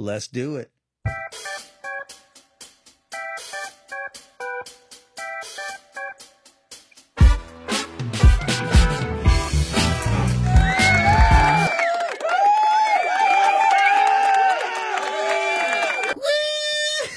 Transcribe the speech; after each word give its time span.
Let's 0.00 0.28
do 0.28 0.56
it. 0.56 0.70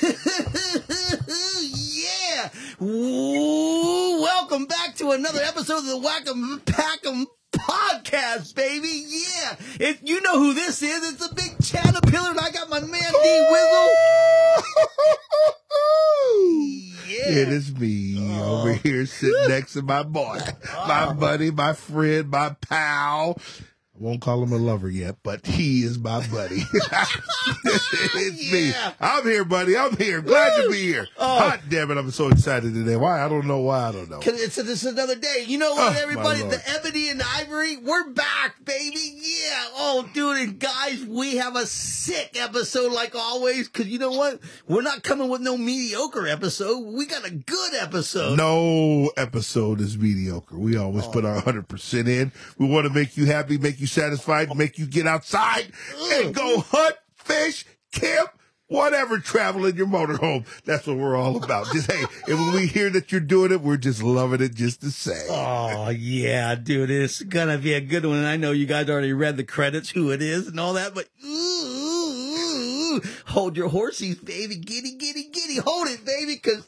yeah! 1.61 2.49
Welcome 2.81 4.65
back 4.65 4.95
to 4.97 5.11
another 5.11 5.39
episode 5.41 5.77
of 5.77 5.85
the 5.85 5.97
Whack'em 5.97 6.65
my 19.93 20.01
boy, 20.01 20.39
my 20.87 21.13
buddy, 21.13 21.51
my 21.51 21.73
friend, 21.73 22.29
my 22.29 22.55
pal. 22.61 23.37
I 23.95 24.03
won't 24.03 24.21
call 24.21 24.41
him 24.41 24.51
a 24.51 24.57
lover 24.57 24.89
yet, 24.89 25.17
but 25.21 25.45
he 25.45 25.83
is 25.83 25.99
my 25.99 26.25
buddy. 26.27 26.63
it's 27.63 28.51
me. 28.51 28.73
I'm 28.99 29.23
here, 29.23 29.45
buddy. 29.45 29.77
I'm 29.77 29.95
here. 29.97 30.19
Glad 30.19 30.63
to 30.63 30.71
be 30.71 30.81
here. 30.81 31.07
Oh. 31.15 31.37
Hot 31.37 31.59
damn 31.69 31.91
it. 31.91 31.97
I'm 31.97 32.09
so 32.09 32.29
excited 32.29 32.73
today. 32.73 32.95
Why? 32.95 33.23
I 33.23 33.29
don't 33.29 33.45
know 33.45 33.59
why. 33.59 33.89
I 33.89 33.91
don't 33.91 34.09
know. 34.09 34.19
Cause 34.19 34.41
it's 34.41 34.55
this 34.55 34.83
is 34.83 34.85
another 34.85 35.13
day. 35.15 35.45
You 35.45 35.59
know 35.59 35.73
Oh, 35.73 35.75
what, 35.75 35.93
my 35.93 35.99
everybody? 35.99 36.41
The 36.41 36.59
ebony 36.67 37.09
and 37.09 37.21
ivory, 37.21 37.77
we're 37.77 38.09
back, 38.09 38.65
baby. 38.65 39.13
Yeah. 39.15 39.65
Oh, 39.75 40.09
dude, 40.11 40.37
and 40.37 40.59
guys, 40.59 41.05
we 41.05 41.35
have 41.35 41.55
a 41.55 41.67
sick 41.67 42.35
episode 42.41 42.93
like 42.93 43.13
always. 43.13 43.67
Cause 43.67 43.85
you 43.85 43.99
know 43.99 44.11
what? 44.11 44.39
We're 44.67 44.81
not 44.81 45.03
coming 45.03 45.29
with 45.29 45.41
no 45.41 45.55
mediocre 45.55 46.27
episode. 46.27 46.79
We 46.79 47.05
got 47.05 47.27
a 47.27 47.31
good 47.31 47.75
episode. 47.75 48.37
No 48.37 49.11
episode 49.17 49.81
is 49.81 49.99
mediocre. 49.99 50.57
We 50.57 50.77
always 50.77 51.05
oh. 51.05 51.11
put 51.11 51.25
our 51.25 51.39
100% 51.39 52.07
in. 52.07 52.31
We 52.57 52.65
want 52.65 52.87
to 52.87 52.93
make 52.93 53.17
you 53.17 53.27
happy, 53.27 53.59
make 53.59 53.79
you 53.79 53.82
satisfied, 53.87 54.55
make 54.55 54.77
you 54.77 54.85
get 54.85 55.07
outside 55.07 55.71
and 56.13 56.33
go 56.33 56.57
mm-hmm. 56.57 56.75
hunt, 56.75 56.95
fish, 57.15 57.65
camp, 57.91 58.29
whatever, 58.67 59.19
travel 59.19 59.65
in 59.65 59.75
your 59.75 59.87
motorhome. 59.87 60.45
That's 60.65 60.87
what 60.87 60.97
we're 60.97 61.15
all 61.15 61.41
about. 61.41 61.67
Just, 61.71 61.91
hey, 61.91 62.03
and 62.27 62.39
when 62.39 62.53
we 62.53 62.67
hear 62.67 62.89
that 62.89 63.11
you're 63.11 63.21
doing 63.21 63.51
it, 63.51 63.61
we're 63.61 63.77
just 63.77 64.01
loving 64.03 64.41
it 64.41 64.55
just 64.55 64.81
the 64.81 64.91
same. 64.91 65.27
Oh 65.29 65.89
yeah, 65.89 66.55
dude, 66.55 66.89
it's 66.89 67.21
gonna 67.21 67.57
be 67.57 67.73
a 67.73 67.81
good 67.81 68.05
one. 68.05 68.17
And 68.17 68.27
I 68.27 68.37
know 68.37 68.51
you 68.51 68.65
guys 68.65 68.89
already 68.89 69.13
read 69.13 69.37
the 69.37 69.43
credits, 69.43 69.89
who 69.89 70.11
it 70.11 70.21
is, 70.21 70.47
and 70.47 70.59
all 70.59 70.73
that. 70.73 70.93
But 70.93 71.07
ooh, 71.23 71.27
ooh, 71.27 72.95
ooh. 72.95 73.01
hold 73.27 73.55
your 73.55 73.69
horses, 73.69 74.15
baby, 74.15 74.55
giddy, 74.55 74.95
giddy, 74.95 75.29
giddy, 75.31 75.57
hold 75.57 75.87
it, 75.87 76.05
baby, 76.05 76.35
because. 76.35 76.67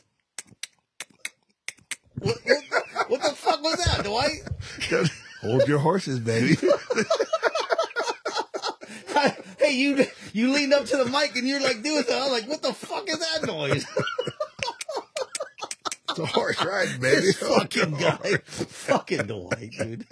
What, 2.18 2.38
what, 2.46 3.10
what 3.10 3.22
the 3.22 3.36
fuck 3.36 3.62
was 3.62 3.76
that, 3.84 4.06
Dwight? 4.06 5.12
Hold 5.42 5.68
your 5.68 5.80
horses, 5.80 6.20
baby. 6.20 6.56
hey, 9.60 9.74
you 9.74 10.06
you 10.34 10.54
leaned 10.54 10.74
up 10.74 10.86
to 10.86 10.98
the 10.98 11.06
mic 11.06 11.36
and 11.36 11.48
you're 11.48 11.62
like 11.62 11.82
doing 11.84 12.04
that. 12.08 12.22
I'm 12.22 12.32
like, 12.32 12.48
what 12.48 12.62
the 12.62 12.74
fuck 12.74 13.10
is 13.10 13.20
that 13.20 13.46
noise? 13.48 13.86
It's 16.18 16.20
a 16.20 16.26
horse 16.28 16.64
ride, 16.64 17.02
baby. 17.02 17.22
this 17.24 17.36
fucking 17.40 17.92
guy, 17.98 18.38
fucking 18.46 19.24
Dwight, 19.28 19.72
dude. 19.78 20.06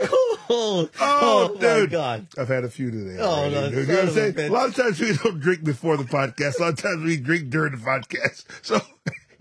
oh, 0.00 0.38
Oh, 0.50 0.88
oh 1.00 1.56
dude. 1.60 1.90
god. 1.92 2.26
I've 2.36 2.48
had 2.48 2.64
a 2.64 2.68
few 2.68 2.90
today. 2.90 3.18
Oh, 3.20 3.48
no, 3.48 3.70
dude. 3.70 3.86
You 3.86 3.94
know 3.94 4.00
what 4.00 4.08
I'm 4.08 4.14
saying? 4.34 4.38
A 4.50 4.52
lot 4.52 4.68
of 4.70 4.74
times 4.74 4.98
we 4.98 5.12
don't 5.16 5.38
drink 5.38 5.62
before 5.62 5.96
the 5.96 6.02
podcast. 6.02 6.58
A 6.58 6.62
lot 6.62 6.72
of 6.72 6.78
times 6.82 7.04
we 7.04 7.18
drink 7.18 7.50
during 7.50 7.70
the 7.70 7.78
podcast. 7.78 8.46
So, 8.62 8.80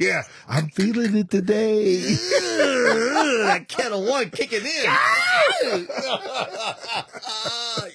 yeah, 0.02 0.24
I'm 0.48 0.70
feeling 0.70 1.16
it 1.16 1.30
today. 1.30 2.02
That 2.02 3.66
Ketel 3.68 4.03
One 4.06 4.30
kicking 4.31 4.66
in. 4.66 4.84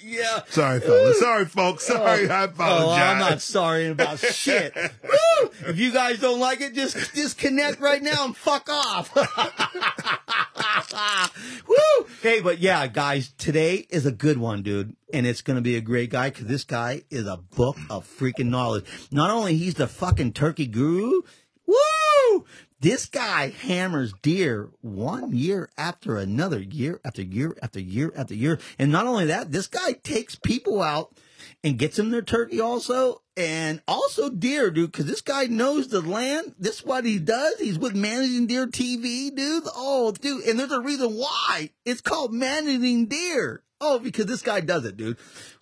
yeah. 0.02 0.40
Sorry, 0.48 0.80
fellas. 0.80 1.18
Sorry, 1.20 1.44
folks. 1.46 1.86
Sorry. 1.86 2.28
Oh. 2.28 2.32
I 2.32 2.42
Oh, 2.42 2.44
apologize. 2.44 3.02
I'm 3.02 3.18
not 3.18 3.40
sorry 3.42 3.88
about 3.88 4.18
shit. 4.20 4.74
Woo! 4.74 5.50
If 5.66 5.78
you 5.78 5.92
guys 5.92 6.20
don't 6.20 6.40
like 6.40 6.60
it, 6.60 6.74
just 6.74 7.14
disconnect 7.14 7.80
right 7.80 8.02
now 8.02 8.24
and 8.26 8.36
fuck 8.36 8.68
off. 8.70 9.14
Woo! 11.68 12.06
Hey, 12.22 12.40
but 12.40 12.58
yeah, 12.58 12.86
guys, 12.86 13.32
today 13.38 13.86
is 13.90 14.06
a 14.06 14.12
good 14.12 14.38
one, 14.38 14.62
dude. 14.62 14.94
And 15.12 15.26
it's 15.26 15.42
going 15.42 15.56
to 15.56 15.62
be 15.62 15.76
a 15.76 15.80
great 15.80 16.10
guy 16.10 16.30
because 16.30 16.46
this 16.46 16.64
guy 16.64 17.02
is 17.10 17.26
a 17.26 17.36
book 17.36 17.76
of 17.90 18.06
freaking 18.06 18.46
knowledge. 18.48 18.84
Not 19.10 19.30
only 19.30 19.56
he's 19.56 19.74
the 19.74 19.86
fucking 19.86 20.32
turkey 20.32 20.66
guru, 20.66 21.22
woo! 21.66 22.44
This 22.80 23.06
guy 23.06 23.50
hammers 23.50 24.12
deer 24.22 24.68
one 24.82 25.34
year 25.34 25.70
after 25.78 26.18
another, 26.18 26.60
year 26.60 27.00
after 27.04 27.22
year 27.22 27.56
after 27.62 27.80
year 27.80 28.12
after 28.14 28.34
year. 28.34 28.58
And 28.78 28.92
not 28.92 29.06
only 29.06 29.26
that, 29.26 29.50
this 29.50 29.66
guy 29.66 29.92
takes 29.92 30.34
people 30.34 30.82
out 30.82 31.16
and 31.64 31.78
gets 31.78 31.96
them 31.96 32.10
their 32.10 32.22
turkey 32.22 32.60
also, 32.60 33.22
and 33.36 33.80
also 33.88 34.30
deer, 34.30 34.70
dude, 34.70 34.92
because 34.92 35.06
this 35.06 35.20
guy 35.20 35.46
knows 35.46 35.88
the 35.88 36.00
land. 36.00 36.54
This 36.58 36.80
is 36.80 36.84
what 36.84 37.04
he 37.04 37.18
does. 37.18 37.58
He's 37.58 37.78
with 37.78 37.94
Managing 37.94 38.46
Deer 38.46 38.66
TV, 38.66 39.34
dude. 39.34 39.64
Oh, 39.74 40.12
dude, 40.12 40.44
and 40.44 40.58
there's 40.58 40.72
a 40.72 40.80
reason 40.80 41.14
why 41.14 41.70
it's 41.84 42.00
called 42.00 42.32
Managing 42.32 43.06
Deer. 43.06 43.62
Oh, 43.80 43.98
because 43.98 44.26
this 44.26 44.42
guy 44.42 44.60
does 44.60 44.86
it, 44.86 44.96
dude. 44.96 45.18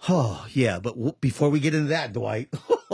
Oh, 0.09 0.47
yeah. 0.53 0.79
But 0.79 0.95
w- 0.95 1.15
before 1.21 1.51
we 1.51 1.59
get 1.59 1.75
into 1.75 1.89
that, 1.89 2.13
Dwight, 2.13 2.49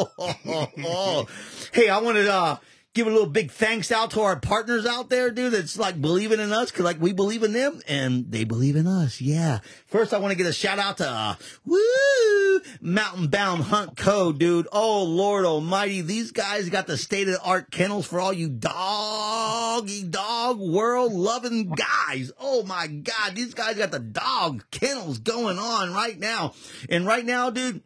hey, 1.72 1.90
I 1.90 1.98
wanted 1.98 2.24
to 2.24 2.32
uh, 2.32 2.56
give 2.94 3.06
a 3.06 3.10
little 3.10 3.28
big 3.28 3.50
thanks 3.50 3.92
out 3.92 4.10
to 4.12 4.20
our 4.20 4.38
partners 4.38 4.84
out 4.84 5.10
there, 5.10 5.30
dude. 5.30 5.52
That's 5.52 5.78
like 5.78 6.00
believing 6.00 6.40
in 6.40 6.52
us, 6.52 6.70
cause 6.70 6.84
like 6.84 7.00
we 7.00 7.12
believe 7.12 7.42
in 7.42 7.52
them 7.52 7.80
and 7.86 8.30
they 8.30 8.44
believe 8.44 8.76
in 8.76 8.86
us. 8.86 9.20
Yeah. 9.20 9.60
First, 9.86 10.12
I 10.12 10.18
want 10.18 10.32
to 10.32 10.36
get 10.36 10.46
a 10.46 10.52
shout 10.52 10.78
out 10.78 10.98
to 10.98 11.08
uh, 11.08 11.34
Woo 11.64 12.60
Mountain 12.80 13.28
Bound 13.28 13.62
Hunt 13.62 13.96
Co. 13.96 14.32
Dude. 14.32 14.66
Oh 14.72 15.04
Lord 15.04 15.44
Almighty, 15.44 16.00
these 16.00 16.32
guys 16.32 16.68
got 16.68 16.86
the 16.86 16.96
state 16.96 17.28
of 17.28 17.34
the 17.34 17.42
art 17.42 17.70
kennels 17.70 18.06
for 18.06 18.20
all 18.20 18.32
you 18.32 18.48
doggy 18.48 20.04
dog 20.04 20.58
world 20.58 21.12
loving 21.12 21.70
guys. 21.70 22.32
Oh 22.40 22.64
my 22.64 22.86
God, 22.88 23.34
these 23.34 23.54
guys 23.54 23.76
got 23.76 23.92
the 23.92 24.00
dog 24.00 24.64
kennels 24.70 25.18
going 25.18 25.58
on 25.58 25.92
right 25.92 26.18
now, 26.18 26.54
and 26.88 27.06
right 27.06 27.24
now, 27.24 27.50
dude. 27.50 27.82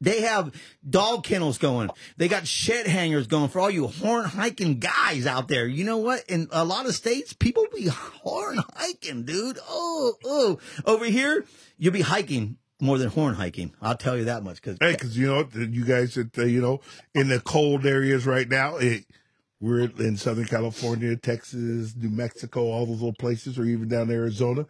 They 0.00 0.20
have 0.22 0.52
dog 0.88 1.24
kennels 1.24 1.58
going. 1.58 1.90
They 2.16 2.28
got 2.28 2.46
shed 2.46 2.86
hangers 2.86 3.26
going 3.26 3.48
for 3.48 3.58
all 3.60 3.70
you 3.70 3.88
horn 3.88 4.26
hiking 4.26 4.78
guys 4.78 5.26
out 5.26 5.48
there. 5.48 5.66
You 5.66 5.84
know 5.84 5.98
what? 5.98 6.24
In 6.28 6.46
a 6.52 6.64
lot 6.64 6.86
of 6.86 6.94
states, 6.94 7.32
people 7.32 7.66
be 7.74 7.86
horn 7.88 8.60
hiking, 8.76 9.24
dude. 9.24 9.58
Oh, 9.68 10.14
oh. 10.24 10.58
Over 10.84 11.04
here, 11.06 11.44
you'll 11.78 11.92
be 11.92 12.02
hiking 12.02 12.58
more 12.80 12.96
than 12.96 13.08
horn 13.08 13.34
hiking. 13.34 13.74
I'll 13.82 13.96
tell 13.96 14.16
you 14.16 14.26
that 14.26 14.44
much. 14.44 14.62
Cause 14.62 14.76
Hey, 14.80 14.92
because 14.92 15.18
you 15.18 15.26
know 15.26 15.42
what, 15.42 15.52
you 15.54 15.84
guys, 15.84 16.14
that 16.14 16.38
uh, 16.38 16.44
you 16.44 16.60
know, 16.60 16.80
in 17.14 17.26
the 17.28 17.40
cold 17.40 17.84
areas 17.84 18.24
right 18.24 18.48
now, 18.48 18.76
it, 18.76 19.04
we're 19.60 19.80
in 19.98 20.16
Southern 20.16 20.44
California, 20.44 21.16
Texas, 21.16 21.96
New 21.96 22.10
Mexico, 22.10 22.70
all 22.70 22.86
those 22.86 23.00
little 23.00 23.12
places, 23.12 23.58
or 23.58 23.64
even 23.64 23.88
down 23.88 24.02
in 24.10 24.14
Arizona. 24.14 24.64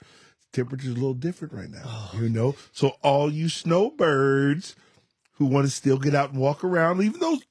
Temperature's 0.54 0.92
a 0.92 0.94
little 0.94 1.12
different 1.12 1.52
right 1.52 1.68
now, 1.68 1.82
Oh. 1.84 2.12
you 2.18 2.30
know. 2.30 2.54
So 2.72 2.92
all 3.02 3.30
you 3.30 3.50
snowbirds 3.50 4.74
who 5.38 5.46
want 5.46 5.66
to 5.66 5.70
still 5.70 5.98
get 5.98 6.14
out 6.14 6.30
and 6.30 6.38
walk 6.38 6.62
around, 6.62 7.00
even 7.02 7.20
those 7.20 7.44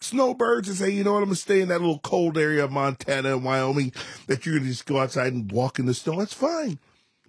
snowbirds 0.00 0.68
that 0.68 0.74
say, 0.74 0.90
you 0.90 1.04
know 1.04 1.12
what, 1.12 1.18
I'm 1.18 1.26
gonna 1.26 1.36
stay 1.36 1.60
in 1.60 1.68
that 1.68 1.80
little 1.80 1.98
cold 1.98 2.38
area 2.38 2.64
of 2.64 2.72
Montana 2.72 3.34
and 3.34 3.44
Wyoming, 3.44 3.92
that 4.26 4.44
you're 4.44 4.58
gonna 4.58 4.70
just 4.70 4.86
go 4.86 4.98
outside 4.98 5.32
and 5.32 5.52
walk 5.52 5.78
in 5.78 5.86
the 5.86 5.94
snow, 5.94 6.18
that's 6.18 6.34
fine. 6.34 6.78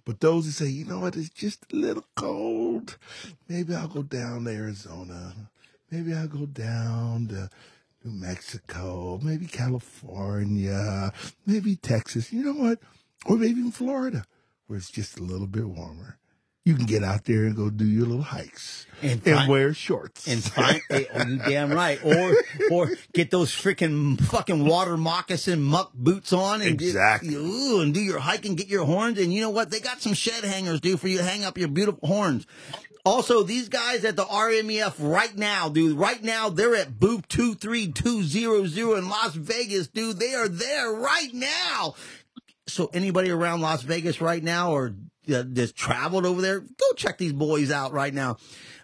But 0.06 0.20
those 0.20 0.46
that 0.46 0.52
say, 0.52 0.70
you 0.70 0.84
know 0.84 1.00
what, 1.00 1.16
it's 1.16 1.28
just 1.28 1.66
a 1.72 1.76
little 1.76 2.06
cold. 2.14 2.96
Maybe 3.48 3.74
I'll 3.74 3.88
go 3.88 4.02
down 4.02 4.44
to 4.44 4.50
Arizona. 4.52 5.34
Maybe 5.90 6.14
I'll 6.14 6.28
go 6.28 6.46
down 6.46 7.26
to 7.28 7.50
New 8.04 8.12
Mexico. 8.12 9.18
Maybe 9.20 9.46
California. 9.46 11.12
Maybe 11.44 11.74
Texas. 11.74 12.32
You 12.32 12.44
know 12.44 12.52
what? 12.52 12.78
Or 13.26 13.36
maybe 13.36 13.58
even 13.58 13.72
Florida, 13.72 14.24
where 14.66 14.78
it's 14.78 14.90
just 14.90 15.18
a 15.18 15.24
little 15.24 15.48
bit 15.48 15.66
warmer. 15.66 16.18
You 16.66 16.74
can 16.74 16.84
get 16.84 17.04
out 17.04 17.24
there 17.24 17.44
and 17.44 17.54
go 17.54 17.70
do 17.70 17.84
your 17.86 18.06
little 18.06 18.22
hikes 18.24 18.86
And 19.00 19.24
and, 19.24 19.48
wear 19.48 19.72
shorts. 19.72 20.26
and 20.26 20.42
find, 20.42 20.80
oh, 20.90 20.96
you 21.28 21.38
damn 21.38 21.70
right. 21.70 21.98
Or, 22.04 22.34
or 22.72 22.90
get 23.14 23.30
those 23.30 23.52
freaking 23.52 24.20
fucking 24.20 24.64
water 24.66 24.96
moccasin 24.96 25.62
muck 25.62 25.92
boots 25.94 26.32
on 26.32 26.60
and 26.62 26.76
get- 26.76 26.88
Exactly. 26.88 27.36
ooh, 27.36 27.80
and 27.82 27.94
do 27.94 28.00
your 28.00 28.18
hiking, 28.18 28.56
get 28.56 28.66
your 28.66 28.84
horns. 28.84 29.18
And 29.20 29.32
you 29.32 29.40
know 29.40 29.50
what? 29.50 29.70
They 29.70 29.78
got 29.78 30.02
some 30.02 30.12
shed 30.14 30.42
hangers, 30.42 30.80
dude, 30.80 30.98
for 31.00 31.06
you 31.06 31.18
to 31.18 31.24
hang 31.24 31.44
up 31.44 31.56
your 31.56 31.68
beautiful 31.68 32.06
horns. 32.08 32.46
Also, 33.04 33.44
these 33.44 33.68
guys 33.68 34.04
at 34.04 34.16
the 34.16 34.24
RMEF 34.24 34.94
right 34.98 35.36
now, 35.36 35.68
dude, 35.68 35.96
right 35.96 36.20
now, 36.24 36.48
they're 36.48 36.74
at 36.74 36.98
booth 36.98 37.28
23200 37.28 38.98
in 38.98 39.08
Las 39.08 39.34
Vegas, 39.36 39.86
dude. 39.86 40.18
They 40.18 40.34
are 40.34 40.48
there 40.48 40.90
right 40.90 41.32
now. 41.32 41.94
So 42.66 42.90
anybody 42.92 43.30
around 43.30 43.60
Las 43.60 43.82
Vegas 43.82 44.20
right 44.20 44.42
now 44.42 44.72
or 44.72 44.92
uh, 45.32 45.42
just 45.44 45.76
traveled 45.76 46.26
over 46.26 46.40
there, 46.42 46.60
go 46.60 46.92
check 46.96 47.18
these 47.18 47.32
boys 47.32 47.70
out 47.70 47.92
right 47.92 48.12
now. 48.12 48.36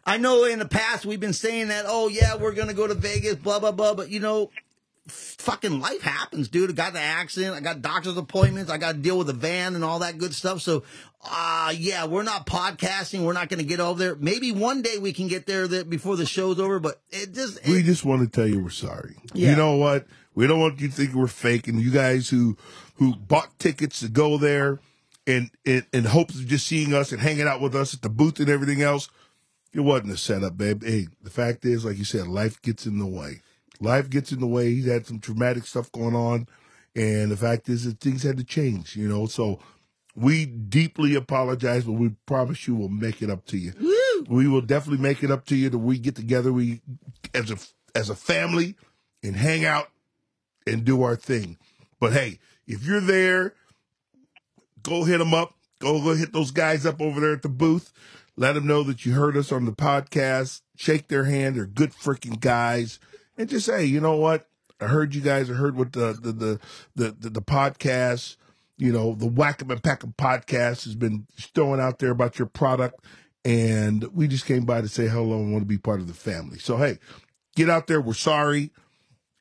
I 0.05 0.19
know 0.19 0.45
in 0.45 0.59
the 0.59 0.67
past 0.69 1.05
we've 1.07 1.21
been 1.21 1.33
saying 1.33 1.69
that, 1.69 1.85
oh 1.89 2.09
yeah, 2.09 2.37
we're 2.37 2.53
gonna 2.55 2.75
go 2.75 2.87
to 2.87 2.95
Vegas, 2.95 3.37
blah 3.37 3.59
blah 3.59 3.73
blah, 3.73 3.95
but 3.95 4.09
you 4.11 4.21
know, 4.21 4.51
fucking 5.09 5.81
life 5.81 6.01
happens, 6.03 6.49
dude. 6.49 6.71
I 6.71 6.73
got 6.75 6.93
the 6.93 7.01
accident, 7.01 7.55
I 7.57 7.61
got 7.61 7.83
doctor's 7.83 8.17
appointments, 8.17 8.71
I 8.71 8.79
got 8.79 8.93
to 8.93 8.99
deal 8.99 9.19
with 9.19 9.27
the 9.27 9.33
van 9.33 9.75
and 9.75 9.85
all 9.85 9.99
that 10.01 10.19
good 10.19 10.35
stuff. 10.35 10.61
So, 10.61 10.85
uh, 11.29 11.73
yeah, 11.77 12.07
we're 12.07 12.23
not 12.23 12.47
podcasting. 12.47 13.25
We're 13.25 13.33
not 13.33 13.49
gonna 13.49 13.63
get 13.65 13.81
over 13.81 13.99
there. 13.99 14.15
Maybe 14.17 14.53
one 14.53 14.83
day 14.83 14.99
we 14.99 15.13
can 15.13 15.29
get 15.29 15.47
there 15.47 15.67
that 15.69 15.91
before 15.91 16.17
the 16.17 16.27
show's 16.27 16.59
over, 16.61 16.79
but 16.79 17.01
it 17.11 17.33
just 17.35 17.65
We 17.67 17.79
it- 17.81 17.85
just 17.85 18.05
want 18.05 18.23
to 18.23 18.29
tell 18.29 18.47
you 18.47 18.61
we're 18.63 18.71
sorry. 18.71 19.17
Yeah. 19.35 19.51
You 19.51 19.57
know 19.57 19.77
what? 19.77 20.07
We 20.35 20.47
don't 20.47 20.61
want 20.61 20.81
you 20.81 20.89
to 20.89 20.95
think 20.95 21.13
we're 21.15 21.27
fake. 21.27 21.69
And 21.69 21.79
you 21.81 21.91
guys 21.91 22.29
who 22.31 22.57
who 22.95 23.15
bought 23.17 23.59
tickets 23.59 24.01
to 24.01 24.09
go 24.09 24.39
there 24.39 24.81
and 25.27 25.51
in, 25.65 25.87
in 25.93 26.05
hopes 26.05 26.35
of 26.35 26.47
just 26.47 26.67
seeing 26.67 26.95
us 26.95 27.13
and 27.13 27.21
hanging 27.21 27.47
out 27.47 27.61
with 27.61 27.75
us 27.75 27.95
at 27.95 28.03
the 28.03 28.09
booth 28.09 28.41
and 28.41 28.49
everything 28.49 28.83
else, 28.83 29.09
it 29.73 29.81
wasn't 29.81 30.13
a 30.13 30.17
setup, 30.17 30.57
babe. 30.57 30.83
Hey, 30.85 31.09
the 31.23 31.31
fact 31.31 31.65
is, 31.65 31.85
like 31.85 31.97
you 31.97 32.05
said, 32.05 32.27
life 32.27 32.61
gets 32.63 32.87
in 32.87 32.99
the 32.99 33.07
way. 33.07 33.41
Life 33.81 34.11
gets 34.11 34.33
in 34.33 34.41
the 34.41 34.47
way. 34.47 34.75
He's 34.75 34.87
had 34.87 35.07
some 35.07 35.19
traumatic 35.19 35.67
stuff 35.67 35.91
going 35.93 36.15
on, 36.15 36.47
and 36.95 37.31
the 37.31 37.37
fact 37.37 37.69
is 37.69 37.85
that 37.85 38.01
things 38.01 38.23
had 38.23 38.37
to 38.37 38.45
change. 38.45 38.97
You 38.97 39.09
know, 39.09 39.27
so 39.27 39.59
we 40.15 40.45
deeply 40.47 41.15
apologize, 41.15 41.85
but 41.85 41.93
we 41.93 42.11
promise 42.27 42.69
you 42.69 42.75
we'll 42.75 42.89
make 42.89 43.23
it 43.23 43.31
up 43.31 43.47
to 43.47 43.57
you. 43.57 43.73
We 44.29 44.47
will 44.47 44.61
definitely 44.61 45.03
make 45.03 45.25
it 45.25 45.31
up 45.31 45.47
to 45.47 45.57
you 45.57 45.69
that 45.71 45.79
we 45.79 45.99
get 45.99 46.15
together, 46.15 46.53
we 46.53 46.81
as 47.35 47.51
a 47.51 47.57
as 47.95 48.11
a 48.11 48.15
family, 48.15 48.77
and 49.23 49.35
hang 49.35 49.65
out 49.65 49.89
and 50.67 50.85
do 50.85 51.03
our 51.03 51.17
thing. 51.17 51.59
But 51.99 52.13
hey, 52.13 52.39
if 52.67 52.85
you're 52.85 53.01
there, 53.01 53.55
go 54.83 55.05
hit 55.05 55.19
them 55.19 55.35
up. 55.35 55.55
Go 55.79 56.01
go 56.03 56.15
hit 56.15 56.33
those 56.33 56.51
guys 56.53 56.87
up 56.87 57.01
over 57.01 57.21
there 57.21 57.33
at 57.33 57.43
the 57.43 57.49
booth. 57.49 57.93
Let 58.37 58.55
them 58.55 58.67
know 58.67 58.83
that 58.85 59.05
you 59.05 59.13
heard 59.13 59.37
us 59.37 59.53
on 59.53 59.65
the 59.65 59.73
podcast. 59.73 60.63
Shake 60.77 61.09
their 61.09 61.25
hand. 61.25 61.57
They're 61.57 61.67
good 61.67 61.93
freaking 61.93 62.41
guys. 62.41 62.99
And 63.37 63.49
just 63.49 63.67
say, 63.67 63.85
you 63.85 64.01
know 64.01 64.17
what? 64.17 64.49
I 64.81 64.87
heard 64.87 65.15
you 65.15 65.21
guys. 65.21 65.51
I 65.51 65.55
heard 65.55 65.77
what 65.77 65.93
the 65.93 66.13
the 66.13 66.33
the 66.33 66.61
the, 66.95 67.17
the, 67.19 67.31
the 67.31 67.43
podcast, 67.43 68.37
you 68.79 68.93
know, 68.93 69.15
the 69.15 69.27
Whack 69.27 69.61
'em 69.63 69.71
and 69.71 69.83
Pack 69.83 70.05
'em 70.05 70.15
podcast 70.17 70.85
has 70.85 70.95
been 70.95 71.27
throwing 71.55 71.81
out 71.81 71.99
there 71.99 72.11
about 72.11 72.39
your 72.39 72.47
product. 72.47 73.05
And 73.45 74.05
we 74.15 74.29
just 74.29 74.47
came 74.47 74.65
by 74.65 74.81
to 74.83 74.89
say 74.89 75.09
hello 75.09 75.39
and 75.39 75.53
want 75.53 75.63
to 75.63 75.67
be 75.69 75.79
part 75.79 76.01
of 76.01 76.07
the 76.07 76.15
family. 76.15 76.59
So 76.59 76.77
hey, 76.77 76.99
get 77.57 77.69
out 77.69 77.87
there. 77.87 78.01
We're 78.01 78.15
sorry. 78.15 78.71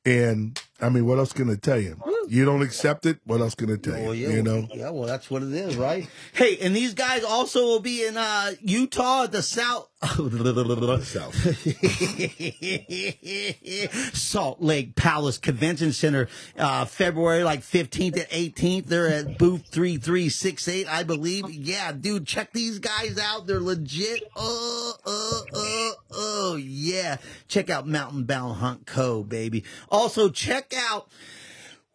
And 0.06 0.60
I 0.82 0.90
mean, 0.90 1.06
what 1.06 1.20
else 1.20 1.34
can 1.34 1.50
I 1.52 1.56
tell 1.56 1.80
you? 1.80 2.00
You 2.32 2.46
don't 2.46 2.62
accept 2.62 3.06
it. 3.06 3.20
What 3.26 3.42
else 3.42 3.56
can 3.56 3.74
I 3.74 3.76
tell 3.76 3.98
you? 3.98 4.06
Well, 4.06 4.16
yeah, 4.16 4.30
You 4.30 4.42
know, 4.42 4.66
yeah, 4.74 4.90
well, 4.90 5.06
that's 5.06 5.30
what 5.30 5.44
it 5.44 5.52
is, 5.52 5.76
right? 5.76 6.08
Hey, 6.34 6.58
and 6.60 6.74
these 6.74 6.94
guys 6.94 7.26
also 7.26 7.66
will 7.66 7.82
be 7.82 8.06
in 8.06 8.16
uh, 8.16 8.52
Utah 8.62 9.26
at 9.26 9.34
the 9.34 9.44
South. 9.44 9.90
Salt 14.16 14.62
Lake 14.62 14.96
Palace 14.96 15.38
Convention 15.38 15.92
Center, 15.92 16.30
uh, 16.58 16.86
February 16.86 17.44
like 17.44 17.60
15th 17.60 18.14
and 18.14 18.30
18th. 18.30 18.86
They're 18.86 19.10
at 19.10 19.38
booth 19.38 19.68
3368, 19.68 20.88
I 20.88 21.04
believe. 21.04 21.50
Yeah, 21.50 21.92
dude, 21.92 22.26
check 22.26 22.54
these 22.54 22.80
guys 22.80 23.20
out. 23.20 23.46
They're 23.46 23.60
legit. 23.60 24.24
Oh, 24.38 24.94
oh, 25.06 25.44
oh, 25.54 25.94
oh, 26.12 26.56
yeah. 26.56 27.18
Check 27.50 27.70
out 27.70 27.88
Mountain 27.88 28.24
Bound 28.24 28.58
Hunt 28.58 28.88
Co., 28.88 29.22
baby. 29.22 29.66
Also, 29.92 30.30
check 30.30 30.74
out 30.90 31.10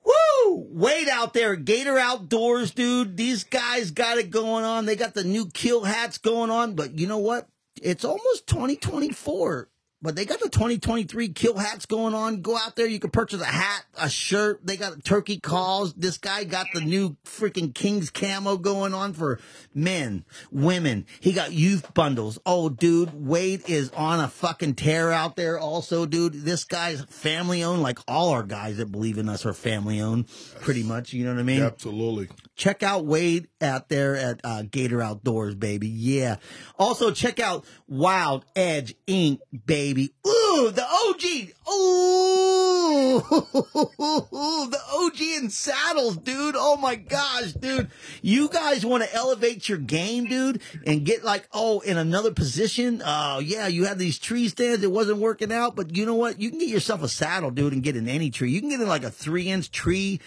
Woo! 0.07 0.67
Wade 0.71 1.09
out 1.09 1.35
there, 1.35 1.57
Gator 1.57 1.99
Outdoors, 1.99 2.71
dude. 2.71 3.17
These 3.17 3.45
guys 3.45 3.91
got 3.91 4.19
it 4.19 4.31
going 4.31 4.65
on. 4.65 4.87
They 4.87 4.97
got 4.97 5.15
the 5.15 5.25
new 5.25 5.47
kill 5.51 5.85
hats 5.85 6.19
going 6.19 6.51
on, 6.51 6.75
but 6.75 6.99
you 6.99 7.07
know 7.07 7.19
what? 7.19 7.49
It's 7.83 8.05
almost 8.05 8.47
2024. 8.47 9.69
But 10.03 10.15
they 10.15 10.27
got 10.27 10.41
the 10.41 10.51
2023 10.51 11.31
kill 11.31 11.57
hats 11.57 11.87
going 11.87 12.13
on. 12.13 12.43
Go 12.43 12.55
out 12.55 12.77
there. 12.77 12.87
You 12.87 12.99
can 12.99 13.11
purchase 13.11 13.41
a 13.41 13.47
hat, 13.47 13.83
a 13.97 14.11
shirt. 14.11 14.61
They 14.63 14.77
got 14.77 15.03
turkey 15.05 15.41
calls. 15.41 15.95
This 15.95 16.19
guy 16.19 16.45
got 16.45 16.67
the 16.75 16.83
new 16.83 17.17
freaking 17.25 17.75
King's 17.75 18.11
camo 18.11 18.59
going 18.59 18.93
on 18.93 19.15
for 19.15 19.41
men, 19.75 20.27
women. 20.53 21.07
He 21.21 21.33
got 21.33 21.53
youth 21.53 21.95
bundles. 21.95 22.39
Oh, 22.45 22.69
dude, 22.69 23.15
Wade 23.15 23.63
is 23.69 23.91
on 23.93 24.21
a 24.21 24.29
fucking 24.29 24.75
tear 24.75 25.11
out 25.13 25.35
there 25.35 25.59
also, 25.59 26.05
dude. 26.05 26.35
This 26.45 26.65
guy's 26.65 27.03
family 27.07 27.65
owned, 27.65 27.83
like 27.83 27.99
all 28.07 28.31
our 28.31 28.43
guys 28.43 28.77
that 28.77 28.93
believe 28.93 29.17
in 29.17 29.31
us 29.31 29.47
are 29.47 29.55
family 29.55 30.03
owned, 30.03 30.27
pretty 30.61 30.83
much. 30.83 31.15
You 31.15 31.25
know 31.25 31.33
what 31.33 31.41
I 31.41 31.45
mean? 31.45 31.63
absolutely. 31.63 32.29
check 32.55 32.83
out 32.83 33.07
Wade 33.07 33.49
out 33.63 33.89
there 33.89 34.15
at 34.15 34.41
uh, 34.45 34.63
Gator 34.71 35.01
Outdoors, 35.01 35.55
baby. 35.55 35.89
Yeah. 35.89 36.37
Also, 36.79 37.11
check 37.13 37.41
out 37.41 37.65
Wild 37.89 38.45
Edge 38.55 38.95
Inc., 39.09 39.39
baby. 39.65 39.86
Ooh, 39.93 40.71
the 40.71 40.85
OG. 40.85 41.53
Ooh, 41.73 43.21
the 44.71 44.81
OG 44.95 45.21
in 45.21 45.51
saddles, 45.51 46.17
dude. 46.17 46.55
Oh 46.57 46.77
my 46.77 46.95
gosh, 46.95 47.53
dude. 47.53 47.91
You 48.23 48.49
guys 48.49 48.85
want 48.85 49.05
to 49.05 49.15
elevate 49.15 49.69
your 49.69 49.79
game, 49.79 50.27
dude, 50.27 50.61
and 50.87 51.05
get 51.05 51.25
like, 51.25 51.49
oh, 51.53 51.81
in 51.81 51.99
another 51.99 52.33
position. 52.33 53.03
Oh, 53.05 53.39
yeah, 53.39 53.67
you 53.67 53.85
had 53.85 53.99
these 53.99 54.19
tree 54.19 54.49
stands. 54.49 54.83
It 54.83 54.91
wasn't 54.91 55.19
working 55.19 55.53
out, 55.53 55.77
but 55.77 55.97
you 55.97 56.07
know 56.07 56.15
what? 56.15 56.41
You 56.41 56.51
can 56.51 56.59
get 56.59 56.69
yourself 56.69 57.03
a 57.03 57.09
saddle, 57.09 57.51
dude, 57.51 57.73
and 57.73 57.83
get 57.83 57.97
in 57.97 58.09
any 58.09 58.31
tree. 58.31 58.51
You 58.51 58.61
can 58.61 58.71
get 58.71 58.81
in 58.81 58.89
like 58.89 59.05
a 59.05 59.11
three 59.11 59.49
inch 59.49 59.71
tree. 59.71 60.21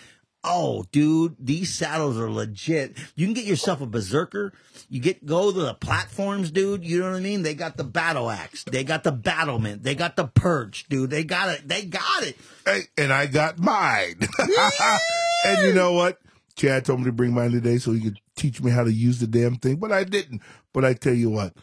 Oh, 0.44 0.86
dude, 0.92 1.36
these 1.38 1.74
saddles 1.74 2.18
are 2.18 2.32
legit. 2.32 2.98
You 3.16 3.28
can 3.28 3.34
get 3.34 3.44
yourself 3.44 3.82
a 3.82 3.86
berserker. 3.86 4.54
You 4.90 5.02
get 5.02 5.26
go 5.26 5.52
to 5.52 5.60
the 5.60 5.74
platforms, 5.74 6.50
dude. 6.50 6.86
You 6.86 7.00
know 7.00 7.12
what 7.12 7.18
I 7.18 7.20
mean? 7.20 7.44
They 7.44 7.54
got 7.54 7.76
the 7.76 7.84
battle 7.84 8.30
axe. 8.30 8.64
They 8.64 8.86
got 8.86 9.04
the 9.04 9.12
battlement. 9.12 9.84
They 9.84 9.96
got 9.96 10.16
the 10.16 10.28
perch, 10.28 10.88
dude. 10.88 11.10
They 11.10 11.26
got 11.26 11.50
it. 11.50 11.68
They 11.68 11.84
got 11.84 12.24
it. 12.24 12.38
Hey, 12.66 12.84
and 12.98 13.12
I 13.12 13.26
got 13.26 13.60
mine. 13.60 14.20
and 15.46 15.68
you 15.68 15.74
know 15.74 15.92
what? 15.92 16.20
Chad 16.56 16.86
told 16.86 17.00
me 17.00 17.06
to 17.06 17.12
bring 17.12 17.34
mine 17.34 17.52
today 17.52 17.78
so 17.78 17.92
he 17.92 18.02
could 18.02 18.20
teach 18.36 18.62
me 18.62 18.72
how 18.72 18.84
to 18.84 18.92
use 18.92 19.20
the 19.20 19.28
damn 19.28 19.56
thing, 19.56 19.76
but 19.76 19.92
I 19.92 20.04
didn't. 20.04 20.42
But 20.74 20.86
I 20.86 20.94
tell 20.94 21.14
you 21.14 21.30
what, 21.30 21.54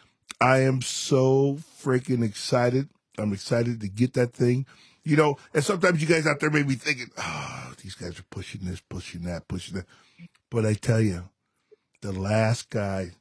I 0.40 0.60
am 0.60 0.82
so 0.82 1.58
freaking 1.82 2.22
excited. 2.24 2.88
I'm 3.18 3.32
excited 3.32 3.80
to 3.80 3.88
get 3.88 4.12
that 4.14 4.34
thing. 4.34 4.66
You 5.06 5.16
know, 5.16 5.38
and 5.54 5.62
sometimes 5.62 6.02
you 6.02 6.08
guys 6.08 6.26
out 6.26 6.40
there 6.40 6.50
may 6.50 6.64
be 6.64 6.74
thinking, 6.74 7.10
oh, 7.16 7.72
these 7.80 7.94
guys 7.94 8.18
are 8.18 8.24
pushing 8.28 8.62
this, 8.64 8.80
pushing 8.80 9.22
that, 9.22 9.46
pushing 9.46 9.76
that. 9.76 9.86
But 10.50 10.66
I 10.66 10.74
tell 10.74 11.00
you, 11.00 11.28
the 12.02 12.10
last 12.10 12.70
guy 12.70 13.12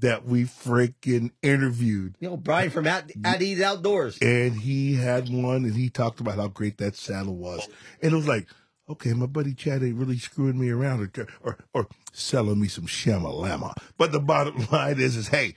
that 0.00 0.26
we 0.26 0.44
freaking 0.44 1.30
interviewed, 1.42 2.16
You 2.20 2.28
know, 2.28 2.36
Brian 2.36 2.68
from 2.68 2.86
at, 2.86 3.10
at 3.24 3.40
Eat 3.40 3.62
Outdoors. 3.62 4.18
and 4.20 4.60
he 4.60 4.96
had 4.96 5.30
one 5.30 5.64
and 5.64 5.74
he 5.74 5.88
talked 5.88 6.20
about 6.20 6.36
how 6.36 6.48
great 6.48 6.76
that 6.78 6.94
saddle 6.96 7.36
was. 7.36 7.66
And 8.02 8.12
it 8.12 8.16
was 8.16 8.28
like, 8.28 8.46
okay, 8.86 9.14
my 9.14 9.24
buddy 9.24 9.54
Chad 9.54 9.82
ain't 9.82 9.96
really 9.96 10.18
screwing 10.18 10.60
me 10.60 10.68
around 10.68 11.00
or 11.16 11.26
or, 11.42 11.56
or 11.72 11.88
selling 12.12 12.60
me 12.60 12.68
some 12.68 12.86
shamalama. 12.86 13.72
But 13.96 14.12
the 14.12 14.20
bottom 14.20 14.66
line 14.72 15.00
is 15.00 15.16
is 15.16 15.28
hey, 15.28 15.54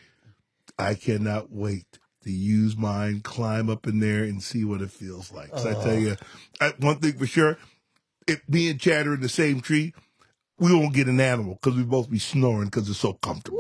I 0.78 0.94
cannot 0.94 1.52
wait 1.52 2.00
to 2.30 2.36
use 2.36 2.78
mine, 2.78 3.22
climb 3.22 3.70
up 3.70 3.88
in 3.88 4.00
there 4.00 4.24
and 4.24 4.42
see 4.42 4.64
what 4.64 4.82
it 4.82 4.92
feels 4.92 5.32
like. 5.32 5.50
So 5.58 5.70
I 5.72 5.74
tell 5.84 5.98
you, 5.98 6.16
I, 6.62 6.74
one 6.80 6.98
thing 6.98 7.14
for 7.14 7.26
sure, 7.26 7.58
if 8.28 8.48
me 8.48 8.70
and 8.70 8.80
Chad 8.80 9.08
are 9.08 9.16
in 9.16 9.22
the 9.22 9.30
same 9.30 9.62
tree, 9.62 9.94
we 10.60 10.74
won't 10.74 10.94
get 10.94 11.08
an 11.08 11.20
animal 11.20 11.56
because 11.56 11.76
we 11.76 11.84
both 11.84 12.10
be 12.10 12.20
snoring 12.20 12.66
because 12.66 12.90
it's 12.90 13.00
so 13.00 13.14
comfortable. 13.14 13.60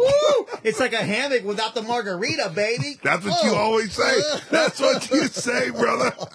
It's 0.63 0.79
like 0.79 0.93
a 0.93 0.98
hammock 0.98 1.43
without 1.43 1.75
the 1.75 1.81
margarita, 1.81 2.51
baby. 2.55 2.98
That's 3.03 3.25
what 3.25 3.43
you 3.43 3.51
Oh. 3.51 3.55
always 3.55 3.93
say. 3.93 4.19
That's 4.50 4.79
what 4.79 5.10
you 5.12 5.27
say, 5.27 5.69
brother. 5.72 6.13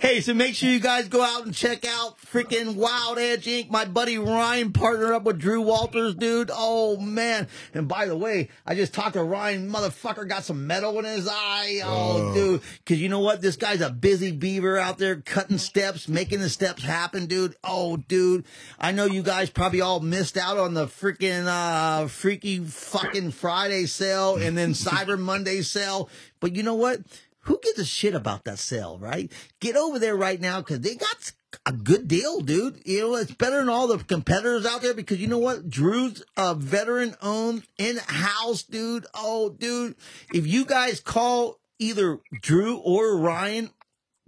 Hey, 0.00 0.20
so 0.22 0.32
make 0.32 0.54
sure 0.54 0.70
you 0.70 0.80
guys 0.80 1.08
go 1.08 1.22
out 1.22 1.44
and 1.44 1.54
check 1.54 1.84
out 1.86 2.18
freaking 2.18 2.76
Wild 2.76 3.18
Edge 3.18 3.44
Inc. 3.44 3.70
My 3.70 3.84
buddy 3.84 4.16
Ryan 4.16 4.72
partnered 4.72 5.12
up 5.12 5.24
with 5.24 5.38
Drew 5.38 5.60
Walters, 5.60 6.14
dude. 6.14 6.50
Oh 6.52 6.96
man! 6.96 7.46
And 7.74 7.86
by 7.86 8.06
the 8.06 8.16
way, 8.16 8.48
I 8.66 8.74
just 8.74 8.94
talked 8.94 9.14
to 9.14 9.22
Ryan. 9.22 9.70
Motherfucker 9.70 10.26
got 10.26 10.44
some 10.44 10.66
metal 10.66 10.98
in 10.98 11.04
his 11.04 11.28
eye. 11.30 11.80
Oh, 11.84 12.32
dude, 12.34 12.62
because 12.78 13.00
you 13.02 13.08
know 13.10 13.20
what? 13.20 13.42
This 13.42 13.56
guy's 13.56 13.80
a 13.82 13.90
busy 13.90 14.32
beaver 14.32 14.78
out 14.78 14.96
there 14.98 15.16
cutting 15.16 15.58
steps, 15.58 16.08
making 16.08 16.40
the 16.40 16.48
steps 16.48 16.82
happen, 16.82 17.26
dude. 17.26 17.54
Oh, 17.62 17.98
dude, 17.98 18.46
I 18.78 18.92
know 18.92 19.04
you 19.04 19.22
guys 19.22 19.50
probably 19.50 19.82
all 19.82 20.00
missed 20.00 20.36
out 20.38 20.56
on 20.56 20.72
the 20.74 20.86
freaking 20.86 21.46
uh, 21.46 22.08
freaky 22.08 22.64
fucking 22.74 23.30
Friday 23.30 23.86
sale 23.86 24.36
and 24.36 24.58
then 24.58 24.72
Cyber 24.72 25.18
Monday 25.18 25.62
sale. 25.62 26.10
But 26.40 26.56
you 26.56 26.62
know 26.62 26.74
what? 26.74 27.00
who 27.44 27.60
gives 27.62 27.78
a 27.78 27.84
shit 27.84 28.14
about 28.14 28.44
that 28.44 28.58
sale, 28.58 28.98
right? 28.98 29.30
Get 29.60 29.76
over 29.76 29.98
there 29.98 30.16
right 30.16 30.40
now 30.40 30.60
because 30.60 30.80
they 30.80 30.94
got 30.94 31.32
a 31.66 31.72
good 31.72 32.08
deal, 32.08 32.40
dude. 32.40 32.82
You 32.84 33.00
know, 33.00 33.14
it's 33.16 33.32
better 33.32 33.58
than 33.58 33.68
all 33.68 33.86
the 33.86 33.98
competitors 33.98 34.66
out 34.66 34.82
there 34.82 34.94
because 34.94 35.20
you 35.20 35.26
know 35.26 35.38
what? 35.38 35.68
Drew's 35.68 36.22
a 36.36 36.54
veteran 36.54 37.14
owned 37.22 37.66
in 37.78 37.98
house, 37.98 38.62
dude. 38.62 39.06
Oh, 39.14 39.50
dude. 39.50 39.94
If 40.32 40.46
you 40.46 40.64
guys 40.64 41.00
call 41.00 41.60
either 41.78 42.20
Drew 42.40 42.78
or 42.78 43.18
Ryan 43.18 43.70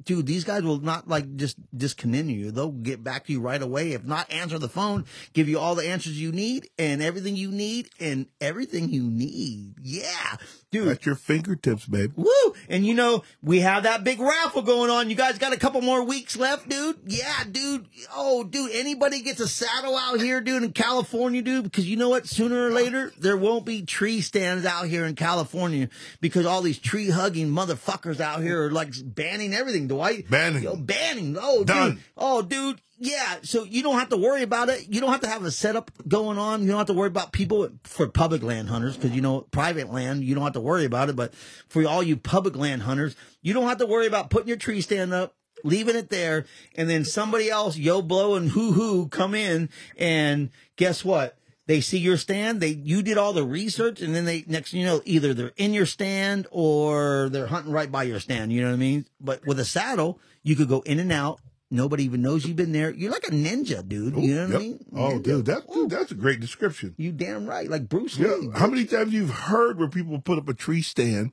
dude, 0.06 0.25
these 0.26 0.44
guys 0.44 0.62
will 0.62 0.80
not 0.80 1.06
like 1.06 1.36
just 1.36 1.58
discontinue 1.76 2.36
you. 2.36 2.50
They'll 2.50 2.70
get 2.70 3.04
back 3.04 3.26
to 3.26 3.32
you 3.32 3.40
right 3.40 3.60
away. 3.60 3.92
If 3.92 4.04
not, 4.04 4.32
answer 4.32 4.58
the 4.58 4.68
phone, 4.68 5.04
give 5.34 5.48
you 5.48 5.58
all 5.58 5.75
the 5.75 5.86
answers 5.86 6.18
you 6.18 6.32
need 6.32 6.70
and 6.78 7.02
everything 7.02 7.36
you 7.36 7.50
need 7.50 7.90
and 8.00 8.26
everything 8.40 8.88
you 8.88 9.02
need. 9.02 9.75
Yeah, 9.82 10.36
dude. 10.73 10.88
At 10.88 11.06
your 11.06 11.14
fingertips, 11.14 11.87
babe. 11.87 12.12
Woo! 12.16 12.54
And 12.68 12.87
you 12.87 12.94
know, 12.94 13.23
we 13.42 13.61
have 13.61 13.85
that 13.85 14.04
big 14.04 14.20
raffle 14.20 14.62
going 14.62 14.90
on. 14.90 15.11
You 15.11 15.16
guys 15.16 15.38
got 15.38 15.52
a 15.52 15.58
couple 15.58 15.80
more 15.80 16.02
weeks 16.02 16.37
left, 16.37 16.68
dude. 16.68 16.96
Yeah, 17.06 17.44
dude. 17.50 17.87
Oh, 18.14 18.44
dude, 18.44 18.73
anybody 18.73 19.23
gets 19.23 19.40
a 19.40 19.49
saddle 19.49 19.96
out 19.96 20.20
here, 20.20 20.40
dude, 20.40 20.62
in 20.62 20.73
California, 20.73 21.42
dude, 21.42 21.64
because 21.64 21.88
you 21.88 21.96
know 21.96 22.08
what? 22.08 22.26
Sooner 22.26 22.66
or 22.66 22.70
later, 22.70 23.12
there 23.18 23.37
won't 23.37 23.64
be 23.64 23.82
tree 23.82 24.20
stands 24.20 24.64
out 24.64 24.87
here 24.87 25.04
in 25.06 25.14
California 25.14 25.88
because 26.20 26.46
all 26.46 26.62
these 26.62 26.78
tree 26.78 27.11
hugging 27.11 27.49
motherfuckers 27.49 28.20
out 28.20 28.42
here 28.42 28.64
are 28.66 28.70
like 28.70 28.92
banning 29.04 29.54
everything, 29.54 29.88
Dwight. 29.88 30.28
Banning. 30.30 30.62
Yo, 30.62 30.76
banning. 30.76 31.37
Oh, 31.40 31.64
Done. 31.64 31.90
dude. 31.92 32.00
Oh, 32.16 32.42
dude. 32.42 32.80
Yeah, 32.99 33.37
so 33.43 33.65
you 33.65 33.83
don't 33.83 33.99
have 33.99 34.09
to 34.09 34.17
worry 34.17 34.43
about 34.43 34.71
it. 34.71 34.87
You 34.88 35.03
don't 35.03 35.12
have 35.12 35.21
to 35.21 35.29
have 35.29 35.45
a 35.45 35.50
setup 35.50 35.91
going 36.09 36.38
on. 36.38 36.62
You 36.62 36.69
don't 36.69 36.79
have 36.79 36.87
to 36.87 36.95
worry 36.95 37.09
about 37.09 37.33
people 37.33 37.69
for 37.85 38.09
public 38.09 38.43
land 38.43 38.69
hunters 38.69 38.97
because 38.97 39.12
you 39.12 39.21
know 39.21 39.43
private 39.50 39.93
land 39.93 40.25
you 40.25 40.35
don't 40.35 40.45
have 40.45 40.55
to 40.55 40.61
worry 40.61 40.87
about 40.87 41.11
it. 41.11 41.17
But 41.17 41.35
for 41.69 41.87
all 41.87 42.03
you 42.03 42.17
public 42.17 42.57
land 42.57 42.83
hunters, 42.83 43.15
you 43.43 43.53
don't 43.53 43.69
have 43.69 43.79
to 43.79 43.87
worry 43.87 44.07
about 44.07 44.31
putting 44.31 44.49
your 44.49 44.57
tree 44.57 44.81
stand 44.81 45.12
up, 45.12 45.35
leaving 45.62 45.95
it 45.95 46.09
there, 46.09 46.47
and 46.75 46.88
then 46.88 47.05
somebody 47.05 47.50
else, 47.50 47.76
yo 47.76 48.00
blow 48.00 48.35
and 48.35 48.50
hoo 48.50 48.73
hoo, 48.73 49.09
come 49.09 49.35
in 49.35 49.69
and 49.99 50.49
guess 50.76 51.05
what? 51.05 51.37
They 51.67 51.83
see 51.83 51.99
your 51.99 52.17
stand. 52.17 52.61
They 52.61 52.69
you 52.69 53.03
did 53.03 53.19
all 53.19 53.35
the 53.35 53.45
research, 53.45 54.00
and 54.00 54.15
then 54.15 54.25
they 54.25 54.45
next 54.47 54.71
thing 54.71 54.81
you 54.81 54.87
know 54.87 55.03
either 55.05 55.35
they're 55.35 55.53
in 55.57 55.75
your 55.75 55.87
stand 55.87 56.47
or 56.50 57.29
they're 57.31 57.49
hunting 57.49 57.73
right 57.73 57.93
by 57.93 58.05
your 58.05 58.21
stand. 58.21 58.53
You 58.53 58.62
know 58.62 58.69
what 58.69 58.75
I 58.75 58.79
mean? 58.79 59.05
But 59.21 59.45
with 59.45 59.61
a 59.61 59.65
saddle, 59.67 60.19
you 60.43 60.57
could 60.57 60.69
go 60.69 60.81
in 60.81 60.99
and 60.99 61.12
out. 61.12 61.41
Nobody 61.76 62.04
even 62.04 62.23
knows 62.23 62.47
you've 62.47 62.56
been 62.56 62.73
there. 62.73 62.90
You're 62.90 63.12
like 63.12 63.28
a 63.28 63.30
ninja, 63.30 63.87
dude. 63.87 64.16
You 64.16 64.38
oh, 64.40 64.47
know 64.47 64.47
what 64.47 64.50
Yep. 64.50 64.61
I 64.61 64.62
mean? 64.62 64.85
Oh, 64.95 64.99
Ninja. 65.18 65.23
dude, 65.23 65.45
that, 65.47 65.71
dude, 65.73 65.90
that's 65.90 66.11
a 66.11 66.14
great 66.14 66.40
description. 66.40 66.95
You 66.97 67.12
damn 67.12 67.47
right, 67.47 67.68
like 67.68 67.88
Bruce 67.88 68.18
Yeah. 68.18 68.28
Lee. 68.35 68.50
How 68.54 68.66
many 68.66 68.87
times 68.87 69.12
you've 69.12 69.30
heard 69.30 69.78
where 69.78 69.88
people 69.88 70.18
put 70.21 70.38
up 70.38 70.49
a 70.49 70.54
tree 70.54 70.80
stand 70.83 71.33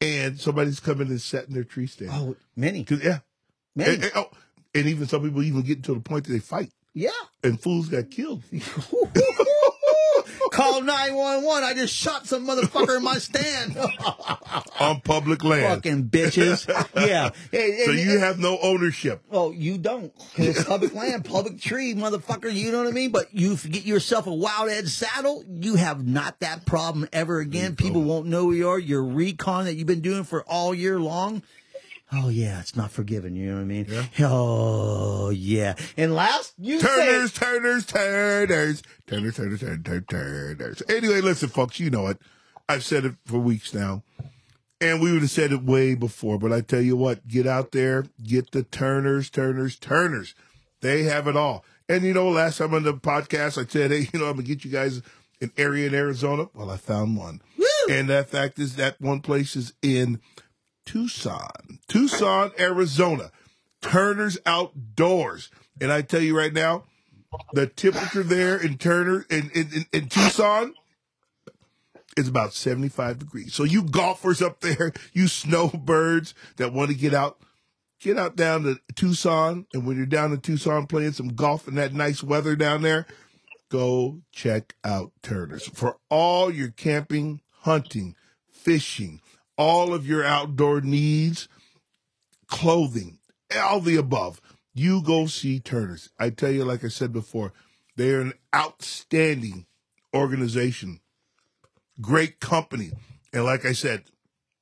and 0.00 0.38
somebody's 0.40 0.78
coming 0.80 1.08
and 1.08 1.20
setting 1.20 1.54
their 1.54 1.64
tree 1.64 1.86
stand? 1.88 2.10
Oh, 2.14 2.36
many, 2.56 2.86
yeah. 2.88 3.18
many. 3.74 3.94
And, 3.94 4.04
and- 4.04 4.12
oh, 4.14 4.30
and 4.74 4.86
even 4.86 5.08
some 5.08 5.22
people 5.22 5.42
even 5.42 5.62
get 5.62 5.82
to 5.84 5.94
the 5.94 6.00
point 6.00 6.24
that 6.26 6.32
they 6.32 6.38
fight 6.38 6.70
yeah. 6.94 7.10
and 7.42 7.60
fools 7.60 7.88
got 7.88 8.10
killed. 8.10 8.42
Call 10.60 10.82
nine 10.82 11.14
one 11.14 11.44
one. 11.44 11.64
I 11.64 11.74
just 11.74 11.94
shot 11.94 12.26
some 12.26 12.46
motherfucker 12.46 12.96
in 12.98 13.02
my 13.04 13.18
stand. 13.18 13.76
on 14.80 15.00
public 15.02 15.42
land. 15.44 15.82
Fucking 15.82 16.04
bitches. 16.08 16.66
Yeah. 16.94 17.30
So 17.84 17.92
you 17.92 18.18
have 18.18 18.38
no 18.38 18.58
ownership. 18.62 19.22
Oh, 19.30 19.50
you 19.52 19.78
don't. 19.78 20.12
'Cause 20.34 20.46
it's 20.48 20.64
public 20.64 20.94
land, 20.94 21.24
public 21.24 21.60
tree, 21.60 21.94
motherfucker. 21.94 22.52
You 22.52 22.72
know 22.72 22.78
what 22.78 22.88
I 22.88 22.92
mean? 22.92 23.10
But 23.10 23.32
you 23.34 23.56
get 23.56 23.84
yourself 23.84 24.26
a 24.26 24.34
wild 24.34 24.68
edge 24.70 24.88
saddle, 24.88 25.44
you 25.48 25.76
have 25.76 26.06
not 26.06 26.40
that 26.40 26.66
problem 26.66 27.08
ever 27.12 27.40
again. 27.40 27.76
People 27.76 28.02
won't 28.02 28.26
know 28.26 28.42
who 28.44 28.52
you 28.54 28.68
are. 28.68 28.78
Your 28.78 29.02
recon 29.04 29.64
that 29.64 29.74
you've 29.74 29.86
been 29.86 30.00
doing 30.00 30.24
for 30.24 30.42
all 30.44 30.74
year 30.74 30.98
long. 31.00 31.42
Oh 32.12 32.28
yeah, 32.28 32.60
it's 32.60 32.74
not 32.74 32.90
forgiven. 32.90 33.36
You 33.36 33.50
know 33.50 33.54
what 33.56 33.62
I 33.62 33.64
mean? 33.64 33.86
Yeah. 33.88 34.06
Oh 34.28 35.30
yeah. 35.30 35.74
And 35.96 36.14
last, 36.14 36.54
you 36.58 36.80
Turners, 36.80 37.32
say 37.32 37.46
Turners, 37.46 37.86
Turners, 37.86 38.82
Turners, 39.06 39.36
Turners, 39.36 39.60
Turners, 39.60 39.82
Turners, 39.84 40.04
Turners. 40.08 40.82
Anyway, 40.88 41.20
listen, 41.20 41.48
folks, 41.48 41.78
you 41.78 41.90
know 41.90 42.08
it. 42.08 42.18
I've 42.68 42.84
said 42.84 43.04
it 43.04 43.14
for 43.24 43.38
weeks 43.38 43.72
now. 43.74 44.02
And 44.80 45.00
we 45.00 45.12
would 45.12 45.20
have 45.20 45.30
said 45.30 45.52
it 45.52 45.62
way 45.62 45.94
before, 45.94 46.38
but 46.38 46.52
I 46.52 46.62
tell 46.62 46.80
you 46.80 46.96
what, 46.96 47.28
get 47.28 47.46
out 47.46 47.72
there, 47.72 48.06
get 48.22 48.52
the 48.52 48.62
Turners, 48.62 49.28
Turners, 49.28 49.78
Turners. 49.78 50.34
They 50.80 51.02
have 51.02 51.26
it 51.26 51.36
all. 51.36 51.64
And 51.88 52.02
you 52.02 52.14
know, 52.14 52.30
last 52.30 52.58
time 52.58 52.72
on 52.72 52.84
the 52.84 52.94
podcast, 52.94 53.62
I 53.62 53.66
said, 53.68 53.90
hey, 53.90 54.08
you 54.12 54.18
know, 54.18 54.26
I'm 54.26 54.36
gonna 54.36 54.44
get 54.44 54.64
you 54.64 54.70
guys 54.70 55.02
an 55.40 55.52
area 55.56 55.86
in 55.86 55.94
Arizona. 55.94 56.48
Well, 56.54 56.70
I 56.70 56.76
found 56.76 57.16
one. 57.16 57.42
And 57.90 58.08
that 58.08 58.30
fact 58.30 58.58
is 58.58 58.76
that 58.76 59.00
one 59.00 59.20
place 59.20 59.56
is 59.56 59.72
in 59.82 60.20
Tucson, 60.90 61.78
Tucson, 61.86 62.50
Arizona. 62.58 63.30
Turner's 63.80 64.38
Outdoors. 64.44 65.48
And 65.80 65.92
I 65.92 66.02
tell 66.02 66.20
you 66.20 66.36
right 66.36 66.52
now, 66.52 66.82
the 67.52 67.68
temperature 67.68 68.24
there 68.24 68.56
in 68.60 68.76
Turner 68.76 69.24
in, 69.30 69.52
in, 69.54 69.86
in, 69.92 70.08
Tucson 70.08 70.74
is 72.16 72.26
about 72.26 72.54
75 72.54 73.20
degrees. 73.20 73.54
So 73.54 73.62
you 73.62 73.84
golfers 73.84 74.42
up 74.42 74.62
there, 74.62 74.92
you 75.12 75.28
snowbirds 75.28 76.34
that 76.56 76.72
want 76.72 76.90
to 76.90 76.96
get 76.96 77.14
out, 77.14 77.38
get 78.00 78.18
out 78.18 78.34
down 78.34 78.64
to 78.64 78.80
Tucson. 78.96 79.66
And 79.72 79.86
when 79.86 79.96
you're 79.96 80.06
down 80.06 80.32
in 80.32 80.40
Tucson 80.40 80.88
playing 80.88 81.12
some 81.12 81.28
golf 81.28 81.68
in 81.68 81.76
that 81.76 81.94
nice 81.94 82.20
weather 82.20 82.56
down 82.56 82.82
there, 82.82 83.06
go 83.70 84.22
check 84.32 84.74
out 84.82 85.12
Turner's 85.22 85.68
for 85.68 85.98
all 86.08 86.50
your 86.50 86.70
camping, 86.70 87.42
hunting, 87.60 88.16
fishing, 88.50 89.20
all 89.60 89.92
of 89.92 90.06
your 90.06 90.24
outdoor 90.24 90.80
needs, 90.80 91.46
clothing, 92.46 93.18
all 93.54 93.78
the 93.78 93.96
above. 93.96 94.40
You 94.72 95.02
go 95.02 95.26
see 95.26 95.60
Turner's. 95.60 96.08
I 96.18 96.30
tell 96.30 96.50
you, 96.50 96.64
like 96.64 96.82
I 96.82 96.88
said 96.88 97.12
before, 97.12 97.52
they're 97.94 98.22
an 98.22 98.32
outstanding 98.56 99.66
organization, 100.16 101.00
great 102.00 102.40
company. 102.40 102.92
And 103.34 103.44
like 103.44 103.66
I 103.66 103.72
said, 103.72 104.04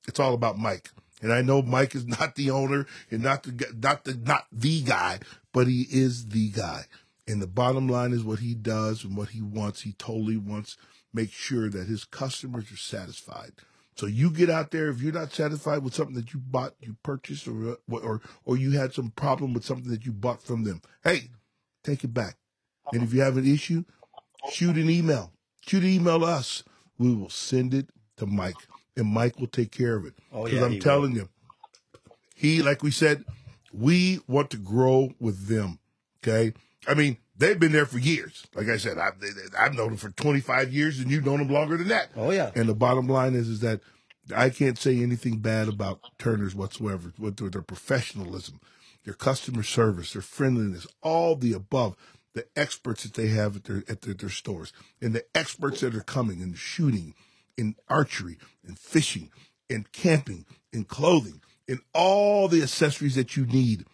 it's 0.08 0.18
all 0.18 0.34
about 0.34 0.58
Mike. 0.58 0.90
And 1.22 1.32
I 1.32 1.42
know 1.42 1.62
Mike 1.62 1.94
is 1.94 2.06
not 2.18 2.34
the 2.34 2.50
owner 2.50 2.84
and 3.08 3.22
not 3.22 3.44
the 3.44 3.72
not 3.80 4.02
the 4.02 4.14
not 4.14 4.46
the 4.50 4.82
guy, 4.82 5.20
but 5.52 5.68
he 5.68 5.86
is 5.88 6.30
the 6.30 6.50
guy. 6.50 6.86
And 7.28 7.40
the 7.40 7.46
bottom 7.46 7.86
line 7.86 8.12
is 8.12 8.24
what 8.24 8.40
he 8.40 8.52
does 8.52 9.04
and 9.04 9.16
what 9.16 9.28
he 9.28 9.42
wants. 9.42 9.82
He 9.82 9.92
totally 9.92 10.36
wants 10.36 10.76
make 11.14 11.30
sure 11.30 11.70
that 11.70 11.86
his 11.86 12.04
customers 12.04 12.72
are 12.72 12.76
satisfied. 12.76 13.52
So 13.98 14.06
you 14.06 14.30
get 14.30 14.48
out 14.48 14.70
there 14.70 14.88
if 14.88 15.02
you're 15.02 15.12
not 15.12 15.32
satisfied 15.32 15.82
with 15.82 15.92
something 15.92 16.14
that 16.14 16.32
you 16.32 16.38
bought, 16.38 16.74
you 16.80 16.96
purchased, 17.02 17.48
or 17.48 17.78
or 17.90 18.20
or 18.44 18.56
you 18.56 18.70
had 18.70 18.94
some 18.94 19.10
problem 19.10 19.52
with 19.52 19.64
something 19.64 19.90
that 19.90 20.06
you 20.06 20.12
bought 20.12 20.40
from 20.40 20.62
them. 20.62 20.82
Hey, 21.02 21.30
take 21.82 22.04
it 22.04 22.14
back. 22.14 22.36
And 22.92 23.02
if 23.02 23.12
you 23.12 23.20
have 23.22 23.36
an 23.36 23.46
issue, 23.52 23.84
shoot 24.50 24.76
an 24.76 24.88
email. 24.88 25.32
Shoot 25.66 25.82
an 25.82 25.88
email 25.90 26.20
to 26.20 26.26
us. 26.26 26.62
We 26.96 27.12
will 27.12 27.28
send 27.28 27.74
it 27.74 27.90
to 28.18 28.26
Mike, 28.26 28.56
and 28.96 29.06
Mike 29.08 29.38
will 29.40 29.48
take 29.48 29.72
care 29.72 29.96
of 29.96 30.06
it. 30.06 30.14
Oh, 30.32 30.44
Because 30.44 30.60
yeah, 30.60 30.64
I'm 30.66 30.70
he 30.72 30.78
will. 30.78 30.82
telling 30.84 31.12
you, 31.16 31.28
he, 32.36 32.62
like 32.62 32.84
we 32.84 32.92
said, 32.92 33.24
we 33.72 34.20
want 34.28 34.50
to 34.50 34.56
grow 34.58 35.10
with 35.18 35.48
them. 35.48 35.80
Okay. 36.22 36.54
I 36.86 36.94
mean, 36.94 37.18
they've 37.38 37.58
been 37.58 37.72
there 37.72 37.86
for 37.86 37.98
years. 37.98 38.46
Like 38.54 38.68
I 38.68 38.76
said, 38.76 38.98
I've, 38.98 39.14
I've 39.58 39.74
known 39.74 39.88
them 39.88 39.96
for 39.96 40.10
25 40.10 40.72
years, 40.72 40.98
and 40.98 41.10
you've 41.10 41.24
known 41.24 41.38
them 41.38 41.48
longer 41.48 41.76
than 41.76 41.88
that. 41.88 42.10
Oh 42.16 42.30
yeah. 42.30 42.50
And 42.54 42.68
the 42.68 42.74
bottom 42.74 43.08
line 43.08 43.34
is, 43.34 43.48
is 43.48 43.60
that 43.60 43.80
I 44.34 44.50
can't 44.50 44.78
say 44.78 45.00
anything 45.00 45.38
bad 45.38 45.68
about 45.68 46.00
Turner's 46.18 46.54
whatsoever 46.54 47.12
with 47.18 47.36
their, 47.36 47.48
their 47.48 47.62
professionalism, 47.62 48.60
their 49.04 49.14
customer 49.14 49.62
service, 49.62 50.12
their 50.12 50.22
friendliness, 50.22 50.86
all 51.02 51.36
the 51.36 51.52
above. 51.52 51.96
The 52.34 52.46
experts 52.54 53.02
that 53.02 53.14
they 53.14 53.28
have 53.28 53.56
at 53.56 53.64
their 53.64 53.82
at 53.88 54.02
their, 54.02 54.14
their 54.14 54.28
stores, 54.28 54.72
and 55.00 55.12
the 55.12 55.24
experts 55.34 55.80
that 55.80 55.96
are 55.96 56.02
coming 56.02 56.40
in 56.40 56.54
shooting, 56.54 57.14
in 57.56 57.74
archery, 57.88 58.36
in 58.62 58.76
fishing, 58.76 59.30
in 59.68 59.86
camping, 59.92 60.44
in 60.72 60.84
clothing, 60.84 61.40
in 61.66 61.80
all 61.92 62.46
the 62.46 62.62
accessories 62.62 63.16
that 63.16 63.36
you 63.36 63.44
need, 63.44 63.86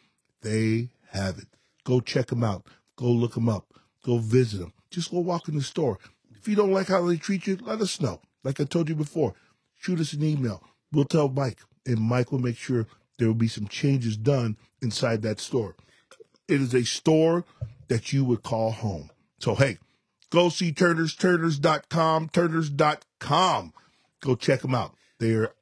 they 0.42 0.90
have 1.12 1.38
it. 1.38 1.46
Go 1.84 2.00
check 2.00 2.26
them 2.26 2.44
out. 2.44 2.66
Go 2.96 3.06
look 3.06 3.34
them 3.34 3.48
up. 3.48 3.66
Go 4.04 4.18
visit 4.18 4.58
them. 4.58 4.72
Just 4.90 5.10
go 5.10 5.20
walk 5.20 5.48
in 5.48 5.56
the 5.56 5.62
store. 5.62 5.98
If 6.36 6.48
you 6.48 6.56
don't 6.56 6.72
like 6.72 6.88
how 6.88 7.06
they 7.06 7.16
treat 7.16 7.46
you, 7.46 7.58
let 7.62 7.80
us 7.80 8.00
know. 8.00 8.20
Like 8.42 8.60
I 8.60 8.64
told 8.64 8.88
you 8.88 8.94
before, 8.94 9.34
shoot 9.80 10.00
us 10.00 10.12
an 10.12 10.22
email. 10.22 10.62
We'll 10.92 11.04
tell 11.04 11.28
Mike, 11.28 11.60
and 11.86 11.98
Mike 11.98 12.30
will 12.30 12.38
make 12.38 12.56
sure 12.56 12.86
there 13.18 13.28
will 13.28 13.34
be 13.34 13.48
some 13.48 13.66
changes 13.66 14.16
done 14.16 14.56
inside 14.82 15.22
that 15.22 15.40
store. 15.40 15.74
It 16.46 16.60
is 16.60 16.74
a 16.74 16.84
store 16.84 17.44
that 17.88 18.12
you 18.12 18.24
would 18.24 18.42
call 18.42 18.70
home. 18.70 19.10
So, 19.38 19.54
hey, 19.54 19.78
go 20.30 20.48
see 20.48 20.72
Turner's, 20.72 21.14
Turners.com, 21.14 22.28
Turners.com. 22.28 23.72
Go 24.20 24.34
check 24.36 24.60
them 24.60 24.74
out. 24.74 24.94
They're 25.18 25.52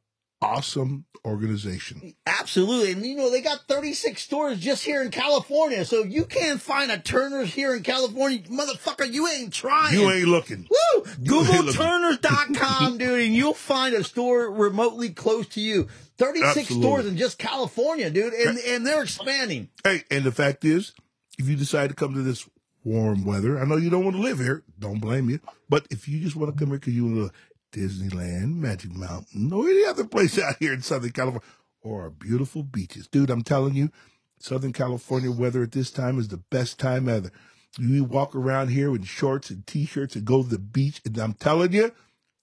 awesome 0.42 1.04
organization. 1.24 2.14
Absolutely. 2.26 2.92
And 2.92 3.06
you 3.06 3.16
know, 3.16 3.30
they 3.30 3.40
got 3.40 3.60
36 3.68 4.20
stores 4.20 4.58
just 4.58 4.84
here 4.84 5.02
in 5.02 5.10
California. 5.10 5.84
So 5.84 6.02
if 6.02 6.12
you 6.12 6.24
can't 6.24 6.60
find 6.60 6.90
a 6.90 6.98
Turner's 6.98 7.54
here 7.54 7.74
in 7.74 7.82
California, 7.82 8.40
motherfucker, 8.40 9.10
you 9.10 9.28
ain't 9.28 9.52
trying. 9.52 9.94
You 9.94 10.10
ain't 10.10 10.28
looking. 10.28 10.68
Woo! 10.68 11.04
Google 11.24 11.72
Turners.com, 11.72 12.98
dude, 12.98 13.20
and 13.20 13.34
you'll 13.34 13.54
find 13.54 13.94
a 13.94 14.02
store 14.02 14.50
remotely 14.50 15.10
close 15.10 15.46
to 15.48 15.60
you. 15.60 15.88
36 16.18 16.46
Absolutely. 16.46 16.82
stores 16.82 17.06
in 17.06 17.16
just 17.16 17.38
California, 17.38 18.10
dude, 18.10 18.34
and, 18.34 18.58
and 18.58 18.86
they're 18.86 19.02
expanding. 19.02 19.68
Hey, 19.84 20.02
and 20.10 20.24
the 20.24 20.32
fact 20.32 20.64
is, 20.64 20.92
if 21.38 21.48
you 21.48 21.56
decide 21.56 21.88
to 21.88 21.94
come 21.94 22.14
to 22.14 22.22
this 22.22 22.48
warm 22.84 23.24
weather, 23.24 23.58
I 23.58 23.64
know 23.64 23.76
you 23.76 23.90
don't 23.90 24.04
want 24.04 24.16
to 24.16 24.22
live 24.22 24.38
here. 24.38 24.64
Don't 24.78 25.00
blame 25.00 25.30
you. 25.30 25.40
But 25.68 25.86
if 25.90 26.08
you 26.08 26.20
just 26.20 26.36
want 26.36 26.52
to 26.52 26.58
come 26.58 26.68
here 26.68 26.78
because 26.78 26.94
you 26.94 27.06
want 27.06 27.32
to 27.32 27.38
Disneyland, 27.72 28.56
Magic 28.56 28.92
Mountain, 28.94 29.52
or 29.52 29.68
any 29.68 29.84
other 29.84 30.04
place 30.04 30.38
out 30.38 30.56
here 30.60 30.72
in 30.72 30.82
Southern 30.82 31.10
California, 31.12 31.46
or 31.80 32.02
our 32.02 32.10
beautiful 32.10 32.62
beaches. 32.62 33.08
Dude, 33.08 33.30
I'm 33.30 33.42
telling 33.42 33.74
you, 33.74 33.90
Southern 34.38 34.72
California 34.72 35.30
weather 35.30 35.62
at 35.62 35.72
this 35.72 35.90
time 35.90 36.18
is 36.18 36.28
the 36.28 36.36
best 36.36 36.78
time 36.78 37.08
ever. 37.08 37.30
You 37.78 38.04
walk 38.04 38.34
around 38.36 38.68
here 38.68 38.94
in 38.94 39.02
shorts 39.04 39.50
and 39.50 39.66
t-shirts 39.66 40.14
and 40.14 40.24
go 40.24 40.42
to 40.42 40.48
the 40.48 40.58
beach. 40.58 41.00
And 41.06 41.16
I'm 41.18 41.32
telling 41.32 41.72
you, 41.72 41.92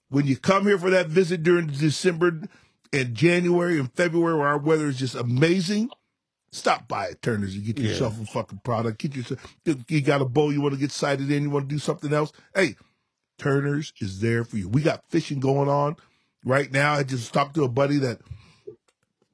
when 0.10 0.26
you 0.26 0.36
come 0.38 0.64
here 0.66 0.80
for 0.80 0.90
that 0.90 1.08
visit 1.08 1.44
during 1.44 1.68
December 1.68 2.42
and 2.92 3.14
January 3.16 3.80
and 3.80 3.94
February 3.94 4.36
where 4.38 4.48
our 4.48 4.58
weather 4.58 4.88
is 4.88 4.98
just 4.98 5.14
amazing, 5.16 5.92
stop 6.52 6.88
by 6.88 7.10
at 7.10 7.22
Turner's 7.22 7.54
and 7.54 7.64
get 7.64 7.78
Yeah. 7.78 7.90
yourself 7.92 8.20
a 8.20 8.26
fucking 8.26 8.62
product. 8.64 8.98
Get 9.00 9.16
yourself, 9.16 9.40
you 9.88 10.02
got 10.02 10.22
a 10.22 10.26
bowl 10.26 10.52
you 10.52 10.62
want 10.62 10.74
to 10.74 10.80
get 10.80 10.92
sighted 10.92 11.30
in, 11.30 11.44
you 11.44 11.50
want 11.52 11.70
to 11.70 11.76
do 11.76 11.80
something 11.80 12.12
else. 12.12 12.32
Hey, 12.56 12.76
Turner's 13.40 13.94
is 14.00 14.20
there 14.22 14.44
for 14.44 14.58
you. 14.58 14.70
We 14.70 14.82
got 14.82 15.04
fishing 15.10 15.40
going 15.40 15.70
on 15.70 15.96
right 16.46 16.72
now. 16.72 16.94
I 16.94 17.04
just 17.04 17.34
talked 17.34 17.56
to 17.56 17.64
a 17.64 17.70
buddy 17.70 17.98
that 17.98 18.20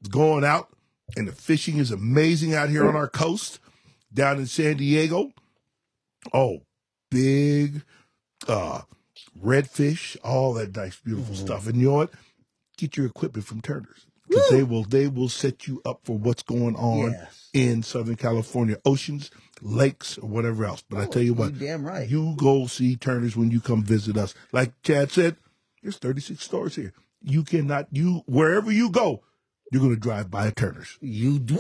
is 0.01 0.07
going 0.09 0.45
out 0.45 0.69
and 1.17 1.27
the 1.27 1.31
fishing 1.33 1.77
is 1.77 1.91
amazing 1.91 2.53
out 2.53 2.69
here 2.69 2.87
on 2.87 2.95
our 2.95 3.09
coast 3.09 3.59
down 4.13 4.37
in 4.37 4.45
San 4.47 4.77
Diego. 4.77 5.31
Oh, 6.33 6.59
big 7.11 7.83
uh 8.47 8.81
redfish, 9.43 10.17
all 10.23 10.53
that 10.53 10.75
nice, 10.75 10.97
beautiful 10.97 11.35
stuff. 11.35 11.67
And 11.67 11.77
you 11.79 11.89
know 11.89 11.95
what? 11.95 12.11
Get 12.77 12.97
your 12.97 13.05
equipment 13.05 13.45
from 13.45 13.61
Turner's. 13.61 14.05
Because 14.27 14.49
they 14.49 14.63
will 14.63 14.83
they 14.83 15.07
will 15.07 15.29
set 15.29 15.67
you 15.67 15.81
up 15.85 15.99
for 16.03 16.17
what's 16.17 16.41
going 16.43 16.75
on 16.75 17.11
Yes. 17.11 17.49
in 17.53 17.83
Southern 17.83 18.15
California, 18.15 18.77
oceans, 18.83 19.29
lakes, 19.61 20.17
or 20.17 20.27
whatever 20.27 20.65
else. 20.65 20.83
But 20.89 20.99
I 20.99 21.05
oh, 21.05 21.09
tell 21.09 21.21
you 21.21 21.33
what, 21.33 21.53
You 21.53 21.67
damn 21.67 21.85
right. 21.85 22.07
you 22.07 22.35
go 22.37 22.67
see 22.67 22.95
Turner's 22.95 23.35
when 23.35 23.51
you 23.51 23.59
come 23.61 23.83
visit 23.83 24.17
us. 24.17 24.33
Like 24.51 24.73
Chad 24.83 25.11
said, 25.11 25.37
there's 25.81 25.97
36 25.97 26.43
stores 26.43 26.75
here. 26.75 26.93
You 27.21 27.43
cannot, 27.43 27.87
you 27.91 28.23
wherever 28.27 28.71
you 28.71 28.89
go, 28.89 29.21
you're 29.71 29.81
going 29.81 29.93
to 29.93 29.99
drive 29.99 30.29
by 30.29 30.47
a 30.47 30.51
Turner's. 30.51 30.97
You 31.01 31.39
do. 31.39 31.55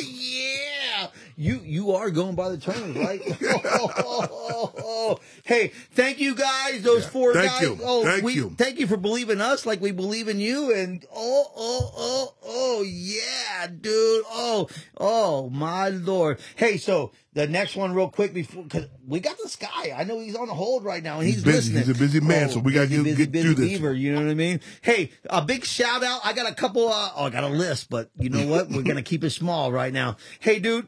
yeah. 0.00 1.08
You 1.38 1.60
you 1.64 1.92
are 1.92 2.10
going 2.10 2.34
by 2.34 2.48
the 2.48 2.56
terms, 2.56 2.96
right? 2.96 3.20
hey, 5.44 5.68
thank 5.92 6.18
you 6.18 6.34
guys, 6.34 6.82
those 6.82 7.06
four 7.06 7.34
Thank 7.34 7.50
guys. 7.50 7.62
you. 7.62 7.78
Oh, 7.82 8.04
Thank 8.04 8.24
we, 8.24 8.32
you. 8.34 8.50
Thank 8.56 8.78
you 8.78 8.86
for 8.86 8.96
believing 8.96 9.40
us 9.40 9.66
like 9.66 9.80
we 9.82 9.92
believe 9.92 10.28
in 10.28 10.40
you. 10.40 10.72
And 10.74 11.04
oh, 11.14 11.44
oh, 11.54 11.92
oh, 11.96 12.34
oh, 12.44 12.82
yeah, 12.86 13.66
dude. 13.66 14.24
Oh, 14.30 14.68
oh, 14.96 15.50
my 15.50 15.90
lord. 15.90 16.40
Hey, 16.56 16.78
so 16.78 17.12
the 17.34 17.46
next 17.46 17.76
one, 17.76 17.92
real 17.92 18.08
quick, 18.08 18.32
before 18.32 18.62
because 18.64 18.86
we 19.06 19.20
got 19.20 19.36
this 19.36 19.56
guy. 19.56 19.92
I 19.94 20.04
know 20.04 20.18
he's 20.18 20.36
on 20.36 20.48
hold 20.48 20.84
right 20.84 21.02
now, 21.02 21.18
and 21.18 21.26
he's, 21.26 21.36
He's 21.36 21.44
busy. 21.44 21.74
listening. 21.74 21.84
He's 21.84 21.96
a 21.96 21.98
busy 21.98 22.20
man, 22.20 22.48
so 22.48 22.60
we 22.60 22.72
busy, 22.72 22.96
get- 22.96 23.04
busy, 23.04 23.16
get 23.16 23.32
busy 23.32 23.44
through 23.44 23.54
this. 23.56 23.68
beaver, 23.72 23.92
you 23.92 24.14
know 24.14 24.22
what 24.22 24.30
I 24.30 24.34
mean? 24.34 24.60
Hey, 24.80 25.10
a 25.28 25.42
big 25.42 25.66
shout 25.66 26.02
out. 26.02 26.20
I 26.24 26.32
got 26.32 26.50
a 26.50 26.54
couple. 26.54 26.88
Uh, 26.88 27.10
oh, 27.14 27.24
I 27.26 27.30
got 27.30 27.44
a 27.44 27.48
list, 27.48 27.90
but 27.90 28.10
you 28.18 28.30
know 28.30 28.46
what? 28.50 28.70
We're 28.70 28.82
gonna 28.82 29.02
keep 29.02 29.22
it 29.22 29.30
small 29.30 29.70
right 29.70 29.92
now. 29.92 30.16
Hey, 30.40 30.60
dude, 30.60 30.86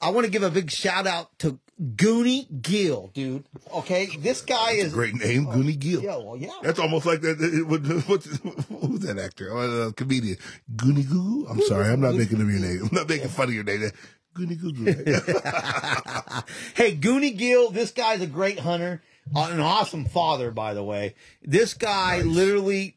I 0.00 0.10
want 0.10 0.24
to 0.24 0.30
give 0.30 0.42
a 0.42 0.50
big 0.50 0.70
shout 0.70 1.06
out 1.06 1.38
to 1.40 1.58
Goonie 1.80 2.60
Gill, 2.62 3.10
dude. 3.14 3.44
Okay, 3.72 4.08
this 4.18 4.42
guy 4.42 4.72
is 4.72 4.92
Great 4.92 5.14
name, 5.14 5.46
Goonie 5.46 5.78
Gill. 5.78 6.02
Yeah, 6.02 6.16
well, 6.16 6.36
yeah. 6.36 6.50
That's 6.62 6.78
almost 6.78 7.06
like 7.06 7.20
that. 7.22 7.40
it- 7.40 7.66
what- 7.66 7.80
What's 8.08 8.26
who's 8.68 9.00
that 9.00 9.18
actor? 9.18 9.50
Oh, 9.52 9.88
uh, 9.88 9.92
comedian 9.92 10.36
Goonie 10.76 11.08
Goo. 11.08 11.46
I'm 11.48 11.60
sorry, 11.62 11.88
I'm 11.90 12.00
not 12.00 12.14
making 12.14 12.40
of 12.40 12.50
your 12.50 12.60
name. 12.60 12.82
I'm 12.90 12.94
not 12.94 13.08
making 13.08 13.28
fun 13.28 13.48
of 13.48 13.54
your 13.54 13.64
name. 13.64 13.90
Goonie 14.34 14.60
Goo. 14.60 14.72
Hey, 16.74 16.96
Goonie 16.96 17.36
Gill, 17.36 17.70
this 17.70 17.90
guy's 17.90 18.20
a 18.20 18.26
great 18.26 18.58
hunter, 18.60 19.02
uh, 19.34 19.48
an 19.50 19.60
awesome 19.60 20.04
father, 20.06 20.50
by 20.50 20.74
the 20.74 20.82
way. 20.84 21.14
This 21.42 21.74
guy 21.74 22.22
literally, 22.22 22.96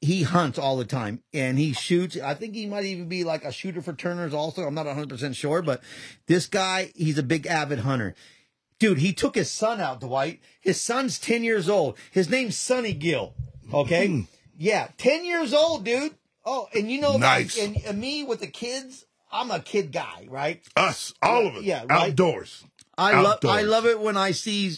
he 0.00 0.22
hunts 0.22 0.58
all 0.58 0.76
the 0.76 0.84
time 0.84 1.22
and 1.32 1.58
he 1.58 1.72
shoots. 1.72 2.16
I 2.18 2.34
think 2.34 2.54
he 2.54 2.66
might 2.66 2.84
even 2.84 3.08
be 3.08 3.24
like 3.24 3.44
a 3.44 3.52
shooter 3.52 3.82
for 3.82 3.92
Turner's 3.92 4.34
also. 4.34 4.62
I'm 4.62 4.74
not 4.74 4.86
100% 4.86 5.34
sure, 5.34 5.62
but 5.62 5.82
this 6.26 6.46
guy, 6.46 6.92
he's 6.94 7.18
a 7.18 7.22
big 7.22 7.46
avid 7.46 7.80
hunter. 7.80 8.14
Dude, 8.78 8.98
he 8.98 9.12
took 9.12 9.34
his 9.34 9.50
son 9.50 9.80
out, 9.80 10.00
Dwight. 10.00 10.40
His 10.60 10.80
son's 10.80 11.18
10 11.18 11.44
years 11.44 11.68
old. 11.68 11.98
His 12.10 12.30
name's 12.30 12.56
Sonny 12.56 12.92
Gill. 12.94 13.34
Okay? 13.72 14.06
Hmm. 14.08 14.20
Yeah, 14.56 14.88
10 14.98 15.24
years 15.24 15.52
old, 15.52 15.84
dude. 15.84 16.14
Oh, 16.44 16.68
and 16.74 16.90
you 16.90 17.00
know, 17.00 17.16
Nice. 17.18 17.58
and, 17.58 17.76
and 17.84 17.98
me 18.00 18.24
with 18.24 18.40
the 18.40 18.46
kids, 18.46 19.04
I'm 19.30 19.50
a 19.50 19.60
kid 19.60 19.92
guy, 19.92 20.26
right? 20.30 20.62
Us, 20.76 21.12
all 21.22 21.46
of 21.46 21.56
us, 21.56 21.62
Yeah, 21.62 21.84
right. 21.88 22.10
outdoors. 22.10 22.64
I 22.96 23.20
love 23.20 23.38
I 23.44 23.62
love 23.62 23.86
it 23.86 23.98
when 24.00 24.16
I 24.18 24.32
see 24.32 24.72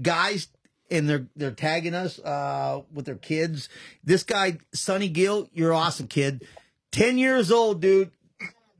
guys 0.00 0.48
and 0.90 1.08
they're 1.08 1.26
they're 1.36 1.50
tagging 1.50 1.94
us 1.94 2.18
uh 2.18 2.82
with 2.92 3.06
their 3.06 3.14
kids. 3.16 3.68
This 4.04 4.22
guy, 4.22 4.58
Sonny 4.72 5.08
Gill, 5.08 5.48
you're 5.52 5.72
awesome, 5.72 6.08
kid. 6.08 6.46
Ten 6.92 7.18
years 7.18 7.50
old, 7.50 7.80
dude. 7.80 8.10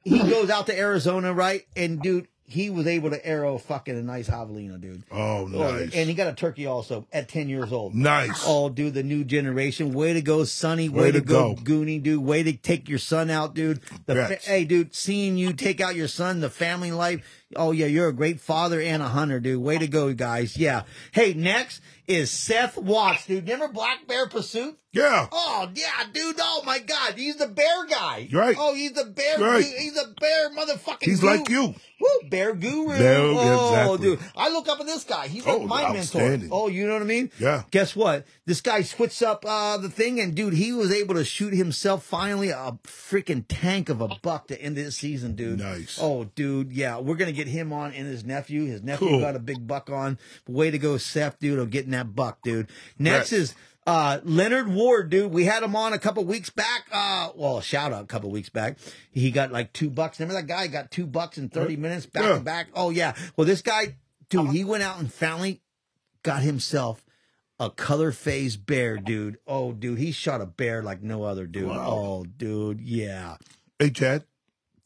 He 0.03 0.19
goes 0.19 0.51
out 0.51 0.67
to 0.67 0.79
Arizona, 0.79 1.33
right? 1.35 1.67
And 1.77 2.01
dude, 2.01 2.27
he 2.43 2.69
was 2.71 2.89
able 2.89 3.11
to 3.11 3.25
arrow 3.25 3.59
fucking 3.59 3.97
a 3.97 4.03
nice 4.03 4.29
javelina, 4.29 4.81
dude. 4.81 5.05
Oh, 5.13 5.47
nice. 5.47 5.95
And 5.95 6.09
he 6.09 6.15
got 6.15 6.27
a 6.27 6.33
turkey 6.33 6.67
also 6.67 7.07
at 7.13 7.29
ten 7.29 7.49
years 7.49 7.73
old. 7.73 7.95
Nice. 7.95 8.43
Oh, 8.45 8.69
dude, 8.71 8.95
the 8.95 9.05
new 9.05 9.23
generation. 9.23 9.93
Way 9.93 10.15
to 10.15 10.23
go, 10.23 10.43
Sonny. 10.45 10.89
Way, 10.89 11.03
Way 11.03 11.13
to, 11.13 11.21
to 11.21 11.25
go, 11.25 11.55
go. 11.55 11.63
Goonie, 11.63 12.03
dude. 12.03 12.25
Way 12.25 12.43
to 12.43 12.53
take 12.55 12.89
your 12.89 12.99
son 12.99 13.31
out, 13.31 13.55
dude. 13.55 13.81
The 14.07 14.15
fa- 14.17 14.39
hey, 14.43 14.65
dude, 14.65 14.95
seeing 14.95 15.37
you 15.37 15.53
take 15.53 15.81
out 15.81 15.95
your 15.95 16.09
son, 16.09 16.41
the 16.41 16.51
family 16.51 16.91
life. 16.91 17.25
Oh, 17.57 17.73
yeah, 17.73 17.87
you're 17.87 18.09
a 18.09 18.13
great 18.13 18.41
father 18.41 18.81
and 18.81 19.03
a 19.03 19.09
hunter, 19.09 19.41
dude. 19.41 19.61
Way 19.61 19.79
to 19.79 19.89
go, 19.89 20.13
guys. 20.15 20.57
Yeah. 20.57 20.83
Hey, 21.13 21.35
next 21.35 21.81
is 22.07 22.31
Seth 22.31 22.77
Watts, 22.79 23.27
dude. 23.27 23.43
Remember 23.49 23.73
Black 23.73 24.07
Bear 24.07 24.29
Pursuit? 24.29 24.77
Yeah. 24.93 25.27
Oh, 25.33 25.69
yeah, 25.75 25.89
dude. 26.13 26.37
Oh, 26.41 26.63
my 26.65 26.79
God. 26.81 27.15
He's 27.17 27.37
the 27.37 27.47
bear 27.49 27.87
guy. 27.87 28.29
Right. 28.33 28.57
Oh, 28.59 28.75
he's 28.75 28.93
the 28.93 29.05
bear. 29.05 29.39
Right. 29.39 29.65
He's 29.65 29.97
a 29.97 30.09
bear 30.21 30.51
motherfucking 30.51 31.03
He's 31.05 31.21
guru. 31.21 31.37
like 31.39 31.49
you. 31.49 31.75
Woo, 32.01 32.29
bear 32.29 32.55
guru. 32.55 32.89
Bear- 32.99 33.19
oh, 33.21 33.71
exactly. 33.71 33.99
dude. 34.17 34.19
I 34.37 34.49
look 34.51 34.69
up 34.69 34.81
at 34.81 34.87
this 34.87 35.05
guy. 35.05 35.29
He's 35.29 35.45
like 35.47 35.57
Oh, 35.57 35.67
my 35.67 35.93
mentor. 35.93 36.39
Oh, 36.51 36.69
you 36.69 36.87
know 36.87 36.95
what 36.95 37.03
I 37.03 37.07
mean? 37.07 37.31
Yeah. 37.39 37.63
Guess 37.71 37.95
what? 37.95 38.27
This 38.51 38.61
guy 38.61 38.83
switched 38.83 39.23
up 39.23 39.45
uh, 39.47 39.77
the 39.77 39.89
thing, 39.89 40.19
and 40.19 40.35
dude, 40.35 40.55
he 40.55 40.73
was 40.73 40.91
able 40.91 41.15
to 41.15 41.25
shoot 41.25 41.53
himself 41.53 42.03
finally 42.03 42.49
a 42.51 42.77
freaking 42.83 43.45
tank 43.47 43.89
of 43.89 44.01
a 44.01 44.09
buck 44.23 44.49
to 44.49 44.61
end 44.61 44.77
this 44.77 44.97
season, 44.97 45.37
dude. 45.37 45.61
Nice. 45.61 46.01
Oh, 46.03 46.25
dude, 46.25 46.73
yeah, 46.73 46.99
we're 46.99 47.15
gonna 47.15 47.31
get 47.31 47.47
him 47.47 47.73
on 47.73 47.93
and 47.93 48.09
his 48.09 48.25
nephew. 48.25 48.65
His 48.65 48.83
nephew 48.83 49.07
Cool. 49.07 49.21
got 49.21 49.37
a 49.37 49.39
big 49.39 49.69
buck 49.69 49.89
on. 49.89 50.19
Way 50.49 50.73
to 50.73 50.79
go, 50.79 50.97
Seth, 50.99 51.39
dude, 51.39 51.61
on 51.61 51.69
getting 51.69 51.93
that 51.93 52.17
buck, 52.17 52.43
dude. 52.43 52.69
Next 52.99 53.29
Congrats. 53.29 53.33
is 53.51 53.55
uh, 53.87 54.19
Leonard 54.25 54.67
Ward, 54.67 55.11
dude. 55.11 55.31
We 55.31 55.45
had 55.45 55.63
him 55.63 55.77
on 55.77 55.93
a 55.93 55.99
couple 56.01 56.25
weeks 56.25 56.51
back. 56.51 56.87
Uh, 56.91 57.31
well, 57.37 57.61
shout 57.61 57.93
out 57.93 58.03
a 58.03 58.07
couple 58.09 58.33
weeks 58.33 58.49
back. 58.49 58.79
He 59.13 59.31
got 59.31 59.53
like 59.53 59.73
two 59.73 59.91
bucks. 59.91 60.19
Remember 60.19 60.41
that 60.41 60.49
guy 60.49 60.67
got 60.67 60.91
two 60.91 61.07
bucks 61.07 61.39
in 61.39 61.51
30 61.51 61.77
minutes 61.77 62.07
back 62.07 62.25
Yeah. 62.25 62.35
to 62.35 62.41
back? 62.41 62.67
Oh, 62.75 62.91
yeah. 62.91 63.15
Well, 63.37 63.47
this 63.47 63.63
guy, 63.63 63.95
dude, 64.29 64.51
he 64.51 64.65
went 64.65 64.83
out 64.83 64.99
and 64.99 65.13
finally 65.13 65.61
got 66.25 66.43
himself 66.43 67.05
a 67.61 67.71
color 67.71 68.11
phase 68.11 68.57
bear, 68.57 68.97
dude. 68.97 69.37
Oh, 69.47 69.73
dude, 69.73 69.99
he 69.99 70.11
shot 70.13 70.41
a 70.41 70.47
bear 70.47 70.83
like 70.83 71.03
no 71.03 71.23
other, 71.25 71.47
dude. 71.47 71.69
Wow. 71.69 71.87
Oh, 71.87 72.25
dude, 72.25 72.81
yeah. 72.81 73.37
Hey, 73.79 73.91
Chad, 73.91 74.25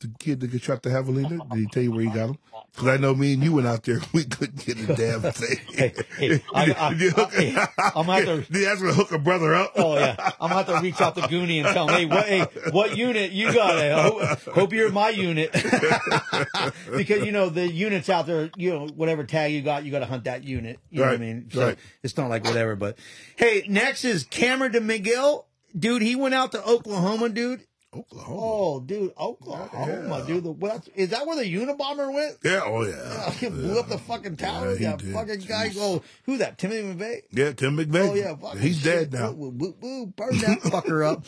the 0.00 0.10
kid 0.18 0.40
that 0.40 0.48
got 0.48 0.60
shot 0.62 0.82
the 0.82 0.90
javelina, 0.90 1.48
did 1.50 1.58
he 1.58 1.66
tell 1.66 1.82
you 1.82 1.92
where 1.92 2.00
he 2.02 2.08
got 2.10 2.30
him? 2.30 2.38
Because 2.72 2.88
I 2.88 2.96
know 2.96 3.14
me 3.14 3.34
and 3.34 3.42
you 3.44 3.52
went 3.54 3.66
out 3.68 3.84
there, 3.84 4.00
we 4.12 4.24
couldn't 4.24 4.64
get 4.66 4.78
a 4.78 4.94
damn 4.94 5.20
thing. 5.32 5.56
Hey, 5.72 5.92
hey, 6.18 6.42
I- 6.54 6.74
I- 6.78 6.90
Did 6.90 7.00
you 7.02 7.10
hook- 7.10 7.32
I- 7.38 7.40
hey, 7.42 7.56
I'm 7.94 8.06
gonna 8.06 8.12
have 8.14 8.24
to- 8.46 8.52
Did 8.52 8.60
you 8.62 8.66
ask 8.68 8.80
me 8.82 8.88
to 8.88 8.94
hook 8.94 9.12
a 9.12 9.18
brother 9.18 9.54
up? 9.54 9.72
Oh 9.76 9.96
yeah, 9.96 10.16
I'm 10.40 10.50
gonna 10.50 10.54
have 10.54 10.66
to 10.66 10.80
reach 10.80 11.00
out 11.00 11.14
to 11.16 11.22
Goonie 11.22 11.64
and 11.64 11.68
tell 11.72 11.88
him, 11.88 11.94
hey, 11.96 12.06
what, 12.06 12.26
hey, 12.26 12.70
what 12.72 12.96
unit 12.96 13.30
you 13.32 13.52
got? 13.52 13.76
I 13.78 14.02
hope, 14.02 14.22
hope 14.54 14.72
you're 14.72 14.90
my 14.90 15.10
unit, 15.10 15.52
because 16.96 17.24
you 17.24 17.32
know 17.32 17.48
the 17.48 17.66
units 17.70 18.08
out 18.08 18.26
there. 18.26 18.50
You 18.56 18.70
know, 18.70 18.86
whatever 18.94 19.24
tag 19.24 19.52
you 19.52 19.62
got, 19.62 19.84
you 19.84 19.90
got 19.90 20.00
to 20.00 20.06
hunt 20.06 20.24
that 20.24 20.44
unit. 20.44 20.78
You 20.90 21.00
know 21.00 21.06
what 21.06 21.14
I 21.14 21.18
mean? 21.18 21.50
So 21.52 21.66
right. 21.68 21.78
it's 22.02 22.16
not 22.16 22.30
like 22.30 22.44
whatever. 22.44 22.76
But 22.76 22.98
hey, 23.36 23.64
next 23.68 24.04
is 24.04 24.24
Cameron 24.24 24.72
DeMiguel, 24.72 25.44
dude. 25.78 26.02
He 26.02 26.16
went 26.16 26.34
out 26.34 26.52
to 26.52 26.64
Oklahoma, 26.64 27.28
dude. 27.28 27.64
Oklahoma. 27.94 28.40
Oh, 28.40 28.80
dude, 28.80 29.12
Oklahoma, 29.18 30.24
dude. 30.26 30.44
The, 30.44 30.50
what, 30.50 30.88
is 30.94 31.10
that 31.10 31.26
where 31.26 31.36
the 31.36 31.44
Unabomber 31.54 32.12
went? 32.12 32.36
Yeah, 32.42 32.62
oh 32.64 32.82
yeah. 32.84 33.30
He 33.40 33.48
blew 33.48 33.78
up 33.78 33.88
the 33.88 33.98
fucking 33.98 34.36
tower. 34.36 34.74
Yeah, 34.74 34.90
Yeah, 34.90 34.96
did. 34.96 35.12
fucking 35.14 35.40
guy. 35.40 35.70
Oh, 35.76 36.02
who 36.24 36.38
that? 36.38 36.58
Timothy 36.58 36.82
McVeigh. 36.82 37.20
Yeah, 37.30 37.52
Tim 37.52 37.76
McVeigh. 37.76 38.08
Oh 38.10 38.14
yeah, 38.14 38.58
he's 38.60 38.76
shit. 38.80 39.10
dead 39.10 39.12
now. 39.12 39.32
Woo, 39.32 39.50
woo, 39.50 39.76
woo, 39.80 40.06
burn 40.06 40.38
that 40.38 40.60
fucker 40.64 41.06
up. 41.06 41.24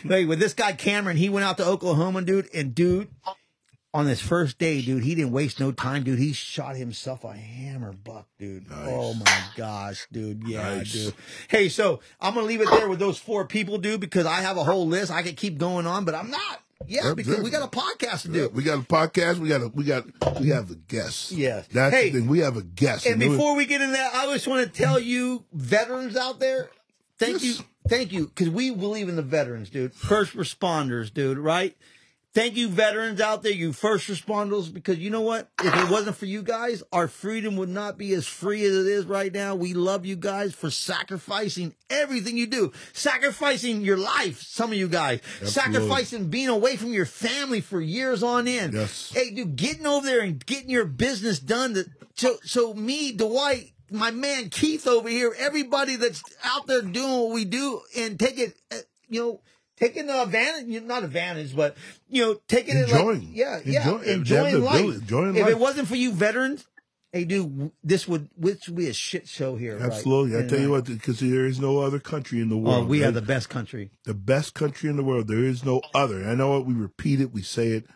hey, 0.02 0.24
with 0.24 0.38
this 0.40 0.54
guy 0.54 0.72
Cameron, 0.72 1.16
he 1.16 1.28
went 1.28 1.44
out 1.44 1.56
to 1.58 1.64
Oklahoma, 1.66 2.22
dude, 2.22 2.48
and 2.54 2.74
dude, 2.74 3.08
on 3.94 4.06
his 4.06 4.20
first 4.20 4.58
day, 4.58 4.82
dude, 4.82 5.02
he 5.02 5.14
didn't 5.14 5.32
waste 5.32 5.58
no 5.60 5.72
time, 5.72 6.02
dude. 6.04 6.18
He 6.18 6.32
shot 6.32 6.76
himself 6.76 7.24
a 7.24 7.32
hammer 7.32 7.92
buck, 7.92 8.26
dude. 8.38 8.66
Oh 8.70 9.14
my 9.14 9.40
gosh, 9.56 10.06
dude. 10.12 10.46
Yeah, 10.46 10.76
Nice. 10.76 10.92
dude. 10.92 11.14
Hey, 11.48 11.68
so 11.68 12.00
I'm 12.20 12.34
gonna 12.34 12.46
leave 12.46 12.60
it 12.60 12.68
there 12.70 12.88
with 12.88 12.98
those 12.98 13.18
four 13.18 13.46
people, 13.46 13.78
dude, 13.78 14.00
because 14.00 14.26
I 14.26 14.40
have 14.42 14.56
a 14.58 14.64
whole 14.64 14.86
list. 14.86 15.10
I 15.10 15.22
could 15.22 15.36
keep 15.36 15.58
going 15.58 15.86
on, 15.86 16.04
but 16.04 16.14
I'm 16.14 16.30
not. 16.30 16.60
Yeah, 16.86 17.12
because 17.14 17.40
we 17.42 17.50
got 17.50 17.62
a 17.62 17.76
podcast 17.76 18.22
to 18.22 18.28
Yeah, 18.28 18.42
do. 18.44 18.48
we 18.50 18.62
got 18.62 18.78
a 18.78 18.82
podcast. 18.82 19.38
We 19.38 19.48
got 19.48 19.62
a 19.62 19.68
we 19.68 19.84
got 19.84 20.04
we 20.40 20.48
have 20.50 20.70
a 20.70 20.74
guest. 20.76 21.32
Yes. 21.32 21.66
that's 21.72 21.94
Hey. 21.94 22.10
the 22.10 22.20
thing. 22.20 22.28
We 22.28 22.38
have 22.40 22.56
a 22.56 22.62
guest. 22.62 23.04
And 23.06 23.18
was- 23.20 23.30
before 23.30 23.56
we 23.56 23.66
get 23.66 23.80
into 23.80 23.94
that, 23.94 24.14
I 24.14 24.26
just 24.32 24.46
want 24.46 24.64
to 24.64 24.80
tell 24.82 24.98
you, 25.00 25.44
veterans 25.52 26.14
out 26.16 26.38
there, 26.40 26.70
thank 27.18 27.42
Yes. 27.42 27.58
you, 27.58 27.64
thank 27.88 28.12
you, 28.12 28.26
because 28.28 28.48
we 28.50 28.70
believe 28.70 29.08
in 29.08 29.16
the 29.16 29.22
veterans, 29.22 29.70
dude. 29.70 29.92
First 29.92 30.34
responders, 30.36 31.12
dude, 31.12 31.36
right? 31.38 31.76
Thank 32.34 32.56
you, 32.56 32.68
veterans 32.68 33.20
out 33.20 33.42
there, 33.42 33.52
you 33.52 33.72
first 33.72 34.08
responders, 34.08 34.72
because 34.72 34.98
you 34.98 35.08
know 35.08 35.22
what? 35.22 35.48
If 35.64 35.74
it 35.74 35.90
wasn't 35.90 36.16
for 36.16 36.26
you 36.26 36.42
guys, 36.42 36.82
our 36.92 37.08
freedom 37.08 37.56
would 37.56 37.70
not 37.70 37.96
be 37.96 38.12
as 38.12 38.26
free 38.26 38.62
as 38.64 38.76
it 38.76 38.86
is 38.86 39.06
right 39.06 39.32
now. 39.32 39.54
We 39.54 39.72
love 39.72 40.04
you 40.04 40.14
guys 40.14 40.54
for 40.54 40.70
sacrificing 40.70 41.74
everything 41.88 42.36
you 42.36 42.46
do, 42.46 42.72
sacrificing 42.92 43.80
your 43.80 43.96
life, 43.96 44.42
some 44.42 44.70
of 44.70 44.76
you 44.76 44.88
guys, 44.88 45.20
sacrificing 45.42 46.28
being 46.28 46.48
away 46.48 46.76
from 46.76 46.92
your 46.92 47.06
family 47.06 47.62
for 47.62 47.80
years 47.80 48.22
on 48.22 48.46
end. 48.46 48.74
Yes. 48.74 49.10
Hey, 49.12 49.30
dude, 49.30 49.56
getting 49.56 49.86
over 49.86 50.06
there 50.06 50.20
and 50.20 50.44
getting 50.44 50.68
your 50.68 50.84
business 50.84 51.40
done. 51.40 51.74
To, 51.74 51.86
so, 52.14 52.36
so 52.44 52.74
me, 52.74 53.12
Dwight, 53.12 53.72
my 53.90 54.10
man 54.10 54.50
Keith 54.50 54.86
over 54.86 55.08
here, 55.08 55.34
everybody 55.38 55.96
that's 55.96 56.22
out 56.44 56.66
there 56.66 56.82
doing 56.82 57.20
what 57.20 57.32
we 57.32 57.46
do 57.46 57.80
and 57.96 58.20
take 58.20 58.38
it, 58.38 58.54
uh, 58.70 58.76
you 59.08 59.20
know, 59.22 59.40
taking 59.78 60.08
advantage, 60.10 60.82
not 60.82 61.04
advantage, 61.04 61.54
but 61.54 61.76
you 62.08 62.22
know, 62.22 62.40
taking 62.48 62.76
it 62.76 62.88
like, 62.88 63.00
Enjoying. 63.00 63.30
yeah, 63.32 63.60
yeah, 63.64 64.00
enjoying 64.02 64.62
life. 64.62 64.80
ability- 64.80 64.98
enjoying 65.00 65.36
if 65.36 65.42
life. 65.42 65.50
it 65.50 65.58
wasn't 65.58 65.88
for 65.88 65.96
you 65.96 66.12
veterans, 66.12 66.66
hey, 67.12 67.24
dude, 67.24 67.70
this 67.82 68.06
would 68.08 68.28
this 68.36 68.66
would 68.68 68.76
be 68.76 68.88
a 68.88 68.92
shit 68.92 69.26
show 69.28 69.56
here. 69.56 69.76
right? 69.76 69.84
Absolutely. 69.86 70.38
I 70.38 70.46
tell 70.46 70.58
you 70.60 70.68
uh, 70.74 70.78
what, 70.78 70.84
because 70.86 71.20
there 71.20 71.46
is 71.46 71.58
no 71.60 71.78
other 71.78 71.98
country 71.98 72.40
in 72.40 72.48
the 72.48 72.56
Oh, 72.56 72.58
world. 72.58 72.88
we 72.88 73.02
right? 73.02 73.08
are 73.08 73.12
the 73.12 73.22
best 73.22 73.48
country. 73.48 73.90
the 74.04 74.14
best 74.14 74.54
country 74.54 74.90
in 74.90 74.96
the 74.96 75.04
world. 75.04 75.28
There 75.28 75.44
is 75.44 75.64
no 75.64 75.80
other. 75.94 76.24
I 76.28 76.34
know 76.34 76.58
it. 76.58 76.66
We 76.66 76.74
repeat 76.74 77.20
it. 77.20 77.32
We 77.32 77.42
say 77.42 77.68
it 77.68 77.86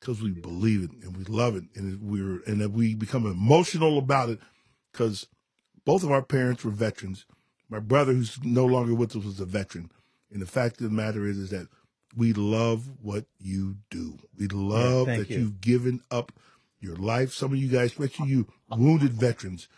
because 0.00 0.22
we 0.22 0.30
believe 0.30 0.82
it 0.84 0.90
and 1.02 1.16
we 1.16 1.24
love 1.24 1.56
it, 1.56 1.64
and 1.74 2.00
we're 2.02 2.40
and 2.46 2.60
that 2.60 2.70
we 2.72 2.94
become 2.94 3.26
emotional 3.26 3.98
about 3.98 4.28
it 4.30 4.38
because 4.92 5.26
both 5.84 6.02
of 6.04 6.10
our 6.10 6.22
parents 6.22 6.64
were 6.64 6.70
veterans. 6.70 7.24
My 7.70 7.78
brother, 7.78 8.12
who's 8.12 8.38
no 8.42 8.66
longer 8.66 8.94
with 8.94 9.14
us, 9.14 9.24
was 9.24 9.38
a 9.40 9.44
veteran. 9.44 9.90
And 10.32 10.40
the 10.40 10.46
fact 10.46 10.80
of 10.80 10.84
the 10.84 10.94
matter 10.94 11.26
is, 11.26 11.38
is 11.38 11.50
that 11.50 11.68
we 12.16 12.32
love 12.32 12.88
what 13.02 13.24
you 13.38 13.76
do. 13.90 14.18
We 14.38 14.48
love 14.48 15.06
thank 15.06 15.20
that 15.20 15.30
you. 15.30 15.40
you've 15.40 15.60
given 15.60 16.02
up 16.10 16.32
your 16.80 16.96
life. 16.96 17.32
Some 17.32 17.52
of 17.52 17.58
you 17.58 17.68
guys, 17.68 17.90
especially 17.90 18.28
you 18.28 18.46
wounded 18.70 19.12
veterans 19.12 19.68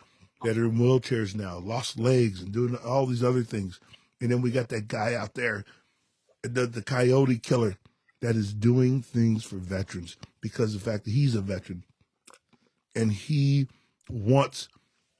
that 0.43 0.57
are 0.57 0.65
in 0.65 0.79
wheelchairs 0.79 1.35
now, 1.35 1.59
lost 1.59 1.99
legs 1.99 2.41
and 2.41 2.53
doing 2.53 2.77
all 2.85 3.07
these 3.07 3.23
other 3.23 3.43
things. 3.43 3.81
And 4.21 4.31
then 4.31 4.41
we 4.41 4.51
got 4.51 4.69
that 4.69 4.89
guy 4.89 5.15
out 5.15 5.35
there 5.35 5.65
the, 6.43 6.67
the 6.67 6.83
coyote 6.83 7.39
killer 7.39 7.77
that 8.21 8.37
is 8.37 8.53
doing 8.53 9.03
things 9.03 9.45
for 9.45 9.57
veterans 9.57 10.17
because 10.41 10.75
of 10.75 10.85
the 10.85 10.91
fact 10.91 11.05
that 11.05 11.13
he's 11.13 11.35
a 11.35 11.41
veteran 11.41 11.85
and 12.95 13.13
he 13.13 13.69
wants 14.09 14.69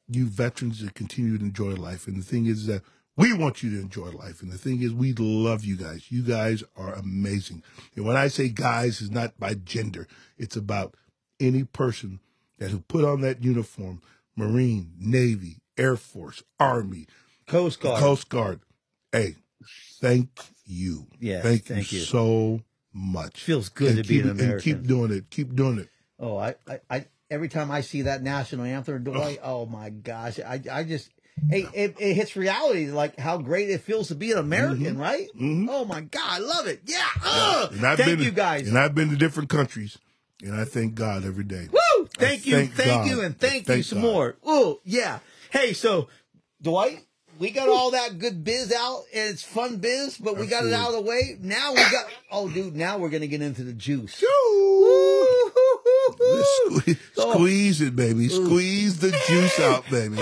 you 0.09 0.27
veterans 0.27 0.85
to 0.85 0.93
continue 0.93 1.39
to 1.39 1.45
enjoy 1.45 1.73
life. 1.73 2.07
And 2.07 2.17
the 2.17 2.25
thing 2.25 2.47
is 2.47 2.67
that 2.67 2.83
we 3.17 3.33
want 3.33 3.63
you 3.63 3.71
to 3.71 3.81
enjoy 3.81 4.11
life. 4.11 4.43
And 4.43 4.51
the 4.51 4.59
thing 4.59 4.83
is, 4.83 4.93
we 4.93 5.13
love 5.13 5.65
you 5.65 5.77
guys. 5.77 6.11
You 6.11 6.23
guys 6.23 6.65
are 6.77 6.95
amazing. 6.95 7.63
And 7.97 8.05
when 8.05 8.17
I 8.17 8.29
say 8.29 8.49
guys, 8.49 9.01
it's 9.01 9.11
not 9.11 9.39
by 9.39 9.55
gender. 9.55 10.09
It's 10.39 10.57
about 10.57 10.95
any 11.41 11.65
person 11.65 12.21
that 12.59 12.71
who 12.71 12.81
put 12.81 13.05
on 13.05 13.21
that 13.23 13.43
uniform, 13.43 14.01
Marine, 14.37 14.93
Navy, 14.99 15.59
Air 15.77 15.97
Force, 15.97 16.43
Army, 16.59 17.07
Coast 17.47 17.81
Guard. 17.81 18.01
Coast 18.01 18.29
Guard. 18.29 18.61
Hey, 19.11 19.37
thank 20.01 20.29
you. 20.65 21.07
Yes, 21.19 21.43
thank, 21.43 21.65
thank 21.65 21.93
you, 21.93 21.99
you. 21.99 22.05
so 22.05 22.61
much. 22.93 23.43
Feels 23.43 23.69
good 23.69 23.89
And 23.97 24.03
to 24.05 24.09
be 24.09 24.17
keep 24.23 24.25
an 24.31 24.41
it- 24.41 24.51
And 24.51 24.63
keep 24.63 24.83
doing 24.87 25.13
it. 25.13 25.29
Keep 25.31 25.55
doing 25.55 25.79
it. 25.79 25.89
Oh, 26.19 26.37
I, 26.37 26.55
I, 26.69 26.81
I, 26.89 27.07
every 27.31 27.49
time 27.49 27.71
I 27.71 27.81
see 27.81 28.03
that 28.03 28.23
national 28.23 28.65
anthem, 28.65 29.03
Dwight, 29.03 29.41
oh 29.43 29.67
my 29.67 29.91
gosh, 29.91 30.39
I, 30.39 30.61
I 30.71 30.85
just, 30.85 31.11
hey, 31.49 31.67
it, 31.75 31.97
it 31.99 32.15
hits 32.15 32.37
reality, 32.37 32.91
like 32.91 33.19
how 33.19 33.39
great 33.39 33.71
it 33.71 33.81
feels 33.83 34.09
to 34.09 34.15
be 34.15 34.33
an 34.33 34.39
American, 34.39 34.99
right? 34.99 35.29
Mhm. 35.39 35.67
Oh 35.71 35.85
my 35.85 36.01
God, 36.03 36.23
I 36.29 36.39
love 36.39 36.67
it. 36.67 36.83
Yeah. 36.87 36.99
I've 37.25 37.71
Thank 37.99 37.99
been, 37.99 38.21
you 38.21 38.31
guys. 38.31 38.69
And 38.69 38.79
I've 38.79 38.95
been 38.95 39.11
to 39.11 39.17
different 39.17 39.49
countries, 39.49 39.99
and 40.43 40.55
I 40.55 40.65
thank 40.65 40.95
God 40.95 41.25
every 41.25 41.45
day. 41.45 41.69
Woo! 41.73 42.09
Thank 42.19 42.43
I 42.43 42.45
you, 42.45 42.57
thank 42.57 42.75
thank, 42.75 42.89
God. 42.91 43.07
you, 43.09 43.21
and 43.23 43.35
I 43.35 43.39
thank, 43.39 43.69
you 43.69 43.83
some 43.83 44.01
God. 44.03 44.07
more. 44.07 44.37
Oh, 44.45 44.81
yeah. 44.85 45.21
Hey, 45.51 45.73
so 45.73 46.09
Dwight, 46.61 47.05
we 47.39 47.51
got 47.51 47.69
all 47.69 47.93
that 47.93 48.19
good 48.19 48.45
biz 48.45 48.73
out, 48.73 49.05
and 49.15 49.31
it's 49.31 49.43
fun 49.43 49.79
biz, 49.79 50.19
but 50.19 50.37
we 50.37 50.47
got 50.47 50.65
it 50.67 50.73
out 50.73 50.89
of 50.89 50.95
the 50.95 51.01
way. 51.03 51.37
Now 51.41 51.71
we 51.73 51.79
got, 51.81 52.07
oh, 52.31 52.49
dude, 52.49 52.77
now 52.77 52.99
we're 52.99 53.09
gonna 53.11 53.27
get 53.27 53.43
into 53.43 53.65
the 53.65 53.73
juice. 53.73 54.15
Squeeze, 54.15 54.29
Oh. 57.17 57.33
squeeze 57.35 57.81
it, 57.81 57.97
baby. 57.97 58.29
Squeeze 58.29 58.99
the 58.99 59.11
juice 59.29 59.61
out, 59.61 59.89
baby. 59.91 60.17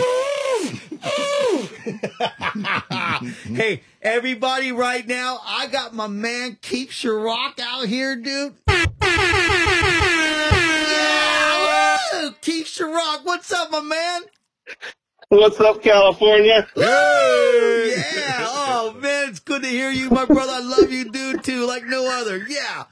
hey, 3.45 3.83
everybody, 4.03 4.73
right 4.73 5.07
now, 5.07 5.41
I 5.45 5.67
got 5.67 5.95
my 5.95 6.07
man 6.07 6.59
Keith 6.61 6.91
Sharrock 6.91 7.59
out 7.61 7.87
here, 7.87 8.17
dude. 8.17 8.55
Yeah, 10.61 11.99
woo! 12.23 12.33
Keith 12.41 12.67
Sharrock, 12.67 13.25
what's 13.25 13.53
up, 13.53 13.71
my 13.71 13.81
man? 13.81 14.23
What's 15.29 15.61
up, 15.61 15.83
California? 15.83 16.67
Yeah, 16.77 16.85
oh 16.87 18.97
man, 19.01 19.29
it's 19.29 19.41
good 19.41 19.63
to 19.63 19.69
hear 19.69 19.91
you, 19.91 20.11
my 20.11 20.25
brother. 20.25 20.53
I 20.53 20.61
love 20.61 20.91
you, 20.93 21.11
dude, 21.11 21.45
too, 21.45 21.67
like 21.67 21.85
no 21.85 22.09
other. 22.21 22.39
Yeah. 22.49 22.85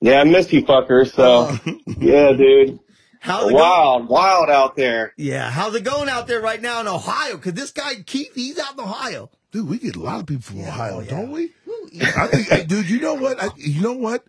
Yeah, 0.00 0.20
I 0.20 0.24
miss 0.24 0.52
you 0.52 0.62
fucker. 0.64 1.10
So, 1.10 1.48
Oh. 1.50 1.58
yeah, 1.98 2.32
dude. 2.32 2.78
How's 3.20 3.44
it 3.48 3.52
going? 3.52 3.54
Wild, 3.54 4.08
wild 4.08 4.50
out 4.50 4.76
there. 4.76 5.12
Yeah, 5.16 5.50
how's 5.50 5.74
it 5.74 5.84
going 5.84 6.08
out 6.08 6.26
there 6.26 6.40
right 6.40 6.60
now 6.60 6.80
in 6.80 6.88
Ohio? 6.88 7.36
Because 7.36 7.54
this 7.54 7.70
guy 7.72 7.94
Keith, 8.06 8.34
he's 8.34 8.58
out 8.58 8.74
in 8.74 8.80
Ohio. 8.80 9.30
Dude, 9.50 9.68
we 9.68 9.78
get 9.78 9.96
a 9.96 10.00
lot 10.00 10.20
of 10.20 10.26
people 10.26 10.42
from 10.42 10.58
Yeah, 10.58 10.68
Ohio, 10.68 10.96
oh, 10.96 11.00
yeah. 11.00 11.10
don't 11.10 11.30
we? 11.30 11.50
I 12.16 12.26
think, 12.26 12.68
dude, 12.68 12.88
you 12.90 13.00
know 13.00 13.14
what? 13.14 13.42
I, 13.42 13.48
you 13.56 13.80
know 13.82 13.94
what? 13.94 14.24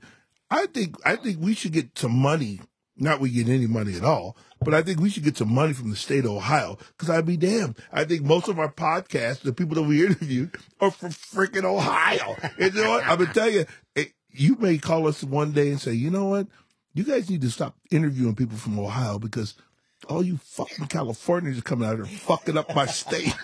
I 0.49 0.65
think 0.67 0.95
I 1.05 1.15
think 1.17 1.39
we 1.41 1.53
should 1.53 1.73
get 1.73 1.97
some 1.97 2.17
money. 2.17 2.61
Not 3.01 3.19
we 3.21 3.29
get 3.29 3.47
any 3.47 3.67
money 3.67 3.95
at 3.95 4.03
all, 4.03 4.35
but 4.61 4.73
I 4.73 4.81
think 4.81 4.99
we 4.99 5.09
should 5.09 5.23
get 5.23 5.37
some 5.37 5.53
money 5.53 5.71
from 5.73 5.89
the 5.89 5.95
state 5.95 6.25
of 6.25 6.31
Ohio. 6.31 6.77
Because 6.97 7.09
I'd 7.09 7.25
be 7.25 7.37
damned. 7.37 7.77
I 7.93 8.03
think 8.03 8.23
most 8.23 8.47
of 8.49 8.59
our 8.59 8.71
podcasts, 8.71 9.39
the 9.41 9.53
people 9.53 9.75
that 9.75 9.83
we 9.83 10.05
interview, 10.05 10.49
are 10.81 10.91
from 10.91 11.11
freaking 11.11 11.63
Ohio. 11.63 12.35
And 12.57 12.73
you 12.73 12.83
know 12.83 12.89
what? 12.91 13.05
I'm 13.07 13.19
gonna 13.19 13.33
tell 13.33 13.49
you, 13.49 13.65
eh, 13.95 14.05
you 14.31 14.55
may 14.57 14.77
call 14.77 15.07
us 15.07 15.23
one 15.23 15.51
day 15.51 15.69
and 15.69 15.79
say, 15.79 15.93
you 15.93 16.09
know 16.09 16.25
what? 16.25 16.47
You 16.93 17.03
guys 17.03 17.29
need 17.29 17.41
to 17.41 17.49
stop 17.51 17.75
interviewing 17.91 18.35
people 18.35 18.57
from 18.57 18.79
Ohio 18.79 19.19
because 19.19 19.55
all 20.07 20.23
you 20.23 20.37
fucking 20.37 20.87
Californians 20.87 21.59
are 21.59 21.61
coming 21.61 21.87
out 21.87 21.95
here 21.97 22.05
fucking 22.05 22.57
up 22.57 22.73
my 22.75 22.85
state. 22.85 23.33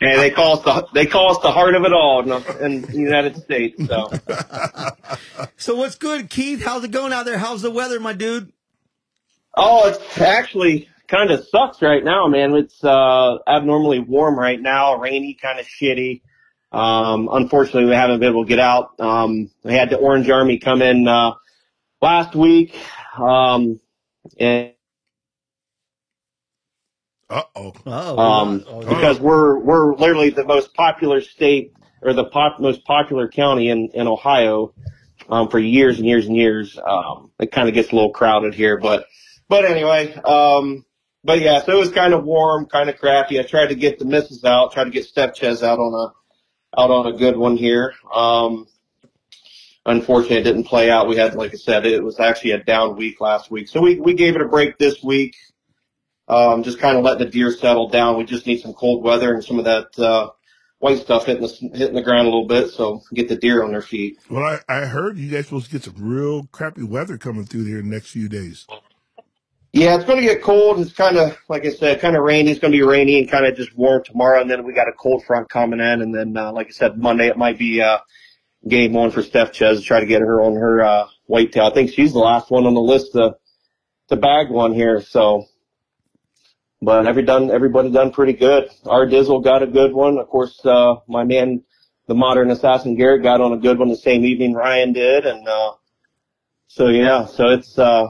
And 0.00 0.20
they 0.20 0.30
call 0.30 0.58
us 0.58 0.64
the 0.64 0.88
they 0.94 1.06
call 1.06 1.30
us 1.30 1.38
the 1.42 1.52
heart 1.52 1.76
of 1.76 1.84
it 1.84 1.92
all 1.92 2.20
in 2.22 2.28
the, 2.28 2.64
in 2.64 2.82
the 2.82 2.96
United 2.98 3.36
States. 3.36 3.86
So, 3.86 4.10
So 5.56 5.76
what's 5.76 5.94
good, 5.94 6.28
Keith? 6.28 6.64
How's 6.64 6.82
it 6.82 6.90
going 6.90 7.12
out 7.12 7.24
there? 7.24 7.38
How's 7.38 7.62
the 7.62 7.70
weather, 7.70 8.00
my 8.00 8.12
dude? 8.12 8.52
oh, 9.54 9.86
it's 9.88 10.18
actually 10.20 10.88
kind 11.06 11.30
of 11.30 11.46
sucks 11.46 11.80
right 11.82 12.02
now, 12.02 12.26
man. 12.26 12.52
It's 12.54 12.82
uh 12.82 13.38
abnormally 13.46 14.00
warm 14.00 14.36
right 14.36 14.60
now, 14.60 14.96
rainy, 14.96 15.34
kind 15.34 15.60
of 15.60 15.66
shitty. 15.66 16.22
Um, 16.72 17.28
unfortunately, 17.30 17.84
we 17.84 17.94
haven't 17.94 18.18
been 18.18 18.30
able 18.30 18.44
to 18.44 18.48
get 18.48 18.58
out. 18.58 18.98
Um, 18.98 19.50
we 19.62 19.74
had 19.74 19.90
the 19.90 19.98
Orange 19.98 20.28
Army 20.30 20.58
come 20.58 20.82
in 20.82 21.06
uh, 21.06 21.32
last 22.02 22.34
week, 22.34 22.76
um, 23.16 23.80
and 24.38 24.72
uh 27.30 27.42
oh. 27.56 27.72
Oh, 27.86 28.18
um, 28.18 28.64
oh, 28.66 28.80
because 28.80 29.18
we're 29.18 29.58
we're 29.58 29.94
literally 29.94 30.30
the 30.30 30.44
most 30.44 30.74
popular 30.74 31.22
state 31.22 31.72
or 32.02 32.12
the 32.12 32.24
pop, 32.24 32.60
most 32.60 32.84
popular 32.84 33.28
county 33.28 33.70
in 33.70 33.88
in 33.94 34.06
Ohio 34.06 34.74
um, 35.30 35.48
for 35.48 35.58
years 35.58 35.98
and 35.98 36.06
years 36.06 36.26
and 36.26 36.36
years. 36.36 36.78
Um, 36.84 37.30
it 37.40 37.52
kind 37.52 37.68
of 37.68 37.74
gets 37.74 37.90
a 37.90 37.94
little 37.94 38.10
crowded 38.10 38.54
here, 38.54 38.78
but 38.78 39.06
but 39.48 39.64
anyway, 39.64 40.14
um, 40.14 40.84
but 41.24 41.40
yeah, 41.40 41.62
so 41.62 41.72
it 41.72 41.78
was 41.78 41.90
kind 41.90 42.12
of 42.12 42.24
warm, 42.24 42.66
kind 42.66 42.90
of 42.90 42.98
crappy. 42.98 43.38
I 43.38 43.44
tried 43.44 43.68
to 43.68 43.74
get 43.74 43.98
the 43.98 44.04
misses 44.04 44.44
out, 44.44 44.72
tried 44.72 44.84
to 44.84 44.90
get 44.90 45.06
Steph 45.06 45.34
Ches 45.34 45.62
out 45.62 45.78
on 45.78 45.94
a 45.94 46.80
out 46.80 46.90
on 46.90 47.06
a 47.06 47.16
good 47.16 47.36
one 47.36 47.56
here. 47.56 47.94
Um, 48.14 48.66
unfortunately, 49.86 50.38
it 50.38 50.44
didn't 50.44 50.64
play 50.64 50.90
out. 50.90 51.08
We 51.08 51.16
had, 51.16 51.34
like 51.34 51.52
I 51.52 51.56
said, 51.56 51.86
it 51.86 52.02
was 52.02 52.20
actually 52.20 52.52
a 52.52 52.62
down 52.62 52.96
week 52.96 53.20
last 53.20 53.50
week, 53.50 53.68
so 53.68 53.80
we 53.80 53.98
we 54.00 54.14
gave 54.14 54.36
it 54.36 54.42
a 54.42 54.48
break 54.48 54.78
this 54.78 55.02
week. 55.02 55.36
Um, 56.28 56.62
just 56.62 56.78
kind 56.78 56.96
of 56.96 57.04
letting 57.04 57.26
the 57.26 57.30
deer 57.30 57.50
settle 57.50 57.88
down. 57.88 58.16
We 58.16 58.24
just 58.24 58.46
need 58.46 58.60
some 58.60 58.74
cold 58.74 59.02
weather 59.02 59.34
and 59.34 59.44
some 59.44 59.58
of 59.58 59.64
that 59.66 59.98
uh, 59.98 60.30
white 60.78 60.98
stuff 60.98 61.26
hitting 61.26 61.42
the 61.42 61.76
hitting 61.76 61.94
the 61.94 62.02
ground 62.02 62.26
a 62.26 62.30
little 62.30 62.46
bit, 62.46 62.70
so 62.70 63.02
get 63.12 63.28
the 63.28 63.36
deer 63.36 63.62
on 63.62 63.72
their 63.72 63.82
feet. 63.82 64.18
Well, 64.30 64.42
I, 64.42 64.60
I 64.68 64.86
heard 64.86 65.18
you 65.18 65.30
guys 65.30 65.46
supposed 65.46 65.66
to 65.66 65.72
get 65.72 65.84
some 65.84 65.94
real 65.98 66.44
crappy 66.52 66.84
weather 66.84 67.18
coming 67.18 67.44
through 67.44 67.64
here 67.64 67.78
in 67.78 67.88
the 67.88 67.94
next 67.94 68.10
few 68.10 68.28
days. 68.28 68.66
Yeah, 69.74 69.96
it's 69.96 70.04
going 70.04 70.20
to 70.20 70.26
get 70.26 70.42
cold. 70.42 70.80
It's 70.80 70.92
kind 70.92 71.16
of, 71.16 71.38
like 71.48 71.64
I 71.64 71.70
said, 71.70 72.00
kind 72.00 72.14
of 72.14 72.22
rainy. 72.22 72.50
It's 72.50 72.60
going 72.60 72.72
to 72.72 72.76
be 72.76 72.82
rainy 72.82 73.18
and 73.18 73.30
kind 73.30 73.46
of 73.46 73.56
just 73.56 73.74
warm 73.74 74.04
tomorrow. 74.04 74.42
And 74.42 74.50
then 74.50 74.64
we 74.64 74.74
got 74.74 74.86
a 74.86 74.92
cold 74.92 75.24
front 75.24 75.48
coming 75.48 75.80
in. 75.80 76.02
And 76.02 76.14
then, 76.14 76.36
uh, 76.36 76.52
like 76.52 76.66
I 76.66 76.70
said, 76.72 76.98
Monday 76.98 77.28
it 77.28 77.38
might 77.38 77.58
be 77.58 77.80
uh, 77.80 77.98
game 78.66 78.92
one 78.92 79.10
for 79.10 79.22
Steph 79.22 79.52
Ches 79.52 79.78
to 79.78 79.84
try 79.84 80.00
to 80.00 80.06
get 80.06 80.20
her 80.20 80.40
on 80.40 80.54
her 80.54 80.82
uh, 80.82 81.06
whitetail. 81.26 81.66
I 81.66 81.74
think 81.74 81.92
she's 81.92 82.12
the 82.12 82.18
last 82.18 82.50
one 82.50 82.66
on 82.66 82.74
the 82.74 82.80
list 82.80 83.12
to 83.12 83.36
to 84.08 84.16
bag 84.16 84.50
one 84.50 84.72
here. 84.72 85.00
So 85.00 85.46
but 86.82 87.06
every 87.06 87.22
done 87.22 87.50
everybody 87.50 87.90
done 87.90 88.10
pretty 88.10 88.32
good. 88.32 88.68
Our 88.84 89.06
Dizzle 89.06 89.42
got 89.42 89.62
a 89.62 89.68
good 89.68 89.92
one. 89.92 90.18
Of 90.18 90.28
course, 90.28 90.60
uh, 90.66 90.96
my 91.06 91.22
man, 91.22 91.62
the 92.08 92.14
modern 92.14 92.50
assassin 92.50 92.96
Garrett, 92.96 93.22
got 93.22 93.40
on 93.40 93.52
a 93.52 93.56
good 93.56 93.78
one 93.78 93.88
the 93.88 93.96
same 93.96 94.24
evening 94.24 94.54
Ryan 94.54 94.92
did, 94.92 95.24
and 95.24 95.46
uh, 95.46 95.74
so 96.66 96.88
yeah, 96.88 97.26
so 97.26 97.50
it's 97.50 97.78
uh, 97.78 98.08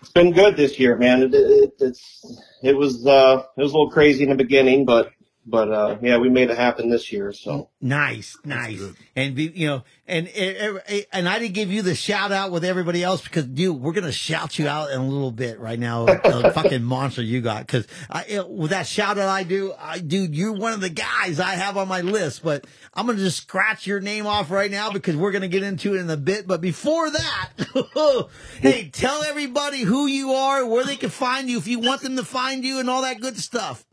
it's 0.00 0.12
been 0.12 0.32
good 0.32 0.56
this 0.56 0.80
year, 0.80 0.96
man. 0.96 1.24
It, 1.24 1.34
it, 1.34 1.74
it's 1.78 2.40
it 2.62 2.74
was 2.74 3.06
uh, 3.06 3.42
it 3.56 3.60
was 3.60 3.72
a 3.72 3.74
little 3.74 3.90
crazy 3.90 4.22
in 4.22 4.30
the 4.30 4.36
beginning, 4.36 4.86
but 4.86 5.10
but 5.46 5.70
uh, 5.70 5.96
yeah, 6.02 6.18
we 6.18 6.28
made 6.28 6.50
it 6.50 6.58
happen 6.58 6.90
this 6.90 7.12
year. 7.12 7.32
So 7.32 7.70
nice, 7.80 8.36
nice, 8.44 8.82
and 9.14 9.36
be, 9.36 9.44
you 9.54 9.68
know, 9.68 9.84
and 10.08 10.26
and 10.28 11.28
I 11.28 11.38
didn't 11.38 11.54
give 11.54 11.70
you 11.70 11.82
the 11.82 11.94
shout 11.94 12.32
out 12.32 12.50
with 12.50 12.64
everybody 12.64 13.04
else 13.04 13.22
because, 13.22 13.46
dude, 13.46 13.80
we're 13.80 13.92
gonna 13.92 14.10
shout 14.10 14.58
you 14.58 14.66
out 14.66 14.90
in 14.90 14.98
a 14.98 15.06
little 15.06 15.30
bit 15.30 15.60
right 15.60 15.78
now. 15.78 16.06
the 16.06 16.50
fucking 16.54 16.82
monster 16.82 17.22
you 17.22 17.40
got 17.40 17.64
because 17.64 17.86
with 18.48 18.70
that 18.70 18.88
shout 18.88 19.18
out 19.18 19.28
I 19.28 19.44
do, 19.44 19.72
I 19.78 20.00
dude, 20.00 20.34
you're 20.34 20.52
one 20.52 20.72
of 20.72 20.80
the 20.80 20.90
guys 20.90 21.38
I 21.38 21.54
have 21.54 21.76
on 21.76 21.86
my 21.86 22.00
list. 22.00 22.42
But 22.42 22.66
I'm 22.92 23.06
gonna 23.06 23.18
just 23.18 23.38
scratch 23.38 23.86
your 23.86 24.00
name 24.00 24.26
off 24.26 24.50
right 24.50 24.70
now 24.70 24.90
because 24.90 25.14
we're 25.14 25.32
gonna 25.32 25.46
get 25.46 25.62
into 25.62 25.94
it 25.94 26.00
in 26.00 26.10
a 26.10 26.16
bit. 26.16 26.48
But 26.48 26.60
before 26.60 27.08
that, 27.08 27.50
hey, 28.60 28.90
tell 28.90 29.22
everybody 29.22 29.82
who 29.82 30.06
you 30.06 30.32
are, 30.32 30.66
where 30.66 30.84
they 30.84 30.96
can 30.96 31.10
find 31.10 31.48
you 31.48 31.58
if 31.58 31.68
you 31.68 31.78
want 31.78 32.02
them 32.02 32.16
to 32.16 32.24
find 32.24 32.64
you, 32.64 32.80
and 32.80 32.90
all 32.90 33.02
that 33.02 33.20
good 33.20 33.38
stuff. 33.38 33.85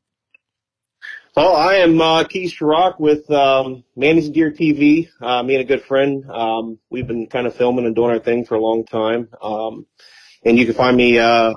Well, 1.35 1.55
I 1.55 1.77
am 1.77 1.99
uh, 1.99 2.25
Keith 2.25 2.53
Sharrock 2.53 2.99
with 2.99 3.29
um, 3.31 3.83
Managing 3.95 4.33
Deer 4.33 4.51
TV. 4.51 5.09
Uh, 5.19 5.41
me 5.41 5.55
and 5.55 5.63
a 5.63 5.67
good 5.67 5.81
friend. 5.81 6.29
Um, 6.29 6.77
we've 6.91 7.07
been 7.07 7.25
kind 7.25 7.47
of 7.47 7.55
filming 7.55 7.87
and 7.87 7.95
doing 7.95 8.11
our 8.11 8.19
thing 8.19 8.45
for 8.45 8.53
a 8.53 8.61
long 8.61 8.85
time. 8.85 9.29
Um, 9.41 9.87
and 10.45 10.59
you 10.59 10.65
can 10.67 10.75
find 10.75 10.95
me 10.95 11.17
uh, 11.17 11.55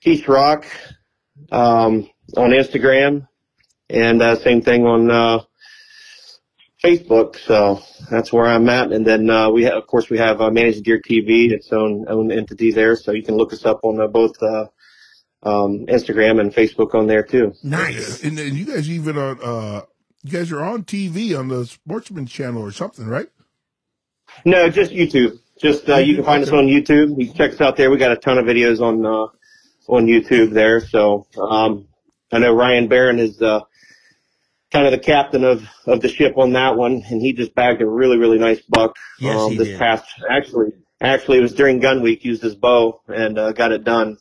Keith 0.00 0.24
Sharrock 0.24 0.66
um, 1.50 2.08
on 2.36 2.50
Instagram, 2.50 3.26
and 3.90 4.22
uh, 4.22 4.36
same 4.36 4.62
thing 4.62 4.86
on 4.86 5.10
uh, 5.10 5.40
Facebook. 6.80 7.38
So 7.38 7.82
that's 8.08 8.32
where 8.32 8.46
I'm 8.46 8.68
at. 8.68 8.92
And 8.92 9.04
then 9.04 9.28
uh, 9.30 9.50
we, 9.50 9.68
of 9.68 9.84
course, 9.88 10.08
we 10.08 10.18
have 10.18 10.40
uh, 10.40 10.52
Managing 10.52 10.84
Deer 10.84 11.00
TV, 11.00 11.50
its 11.50 11.72
own 11.72 12.04
own 12.08 12.30
entity 12.30 12.70
there. 12.70 12.94
So 12.94 13.10
you 13.10 13.24
can 13.24 13.36
look 13.36 13.52
us 13.52 13.66
up 13.66 13.80
on 13.82 14.00
uh, 14.00 14.06
both. 14.06 14.40
Uh, 14.40 14.66
um, 15.42 15.86
Instagram 15.86 16.40
and 16.40 16.52
Facebook 16.52 16.94
on 16.94 17.06
there 17.06 17.22
too. 17.22 17.54
Nice. 17.62 18.22
And, 18.22 18.38
and 18.38 18.56
you 18.56 18.64
guys 18.64 18.88
even 18.90 19.16
are, 19.16 19.42
uh, 19.42 19.82
you 20.22 20.32
guys 20.32 20.50
are 20.52 20.62
on 20.62 20.84
TV 20.84 21.38
on 21.38 21.48
the 21.48 21.64
Sportsman 21.64 22.26
channel 22.26 22.62
or 22.62 22.72
something, 22.72 23.06
right? 23.06 23.28
No, 24.44 24.68
just 24.68 24.90
YouTube. 24.90 25.38
Just, 25.60 25.88
uh, 25.88 25.96
you 25.96 26.16
can 26.16 26.24
find 26.24 26.42
us 26.42 26.50
on 26.50 26.66
YouTube. 26.66 27.18
You 27.18 27.26
can 27.26 27.34
check 27.34 27.52
us 27.52 27.60
out 27.60 27.76
there. 27.76 27.90
We 27.90 27.98
got 27.98 28.12
a 28.12 28.16
ton 28.16 28.38
of 28.38 28.46
videos 28.46 28.80
on, 28.80 29.04
uh, 29.04 29.28
on 29.92 30.06
YouTube 30.06 30.50
there. 30.50 30.80
So, 30.80 31.26
um, 31.40 31.88
I 32.30 32.38
know 32.38 32.52
Ryan 32.52 32.88
Barron 32.88 33.18
is, 33.18 33.40
uh, 33.40 33.60
kind 34.70 34.86
of 34.86 34.92
the 34.92 34.98
captain 34.98 35.44
of, 35.44 35.66
of 35.86 36.00
the 36.00 36.08
ship 36.08 36.36
on 36.36 36.52
that 36.52 36.76
one. 36.76 37.02
And 37.08 37.22
he 37.22 37.32
just 37.32 37.54
bagged 37.54 37.80
a 37.80 37.86
really, 37.86 38.18
really 38.18 38.38
nice 38.38 38.60
buck. 38.68 38.96
Yes, 39.18 39.36
um, 39.36 39.56
this 39.56 39.68
did. 39.68 39.78
past, 39.78 40.04
actually, 40.28 40.72
actually 41.00 41.38
it 41.38 41.42
was 41.42 41.54
during 41.54 41.80
gun 41.80 42.02
week, 42.02 42.24
used 42.24 42.42
his 42.42 42.54
bow 42.54 43.00
and, 43.08 43.38
uh, 43.38 43.52
got 43.52 43.72
it 43.72 43.82
done. 43.82 44.18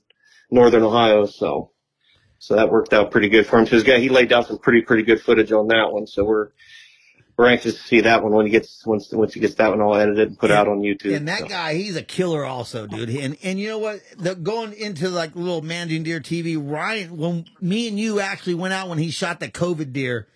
Northern 0.50 0.84
Ohio. 0.84 1.26
So, 1.26 1.72
so 2.40 2.56
that 2.56 2.72
worked 2.72 2.94
out 2.94 3.12
pretty 3.12 3.30
good 3.30 3.48
for 3.48 3.60
him. 3.60 3.66
So 3.66 3.72
his 3.76 3.84
guy, 3.84 4.00
he 4.00 4.10
laid 4.10 4.30
down 4.30 4.46
some 4.46 4.58
pretty, 4.58 4.82
pretty 4.82 5.04
good 5.04 5.22
footage 5.22 5.52
on 5.52 5.68
that 5.70 5.92
one. 5.92 6.08
So 6.08 6.24
we're, 6.24 6.50
we're 7.38 7.50
anxious 7.50 7.76
to 7.76 7.82
see 7.82 8.02
that 8.02 8.24
one 8.24 8.34
when 8.34 8.46
he 8.46 8.52
gets, 8.52 8.86
once, 8.86 9.12
once 9.12 9.34
he 9.34 9.40
gets 9.40 9.56
that 9.56 9.70
one 9.70 9.82
all 9.82 9.96
edited 9.96 10.30
and 10.30 10.40
put 10.40 10.50
and, 10.50 10.60
out 10.60 10.68
on 10.68 10.80
YouTube. 10.80 11.16
And 11.16 11.28
that 11.28 11.42
so. 11.42 11.48
guy, 11.48 11.76
he's 11.76 11.96
a 11.96 12.04
killer 12.04 12.46
also, 12.46 12.88
dude. 12.88 13.10
And, 13.10 13.38
and 13.44 13.60
you 13.60 13.68
know 13.68 13.80
what? 13.80 14.02
The, 14.18 14.36
going 14.36 14.74
into 14.74 15.10
like 15.10 15.36
little 15.36 15.62
managing 15.62 16.04
deer 16.04 16.20
TV, 16.20 16.58
Ryan, 16.60 17.18
when 17.18 17.46
me 17.62 17.88
and 17.88 18.00
you 18.00 18.20
actually 18.20 18.56
went 18.56 18.74
out 18.74 18.90
when 18.90 18.98
he 18.98 19.12
shot 19.12 19.40
the 19.40 19.50
COVID 19.50 19.94
deer, 19.94 20.28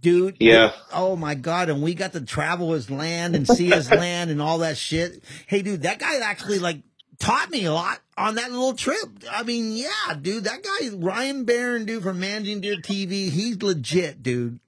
dude. 0.00 0.36
Yeah. 0.38 0.72
Oh 0.92 1.16
my 1.16 1.34
God. 1.34 1.70
And 1.70 1.82
we 1.82 1.94
got 1.94 2.12
to 2.12 2.20
travel 2.20 2.72
his 2.72 2.90
land 2.90 3.34
and 3.34 3.46
see 3.46 3.70
his 3.70 3.90
land 3.90 4.30
and 4.30 4.40
all 4.40 4.58
that 4.58 4.76
shit. 4.76 5.22
Hey, 5.46 5.62
dude, 5.62 5.82
that 5.82 5.98
guy 5.98 6.18
actually 6.18 6.58
like 6.58 6.82
taught 7.18 7.50
me 7.50 7.64
a 7.64 7.72
lot 7.72 7.98
on 8.18 8.34
that 8.34 8.50
little 8.50 8.74
trip. 8.74 9.08
I 9.30 9.44
mean, 9.44 9.72
yeah, 9.76 10.14
dude, 10.20 10.44
that 10.44 10.62
guy, 10.62 10.88
Ryan 10.92 11.44
Barron, 11.44 11.86
dude, 11.86 12.02
from 12.02 12.18
Managing 12.18 12.60
Deer 12.60 12.76
TV, 12.76 13.30
he's 13.30 13.62
legit, 13.62 14.22
dude. 14.22 14.58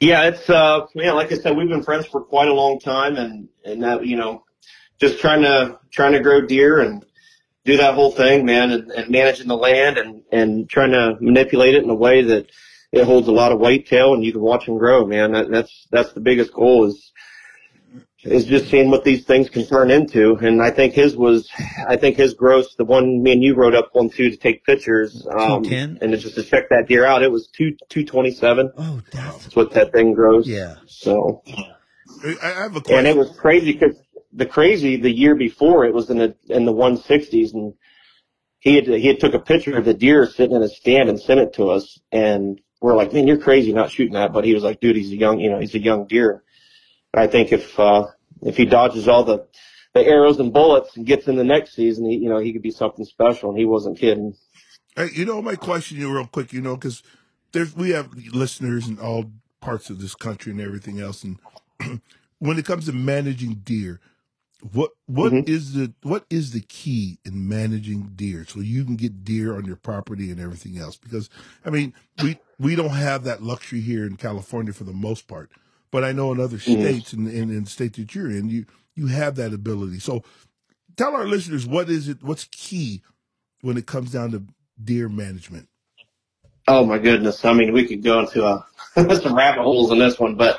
Yeah, 0.00 0.28
it's, 0.28 0.48
uh, 0.50 0.86
yeah, 0.94 1.12
like 1.12 1.32
I 1.32 1.36
said, 1.38 1.56
we've 1.56 1.68
been 1.68 1.82
friends 1.82 2.06
for 2.06 2.20
quite 2.20 2.48
a 2.48 2.54
long 2.54 2.78
time 2.78 3.16
and, 3.16 3.48
and 3.64 3.82
that, 3.82 4.06
you 4.06 4.16
know, 4.16 4.44
just 5.00 5.18
trying 5.18 5.42
to, 5.42 5.78
trying 5.90 6.12
to 6.12 6.20
grow 6.20 6.42
deer 6.42 6.80
and 6.80 7.04
do 7.64 7.78
that 7.78 7.94
whole 7.94 8.10
thing, 8.10 8.44
man, 8.44 8.70
and, 8.70 8.90
and 8.90 9.10
managing 9.10 9.48
the 9.48 9.56
land 9.56 9.96
and, 9.96 10.22
and 10.30 10.68
trying 10.68 10.90
to 10.90 11.16
manipulate 11.20 11.74
it 11.74 11.82
in 11.82 11.88
a 11.88 11.94
way 11.94 12.22
that 12.22 12.50
it 12.92 13.04
holds 13.04 13.26
a 13.26 13.32
lot 13.32 13.52
of 13.52 13.58
whitetail 13.58 14.12
and 14.12 14.22
you 14.22 14.32
can 14.32 14.42
watch 14.42 14.66
them 14.66 14.76
grow, 14.76 15.06
man. 15.06 15.32
That, 15.32 15.50
that's, 15.50 15.86
that's 15.90 16.12
the 16.12 16.20
biggest 16.20 16.52
goal 16.52 16.84
is, 16.84 17.12
is 18.24 18.44
just 18.46 18.70
seeing 18.70 18.90
what 18.90 19.04
these 19.04 19.24
things 19.24 19.48
can 19.50 19.66
turn 19.66 19.90
into. 19.90 20.36
And 20.36 20.62
I 20.62 20.70
think 20.70 20.94
his 20.94 21.16
was, 21.16 21.48
I 21.88 21.96
think 21.96 22.16
his 22.16 22.34
gross, 22.34 22.74
the 22.76 22.84
one 22.84 23.22
me 23.22 23.32
and 23.32 23.42
you 23.42 23.54
wrote 23.54 23.74
up 23.74 23.90
on 23.94 24.10
two 24.10 24.30
to 24.30 24.36
take 24.36 24.64
pictures, 24.64 25.26
um, 25.30 25.62
210? 25.62 25.98
and 26.00 26.20
just 26.20 26.34
to 26.36 26.42
check 26.42 26.68
that 26.70 26.86
deer 26.88 27.04
out, 27.04 27.22
it 27.22 27.30
was 27.30 27.48
two, 27.48 27.76
227. 27.90 28.72
Oh, 28.76 29.02
that's, 29.10 29.44
That's 29.44 29.56
what 29.56 29.72
that 29.72 29.92
thing 29.92 30.14
grows. 30.14 30.48
yeah. 30.48 30.76
So, 30.86 31.42
I 32.24 32.36
I 32.42 32.48
have 32.62 32.76
a 32.76 32.80
question. 32.80 32.98
and 32.98 33.06
it 33.06 33.16
was 33.16 33.30
crazy 33.36 33.72
because 33.72 33.96
the 34.32 34.46
crazy 34.46 34.96
the 34.96 35.10
year 35.10 35.34
before 35.34 35.84
it 35.84 35.92
was 35.94 36.10
in 36.10 36.18
the, 36.18 36.34
in 36.48 36.64
the 36.64 36.72
160s 36.72 37.52
and 37.54 37.74
he 38.60 38.76
had, 38.76 38.86
he 38.86 39.06
had 39.08 39.20
took 39.20 39.34
a 39.34 39.38
picture 39.38 39.76
of 39.76 39.84
the 39.84 39.92
deer 39.92 40.26
sitting 40.26 40.56
in 40.56 40.62
a 40.62 40.68
stand 40.68 41.10
and 41.10 41.20
sent 41.20 41.38
it 41.38 41.52
to 41.54 41.68
us. 41.68 42.00
And 42.10 42.58
we're 42.80 42.96
like, 42.96 43.12
man, 43.12 43.26
you're 43.26 43.36
crazy 43.36 43.74
not 43.74 43.90
shooting 43.90 44.14
that. 44.14 44.32
But 44.32 44.44
he 44.46 44.54
was 44.54 44.62
like, 44.62 44.80
dude, 44.80 44.96
he's 44.96 45.12
a 45.12 45.16
young, 45.16 45.38
you 45.38 45.50
know, 45.50 45.60
he's 45.60 45.74
a 45.74 45.78
young 45.78 46.06
deer. 46.06 46.42
I 47.16 47.26
think 47.26 47.52
if 47.52 47.78
uh, 47.78 48.06
if 48.42 48.56
he 48.56 48.64
dodges 48.64 49.08
all 49.08 49.24
the 49.24 49.46
the 49.94 50.04
arrows 50.04 50.40
and 50.40 50.52
bullets 50.52 50.96
and 50.96 51.06
gets 51.06 51.28
in 51.28 51.36
the 51.36 51.44
next 51.44 51.74
season, 51.74 52.10
he, 52.10 52.16
you 52.16 52.28
know, 52.28 52.38
he 52.38 52.52
could 52.52 52.62
be 52.62 52.70
something 52.72 53.04
special. 53.04 53.50
And 53.50 53.58
he 53.58 53.64
wasn't 53.64 53.98
kidding. 53.98 54.34
Hey, 54.96 55.08
you 55.12 55.24
know, 55.24 55.40
my 55.42 55.54
question 55.56 55.98
you 55.98 56.12
real 56.12 56.26
quick, 56.26 56.52
you 56.52 56.60
know, 56.60 56.76
because 56.76 57.02
there's 57.52 57.74
we 57.76 57.90
have 57.90 58.12
listeners 58.14 58.88
in 58.88 58.98
all 58.98 59.30
parts 59.60 59.90
of 59.90 60.00
this 60.00 60.14
country 60.14 60.52
and 60.52 60.60
everything 60.60 61.00
else, 61.00 61.24
and 61.24 61.38
when 62.38 62.58
it 62.58 62.64
comes 62.64 62.86
to 62.86 62.92
managing 62.92 63.54
deer, 63.64 64.00
what 64.72 64.90
what 65.06 65.32
Mhm. 65.32 65.48
is 65.48 65.74
the 65.74 65.92
what 66.02 66.24
is 66.30 66.50
the 66.52 66.60
key 66.60 67.18
in 67.24 67.48
managing 67.48 68.12
deer 68.16 68.44
so 68.48 68.60
you 68.60 68.84
can 68.84 68.96
get 68.96 69.24
deer 69.24 69.54
on 69.56 69.64
your 69.64 69.76
property 69.76 70.30
and 70.30 70.40
everything 70.40 70.78
else? 70.78 70.96
Because 70.96 71.28
I 71.64 71.70
mean, 71.70 71.92
we 72.22 72.38
we 72.58 72.74
don't 72.76 72.90
have 72.90 73.24
that 73.24 73.42
luxury 73.42 73.80
here 73.80 74.04
in 74.06 74.16
California 74.16 74.72
for 74.72 74.84
the 74.84 74.92
most 74.92 75.26
part, 75.28 75.50
but 75.94 76.02
I 76.02 76.10
know 76.10 76.32
in 76.32 76.40
other 76.40 76.56
Mhm. 76.56 76.80
states 76.80 77.12
and 77.12 77.28
in, 77.28 77.50
in 77.50 77.62
the 77.62 77.70
state 77.70 77.92
that 77.92 78.16
you're 78.16 78.28
in, 78.28 78.48
you 78.48 78.66
you 78.96 79.06
have 79.06 79.36
that 79.36 79.52
ability. 79.52 80.00
So 80.00 80.24
tell 80.96 81.14
our 81.14 81.24
listeners 81.24 81.68
what 81.68 81.88
is 81.88 82.08
it 82.08 82.20
what's 82.20 82.48
key 82.50 83.02
when 83.60 83.76
it 83.76 83.86
comes 83.86 84.10
down 84.10 84.32
to 84.32 84.42
deer 84.82 85.08
management. 85.08 85.68
Oh 86.66 86.84
my 86.84 86.98
goodness! 86.98 87.44
I 87.44 87.52
mean, 87.52 87.72
we 87.72 87.86
could 87.86 88.02
go 88.02 88.18
into 88.18 88.44
uh 88.44 88.62
some 89.20 89.36
rabbit 89.36 89.62
holes 89.62 89.92
in 89.92 90.00
this 90.00 90.18
one, 90.18 90.34
but 90.34 90.58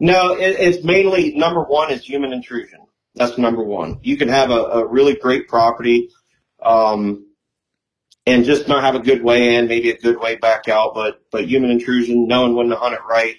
no, 0.00 0.34
it, 0.34 0.56
it's 0.58 0.84
mainly 0.84 1.34
number 1.34 1.62
one 1.62 1.90
is 1.90 2.04
human 2.04 2.34
intrusion. 2.34 2.80
That's 3.14 3.38
number 3.38 3.64
one. 3.64 4.00
You 4.02 4.18
can 4.18 4.28
have 4.28 4.50
a, 4.50 4.64
a 4.64 4.86
really 4.86 5.14
great 5.14 5.48
property, 5.48 6.10
um, 6.62 7.26
and 8.26 8.44
just 8.44 8.68
not 8.68 8.84
have 8.84 8.96
a 8.96 9.00
good 9.00 9.24
way 9.24 9.54
in, 9.54 9.66
maybe 9.66 9.88
a 9.88 9.96
good 9.96 10.20
way 10.20 10.36
back 10.36 10.68
out, 10.68 10.92
but 10.92 11.22
but 11.30 11.48
human 11.48 11.70
intrusion, 11.70 12.28
knowing 12.28 12.54
when 12.54 12.68
to 12.68 12.76
hunt 12.76 12.92
it 12.92 13.00
right. 13.08 13.36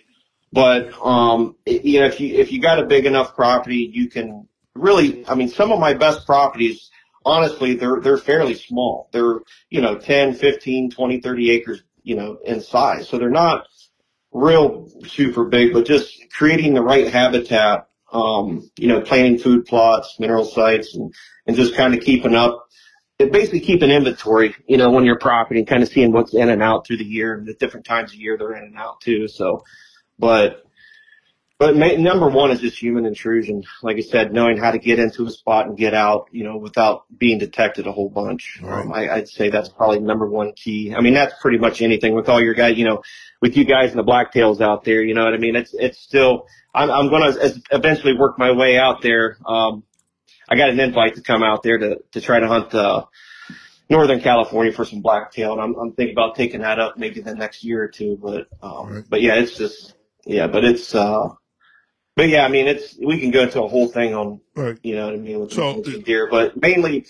But 0.56 0.94
um, 1.06 1.58
it- 1.66 1.84
you 1.84 2.00
know, 2.00 2.06
if 2.06 2.22
you 2.22 2.34
if 2.34 2.52
you 2.54 2.62
got 2.62 2.80
a 2.80 2.86
big 2.86 3.06
enough 3.06 3.36
property, 3.36 3.92
you 3.94 4.08
can 4.10 4.48
really. 4.74 5.28
I 5.28 5.36
mean, 5.36 5.50
some 5.50 5.74
of 5.74 5.80
my 5.82 5.94
best 5.94 6.26
properties, 6.26 6.90
honestly, 7.26 7.76
they're 7.76 8.00
they're 8.00 8.18
fairly 8.18 8.54
small. 8.56 9.10
They're 9.12 9.42
you 9.70 9.82
know 9.82 9.98
10, 9.98 10.34
15, 10.34 10.92
20, 10.92 11.20
30 11.20 11.52
acres, 11.52 11.84
you 12.04 12.16
know, 12.16 12.38
in 12.46 12.62
size. 12.62 13.10
So 13.10 13.18
they're 13.18 13.30
not 13.30 13.68
real 14.32 14.90
super 15.08 15.44
big, 15.44 15.74
but 15.74 15.86
just 15.86 16.10
creating 16.32 16.74
the 16.74 16.82
right 16.82 17.12
habitat, 17.12 17.88
um, 18.14 18.70
you 18.78 18.88
know, 18.88 19.02
planting 19.02 19.38
food 19.38 19.66
plots, 19.66 20.16
mineral 20.20 20.46
sites, 20.46 20.96
and, 20.96 21.14
and 21.48 21.56
just 21.58 21.76
kind 21.76 21.94
of 21.94 22.02
keeping 22.02 22.36
up, 22.36 22.66
it 23.20 23.32
basically 23.32 23.62
keeping 23.62 23.92
inventory, 23.92 24.56
you 24.68 24.78
know, 24.78 24.96
on 24.96 25.06
your 25.06 25.18
property 25.18 25.60
and 25.60 25.68
kind 25.68 25.84
of 25.84 25.90
seeing 25.90 26.12
what's 26.12 26.34
in 26.34 26.50
and 26.50 26.62
out 26.62 26.86
through 26.86 26.98
the 26.98 27.06
year 27.06 27.34
and 27.34 27.48
the 27.48 27.54
different 27.56 27.86
times 27.86 28.14
of 28.14 28.20
year 28.20 28.38
they're 28.38 28.56
in 28.56 28.64
and 28.64 28.78
out 28.78 29.00
too. 29.02 29.28
So, 29.28 29.64
but, 30.20 30.64
but 31.58 31.76
ma- 31.76 31.96
number 31.98 32.28
one 32.28 32.52
is 32.52 32.60
just 32.60 32.78
human 32.78 33.06
intrusion. 33.06 33.64
Like 33.82 33.98
I 33.98 34.02
said, 34.02 34.34
knowing 34.34 34.58
how 34.58 34.72
to 34.72 34.78
get 34.78 35.00
into 35.00 35.26
a 35.26 35.32
spot 35.32 35.68
and 35.68 35.78
get 35.78 35.94
out, 35.94 36.28
you 36.32 36.44
know, 36.44 36.58
without 36.58 37.06
being 37.18 37.38
detected 37.38 37.88
a 37.88 37.92
whole 37.92 38.10
bunch. 38.10 38.60
Um, 38.64 38.92
I, 38.94 39.10
I'd 39.10 39.30
say 39.30 39.50
that's 39.50 39.70
probably 39.70 40.00
number 40.00 40.28
one 40.28 40.54
key. 40.54 40.94
I 40.96 41.02
mean, 41.02 41.14
that's 41.14 41.34
pretty 41.42 41.58
much 41.58 41.82
anything 41.82 42.14
with 42.14 42.28
all 42.30 42.42
your 42.42 42.54
guys, 42.54 42.78
you 42.78 42.86
know, 42.86 43.04
with 43.42 43.56
you 43.56 43.64
guys 43.66 43.92
and 43.92 44.00
the 44.00 44.04
blacktails 44.04 44.60
out 44.62 44.84
there, 44.84 45.02
you 45.02 45.14
know 45.14 45.24
what 45.24 45.34
I 45.34 45.38
mean? 45.38 45.56
It's, 45.56 45.74
it's 45.74 46.00
still, 46.00 46.48
I'm, 46.74 46.92
I'm 46.92 47.10
going 47.10 47.34
to 47.34 47.62
eventually 47.72 48.18
work 48.18 48.38
my 48.38 48.52
way 48.52 48.78
out 48.78 49.02
there. 49.02 49.38
Um, 49.46 49.84
I 50.50 50.56
got 50.58 50.70
an 50.70 50.80
invite 50.80 51.16
to 51.16 51.22
come 51.22 51.42
out 51.42 51.64
there 51.64 51.78
to, 51.78 52.00
to 52.12 52.22
try 52.22 52.40
to 52.40 52.48
hunt, 52.48 52.74
uh, 52.74 53.06
Northern 53.90 54.20
California 54.20 54.74
for 54.74 54.84
some 54.84 55.02
blacktail, 55.02 55.54
and 55.54 55.62
I'm, 55.62 55.76
I'm 55.76 55.92
thinking 55.94 56.16
about 56.16 56.36
taking 56.36 56.62
that 56.62 56.80
up 56.80 56.98
maybe 56.98 57.22
the 57.22 57.36
next 57.36 57.64
year 57.64 57.84
or 57.84 57.88
two. 57.88 58.18
But 58.20 58.48
um, 58.62 58.90
Right. 58.90 59.04
but 59.08 59.22
yeah, 59.22 59.36
it's 59.36 59.56
just 59.58 59.94
yeah, 60.26 60.48
but 60.48 60.64
it's 60.64 60.94
uh, 60.96 61.30
but 62.16 62.30
yeah, 62.30 62.46
I 62.46 62.48
mean, 62.50 62.68
it's 62.68 62.98
we 62.98 63.20
can 63.20 63.32
go 63.32 63.42
into 63.44 63.62
a 63.64 63.68
whole 63.68 63.88
thing 63.88 64.14
on 64.16 64.42
Right. 64.56 64.78
you 64.84 64.96
know 64.96 65.06
what 65.06 65.14
I 65.16 65.18
mean 65.18 65.40
with 65.40 65.54
So- 65.54 65.82
deer, 65.82 66.28
but 66.30 66.60
mainly, 66.62 67.06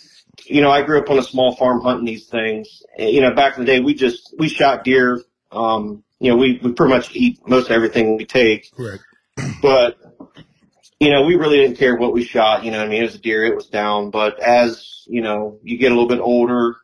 you 0.45 0.61
know, 0.61 0.71
I 0.71 0.81
grew 0.81 0.99
up 0.99 1.09
on 1.09 1.19
a 1.19 1.23
small 1.23 1.55
farm 1.55 1.81
hunting 1.81 2.05
these 2.05 2.27
things. 2.27 2.81
And, 2.97 3.09
You 3.11 3.21
know, 3.21 3.33
back 3.33 3.57
in 3.57 3.65
the 3.65 3.71
day, 3.71 3.79
we 3.79 3.93
just 3.93 4.33
we 4.37 4.49
shot 4.49 4.83
deer. 4.83 5.21
Um, 5.51 6.03
you 6.19 6.31
know, 6.31 6.37
we 6.37 6.59
we 6.63 6.71
pretty 6.73 6.93
much 6.93 7.15
eat 7.15 7.39
most 7.47 7.69
everything 7.71 8.17
we 8.17 8.25
take, 8.25 8.71
Correct. 8.75 9.03
but 9.61 9.97
you 10.99 11.09
know, 11.11 11.23
we 11.23 11.35
really 11.35 11.57
didn't 11.57 11.77
care 11.77 11.95
what 11.95 12.13
we 12.13 12.23
shot. 12.23 12.63
You 12.63 12.71
know, 12.71 12.77
what 12.79 12.87
I 12.87 12.89
mean, 12.89 13.01
it 13.01 13.05
was 13.05 13.15
a 13.15 13.19
deer, 13.19 13.45
it 13.45 13.55
was 13.55 13.67
down. 13.67 14.09
But 14.09 14.39
as 14.39 15.03
you 15.07 15.21
know, 15.21 15.59
you 15.63 15.77
get 15.77 15.91
a 15.91 15.95
little 15.95 16.09
bit 16.09 16.19
older. 16.19 16.77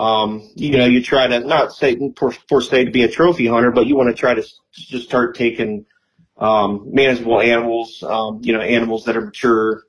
Um, 0.00 0.48
you 0.54 0.78
know, 0.78 0.86
you 0.86 1.02
try 1.02 1.26
to 1.26 1.40
not 1.40 1.72
say 1.72 1.96
per, 2.16 2.30
per 2.48 2.60
se 2.62 2.86
to 2.86 2.90
be 2.90 3.02
a 3.02 3.08
trophy 3.08 3.46
hunter, 3.46 3.70
but 3.70 3.86
you 3.86 3.96
want 3.96 4.08
to 4.08 4.18
try 4.18 4.32
to 4.34 4.40
s- 4.40 4.58
just 4.72 5.04
start 5.06 5.34
taking 5.34 5.84
um, 6.38 6.88
manageable 6.90 7.40
animals, 7.40 8.02
um, 8.02 8.40
you 8.42 8.54
know, 8.54 8.60
animals 8.60 9.04
that 9.04 9.16
are 9.16 9.20
mature, 9.26 9.82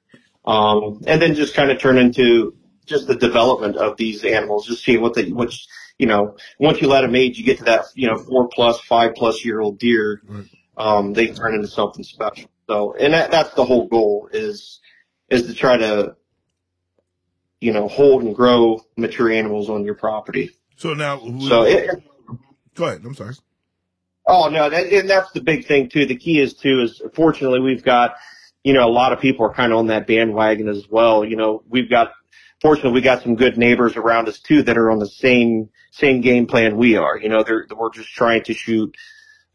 um, 0.46 1.02
and 1.08 1.22
then 1.22 1.34
just 1.36 1.54
kind 1.56 1.72
of 1.72 1.80
turn 1.80 1.98
into 1.98 2.54
just 2.86 3.08
the 3.08 3.16
development 3.16 3.78
of 3.78 3.96
these 3.96 4.26
animals, 4.26 4.68
just 4.68 4.84
seeing 4.84 5.02
what 5.02 5.14
they, 5.14 5.32
which, 5.32 5.66
you 5.98 6.08
know, 6.08 6.36
once 6.60 6.82
you 6.82 6.90
let 6.90 7.02
them 7.02 7.16
age, 7.16 7.38
you 7.38 7.46
get 7.46 7.60
to 7.60 7.64
that, 7.64 7.86
you 7.96 8.08
know, 8.08 8.18
four 8.18 8.50
plus, 8.50 8.82
five 8.82 9.16
plus 9.16 9.46
year 9.46 9.62
old 9.62 9.80
deer, 9.80 10.22
Right. 10.28 10.46
um, 10.78 11.14
they 11.14 11.28
turn 11.28 11.56
into 11.56 11.68
something 11.70 12.04
special. 12.04 12.50
So, 12.68 12.96
and 13.00 13.14
that, 13.14 13.32
that's 13.32 13.54
the 13.54 13.64
whole 13.64 13.88
goal 13.88 14.28
is, 14.34 14.82
is 15.30 15.48
to 15.48 15.54
try 15.54 15.78
to, 15.78 16.16
you 17.62 17.72
know, 17.72 17.88
hold 17.88 18.24
and 18.24 18.36
grow 18.36 18.84
mature 18.98 19.32
animals 19.32 19.70
on 19.70 19.86
your 19.86 19.94
property. 19.94 20.50
So 20.76 20.96
now, 20.96 21.20
So 21.42 21.64
it, 21.64 22.04
go 22.74 22.86
ahead. 22.86 23.04
I'm 23.06 23.14
sorry. 23.14 23.36
Oh 24.26 24.50
no, 24.50 24.70
that, 24.70 24.88
and 24.88 25.10
that's 25.10 25.32
the 25.32 25.42
big 25.42 25.66
thing 25.66 25.88
too. 25.88 26.06
The 26.06 26.16
key 26.16 26.40
is 26.40 26.56
too 26.56 26.82
is 26.82 27.02
fortunately 27.14 27.60
we've 27.60 27.84
got, 27.84 28.16
you 28.64 28.74
know, 28.74 28.88
a 28.88 28.90
lot 28.90 29.14
of 29.14 29.20
people 29.20 29.46
are 29.46 29.54
kind 29.54 29.72
of 29.72 29.78
on 29.78 29.88
that 29.88 30.08
bandwagon 30.08 30.68
as 30.68 30.88
well. 30.90 31.24
You 31.24 31.36
know, 31.36 31.64
we've 31.70 31.90
got, 31.90 32.12
fortunately 32.62 32.94
we 32.94 33.02
got 33.02 33.22
some 33.22 33.36
good 33.36 33.58
neighbors 33.58 33.96
around 33.96 34.28
us 34.28 34.40
too 34.40 34.64
that 34.64 34.78
are 34.78 34.90
on 34.90 35.00
the 35.00 35.08
same 35.08 35.70
same 35.92 36.22
game 36.22 36.48
plan 36.48 36.78
we 36.78 36.98
are. 36.98 37.18
You 37.18 37.30
know, 37.30 37.44
they're 37.44 37.68
we're 37.76 37.92
just 37.92 38.10
trying 38.10 38.44
to 38.44 38.54
shoot, 38.54 38.96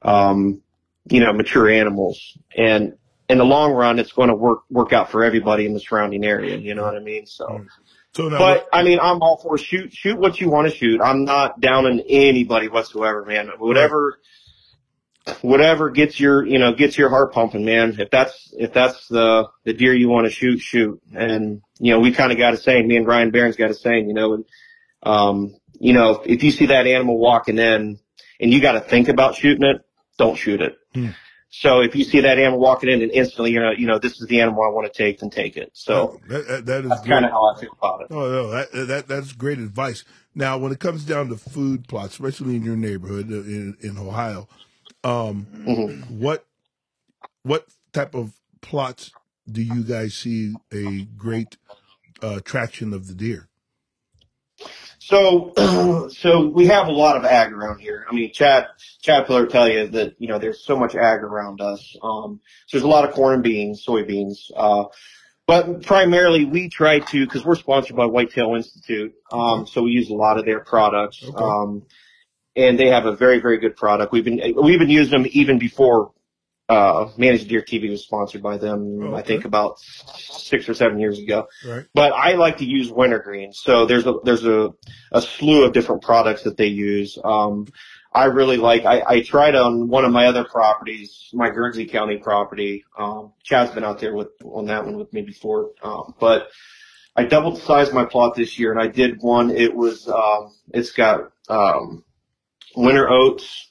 um, 0.03 0.63
you 1.09 1.21
know, 1.21 1.33
mature 1.33 1.69
animals, 1.69 2.39
and 2.57 2.97
in 3.29 3.39
the 3.39 3.45
long 3.45 3.73
run, 3.73 3.99
it's 3.99 4.13
going 4.13 4.29
to 4.29 4.37
work 4.37 4.61
work 4.71 4.93
out 4.93 5.11
for 5.11 5.25
everybody 5.25 5.67
in 5.67 5.75
the 5.75 5.81
surrounding 5.81 6.25
area. 6.25 6.57
You 6.57 6.77
know 6.77 6.83
what 6.83 6.95
I 6.95 7.01
mean? 7.01 7.27
So. 7.27 7.49
Right. 7.49 7.67
So 8.17 8.31
But 8.31 8.67
I 8.73 8.83
mean, 8.83 8.99
I'm 8.99 9.21
all 9.21 9.37
for 9.37 9.59
shoot 9.59 9.93
shoot 9.93 10.19
what 10.19 10.41
you 10.41 10.49
want 10.49 10.71
to 10.71 10.75
shoot. 10.75 11.03
I'm 11.03 11.27
not 11.27 11.61
down 11.61 11.85
on 11.85 12.01
anybody 12.09 12.67
whatsoever, 12.69 13.27
man. 13.27 13.51
Whatever, 13.59 14.19
whatever 15.43 15.91
gets 15.91 16.19
your 16.19 16.43
you 16.47 16.59
know 16.59 16.73
gets 16.73 16.97
your 16.97 17.11
heart 17.11 17.35
pumping, 17.35 17.67
man. 17.67 17.97
If 18.01 18.09
that's 18.09 18.55
if 18.57 18.73
that's 18.73 19.07
the 19.09 19.51
the 19.65 19.75
deer 19.75 19.93
you 19.93 20.09
want 20.09 20.27
to 20.27 20.33
shoot, 20.33 20.61
shoot. 20.61 20.99
And 21.15 21.61
you 21.79 21.93
know, 21.93 22.01
we 22.01 22.11
kind 22.11 22.33
of 22.33 22.39
got 22.39 22.55
a 22.55 22.57
saying. 22.57 22.89
Me 22.89 22.97
and 22.97 23.07
Ryan 23.07 23.33
Barron's 23.33 23.57
got 23.57 23.69
a 23.69 23.75
saying. 23.75 24.09
You 24.09 24.15
know, 24.15 24.33
and 24.33 24.45
um, 25.03 25.55
you 25.79 25.93
know, 25.93 26.23
if 26.25 26.43
you 26.43 26.53
see 26.53 26.67
that 26.67 26.87
animal 26.87 27.19
walking 27.19 27.59
in 27.59 27.99
and 28.41 28.51
you 28.51 28.63
got 28.63 28.73
to 28.73 28.81
think 28.81 29.09
about 29.09 29.35
shooting 29.35 29.69
it, 29.69 29.83
don't 30.17 30.39
shoot 30.39 30.63
it. 30.63 30.79
Hmm. 30.95 31.11
So 31.61 31.81
if 31.81 31.97
you 31.97 32.05
see 32.05 32.21
that 32.21 32.39
animal 32.39 32.59
walking 32.59 32.91
in 32.91 33.01
and 33.01 33.11
instantly, 33.11 33.51
you 33.51 33.61
know, 33.61 33.71
you 33.71 33.87
know, 33.87 33.99
this 33.99 34.21
is 34.21 34.27
the 34.27 34.43
animal 34.43 34.63
I 34.63 34.73
want 34.73 34.93
to 34.93 34.97
take, 34.97 35.21
then 35.21 35.31
take 35.31 35.57
it. 35.57 35.71
So 35.73 36.21
that, 36.29 36.47
that, 36.49 36.67
that 36.67 36.85
is 36.85 36.91
that's 36.91 37.07
kind 37.07 37.25
of 37.25 37.31
how 37.31 37.55
I 37.55 37.59
feel 37.59 37.71
about 37.79 38.03
it. 38.03 38.09
Oh, 38.11 38.31
no, 38.31 38.51
that, 38.51 38.73
that 38.89 39.09
that's 39.09 39.33
great 39.33 39.59
advice. 39.59 40.05
Now, 40.35 40.59
when 40.59 40.71
it 40.71 40.81
comes 40.81 41.05
down 41.05 41.29
to 41.31 41.37
food 41.37 41.89
plots, 41.89 42.13
especially 42.13 42.57
in 42.57 42.63
your 42.63 42.77
neighborhood 42.77 43.33
uh, 43.33 43.37
in 43.37 43.77
in 43.81 43.97
Ohio, 43.97 44.49
um, 45.03 45.47
Mhm. 45.67 46.11
what 46.11 46.45
what 47.43 47.67
type 47.93 48.15
of 48.15 48.35
plots 48.61 49.15
do 49.51 49.63
you 49.63 49.83
guys 49.83 50.13
see 50.13 50.57
a 50.71 51.05
great 51.17 51.57
uh, 52.21 52.41
traction 52.45 52.93
of 52.93 53.07
the 53.07 53.15
deer? 53.15 53.49
So, 55.07 55.53
so 56.11 56.49
we 56.49 56.67
have 56.67 56.89
a 56.89 56.93
lot 56.93 57.17
of 57.17 57.25
ag 57.25 57.53
around 57.53 57.79
here. 57.79 58.05
I 58.11 58.13
mean, 58.13 58.33
Chad, 58.33 58.67
Chad 59.01 59.29
Pillar 59.29 59.43
will 59.43 59.51
tell 59.51 59.69
you 59.69 59.87
that, 59.87 60.17
you 60.19 60.27
know, 60.27 60.41
there's 60.41 60.65
so 60.65 60.77
much 60.77 60.97
ag 60.97 61.21
around 61.21 61.61
us. 61.61 61.97
Um, 62.03 62.41
so 62.67 62.77
there's 62.77 62.83
a 62.85 62.89
lot 62.89 63.09
of 63.09 63.15
corn 63.15 63.35
and 63.35 63.43
beans, 63.45 63.85
soybeans, 63.87 64.51
uh, 64.57 64.87
but 65.47 65.83
primarily 65.83 66.45
we 66.45 66.69
try 66.69 66.99
to, 66.99 67.27
cause 67.29 67.45
we're 67.45 67.55
sponsored 67.55 67.95
by 67.95 68.07
Whitetail 68.07 68.57
Institute. 68.57 69.15
Um, 69.31 69.69
so 69.69 69.85
we 69.85 69.93
use 69.93 70.11
a 70.11 70.15
lot 70.15 70.39
of 70.39 70.45
their 70.45 70.59
products. 70.59 71.23
Okay. 71.23 71.37
Um, 71.37 71.85
and 72.57 72.77
they 72.77 72.89
have 72.89 73.07
a 73.07 73.15
very, 73.15 73.39
very 73.39 73.59
good 73.59 73.77
product. 73.77 74.11
We've 74.11 74.25
been, 74.25 74.41
we've 74.61 74.81
been 74.81 74.91
using 74.91 75.23
them 75.23 75.31
even 75.35 75.61
before, 75.61 76.11
uh, 76.69 77.11
Managing 77.17 77.49
Deer 77.49 77.63
TV 77.63 77.91
was 77.91 78.03
sponsored 78.03 78.43
by 78.43 78.57
them, 78.57 78.99
Oh, 79.03 79.15
I 79.15 79.23
think 79.23 79.45
about 79.45 79.79
six 79.79 80.69
or 80.69 80.75
seven 80.75 80.99
years 80.99 81.19
ago 81.19 81.47
Right. 81.65 81.85
but 81.95 82.13
I 82.13 82.33
like 82.33 82.59
to 82.59 82.65
use 82.65 82.91
wintergreen. 82.91 83.53
So 83.53 83.87
there's 83.87 84.07
a 84.07 84.15
there's 84.25 84.45
a, 84.45 84.71
a 85.13 85.23
slew 85.23 85.65
of 85.65 85.73
different 85.73 86.03
products 86.03 86.43
that 86.43 86.57
they 86.57 86.67
use. 86.67 87.19
Um, 87.23 87.67
I 88.13 88.25
really 88.27 88.57
like. 88.57 88.85
I, 88.87 89.03
I 89.07 89.21
tried 89.21 89.55
on 89.55 89.89
one 89.89 90.05
of 90.07 90.11
my 90.13 90.27
other 90.27 90.43
properties, 90.45 91.29
my 91.35 91.51
Guernsey 91.51 91.85
County 91.87 92.17
property. 92.17 92.83
Um, 92.99 93.33
Chad's 93.45 93.73
been 93.73 93.85
out 93.85 94.01
there 94.01 94.15
with 94.15 94.29
on 94.43 94.67
that 94.67 94.85
one 94.87 94.97
with 94.97 95.13
me 95.13 95.21
before, 95.23 95.73
um, 95.83 96.15
but 96.19 96.49
I 97.15 97.25
doubled 97.25 97.57
the 97.57 97.61
size 97.61 97.89
of 97.89 97.95
my 97.95 98.07
plot 98.07 98.35
this 98.35 98.59
year, 98.59 98.73
and 98.73 98.81
I 98.81 98.87
did 98.87 99.21
one. 99.21 99.51
It 99.51 99.75
was 99.75 100.09
um, 100.09 100.55
it's 100.73 100.93
got 100.93 101.31
um, 101.49 102.05
winter 102.75 103.09
oats, 103.11 103.71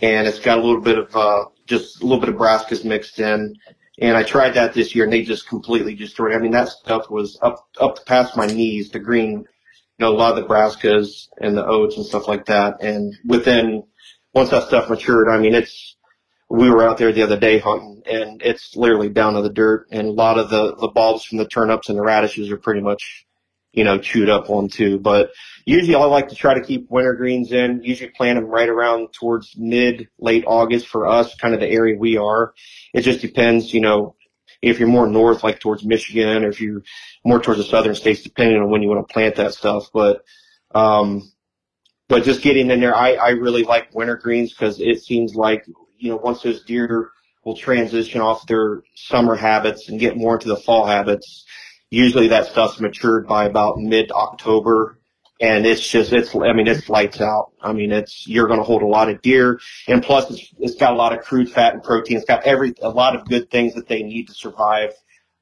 and 0.00 0.26
it's 0.26 0.38
got 0.40 0.58
a 0.58 0.62
little 0.62 0.80
bit 0.80 0.98
of 0.98 1.14
uh, 1.14 1.44
just 1.66 2.00
a 2.00 2.04
little 2.04 2.20
bit 2.20 2.28
of 2.28 2.36
brassicas 2.36 2.84
mixed 2.84 3.18
in. 3.18 3.56
And 3.98 4.16
I 4.16 4.22
tried 4.22 4.54
that 4.54 4.74
this 4.74 4.94
year, 4.94 5.04
and 5.04 5.12
they 5.12 5.22
just 5.22 5.48
completely 5.48 5.94
destroyed. 5.94 6.34
I 6.34 6.38
mean, 6.38 6.52
that 6.52 6.68
stuff 6.68 7.10
was 7.10 7.38
up 7.40 7.66
up 7.80 8.04
past 8.06 8.36
my 8.36 8.46
knees. 8.46 8.90
The 8.90 8.98
green, 8.98 9.30
you 9.32 9.46
know, 9.98 10.12
a 10.12 10.16
lot 10.16 10.36
of 10.36 10.42
the 10.42 10.48
brassicas 10.48 11.28
and 11.40 11.56
the 11.56 11.64
oats 11.64 11.96
and 11.96 12.04
stuff 12.04 12.28
like 12.28 12.46
that. 12.46 12.82
And 12.82 13.14
within 13.24 13.84
once 14.34 14.50
that 14.50 14.66
stuff 14.68 14.90
matured, 14.90 15.28
I 15.28 15.38
mean, 15.38 15.54
it's 15.54 15.96
we 16.50 16.70
were 16.70 16.86
out 16.86 16.98
there 16.98 17.12
the 17.12 17.22
other 17.22 17.38
day 17.38 17.58
hunting, 17.58 18.02
and 18.06 18.42
it's 18.42 18.76
literally 18.76 19.08
down 19.08 19.34
to 19.34 19.42
the 19.42 19.50
dirt. 19.50 19.88
And 19.90 20.08
a 20.08 20.12
lot 20.12 20.38
of 20.38 20.50
the 20.50 20.76
the 20.76 20.88
bulbs 20.88 21.24
from 21.24 21.38
the 21.38 21.48
turnips 21.48 21.88
and 21.88 21.98
the 21.98 22.02
radishes 22.02 22.50
are 22.50 22.58
pretty 22.58 22.82
much, 22.82 23.25
you 23.76 23.84
know, 23.84 23.98
chewed 23.98 24.30
up 24.30 24.50
on 24.50 24.68
too. 24.68 24.98
But 24.98 25.30
usually, 25.66 25.94
I 25.94 26.04
like 26.06 26.30
to 26.30 26.34
try 26.34 26.54
to 26.54 26.64
keep 26.64 26.90
winter 26.90 27.14
greens 27.14 27.52
in. 27.52 27.82
Usually, 27.84 28.10
plant 28.10 28.38
them 28.38 28.46
right 28.46 28.68
around 28.68 29.12
towards 29.12 29.54
mid 29.56 30.08
late 30.18 30.44
August 30.46 30.88
for 30.88 31.06
us, 31.06 31.36
kind 31.36 31.54
of 31.54 31.60
the 31.60 31.68
area 31.68 31.96
we 31.96 32.16
are. 32.16 32.54
It 32.94 33.02
just 33.02 33.20
depends, 33.20 33.72
you 33.72 33.82
know, 33.82 34.16
if 34.62 34.80
you're 34.80 34.88
more 34.88 35.06
north, 35.06 35.44
like 35.44 35.60
towards 35.60 35.84
Michigan, 35.84 36.44
or 36.44 36.48
if 36.48 36.60
you're 36.60 36.82
more 37.24 37.40
towards 37.40 37.58
the 37.58 37.66
southern 37.66 37.94
states, 37.94 38.22
depending 38.22 38.60
on 38.60 38.70
when 38.70 38.82
you 38.82 38.88
want 38.88 39.06
to 39.06 39.12
plant 39.12 39.36
that 39.36 39.52
stuff. 39.52 39.90
But, 39.92 40.22
um, 40.74 41.30
but 42.08 42.24
just 42.24 42.42
getting 42.42 42.70
in 42.70 42.80
there, 42.80 42.96
I, 42.96 43.12
I 43.12 43.28
really 43.30 43.64
like 43.64 43.94
winter 43.94 44.16
greens 44.16 44.52
because 44.52 44.80
it 44.80 45.02
seems 45.02 45.34
like, 45.34 45.66
you 45.98 46.10
know, 46.10 46.16
once 46.16 46.42
those 46.42 46.64
deer 46.64 47.10
will 47.44 47.56
transition 47.56 48.22
off 48.22 48.46
their 48.46 48.82
summer 48.94 49.34
habits 49.36 49.90
and 49.90 50.00
get 50.00 50.16
more 50.16 50.34
into 50.34 50.48
the 50.48 50.56
fall 50.56 50.86
habits, 50.86 51.44
usually 51.96 52.28
that 52.28 52.46
stuff's 52.46 52.78
matured 52.78 53.26
by 53.26 53.46
about 53.46 53.78
mid 53.78 54.12
October. 54.12 54.98
And 55.38 55.66
it's 55.66 55.86
just, 55.86 56.12
it's, 56.12 56.34
I 56.34 56.52
mean, 56.52 56.66
it's 56.66 56.88
lights 56.88 57.20
out. 57.20 57.52
I 57.60 57.72
mean, 57.72 57.92
it's, 57.92 58.26
you're 58.26 58.46
going 58.46 58.58
to 58.58 58.64
hold 58.64 58.82
a 58.82 58.86
lot 58.86 59.10
of 59.10 59.20
deer. 59.20 59.60
And 59.86 60.02
plus 60.02 60.30
it's, 60.30 60.54
it's 60.58 60.74
got 60.76 60.94
a 60.94 60.96
lot 60.96 61.12
of 61.12 61.24
crude 61.24 61.50
fat 61.50 61.74
and 61.74 61.82
protein. 61.82 62.16
It's 62.16 62.26
got 62.26 62.44
every, 62.44 62.74
a 62.80 62.88
lot 62.88 63.16
of 63.16 63.26
good 63.26 63.50
things 63.50 63.74
that 63.74 63.86
they 63.86 64.02
need 64.02 64.28
to 64.28 64.34
survive. 64.34 64.92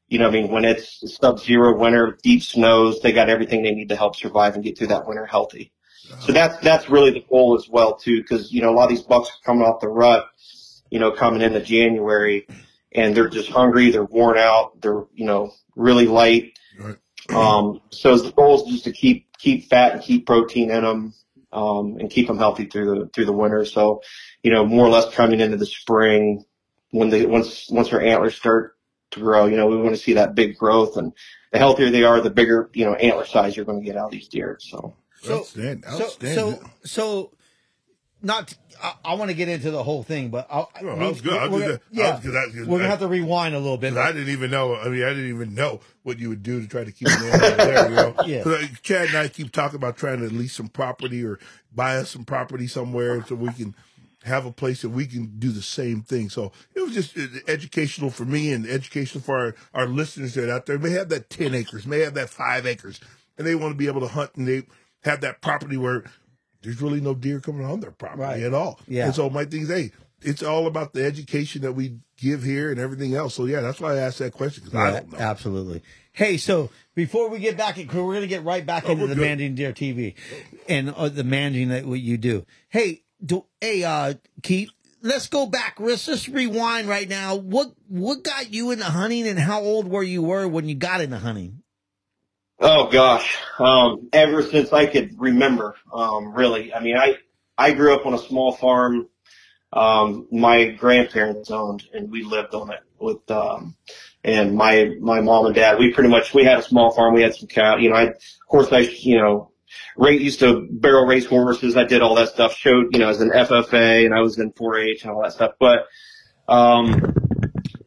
You 0.09 0.19
know, 0.19 0.29
I 0.29 0.31
mean, 0.31 0.51
when 0.51 0.65
it's 0.65 1.17
sub-zero 1.21 1.79
winter, 1.79 2.19
deep 2.23 2.43
snows, 2.43 3.01
they 3.01 3.13
got 3.13 3.29
everything 3.29 3.63
they 3.63 3.75
need 3.75 3.89
to 3.91 3.97
help 3.97 4.17
survive 4.17 4.55
and 4.55 4.65
get 4.65 4.77
through 4.77 4.89
that 4.89 5.07
winter 5.07 5.27
healthy. 5.27 5.73
So 6.21 6.33
that's, 6.33 6.59
that's 6.59 6.91
really 6.91 7.13
the 7.13 7.25
goal 7.29 7.57
as 7.57 7.69
well 7.69 7.97
too, 7.97 8.21
because, 8.21 8.53
you 8.53 8.63
know, 8.63 8.71
a 8.71 8.75
lot 8.75 8.85
of 8.85 8.91
these 8.91 9.03
bucks 9.03 9.29
are 9.29 9.45
coming 9.45 9.65
off 9.65 9.81
the 9.81 9.89
rut, 9.89 10.27
you 10.91 10.99
know, 10.99 11.11
coming 11.11 11.41
into 11.41 11.61
January 11.61 12.47
and 12.95 13.17
they're 13.17 13.29
just 13.29 13.49
hungry, 13.51 13.91
they're 13.91 14.05
worn 14.05 14.39
out, 14.39 14.81
they're, 14.81 15.05
you 15.15 15.27
know, 15.27 15.53
really 15.77 16.07
light. 16.07 16.59
Right. 16.79 16.97
Um, 17.31 17.81
so 17.91 18.17
the 18.17 18.31
goal 18.33 18.65
is 18.65 18.73
just 18.73 18.85
to 18.85 18.93
keep, 18.93 19.37
keep 19.39 19.69
fat 19.69 19.93
and 19.93 20.03
keep 20.03 20.27
protein 20.27 20.71
in 20.71 20.85
them, 20.85 21.15
um, 21.53 21.97
and 21.99 22.11
keep 22.11 22.27
them 22.27 22.39
healthy 22.39 22.67
through 22.67 22.99
the, 22.99 23.07
through 23.09 23.27
the 23.27 23.33
winter. 23.33 23.65
So, 23.65 24.03
you 24.43 24.51
know, 24.51 24.65
more 24.65 24.87
or 24.87 24.91
less 24.91 25.15
coming 25.15 25.41
into 25.41 25.57
the 25.57 25.67
spring 25.67 26.45
when 26.91 27.11
they, 27.11 27.27
once, 27.27 27.71
once 27.71 27.91
their 27.91 28.03
antlers 28.03 28.37
start 28.37 28.77
to 29.13 29.21
grow, 29.21 29.47
you 29.47 29.57
know, 29.57 29.67
we 29.67 29.77
want 29.77 29.95
to 29.95 30.01
see 30.01 30.15
that 30.15 30.35
big 30.35 30.57
growth 30.57 30.97
and 30.97 31.13
the 31.53 31.59
healthier 31.59 31.91
they 31.91 32.05
are, 32.05 32.21
the 32.21 32.31
bigger, 32.31 32.71
you 32.75 32.85
know, 32.85 32.95
antler 32.95 33.27
size 33.27 33.57
you're 33.57 33.65
going 33.65 33.81
to 33.81 33.87
get 33.87 33.97
out 33.97 34.07
of 34.07 34.13
these 34.13 34.29
deer. 34.29 34.59
So. 34.61 34.97
So, 35.23 35.39
Outstanding. 35.39 35.83
so, 35.85 36.05
Outstanding. 36.05 36.55
so, 36.61 36.71
so 36.85 37.31
not. 38.25 38.49
To, 38.49 38.57
I, 38.83 38.95
I 39.05 39.15
want 39.15 39.31
to 39.31 39.35
get 39.35 39.49
into 39.49 39.71
the 39.71 39.83
whole 39.85 40.03
thing, 40.03 40.31
but 40.31 40.47
I'll, 40.51 40.71
No, 40.83 40.97
that 40.99 41.09
was 41.09 41.21
good. 41.21 41.33
I 41.35 41.47
we're 41.47 41.51
was 41.51 41.63
gonna- 41.63 41.75
I 41.75 41.79
yeah, 41.93 42.17
was- 42.17 42.27
I- 42.27 42.61
we're 42.69 42.79
gonna 42.79 42.85
I- 42.85 42.91
have 42.91 42.99
to 43.01 43.07
rewind 43.09 43.55
a 43.55 43.59
little 43.59 43.77
bit. 43.79 43.97
I 43.97 44.11
didn't 44.13 44.31
even 44.31 44.51
know. 44.51 44.75
I 44.77 44.89
mean, 44.89 45.05
I 45.05 45.11
didn't 45.11 45.29
even 45.29 45.55
know 45.55 45.81
what 46.03 46.19
you 46.19 46.29
would 46.31 46.43
do 46.43 46.61
to 46.61 46.67
try 46.67 46.83
to 46.85 46.91
keep 46.93 47.09
animal 47.09 47.39
there. 47.57 47.89
You 47.89 47.95
know, 47.95 48.15
Yeah. 48.27 48.67
Chad 48.83 49.09
and 49.09 49.17
I 49.19 49.29
keep 49.29 49.53
talking 49.53 49.77
about 49.77 49.97
trying 49.97 50.19
to 50.21 50.27
lease 50.35 50.55
some 50.55 50.69
property 50.69 51.25
or 51.25 51.39
buy 51.75 51.97
us 51.99 52.11
some 52.11 52.25
property 52.25 52.67
somewhere 52.67 53.25
so 53.27 53.37
we 53.37 53.53
can 53.53 53.75
have 54.25 54.47
a 54.47 54.53
place 54.53 54.81
that 54.83 54.89
we 54.89 55.07
can 55.07 55.39
do 55.39 55.51
the 55.51 55.63
same 55.63 56.01
thing. 56.03 56.29
So 56.31 56.51
it 56.75 56.81
was 56.81 56.95
just 56.95 57.17
uh, 57.17 57.27
educational 57.47 58.11
for 58.11 58.25
me 58.25 58.53
and 58.53 58.67
educational 58.67 59.23
for 59.23 59.37
our, 59.37 59.55
our 59.83 59.87
listeners 59.87 60.35
that 60.35 60.49
are 60.49 60.53
out 60.53 60.67
there 60.67 60.79
may 60.79 60.91
have 60.91 61.11
that 61.11 61.31
ten 61.31 61.55
acres, 61.55 61.87
may 61.87 62.01
have 62.01 62.15
that 62.15 62.31
five 62.31 62.67
acres, 62.67 63.01
and 63.39 63.47
they 63.47 63.55
want 63.55 63.73
to 63.73 63.77
be 63.77 63.87
able 63.87 64.01
to 64.01 64.09
hunt 64.09 64.31
and 64.35 64.49
they 64.49 64.63
have 65.05 65.21
that 65.21 65.43
property 65.43 65.77
where 65.77 66.05
there's 66.65 66.83
really 66.83 67.01
no 67.01 67.15
deer 67.15 67.39
coming 67.41 67.65
on 67.65 67.81
their 67.81 67.91
property 67.93 68.23
Right. 68.23 68.43
at 68.43 68.55
all. 68.55 68.81
Yeah. 68.89 69.07
And 69.07 69.15
so 69.15 69.31
my 69.31 69.45
thing 69.45 69.63
is, 69.63 69.69
hey, 69.69 69.93
it's 70.23 70.43
all 70.43 70.67
about 70.67 70.93
the 70.95 71.05
education 71.05 71.63
that 71.63 71.73
we 71.73 71.99
give 72.17 72.43
here 72.43 72.71
and 72.71 72.81
everything 72.81 73.15
else. 73.15 73.35
So 73.35 73.45
yeah, 73.45 73.61
that's 73.61 73.81
why 73.81 73.93
I 73.95 73.99
asked 73.99 74.19
that 74.21 74.33
question 74.33 74.65
because 74.65 74.79
I 74.79 74.85
Yeah, 74.91 75.01
don't 75.01 75.13
know. 75.13 75.19
absolutely. 75.19 75.83
Hey, 76.13 76.37
so 76.39 76.71
before 76.95 77.29
we 77.29 77.39
get 77.41 77.57
back, 77.57 77.77
in, 77.79 77.87
we're 77.89 77.93
going 78.15 78.21
to 78.23 78.27
get 78.27 78.45
right 78.45 78.65
back 78.65 78.85
Oh, 78.87 78.93
into 78.93 79.07
the 79.07 79.15
good. 79.15 79.21
managing 79.23 79.55
deer 79.57 79.73
TV 79.73 80.15
and 80.69 80.91
uh, 80.91 81.09
the 81.09 81.25
managing 81.25 81.69
that 81.71 81.85
what 81.87 82.01
you 82.01 82.17
do. 82.17 82.47
Hey, 82.69 83.03
do, 83.25 83.45
hey, 83.61 83.83
uh, 83.85 84.15
Keith, 84.43 84.71
let's 85.03 85.29
go 85.29 85.47
back. 85.47 85.77
Let's 85.81 86.07
just 86.07 86.29
rewind 86.29 86.89
right 86.89 87.09
now. 87.09 87.35
What 87.35 87.73
what 87.89 88.23
got 88.23 88.53
you 88.53 88.71
into 88.71 88.85
hunting, 88.85 89.27
and 89.27 89.39
how 89.39 89.61
old 89.61 89.89
were 89.89 90.03
you 90.05 90.23
were 90.23 90.47
when 90.47 90.69
you 90.69 90.75
got 90.77 91.01
into 91.01 91.19
hunting? 91.19 91.63
Oh 92.61 92.89
gosh, 92.89 93.37
um, 93.59 94.09
ever 94.13 94.43
since 94.43 94.73
I 94.73 94.87
could 94.87 95.21
remember, 95.21 95.75
um, 95.93 96.33
really. 96.33 96.73
I 96.73 96.81
mean, 96.81 96.97
I 96.97 97.17
I 97.59 97.73
grew 97.73 97.95
up 97.95 98.07
on 98.07 98.15
a 98.15 98.19
small 98.19 98.53
farm. 98.53 99.09
Um, 99.73 100.29
my 100.31 100.67
grandparents 100.67 101.51
owned, 101.51 101.83
and 101.93 102.11
we 102.11 102.23
lived 102.23 102.55
on 102.55 102.71
it 102.71 102.81
with. 102.99 103.29
Um, 103.31 103.77
and 104.23 104.57
my 104.57 104.97
my 105.01 105.21
mom 105.21 105.47
and 105.47 105.55
dad, 105.55 105.79
we 105.79 105.93
pretty 105.93 106.09
much 106.09 106.33
we 106.33 106.45
had 106.45 106.59
a 106.59 106.63
small 106.63 106.93
farm. 106.93 107.15
We 107.15 107.23
had 107.23 107.35
some 107.35 107.49
cow. 107.49 107.77
You 107.77 107.91
know, 107.91 107.97
I 107.97 108.03
of 108.05 108.17
course 108.49 108.73
I 108.73 108.79
you 108.79 109.19
know 109.19 109.51
ra 109.97 110.11
used 110.11 110.41
to 110.41 110.67
barrel 110.71 111.07
race 111.07 111.27
horses. 111.27 111.77
I 111.77 111.85
did 111.85 112.03
all 112.03 112.15
that 112.15 112.29
stuff. 112.29 112.55
Showed 112.57 112.87
you 112.93 113.01
know 113.01 113.09
as 113.09 113.21
an 113.21 113.31
FFA, 113.31 114.07
and 114.07 114.15
I 114.15 114.21
was 114.21 114.39
in 114.39 114.53
4-H 114.53 115.03
and 115.03 115.13
all 115.13 115.23
that 115.23 115.33
stuff. 115.33 115.53
But 115.61 115.87
um, 116.49 117.15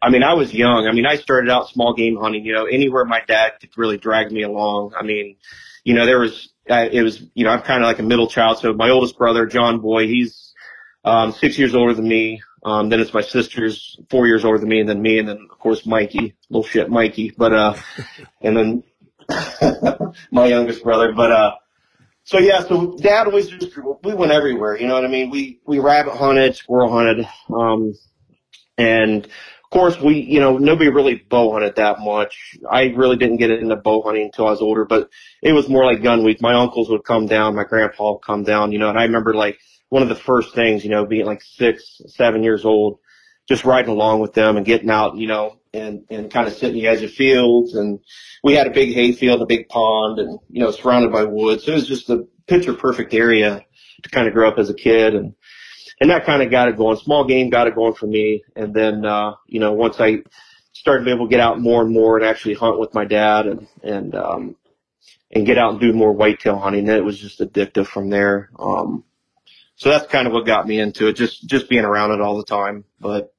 I 0.01 0.09
mean, 0.09 0.23
I 0.23 0.33
was 0.33 0.53
young. 0.53 0.87
I 0.87 0.91
mean, 0.91 1.05
I 1.05 1.15
started 1.15 1.49
out 1.49 1.69
small 1.69 1.93
game 1.93 2.17
hunting, 2.17 2.45
you 2.45 2.53
know, 2.53 2.65
anywhere 2.65 3.05
my 3.05 3.21
dad 3.27 3.53
could 3.59 3.69
really 3.77 3.97
drag 3.97 4.31
me 4.31 4.43
along. 4.43 4.93
I 4.97 5.03
mean, 5.03 5.37
you 5.83 5.93
know, 5.93 6.05
there 6.05 6.19
was, 6.19 6.49
uh, 6.69 6.87
it 6.91 7.01
was, 7.01 7.21
you 7.33 7.45
know, 7.45 7.51
I'm 7.51 7.61
kind 7.61 7.83
of 7.83 7.87
like 7.87 7.99
a 7.99 8.03
middle 8.03 8.27
child. 8.27 8.59
So 8.59 8.73
my 8.73 8.89
oldest 8.89 9.17
brother, 9.17 9.45
John 9.45 9.79
Boy, 9.79 10.07
he's, 10.07 10.53
um, 11.03 11.31
six 11.31 11.57
years 11.57 11.73
older 11.73 11.93
than 11.93 12.07
me. 12.07 12.41
Um, 12.63 12.89
then 12.89 12.99
it's 12.99 13.13
my 13.13 13.21
sister's 13.21 13.97
four 14.09 14.27
years 14.27 14.43
older 14.43 14.57
than 14.57 14.69
me 14.69 14.79
and 14.79 14.89
then 14.89 15.01
me. 15.01 15.19
And 15.19 15.27
then 15.27 15.47
of 15.49 15.57
course, 15.59 15.85
Mikey, 15.85 16.35
little 16.49 16.67
shit, 16.67 16.89
Mikey, 16.89 17.33
but, 17.37 17.53
uh, 17.53 17.75
and 18.41 18.57
then 18.57 18.83
my 20.31 20.47
youngest 20.47 20.83
brother, 20.83 21.13
but, 21.13 21.31
uh, 21.31 21.51
so 22.23 22.39
yeah, 22.39 22.61
so 22.61 22.97
dad 22.97 23.27
always 23.27 23.47
just, 23.47 23.71
we 24.03 24.13
went 24.13 24.33
everywhere, 24.33 24.77
you 24.77 24.85
know 24.87 24.95
what 24.95 25.05
I 25.05 25.07
mean? 25.07 25.29
We, 25.29 25.61
we 25.65 25.79
rabbit 25.79 26.13
hunted, 26.13 26.57
squirrel 26.57 26.91
hunted, 26.91 27.25
um, 27.49 27.93
and 28.77 29.25
of 29.67 29.71
course, 29.71 29.99
we, 29.99 30.21
you 30.21 30.39
know, 30.39 30.57
nobody 30.57 30.89
really 30.89 31.15
bow 31.15 31.51
hunted 31.51 31.75
that 31.75 31.99
much. 31.99 32.57
I 32.71 32.85
really 32.85 33.17
didn't 33.17 33.35
get 33.35 33.51
into 33.51 33.75
bow 33.75 34.01
hunting 34.01 34.23
until 34.23 34.47
I 34.47 34.51
was 34.51 34.61
older, 34.61 34.85
but 34.85 35.09
it 35.43 35.51
was 35.51 35.67
more 35.67 35.83
like 35.83 36.01
gun 36.01 36.23
week. 36.23 36.41
My 36.41 36.53
uncles 36.53 36.89
would 36.89 37.03
come 37.03 37.27
down, 37.27 37.57
my 37.57 37.65
grandpa 37.65 38.13
would 38.13 38.21
come 38.21 38.43
down, 38.43 38.71
you 38.71 38.79
know, 38.79 38.87
and 38.87 38.97
I 38.97 39.03
remember 39.03 39.33
like 39.33 39.59
one 39.89 40.03
of 40.03 40.07
the 40.07 40.15
first 40.15 40.55
things, 40.55 40.85
you 40.85 40.89
know, 40.89 41.05
being 41.05 41.25
like 41.25 41.41
six, 41.41 41.99
seven 42.07 42.43
years 42.43 42.63
old, 42.63 42.99
just 43.49 43.65
riding 43.65 43.91
along 43.91 44.21
with 44.21 44.31
them 44.31 44.55
and 44.55 44.65
getting 44.65 44.89
out, 44.89 45.17
you 45.17 45.27
know, 45.27 45.59
and, 45.73 46.05
and 46.09 46.31
kind 46.31 46.47
of 46.47 46.53
sitting 46.53 46.75
the 46.75 46.87
edge 46.87 47.03
of 47.03 47.11
fields. 47.11 47.75
And 47.75 47.99
we 48.45 48.53
had 48.53 48.67
a 48.67 48.71
big 48.71 48.93
hay 48.93 49.11
field, 49.11 49.41
a 49.41 49.45
big 49.45 49.67
pond 49.67 50.19
and, 50.19 50.39
you 50.49 50.61
know, 50.61 50.71
surrounded 50.71 51.11
by 51.11 51.25
woods. 51.25 51.67
It 51.67 51.73
was 51.73 51.89
just 51.89 52.09
a 52.09 52.25
picture 52.47 52.73
perfect 52.73 53.13
area 53.13 53.65
to 54.03 54.09
kind 54.09 54.29
of 54.29 54.33
grow 54.33 54.47
up 54.47 54.59
as 54.59 54.69
a 54.69 54.73
kid. 54.73 55.13
And, 55.13 55.33
and 55.99 56.09
that 56.09 56.25
kind 56.25 56.41
of 56.41 56.51
got 56.51 56.67
it 56.67 56.77
going. 56.77 56.97
Small 56.97 57.25
game 57.25 57.49
got 57.49 57.67
it 57.67 57.75
going 57.75 57.93
for 57.93 58.07
me. 58.07 58.43
And 58.55 58.73
then, 58.73 59.05
uh, 59.05 59.33
you 59.47 59.59
know, 59.59 59.73
once 59.73 59.99
I 59.99 60.23
started 60.73 60.99
to 60.99 61.05
be 61.05 61.11
able 61.11 61.27
to 61.27 61.29
get 61.29 61.39
out 61.39 61.59
more 61.59 61.81
and 61.81 61.91
more 61.91 62.17
and 62.17 62.25
actually 62.25 62.53
hunt 62.53 62.79
with 62.79 62.93
my 62.93 63.05
dad 63.05 63.47
and, 63.47 63.67
and, 63.83 64.15
um, 64.15 64.55
and 65.31 65.45
get 65.45 65.57
out 65.57 65.71
and 65.71 65.79
do 65.79 65.91
more 65.91 66.13
whitetail 66.13 66.57
hunting, 66.57 66.85
then 66.85 66.97
it 66.97 67.03
was 67.03 67.19
just 67.19 67.39
addictive 67.39 67.87
from 67.87 68.09
there. 68.09 68.49
Um, 68.59 69.03
so 69.75 69.89
that's 69.89 70.07
kind 70.07 70.27
of 70.27 70.33
what 70.33 70.45
got 70.45 70.67
me 70.67 70.79
into 70.79 71.07
it, 71.07 71.13
just, 71.13 71.47
just 71.47 71.69
being 71.69 71.83
around 71.83 72.11
it 72.11 72.21
all 72.21 72.37
the 72.37 72.45
time. 72.45 72.85
But, 72.99 73.33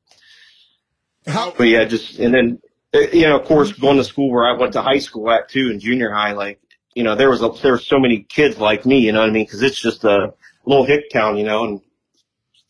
How, 1.26 1.52
but 1.56 1.68
yeah, 1.68 1.84
just, 1.84 2.18
and 2.18 2.34
then, 2.34 2.60
uh, 2.94 3.00
you 3.12 3.22
know, 3.22 3.38
of 3.38 3.46
course, 3.46 3.72
going 3.72 3.98
to 3.98 4.04
school 4.04 4.30
where 4.30 4.46
I 4.46 4.56
went 4.58 4.72
to 4.74 4.82
high 4.82 4.98
school 4.98 5.30
at 5.30 5.48
too, 5.48 5.70
and 5.70 5.80
junior 5.80 6.10
high, 6.10 6.32
like, 6.32 6.60
you 6.94 7.04
know, 7.04 7.14
there 7.14 7.30
was, 7.30 7.42
a, 7.42 7.50
there 7.62 7.72
were 7.72 7.78
so 7.78 7.98
many 7.98 8.20
kids 8.20 8.58
like 8.58 8.84
me, 8.84 8.98
you 8.98 9.12
know 9.12 9.20
what 9.20 9.28
I 9.28 9.32
mean? 9.32 9.46
Cause 9.46 9.62
it's 9.62 9.80
just 9.80 10.04
a 10.04 10.34
little 10.64 10.84
hick 10.84 11.10
town, 11.10 11.36
you 11.36 11.44
know, 11.44 11.64
and 11.64 11.80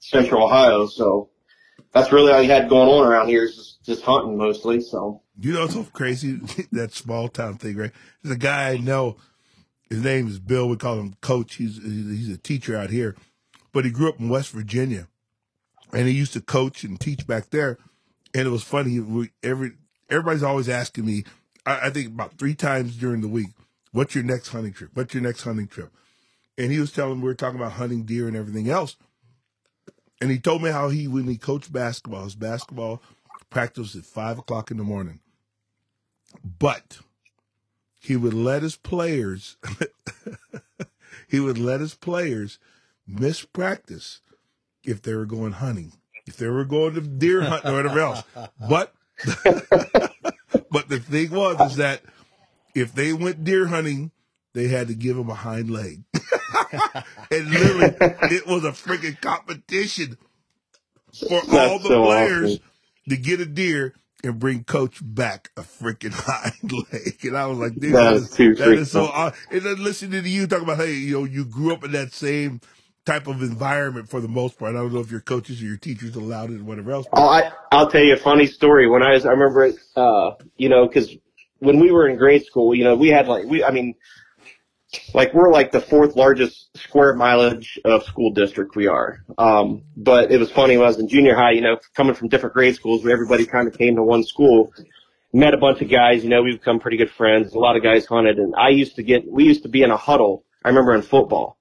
central 0.08 0.44
Ohio. 0.44 0.86
So 0.86 1.30
that's 1.92 2.12
really 2.12 2.32
all 2.32 2.42
you 2.42 2.50
had 2.50 2.68
going 2.68 2.88
on 2.88 3.06
around 3.06 3.28
here 3.28 3.44
is 3.44 3.56
just, 3.56 3.84
just 3.84 4.02
hunting 4.02 4.36
mostly. 4.36 4.80
So 4.80 5.22
You 5.38 5.52
know, 5.52 5.64
it's 5.64 5.74
so 5.74 5.84
crazy 5.92 6.40
that 6.72 6.92
small 6.92 7.28
town 7.28 7.58
thing, 7.58 7.76
right? 7.76 7.92
There's 8.22 8.34
a 8.34 8.38
guy 8.38 8.70
I 8.70 8.76
know. 8.78 9.16
His 9.88 10.02
name 10.02 10.28
is 10.28 10.38
Bill. 10.38 10.68
We 10.68 10.76
call 10.76 10.98
him 10.98 11.14
Coach. 11.20 11.54
He's 11.56 11.82
he's 11.82 12.28
a 12.28 12.36
teacher 12.36 12.76
out 12.76 12.90
here, 12.90 13.16
but 13.72 13.84
he 13.84 13.90
grew 13.90 14.08
up 14.08 14.20
in 14.20 14.28
West 14.28 14.50
Virginia, 14.50 15.08
and 15.92 16.06
he 16.06 16.12
used 16.12 16.34
to 16.34 16.42
coach 16.42 16.84
and 16.84 17.00
teach 17.00 17.26
back 17.26 17.50
there. 17.50 17.78
And 18.34 18.46
it 18.46 18.50
was 18.50 18.62
funny. 18.62 19.00
We, 19.00 19.30
every 19.42 19.72
everybody's 20.10 20.42
always 20.42 20.68
asking 20.68 21.06
me. 21.06 21.24
I, 21.64 21.86
I 21.86 21.90
think 21.90 22.08
about 22.08 22.36
three 22.36 22.54
times 22.54 22.96
during 22.96 23.22
the 23.22 23.28
week, 23.28 23.48
"What's 23.92 24.14
your 24.14 24.24
next 24.24 24.48
hunting 24.48 24.74
trip? 24.74 24.90
What's 24.92 25.14
your 25.14 25.22
next 25.22 25.42
hunting 25.44 25.68
trip?" 25.68 25.90
And 26.58 26.70
he 26.70 26.80
was 26.80 26.92
telling 26.92 27.22
we 27.22 27.28
were 27.28 27.34
talking 27.34 27.58
about 27.58 27.72
hunting 27.72 28.02
deer 28.02 28.28
and 28.28 28.36
everything 28.36 28.68
else. 28.68 28.96
And 30.20 30.30
he 30.30 30.38
told 30.38 30.62
me 30.62 30.70
how 30.70 30.88
he 30.88 31.06
when 31.06 31.24
he 31.28 31.36
coached 31.36 31.72
basketball, 31.72 32.24
his 32.24 32.34
basketball 32.34 33.02
practice 33.50 33.94
at 33.94 34.04
five 34.04 34.38
o'clock 34.38 34.70
in 34.70 34.76
the 34.76 34.84
morning. 34.84 35.20
But 36.58 36.98
he 38.00 38.16
would 38.16 38.34
let 38.34 38.62
his 38.62 38.76
players 38.76 39.56
he 41.28 41.40
would 41.40 41.58
let 41.58 41.80
his 41.80 41.94
players 41.94 42.58
miss 43.06 43.44
practice 43.44 44.20
if 44.84 45.02
they 45.02 45.14
were 45.14 45.26
going 45.26 45.52
hunting, 45.52 45.92
if 46.26 46.36
they 46.36 46.48
were 46.48 46.64
going 46.64 46.94
to 46.94 47.00
deer 47.00 47.42
hunting 47.42 47.70
or 47.70 47.74
whatever 47.74 48.00
else. 48.00 48.22
But 48.68 48.94
but 50.70 50.88
the 50.88 51.00
thing 51.00 51.30
was 51.30 51.72
is 51.72 51.76
that 51.76 52.02
if 52.74 52.94
they 52.94 53.12
went 53.12 53.44
deer 53.44 53.66
hunting, 53.66 54.10
they 54.54 54.68
had 54.68 54.88
to 54.88 54.94
give 54.94 55.16
him 55.16 55.30
a 55.30 55.34
hind 55.34 55.70
leg. 55.70 56.02
and 57.30 57.50
literally, 57.50 57.96
it 58.30 58.46
was 58.46 58.64
a 58.64 58.72
freaking 58.72 59.20
competition 59.20 60.18
for 61.28 61.40
all 61.52 61.78
the 61.78 61.88
so 61.88 62.04
players 62.04 62.54
awesome. 62.54 62.62
to 63.08 63.16
get 63.16 63.40
a 63.40 63.46
deer 63.46 63.94
and 64.24 64.38
bring 64.38 64.64
coach 64.64 65.00
back 65.02 65.50
a 65.56 65.62
freaking 65.62 66.12
hind 66.14 66.72
leg. 66.72 67.18
And 67.22 67.36
I 67.36 67.46
was 67.46 67.58
like, 67.58 67.74
dude, 67.74 67.94
That 67.94 68.04
that 68.04 68.14
is 68.14 68.30
too 68.30 68.54
that 68.56 68.68
is 68.72 68.90
so 68.90 69.04
odd. 69.06 69.34
And 69.50 69.62
then 69.62 69.82
listening 69.82 70.22
to 70.22 70.28
you 70.28 70.46
talk 70.46 70.62
about, 70.62 70.78
hey, 70.78 70.94
you 70.94 71.18
know, 71.18 71.24
you 71.24 71.44
grew 71.44 71.72
up 71.72 71.84
in 71.84 71.92
that 71.92 72.12
same 72.12 72.60
type 73.04 73.26
of 73.26 73.42
environment 73.42 74.08
for 74.08 74.20
the 74.20 74.28
most 74.28 74.58
part. 74.58 74.74
I 74.74 74.78
don't 74.78 74.92
know 74.92 75.00
if 75.00 75.10
your 75.10 75.20
coaches 75.20 75.62
or 75.62 75.64
your 75.64 75.76
teachers 75.76 76.14
allowed 76.14 76.50
it 76.50 76.60
or 76.60 76.64
whatever 76.64 76.92
else. 76.92 77.06
Oh, 77.12 77.28
I, 77.28 77.50
I'll 77.72 77.90
tell 77.90 78.02
you 78.02 78.14
a 78.14 78.18
funny 78.18 78.46
story. 78.46 78.88
When 78.88 79.02
I 79.02 79.14
was, 79.14 79.24
I 79.24 79.30
remember, 79.30 79.64
it, 79.64 79.76
uh, 79.96 80.32
you 80.56 80.68
know, 80.68 80.86
cause 80.88 81.14
when 81.60 81.80
we 81.80 81.90
were 81.90 82.08
in 82.08 82.18
grade 82.18 82.44
school, 82.44 82.74
you 82.74 82.84
know, 82.84 82.94
we 82.94 83.08
had 83.08 83.26
like, 83.26 83.46
we, 83.46 83.64
I 83.64 83.70
mean, 83.70 83.94
like 85.14 85.34
we're 85.34 85.52
like 85.52 85.72
the 85.72 85.80
fourth 85.80 86.16
largest 86.16 86.76
square 86.76 87.14
mileage 87.14 87.78
of 87.84 88.04
school 88.04 88.32
district 88.32 88.76
we 88.76 88.86
are. 88.86 89.24
Um, 89.36 89.82
but 89.96 90.32
it 90.32 90.38
was 90.38 90.50
funny 90.50 90.76
when 90.76 90.84
I 90.84 90.88
was 90.88 90.98
in 90.98 91.08
junior 91.08 91.34
high, 91.34 91.52
you 91.52 91.60
know, 91.60 91.78
coming 91.94 92.14
from 92.14 92.28
different 92.28 92.54
grade 92.54 92.74
schools 92.74 93.04
where 93.04 93.12
everybody 93.12 93.46
kind 93.46 93.68
of 93.68 93.76
came 93.76 93.96
to 93.96 94.02
one 94.02 94.24
school, 94.24 94.72
met 95.32 95.54
a 95.54 95.58
bunch 95.58 95.82
of 95.82 95.90
guys, 95.90 96.24
you 96.24 96.30
know, 96.30 96.42
we've 96.42 96.58
become 96.58 96.80
pretty 96.80 96.96
good 96.96 97.10
friends. 97.10 97.52
A 97.54 97.58
lot 97.58 97.76
of 97.76 97.82
guys 97.82 98.06
hunted 98.06 98.38
and 98.38 98.54
I 98.56 98.70
used 98.70 98.96
to 98.96 99.02
get, 99.02 99.30
we 99.30 99.44
used 99.44 99.62
to 99.64 99.68
be 99.68 99.82
in 99.82 99.90
a 99.90 99.96
huddle. 99.96 100.44
I 100.64 100.68
remember 100.68 100.94
in 100.94 101.02
football 101.02 101.58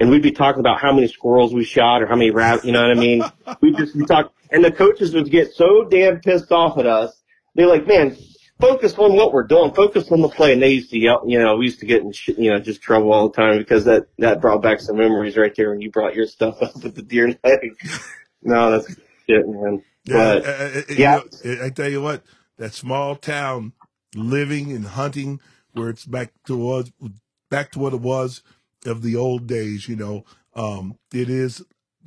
and 0.00 0.10
we'd 0.10 0.22
be 0.22 0.32
talking 0.32 0.60
about 0.60 0.80
how 0.80 0.92
many 0.92 1.06
squirrels 1.06 1.52
we 1.52 1.62
shot 1.62 2.02
or 2.02 2.06
how 2.06 2.16
many 2.16 2.30
rabbits, 2.30 2.64
you 2.64 2.72
know 2.72 2.82
what 2.82 2.96
I 2.96 3.00
mean? 3.00 3.22
We'd 3.60 3.76
just 3.76 3.96
be 3.96 4.06
talking, 4.06 4.32
and 4.50 4.64
the 4.64 4.72
coaches 4.72 5.14
would 5.14 5.30
get 5.30 5.52
so 5.52 5.84
damn 5.84 6.20
pissed 6.20 6.50
off 6.50 6.78
at 6.78 6.86
us. 6.86 7.22
They're 7.54 7.66
like, 7.66 7.86
man, 7.86 8.16
focus 8.60 8.94
on 8.98 9.14
what 9.16 9.32
we're 9.32 9.46
doing, 9.46 9.72
focus 9.72 10.10
on 10.10 10.20
the 10.20 10.28
play. 10.28 10.52
And 10.52 10.62
they 10.62 10.70
used 10.70 10.90
to 10.90 10.98
yell, 10.98 11.22
you 11.26 11.38
know, 11.38 11.56
we 11.56 11.66
used 11.66 11.80
to 11.80 11.86
get 11.86 12.02
in, 12.02 12.12
shit, 12.12 12.38
you 12.38 12.50
know, 12.50 12.60
just 12.60 12.82
trouble 12.82 13.12
all 13.12 13.28
the 13.28 13.36
time 13.36 13.58
because 13.58 13.84
that, 13.84 14.06
that 14.18 14.40
brought 14.40 14.62
back 14.62 14.80
some 14.80 14.96
memories 14.96 15.36
right 15.36 15.54
there 15.54 15.70
when 15.70 15.80
you 15.80 15.90
brought 15.90 16.14
your 16.14 16.26
stuff 16.26 16.62
up 16.62 16.82
with 16.82 16.94
the 16.94 17.02
deer 17.02 17.28
leg. 17.44 17.76
no, 18.42 18.70
that's 18.70 18.88
shit, 19.28 19.48
man. 19.48 19.82
Yeah, 20.04 20.14
But, 20.16 20.44
uh, 20.44 20.48
uh, 20.48 20.52
uh, 20.52 20.82
you 20.88 21.04
know, 21.04 21.64
I 21.64 21.70
tell 21.70 21.88
you 21.88 22.02
what, 22.02 22.22
that 22.58 22.74
small 22.74 23.16
town 23.16 23.72
living 24.14 24.72
and 24.72 24.86
hunting, 24.86 25.40
where 25.72 25.88
it's 25.88 26.04
back 26.04 26.32
to 26.46 26.56
was 26.56 26.90
back 27.50 27.70
to 27.72 27.78
what 27.78 27.92
it 27.92 28.00
was 28.00 28.42
of 28.86 29.02
the 29.02 29.16
old 29.16 29.46
days. 29.46 29.88
You 29.88 29.96
know, 29.96 30.24
um, 30.54 30.98
it 31.12 31.28
is 31.30 31.62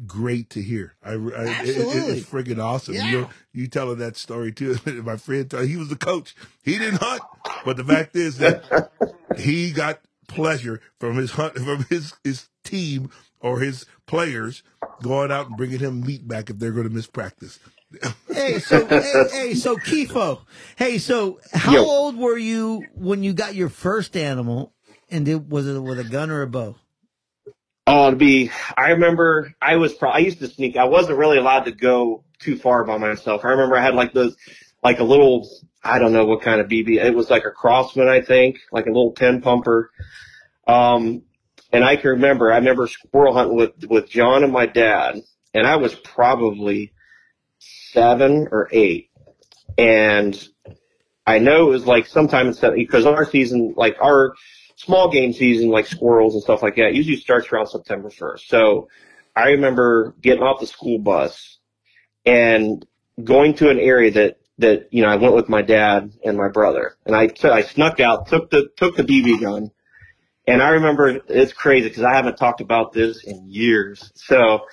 great 0.08 0.50
to 0.52 0.62
hear. 0.62 0.94
I, 1.04 1.12
I 1.12 1.14
it- 1.14 1.20
it- 1.28 1.48
Absolutely. 1.50 2.18
it's 2.20 2.30
friggin' 2.30 2.64
awesome. 2.64 2.96
Yeah. 2.96 3.10
You 3.12 3.30
you 3.54 3.68
telling 3.68 4.00
that 4.00 4.18
story 4.18 4.52
too. 4.52 4.78
My 5.04 5.18
friend, 5.18 5.52
he 5.66 5.76
was 5.78 5.90
the 5.90 5.96
coach. 5.96 6.36
He 6.64 6.78
didn't 6.78 7.02
hunt, 7.02 7.22
but 7.66 7.78
the 7.78 7.84
fact 7.84 8.16
is 8.16 8.38
that 8.40 8.92
he 9.38 9.72
got 9.72 10.00
pleasure 10.28 10.82
from 11.00 11.16
his 11.18 11.32
hunt 11.32 11.56
from 11.56 11.86
his 11.90 12.14
his 12.24 12.50
team 12.64 13.10
or 13.40 13.60
his 13.60 13.86
players 14.08 14.64
going 15.02 15.32
out 15.32 15.48
and 15.48 15.58
bringing 15.58 15.80
him 15.80 16.02
meat 16.02 16.28
back 16.28 16.50
if 16.50 16.58
they're 16.60 16.72
going 16.72 16.88
to 16.88 16.94
miss 16.94 17.08
practice. 17.08 17.60
Hey, 18.34 18.58
so 18.58 18.86
hey, 18.88 19.24
hey, 19.32 19.54
so 19.54 19.76
Kifo. 19.78 20.42
Hey, 20.78 20.98
so 20.98 21.40
how 21.54 21.74
Yo. 21.74 21.86
old 21.86 22.18
were 22.18 22.38
you 22.40 22.84
when 22.96 23.22
you 23.22 23.34
got 23.34 23.54
your 23.54 23.70
first 23.70 24.18
animal? 24.18 24.74
And 25.12 25.26
did, 25.26 25.52
was 25.52 25.68
it 25.68 25.78
with 25.80 26.00
a 26.00 26.04
gun 26.04 26.32
or 26.32 26.42
a 26.42 26.48
bow? 26.48 26.76
Oh, 27.86 28.12
to 28.12 28.16
be, 28.16 28.50
I 28.78 28.92
remember 28.92 29.54
I 29.62 29.76
was, 29.76 29.94
pro- 29.94 30.10
I 30.10 30.20
used 30.20 30.40
to 30.40 30.48
sneak. 30.48 30.78
I 30.78 30.86
wasn't 30.86 31.18
really 31.18 31.38
allowed 31.38 31.66
to 31.66 31.72
go 31.72 32.24
too 32.40 32.56
far 32.58 32.86
by 32.86 32.98
myself. 32.98 33.44
I 33.44 33.50
remember 33.50 33.76
I 33.76 33.82
had 33.82 33.96
like 33.96 34.14
those, 34.14 34.38
like 34.82 35.00
a 35.00 35.04
little, 35.04 35.50
I 35.84 36.00
don't 36.00 36.14
know 36.14 36.26
what 36.26 36.42
kind 36.42 36.62
of 36.62 36.68
BB. 36.68 37.04
It 37.04 37.14
was 37.14 37.30
like 37.30 37.44
a 37.46 37.52
Crosman, 37.52 38.08
I 38.08 38.22
think, 38.22 38.60
like 38.72 38.86
a 38.86 38.90
little 38.90 39.12
10 39.12 39.42
pumper. 39.42 39.92
Um, 40.66 41.24
and 41.74 41.84
I 41.84 41.98
can 41.98 42.12
remember, 42.12 42.54
I 42.54 42.58
remember 42.58 42.88
squirrel 42.88 43.34
hunting 43.34 43.58
with, 43.58 43.72
with 43.90 44.10
John 44.10 44.44
and 44.44 44.54
my 44.54 44.66
dad, 44.66 45.22
and 45.54 45.68
I 45.68 45.76
was 45.76 45.94
probably 45.94 46.94
seven 47.60 48.48
or 48.52 48.70
eight. 48.72 49.10
And 49.78 50.42
I 51.26 51.40
know 51.40 51.68
it 51.68 51.72
was 51.72 51.86
like 51.86 52.06
sometime 52.06 52.48
in 52.48 52.54
seven, 52.54 52.78
because 52.78 53.06
our 53.06 53.26
season, 53.26 53.74
like 53.76 53.98
our, 54.02 54.36
small 54.76 55.12
game 55.12 55.34
season 55.34 55.70
like 55.70 55.88
squirrels 55.88 56.34
and 56.34 56.44
stuff 56.44 56.62
like 56.62 56.76
that 56.76 56.94
usually 56.94 57.18
starts 57.18 57.52
around 57.52 57.68
September 57.68 58.10
1st. 58.10 58.42
So 58.48 58.90
I 59.36 59.50
remember 59.50 60.16
getting 60.22 60.44
off 60.44 60.60
the 60.60 60.68
school 60.68 61.00
bus 61.00 61.58
and 62.26 62.86
going 63.22 63.56
to 63.56 63.70
an 63.70 63.80
area 63.80 64.12
that, 64.12 64.38
that, 64.60 64.90
you 64.92 65.02
know, 65.02 65.10
I 65.10 65.16
went 65.16 65.36
with 65.36 65.50
my 65.50 65.62
dad 65.62 66.12
and 66.24 66.38
my 66.38 66.50
brother 66.50 66.96
and 67.06 67.16
I, 67.16 67.30
I 67.44 67.64
snuck 67.64 68.00
out, 68.00 68.28
took 68.28 68.50
the, 68.50 68.70
took 68.78 68.96
the 68.96 69.04
BB 69.04 69.42
gun. 69.42 69.72
And 70.46 70.62
I 70.62 70.70
remember 70.70 71.22
it's 71.28 71.54
crazy 71.54 71.88
because 71.88 72.04
I 72.04 72.16
haven't 72.16 72.38
talked 72.38 72.62
about 72.62 72.92
this 72.92 73.24
in 73.24 73.50
years. 73.50 74.12
So, 74.16 74.66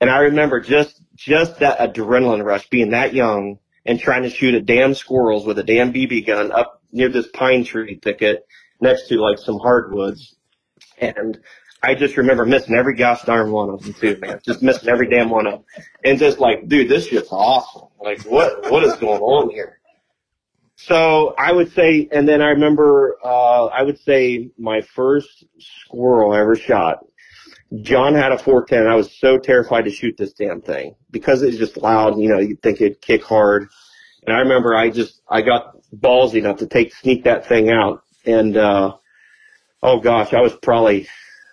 and 0.00 0.10
I 0.10 0.18
remember 0.18 0.60
just, 0.60 1.00
just 1.14 1.60
that 1.60 1.78
adrenaline 1.78 2.44
rush 2.44 2.68
being 2.68 2.90
that 2.90 3.14
young 3.14 3.58
and 3.86 4.00
trying 4.00 4.22
to 4.24 4.30
shoot 4.30 4.54
at 4.54 4.66
damn 4.66 4.94
squirrels 4.94 5.46
with 5.46 5.58
a 5.58 5.62
damn 5.62 5.92
BB 5.92 6.26
gun 6.26 6.50
up 6.50 6.82
near 6.90 7.08
this 7.08 7.28
pine 7.28 7.64
tree 7.64 7.98
thicket 8.02 8.46
next 8.84 9.08
to 9.08 9.20
like 9.20 9.38
some 9.38 9.58
hardwoods. 9.58 10.36
And 10.98 11.40
I 11.82 11.94
just 11.94 12.16
remember 12.16 12.46
missing 12.46 12.76
every 12.76 12.94
gosh 12.94 13.22
darn 13.22 13.50
one 13.50 13.70
of 13.70 13.82
them 13.82 13.94
too, 13.94 14.16
man. 14.20 14.40
Just 14.46 14.62
missing 14.62 14.88
every 14.88 15.10
damn 15.10 15.28
one 15.28 15.46
of 15.46 15.52
them. 15.52 15.64
And 16.04 16.18
just 16.18 16.38
like, 16.38 16.68
dude, 16.68 16.88
this 16.88 17.08
shit's 17.08 17.32
awesome. 17.32 17.88
Like 18.00 18.22
what, 18.22 18.70
what 18.70 18.84
is 18.84 18.94
going 18.94 19.20
on 19.20 19.50
here? 19.50 19.80
So 20.76 21.34
I 21.38 21.52
would 21.52 21.72
say, 21.72 22.08
and 22.12 22.28
then 22.28 22.42
I 22.42 22.50
remember, 22.50 23.16
uh, 23.24 23.66
I 23.66 23.82
would 23.82 23.98
say 24.00 24.50
my 24.58 24.80
first 24.80 25.44
squirrel 25.58 26.32
I 26.32 26.40
ever 26.40 26.56
shot, 26.56 27.04
John 27.82 28.14
had 28.14 28.32
a 28.32 28.38
410. 28.38 28.86
I 28.86 28.94
was 28.94 29.10
so 29.18 29.38
terrified 29.38 29.84
to 29.84 29.90
shoot 29.90 30.16
this 30.16 30.32
damn 30.32 30.60
thing 30.60 30.94
because 31.10 31.42
it's 31.42 31.56
just 31.56 31.76
loud. 31.76 32.18
You 32.18 32.28
know, 32.28 32.38
you'd 32.38 32.62
think 32.62 32.80
it'd 32.80 33.00
kick 33.00 33.24
hard. 33.24 33.68
And 34.26 34.34
I 34.34 34.40
remember 34.40 34.74
I 34.74 34.90
just, 34.90 35.20
I 35.28 35.42
got 35.42 35.76
ballsy 35.94 36.36
enough 36.36 36.58
to 36.58 36.66
take, 36.66 36.94
sneak 36.94 37.24
that 37.24 37.46
thing 37.46 37.70
out. 37.70 38.03
And, 38.26 38.56
uh, 38.56 38.96
oh 39.82 40.00
gosh, 40.00 40.32
I 40.32 40.40
was 40.40 40.54
probably, 40.62 41.08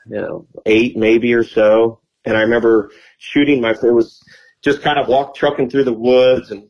you 0.08 0.22
know, 0.22 0.48
eight 0.66 0.98
maybe 0.98 1.34
or 1.34 1.44
so. 1.44 2.00
And 2.26 2.38
I 2.38 2.42
remember 2.42 2.92
shooting 3.18 3.62
my, 3.62 3.72
it 3.72 3.84
was 3.84 4.24
just 4.62 4.82
kind 4.82 5.00
of 5.00 5.08
walk 5.08 5.36
trucking 5.36 5.70
through 5.70 5.86
the 5.86 5.94
woods 5.94 6.52
and 6.52 6.68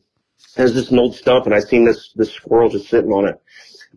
there's 0.56 0.74
just 0.74 0.90
an 0.90 0.98
old 0.98 1.14
stump 1.14 1.46
and 1.46 1.54
I 1.54 1.60
seen 1.60 1.84
this, 1.84 2.12
this 2.14 2.32
squirrel 2.32 2.68
just 2.68 2.88
sitting 2.88 3.12
on 3.12 3.28
it. 3.28 3.40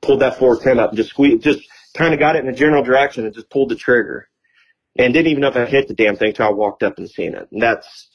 Pulled 0.01 0.21
that 0.21 0.37
410 0.37 0.79
up 0.83 0.89
and 0.89 0.97
just 0.97 1.11
squeezed, 1.11 1.43
just 1.43 1.61
kind 1.93 2.13
of 2.13 2.19
got 2.19 2.35
it 2.35 2.43
in 2.43 2.49
a 2.49 2.55
general 2.55 2.83
direction 2.83 3.25
and 3.25 3.33
just 3.33 3.49
pulled 3.49 3.69
the 3.69 3.75
trigger 3.75 4.27
and 4.97 5.13
didn't 5.13 5.27
even 5.27 5.41
know 5.41 5.49
if 5.49 5.55
I 5.55 5.65
hit 5.65 5.87
the 5.87 5.93
damn 5.93 6.15
thing 6.15 6.33
till 6.33 6.47
I 6.47 6.51
walked 6.51 6.83
up 6.83 6.97
and 6.97 7.09
seen 7.09 7.35
it. 7.35 7.47
And 7.51 7.61
that's, 7.61 8.09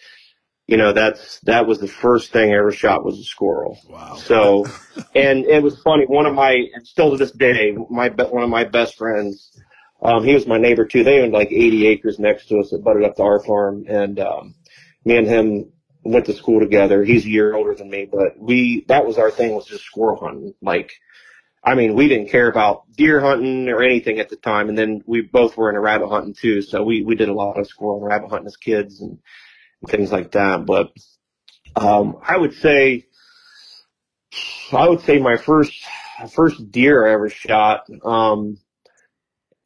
you 0.70 0.76
know, 0.76 0.92
that's, 0.92 1.40
that 1.40 1.66
was 1.66 1.80
the 1.80 1.88
first 1.88 2.30
thing 2.30 2.52
I 2.52 2.58
ever 2.58 2.70
shot 2.70 3.04
was 3.04 3.18
a 3.18 3.24
squirrel. 3.24 3.76
Wow. 3.88 4.14
So, 4.14 4.66
and 5.16 5.44
it 5.44 5.64
was 5.64 5.82
funny. 5.82 6.04
One 6.06 6.26
of 6.26 6.34
my, 6.34 6.52
and 6.72 6.86
still 6.86 7.10
to 7.10 7.16
this 7.16 7.32
day, 7.32 7.76
my 7.90 8.08
one 8.10 8.44
of 8.44 8.50
my 8.50 8.62
best 8.62 8.96
friends, 8.96 9.50
um, 10.00 10.22
he 10.22 10.32
was 10.32 10.46
my 10.46 10.58
neighbor 10.58 10.86
too. 10.86 11.02
They 11.02 11.22
owned 11.22 11.32
like 11.32 11.50
80 11.50 11.88
acres 11.88 12.20
next 12.20 12.46
to 12.46 12.60
us 12.60 12.70
that 12.70 12.84
butted 12.84 13.02
up 13.02 13.16
to 13.16 13.22
our 13.24 13.40
farm, 13.40 13.84
and 13.88 14.20
um, 14.20 14.54
me 15.04 15.16
and 15.16 15.26
him 15.26 15.72
went 16.04 16.26
to 16.26 16.34
school 16.34 16.60
together. 16.60 17.02
He's 17.02 17.26
a 17.26 17.30
year 17.30 17.52
older 17.52 17.74
than 17.74 17.90
me, 17.90 18.08
but 18.10 18.38
we 18.38 18.84
that 18.86 19.04
was 19.04 19.18
our 19.18 19.32
thing 19.32 19.56
was 19.56 19.66
just 19.66 19.82
squirrel 19.82 20.20
hunting. 20.20 20.54
Like, 20.62 20.92
I 21.64 21.74
mean, 21.74 21.96
we 21.96 22.06
didn't 22.06 22.30
care 22.30 22.48
about 22.48 22.84
deer 22.96 23.20
hunting 23.20 23.68
or 23.68 23.82
anything 23.82 24.20
at 24.20 24.28
the 24.28 24.36
time, 24.36 24.68
and 24.68 24.78
then 24.78 25.02
we 25.04 25.22
both 25.22 25.56
were 25.56 25.68
into 25.68 25.80
rabbit 25.80 26.08
hunting 26.08 26.34
too. 26.34 26.62
So 26.62 26.84
we 26.84 27.02
we 27.02 27.16
did 27.16 27.28
a 27.28 27.34
lot 27.34 27.58
of 27.58 27.66
squirrel 27.66 27.98
and 27.98 28.06
rabbit 28.06 28.30
hunting 28.30 28.46
as 28.46 28.56
kids 28.56 29.00
and 29.00 29.18
things 29.88 30.12
like 30.12 30.32
that. 30.32 30.66
But 30.66 30.92
um, 31.76 32.18
I 32.22 32.36
would 32.36 32.54
say 32.54 33.06
I 34.72 34.88
would 34.88 35.00
say 35.00 35.18
my 35.18 35.36
first 35.36 35.72
first 36.32 36.70
deer 36.70 37.06
I 37.06 37.12
ever 37.12 37.28
shot, 37.28 37.86
um, 38.04 38.58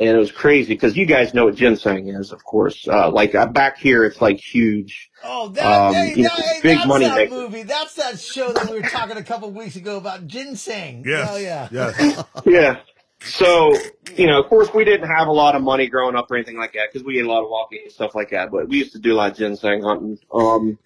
and 0.00 0.08
it 0.08 0.18
was 0.18 0.32
crazy 0.32 0.74
because 0.74 0.96
you 0.96 1.06
guys 1.06 1.34
know 1.34 1.46
what 1.46 1.56
ginseng 1.56 2.08
is, 2.08 2.32
of 2.32 2.44
course. 2.44 2.86
Uh, 2.88 3.10
like 3.10 3.34
uh, 3.34 3.46
back 3.46 3.78
here, 3.78 4.04
it's 4.04 4.20
like 4.20 4.38
huge. 4.38 5.10
Oh, 5.22 5.48
that, 5.48 5.64
Um, 5.64 5.94
hey, 5.94 6.14
you 6.16 6.22
know, 6.24 6.30
hey, 6.36 6.60
big 6.62 6.76
that's 6.78 6.88
money 6.88 7.04
that 7.06 7.16
maker. 7.16 7.34
movie. 7.34 7.62
That's 7.62 7.94
that 7.94 8.18
show 8.18 8.52
that 8.52 8.70
we 8.70 8.80
were 8.80 8.88
talking 8.88 9.16
a 9.16 9.22
couple 9.22 9.50
weeks 9.50 9.76
ago 9.76 9.96
about 9.96 10.26
ginseng. 10.26 11.04
Yes. 11.06 11.28
Oh, 11.30 11.36
yeah. 11.36 11.68
Yes. 11.70 12.24
Yeah. 12.46 12.80
So, 13.24 13.74
you 14.16 14.26
know, 14.26 14.40
of 14.40 14.48
course, 14.48 14.72
we 14.74 14.84
didn't 14.84 15.08
have 15.08 15.28
a 15.28 15.32
lot 15.32 15.54
of 15.56 15.62
money 15.62 15.88
growing 15.88 16.14
up 16.14 16.30
or 16.30 16.36
anything 16.36 16.58
like 16.58 16.74
that 16.74 16.92
because 16.92 17.04
we 17.04 17.18
ate 17.18 17.24
a 17.24 17.28
lot 17.28 17.42
of 17.42 17.50
walking 17.50 17.80
and 17.84 17.92
stuff 17.92 18.14
like 18.14 18.30
that. 18.30 18.50
But 18.50 18.68
we 18.68 18.78
used 18.78 18.92
to 18.92 18.98
do 18.98 19.14
a 19.14 19.16
lot 19.16 19.32
of 19.32 19.36
ginseng 19.36 19.82
hunting. 19.82 20.18
Um, 20.32 20.78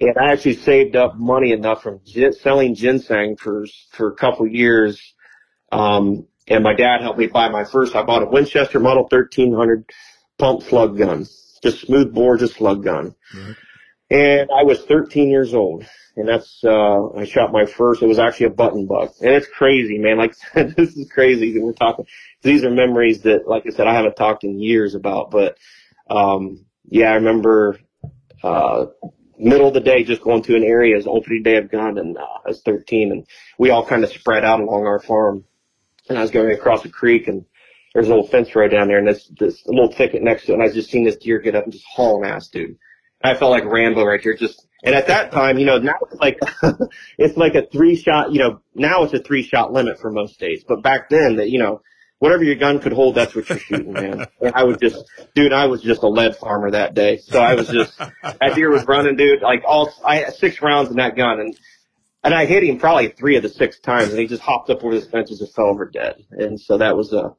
and 0.00 0.16
I 0.18 0.32
actually 0.32 0.56
saved 0.56 0.96
up 0.96 1.16
money 1.16 1.52
enough 1.52 1.82
from 1.82 2.00
gin- 2.04 2.32
selling 2.32 2.74
ginseng 2.74 3.36
for 3.36 3.66
for 3.90 4.08
a 4.08 4.14
couple 4.14 4.46
years. 4.46 5.14
Um, 5.72 6.26
and 6.46 6.62
my 6.62 6.74
dad 6.74 7.00
helped 7.00 7.18
me 7.18 7.26
buy 7.26 7.48
my 7.48 7.64
first. 7.64 7.94
I 7.94 8.02
bought 8.02 8.22
a 8.22 8.26
Winchester 8.26 8.80
Model 8.80 9.02
1300 9.02 9.90
pump 10.38 10.62
slug 10.62 10.96
gun, 10.96 11.26
just 11.62 11.80
smooth 11.80 12.14
bore, 12.14 12.36
just 12.36 12.54
slug 12.54 12.84
gun. 12.84 13.14
Right. 13.34 13.56
And 14.10 14.50
I 14.50 14.62
was 14.62 14.82
13 14.84 15.28
years 15.28 15.52
old, 15.52 15.84
and 16.16 16.26
that's 16.26 16.62
uh, 16.64 17.10
I 17.10 17.26
shot 17.26 17.52
my 17.52 17.66
first. 17.66 18.00
It 18.00 18.06
was 18.06 18.18
actually 18.18 18.46
a 18.46 18.50
button 18.50 18.86
buck, 18.86 19.12
and 19.20 19.30
it's 19.30 19.46
crazy, 19.46 19.98
man. 19.98 20.16
Like 20.16 20.34
this 20.54 20.96
is 20.96 21.10
crazy. 21.10 21.58
We're 21.58 21.72
talking. 21.74 22.06
These 22.42 22.64
are 22.64 22.70
memories 22.70 23.22
that, 23.22 23.46
like 23.46 23.64
I 23.66 23.70
said, 23.70 23.86
I 23.86 23.94
haven't 23.94 24.16
talked 24.16 24.44
in 24.44 24.58
years 24.58 24.94
about. 24.94 25.30
But 25.30 25.58
um, 26.08 26.64
yeah, 26.88 27.10
I 27.10 27.16
remember 27.16 27.78
uh, 28.42 28.86
middle 29.38 29.68
of 29.68 29.74
the 29.74 29.80
day 29.80 30.04
just 30.04 30.22
going 30.22 30.42
to 30.44 30.56
an 30.56 30.64
area 30.64 30.96
as 30.96 31.06
opening 31.06 31.42
day 31.42 31.56
of 31.56 31.70
gun, 31.70 31.98
and 31.98 32.16
uh, 32.16 32.22
I 32.22 32.48
was 32.48 32.62
13, 32.62 33.12
and 33.12 33.26
we 33.58 33.68
all 33.68 33.84
kind 33.84 34.04
of 34.04 34.10
spread 34.10 34.44
out 34.44 34.60
along 34.60 34.86
our 34.86 35.00
farm. 35.00 35.44
And 36.08 36.16
I 36.16 36.22
was 36.22 36.30
going 36.30 36.50
across 36.50 36.82
a 36.86 36.88
creek, 36.88 37.28
and 37.28 37.44
there's 37.92 38.06
a 38.06 38.10
little 38.10 38.26
fence 38.26 38.54
right 38.54 38.70
down 38.70 38.88
there, 38.88 38.98
and 38.98 39.06
this 39.06 39.30
this 39.38 39.66
little 39.66 39.92
thicket 39.92 40.22
next 40.22 40.46
to 40.46 40.52
it, 40.52 40.54
and 40.54 40.62
I 40.62 40.72
just 40.72 40.90
seen 40.90 41.04
this 41.04 41.16
deer 41.16 41.40
get 41.40 41.54
up 41.54 41.64
and 41.64 41.72
just 41.74 41.84
haul 41.84 42.24
an 42.24 42.30
ass, 42.30 42.48
dude. 42.48 42.78
I 43.22 43.34
felt 43.34 43.50
like 43.50 43.64
Rambo 43.64 44.04
right 44.04 44.20
here. 44.20 44.34
Just 44.34 44.66
and 44.84 44.94
at 44.94 45.08
that 45.08 45.32
time, 45.32 45.58
you 45.58 45.66
know, 45.66 45.78
now 45.78 45.96
it's 46.02 46.20
like 46.20 46.38
it's 47.18 47.36
like 47.36 47.54
a 47.54 47.66
three 47.66 47.96
shot. 47.96 48.32
You 48.32 48.38
know, 48.38 48.60
now 48.74 49.04
it's 49.04 49.14
a 49.14 49.18
three 49.18 49.42
shot 49.42 49.72
limit 49.72 49.98
for 49.98 50.10
most 50.10 50.34
states, 50.34 50.64
but 50.66 50.82
back 50.82 51.10
then, 51.10 51.36
that 51.36 51.50
you 51.50 51.58
know, 51.58 51.82
whatever 52.18 52.44
your 52.44 52.54
gun 52.54 52.78
could 52.78 52.92
hold, 52.92 53.14
that's 53.14 53.34
what 53.34 53.48
you're 53.48 53.58
shooting, 53.58 53.92
man. 53.92 54.26
And 54.40 54.54
I 54.54 54.64
was 54.64 54.76
just, 54.78 55.04
dude, 55.34 55.52
I 55.52 55.66
was 55.66 55.82
just 55.82 56.02
a 56.02 56.08
lead 56.08 56.36
farmer 56.36 56.70
that 56.70 56.94
day. 56.94 57.18
So 57.18 57.40
I 57.40 57.54
was 57.54 57.68
just 57.68 57.98
that 57.98 58.54
deer 58.54 58.70
was 58.70 58.86
running, 58.86 59.16
dude. 59.16 59.42
Like 59.42 59.62
all, 59.66 59.92
I 60.04 60.16
had 60.16 60.34
six 60.34 60.62
rounds 60.62 60.90
in 60.90 60.96
that 60.96 61.16
gun, 61.16 61.40
and 61.40 61.58
and 62.22 62.34
I 62.34 62.46
hit 62.46 62.62
him 62.62 62.78
probably 62.78 63.08
three 63.08 63.36
of 63.36 63.42
the 63.42 63.48
six 63.48 63.80
times, 63.80 64.10
and 64.10 64.18
he 64.18 64.26
just 64.26 64.42
hopped 64.42 64.70
up 64.70 64.84
over 64.84 64.98
the 64.98 65.06
fences 65.06 65.40
and 65.40 65.50
fell 65.50 65.66
over 65.66 65.86
dead. 65.86 66.24
And 66.30 66.60
so 66.60 66.78
that 66.78 66.96
was 66.96 67.12
a 67.12 67.34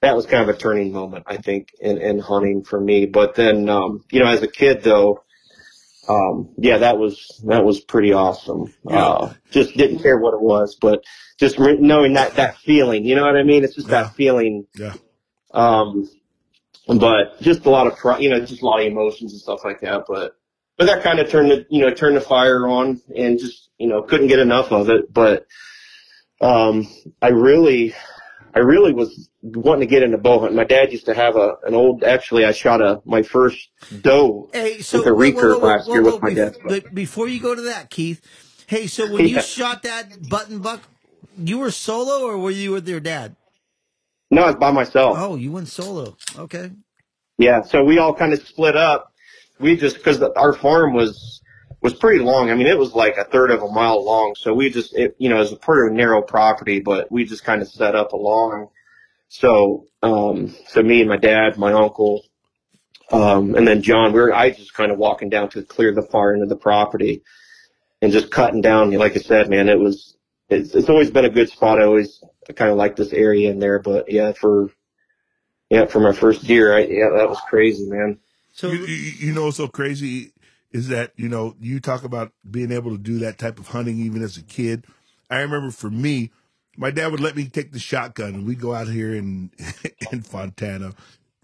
that 0.00 0.14
was 0.14 0.26
kind 0.26 0.48
of 0.48 0.54
a 0.54 0.58
turning 0.58 0.92
moment, 0.92 1.24
I 1.26 1.38
think, 1.38 1.70
in, 1.80 1.98
in 1.98 2.18
hunting 2.18 2.64
for 2.64 2.80
me. 2.80 3.06
But 3.06 3.34
then, 3.34 3.68
um, 3.68 4.04
you 4.10 4.20
know, 4.20 4.26
as 4.26 4.42
a 4.42 4.48
kid 4.48 4.82
though, 4.82 5.24
um, 6.08 6.50
yeah, 6.56 6.78
that 6.78 6.98
was, 6.98 7.40
that 7.46 7.64
was 7.64 7.80
pretty 7.80 8.12
awesome. 8.12 8.72
Yeah. 8.88 8.96
Uh, 9.04 9.34
just 9.50 9.76
didn't 9.76 9.98
care 10.00 10.16
what 10.18 10.34
it 10.34 10.40
was, 10.40 10.76
but 10.80 11.04
just 11.38 11.58
re- 11.58 11.78
knowing 11.78 12.14
that, 12.14 12.36
that 12.36 12.56
feeling, 12.58 13.04
you 13.04 13.14
know 13.14 13.24
what 13.26 13.36
I 13.36 13.42
mean? 13.42 13.64
It's 13.64 13.74
just 13.74 13.88
Yeah. 13.88 14.04
that 14.04 14.14
feeling. 14.14 14.66
Yeah. 14.76 14.94
Um, 15.52 16.08
but 16.86 17.40
just 17.42 17.66
a 17.66 17.70
lot 17.70 17.86
of, 17.86 17.96
pri- 17.98 18.18
you 18.20 18.30
know, 18.30 18.40
just 18.40 18.62
a 18.62 18.66
lot 18.66 18.80
of 18.80 18.86
emotions 18.86 19.32
and 19.32 19.40
stuff 19.40 19.64
like 19.64 19.80
that. 19.80 20.04
But, 20.08 20.36
but 20.78 20.86
that 20.86 21.02
kind 21.02 21.18
of 21.18 21.28
turned 21.28 21.50
the, 21.50 21.66
you 21.68 21.82
know, 21.82 21.92
turned 21.92 22.16
the 22.16 22.20
fire 22.22 22.66
on 22.66 23.02
and 23.14 23.38
just, 23.38 23.68
you 23.78 23.88
know, 23.88 24.02
couldn't 24.02 24.28
get 24.28 24.38
enough 24.38 24.72
of 24.72 24.88
it. 24.88 25.12
But, 25.12 25.46
um, 26.40 26.86
I 27.20 27.28
really, 27.28 27.94
I 28.54 28.60
really 28.60 28.92
was 28.92 29.28
wanting 29.42 29.80
to 29.80 29.86
get 29.86 30.02
into 30.02 30.18
bow 30.18 30.40
hunting. 30.40 30.56
My 30.56 30.64
dad 30.64 30.92
used 30.92 31.06
to 31.06 31.14
have 31.14 31.36
a 31.36 31.56
an 31.64 31.74
old. 31.74 32.02
Actually, 32.04 32.44
I 32.44 32.52
shot 32.52 32.80
a 32.80 33.00
my 33.04 33.22
first 33.22 33.68
doe 34.00 34.48
Hey, 34.52 34.80
so 34.80 34.98
with 34.98 35.06
a 35.06 35.10
whoa, 35.10 35.16
whoa, 35.16 35.32
recurve 35.32 35.54
whoa, 35.54 35.58
whoa, 35.58 35.66
last 35.66 35.88
year 35.88 36.02
with 36.02 36.22
my 36.22 36.34
dad's 36.34 36.58
but 36.64 36.94
before 36.94 37.28
you 37.28 37.40
go 37.40 37.54
to 37.54 37.62
that, 37.62 37.90
Keith. 37.90 38.20
Hey, 38.66 38.86
so 38.86 39.10
when 39.10 39.26
you 39.26 39.40
shot 39.40 39.82
that 39.84 40.28
button 40.28 40.58
buck, 40.58 40.82
you 41.38 41.58
were 41.58 41.70
solo 41.70 42.26
or 42.26 42.36
were 42.38 42.50
you 42.50 42.72
with 42.72 42.88
your 42.88 43.00
dad? 43.00 43.36
No, 44.30 44.42
I 44.42 44.46
was 44.46 44.56
by 44.56 44.70
myself. 44.70 45.16
Oh, 45.18 45.36
you 45.36 45.52
went 45.52 45.68
solo. 45.68 46.16
Okay. 46.36 46.70
Yeah, 47.38 47.62
so 47.62 47.82
we 47.84 47.98
all 47.98 48.14
kind 48.14 48.32
of 48.32 48.46
split 48.46 48.76
up. 48.76 49.12
We 49.58 49.76
just 49.76 49.96
because 49.96 50.20
our 50.20 50.52
farm 50.52 50.92
was 50.92 51.40
was 51.80 51.94
pretty 51.94 52.22
long. 52.24 52.50
I 52.50 52.54
mean, 52.54 52.66
it 52.66 52.78
was 52.78 52.92
like 52.94 53.16
a 53.16 53.24
third 53.24 53.50
of 53.50 53.62
a 53.62 53.68
mile 53.68 54.04
long. 54.04 54.34
So 54.36 54.52
we 54.52 54.70
just, 54.70 54.96
it, 54.96 55.14
you 55.18 55.28
know, 55.28 55.36
it 55.36 55.40
was 55.40 55.52
a 55.52 55.56
pretty 55.56 55.94
narrow 55.94 56.22
property, 56.22 56.80
but 56.80 57.10
we 57.10 57.24
just 57.24 57.44
kind 57.44 57.62
of 57.62 57.68
set 57.68 57.94
up 57.94 58.12
along. 58.12 58.68
So, 59.28 59.86
um, 60.02 60.54
so 60.66 60.82
me 60.82 61.00
and 61.00 61.08
my 61.08 61.16
dad, 61.16 61.58
my 61.58 61.72
uncle, 61.72 62.24
um, 63.10 63.54
and 63.54 63.66
then 63.66 63.82
John, 63.82 64.12
we 64.12 64.20
were 64.20 64.34
I 64.34 64.50
just 64.50 64.74
kind 64.74 64.92
of 64.92 64.98
walking 64.98 65.30
down 65.30 65.48
to 65.50 65.62
clear 65.62 65.94
the 65.94 66.02
far 66.02 66.34
end 66.34 66.42
of 66.42 66.48
the 66.48 66.56
property 66.56 67.22
and 68.02 68.12
just 68.12 68.30
cutting 68.30 68.60
down. 68.60 68.90
Like 68.92 69.16
I 69.16 69.20
said, 69.20 69.48
man, 69.48 69.68
it 69.68 69.78
was. 69.78 70.14
It's, 70.50 70.74
it's 70.74 70.88
always 70.88 71.10
been 71.10 71.26
a 71.26 71.30
good 71.30 71.50
spot. 71.50 71.78
I 71.78 71.84
always 71.84 72.24
kind 72.54 72.70
of 72.70 72.78
like 72.78 72.96
this 72.96 73.12
area 73.12 73.50
in 73.50 73.58
there, 73.58 73.78
but 73.78 74.10
yeah, 74.10 74.32
for 74.32 74.70
yeah, 75.68 75.84
for 75.84 76.00
my 76.00 76.12
first 76.12 76.44
year, 76.44 76.74
I, 76.74 76.80
yeah, 76.84 77.10
that 77.16 77.28
was 77.28 77.40
crazy, 77.48 77.86
man. 77.86 78.18
So 78.52 78.72
You, 78.72 78.86
you, 78.86 79.32
know 79.34 79.50
so 79.50 79.68
crazy 79.68 80.32
is 80.70 80.88
that, 80.88 81.12
you 81.16 81.28
know, 81.28 81.54
you 81.60 81.80
talk 81.80 82.04
about 82.04 82.32
being 82.48 82.72
able 82.72 82.90
to 82.90 82.98
do 82.98 83.18
that 83.18 83.38
type 83.38 83.58
of 83.58 83.68
hunting 83.68 83.98
even 83.98 84.22
as 84.22 84.36
a 84.36 84.42
kid. 84.42 84.84
I 85.30 85.40
remember 85.40 85.70
for 85.70 85.90
me, 85.90 86.30
my 86.76 86.90
dad 86.90 87.10
would 87.10 87.20
let 87.20 87.36
me 87.36 87.46
take 87.46 87.72
the 87.72 87.78
shotgun 87.78 88.34
and 88.34 88.46
we'd 88.46 88.60
go 88.60 88.74
out 88.74 88.88
here 88.88 89.14
in 89.14 89.50
in 90.12 90.22
Fontana, 90.22 90.92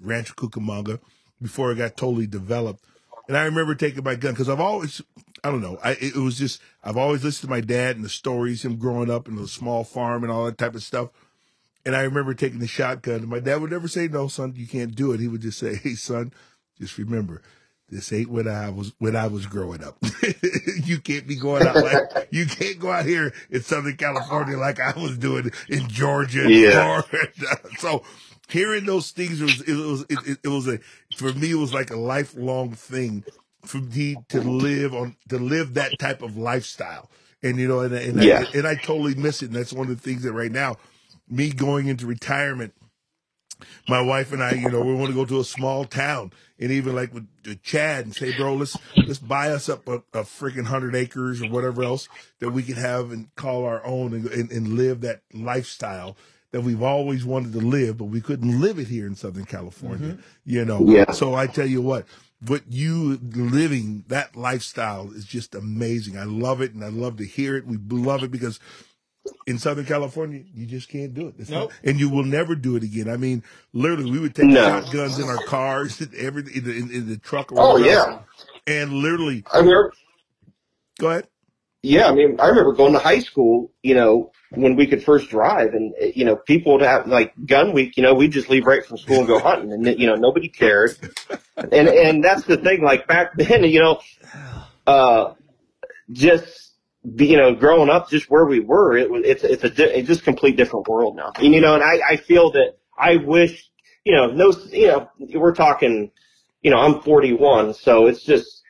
Rancho 0.00 0.34
Cucamonga, 0.34 1.00
before 1.42 1.72
it 1.72 1.76
got 1.76 1.96
totally 1.96 2.26
developed. 2.26 2.84
And 3.26 3.36
I 3.36 3.44
remember 3.44 3.74
taking 3.74 4.04
my 4.04 4.14
gun 4.14 4.32
because 4.32 4.48
I've 4.48 4.60
always, 4.60 5.00
I 5.42 5.50
don't 5.50 5.62
know, 5.62 5.78
I 5.82 5.92
it 6.00 6.16
was 6.16 6.38
just 6.38 6.60
I've 6.82 6.96
always 6.96 7.24
listened 7.24 7.48
to 7.48 7.54
my 7.54 7.60
dad 7.60 7.96
and 7.96 8.04
the 8.04 8.10
stories, 8.10 8.64
him 8.64 8.76
growing 8.76 9.10
up 9.10 9.28
in 9.28 9.38
a 9.38 9.46
small 9.48 9.82
farm 9.82 10.22
and 10.22 10.30
all 10.30 10.44
that 10.44 10.58
type 10.58 10.74
of 10.74 10.82
stuff. 10.82 11.08
And 11.86 11.96
I 11.96 12.02
remember 12.02 12.32
taking 12.32 12.60
the 12.60 12.66
shotgun, 12.66 13.16
and 13.16 13.28
my 13.28 13.40
dad 13.40 13.60
would 13.60 13.70
never 13.70 13.88
say, 13.88 14.08
"No, 14.08 14.28
son, 14.28 14.54
you 14.56 14.66
can't 14.66 14.94
do 14.94 15.12
it." 15.12 15.20
He 15.20 15.28
would 15.28 15.42
just 15.42 15.58
say, 15.58 15.74
"Hey, 15.74 15.94
son, 15.94 16.32
just 16.78 16.96
remember, 16.96 17.42
this 17.90 18.12
ain't 18.12 18.30
when 18.30 18.48
I 18.48 18.70
was 18.70 18.92
when 18.98 19.14
I 19.14 19.26
was 19.26 19.46
growing 19.46 19.84
up. 19.84 19.96
you 20.84 20.98
can't 21.00 21.26
be 21.26 21.36
going 21.36 21.66
out 21.66 21.76
like 21.76 22.28
you 22.30 22.46
can't 22.46 22.78
go 22.78 22.90
out 22.90 23.04
here 23.06 23.32
in 23.50 23.62
Southern 23.62 23.96
California 23.96 24.56
like 24.56 24.80
I 24.80 24.92
was 24.98 25.18
doing 25.18 25.50
in 25.68 25.88
Georgia 25.88 26.50
Yeah. 26.50 27.02
So 27.78 28.02
hearing 28.48 28.86
those 28.86 29.10
things 29.10 29.40
was 29.40 29.60
it 29.62 29.74
was 29.74 30.04
it, 30.08 30.38
it, 30.44 30.48
was 30.48 30.66
a 30.68 30.78
for 31.16 31.32
me 31.34 31.52
it 31.52 31.56
was 31.56 31.74
like 31.74 31.90
a 31.90 31.96
lifelong 31.96 32.72
thing 32.72 33.24
for 33.64 33.78
me 33.78 34.16
to 34.28 34.40
live 34.40 34.94
on 34.94 35.16
to 35.28 35.38
live 35.38 35.74
that 35.74 35.98
type 35.98 36.22
of 36.22 36.36
lifestyle. 36.36 37.10
And 37.42 37.58
you 37.58 37.68
know, 37.68 37.80
and, 37.80 37.94
and 37.94 38.22
Yeah. 38.22 38.46
I, 38.52 38.58
and 38.58 38.66
I 38.66 38.74
totally 38.76 39.14
miss 39.14 39.42
it. 39.42 39.46
And 39.46 39.56
that's 39.56 39.72
one 39.72 39.90
of 39.90 39.94
the 39.96 40.02
things 40.02 40.22
that 40.22 40.32
right 40.32 40.52
now, 40.52 40.76
me 41.28 41.50
going 41.50 41.88
into 41.88 42.06
retirement, 42.06 42.74
my 43.88 44.00
wife 44.00 44.32
and 44.32 44.42
I, 44.42 44.52
you 44.52 44.70
know, 44.70 44.80
we 44.82 44.94
want 44.94 45.08
to 45.08 45.14
go 45.14 45.24
to 45.24 45.40
a 45.40 45.44
small 45.44 45.84
town 45.84 46.32
and 46.58 46.70
even 46.70 46.94
like 46.94 47.12
with, 47.12 47.26
with 47.44 47.62
Chad 47.62 48.04
and 48.04 48.14
say, 48.14 48.36
bro, 48.36 48.54
let's 48.54 48.76
let's 48.96 49.18
buy 49.18 49.50
us 49.50 49.68
up 49.68 49.88
a, 49.88 49.96
a 50.12 50.22
freaking 50.22 50.66
hundred 50.66 50.94
acres 50.94 51.42
or 51.42 51.48
whatever 51.50 51.82
else 51.82 52.08
that 52.40 52.50
we 52.50 52.62
can 52.62 52.76
have 52.76 53.10
and 53.10 53.34
call 53.36 53.64
our 53.64 53.84
own 53.84 54.12
and, 54.14 54.26
and, 54.26 54.50
and 54.50 54.68
live 54.74 55.00
that 55.02 55.22
lifestyle 55.32 56.16
that 56.52 56.60
we've 56.60 56.82
always 56.82 57.24
wanted 57.24 57.52
to 57.52 57.58
live, 57.58 57.98
but 57.98 58.04
we 58.04 58.20
couldn't 58.20 58.60
live 58.60 58.78
it 58.78 58.86
here 58.86 59.06
in 59.08 59.16
Southern 59.16 59.44
California. 59.44 60.10
Mm-hmm. 60.12 60.20
You 60.44 60.64
know, 60.64 60.86
Yeah. 60.86 61.10
so 61.10 61.34
I 61.34 61.48
tell 61.48 61.66
you 61.66 61.82
what, 61.82 62.06
what 62.46 62.62
you 62.68 63.18
living 63.32 64.04
that 64.06 64.36
lifestyle 64.36 65.10
is 65.12 65.24
just 65.24 65.54
amazing. 65.56 66.16
I 66.16 66.22
love 66.24 66.60
it 66.60 66.72
and 66.72 66.84
I 66.84 66.88
love 66.90 67.16
to 67.16 67.24
hear 67.26 67.56
it. 67.56 67.66
We 67.66 67.76
love 67.90 68.22
it 68.22 68.30
because 68.30 68.60
in 69.46 69.58
Southern 69.58 69.84
California, 69.84 70.42
you 70.54 70.66
just 70.66 70.88
can't 70.88 71.14
do 71.14 71.28
it. 71.28 71.34
It's 71.38 71.50
not- 71.50 71.70
and 71.82 71.98
you 71.98 72.08
will 72.10 72.24
never 72.24 72.54
do 72.54 72.76
it 72.76 72.82
again. 72.82 73.08
I 73.08 73.16
mean, 73.16 73.42
literally, 73.72 74.10
we 74.10 74.18
would 74.18 74.34
take 74.34 74.46
No. 74.46 74.64
shotguns 74.64 75.18
in 75.18 75.28
our 75.28 75.42
cars, 75.44 76.00
every 76.18 76.42
in 76.54 76.64
the, 76.64 76.70
in, 76.76 76.90
in 76.90 77.08
the 77.08 77.16
truck. 77.18 77.52
Or 77.52 77.56
Oh 77.60 77.72
whatever 77.74 77.88
yeah, 77.90 78.18
and 78.66 78.92
literally, 78.94 79.44
I 79.52 79.58
remember. 79.58 79.92
go 80.98 81.10
ahead. 81.10 81.28
Yeah, 81.82 82.08
I 82.08 82.14
mean, 82.14 82.40
I 82.40 82.46
remember 82.48 82.72
going 82.72 82.94
to 82.94 82.98
high 82.98 83.18
school. 83.18 83.70
You 83.82 83.94
know, 83.94 84.32
when 84.50 84.74
we 84.74 84.86
could 84.86 85.04
first 85.04 85.28
drive, 85.28 85.74
and 85.74 85.92
uh, 86.02 86.06
you 86.14 86.24
know, 86.24 86.34
people 86.36 86.72
would 86.72 86.80
have 86.82 87.06
like 87.06 87.34
gun 87.44 87.74
week. 87.74 87.98
You 87.98 88.02
know, 88.02 88.14
we'd 88.14 88.32
just 88.32 88.48
leave 88.48 88.64
right 88.64 88.84
from 88.84 88.96
school 88.96 89.18
and 89.18 89.26
go 89.26 89.38
hunting, 89.38 89.70
and 89.70 89.86
you 90.00 90.06
know, 90.06 90.14
nobody 90.14 90.48
cared. 90.48 90.96
And 91.58 91.88
and 91.88 92.24
that's 92.24 92.44
the 92.44 92.56
thing. 92.56 92.82
Like 92.82 93.06
back 93.06 93.32
then, 93.36 93.64
you 93.64 93.80
know, 93.80 94.00
uh, 94.86 95.34
just 96.10 96.63
be, 96.63 96.63
you 97.04 97.36
know, 97.36 97.54
growing 97.54 97.90
up, 97.90 98.10
just 98.10 98.30
where 98.30 98.46
we 98.46 98.60
were, 98.60 98.96
it 98.96 99.10
was 99.10 99.22
it's 99.24 99.44
it's 99.44 99.64
a 99.64 99.70
di- 99.70 99.84
it's 99.84 100.08
just 100.08 100.24
complete 100.24 100.56
different 100.56 100.88
world 100.88 101.16
now. 101.16 101.32
And 101.36 101.54
you 101.54 101.60
know, 101.60 101.74
and 101.74 101.82
I 101.82 102.00
I 102.10 102.16
feel 102.16 102.52
that 102.52 102.76
I 102.98 103.16
wish, 103.16 103.70
you 104.04 104.14
know, 104.14 104.26
no, 104.28 104.52
you 104.70 104.88
know, 104.88 105.10
we're 105.34 105.54
talking, 105.54 106.10
you 106.62 106.70
know, 106.70 106.78
I'm 106.78 107.00
41, 107.00 107.74
so 107.74 108.06
it's 108.06 108.22
just 108.22 108.64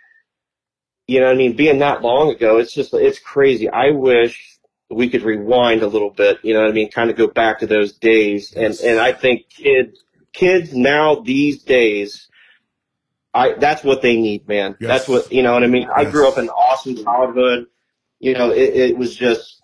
you 1.07 1.21
know 1.21 1.27
what 1.27 1.35
I 1.35 1.39
mean? 1.39 1.57
Being 1.57 1.79
that 1.81 2.03
long 2.03 2.31
ago, 2.31 2.59
it's 2.59 2.73
just, 2.73 2.95
it's 2.95 3.19
crazy. 3.19 3.69
I 3.69 3.91
wish 3.91 4.59
we 4.91 5.11
could 5.11 5.23
rewind 5.23 5.83
a 5.83 5.87
little 5.87 6.11
bit, 6.11 6.39
you 6.43 6.55
know 6.55 6.61
what 6.61 6.71
I 6.71 6.73
mean? 6.73 6.91
Kind 6.91 7.11
of 7.11 7.17
go 7.17 7.27
back 7.27 7.61
to 7.61 7.67
those 7.67 7.93
days. 7.93 8.53
And, 8.55 8.75
and 8.81 8.99
I 8.99 9.13
think 9.13 9.49
kids, 9.51 10.03
kids 10.33 10.75
now 10.75 11.17
these 11.17 11.63
days, 11.63 12.29
I, 13.35 13.55
that's 13.55 13.83
what 13.83 14.01
they 14.01 14.17
need, 14.17 14.49
man. 14.49 14.77
Yes. 14.81 14.89
That's 14.89 15.09
what, 15.09 15.33
you 15.33 15.43
know 15.43 15.53
what 15.53 15.65
I 15.65 15.67
mean? 15.67 15.89
I 15.95 16.05
grew 16.05 16.29
up 16.29 16.39
in 16.39 16.45
an 16.45 16.51
awesome 16.51 16.97
childhood. 16.97 17.67
You 18.25 18.33
know, 18.33 18.51
it, 18.51 18.75
it 18.75 18.97
was 18.97 19.15
just, 19.15 19.61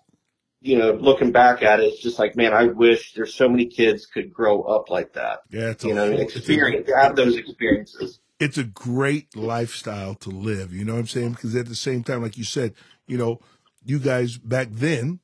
you 0.61 0.77
know, 0.77 0.91
looking 0.91 1.31
back 1.31 1.63
at 1.63 1.79
it, 1.79 1.85
it's 1.93 2.01
just 2.03 2.19
like, 2.19 2.35
man, 2.35 2.53
I 2.53 2.65
wish 2.65 3.13
there's 3.13 3.33
so 3.33 3.49
many 3.49 3.65
kids 3.65 4.05
could 4.05 4.31
grow 4.31 4.61
up 4.61 4.91
like 4.91 5.13
that. 5.13 5.39
Yeah, 5.49 5.71
it's 5.71 5.83
a, 5.83 5.87
You 5.87 5.93
know, 5.95 6.05
and 6.05 6.19
it's 6.19 6.35
a- 6.35 6.37
experience, 6.37 6.87
have 6.95 7.15
those 7.15 7.35
experiences. 7.37 8.19
it's 8.39 8.59
a 8.59 8.63
great 8.63 9.35
lifestyle 9.35 10.13
to 10.15 10.29
live. 10.29 10.71
You 10.73 10.85
know 10.85 10.93
what 10.93 10.99
I'm 10.99 11.07
saying? 11.07 11.31
Because 11.31 11.55
at 11.55 11.67
the 11.67 11.75
same 11.75 12.03
time, 12.03 12.21
like 12.21 12.37
you 12.37 12.43
said, 12.43 12.75
you 13.07 13.17
know, 13.17 13.39
you 13.83 13.97
guys 13.97 14.37
back 14.37 14.67
then, 14.69 15.21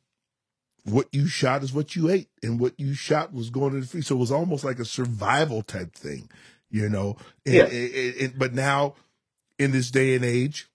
what 0.84 1.08
you 1.12 1.28
shot 1.28 1.62
is 1.62 1.72
what 1.74 1.96
you 1.96 2.10
ate, 2.10 2.30
and 2.42 2.60
what 2.60 2.74
you 2.80 2.96
shot 2.96 3.34
was 3.34 3.52
going 3.52 3.74
to 3.74 3.82
the 3.82 3.86
free. 3.88 4.02
So 4.02 4.16
it 4.16 4.20
was 4.20 4.32
almost 4.32 4.64
like 4.64 4.80
a 4.80 4.86
survival 4.86 5.62
type 5.62 5.94
thing, 5.94 6.28
you 6.72 6.90
know. 6.90 7.18
And, 7.46 7.54
Yeah. 7.56 7.66
and- 7.66 8.16
and- 8.16 8.40
but 8.40 8.56
now, 8.56 8.96
in 9.60 9.70
this 9.72 9.92
day 9.92 10.16
and 10.16 10.26
age, 10.26 10.70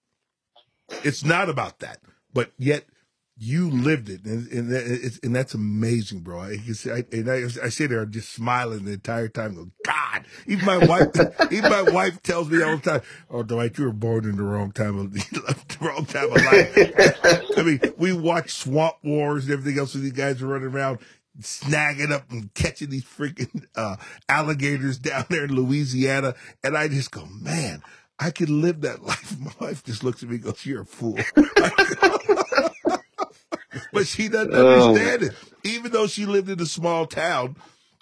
it's 1.03 1.25
not 1.25 1.49
about 1.49 1.79
that. 1.79 1.99
But 2.33 2.51
yet, 2.57 2.85
you 3.37 3.69
lived 3.69 4.09
it, 4.09 4.25
and 4.25 4.47
and, 4.51 5.19
and 5.23 5.35
that's 5.35 5.55
amazing, 5.55 6.19
bro. 6.19 6.39
I, 6.39 6.57
I, 6.85 7.05
and 7.11 7.29
I, 7.29 7.43
I 7.63 7.69
sit 7.69 7.89
there 7.89 8.05
just 8.05 8.29
smiling 8.31 8.85
the 8.85 8.93
entire 8.93 9.27
time. 9.27 9.55
Go, 9.55 9.69
God, 9.85 10.25
even 10.45 10.65
my 10.65 10.77
wife, 10.77 11.09
even 11.51 11.69
my 11.69 11.81
wife 11.81 12.21
tells 12.21 12.49
me 12.49 12.61
all 12.61 12.77
the 12.77 12.91
time, 12.91 13.01
"Oh, 13.31 13.41
Dwight, 13.41 13.77
you 13.77 13.85
were 13.85 13.91
born 13.91 14.25
in 14.25 14.35
the 14.35 14.43
wrong 14.43 14.71
time 14.71 14.99
of 14.99 15.13
the 15.31 15.77
wrong 15.81 16.05
time 16.05 16.31
of 16.31 16.45
life." 16.45 17.57
I 17.57 17.63
mean, 17.63 17.81
we 17.97 18.13
watch 18.13 18.51
Swamp 18.51 18.97
Wars 19.03 19.45
and 19.45 19.53
everything 19.53 19.79
else, 19.79 19.95
and 19.95 20.03
these 20.03 20.11
guys 20.11 20.41
are 20.41 20.47
running 20.47 20.67
around 20.67 20.99
snagging 21.41 22.11
up 22.11 22.29
and 22.29 22.53
catching 22.53 22.91
these 22.91 23.03
freaking 23.03 23.65
uh, 23.75 23.95
alligators 24.29 24.99
down 24.99 25.25
there 25.29 25.45
in 25.45 25.55
Louisiana, 25.55 26.35
and 26.63 26.77
I 26.77 26.87
just 26.87 27.11
go, 27.11 27.25
man. 27.25 27.81
I 28.19 28.29
could 28.29 28.51
live 28.51 28.81
that 28.81 29.03
life. 29.03 29.37
My 29.39 29.51
wife 29.59 29.83
just 29.83 30.03
looks 30.03 30.21
at 30.21 30.29
me 30.29 30.35
and 30.35 30.43
goes, 30.43 30.63
You're 30.67 30.83
a 30.83 30.85
fool. 30.85 31.17
But 33.93 34.07
she 34.07 34.27
doesn't 34.27 34.53
Oh. 34.53 34.89
understand 34.93 35.23
it. 35.23 35.33
Even 35.63 35.91
though 35.91 36.07
she 36.07 36.25
lived 36.25 36.49
in 36.49 36.59
a 36.59 36.65
small 36.65 37.05
town, 37.05 37.55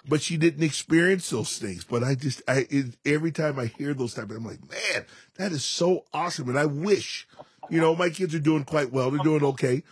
but 0.10 0.22
she 0.22 0.36
didn't 0.38 0.64
experience 0.64 1.30
those 1.30 1.58
things. 1.60 1.84
But 1.84 2.04
I 2.04 2.16
just, 2.16 2.42
I 2.48 2.66
it, 2.70 2.96
every 3.06 3.32
time 3.32 3.60
I 3.60 3.66
hear 3.68 3.94
those 3.94 4.14
type, 4.16 4.32
of, 4.32 4.38
I'm 4.38 4.46
like, 4.46 4.62
man, 4.70 5.06
that 5.38 5.52
is 5.52 5.64
so 5.64 6.06
awesome. 6.14 6.50
And 6.50 6.58
I 6.58 6.66
wish, 6.66 7.28
you 7.70 7.80
know, 7.80 7.96
my 7.96 8.10
kids 8.10 8.34
are 8.34 8.40
doing 8.40 8.64
quite 8.64 8.92
well. 8.92 9.12
They're 9.12 9.24
doing 9.24 9.44
okay. 9.44 9.84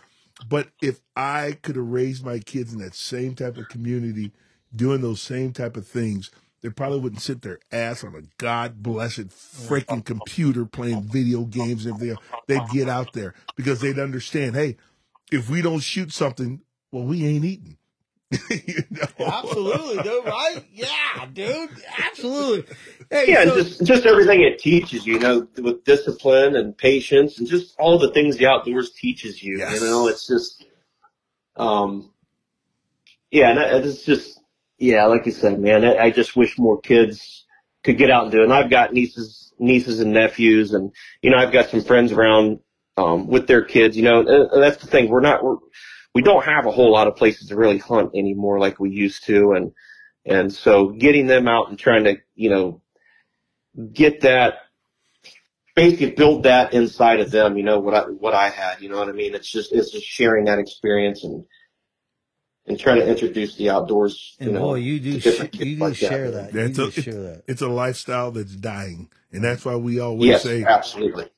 But 0.48 0.68
if 0.82 1.00
I 1.14 1.58
could 1.62 1.76
have 1.76 1.86
raised 1.86 2.24
my 2.24 2.38
kids 2.38 2.72
in 2.72 2.80
that 2.80 2.94
same 2.94 3.34
type 3.34 3.56
of 3.58 3.68
community, 3.68 4.32
doing 4.74 5.00
those 5.02 5.20
same 5.20 5.52
type 5.52 5.76
of 5.76 5.86
things, 5.86 6.30
they 6.62 6.70
probably 6.70 6.98
wouldn't 6.98 7.22
sit 7.22 7.42
their 7.42 7.58
ass 7.70 8.02
on 8.04 8.14
a 8.14 8.22
god 8.38 8.82
blessed 8.82 9.28
freaking 9.28 10.04
computer 10.04 10.64
playing 10.64 11.02
video 11.02 11.42
games 11.44 11.86
everything. 11.86 12.10
else. 12.16 12.20
They'd 12.48 12.68
get 12.72 12.88
out 12.88 13.12
there 13.12 13.34
because 13.54 13.80
they'd 13.80 13.98
understand, 13.98 14.56
hey, 14.56 14.76
if 15.30 15.48
we 15.50 15.62
don't 15.62 15.80
shoot 15.80 16.12
something, 16.12 16.60
well, 16.92 17.04
we 17.04 17.24
ain't 17.26 17.44
eating. 17.44 17.76
you 18.50 18.84
know? 18.90 19.26
Absolutely, 19.26 20.02
dude. 20.04 20.24
Right? 20.24 20.64
Yeah, 20.72 21.26
dude. 21.32 21.70
Absolutely. 22.06 22.76
Hey, 23.10 23.24
Yeah, 23.28 23.44
so, 23.44 23.56
and 23.56 23.66
just 23.66 23.84
just 23.84 24.06
everything 24.06 24.42
it 24.42 24.58
teaches 24.60 25.04
you, 25.06 25.14
you 25.14 25.18
know, 25.18 25.48
with 25.58 25.84
discipline 25.84 26.54
and 26.54 26.76
patience 26.78 27.38
and 27.38 27.48
just 27.48 27.74
all 27.78 27.98
the 27.98 28.12
things 28.12 28.36
the 28.36 28.46
outdoors 28.46 28.92
teaches 28.92 29.42
you. 29.42 29.58
Yes. 29.58 29.80
You 29.80 29.86
know, 29.86 30.06
it's 30.06 30.26
just, 30.28 30.64
um, 31.56 32.12
yeah, 33.32 33.50
and 33.50 33.58
it- 33.58 33.84
it's 33.86 34.04
just, 34.04 34.40
yeah, 34.78 35.06
like 35.06 35.26
you 35.26 35.32
said, 35.32 35.58
man, 35.60 35.84
I, 35.84 35.96
I 36.04 36.10
just 36.10 36.36
wish 36.36 36.56
more 36.58 36.80
kids 36.80 37.44
could 37.82 37.98
get 37.98 38.10
out 38.10 38.24
and 38.24 38.32
do 38.32 38.40
it. 38.40 38.44
And 38.44 38.52
I've 38.52 38.70
got 38.70 38.92
nieces, 38.92 39.52
nieces 39.58 40.00
and 40.00 40.12
nephews, 40.12 40.72
and 40.72 40.92
you 41.22 41.30
know, 41.30 41.36
I've 41.38 41.52
got 41.52 41.68
some 41.70 41.82
friends 41.82 42.12
around 42.12 42.60
um, 42.96 43.26
with 43.26 43.46
their 43.46 43.62
kids. 43.62 43.96
You 43.96 44.02
know, 44.04 44.20
and 44.20 44.62
that's 44.62 44.78
the 44.78 44.86
thing. 44.86 45.08
We're 45.08 45.20
not, 45.20 45.42
we're, 45.44 45.56
we 46.14 46.22
don't 46.22 46.44
have 46.44 46.66
a 46.66 46.70
whole 46.70 46.92
lot 46.92 47.06
of 47.06 47.16
places 47.16 47.48
to 47.48 47.56
really 47.56 47.78
hunt 47.78 48.10
anymore 48.14 48.58
like 48.58 48.80
we 48.80 48.90
used 48.90 49.24
to, 49.26 49.52
and 49.52 49.72
and 50.26 50.52
so 50.52 50.88
getting 50.90 51.26
them 51.26 51.48
out 51.48 51.68
and 51.70 51.78
trying 51.78 52.04
to, 52.04 52.16
you 52.34 52.50
know, 52.50 52.82
get 53.92 54.22
that 54.22 54.54
basically 55.76 56.10
build 56.10 56.42
that 56.42 56.74
inside 56.74 57.20
of 57.20 57.30
them, 57.30 57.56
you 57.56 57.62
know, 57.62 57.78
what 57.78 57.94
I 57.94 58.00
what 58.02 58.34
I 58.34 58.48
had, 58.50 58.80
you 58.82 58.88
know 58.88 58.98
what 58.98 59.08
I 59.08 59.12
mean? 59.12 59.34
It's 59.34 59.50
just 59.50 59.72
it's 59.72 59.90
just 59.90 60.06
sharing 60.06 60.44
that 60.46 60.58
experience 60.58 61.24
and 61.24 61.44
and 62.66 62.78
trying 62.78 62.96
to 62.96 63.08
introduce 63.08 63.56
the 63.56 63.70
outdoors. 63.70 64.36
You 64.38 64.46
And 64.46 64.54
know, 64.54 64.60
boy, 64.60 64.74
you 64.76 65.00
do 65.00 65.12
to 65.12 65.20
sh- 65.20 65.24
different 65.24 65.54
you 65.54 65.76
do 65.76 65.84
like 65.84 65.94
share 65.94 66.30
that. 66.30 66.52
that. 66.52 66.54
You 66.54 66.68
That's 66.68 66.76
do 66.76 66.84
a- 66.88 66.90
share 67.02 67.22
that. 67.22 67.42
It's 67.46 67.62
a 67.62 67.68
lifestyle 67.68 68.30
that's 68.32 68.54
dying, 68.54 69.08
and 69.32 69.42
that's 69.42 69.64
why 69.64 69.76
we 69.76 70.00
always 70.00 70.28
Yes, 70.28 70.42
say. 70.42 70.64
absolutely. 70.64 71.28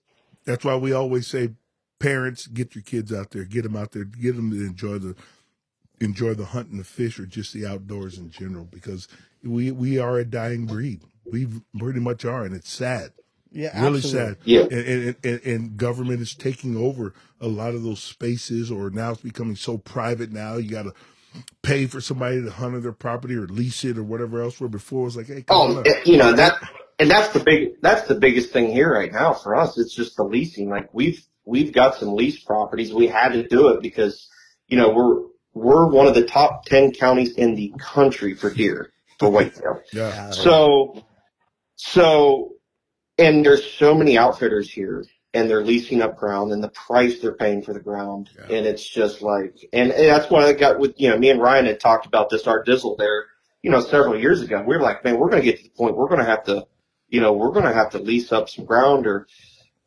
That's 0.45 0.65
why 0.65 0.77
we 0.77 0.93
always 0.93 1.27
say, 1.27 1.51
parents, 1.99 2.47
get 2.47 2.75
your 2.75 2.83
kids 2.83 3.13
out 3.13 3.31
there, 3.31 3.45
get 3.45 3.63
them 3.63 3.77
out 3.77 3.93
there, 3.93 4.05
get 4.05 4.37
them 4.37 4.51
to 4.51 4.57
enjoy 4.65 4.99
the 4.99 5.15
enjoy 6.01 6.35
the 6.35 6.47
hunt 6.47 6.69
and 6.71 6.81
the 6.81 6.85
fish, 6.85 7.21
or 7.21 7.27
just 7.27 7.53
the 7.53 7.65
outdoors 7.67 8.19
in 8.19 8.31
general, 8.31 8.65
because 8.65 9.07
we 9.45 9.71
we 9.71 9.99
are 9.99 10.19
a 10.19 10.25
dying 10.25 10.67
breed. 10.67 11.03
We 11.31 11.47
pretty 11.79 12.01
much 12.01 12.25
are, 12.25 12.45
and 12.45 12.55
it's 12.55 12.71
sad. 12.73 13.13
Yeah, 13.53 13.79
really 13.85 13.99
absolutely. 13.99 14.11
sad. 14.11 14.37
Yeah. 14.45 14.61
And, 14.63 14.73
and, 14.73 15.17
and, 15.25 15.41
and 15.45 15.77
government 15.77 16.21
is 16.23 16.35
taking 16.35 16.75
over 16.77 17.13
a 17.41 17.47
lot 17.47 17.75
of 17.75 17.83
those 17.83 18.03
spaces, 18.03 18.71
or 18.71 18.91
now 18.91 19.13
it's 19.13 19.21
becoming 19.21 19.57
so 19.57 19.77
private. 19.79 20.33
Now 20.33 20.57
you 20.57 20.71
got 20.71 20.85
to 20.85 20.95
pay 21.63 21.87
for 21.87 22.01
somebody 22.01 22.43
to 22.43 22.51
hunt 22.51 22.75
on 22.75 22.83
their 22.83 22.93
property 22.93 23.35
or 23.37 23.47
lease 23.47 23.85
it 23.85 23.99
or 23.99 24.03
whatever 24.03 24.43
else. 24.43 24.59
Where 24.59 24.69
before 24.71 25.03
it 25.03 25.05
was 25.05 25.17
like, 25.19 25.27
hey, 25.27 25.43
come 25.43 25.57
oh, 25.57 25.63
on 25.65 25.77
Oh, 25.77 25.81
up. 25.81 25.87
it- 25.87 26.07
you 26.07 26.17
know 26.17 26.33
that, 26.33 26.57
and 27.03 27.11
that's 27.11 27.33
the 27.33 27.41
big 27.41 27.81
that's 27.83 28.07
the 28.07 28.15
biggest 28.15 28.53
thing 28.53 28.71
here 28.71 28.93
right 28.93 29.13
now 29.13 29.35
for 29.35 29.57
us. 29.57 29.77
It's 29.77 29.95
just 29.95 30.17
the 30.17 30.23
leasing. 30.23 30.71
Like 30.71 30.95
we've 30.95 31.23
we've 31.45 31.73
got 31.73 31.97
some 31.97 32.15
lease 32.15 32.43
properties. 32.43 32.95
We 32.95 33.09
had 33.09 33.33
to 33.33 33.47
do 33.47 33.69
it 33.69 33.83
because 33.83 34.29
you 34.69 34.77
know 34.77 34.91
we're 34.91 35.27
we're 35.53 35.89
one 35.89 36.07
of 36.07 36.15
the 36.15 36.25
top 36.25 36.65
ten 36.65 36.93
counties 36.93 37.33
in 37.33 37.57
the 37.57 37.75
country 37.79 38.35
for 38.35 38.51
deer 38.51 38.93
for 39.19 39.31
whitetail. 39.31 39.83
yeah. 39.93 40.31
So, 40.31 41.05
so, 41.75 42.55
and 43.19 43.45
there's 43.45 43.69
so 43.73 43.95
many 43.95 44.17
outfitters 44.17 44.71
here 44.71 45.05
and 45.35 45.51
they're 45.51 45.65
leasing 45.65 46.03
up 46.03 46.17
ground 46.17 46.53
and 46.53 46.63
the 46.63 46.69
price 46.69 47.19
they're 47.19 47.35
paying 47.35 47.63
for 47.63 47.73
the 47.73 47.81
ground. 47.81 48.31
Yeah. 48.37 48.57
And 48.57 48.67
it's 48.67 48.87
just 48.87 49.23
like, 49.23 49.57
and, 49.73 49.91
and 49.91 50.09
that's 50.09 50.31
what 50.31 50.45
I 50.45 50.53
got 50.53 50.79
with, 50.79 50.95
you 50.99 51.09
know, 51.09 51.19
me 51.19 51.31
and 51.31 51.41
Ryan 51.41 51.67
had 51.67 51.81
talked 51.81 52.07
about 52.07 52.31
this 52.31 52.47
art 52.47 52.67
dizzle 52.67 52.99
there, 52.99 53.27
you 53.63 53.71
know, 53.71 53.81
several 53.81 54.19
years 54.19 54.43
ago. 54.43 54.63
We 54.67 54.77
were 54.77 54.83
like, 54.83 55.05
man, 55.05 55.19
we're 55.19 55.31
going 55.31 55.43
to 55.43 55.47
get 55.47 55.59
to 55.59 55.65
the 55.65 55.71
point 55.71 55.97
we're 55.97 56.09
going 56.09 56.21
to 56.21 56.27
have 56.27 56.45
to, 56.45 56.67
you 57.13 57.21
know, 57.21 57.35
we're 57.35 57.53
going 57.53 57.67
to 57.67 57.75
have 57.75 57.91
to 57.91 57.99
lease 57.99 58.33
up 58.33 58.49
some 58.49 58.65
ground 58.65 59.07
or, 59.07 59.29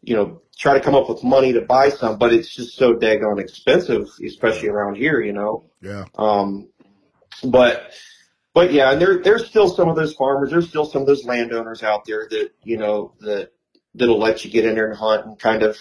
you 0.04 0.16
know, 0.16 0.44
try 0.58 0.76
to 0.76 0.80
come 0.80 0.94
up 0.94 1.10
with 1.10 1.24
money 1.24 1.52
to 1.54 1.62
buy 1.62 1.90
some, 1.90 2.20
but 2.20 2.32
it's 2.32 2.54
just 2.54 2.78
so 2.78 2.94
daggone 2.94 3.40
expensive, 3.40 4.08
especially 4.24 4.70
around 4.70 4.96
here, 4.96 5.20
you 5.20 5.34
know. 5.34 5.66
yeah, 5.82 6.06
Um, 6.16 6.70
but 7.44 7.92
but 8.54 8.72
yeah, 8.72 8.92
and 8.92 9.02
there 9.02 9.22
there's 9.22 9.48
still 9.48 9.68
some 9.68 9.90
of 9.90 9.96
those 9.96 10.14
farmers, 10.14 10.52
there's 10.52 10.70
still 10.70 10.86
some 10.86 11.02
of 11.02 11.08
those 11.08 11.26
landowners 11.26 11.82
out 11.82 12.06
there 12.06 12.28
that 12.30 12.52
you 12.64 12.78
know 12.78 13.14
that 13.22 13.52
that'll 13.96 14.20
let 14.20 14.46
you 14.46 14.52
get 14.52 14.66
in 14.66 14.76
there 14.76 14.88
and 14.88 14.98
hunt 14.98 15.26
and 15.26 15.40
kind 15.40 15.64
of 15.64 15.78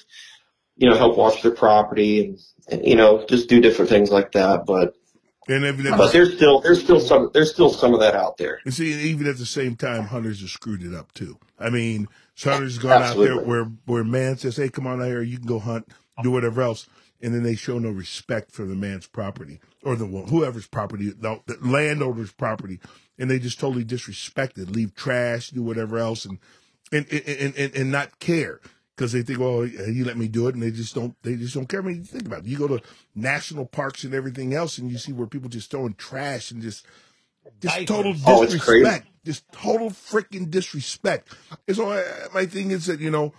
you 0.77 0.89
know 0.89 0.97
help 0.97 1.17
watch 1.17 1.43
their 1.43 1.53
property 1.53 2.25
and, 2.25 2.39
and 2.69 2.87
you 2.87 2.97
know 2.97 3.25
just 3.27 3.49
do 3.51 3.61
different 3.61 3.91
things 3.91 4.11
like 4.11 4.33
that. 4.33 4.65
But 4.67 4.95
and 5.49 5.65
even 5.65 5.91
but 5.97 6.13
there's 6.13 6.35
still 6.37 6.61
there's 6.61 6.83
still 6.83 7.01
some 7.01 7.31
there's 7.35 7.53
still 7.53 7.71
some 7.71 7.95
of 7.95 8.01
that 8.01 8.15
out 8.15 8.37
there. 8.37 8.61
And 8.65 8.73
see, 8.73 8.93
even 9.11 9.27
at 9.27 9.39
the 9.39 9.47
same 9.47 9.77
time, 9.77 10.05
hunters 10.05 10.41
have 10.41 10.51
screwed 10.51 10.83
it 10.83 10.95
up 10.95 11.13
too. 11.13 11.39
I 11.59 11.71
mean, 11.71 12.09
hunters 12.43 12.79
gone 12.79 13.03
out 13.03 13.17
there 13.17 13.41
where 13.41 13.65
where 13.87 14.05
man 14.05 14.37
says, 14.39 14.57
"Hey, 14.57 14.69
come 14.69 14.87
on 14.87 15.01
out 15.01 15.07
here, 15.07 15.23
you 15.23 15.39
can 15.39 15.47
go 15.47 15.59
hunt, 15.59 15.89
do 16.23 16.31
whatever 16.31 16.63
else," 16.63 16.87
and 17.21 17.35
then 17.35 17.43
they 17.43 17.57
show 17.57 17.79
no 17.79 17.91
respect 17.91 18.53
for 18.53 18.65
the 18.65 18.75
man's 18.75 19.07
property 19.07 19.61
or 19.83 19.97
the 19.97 20.07
whoever's 20.07 20.67
property, 20.67 21.11
the, 21.11 21.41
the 21.47 21.59
landowner's 21.61 22.33
property, 22.33 22.81
and 23.19 23.31
they 23.31 23.39
just 23.39 23.61
totally 23.61 23.85
disrespect 23.85 24.59
it, 24.59 24.71
leave 24.71 24.95
trash, 24.95 25.51
do 25.51 25.63
whatever 25.63 25.99
else, 25.99 26.25
and 26.25 26.39
and 26.93 27.07
and 27.13 27.55
and, 27.57 27.75
and 27.75 27.93
not 27.93 28.19
care. 28.19 28.61
Because 28.97 29.13
they 29.13 29.23
think, 29.23 29.41
well, 29.41 29.67
you 29.67 30.05
let 30.05 30.17
me 30.17 30.29
do 30.29 30.47
it, 30.47 30.55
and 30.55 30.63
they 30.63 30.71
just 30.71 30.95
don't. 30.95 31.21
They 31.23 31.35
just 31.35 31.55
don't 31.55 31.69
care. 31.69 31.81
I 31.81 31.85
mean, 31.85 31.97
you 31.97 32.05
think 32.05 32.27
about 32.27 32.41
it. 32.41 32.47
You 32.47 32.57
go 32.57 32.69
to 32.69 32.81
national 33.15 33.67
parks 33.67 34.05
and 34.05 34.15
everything 34.15 34.55
else, 34.55 34.79
and 34.79 34.91
you 34.91 34.99
see 34.99 35.13
where 35.13 35.27
people 35.27 35.49
just 35.49 35.71
throwing 35.71 35.95
trash 35.95 36.53
and 36.53 36.63
just 36.63 36.87
just 37.61 37.75
Diapers. 37.77 37.89
total 37.89 38.15
Oh, 38.27 38.47
disrespect. 38.47 39.07
Just 39.25 39.51
total 39.53 39.91
freaking 39.91 40.51
disrespect. 40.51 41.35
And 41.67 41.77
so 41.77 41.91
I, 41.93 42.05
my 42.33 42.47
thing 42.47 42.71
is 42.71 42.87
that, 42.87 43.01
you 43.01 43.11
know, 43.11 43.33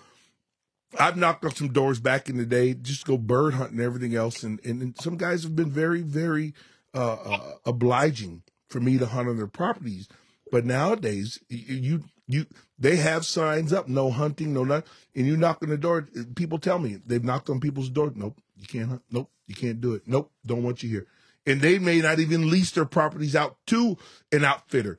I've 0.99 1.17
knocked 1.17 1.45
on 1.45 1.53
some 1.53 1.71
doors 1.71 1.99
back 1.99 2.29
in 2.29 2.37
the 2.37 2.45
day, 2.45 2.73
just 2.73 3.05
go 3.05 3.17
bird 3.17 3.53
hunting 3.53 3.77
and 3.77 3.85
everything 3.85 4.15
else. 4.15 4.43
And, 4.43 4.63
and, 4.65 4.81
and 4.81 4.97
some 4.99 5.17
guys 5.17 5.43
have 5.43 5.55
been 5.55 5.71
very, 5.71 6.01
very 6.01 6.53
uh, 6.93 7.13
uh, 7.13 7.51
obliging 7.65 8.43
for 8.67 8.79
me 8.79 8.97
to 8.97 9.05
hunt 9.05 9.29
on 9.29 9.37
their 9.37 9.47
properties. 9.47 10.07
But 10.51 10.65
nowadays, 10.65 11.39
you, 11.49 12.03
you, 12.27 12.45
they 12.79 12.95
have 12.97 13.25
signs 13.25 13.71
up, 13.71 13.87
no 13.87 14.09
hunting, 14.09 14.53
no 14.53 14.63
nothing. 14.63 14.89
And 15.15 15.27
you 15.27 15.37
knock 15.37 15.61
on 15.61 15.69
the 15.69 15.77
door, 15.77 16.07
people 16.35 16.59
tell 16.59 16.79
me 16.79 16.99
they've 17.05 17.23
knocked 17.23 17.49
on 17.49 17.59
people's 17.59 17.89
door. 17.89 18.11
Nope, 18.15 18.39
you 18.57 18.67
can't 18.67 18.89
hunt. 18.89 19.03
Nope, 19.11 19.29
you 19.47 19.55
can't 19.55 19.81
do 19.81 19.93
it. 19.93 20.03
Nope, 20.07 20.31
don't 20.45 20.63
want 20.63 20.83
you 20.83 20.89
here. 20.89 21.07
And 21.45 21.61
they 21.61 21.77
may 21.77 22.01
not 22.01 22.19
even 22.19 22.49
lease 22.49 22.71
their 22.71 22.85
properties 22.85 23.35
out 23.35 23.57
to 23.67 23.97
an 24.31 24.43
outfitter. 24.43 24.97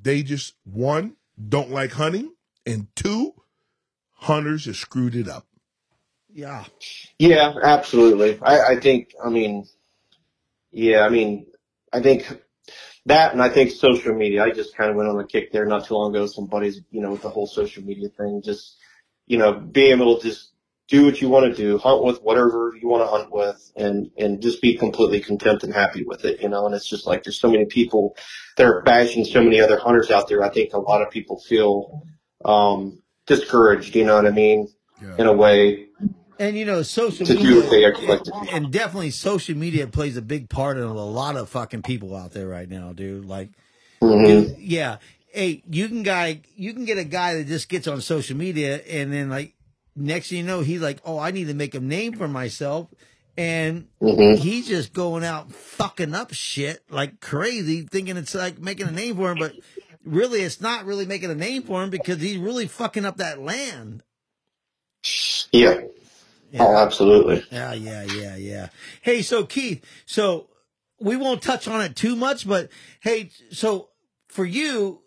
They 0.00 0.22
just, 0.22 0.54
one, 0.64 1.16
don't 1.48 1.70
like 1.70 1.92
hunting, 1.92 2.32
and 2.64 2.86
two, 2.94 3.34
hunters 4.12 4.66
have 4.66 4.76
screwed 4.76 5.14
it 5.14 5.28
up. 5.28 5.46
Yeah. 6.32 6.64
Yeah, 7.18 7.54
absolutely. 7.62 8.38
I, 8.40 8.74
I 8.74 8.80
think, 8.80 9.12
I 9.22 9.30
mean, 9.30 9.66
yeah, 10.70 11.00
I 11.00 11.08
mean, 11.08 11.46
I 11.92 12.00
think 12.00 12.40
that 13.10 13.32
and 13.32 13.42
I 13.42 13.48
think 13.48 13.70
social 13.70 14.14
media, 14.14 14.44
I 14.44 14.50
just 14.50 14.76
kind 14.76 14.90
of 14.90 14.96
went 14.96 15.08
on 15.08 15.20
a 15.20 15.26
kick 15.26 15.52
there 15.52 15.66
not 15.66 15.86
too 15.86 15.94
long 15.94 16.14
ago. 16.14 16.26
Some 16.26 16.46
buddies, 16.46 16.80
you 16.90 17.00
know, 17.00 17.12
with 17.12 17.22
the 17.22 17.30
whole 17.30 17.46
social 17.46 17.82
media 17.82 18.08
thing, 18.08 18.42
just, 18.42 18.76
you 19.26 19.38
know, 19.38 19.52
being 19.52 19.92
able 19.92 20.18
to 20.18 20.28
just 20.28 20.52
do 20.88 21.04
what 21.04 21.20
you 21.20 21.28
want 21.28 21.46
to 21.46 21.54
do, 21.54 21.78
hunt 21.78 22.02
with 22.02 22.20
whatever 22.22 22.74
you 22.80 22.88
want 22.88 23.02
to 23.04 23.06
hunt 23.06 23.30
with 23.30 23.72
and, 23.76 24.10
and 24.18 24.42
just 24.42 24.60
be 24.60 24.76
completely 24.76 25.20
content 25.20 25.62
and 25.62 25.72
happy 25.72 26.02
with 26.02 26.24
it, 26.24 26.40
you 26.40 26.48
know, 26.48 26.66
and 26.66 26.74
it's 26.74 26.88
just 26.88 27.06
like 27.06 27.22
there's 27.22 27.38
so 27.38 27.50
many 27.50 27.64
people 27.64 28.16
that 28.56 28.66
are 28.66 28.82
bashing 28.82 29.24
so 29.24 29.42
many 29.42 29.60
other 29.60 29.78
hunters 29.78 30.10
out 30.10 30.28
there. 30.28 30.42
I 30.42 30.48
think 30.48 30.72
a 30.72 30.78
lot 30.78 31.02
of 31.02 31.10
people 31.10 31.38
feel, 31.38 32.02
um, 32.44 33.02
discouraged, 33.26 33.94
you 33.94 34.04
know 34.04 34.16
what 34.16 34.26
I 34.26 34.30
mean? 34.30 34.68
Yeah. 35.00 35.16
In 35.18 35.26
a 35.26 35.32
way, 35.32 35.86
And 36.40 36.56
you 36.56 36.64
know, 36.64 36.82
social 36.82 37.26
To 37.26 37.34
do 37.34 37.68
media, 37.70 37.92
what 38.06 38.24
they 38.24 38.30
do. 38.30 38.48
and 38.50 38.72
definitely 38.72 39.10
social 39.10 39.54
media 39.56 39.86
plays 39.86 40.16
a 40.16 40.22
big 40.22 40.48
part 40.48 40.78
in 40.78 40.82
a 40.84 40.92
lot 40.94 41.36
of 41.36 41.50
fucking 41.50 41.82
people 41.82 42.16
out 42.16 42.32
there 42.32 42.48
right 42.48 42.68
now, 42.68 42.94
dude. 42.94 43.26
Like, 43.26 43.50
Mhm. 44.02 44.26
dude, 44.26 44.56
yeah, 44.58 44.96
hey, 45.32 45.62
you 45.70 45.86
can 45.88 46.02
guy, 46.02 46.40
you 46.56 46.72
can 46.72 46.86
get 46.86 46.96
a 46.96 47.04
guy 47.04 47.34
that 47.34 47.46
just 47.46 47.68
gets 47.68 47.86
on 47.86 48.00
social 48.00 48.38
media, 48.38 48.78
and 48.88 49.12
then 49.12 49.28
like 49.28 49.54
next 49.94 50.30
thing 50.30 50.38
you 50.38 50.44
know, 50.44 50.62
he's 50.62 50.80
like, 50.80 50.98
oh, 51.04 51.18
I 51.18 51.30
need 51.30 51.48
to 51.48 51.54
make 51.54 51.74
a 51.74 51.80
name 51.80 52.14
for 52.14 52.26
myself, 52.26 52.88
and 53.36 53.86
Mhm. 54.00 54.38
he's 54.38 54.66
just 54.66 54.94
going 54.94 55.24
out 55.24 55.52
fucking 55.52 56.14
up 56.14 56.32
shit 56.32 56.82
like 56.88 57.20
crazy, 57.20 57.82
thinking 57.82 58.16
it's 58.16 58.34
like 58.34 58.58
making 58.58 58.86
a 58.88 58.92
name 58.92 59.16
for 59.16 59.30
him, 59.32 59.38
but 59.38 59.56
really, 60.06 60.40
it's 60.40 60.62
not 60.62 60.86
really 60.86 61.04
making 61.04 61.30
a 61.30 61.34
name 61.34 61.64
for 61.64 61.82
him 61.84 61.90
because 61.90 62.18
he's 62.22 62.38
really 62.38 62.66
fucking 62.66 63.04
up 63.04 63.18
that 63.18 63.42
land. 63.42 64.02
Yeah. 65.52 65.80
Oh, 66.58 66.76
absolutely. 66.76 67.44
Yeah, 67.50 67.72
yeah, 67.74 68.02
yeah, 68.04 68.36
yeah. 68.36 68.68
Hey, 69.02 69.22
so 69.22 69.44
Keith, 69.44 69.84
so 70.06 70.48
we 70.98 71.16
won't 71.16 71.42
touch 71.42 71.68
on 71.68 71.80
it 71.82 71.96
too 71.96 72.16
much, 72.16 72.46
but 72.46 72.70
hey, 73.00 73.30
so 73.50 73.90
for 74.28 74.44
you, 74.44 75.02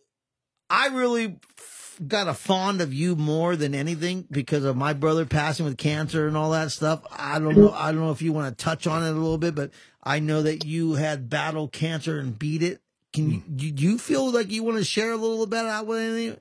I 0.70 0.88
really 0.88 1.40
f- 1.60 2.00
got 2.08 2.28
a 2.28 2.34
fond 2.34 2.82
of 2.82 2.94
you 2.94 3.16
more 3.16 3.56
than 3.56 3.76
anything 3.76 4.28
because 4.32 4.64
of 4.64 4.76
my 4.78 4.94
brother 4.94 5.26
passing 5.26 5.66
with 5.66 5.78
cancer 5.78 6.28
and 6.28 6.38
all 6.38 6.52
that 6.52 6.72
stuff. 6.72 7.02
I 7.12 7.40
don't 7.40 7.56
know. 7.60 7.72
I 7.72 7.92
don't 7.92 8.02
know 8.02 8.12
if 8.12 8.22
you 8.22 8.34
want 8.34 8.58
to 8.58 8.64
touch 8.64 8.88
on 8.88 9.04
it 9.04 9.10
a 9.10 9.14
little 9.14 9.38
bit, 9.38 9.54
but 9.56 9.72
I 10.04 10.20
know 10.20 10.42
that 10.44 10.66
you 10.66 10.94
had 10.94 11.30
battled 11.30 11.72
cancer 11.72 12.20
and 12.20 12.38
beat 12.38 12.64
it. 12.64 12.82
Can 13.12 13.30
you, 13.32 13.72
do 13.72 13.84
you 13.84 13.98
feel 14.00 14.32
like 14.32 14.50
you 14.50 14.64
want 14.64 14.80
to 14.80 14.84
share 14.84 15.12
a 15.12 15.18
little 15.18 15.46
bit 15.46 15.60
about 15.60 15.86
with 15.86 16.00
any? 16.00 16.38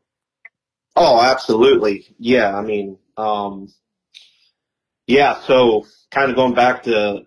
Oh, 0.96 1.20
absolutely. 1.20 2.14
Yeah. 2.18 2.56
I 2.56 2.62
mean, 2.62 2.98
um, 3.18 3.68
yeah. 5.06 5.40
So 5.40 5.86
kind 6.10 6.30
of 6.30 6.36
going 6.36 6.54
back 6.54 6.84
to, 6.84 7.22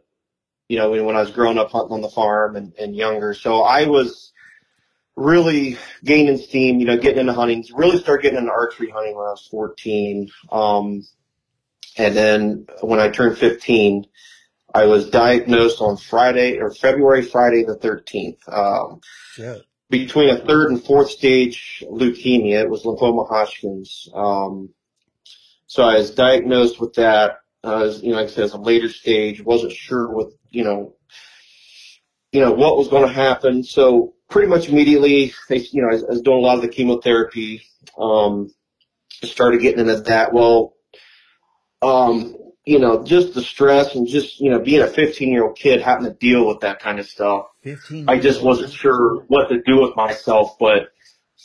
you 0.67 0.77
know, 0.77 0.91
when, 0.91 1.15
I 1.15 1.21
was 1.21 1.31
growing 1.31 1.57
up 1.57 1.71
hunting 1.71 1.93
on 1.93 2.01
the 2.01 2.09
farm 2.09 2.55
and, 2.55 2.73
and 2.79 2.95
younger. 2.95 3.33
So 3.33 3.63
I 3.63 3.85
was 3.85 4.31
really 5.15 5.77
gaining 6.03 6.37
steam, 6.37 6.79
you 6.79 6.85
know, 6.85 6.97
getting 6.97 7.19
into 7.19 7.33
hunting, 7.33 7.63
really 7.73 7.97
started 7.97 8.23
getting 8.23 8.39
into 8.39 8.51
archery 8.51 8.89
hunting 8.89 9.15
when 9.15 9.25
I 9.25 9.31
was 9.31 9.47
14. 9.49 10.29
Um, 10.51 11.05
and 11.97 12.15
then 12.15 12.67
when 12.81 12.99
I 12.99 13.09
turned 13.09 13.37
15, 13.37 14.05
I 14.73 14.85
was 14.85 15.09
diagnosed 15.09 15.79
on 15.79 15.95
Friday 15.95 16.59
or 16.59 16.69
February, 16.71 17.21
Friday 17.21 17.63
the 17.63 17.77
13th. 17.77 18.37
Um, 18.51 18.99
Shit. 19.33 19.61
between 19.89 20.29
a 20.29 20.37
third 20.37 20.71
and 20.71 20.83
fourth 20.83 21.09
stage 21.09 21.81
leukemia. 21.89 22.61
It 22.61 22.69
was 22.69 22.83
lymphoma 22.83 23.27
Hodgkin's. 23.29 24.09
Um, 24.13 24.69
so 25.67 25.83
I 25.83 25.95
was 25.95 26.11
diagnosed 26.11 26.81
with 26.81 26.93
that. 26.95 27.37
Uh, 27.65 27.85
as, 27.85 28.03
you 28.03 28.11
know, 28.11 28.17
like 28.17 28.27
I 28.27 28.31
said, 28.31 28.43
as 28.43 28.53
a 28.53 28.59
later 28.59 28.89
stage, 28.89 29.43
wasn't 29.43 29.71
sure 29.71 30.07
what, 30.09 30.29
you 30.51 30.63
know, 30.63 30.95
you 32.31 32.41
know, 32.41 32.51
what 32.51 32.77
was 32.77 32.89
going 32.89 33.07
to 33.07 33.13
happen. 33.13 33.63
So 33.63 34.13
pretty 34.29 34.47
much 34.47 34.69
immediately, 34.69 35.33
they, 35.49 35.57
you 35.71 35.81
know, 35.81 35.89
I 35.89 35.93
was, 35.93 36.03
I 36.03 36.07
was 36.07 36.21
doing 36.21 36.37
a 36.37 36.41
lot 36.41 36.57
of 36.57 36.61
the 36.61 36.67
chemotherapy. 36.67 37.63
Um, 37.97 38.53
started 39.23 39.61
getting 39.61 39.79
into 39.79 40.01
that. 40.01 40.33
Well, 40.33 40.73
um, 41.81 42.35
you 42.65 42.79
know, 42.79 43.03
just 43.03 43.33
the 43.33 43.41
stress 43.41 43.95
and 43.95 44.07
just, 44.07 44.39
you 44.39 44.49
know, 44.49 44.59
being 44.59 44.81
a 44.81 44.87
15 44.87 45.29
year 45.29 45.45
old 45.45 45.57
kid 45.57 45.81
having 45.81 46.05
to 46.05 46.13
deal 46.13 46.47
with 46.47 46.61
that 46.61 46.79
kind 46.79 46.99
of 46.99 47.07
stuff. 47.07 47.45
15 47.63 48.09
I 48.09 48.19
just 48.19 48.41
wasn't 48.41 48.73
sure 48.73 49.23
what 49.27 49.49
to 49.49 49.61
do 49.61 49.81
with 49.81 49.95
myself, 49.95 50.57
but, 50.59 50.89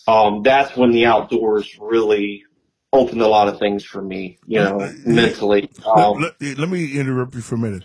um, 0.08 0.42
that's 0.42 0.76
when 0.76 0.92
the 0.92 1.06
outdoors 1.06 1.78
really 1.78 2.44
opened 2.92 3.22
a 3.22 3.28
lot 3.28 3.48
of 3.48 3.58
things 3.58 3.84
for 3.84 4.02
me, 4.02 4.38
you 4.46 4.58
know, 4.58 4.92
mentally. 5.04 5.70
Um, 5.86 6.20
let, 6.20 6.40
let, 6.40 6.58
let 6.58 6.68
me 6.68 6.98
interrupt 6.98 7.34
you 7.34 7.40
for 7.40 7.54
a 7.54 7.58
minute. 7.58 7.84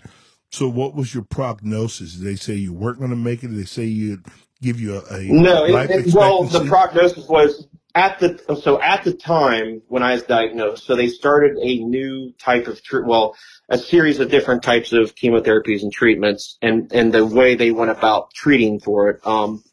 So, 0.50 0.68
what 0.68 0.94
was 0.94 1.14
your 1.14 1.24
prognosis? 1.24 2.14
Did 2.14 2.26
they 2.26 2.36
say 2.36 2.54
you 2.54 2.72
weren't 2.72 2.98
going 2.98 3.10
to 3.10 3.16
make 3.16 3.42
it? 3.42 3.48
Did 3.48 3.58
they 3.58 3.64
say 3.64 3.84
you'd 3.84 4.24
give 4.62 4.80
you 4.80 4.96
a, 4.96 5.14
a 5.14 5.22
no, 5.24 5.64
it, 5.64 5.90
it, 5.90 6.14
well, 6.14 6.44
the 6.44 6.64
prognosis 6.64 7.28
was 7.28 7.66
at 7.94 8.18
the 8.18 8.58
so 8.62 8.80
at 8.80 9.04
the 9.04 9.12
time 9.12 9.82
when 9.88 10.02
I 10.02 10.12
was 10.12 10.22
diagnosed, 10.22 10.84
so 10.84 10.94
they 10.94 11.08
started 11.08 11.56
a 11.60 11.78
new 11.78 12.32
type 12.38 12.66
of 12.66 12.82
tre- 12.82 13.02
well, 13.04 13.36
a 13.68 13.78
series 13.78 14.20
of 14.20 14.30
different 14.30 14.62
types 14.62 14.92
of 14.92 15.14
chemotherapies 15.14 15.82
and 15.82 15.92
treatments, 15.92 16.58
and 16.62 16.92
and 16.92 17.12
the 17.12 17.24
way 17.24 17.54
they 17.54 17.70
went 17.70 17.90
about 17.90 18.32
treating 18.34 18.80
for 18.80 19.10
it. 19.10 19.26
Um, 19.26 19.64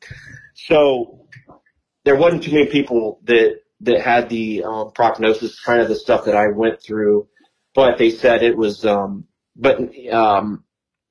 so 0.56 1.28
there 2.06 2.16
wasn't 2.16 2.44
too 2.44 2.52
many 2.52 2.68
people 2.68 3.20
that 3.24 3.60
that 3.84 4.02
had 4.02 4.30
the 4.30 4.64
um, 4.64 4.92
prognosis, 4.92 5.60
kind 5.60 5.82
of 5.82 5.88
the 5.88 5.96
stuff 5.96 6.26
that 6.26 6.36
I 6.36 6.48
went 6.48 6.82
through, 6.82 7.28
but 7.76 7.98
they 7.98 8.10
said 8.10 8.44
it 8.44 8.58
was, 8.58 8.86
um, 8.86 9.26
but 9.56 9.80
um, 10.12 10.64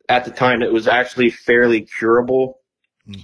at 0.08 0.24
the 0.24 0.30
time 0.30 0.62
it 0.62 0.72
was 0.72 0.88
actually 0.88 1.30
fairly 1.30 1.82
curable. 1.82 2.58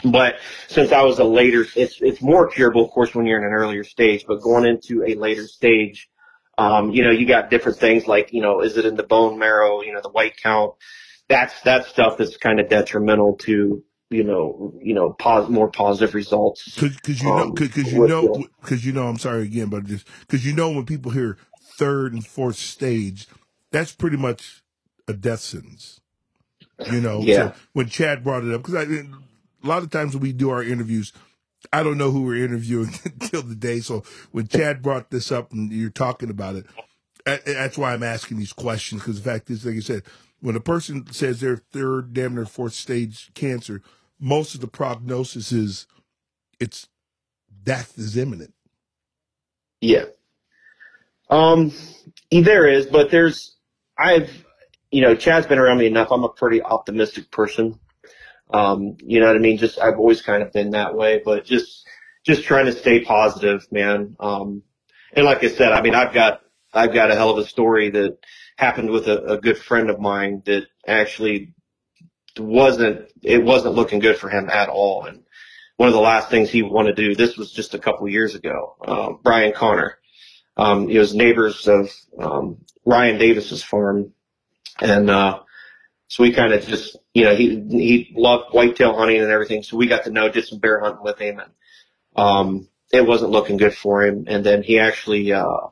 But 0.04 0.36
since 0.66 0.90
I 0.90 1.02
was 1.02 1.20
a 1.20 1.24
later, 1.24 1.64
it's 1.76 2.00
it's 2.00 2.20
more 2.20 2.48
curable, 2.48 2.84
of 2.84 2.90
course, 2.90 3.14
when 3.14 3.26
you're 3.26 3.38
in 3.38 3.44
an 3.44 3.52
earlier 3.52 3.84
stage. 3.84 4.24
But 4.26 4.42
going 4.42 4.66
into 4.66 5.04
a 5.04 5.14
later 5.14 5.46
stage, 5.46 6.08
um, 6.58 6.90
you 6.90 7.04
know, 7.04 7.10
you 7.10 7.26
got 7.26 7.48
different 7.48 7.78
things 7.78 8.08
like, 8.08 8.32
you 8.32 8.42
know, 8.42 8.60
is 8.60 8.76
it 8.76 8.84
in 8.84 8.96
the 8.96 9.04
bone 9.04 9.38
marrow? 9.38 9.82
You 9.82 9.92
know, 9.92 10.00
the 10.02 10.10
white 10.10 10.36
count. 10.36 10.74
That's 11.28 11.60
that's 11.62 11.88
stuff 11.88 12.18
that's 12.18 12.36
kind 12.36 12.58
of 12.58 12.68
detrimental 12.68 13.36
to 13.42 13.84
you 14.10 14.24
know 14.24 14.74
you 14.82 14.94
know 14.94 15.12
pos- 15.12 15.48
more 15.48 15.70
positive 15.70 16.14
results. 16.14 16.74
Because 16.80 17.22
you 17.22 17.28
know, 17.28 17.38
um, 17.38 17.52
because 17.52 17.92
you 17.92 18.00
with 18.00 18.10
know, 18.10 18.44
because 18.60 18.84
you 18.86 18.92
know. 18.92 19.08
I'm 19.08 19.18
sorry 19.18 19.42
again, 19.42 19.68
but 19.68 19.84
just 19.84 20.06
because 20.20 20.44
you 20.46 20.52
know 20.54 20.70
when 20.70 20.86
people 20.86 21.12
hear 21.12 21.36
third 21.76 22.12
and 22.12 22.26
fourth 22.26 22.56
stage, 22.56 23.26
that's 23.72 23.92
pretty 23.92 24.16
much 24.16 24.62
a 25.06 25.12
death 25.12 25.40
sentence. 25.40 26.00
You 26.90 27.00
know, 27.00 27.20
Yeah. 27.20 27.52
so 27.52 27.54
when 27.72 27.88
Chad 27.88 28.22
brought 28.22 28.44
it 28.44 28.54
up, 28.54 28.62
because 28.62 28.86
a 28.88 29.66
lot 29.66 29.82
of 29.82 29.90
times 29.90 30.14
when 30.14 30.22
we 30.22 30.32
do 30.32 30.50
our 30.50 30.62
interviews, 30.62 31.12
I 31.72 31.82
don't 31.82 31.98
know 31.98 32.10
who 32.12 32.22
we're 32.22 32.44
interviewing 32.44 32.90
until 33.04 33.42
the 33.42 33.56
day. 33.56 33.80
So 33.80 34.04
when 34.30 34.46
Chad 34.46 34.80
brought 34.82 35.10
this 35.10 35.32
up 35.32 35.52
and 35.52 35.72
you're 35.72 35.90
talking 35.90 36.30
about 36.30 36.54
it, 36.54 36.66
that's 37.44 37.76
why 37.76 37.92
I'm 37.92 38.02
asking 38.04 38.38
these 38.38 38.52
questions. 38.52 39.02
Because 39.02 39.20
the 39.20 39.28
fact 39.30 39.50
is, 39.50 39.66
like 39.66 39.76
I 39.76 39.80
said, 39.80 40.02
when 40.40 40.54
a 40.56 40.60
person 40.60 41.10
says 41.12 41.40
they're 41.40 41.56
third, 41.72 42.12
damn 42.12 42.36
near 42.36 42.46
fourth 42.46 42.74
stage 42.74 43.30
cancer, 43.34 43.82
most 44.20 44.54
of 44.54 44.60
the 44.60 44.68
prognosis 44.68 45.52
is 45.52 45.86
it's 46.58 46.88
death 47.62 47.98
is 47.98 48.16
imminent. 48.16 48.54
Yeah. 49.80 50.06
Um, 51.30 51.72
there 52.30 52.66
is, 52.66 52.86
but 52.86 53.10
there's, 53.10 53.56
I've, 53.96 54.44
you 54.90 55.02
know, 55.02 55.14
Chad's 55.14 55.46
been 55.46 55.58
around 55.58 55.78
me 55.78 55.86
enough. 55.86 56.08
I'm 56.10 56.24
a 56.24 56.28
pretty 56.28 56.62
optimistic 56.62 57.30
person. 57.30 57.78
Um, 58.50 58.96
you 59.00 59.20
know 59.20 59.26
what 59.26 59.36
I 59.36 59.40
mean? 59.40 59.58
Just, 59.58 59.78
I've 59.78 59.98
always 59.98 60.22
kind 60.22 60.42
of 60.42 60.52
been 60.52 60.70
that 60.70 60.94
way, 60.94 61.20
but 61.22 61.44
just, 61.44 61.86
just 62.24 62.44
trying 62.44 62.66
to 62.66 62.72
stay 62.72 63.04
positive, 63.04 63.66
man. 63.70 64.16
Um, 64.18 64.62
and 65.12 65.26
like 65.26 65.44
I 65.44 65.48
said, 65.48 65.72
I 65.72 65.82
mean, 65.82 65.94
I've 65.94 66.14
got, 66.14 66.40
I've 66.72 66.94
got 66.94 67.10
a 67.10 67.14
hell 67.14 67.30
of 67.30 67.38
a 67.38 67.46
story 67.46 67.90
that 67.90 68.18
happened 68.56 68.90
with 68.90 69.06
a, 69.06 69.34
a 69.34 69.40
good 69.40 69.58
friend 69.58 69.90
of 69.90 70.00
mine 70.00 70.42
that 70.46 70.66
actually 70.86 71.54
wasn't, 72.40 73.10
it 73.22 73.42
wasn't 73.42 73.74
looking 73.74 73.98
good 73.98 74.16
for 74.16 74.28
him 74.28 74.48
at 74.50 74.68
all. 74.68 75.04
And 75.04 75.24
one 75.76 75.88
of 75.88 75.94
the 75.94 76.00
last 76.00 76.28
things 76.28 76.50
he 76.50 76.62
wanted 76.62 76.96
to 76.96 77.08
do, 77.08 77.14
this 77.14 77.36
was 77.36 77.52
just 77.52 77.74
a 77.74 77.78
couple 77.78 78.08
years 78.08 78.34
ago, 78.34 78.76
um, 78.86 79.20
Brian 79.22 79.52
Connor. 79.52 79.98
Um, 80.56 80.88
he 80.88 80.98
was 80.98 81.14
neighbors 81.14 81.68
of 81.68 81.90
um, 82.18 82.58
Ryan 82.84 83.18
Davis's 83.18 83.62
farm, 83.62 84.12
and 84.80 85.08
uh, 85.08 85.40
so 86.08 86.24
we 86.24 86.32
kind 86.32 86.52
of 86.52 86.66
just, 86.66 86.96
you 87.14 87.24
know, 87.24 87.36
he 87.36 87.62
he 87.70 88.12
loved 88.16 88.52
whitetail 88.52 88.96
hunting 88.96 89.20
and 89.20 89.30
everything, 89.30 89.62
so 89.62 89.76
we 89.76 89.86
got 89.86 90.04
to 90.04 90.10
know, 90.10 90.28
did 90.28 90.46
some 90.46 90.58
bear 90.58 90.80
hunting 90.80 91.04
with 91.04 91.18
him, 91.18 91.38
and 91.38 91.52
um, 92.16 92.68
it 92.92 93.06
wasn't 93.06 93.30
looking 93.30 93.56
good 93.56 93.76
for 93.76 94.02
him. 94.02 94.24
And 94.26 94.44
then 94.44 94.64
he 94.64 94.80
actually 94.80 95.32
uh, 95.32 95.68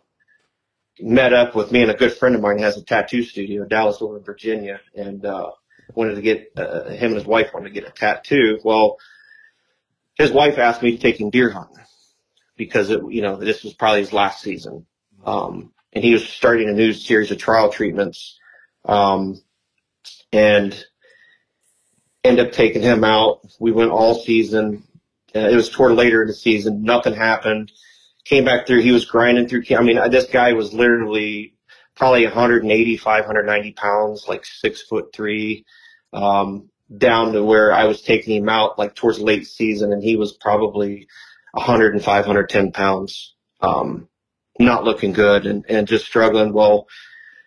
met 1.01 1.33
up 1.33 1.55
with 1.57 1.73
me 1.73 1.83
and 1.83 1.91
a 1.91 1.95
good 1.95 2.15
friend 2.15 2.35
of 2.35 2.41
mine 2.41 2.59
has 2.59 2.77
a 2.77 2.83
tattoo 2.83 3.23
studio 3.23 3.63
in 3.63 3.69
Dallas 3.69 4.01
over 4.01 4.19
in 4.19 4.25
Virginia, 4.25 4.81
and 4.95 5.25
uh, 5.25 5.51
wanted 5.95 6.17
to 6.17 6.23
get 6.23 6.53
uh, 6.57 6.85
him 6.85 7.13
and 7.13 7.17
his 7.17 7.27
wife 7.27 7.53
wanted 7.55 7.69
to 7.69 7.81
get 7.81 7.89
a 7.89 7.93
tattoo. 7.93 8.59
Well, 8.65 8.99
his 10.17 10.33
wife 10.33 10.59
asked 10.59 10.83
me 10.83 10.93
to 10.93 10.99
take 10.99 11.21
him 11.21 11.31
deer 11.31 11.51
hunting 11.51 11.77
because 12.57 12.91
it, 12.91 13.01
you 13.11 13.23
know, 13.23 13.37
this 13.37 13.63
was 13.63 13.75
probably 13.75 14.01
his 14.01 14.13
last 14.13 14.43
season. 14.43 14.87
Um, 15.25 15.73
and 15.93 16.05
he 16.05 16.13
was 16.13 16.29
starting 16.29 16.69
a 16.69 16.73
new 16.73 16.93
series 16.93 17.31
of 17.31 17.39
trial 17.39 17.71
treatments. 17.71 18.39
Um, 18.85 19.41
and 20.33 20.85
end 22.25 22.41
up 22.41 22.53
taking 22.53 22.83
him 22.83 23.05
out. 23.05 23.41
We 23.59 23.73
went 23.73 23.91
all 23.91 24.15
season. 24.15 24.85
Uh, 25.35 25.49
it 25.49 25.57
was 25.57 25.71
toward 25.71 25.93
later 25.93 26.23
in 26.23 26.29
the 26.29 26.35
season. 26.35 26.83
Nothing 26.83 27.15
happened. 27.15 27.73
Came 28.25 28.45
back 28.45 28.67
through. 28.67 28.83
He 28.83 28.93
was 28.93 29.05
grinding 29.05 29.49
through. 29.49 29.65
I 29.77 29.83
mean, 29.83 29.99
this 30.11 30.27
guy 30.27 30.53
was 30.53 30.73
literally 30.73 31.55
probably 31.97 32.25
180, 32.25 32.97
590 32.99 33.73
pounds, 33.73 34.27
like 34.29 34.45
six 34.45 34.83
foot 34.83 35.13
three, 35.13 35.65
um, 36.13 36.71
down 36.97 37.33
to 37.33 37.43
where 37.43 37.73
I 37.73 37.85
was 37.85 38.03
taking 38.03 38.37
him 38.37 38.49
out 38.49 38.79
like 38.79 38.95
towards 38.95 39.19
late 39.19 39.47
season 39.47 39.93
and 39.93 40.03
he 40.03 40.17
was 40.17 40.33
probably 40.35 41.09
105, 41.53 42.05
110 42.05 42.73
pounds. 42.73 43.35
Um, 43.61 44.09
not 44.59 44.85
looking 44.85 45.13
good 45.13 45.47
and, 45.47 45.65
and 45.69 45.89
just 45.89 46.07
struggling. 46.07 46.53
Well, 46.53 46.87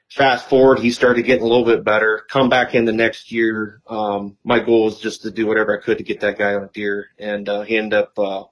fast 0.09 0.49
forward, 0.49 0.79
he 0.79 0.91
started 0.91 1.23
getting 1.23 1.43
a 1.43 1.47
little 1.47 1.65
bit 1.65 1.83
better. 1.83 2.25
Come 2.29 2.49
back 2.49 2.75
in 2.75 2.85
the 2.85 2.91
next 2.91 3.31
year. 3.31 3.81
Um, 3.87 4.37
my 4.43 4.59
goal 4.59 4.85
was 4.85 4.99
just 4.99 5.23
to 5.23 5.31
do 5.31 5.47
whatever 5.47 5.77
I 5.77 5.83
could 5.83 5.99
to 5.99 6.03
get 6.03 6.21
that 6.21 6.37
guy 6.37 6.53
on 6.53 6.63
a 6.63 6.67
deer, 6.67 7.07
and 7.17 7.47
uh, 7.47 7.61
he 7.61 7.77
ended 7.77 7.99
up 7.99 8.17
uh, 8.17 8.43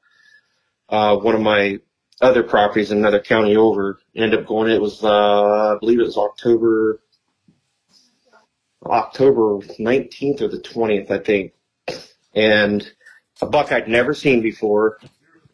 uh, 0.90 1.18
one 1.18 1.36
of 1.36 1.42
my 1.42 1.80
other 2.22 2.44
properties 2.44 2.92
in 2.92 3.00
another 3.00 3.20
county 3.20 3.56
over. 3.56 4.00
Ended 4.16 4.40
up 4.40 4.46
going. 4.46 4.72
It 4.72 4.82
was 4.82 5.04
uh, 5.04 5.76
I 5.76 5.78
believe 5.80 6.00
it 6.00 6.04
was 6.04 6.18
October 6.18 7.00
October 8.86 9.60
19th 9.80 10.42
or 10.42 10.48
the 10.48 10.60
20th, 10.60 11.12
I 11.12 11.20
think, 11.20 11.54
and 12.34 12.90
a 13.42 13.46
buck 13.46 13.72
I'd 13.72 13.88
never 13.88 14.14
seen 14.14 14.42
before. 14.42 15.00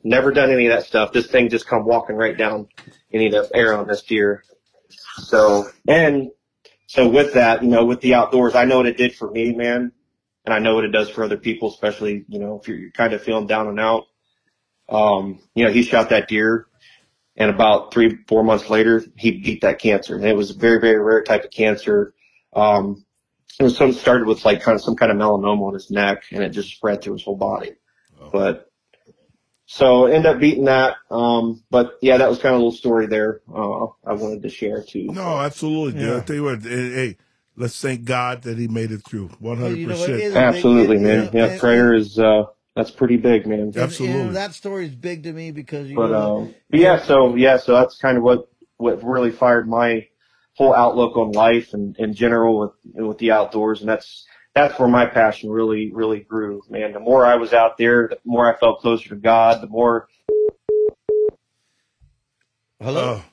Never 0.04 0.32
done 0.32 0.52
any 0.52 0.68
of 0.68 0.74
that 0.74 0.86
stuff. 0.86 1.14
This 1.14 1.28
thing 1.28 1.50
just 1.50 1.68
come 1.68 1.86
walking 1.86 2.16
right 2.16 2.38
down 2.38 2.68
any 3.12 3.28
of 3.28 3.32
the 3.32 3.50
air 3.56 3.74
on 3.76 3.88
this 3.88 4.02
deer. 4.02 4.44
So, 5.16 5.70
and 5.88 6.32
so 6.88 7.08
with 7.08 7.34
that, 7.34 7.64
you 7.64 7.70
know, 7.70 7.86
with 7.86 8.02
the 8.02 8.16
outdoors, 8.16 8.56
I 8.56 8.66
know 8.66 8.78
what 8.78 8.86
it 8.86 8.98
did 8.98 9.16
for 9.16 9.32
me, 9.32 9.54
man. 9.54 9.94
And 10.46 10.54
I 10.54 10.60
know 10.60 10.76
what 10.76 10.84
it 10.84 10.92
does 10.92 11.10
for 11.10 11.24
other 11.24 11.38
people, 11.38 11.70
especially, 11.70 12.26
you 12.28 12.40
know, 12.40 12.60
if 12.60 12.68
you're, 12.68 12.78
you're 12.78 12.92
kind 12.92 13.14
of 13.14 13.24
feeling 13.24 13.48
down 13.48 13.68
and 13.68 13.80
out. 13.80 14.08
Um, 14.90 15.40
you 15.56 15.64
know, 15.66 15.72
he 15.72 15.84
shot 15.84 16.10
that 16.10 16.28
deer 16.28 16.68
and 17.36 17.50
about 17.50 17.94
three, 17.94 18.18
four 18.28 18.44
months 18.44 18.70
later, 18.70 19.04
he 19.18 19.32
beat 19.32 19.62
that 19.62 19.80
cancer. 19.80 20.16
And 20.16 20.26
it 20.26 20.36
was 20.36 20.52
a 20.52 20.56
very, 20.58 20.80
very 20.80 21.00
rare 21.00 21.24
type 21.24 21.44
of 21.46 21.52
cancer. 21.52 22.14
Um, 22.54 23.06
it 23.60 23.64
was 23.64 23.76
some 23.78 23.94
started 23.94 24.28
with 24.28 24.46
like 24.46 24.62
kind 24.62 24.76
of 24.76 24.82
some 24.84 24.96
kind 24.96 25.12
of 25.12 25.18
melanoma 25.18 25.68
on 25.68 25.74
his 25.74 25.90
neck 25.90 26.24
and 26.32 26.44
it 26.44 26.50
just 26.50 26.70
spread 26.76 27.02
through 27.02 27.14
his 27.14 27.24
whole 27.24 27.38
body. 27.38 27.72
But 28.32 28.70
so 29.66 30.06
end 30.06 30.26
up 30.26 30.40
beating 30.40 30.66
that. 30.66 30.98
Um, 31.10 31.64
but 31.70 31.98
yeah, 32.02 32.18
that 32.18 32.30
was 32.30 32.38
kind 32.40 32.54
of 32.54 32.62
a 32.62 32.64
little 32.64 32.72
story 32.78 33.08
there. 33.08 33.42
Uh, 33.52 33.86
I 34.06 34.14
wanted 34.14 34.44
to 34.44 34.50
share 34.50 34.84
too. 34.84 35.06
No, 35.06 35.40
absolutely. 35.40 36.00
dude. 36.00 36.10
Yeah. 36.10 36.18
I 36.18 36.20
tell 36.22 36.36
you 36.36 36.44
what, 36.44 36.62
hey, 36.64 36.92
hey, 36.92 37.18
let's 37.56 37.80
thank 37.82 38.06
God 38.06 38.44
that 38.44 38.58
he 38.58 38.68
made 38.68 38.92
it 38.92 39.04
through. 39.04 39.28
One 39.40 39.40
Well, 39.40 39.56
hundred 39.56 39.78
you 39.78 39.88
know 39.88 39.98
what, 39.98 40.10
it 40.10 40.14
percent. 40.14 40.24
is- 40.32 40.36
Absolutely, 40.36 40.98
It- 40.98 41.02
man. 41.02 41.20
it- 41.26 41.34
Yeah, 41.34 41.46
it- 41.46 41.60
prayer 41.60 41.94
is, 41.94 42.18
uh, 42.20 42.44
that's 42.76 42.92
pretty 42.92 43.18
big, 43.18 43.46
man. 43.46 43.60
And- 43.60 43.78
Absolutely. 43.78 44.20
and 44.22 44.36
that 44.36 44.54
story 44.54 44.88
is 44.88 44.96
big 44.96 45.24
to 45.24 45.34
me 45.34 45.52
because 45.52 45.90
you 45.90 45.96
But, 45.96 46.12
know, 46.12 46.38
um, 46.42 46.56
but 46.70 46.80
yeah, 46.80 47.02
so, 47.02 47.36
yeah, 47.36 47.58
so 47.58 47.74
that's 47.74 47.98
kind 47.98 48.18
of 48.18 48.24
what, 48.24 48.50
what 48.78 49.04
really 49.04 49.32
fired 49.32 49.68
my 49.68 50.08
whole 50.56 50.74
outlook 50.74 51.18
on 51.18 51.32
life 51.32 51.74
and 51.74 51.96
in 51.98 52.14
general 52.14 52.60
with, 52.60 52.72
with 53.06 53.18
the 53.18 53.32
outdoors. 53.32 53.82
And 53.82 53.90
that's, 53.90 54.26
that's 54.56 54.78
where 54.80 54.88
my 54.88 55.06
passion 55.06 55.50
really, 55.50 55.92
really 55.94 56.20
grew, 56.20 56.62
man. 56.70 56.94
The 56.94 57.00
more 57.00 57.26
I 57.26 57.36
was 57.36 57.54
out 57.54 57.78
there, 57.78 58.08
the 58.10 58.20
more 58.24 58.54
I 58.54 58.58
felt 58.60 58.82
closer 58.82 59.10
to 59.10 59.16
God, 59.16 59.62
the 59.62 59.68
more. 59.68 60.08
Hello. 62.80 63.22
Oh. 63.22 63.26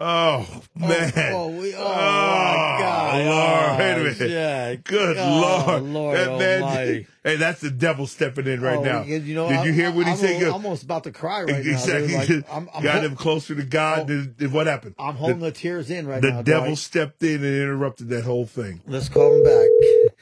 Oh, 0.00 0.46
oh 0.48 0.62
man! 0.76 1.12
Oh, 1.34 1.48
we, 1.48 1.74
oh, 1.74 1.78
Oh, 1.78 1.84
my 1.84 2.76
God! 2.78 3.24
Lord, 3.26 3.78
wait 3.80 3.90
a 3.90 3.94
Oh, 3.98 4.02
minute. 4.04 4.30
yeah. 4.30 4.74
Good 4.76 5.16
Oh, 5.18 5.64
Lord, 5.66 5.82
Lord 5.82 6.16
that 6.16 6.38
man! 6.38 6.62
Almighty. 6.62 7.06
Hey, 7.24 7.36
that's 7.36 7.60
the 7.60 7.70
devil 7.72 8.06
stepping 8.06 8.46
in 8.46 8.60
right 8.60 8.78
Oh, 8.78 8.82
now. 8.84 9.02
you 9.02 9.34
know, 9.34 9.48
Did 9.48 9.54
you 9.54 9.58
I'm- 9.60 9.74
hear 9.74 9.90
what 9.90 10.06
he 10.06 10.12
I'm 10.12 10.16
said? 10.18 10.42
almost 10.48 10.84
about 10.84 11.02
to 11.04 11.10
cry 11.10 11.42
right 11.42 11.66
exactly. 11.66 12.14
now. 12.14 12.24
Dude. 12.24 12.44
Like, 12.44 12.52
I'm, 12.56 12.68
I'm, 12.72 12.82
got 12.84 13.04
him 13.04 13.16
closer 13.16 13.56
to 13.56 13.64
God. 13.64 14.02
Oh. 14.02 14.04
than, 14.04 14.34
than 14.38 14.52
what 14.52 14.68
happened? 14.68 14.94
I'm 15.00 15.16
holding 15.16 15.40
the, 15.40 15.50
tears 15.50 15.90
in 15.90 16.06
right 16.06 16.22
the 16.22 16.30
now. 16.30 16.36
The 16.38 16.42
devil 16.44 16.76
stepped 16.76 17.20
in 17.24 17.42
and 17.42 17.44
interrupted 17.44 18.08
that 18.10 18.22
whole 18.22 18.46
thing. 18.46 18.80
Let's 18.86 19.08
call 19.08 19.34
him 19.36 19.42
back. 19.42 19.68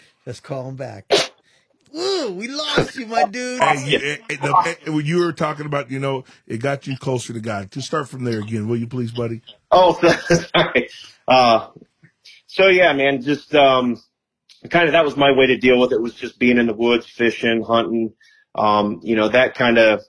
Let's 0.27 0.41
call 0.41 0.69
him 0.71 0.77
back. 0.77 1.05
Ooh, 1.97 2.33
we 2.33 2.49
lost 2.49 2.97
you, 2.97 3.07
my 3.07 3.25
dude. 3.25 3.61
Hey, 3.63 3.91
you- 3.91 3.99
eh, 3.99 4.17
eh, 4.31 4.37
the- 4.37 4.77
eh, 4.87 4.91
when 4.91 5.07
you 5.07 5.19
were 5.21 5.33
talking 5.33 5.67
about, 5.67 5.91
you 5.91 5.99
know, 5.99 6.25
it 6.47 6.59
got 6.59 6.87
you 6.87 6.97
closer 6.99 7.33
to 7.33 7.41
God. 7.41 7.71
Just 7.71 7.87
start 7.87 8.09
from 8.09 8.25
there 8.25 8.41
again, 8.41 8.69
will 8.69 8.77
you, 8.77 8.87
please, 8.87 9.13
buddy? 9.13 9.41
Oh, 9.71 9.99
sorry. 10.55 10.89
Uh, 11.27 11.69
so 12.47 12.69
yeah, 12.69 12.93
man, 12.93 13.23
just, 13.23 13.55
um, 13.55 14.01
kind 14.69 14.87
of, 14.87 14.93
that 14.93 15.05
was 15.05 15.17
my 15.17 15.33
way 15.33 15.47
to 15.47 15.57
deal 15.57 15.79
with 15.81 15.93
it 15.93 16.01
was 16.01 16.15
just 16.15 16.39
being 16.39 16.59
in 16.59 16.67
the 16.67 16.75
woods, 16.75 17.07
fishing, 17.07 17.63
hunting. 17.63 18.13
Um, 18.55 19.01
you 19.03 19.17
know, 19.17 19.29
that 19.29 19.55
kind 19.55 19.79
of, 19.79 20.03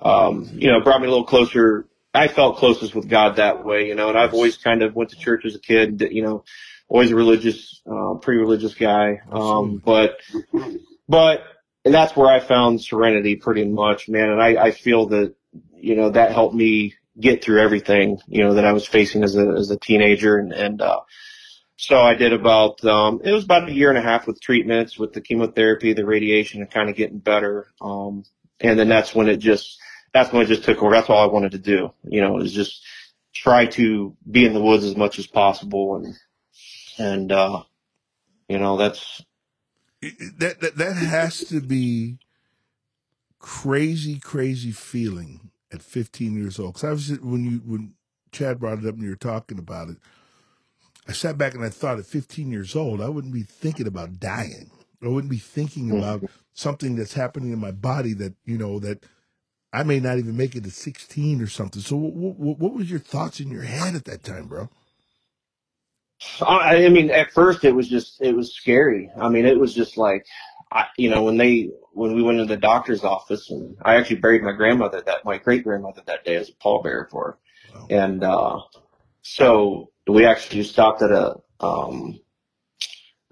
um, 0.00 0.48
you 0.54 0.70
know, 0.70 0.80
brought 0.80 1.00
me 1.00 1.06
a 1.06 1.10
little 1.10 1.24
closer. 1.26 1.86
I 2.12 2.28
felt 2.28 2.56
closest 2.58 2.94
with 2.94 3.08
God 3.08 3.36
that 3.36 3.64
way, 3.64 3.88
you 3.88 3.94
know, 3.94 4.08
and 4.08 4.18
I've 4.18 4.34
always 4.34 4.56
kind 4.56 4.82
of 4.82 4.94
went 4.94 5.10
to 5.10 5.16
church 5.16 5.44
as 5.44 5.54
a 5.56 5.58
kid, 5.60 6.00
you 6.12 6.22
know, 6.22 6.44
always 6.88 7.10
a 7.10 7.16
religious, 7.16 7.80
uh, 7.90 8.14
pretty 8.14 8.38
religious 8.40 8.74
guy. 8.74 9.20
Um, 9.30 9.82
but, 9.84 10.18
but 11.08 11.42
and 11.84 11.92
that's 11.92 12.16
where 12.16 12.28
I 12.28 12.40
found 12.40 12.82
serenity 12.82 13.36
pretty 13.36 13.64
much, 13.64 14.08
man. 14.08 14.30
And 14.30 14.42
I, 14.42 14.56
I 14.56 14.70
feel 14.70 15.06
that, 15.08 15.34
you 15.76 15.96
know, 15.96 16.10
that 16.10 16.32
helped 16.32 16.54
me 16.54 16.94
get 17.20 17.44
through 17.44 17.60
everything, 17.60 18.18
you 18.26 18.42
know, 18.42 18.54
that 18.54 18.64
I 18.64 18.72
was 18.72 18.86
facing 18.86 19.22
as 19.22 19.36
a, 19.36 19.46
as 19.48 19.70
a 19.70 19.78
teenager. 19.78 20.38
And, 20.38 20.52
and, 20.52 20.80
uh, 20.80 21.00
so 21.76 22.00
I 22.00 22.14
did 22.14 22.32
about, 22.32 22.82
um, 22.84 23.20
it 23.22 23.32
was 23.32 23.44
about 23.44 23.68
a 23.68 23.72
year 23.72 23.90
and 23.90 23.98
a 23.98 24.02
half 24.02 24.26
with 24.26 24.40
treatments, 24.40 24.98
with 24.98 25.12
the 25.12 25.20
chemotherapy, 25.20 25.92
the 25.92 26.06
radiation 26.06 26.62
and 26.62 26.70
kind 26.70 26.88
of 26.88 26.96
getting 26.96 27.18
better. 27.18 27.68
Um, 27.80 28.24
and 28.60 28.78
then 28.78 28.88
that's 28.88 29.14
when 29.14 29.28
it 29.28 29.36
just, 29.36 29.78
that's 30.12 30.32
when 30.32 30.42
it 30.42 30.46
just 30.46 30.64
took 30.64 30.82
over. 30.82 30.92
That's 30.92 31.10
all 31.10 31.28
I 31.28 31.32
wanted 31.32 31.52
to 31.52 31.58
do, 31.58 31.92
you 32.04 32.22
know, 32.22 32.38
is 32.38 32.52
just 32.52 32.82
try 33.34 33.66
to 33.66 34.16
be 34.30 34.46
in 34.46 34.54
the 34.54 34.62
woods 34.62 34.84
as 34.84 34.96
much 34.96 35.18
as 35.18 35.26
possible. 35.26 35.96
And, 35.96 36.14
and, 36.96 37.30
uh, 37.30 37.64
you 38.48 38.58
know, 38.58 38.78
that's, 38.78 39.22
That, 40.38 40.60
that, 40.60 40.76
that 40.76 40.96
has 40.96 41.40
to 41.48 41.60
be 41.60 42.18
crazy, 43.38 44.18
crazy 44.18 44.72
feeling 44.72 45.50
at 45.72 45.82
15 45.82 46.36
years 46.36 46.58
old. 46.58 46.74
Because 46.74 46.84
I 46.84 46.92
was, 46.92 47.20
when 47.20 47.44
you, 47.44 47.58
when 47.64 47.94
Chad 48.32 48.58
brought 48.58 48.78
it 48.78 48.86
up 48.86 48.94
and 48.94 49.02
you 49.02 49.10
were 49.10 49.16
talking 49.16 49.58
about 49.58 49.88
it, 49.88 49.96
I 51.06 51.12
sat 51.12 51.36
back 51.36 51.54
and 51.54 51.64
I 51.64 51.68
thought 51.68 51.98
at 51.98 52.06
15 52.06 52.50
years 52.50 52.74
old, 52.74 53.00
I 53.00 53.08
wouldn't 53.08 53.34
be 53.34 53.42
thinking 53.42 53.86
about 53.86 54.18
dying. 54.18 54.70
I 55.02 55.08
wouldn't 55.08 55.30
be 55.30 55.38
thinking 55.38 55.90
hmm. 55.90 55.98
about 55.98 56.24
something 56.54 56.96
that's 56.96 57.14
happening 57.14 57.52
in 57.52 57.58
my 57.58 57.72
body 57.72 58.14
that, 58.14 58.34
you 58.44 58.56
know, 58.56 58.78
that 58.78 59.04
I 59.72 59.82
may 59.82 60.00
not 60.00 60.18
even 60.18 60.36
make 60.36 60.54
it 60.54 60.64
to 60.64 60.70
16 60.70 61.42
or 61.42 61.46
something. 61.46 61.82
So 61.82 61.96
what, 61.96 62.36
what, 62.36 62.58
what 62.58 62.74
was 62.74 62.90
your 62.90 63.00
thoughts 63.00 63.40
in 63.40 63.50
your 63.50 63.62
head 63.62 63.94
at 63.94 64.04
that 64.04 64.22
time, 64.22 64.46
bro? 64.46 64.70
I 66.40 66.86
I 66.86 66.88
mean, 66.88 67.10
at 67.10 67.32
first 67.32 67.64
it 67.64 67.72
was 67.72 67.88
just, 67.88 68.20
it 68.20 68.34
was 68.34 68.54
scary. 68.54 69.10
I 69.20 69.28
mean, 69.28 69.46
it 69.46 69.58
was 69.58 69.74
just 69.74 69.96
like, 69.96 70.26
I, 70.72 70.86
you 70.96 71.10
know, 71.10 71.22
when 71.22 71.36
they, 71.36 71.70
when 71.92 72.14
we 72.14 72.22
went 72.22 72.40
into 72.40 72.54
the 72.54 72.60
doctor's 72.60 73.04
office 73.04 73.50
and 73.50 73.76
I 73.82 73.96
actually 73.96 74.16
buried 74.16 74.42
my 74.42 74.52
grandmother 74.52 75.02
that, 75.06 75.24
my 75.24 75.38
great 75.38 75.64
grandmother 75.64 76.02
that 76.06 76.24
day 76.24 76.36
as 76.36 76.48
a 76.48 76.52
pallbearer 76.52 77.10
for 77.10 77.24
her. 77.24 77.38
Wow. 77.74 77.86
And, 77.90 78.24
uh, 78.24 78.60
so 79.22 79.90
we 80.06 80.26
actually 80.26 80.64
stopped 80.64 81.02
at 81.02 81.10
a, 81.10 81.36
um, 81.60 82.20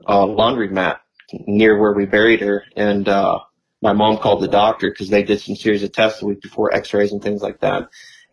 a 0.07 0.25
laundry 0.25 0.69
mat 0.69 1.01
near 1.33 1.79
where 1.79 1.93
we 1.93 2.07
buried 2.07 2.41
her. 2.41 2.65
And, 2.77 3.09
uh, 3.09 3.41
my 3.81 3.93
mom 3.93 4.19
called 4.19 4.43
the 4.43 4.49
doctor 4.49 4.91
because 4.91 5.09
they 5.09 5.25
did 5.25 5.41
some 5.41 5.57
series 5.57 5.83
of 5.83 5.93
tests 5.93 6.21
the 6.21 6.27
week 6.27 6.41
before 6.41 6.73
x-rays 6.73 7.13
and 7.13 7.23
things 7.23 7.43
like 7.43 7.61
that. 7.61 7.79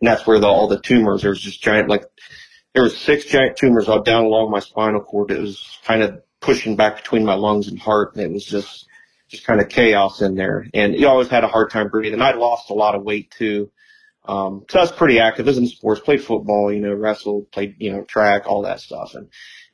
And 0.00 0.08
that's 0.08 0.26
where 0.26 0.38
the, 0.38 0.46
all 0.46 0.68
the 0.68 0.80
tumors, 0.80 1.22
there 1.22 1.30
was 1.30 1.40
just 1.40 1.62
giant, 1.62 1.88
like, 1.88 2.04
there 2.74 2.82
was 2.82 2.96
six 2.96 3.24
giant 3.24 3.56
tumors 3.56 3.88
all 3.88 4.02
down 4.02 4.24
along 4.24 4.50
my 4.50 4.60
spinal 4.60 5.00
cord. 5.00 5.30
It 5.30 5.40
was 5.40 5.78
kind 5.84 6.02
of 6.02 6.22
pushing 6.40 6.76
back 6.76 6.96
between 6.96 7.24
my 7.24 7.34
lungs 7.34 7.68
and 7.68 7.78
heart. 7.78 8.14
And 8.14 8.24
it 8.24 8.32
was 8.32 8.44
just, 8.44 8.86
just 9.28 9.44
kind 9.44 9.60
of 9.60 9.68
chaos 9.68 10.22
in 10.22 10.34
there. 10.34 10.66
And 10.72 10.94
you 10.94 11.08
always 11.08 11.28
had 11.28 11.44
a 11.44 11.48
hard 11.48 11.70
time 11.70 11.88
breathing. 11.88 12.20
I'd 12.20 12.36
lost 12.36 12.70
a 12.70 12.74
lot 12.74 12.94
of 12.94 13.02
weight 13.02 13.30
too. 13.30 13.70
Um, 14.24 14.64
cause 14.68 14.76
I 14.76 14.80
was 14.82 14.92
pretty 14.92 15.18
active. 15.18 15.46
I 15.46 15.50
was 15.50 15.58
in 15.58 15.66
sports, 15.66 16.00
played 16.00 16.22
football, 16.22 16.72
you 16.72 16.80
know, 16.80 16.94
wrestled, 16.94 17.50
played, 17.50 17.76
you 17.78 17.90
know, 17.90 18.04
track, 18.04 18.46
all 18.46 18.62
that 18.62 18.80
stuff. 18.80 19.14
And, 19.14 19.28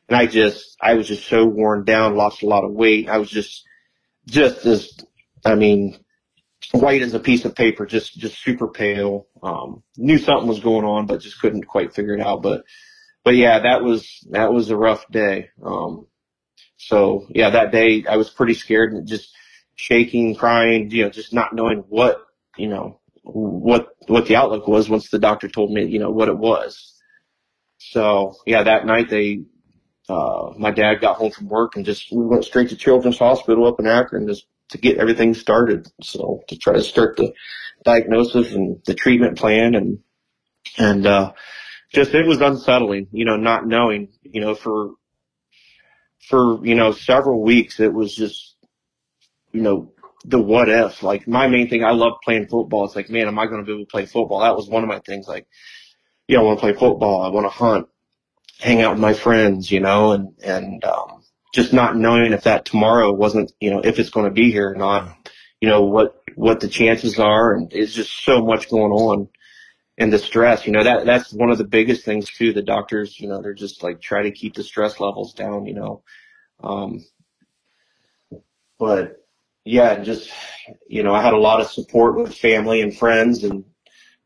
and 0.09 0.16
I 0.16 0.26
just, 0.26 0.76
I 0.80 0.94
was 0.94 1.09
just 1.09 1.26
so 1.26 1.44
worn 1.44 1.84
down, 1.84 2.16
lost 2.16 2.42
a 2.42 2.47
lot 2.47 2.64
of 2.64 2.72
weight. 2.72 3.09
I 3.09 3.18
was 3.18 3.28
just, 3.28 3.64
just 4.26 4.64
as, 4.64 4.97
I 5.44 5.57
mean, 5.57 5.99
white 6.72 7.03
as 7.03 7.12
a 7.12 7.20
piece 7.20 7.44
of 7.44 7.55
paper, 7.55 7.84
just, 7.84 8.16
just 8.16 8.42
super 8.42 8.68
pale. 8.68 9.26
Um, 9.42 9.82
knew 9.97 10.16
something 10.16 10.49
was 10.49 10.61
going 10.61 10.86
on, 10.86 11.07
but 11.07 11.20
just 11.20 11.40
couldn't 11.40 11.64
quite 11.64 11.92
figure 11.92 12.14
it 12.14 12.20
out. 12.20 12.40
But, 12.40 12.64
but 13.27 13.35
yeah, 13.35 13.59
that 13.59 13.83
was, 13.83 14.24
that 14.31 14.53
was 14.53 14.70
a 14.70 14.77
rough 14.77 15.05
day. 15.11 15.51
Um, 15.61 16.07
so 16.77 17.27
yeah, 17.29 17.51
that 17.51 17.72
day 17.72 18.05
I 18.09 18.18
was 18.18 18.31
pretty 18.31 18.55
scared 18.55 18.93
and 18.93 19.05
just 19.05 19.35
shaking, 19.74 20.37
crying, 20.37 20.93
you 20.93 21.03
know, 21.03 21.11
just 21.11 21.33
not 21.33 21.53
knowing 21.53 21.79
what, 21.89 22.24
you 22.57 22.68
know, 22.68 23.01
what, 23.24 23.89
what 24.07 24.27
the 24.27 24.37
outlook 24.37 24.68
was 24.68 24.89
once 24.89 25.11
the 25.11 25.18
doctor 25.18 25.49
told 25.49 25.72
me, 25.72 25.87
you 25.87 25.99
know, 25.99 26.12
what 26.12 26.29
it 26.29 26.39
was. 26.39 26.95
So 27.79 28.37
yeah, 28.47 28.62
that 28.62 28.87
night 28.87 29.11
they, 29.11 29.43
uh, 30.09 30.53
my 30.57 30.70
dad 30.70 31.01
got 31.01 31.16
home 31.16 31.33
from 31.33 31.49
work 31.49 31.74
and 31.74 31.85
just, 31.85 32.12
we 32.12 32.24
went 32.24 32.45
straight 32.45 32.68
to 32.68 32.77
Children's 32.77 33.18
Hospital 33.18 33.66
up 33.66 33.81
in 33.81 33.89
Akron 33.89 34.29
just 34.29 34.47
to 34.68 34.79
get 34.79 34.99
everything 34.99 35.35
started. 35.35 35.89
So 36.01 36.43
to 36.47 36.57
try 36.57 36.74
to 36.74 36.81
start 36.81 37.16
the 37.16 37.33
diagnosis 37.85 38.55
and 38.55 38.81
the 38.87 38.95
treatment 38.95 39.37
plan 39.37 39.74
and, 39.74 39.99
and, 40.79 41.05
uh, 41.09 41.33
just, 41.97 42.14
it 42.14 42.26
was 42.26 42.42
unsettling, 42.42 43.09
you 43.11 43.24
know, 43.24 43.36
not 43.36 43.66
knowing, 43.66 44.09
you 44.22 44.42
know, 44.42 44.55
for, 44.55 44.90
for, 46.28 46.64
you 46.64 46.74
know, 46.74 46.92
several 46.92 47.42
weeks, 47.42 47.80
it 47.80 47.92
was 47.92 48.14
just, 48.14 48.55
you 49.51 49.62
know, 49.62 49.92
the 50.26 50.38
what 50.38 50.68
if, 50.68 51.03
like 51.03 51.26
my 51.26 51.49
main 51.49 51.70
thing, 51.70 51.84
I 51.84 51.92
love 51.92 52.18
playing 52.22 52.49
football. 52.49 52.84
It's 52.84 52.94
like, 52.94 53.09
man, 53.09 53.28
am 53.28 53.38
I 53.38 53.47
going 53.47 53.62
to 53.62 53.66
be 53.66 53.72
able 53.72 53.86
to 53.86 53.90
play 53.90 54.05
football? 54.05 54.40
That 54.40 54.55
was 54.55 54.68
one 54.68 54.82
of 54.82 54.90
my 54.90 54.99
things. 54.99 55.26
Like, 55.26 55.47
you 56.28 56.36
know, 56.36 56.42
I 56.42 56.44
want 56.44 56.59
to 56.59 56.61
play 56.61 56.72
football. 56.74 57.22
I 57.22 57.30
want 57.30 57.47
to 57.47 57.51
hunt, 57.51 57.88
hang 58.61 58.82
out 58.82 58.92
with 58.92 59.01
my 59.01 59.14
friends, 59.14 59.70
you 59.70 59.80
know, 59.80 60.12
and, 60.12 60.34
and, 60.44 60.84
um, 60.84 61.22
just 61.55 61.72
not 61.72 61.97
knowing 61.97 62.34
if 62.34 62.42
that 62.42 62.66
tomorrow 62.66 63.11
wasn't, 63.11 63.53
you 63.59 63.70
know, 63.70 63.80
if 63.82 63.99
it's 63.99 64.11
going 64.11 64.26
to 64.26 64.32
be 64.32 64.53
here 64.53 64.72
or 64.72 64.76
not, 64.76 65.30
you 65.62 65.68
know, 65.70 65.84
what, 65.84 66.22
what 66.34 66.61
the 66.61 66.68
chances 66.68 67.18
are. 67.18 67.55
And 67.55 67.72
it's 67.72 67.94
just 67.94 68.12
so 68.22 68.44
much 68.44 68.68
going 68.68 68.92
on 68.92 69.28
and 69.99 70.12
the 70.12 70.18
stress, 70.18 70.66
you 70.66 70.72
know, 70.72 70.84
that, 70.84 71.07
that's 71.07 71.32
one 71.32 71.51
of 71.51 71.59
the 71.59 71.64
biggest 71.64 72.05
things 72.05 72.30
too. 72.30 72.53
The 72.53 72.62
doctors, 72.62 73.18
you 73.18 73.28
know, 73.28 73.40
they're 73.40 73.55
just 73.55 73.82
like, 73.82 74.01
try 74.01 74.22
to 74.22 74.30
keep 74.30 74.55
the 74.55 74.62
stress 74.62 75.01
levels 75.01 75.32
down, 75.32 75.66
you 75.66 75.74
know, 75.74 76.03
um, 76.62 77.05
but 78.78 79.24
yeah, 79.64 79.99
just, 79.99 80.30
you 80.86 81.03
know, 81.03 81.14
I 81.14 81.22
had 81.22 81.34
a 81.34 81.38
lot 81.38 81.61
of 81.61 81.70
support 81.70 82.16
with 82.16 82.34
family 82.34 82.82
and 82.82 82.97
friends 82.97 83.42
and, 83.42 83.64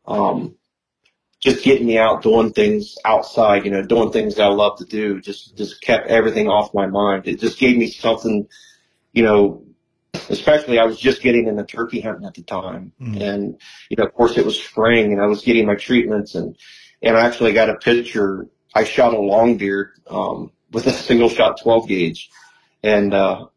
um, 0.05 0.55
just 1.39 1.63
getting 1.63 1.87
me 1.87 1.97
out 1.97 2.21
doing 2.21 2.53
things 2.53 2.95
outside, 3.03 3.65
you 3.65 3.71
know, 3.71 3.81
doing 3.81 4.11
things 4.11 4.35
that 4.35 4.43
I 4.43 4.49
love 4.49 4.77
to 4.77 4.85
do, 4.85 5.19
just, 5.19 5.57
just 5.57 5.81
kept 5.81 6.07
everything 6.07 6.47
off 6.47 6.73
my 6.73 6.85
mind. 6.85 7.27
It 7.27 7.39
just 7.39 7.57
gave 7.57 7.77
me 7.77 7.87
something, 7.87 8.47
you 9.13 9.23
know, 9.23 9.63
especially 10.31 10.79
I 10.79 10.85
was 10.85 10.99
just 10.99 11.21
getting 11.21 11.47
into 11.47 11.63
turkey 11.63 12.01
hunting 12.01 12.25
at 12.25 12.33
the 12.33 12.43
time. 12.43 12.91
Mhm. 13.01 13.21
And, 13.21 13.61
you 13.89 13.97
know, 13.97 14.05
of 14.05 14.13
course 14.13 14.37
it 14.37 14.45
was 14.45 14.61
spring 14.61 15.13
and 15.13 15.21
I 15.21 15.25
was 15.25 15.41
getting 15.41 15.65
my 15.65 15.75
treatments 15.75 16.35
and, 16.35 16.55
and 17.01 17.17
I 17.17 17.21
actually 17.21 17.53
got 17.53 17.69
a 17.69 17.75
picture. 17.75 18.47
I 18.73 18.83
shot 18.83 19.13
a 19.13 19.19
long 19.19 19.57
beard, 19.57 19.89
um, 20.09 20.51
with 20.71 20.87
a 20.87 20.91
single 20.91 21.29
shot 21.29 21.59
12 21.61 21.87
gauge 21.87 22.29
and, 22.83 23.13
uh, 23.13 23.47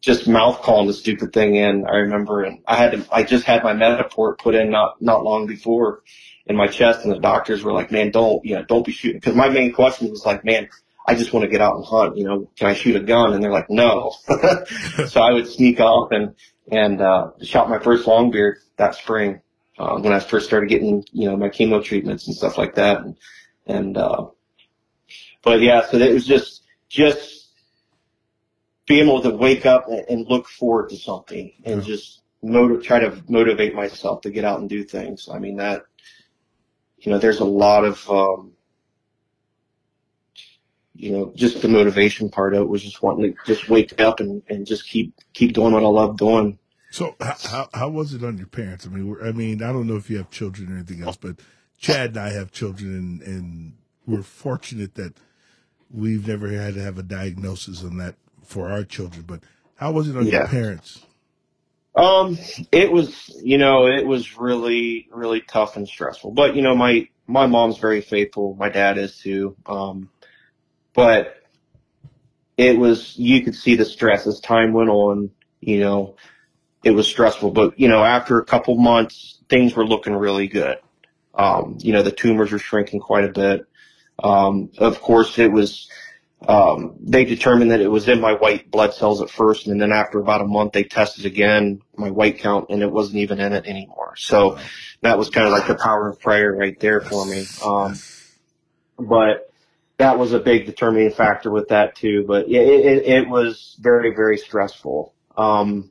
just 0.00 0.28
mouth 0.28 0.62
calling 0.62 0.86
the 0.86 0.92
stupid 0.92 1.32
thing 1.32 1.56
in. 1.56 1.84
I 1.84 1.96
remember, 1.96 2.44
and 2.44 2.60
I 2.68 2.76
had 2.76 2.92
to, 2.92 3.04
I 3.10 3.24
just 3.24 3.44
had 3.44 3.64
my 3.64 3.72
Mediport 3.72 4.38
put 4.38 4.54
in 4.54 4.70
not, 4.70 5.02
not 5.02 5.24
long 5.24 5.46
before 5.46 6.02
in 6.46 6.56
my 6.56 6.68
chest 6.68 7.04
and 7.04 7.12
the 7.12 7.18
doctors 7.18 7.64
were 7.64 7.72
like, 7.72 7.90
man, 7.90 8.10
don't, 8.10 8.44
you 8.44 8.54
know, 8.54 8.64
don't 8.64 8.86
be 8.86 8.92
shooting. 8.92 9.20
Cause 9.20 9.34
my 9.34 9.48
main 9.48 9.72
question 9.72 10.08
was 10.08 10.24
like, 10.24 10.44
man, 10.44 10.68
I 11.08 11.14
just 11.14 11.32
want 11.32 11.44
to 11.44 11.50
get 11.50 11.62
out 11.62 11.76
and 11.76 11.84
hunt, 11.86 12.18
you 12.18 12.24
know, 12.24 12.50
can 12.56 12.66
I 12.68 12.74
shoot 12.74 12.94
a 12.94 13.00
gun? 13.00 13.32
And 13.32 13.42
they're 13.42 13.50
like, 13.50 13.70
no. 13.70 14.12
so 15.08 15.22
I 15.22 15.32
would 15.32 15.48
sneak 15.48 15.80
off 15.80 16.12
and, 16.12 16.34
and, 16.70 17.00
uh, 17.00 17.30
shot 17.42 17.70
my 17.70 17.78
first 17.78 18.06
long 18.06 18.30
beard 18.30 18.58
that 18.76 18.94
spring, 18.94 19.40
uh, 19.78 19.98
when 19.98 20.12
I 20.12 20.20
first 20.20 20.46
started 20.46 20.68
getting, 20.68 21.02
you 21.12 21.30
know, 21.30 21.36
my 21.36 21.48
chemo 21.48 21.82
treatments 21.82 22.26
and 22.26 22.36
stuff 22.36 22.58
like 22.58 22.74
that. 22.74 23.00
And, 23.00 23.16
and, 23.66 23.96
uh, 23.96 24.26
but 25.42 25.62
yeah, 25.62 25.88
so 25.90 25.96
it 25.96 26.12
was 26.12 26.26
just, 26.26 26.64
just, 26.90 27.36
being 28.86 29.06
able 29.06 29.20
to 29.22 29.30
wake 29.30 29.66
up 29.66 29.86
and, 29.88 30.04
and 30.08 30.26
look 30.28 30.48
forward 30.48 30.88
to 30.90 30.96
something 30.96 31.52
and 31.64 31.82
Yeah. 31.82 31.86
just 31.86 32.22
motiv- 32.42 32.82
try 32.82 32.98
to 33.00 33.22
motivate 33.28 33.74
myself 33.74 34.22
to 34.22 34.30
get 34.30 34.44
out 34.44 34.60
and 34.60 34.68
do 34.68 34.82
things. 34.82 35.28
I 35.32 35.38
mean 35.38 35.56
that, 35.56 35.82
you 36.98 37.12
know, 37.12 37.18
there's 37.18 37.40
a 37.40 37.44
lot 37.44 37.84
of, 37.84 38.10
um, 38.10 38.52
you 40.98 41.12
know, 41.12 41.32
just 41.36 41.62
the 41.62 41.68
motivation 41.68 42.28
part 42.28 42.54
of 42.54 42.62
it 42.62 42.68
was 42.68 42.82
just 42.82 43.02
wanting 43.02 43.32
to 43.32 43.38
just 43.46 43.68
wake 43.68 44.00
up 44.00 44.18
and, 44.18 44.42
and 44.48 44.66
just 44.66 44.86
keep 44.86 45.14
keep 45.32 45.52
doing 45.52 45.72
what 45.72 45.84
I 45.84 45.86
love 45.86 46.16
doing. 46.16 46.58
So 46.90 47.14
how, 47.20 47.68
how 47.72 47.88
was 47.88 48.14
it 48.14 48.24
on 48.24 48.36
your 48.36 48.48
parents? 48.48 48.84
I 48.86 48.88
mean, 48.88 49.08
we're, 49.08 49.28
I 49.28 49.32
mean, 49.32 49.62
I 49.62 49.72
don't 49.72 49.86
know 49.86 49.96
if 49.96 50.10
you 50.10 50.16
have 50.16 50.30
children 50.30 50.72
or 50.72 50.76
anything 50.76 51.02
else, 51.02 51.16
but 51.16 51.36
Chad 51.78 52.10
and 52.10 52.18
I 52.18 52.32
have 52.32 52.50
children, 52.50 52.94
and, 52.94 53.22
and 53.22 53.72
we're 54.06 54.22
fortunate 54.22 54.94
that 54.94 55.14
we've 55.90 56.26
never 56.26 56.48
had 56.48 56.74
to 56.74 56.82
have 56.82 56.98
a 56.98 57.02
diagnosis 57.02 57.84
on 57.84 57.98
that 57.98 58.16
for 58.42 58.68
our 58.70 58.82
children. 58.82 59.22
But 59.26 59.40
how 59.76 59.92
was 59.92 60.08
it 60.08 60.16
on 60.16 60.26
your 60.26 60.48
parents? 60.48 61.04
Um, 61.94 62.38
it 62.72 62.90
was, 62.90 63.30
you 63.42 63.58
know, 63.58 63.86
it 63.86 64.06
was 64.06 64.36
really, 64.36 65.08
really 65.12 65.42
tough 65.42 65.76
and 65.76 65.86
stressful. 65.86 66.32
But 66.32 66.56
you 66.56 66.62
know, 66.62 66.74
my 66.74 67.08
my 67.28 67.46
mom's 67.46 67.78
very 67.78 68.00
faithful. 68.00 68.56
My 68.58 68.70
dad 68.70 68.98
is 68.98 69.16
too. 69.18 69.54
Um, 69.66 70.10
but 70.98 71.36
it 72.56 72.76
was, 72.76 73.16
you 73.16 73.44
could 73.44 73.54
see 73.54 73.76
the 73.76 73.84
stress 73.84 74.26
as 74.26 74.40
time 74.40 74.72
went 74.72 74.90
on. 74.90 75.30
You 75.60 75.78
know, 75.78 76.16
it 76.82 76.90
was 76.90 77.06
stressful. 77.06 77.52
But 77.52 77.78
you 77.78 77.86
know, 77.86 78.02
after 78.02 78.40
a 78.40 78.44
couple 78.44 78.76
months, 78.76 79.38
things 79.48 79.76
were 79.76 79.86
looking 79.86 80.12
really 80.12 80.48
good. 80.48 80.78
Um, 81.34 81.78
you 81.80 81.92
know, 81.92 82.02
the 82.02 82.10
tumors 82.10 82.50
were 82.50 82.58
shrinking 82.58 82.98
quite 82.98 83.22
a 83.22 83.28
bit. 83.28 83.64
Um, 84.20 84.72
of 84.78 85.00
course, 85.00 85.38
it 85.38 85.52
was 85.52 85.88
um, 86.48 86.96
they 87.00 87.24
determined 87.24 87.70
that 87.70 87.80
it 87.80 87.92
was 87.92 88.08
in 88.08 88.20
my 88.20 88.32
white 88.32 88.68
blood 88.68 88.92
cells 88.92 89.22
at 89.22 89.30
first, 89.30 89.68
and 89.68 89.80
then 89.80 89.92
after 89.92 90.18
about 90.18 90.40
a 90.40 90.46
month, 90.46 90.72
they 90.72 90.82
tested 90.82 91.26
again 91.26 91.80
my 91.96 92.10
white 92.10 92.40
count, 92.40 92.70
and 92.70 92.82
it 92.82 92.90
wasn't 92.90 93.18
even 93.18 93.38
in 93.38 93.52
it 93.52 93.66
anymore. 93.66 94.14
So 94.16 94.58
that 95.02 95.16
was 95.16 95.30
kind 95.30 95.46
of 95.46 95.52
like 95.52 95.68
the 95.68 95.76
power 95.76 96.08
of 96.08 96.18
prayer 96.18 96.54
right 96.54 96.78
there 96.80 97.00
for 97.00 97.24
me. 97.24 97.46
Um, 97.64 97.94
but 98.98 99.47
that 99.98 100.18
was 100.18 100.32
a 100.32 100.40
big 100.40 100.66
determining 100.66 101.10
factor 101.10 101.50
with 101.50 101.68
that 101.68 101.94
too. 101.94 102.24
But 102.26 102.48
yeah, 102.48 102.60
it, 102.60 102.86
it, 102.86 103.06
it 103.06 103.28
was 103.28 103.76
very, 103.80 104.14
very 104.14 104.38
stressful. 104.38 105.14
Um, 105.36 105.90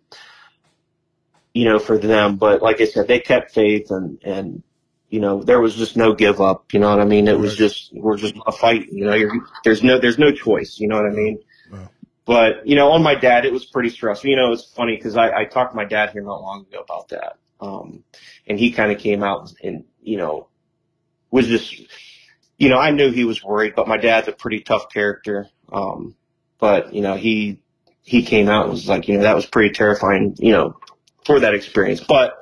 you 1.53 1.65
know, 1.65 1.79
for 1.79 1.97
them. 1.97 2.35
But 2.35 2.61
like 2.61 2.81
I 2.81 2.85
said, 2.85 3.07
they 3.07 3.19
kept 3.19 3.51
faith 3.51 3.89
and, 3.89 4.19
and, 4.23 4.63
you 5.09 5.19
know, 5.19 5.41
there 5.41 5.59
was 5.59 5.73
just 5.73 5.97
no 5.97 6.13
give 6.13 6.39
up. 6.39 6.73
You 6.73 6.79
know 6.79 6.89
what 6.89 6.99
I 6.99 7.05
mean? 7.05 7.27
It 7.27 7.39
was 7.39 7.55
just, 7.55 7.91
we're 7.93 8.17
just 8.17 8.35
a 8.45 8.51
fight. 8.51 8.91
You 8.91 9.05
know, 9.05 9.13
you're, 9.15 9.31
there's 9.63 9.81
no, 9.81 9.97
there's 9.99 10.19
no 10.19 10.31
choice. 10.31 10.79
You 10.79 10.87
know 10.87 10.97
what 10.97 11.11
I 11.11 11.15
mean? 11.15 11.39
Wow. 11.71 11.89
But, 12.25 12.67
you 12.67 12.75
know, 12.75 12.91
on 12.91 13.01
my 13.01 13.15
dad, 13.15 13.45
it 13.45 13.53
was 13.53 13.65
pretty 13.65 13.89
stressful. 13.89 14.29
You 14.29 14.35
know, 14.35 14.51
it's 14.51 14.65
funny 14.65 14.97
because 14.97 15.17
I, 15.17 15.31
I 15.31 15.45
talked 15.45 15.71
to 15.71 15.75
my 15.77 15.85
dad 15.85 16.11
here 16.11 16.21
not 16.21 16.41
long 16.41 16.65
ago 16.69 16.81
about 16.81 17.07
that. 17.09 17.37
Um, 17.59 18.03
and 18.45 18.59
he 18.59 18.71
kind 18.71 18.91
of 18.91 18.99
came 18.99 19.23
out 19.23 19.51
and, 19.63 19.85
you 20.01 20.17
know, 20.17 20.49
was 21.31 21.47
just, 21.47 21.73
you 22.57 22.69
know, 22.69 22.77
I 22.77 22.91
knew 22.91 23.11
he 23.11 23.23
was 23.23 23.43
worried, 23.43 23.73
but 23.75 23.87
my 23.87 23.97
dad's 23.97 24.27
a 24.27 24.31
pretty 24.31 24.61
tough 24.61 24.89
character. 24.91 25.47
Um, 25.71 26.15
but, 26.59 26.93
you 26.93 27.01
know, 27.01 27.15
he, 27.15 27.59
he 28.01 28.23
came 28.23 28.49
out 28.49 28.63
and 28.63 28.71
was 28.71 28.87
like, 28.87 29.07
you 29.07 29.17
know, 29.17 29.23
that 29.23 29.35
was 29.35 29.45
pretty 29.45 29.73
terrifying, 29.73 30.35
you 30.39 30.51
know, 30.51 30.79
for 31.25 31.39
that 31.41 31.53
experience. 31.53 32.01
But 32.01 32.33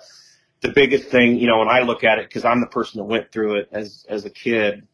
the 0.61 0.69
biggest 0.69 1.09
thing, 1.09 1.37
you 1.37 1.47
know, 1.47 1.59
when 1.59 1.69
I 1.69 1.81
look 1.81 2.03
at 2.03 2.19
it, 2.19 2.29
because 2.29 2.45
I'm 2.45 2.61
the 2.61 2.67
person 2.67 2.99
that 2.99 3.05
went 3.05 3.31
through 3.31 3.55
it 3.55 3.69
as, 3.71 4.05
as 4.07 4.25
a 4.25 4.29
kid, 4.29 4.87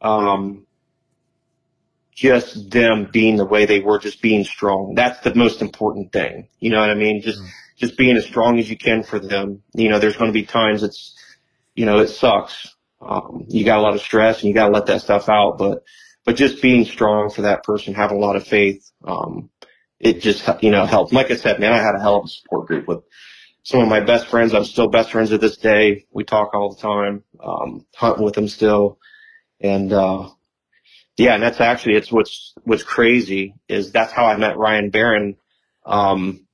um, 0.00 0.66
just 2.14 2.70
them 2.70 3.08
being 3.10 3.36
the 3.36 3.44
way 3.46 3.64
they 3.64 3.80
were, 3.80 3.98
just 3.98 4.20
being 4.20 4.44
strong. 4.44 4.94
That's 4.94 5.20
the 5.20 5.34
most 5.34 5.62
important 5.62 6.12
thing. 6.12 6.48
You 6.58 6.70
know 6.70 6.80
what 6.80 6.90
I 6.90 6.94
mean? 6.94 7.22
Just, 7.22 7.40
Mm. 7.40 7.48
just 7.76 7.96
being 7.96 8.16
as 8.16 8.26
strong 8.26 8.58
as 8.58 8.68
you 8.68 8.76
can 8.76 9.02
for 9.02 9.18
them. 9.18 9.62
You 9.74 9.88
know, 9.88 9.98
there's 9.98 10.16
going 10.16 10.30
to 10.30 10.38
be 10.38 10.44
times 10.44 10.82
it's, 10.82 11.14
you 11.74 11.86
know, 11.86 11.98
it 11.98 12.08
sucks. 12.08 12.76
Um, 13.00 13.46
you 13.48 13.64
got 13.64 13.78
a 13.78 13.82
lot 13.82 13.94
of 13.94 14.00
stress 14.00 14.40
and 14.40 14.48
you 14.48 14.54
got 14.54 14.66
to 14.66 14.72
let 14.72 14.86
that 14.86 15.00
stuff 15.00 15.28
out, 15.28 15.58
but, 15.58 15.82
but 16.24 16.36
just 16.36 16.60
being 16.60 16.84
strong 16.84 17.30
for 17.30 17.42
that 17.42 17.62
person, 17.62 17.94
having 17.94 18.18
a 18.18 18.20
lot 18.20 18.36
of 18.36 18.46
faith, 18.46 18.90
um, 19.04 19.50
it 19.98 20.20
just, 20.20 20.48
you 20.62 20.70
know, 20.70 20.84
helped. 20.84 21.12
Like 21.12 21.30
I 21.30 21.36
said, 21.36 21.60
man, 21.60 21.72
I 21.72 21.78
had 21.78 21.94
a 21.94 22.00
hell 22.00 22.16
of 22.16 22.24
a 22.26 22.28
support 22.28 22.66
group 22.66 22.86
with 22.86 23.00
some 23.62 23.80
of 23.80 23.88
my 23.88 24.00
best 24.00 24.26
friends. 24.26 24.54
I'm 24.54 24.64
still 24.64 24.88
best 24.88 25.10
friends 25.12 25.30
to 25.30 25.38
this 25.38 25.56
day. 25.56 26.06
We 26.10 26.24
talk 26.24 26.54
all 26.54 26.74
the 26.74 26.80
time, 26.80 27.24
um, 27.42 27.86
hunting 27.94 28.24
with 28.24 28.34
them 28.34 28.48
still. 28.48 28.98
And, 29.60 29.92
uh, 29.92 30.28
yeah, 31.16 31.34
and 31.34 31.42
that's 31.42 31.60
actually, 31.60 31.96
it's 31.96 32.12
what's, 32.12 32.54
what's 32.64 32.82
crazy 32.82 33.54
is 33.68 33.92
that's 33.92 34.12
how 34.12 34.26
I 34.26 34.36
met 34.36 34.56
Ryan 34.56 34.90
Barron, 34.90 35.36
um, 35.84 36.46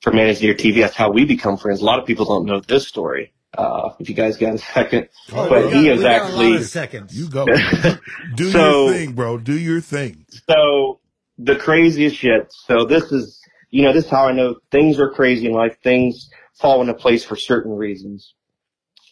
for 0.00 0.12
Managed 0.12 0.40
Deer 0.40 0.54
TV. 0.54 0.80
That's 0.80 0.94
how 0.94 1.10
we 1.10 1.24
become 1.24 1.56
friends. 1.58 1.80
A 1.80 1.84
lot 1.84 1.98
of 1.98 2.06
people 2.06 2.24
don't 2.24 2.46
know 2.46 2.60
this 2.60 2.86
story. 2.86 3.32
Uh, 3.58 3.92
if 3.98 4.08
you 4.08 4.14
guys 4.14 4.36
got 4.36 4.54
a 4.54 4.58
second, 4.58 5.08
Oh, 5.32 5.48
but 5.48 5.64
we 5.66 5.72
he 5.72 5.88
is 5.88 5.98
we 5.98 6.04
got 6.04 6.20
a 6.20 6.24
actually, 6.26 6.62
seconds. 6.62 7.18
You 7.18 7.28
go. 7.28 7.44
Do 8.36 8.50
So- 8.52 8.84
your 8.86 8.92
thing, 8.94 9.12
bro. 9.14 9.36
Do 9.38 9.58
your 9.58 9.80
thing. 9.80 10.24
So 10.48 11.00
the 11.38 11.56
craziest 11.56 12.16
shit. 12.16 12.52
So 12.52 12.84
this 12.84 13.10
is, 13.10 13.40
you 13.70 13.82
know, 13.82 13.92
this 13.92 14.04
is 14.04 14.10
how 14.10 14.28
I 14.28 14.32
know 14.32 14.56
things 14.70 15.00
are 15.00 15.10
crazy 15.10 15.46
in 15.46 15.52
life. 15.52 15.76
Things 15.82 16.30
fall 16.54 16.80
into 16.82 16.94
place 16.94 17.24
for 17.24 17.34
certain 17.34 17.72
reasons. 17.72 18.32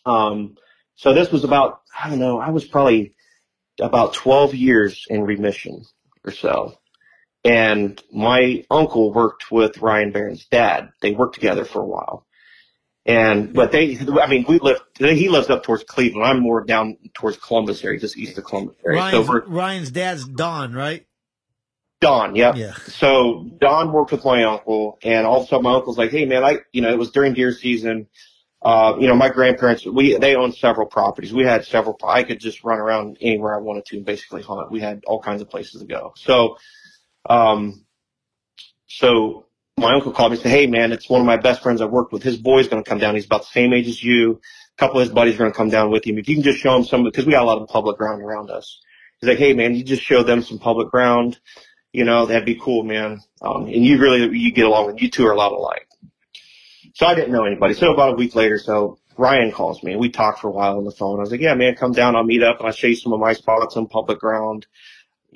Um, 0.05 0.57
so 0.94 1.12
this 1.12 1.32
was 1.32 1.42
about, 1.42 1.80
I 2.01 2.09
don't 2.09 2.20
know, 2.20 2.38
I 2.38 2.51
was 2.51 2.64
probably 2.64 3.14
about 3.80 4.14
12 4.14 4.55
years 4.55 5.07
in 5.11 5.22
remission 5.22 5.82
or 6.24 6.30
so. 6.30 6.78
And 7.44 8.01
my 8.12 8.64
uncle 8.70 9.12
worked 9.12 9.51
with 9.51 9.78
Ryan 9.78 10.12
Barron's 10.12 10.47
dad. 10.47 10.90
They 11.01 11.12
worked 11.12 11.34
together 11.34 11.64
for 11.64 11.80
a 11.80 11.86
while. 11.86 12.26
And, 13.07 13.55
but 13.55 13.71
they, 13.71 13.97
I 14.21 14.27
mean, 14.27 14.45
we 14.49 14.59
lived, 14.59 14.81
he 14.99 15.29
lives 15.29 15.49
up 15.49 15.63
towards 15.63 15.85
Cleveland. 15.85 16.27
I'm 16.27 16.41
more 16.41 16.65
down 16.65 16.99
towards 17.15 17.37
Columbus 17.37 17.85
area, 17.85 18.01
just 18.01 18.17
east 18.17 18.37
of 18.37 18.45
Columbus 18.45 18.75
area. 18.85 18.99
Ryan's, 18.99 19.27
so 19.27 19.43
Ryan's 19.47 19.91
dad's 19.93 20.27
Don, 20.27 20.73
right? 20.75 21.07
Don, 22.01 22.35
yep. 22.35 22.57
Yeah. 22.57 22.75
So 22.89 23.49
Don 23.59 23.93
worked 23.93 24.13
with 24.13 24.25
my 24.25 24.43
uncle, 24.45 24.99
and 25.03 25.27
all 25.27 25.39
of 25.39 25.45
a 25.45 25.47
sudden 25.47 25.65
my 25.65 25.75
uncle's 25.75 25.97
like, 25.97 26.11
"Hey, 26.11 26.27
man, 26.27 26.45
I, 26.45 26.59
you 26.73 26.83
know, 26.83 26.91
it 26.91 26.99
was 26.99 27.11
during 27.11 27.33
deer 27.33 27.53
season. 27.53 28.09
Uh, 28.61 28.97
you 28.99 29.07
know, 29.07 29.15
my 29.15 29.29
grandparents, 29.29 29.87
we 29.87 30.17
they 30.19 30.35
owned 30.35 30.55
several 30.55 30.87
properties. 30.87 31.33
We 31.33 31.45
had 31.45 31.65
several. 31.65 31.99
I 32.07 32.23
could 32.23 32.41
just 32.41 32.65
run 32.65 32.79
around 32.79 33.17
anywhere 33.21 33.55
I 33.55 33.61
wanted 33.61 33.87
to 33.87 33.97
and 33.97 34.05
basically 34.05 34.43
hunt. 34.43 34.71
We 34.71 34.81
had 34.81 35.05
all 35.07 35.21
kinds 35.21 35.41
of 35.41 35.49
places 35.49 35.81
to 35.81 35.87
go. 35.87 36.13
So, 36.17 36.59
um, 37.29 37.87
so 38.87 39.45
my 39.79 39.95
uncle 39.95 40.12
called 40.12 40.33
me 40.33 40.37
and 40.37 40.43
said, 40.43 40.51
"Hey, 40.51 40.66
man, 40.66 40.93
it's 40.93 41.09
one 41.09 41.20
of 41.20 41.27
my 41.27 41.37
best 41.37 41.62
friends 41.62 41.81
I've 41.81 41.91
worked 41.91 42.12
with. 42.12 42.22
His 42.22 42.37
boy's 42.37 42.68
going 42.68 42.83
to 42.83 42.89
come 42.89 42.99
down. 42.99 43.14
He's 43.14 43.27
about 43.27 43.43
the 43.43 43.49
same 43.53 43.72
age 43.72 43.89
as 43.89 44.03
you. 44.03 44.41
A 44.77 44.79
couple 44.79 45.01
of 45.01 45.07
his 45.07 45.14
buddies 45.14 45.35
are 45.35 45.39
going 45.39 45.53
to 45.53 45.57
come 45.57 45.70
down 45.70 45.91
with 45.91 46.07
him. 46.07 46.18
If 46.18 46.29
you 46.29 46.37
can 46.37 46.45
just 46.45 46.59
show 46.59 46.77
him 46.77 46.85
some, 46.85 47.05
because 47.05 47.27
we 47.27 47.33
got 47.33 47.43
a 47.43 47.47
lot 47.47 47.61
of 47.61 47.68
public 47.68 47.99
ground 47.99 48.22
around 48.22 48.51
us." 48.51 48.81
He's 49.20 49.29
like, 49.29 49.39
"Hey, 49.39 49.55
man, 49.55 49.74
you 49.74 49.85
just 49.85 50.03
show 50.03 50.22
them 50.22 50.43
some 50.43 50.59
public 50.59 50.91
ground." 50.91 51.39
you 51.97 52.05
know, 52.05 52.27
that'd 52.27 52.45
be 52.45 52.61
cool, 52.61 52.83
man. 52.83 53.22
Um, 53.41 53.64
and 53.64 53.83
you 53.83 53.97
really, 53.97 54.39
you 54.39 54.53
get 54.53 54.66
along 54.66 54.87
with, 54.87 55.01
you 55.01 55.09
two 55.09 55.27
are 55.27 55.33
a 55.33 55.37
lot 55.37 55.53
alike. 55.53 55.89
So 56.95 57.07
I 57.07 57.14
didn't 57.14 57.33
know 57.33 57.47
anybody. 57.47 57.72
So 57.72 57.91
about 57.91 58.12
a 58.12 58.16
week 58.16 58.35
later, 58.35 58.59
so 58.59 58.99
Ryan 59.16 59.51
calls 59.51 59.83
me. 59.83 59.93
And 59.93 60.01
we 60.01 60.11
talked 60.11 60.41
for 60.41 60.49
a 60.49 60.53
while 60.53 60.77
on 60.77 60.85
the 60.85 60.91
phone. 60.91 61.18
I 61.18 61.22
was 61.22 61.31
like, 61.31 61.41
yeah, 61.41 61.55
man, 61.55 61.74
come 61.74 61.93
down. 61.93 62.14
I'll 62.14 62.22
meet 62.22 62.43
up 62.43 62.59
and 62.59 62.66
I'll 62.66 62.74
show 62.74 62.89
you 62.89 62.97
some 62.97 63.14
of 63.14 63.20
my 63.20 63.33
spots 63.33 63.79
on 63.79 63.87
public 63.87 64.18
ground. 64.18 64.66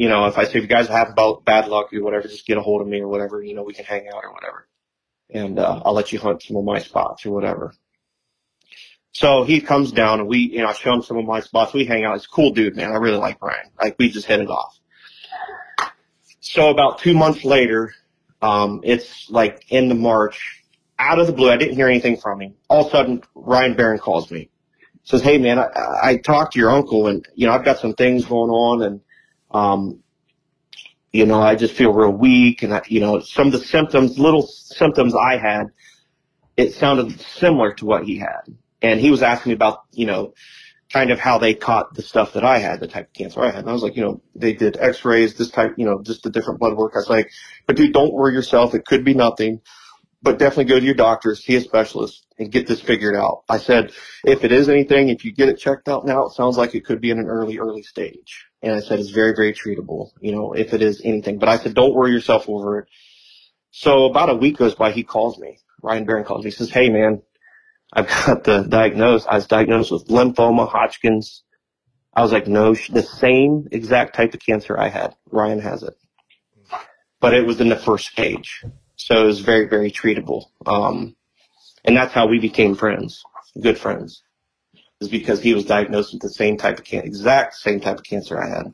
You 0.01 0.09
know, 0.09 0.25
if 0.25 0.39
I 0.39 0.45
say, 0.45 0.57
if 0.57 0.63
you 0.63 0.67
guys 0.67 0.89
have 0.89 1.15
bad 1.45 1.69
luck 1.69 1.93
or 1.93 2.03
whatever, 2.03 2.27
just 2.27 2.47
get 2.47 2.57
a 2.57 2.63
hold 2.63 2.81
of 2.81 2.89
me 2.89 3.03
or 3.03 3.09
whatever, 3.09 3.43
you 3.43 3.55
know, 3.55 3.65
we 3.65 3.75
can 3.75 3.85
hang 3.85 4.09
out 4.09 4.25
or 4.25 4.33
whatever. 4.33 4.67
And, 5.29 5.59
uh, 5.59 5.83
I'll 5.85 5.93
let 5.93 6.11
you 6.11 6.19
hunt 6.19 6.43
some 6.43 6.57
of 6.57 6.65
my 6.65 6.79
spots 6.79 7.27
or 7.27 7.33
whatever. 7.33 7.75
So 9.13 9.45
he 9.45 9.61
comes 9.61 9.93
down 9.93 10.21
and 10.21 10.27
we, 10.27 10.39
you 10.39 10.61
know, 10.61 10.69
I 10.69 10.73
show 10.73 10.95
him 10.95 11.03
some 11.03 11.19
of 11.19 11.27
my 11.27 11.41
spots. 11.41 11.75
We 11.75 11.85
hang 11.85 12.05
out. 12.05 12.15
He's 12.15 12.25
a 12.25 12.29
cool 12.31 12.53
dude, 12.53 12.77
man. 12.77 12.93
I 12.93 12.97
really 12.97 13.19
like 13.19 13.43
Ryan. 13.43 13.73
Like 13.79 13.97
we 13.99 14.09
just 14.09 14.25
hit 14.25 14.41
it 14.41 14.49
off. 14.49 14.81
So 16.41 16.71
about 16.71 17.01
two 17.01 17.13
months 17.13 17.45
later, 17.45 17.95
um, 18.41 18.81
it's 18.85 19.29
like 19.29 19.67
in 19.69 19.91
the 19.91 19.95
March, 19.95 20.65
out 20.99 21.19
of 21.19 21.27
the 21.27 21.35
blue, 21.35 21.51
I 21.51 21.59
didn't 21.59 21.75
hear 21.75 21.89
anything 21.89 22.17
from 22.17 22.41
him. 22.41 22.55
All 22.71 22.87
of 22.87 22.87
a 22.87 22.91
sudden, 22.91 23.23
Ryan 23.35 23.75
Barron 23.75 23.99
calls 23.99 24.31
me, 24.31 24.49
says, 25.05 25.21
"Hey 25.21 25.37
man, 25.37 25.59
I, 25.59 25.69
I 26.03 26.17
talked 26.17 26.55
to 26.55 26.59
your 26.59 26.71
uncle, 26.71 27.07
and 27.07 27.29
you 27.35 27.47
know 27.47 27.53
I've 27.53 27.67
got 27.67 27.81
some 27.81 27.93
things 27.93 28.25
going 28.25 28.51
on, 28.51 28.83
and 28.83 29.03
um, 29.51 30.03
you 31.13 31.27
know 31.27 31.41
I 31.41 31.55
just 31.55 31.75
feel 31.75 31.93
real 31.93 32.11
weak, 32.11 32.63
and 32.63 32.75
I, 32.75 32.83
you 32.87 33.01
know 33.01 33.21
some 33.21 33.49
of 33.49 33.53
the 33.53 33.61
symptoms, 33.61 34.19
little 34.19 34.47
symptoms 34.47 35.15
I 35.15 35.37
had, 35.37 35.67
it 36.57 36.75
sounded 36.75 37.21
similar 37.21 37.75
to 37.75 37.87
what 37.87 38.05
he 38.05 38.19
had, 38.19 38.43
and 38.83 39.01
he 39.01 39.11
was 39.11 39.23
asking 39.23 39.51
me 39.51 39.55
about 39.55 39.83
you 39.93 40.07
know 40.07 40.35
kind 40.93 41.11
of 41.11 41.21
how 41.21 41.39
they 41.39 41.55
caught 41.55 41.95
the 41.95 42.03
stuff 42.03 42.33
that 42.33 42.45
I 42.45 42.59
had, 42.59 42.81
the 42.81 42.89
type 42.89 43.07
of 43.07 43.13
cancer 43.13 43.41
I 43.41 43.51
had. 43.51 43.61
And 43.61 43.71
I 43.71 43.73
was 43.73 43.83
like, 43.83 43.97
you 43.97 44.03
know, 44.03 44.21
they 44.35 44.53
did 44.53 44.77
x-rays, 44.77 45.35
this 45.35 45.51
type, 45.51 45.75
you 45.77 45.85
know, 45.85 46.03
just 46.03 46.25
the 46.25 46.31
different 46.31 46.59
blood 46.59 46.77
work. 46.77 46.93
I 46.95 46.99
was 46.99 47.09
like, 47.09 47.31
but 47.67 47.77
dude, 47.77 47.93
don't 47.93 48.13
worry 48.13 48.35
yourself. 48.35 48.75
It 48.75 48.85
could 48.85 49.05
be 49.05 49.15
nothing, 49.15 49.61
but 50.21 50.39
definitely 50.39 50.65
go 50.65 50.81
to 50.81 50.85
your 50.85 50.95
doctor, 50.95 51.37
see 51.37 51.55
a 51.55 51.61
specialist 51.61 52.27
and 52.39 52.51
get 52.51 52.67
this 52.67 52.81
figured 52.81 53.15
out. 53.15 53.45
I 53.49 53.59
said, 53.59 53.93
if 54.25 54.43
it 54.45 54.51
is 54.51 54.69
anything, 54.69 55.11
if 55.11 55.25
you 55.25 55.33
get 55.33 55.49
it 55.49 55.59
checked 55.59 55.89
out 55.89 56.07
now, 56.07 56.27
it 56.27 56.33
sounds 56.33 56.57
like 56.57 56.75
it 56.75 56.85
could 56.85 57.01
be 57.01 57.11
in 57.11 57.19
an 57.19 57.27
early, 57.27 57.59
early 57.59 57.83
stage. 57.83 58.47
And 58.63 58.75
I 58.75 58.81
said, 58.81 58.99
it's 58.99 59.11
very, 59.11 59.35
very 59.35 59.55
treatable, 59.55 60.11
you 60.21 60.33
know, 60.33 60.53
if 60.53 60.75
it 60.75 60.83
is 60.83 61.01
anything. 61.03 61.39
But 61.39 61.49
I 61.49 61.57
said, 61.57 61.75
don't 61.75 61.95
worry 61.95 62.13
yourself 62.13 62.49
over 62.49 62.81
it. 62.81 62.89
So 63.71 64.05
about 64.05 64.31
a 64.31 64.35
week 64.35 64.59
goes 64.59 64.75
by, 64.75 64.93
he 64.93 65.03
calls 65.03 65.39
me. 65.39 65.59
Ryan 65.83 66.05
Barron 66.05 66.25
calls 66.25 66.45
me. 66.45 66.51
He 66.51 66.57
says, 66.57 66.71
hey 66.71 66.91
man, 66.91 67.23
I've 67.93 68.09
got 68.09 68.45
the 68.45 68.63
diagnosis. 68.63 69.27
I 69.29 69.37
was 69.37 69.47
diagnosed 69.47 69.93
with 69.93 70.09
lymphoma, 70.09 70.69
Hodgkin's. 70.69 71.43
I 72.13 72.23
was 72.23 72.33
like, 72.33 72.49
no, 72.49 72.75
the 72.75 73.03
same 73.03 73.69
exact 73.71 74.17
type 74.17 74.35
of 74.35 74.41
cancer 74.41 74.79
I 74.79 74.89
had. 74.89 75.15
Ryan 75.31 75.61
has 75.61 75.83
it. 75.83 75.95
But 77.21 77.35
it 77.35 77.47
was 77.47 77.61
in 77.61 77.69
the 77.69 77.77
first 77.77 78.09
stage. 78.09 78.65
So 78.97 79.23
it 79.23 79.27
was 79.27 79.41
very, 79.41 79.69
very 79.69 79.91
treatable. 79.91 80.47
Um, 80.67 81.17
and 81.85 81.97
that's 81.97 82.13
how 82.13 82.27
we 82.27 82.39
became 82.39 82.75
friends, 82.75 83.23
good 83.61 83.79
friends, 83.79 84.23
is 85.01 85.09
because 85.09 85.41
he 85.41 85.55
was 85.55 85.65
diagnosed 85.65 86.13
with 86.13 86.23
the 86.23 86.29
same 86.29 86.57
type 86.57 86.79
of 86.79 86.85
cancer, 86.85 87.07
exact 87.07 87.55
same 87.55 87.81
type 87.81 87.99
of 87.99 88.05
cancer 88.05 88.41
I 88.41 88.49
had. 88.49 88.67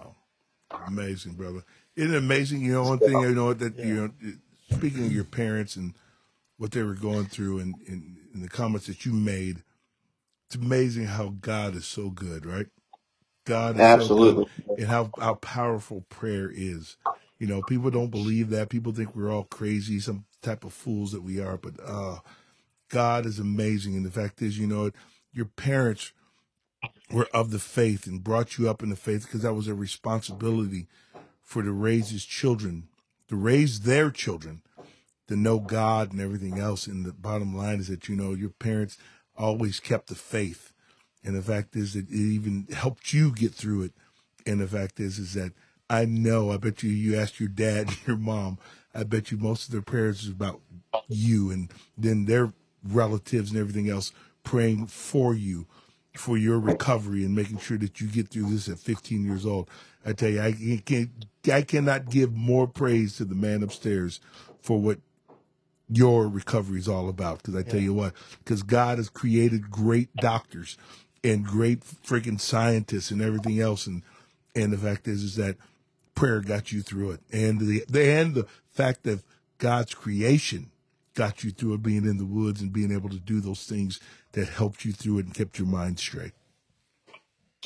Wow. 0.00 0.16
wow. 0.70 0.84
Amazing, 0.86 1.34
brother. 1.34 1.62
Isn't 1.96 2.14
it 2.14 2.18
amazing? 2.18 2.60
You 2.62 2.72
know, 2.72 2.84
one 2.84 2.98
thing, 2.98 3.20
you 3.20 3.34
know, 3.34 3.52
that, 3.52 3.76
yeah. 3.76 3.84
you 3.84 3.94
know, 3.94 4.10
speaking 4.70 5.06
of 5.06 5.12
your 5.12 5.24
parents 5.24 5.76
and 5.76 5.94
what 6.56 6.70
they 6.72 6.82
were 6.82 6.94
going 6.94 7.26
through 7.26 7.58
and, 7.60 7.74
and 7.86 8.42
the 8.42 8.48
comments 8.48 8.86
that 8.86 9.04
you 9.04 9.12
made, 9.12 9.62
it's 10.46 10.56
amazing 10.56 11.04
how 11.06 11.34
God 11.40 11.74
is 11.74 11.86
so 11.86 12.10
good, 12.10 12.46
right? 12.46 12.66
God 13.44 13.76
is 13.76 13.80
Absolutely. 13.80 14.44
so 14.44 14.50
good 14.68 14.78
and 14.78 14.88
how, 14.88 15.10
how 15.18 15.34
powerful 15.34 16.04
prayer 16.08 16.50
is. 16.52 16.96
You 17.38 17.46
know, 17.46 17.62
people 17.62 17.90
don't 17.90 18.10
believe 18.10 18.50
that. 18.50 18.68
People 18.68 18.92
think 18.92 19.14
we're 19.14 19.32
all 19.32 19.44
crazy, 19.44 20.00
some 20.00 20.24
type 20.42 20.64
of 20.64 20.72
fools 20.72 21.12
that 21.12 21.22
we 21.22 21.40
are. 21.40 21.56
But 21.56 21.74
uh, 21.84 22.18
God 22.88 23.26
is 23.26 23.38
amazing. 23.38 23.96
And 23.96 24.04
the 24.04 24.10
fact 24.10 24.42
is, 24.42 24.58
you 24.58 24.66
know, 24.66 24.90
your 25.32 25.46
parents 25.46 26.12
were 27.10 27.28
of 27.32 27.50
the 27.50 27.58
faith 27.58 28.06
and 28.06 28.22
brought 28.22 28.58
you 28.58 28.68
up 28.68 28.82
in 28.82 28.90
the 28.90 28.96
faith 28.96 29.24
because 29.24 29.42
that 29.42 29.54
was 29.54 29.68
a 29.68 29.74
responsibility 29.74 30.86
for 31.42 31.62
to 31.62 31.72
raise 31.72 32.10
his 32.10 32.24
children, 32.24 32.88
to 33.28 33.36
raise 33.36 33.80
their 33.80 34.10
children, 34.10 34.62
to 35.28 35.36
know 35.36 35.58
God 35.58 36.12
and 36.12 36.20
everything 36.20 36.58
else. 36.58 36.86
And 36.86 37.04
the 37.04 37.12
bottom 37.12 37.56
line 37.56 37.80
is 37.80 37.88
that, 37.88 38.08
you 38.08 38.16
know, 38.16 38.34
your 38.34 38.50
parents 38.50 38.98
always 39.36 39.80
kept 39.80 40.08
the 40.08 40.14
faith. 40.14 40.72
And 41.24 41.34
the 41.36 41.42
fact 41.42 41.76
is 41.76 41.94
that 41.94 42.08
it 42.08 42.14
even 42.14 42.66
helped 42.72 43.12
you 43.12 43.32
get 43.32 43.54
through 43.54 43.82
it. 43.82 43.92
And 44.46 44.60
the 44.60 44.68
fact 44.68 45.00
is, 45.00 45.18
is 45.18 45.34
that 45.34 45.52
I 45.90 46.04
know. 46.04 46.52
I 46.52 46.58
bet 46.58 46.82
you 46.82 46.90
you 46.90 47.18
asked 47.18 47.40
your 47.40 47.48
dad 47.48 47.90
your 48.06 48.16
mom. 48.16 48.58
I 48.94 49.04
bet 49.04 49.30
you 49.30 49.38
most 49.38 49.66
of 49.66 49.72
their 49.72 49.82
prayers 49.82 50.24
is 50.24 50.30
about 50.30 50.60
you 51.08 51.50
and 51.50 51.70
then 51.96 52.24
their 52.24 52.52
relatives 52.84 53.50
and 53.50 53.58
everything 53.58 53.88
else 53.88 54.12
praying 54.44 54.86
for 54.86 55.34
you 55.34 55.66
for 56.14 56.36
your 56.36 56.58
recovery 56.58 57.24
and 57.24 57.34
making 57.34 57.58
sure 57.58 57.78
that 57.78 58.00
you 58.00 58.08
get 58.08 58.28
through 58.28 58.50
this 58.50 58.68
at 58.68 58.78
15 58.78 59.24
years 59.24 59.46
old. 59.46 59.70
I 60.04 60.12
tell 60.12 60.30
you, 60.30 60.40
I 60.40 60.82
can't, 60.84 61.10
I 61.52 61.62
cannot 61.62 62.10
give 62.10 62.34
more 62.34 62.66
praise 62.66 63.16
to 63.16 63.24
the 63.24 63.34
man 63.34 63.62
upstairs 63.62 64.20
for 64.60 64.80
what 64.80 64.98
your 65.88 66.28
recovery 66.28 66.78
is 66.78 66.88
all 66.88 67.08
about. 67.08 67.38
Because 67.38 67.54
I 67.54 67.62
tell 67.62 67.76
yeah. 67.76 67.86
you 67.86 67.94
what, 67.94 68.14
because 68.38 68.62
God 68.62 68.98
has 68.98 69.08
created 69.08 69.70
great 69.70 70.14
doctors 70.16 70.76
and 71.24 71.44
great 71.44 71.80
freaking 71.80 72.40
scientists 72.40 73.10
and 73.10 73.22
everything 73.22 73.60
else, 73.60 73.86
and 73.86 74.02
and 74.54 74.72
the 74.72 74.78
fact 74.78 75.06
is, 75.06 75.22
is 75.22 75.36
that 75.36 75.56
prayer 76.14 76.40
got 76.40 76.72
you 76.72 76.82
through 76.82 77.12
it, 77.12 77.20
and 77.32 77.60
the, 77.60 77.84
the 77.88 78.10
and 78.10 78.34
the 78.34 78.46
fact 78.70 79.02
that 79.04 79.22
God's 79.58 79.94
creation 79.94 80.70
got 81.18 81.42
you 81.42 81.50
through 81.50 81.74
it, 81.74 81.82
being 81.82 82.04
in 82.04 82.16
the 82.16 82.24
woods 82.24 82.62
and 82.62 82.72
being 82.72 82.92
able 82.92 83.08
to 83.08 83.18
do 83.18 83.40
those 83.40 83.64
things 83.64 83.98
that 84.32 84.48
helped 84.48 84.84
you 84.84 84.92
through 84.92 85.18
it 85.18 85.26
and 85.26 85.34
kept 85.34 85.58
your 85.58 85.66
mind 85.66 85.98
straight. 85.98 86.30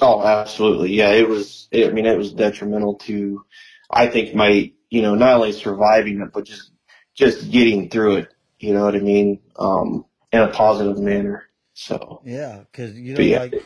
Oh, 0.00 0.26
absolutely. 0.26 0.92
Yeah, 0.92 1.10
it 1.10 1.28
was. 1.28 1.68
It, 1.70 1.90
I 1.90 1.92
mean, 1.92 2.06
it 2.06 2.16
was 2.16 2.32
detrimental 2.32 2.94
to, 3.00 3.44
I 3.90 4.06
think, 4.06 4.34
my 4.34 4.72
you 4.88 5.02
know 5.02 5.14
not 5.14 5.34
only 5.34 5.52
surviving 5.52 6.22
it, 6.22 6.32
but 6.32 6.44
just 6.44 6.70
just 7.14 7.50
getting 7.50 7.90
through 7.90 8.16
it. 8.16 8.34
You 8.58 8.72
know 8.72 8.84
what 8.84 8.96
I 8.96 9.00
mean? 9.00 9.40
Um, 9.56 10.06
in 10.32 10.40
a 10.40 10.48
positive 10.48 10.98
manner. 10.98 11.44
So 11.74 12.22
yeah, 12.24 12.60
because 12.70 12.98
you 12.98 13.14
know, 13.14 13.20
yeah. 13.20 13.38
like 13.38 13.62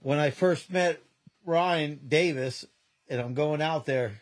when 0.00 0.18
I 0.18 0.30
first 0.30 0.72
met 0.72 1.00
Ryan 1.44 2.00
Davis, 2.08 2.64
and 3.08 3.20
I'm 3.20 3.34
going 3.34 3.62
out 3.62 3.86
there 3.86 4.20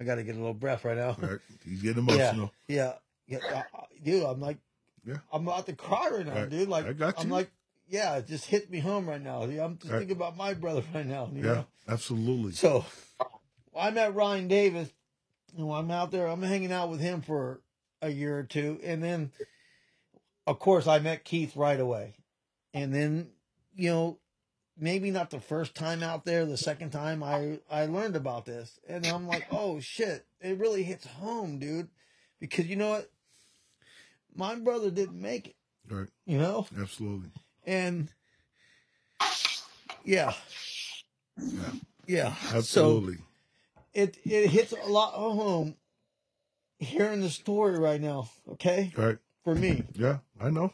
I 0.00 0.04
got 0.04 0.16
to 0.16 0.22
get 0.22 0.36
a 0.36 0.38
little 0.38 0.54
breath 0.54 0.84
right 0.84 0.96
now. 0.96 1.16
Right. 1.18 1.38
He's 1.64 1.82
getting 1.82 2.02
emotional. 2.08 2.52
Yeah. 2.68 2.76
Yeah. 2.76 2.92
Yeah. 3.28 3.38
Uh, 3.74 3.82
dude, 4.02 4.24
I'm 4.24 4.40
like, 4.40 4.58
yeah. 5.04 5.18
I'm 5.32 5.46
about 5.46 5.66
to 5.66 5.74
cry 5.74 6.10
right 6.10 6.26
now, 6.26 6.34
right. 6.34 6.50
dude. 6.50 6.68
Like, 6.68 6.86
I 6.86 6.92
got 6.92 7.18
you. 7.18 7.24
I'm 7.24 7.30
like, 7.30 7.50
yeah, 7.88 8.16
it 8.16 8.26
just 8.26 8.46
hit 8.46 8.70
me 8.70 8.80
home 8.80 9.08
right 9.08 9.22
now. 9.22 9.42
I'm 9.42 9.78
just 9.78 9.90
right. 9.90 9.98
thinking 9.98 10.16
about 10.16 10.36
my 10.36 10.54
brother 10.54 10.82
right 10.94 11.06
now. 11.06 11.30
yeah, 11.34 11.42
know? 11.42 11.66
absolutely. 11.88 12.52
So 12.52 12.84
I 13.76 13.90
met 13.90 14.14
Ryan 14.14 14.48
Davis, 14.48 14.90
and 15.56 15.70
I'm 15.70 15.90
out 15.90 16.10
there, 16.10 16.26
I'm 16.26 16.42
hanging 16.42 16.72
out 16.72 16.90
with 16.90 17.00
him 17.00 17.22
for 17.22 17.60
a 18.02 18.10
year 18.10 18.38
or 18.38 18.42
two. 18.42 18.80
And 18.82 19.02
then, 19.02 19.32
of 20.46 20.58
course, 20.58 20.86
I 20.86 20.98
met 20.98 21.24
Keith 21.24 21.56
right 21.56 21.80
away. 21.80 22.14
And 22.74 22.94
then, 22.94 23.30
you 23.74 23.90
know, 23.90 24.18
maybe 24.78 25.10
not 25.10 25.30
the 25.30 25.40
first 25.40 25.74
time 25.74 26.02
out 26.02 26.24
there, 26.24 26.44
the 26.46 26.56
second 26.56 26.90
time 26.90 27.22
I, 27.22 27.60
I 27.70 27.86
learned 27.86 28.16
about 28.16 28.44
this. 28.44 28.78
And 28.88 29.06
I'm 29.06 29.26
like, 29.26 29.46
oh 29.50 29.80
shit, 29.80 30.26
it 30.40 30.58
really 30.58 30.82
hits 30.82 31.06
home, 31.06 31.58
dude. 31.58 31.88
Because 32.40 32.66
you 32.66 32.76
know 32.76 32.90
what? 32.90 33.10
My 34.34 34.54
brother 34.56 34.90
didn't 34.90 35.20
make 35.20 35.48
it. 35.48 35.56
Right. 35.88 36.08
You 36.26 36.38
know? 36.38 36.66
Absolutely. 36.78 37.30
And 37.66 38.08
yeah. 40.04 40.34
Yeah. 41.36 41.70
Yeah. 42.06 42.34
Absolutely. 42.52 43.16
So 43.16 43.22
it 43.94 44.16
it 44.24 44.50
hits 44.50 44.72
a 44.72 44.88
lot 44.88 45.14
of 45.14 45.34
home 45.34 45.74
hearing 46.78 47.20
the 47.20 47.30
story 47.30 47.78
right 47.78 48.00
now, 48.00 48.30
okay? 48.52 48.92
Right. 48.96 49.18
For 49.44 49.54
me. 49.54 49.84
Yeah, 49.94 50.18
I 50.40 50.50
know. 50.50 50.72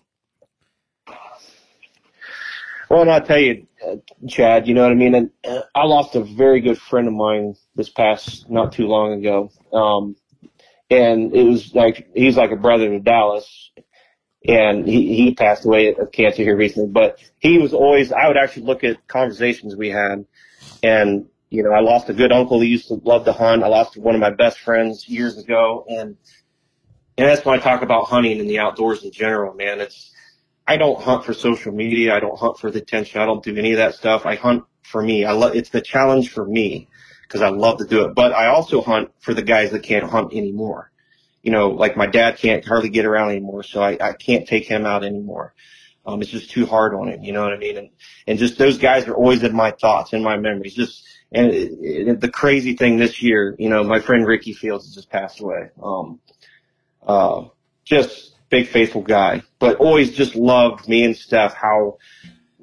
Well, 2.90 3.00
and 3.02 3.10
I'll 3.10 3.22
tell 3.22 3.38
you, 3.38 3.66
uh, 3.86 3.96
Chad, 4.28 4.68
you 4.68 4.74
know 4.74 4.82
what 4.82 4.92
I 4.92 4.94
mean? 4.94 5.14
And 5.14 5.30
uh, 5.44 5.62
I 5.74 5.84
lost 5.84 6.14
a 6.16 6.20
very 6.20 6.60
good 6.60 6.78
friend 6.78 7.08
of 7.08 7.14
mine 7.14 7.54
this 7.74 7.88
past, 7.88 8.50
not 8.50 8.72
too 8.72 8.86
long 8.86 9.12
ago. 9.14 9.50
Um, 9.72 10.16
and 10.90 11.34
it 11.34 11.44
was 11.44 11.74
like, 11.74 12.08
he's 12.14 12.36
like 12.36 12.50
a 12.50 12.56
brother 12.56 12.88
to 12.88 13.00
Dallas. 13.00 13.70
And 14.46 14.86
he, 14.86 15.16
he 15.16 15.34
passed 15.34 15.64
away 15.64 15.94
of 15.94 16.12
cancer 16.12 16.42
here 16.42 16.56
recently, 16.56 16.90
but 16.90 17.18
he 17.38 17.56
was 17.58 17.72
always, 17.72 18.12
I 18.12 18.28
would 18.28 18.36
actually 18.36 18.64
look 18.64 18.84
at 18.84 19.06
conversations 19.08 19.74
we 19.74 19.88
had 19.88 20.26
and, 20.82 21.26
you 21.48 21.62
know, 21.62 21.72
I 21.72 21.80
lost 21.80 22.10
a 22.10 22.12
good 22.12 22.30
uncle 22.30 22.58
who 22.58 22.66
used 22.66 22.88
to 22.88 22.94
love 22.94 23.24
to 23.24 23.32
hunt. 23.32 23.62
I 23.62 23.68
lost 23.68 23.96
one 23.96 24.14
of 24.14 24.20
my 24.20 24.30
best 24.30 24.58
friends 24.58 25.08
years 25.08 25.38
ago. 25.38 25.86
And, 25.88 26.16
and 27.16 27.28
that's 27.28 27.44
when 27.44 27.58
I 27.58 27.62
talk 27.62 27.80
about 27.80 28.04
hunting 28.08 28.38
and 28.38 28.50
the 28.50 28.58
outdoors 28.58 29.02
in 29.02 29.12
general, 29.12 29.54
man. 29.54 29.80
It's, 29.80 30.12
I 30.66 30.76
don't 30.76 31.00
hunt 31.00 31.24
for 31.24 31.32
social 31.32 31.72
media. 31.72 32.14
I 32.14 32.20
don't 32.20 32.38
hunt 32.38 32.58
for 32.58 32.70
the 32.70 32.80
attention. 32.80 33.20
I 33.20 33.26
don't 33.26 33.42
do 33.42 33.56
any 33.56 33.72
of 33.72 33.78
that 33.78 33.94
stuff. 33.94 34.26
I 34.26 34.34
hunt 34.34 34.64
for 34.82 35.02
me. 35.02 35.24
I 35.24 35.32
love, 35.32 35.54
it's 35.54 35.70
the 35.70 35.80
challenge 35.80 36.30
for 36.30 36.44
me 36.44 36.88
because 37.26 37.42
I 37.42 37.48
love 37.48 37.78
to 37.78 37.84
do 37.84 38.04
it. 38.04 38.14
But 38.14 38.32
I 38.32 38.46
also 38.46 38.80
hunt 38.80 39.10
for 39.20 39.34
the 39.34 39.42
guys 39.42 39.70
that 39.72 39.82
can't 39.82 40.04
hunt 40.04 40.32
anymore. 40.32 40.90
You 41.42 41.52
know, 41.52 41.70
like 41.70 41.96
my 41.96 42.06
dad 42.06 42.38
can't 42.38 42.64
hardly 42.64 42.88
get 42.88 43.04
around 43.04 43.30
anymore. 43.30 43.62
So 43.62 43.82
I, 43.82 43.98
I 44.00 44.12
can't 44.12 44.46
take 44.46 44.66
him 44.66 44.86
out 44.86 45.04
anymore. 45.04 45.54
Um, 46.06 46.22
it's 46.22 46.30
just 46.30 46.50
too 46.50 46.66
hard 46.66 46.94
on 46.94 47.08
him. 47.08 47.22
You 47.22 47.32
know 47.32 47.42
what 47.42 47.52
I 47.52 47.58
mean? 47.58 47.76
And, 47.76 47.90
and 48.26 48.38
just 48.38 48.58
those 48.58 48.78
guys 48.78 49.08
are 49.08 49.14
always 49.14 49.42
in 49.42 49.54
my 49.54 49.70
thoughts, 49.70 50.12
in 50.12 50.22
my 50.22 50.36
memories. 50.36 50.74
Just, 50.74 51.06
and 51.32 51.50
it, 51.50 51.72
it, 51.80 52.20
the 52.20 52.30
crazy 52.30 52.74
thing 52.74 52.96
this 52.98 53.22
year, 53.22 53.56
you 53.58 53.68
know, 53.68 53.82
my 53.84 54.00
friend 54.00 54.26
Ricky 54.26 54.52
Fields 54.52 54.86
has 54.86 54.94
just 54.94 55.10
passed 55.10 55.40
away. 55.40 55.70
Um, 55.82 56.20
uh, 57.06 57.44
just, 57.84 58.34
big 58.54 58.68
faithful 58.68 59.02
guy, 59.02 59.42
but 59.58 59.78
always 59.78 60.14
just 60.14 60.36
loved 60.36 60.88
me 60.88 61.04
and 61.04 61.16
Steph 61.16 61.54
how 61.54 61.98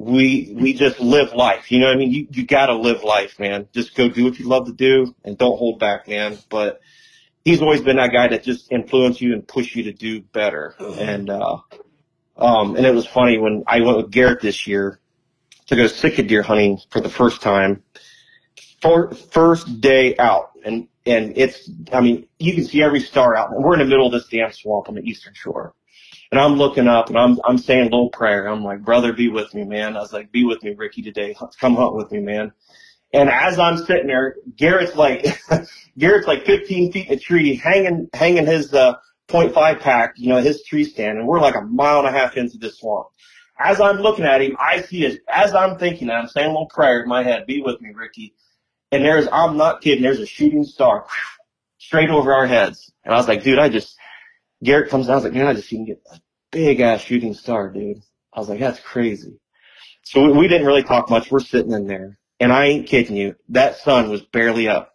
we 0.04 0.56
we 0.58 0.74
just 0.74 1.00
live 1.00 1.34
life. 1.34 1.72
You 1.72 1.80
know 1.80 1.88
what 1.88 1.96
I 1.96 2.00
mean? 2.00 2.12
You 2.12 2.28
you 2.32 2.46
gotta 2.46 2.74
live 2.74 3.04
life, 3.04 3.40
man. 3.40 3.68
Just 3.74 3.96
go 3.96 4.10
do 4.10 4.26
what 4.26 4.40
you 4.40 4.48
love 4.48 4.66
to 4.66 4.74
do 4.74 5.16
and 5.24 5.38
don't 5.38 5.58
hold 5.58 5.80
back, 5.80 6.08
man. 6.08 6.38
But 6.50 6.82
he's 7.46 7.62
always 7.62 7.82
been 7.82 7.98
that 7.98 8.12
guy 8.12 8.28
that 8.28 8.44
just 8.44 8.72
influenced 8.72 9.22
you 9.22 9.34
and 9.34 9.48
pushed 9.48 9.76
you 9.76 9.84
to 9.84 9.94
do 9.94 10.22
better. 10.22 10.76
And 10.80 11.30
uh 11.30 11.58
um 12.38 12.76
and 12.76 12.86
it 12.86 12.94
was 12.94 13.06
funny 13.06 13.38
when 13.38 13.64
I 13.68 13.82
went 13.82 13.98
with 13.98 14.12
Garrett 14.12 14.42
this 14.42 14.68
year 14.68 15.00
to 15.68 15.76
go 15.76 15.88
sika 15.88 16.24
deer 16.24 16.42
hunting 16.42 16.80
for 16.90 17.02
the 17.02 17.10
first 17.10 17.42
time. 17.42 17.84
For 18.82 19.14
first 19.14 19.80
day 19.80 20.18
out 20.18 20.52
and 20.66 20.88
and 21.06 21.34
it's, 21.36 21.70
I 21.92 22.02
mean, 22.02 22.28
you 22.38 22.54
can 22.54 22.66
see 22.66 22.84
every 22.84 23.02
star 23.02 23.36
out. 23.36 23.52
We're 23.52 23.74
in 23.74 23.80
the 23.80 23.86
middle 23.86 24.06
of 24.06 24.12
this 24.12 24.28
damn 24.28 24.52
swamp 24.52 24.88
on 24.88 24.96
the 24.96 25.02
eastern 25.02 25.34
shore. 25.34 25.74
And 26.32 26.40
I'm 26.40 26.56
looking 26.56 26.88
up 26.88 27.10
and 27.10 27.18
I'm, 27.18 27.40
I'm 27.44 27.58
saying 27.58 27.82
a 27.82 27.84
little 27.86 28.10
prayer. 28.10 28.48
I'm 28.48 28.64
like, 28.64 28.84
brother, 28.84 29.12
be 29.12 29.28
with 29.28 29.54
me, 29.54 29.66
man. 29.66 29.98
I 29.98 30.00
was 30.00 30.14
like, 30.14 30.32
be 30.32 30.46
with 30.46 30.64
me, 30.64 30.74
Ricky, 30.74 31.02
today. 31.02 31.36
Come 31.60 31.76
hunt 31.76 31.96
with 31.96 32.12
me, 32.12 32.20
man. 32.20 32.54
And 33.14 33.30
as 33.30 33.60
I'm 33.60 33.78
sitting 33.78 34.08
there, 34.08 34.38
Garrett's 34.56 34.96
like, 34.96 35.26
Garrett's 35.98 36.28
like 36.28 36.46
15 36.46 36.94
feet 36.94 37.08
in 37.08 37.14
a 37.14 37.20
tree, 37.20 37.56
hanging, 37.56 38.10
hanging 38.14 38.46
his, 38.46 38.74
uh, 38.74 38.96
.5 39.28 39.80
pack, 39.80 40.14
you 40.18 40.30
know, 40.30 40.42
his 40.42 40.64
tree 40.64 40.84
stand. 40.84 41.18
And 41.18 41.28
we're 41.28 41.40
like 41.40 41.56
a 41.56 41.62
mile 41.62 42.00
and 42.00 42.08
a 42.08 42.12
half 42.12 42.38
into 42.38 42.58
this 42.58 42.80
swamp. 42.80 43.08
as 43.60 43.80
I'm 43.80 43.98
looking 43.98 44.26
at 44.26 44.42
him, 44.42 44.56
I 44.60 44.82
see 44.82 45.06
it 45.06 45.22
as 45.28 45.54
I'm 45.54 45.78
thinking, 45.78 46.10
I'm 46.10 46.28
saying 46.28 46.48
a 46.48 46.52
little 46.52 46.68
prayer 46.68 47.02
in 47.04 47.10
my 47.10 47.24
head, 47.24 47.46
be 47.46 47.62
with 47.62 47.82
me, 47.82 47.92
Ricky. 47.94 48.34
And 48.92 49.06
there's, 49.06 49.28
I'm 49.32 49.58
not 49.58 49.82
kidding, 49.82 50.04
there's 50.04 50.20
a 50.20 50.26
shooting 50.26 50.64
star 50.64 51.06
straight 51.78 52.10
over 52.10 52.34
our 52.34 52.46
heads. 52.46 52.92
And 53.04 53.14
I 53.14 53.18
was 53.18 53.28
like, 53.28 53.44
dude, 53.44 53.60
I 53.60 53.70
just, 53.70 53.98
Garrett 54.64 54.90
comes 54.90 55.08
down, 55.08 55.14
I 55.14 55.16
was 55.16 55.24
like, 55.26 55.34
man, 55.34 55.48
I 55.48 55.54
just 55.54 55.70
seen 55.70 55.86
get 55.86 56.02
a 56.12 56.20
big 56.52 56.80
ass 56.80 57.02
shooting 57.02 57.34
star, 57.34 57.70
dude. 57.70 58.02
I 58.34 58.40
was 58.40 58.50
like, 58.50 58.60
that's 58.60 58.80
crazy. 58.80 59.40
So 60.04 60.26
we, 60.26 60.32
we 60.34 60.48
didn't 60.48 60.68
really 60.68 60.84
talk 60.84 61.10
much. 61.10 61.32
We're 61.32 61.40
sitting 61.40 61.72
in 61.72 61.88
there 61.88 62.18
and 62.40 62.54
I 62.54 62.66
ain't 62.66 62.88
kidding 62.88 63.16
you. 63.16 63.36
That 63.50 63.78
sun 63.78 64.10
was 64.10 64.22
barely 64.22 64.68
up 64.68 64.94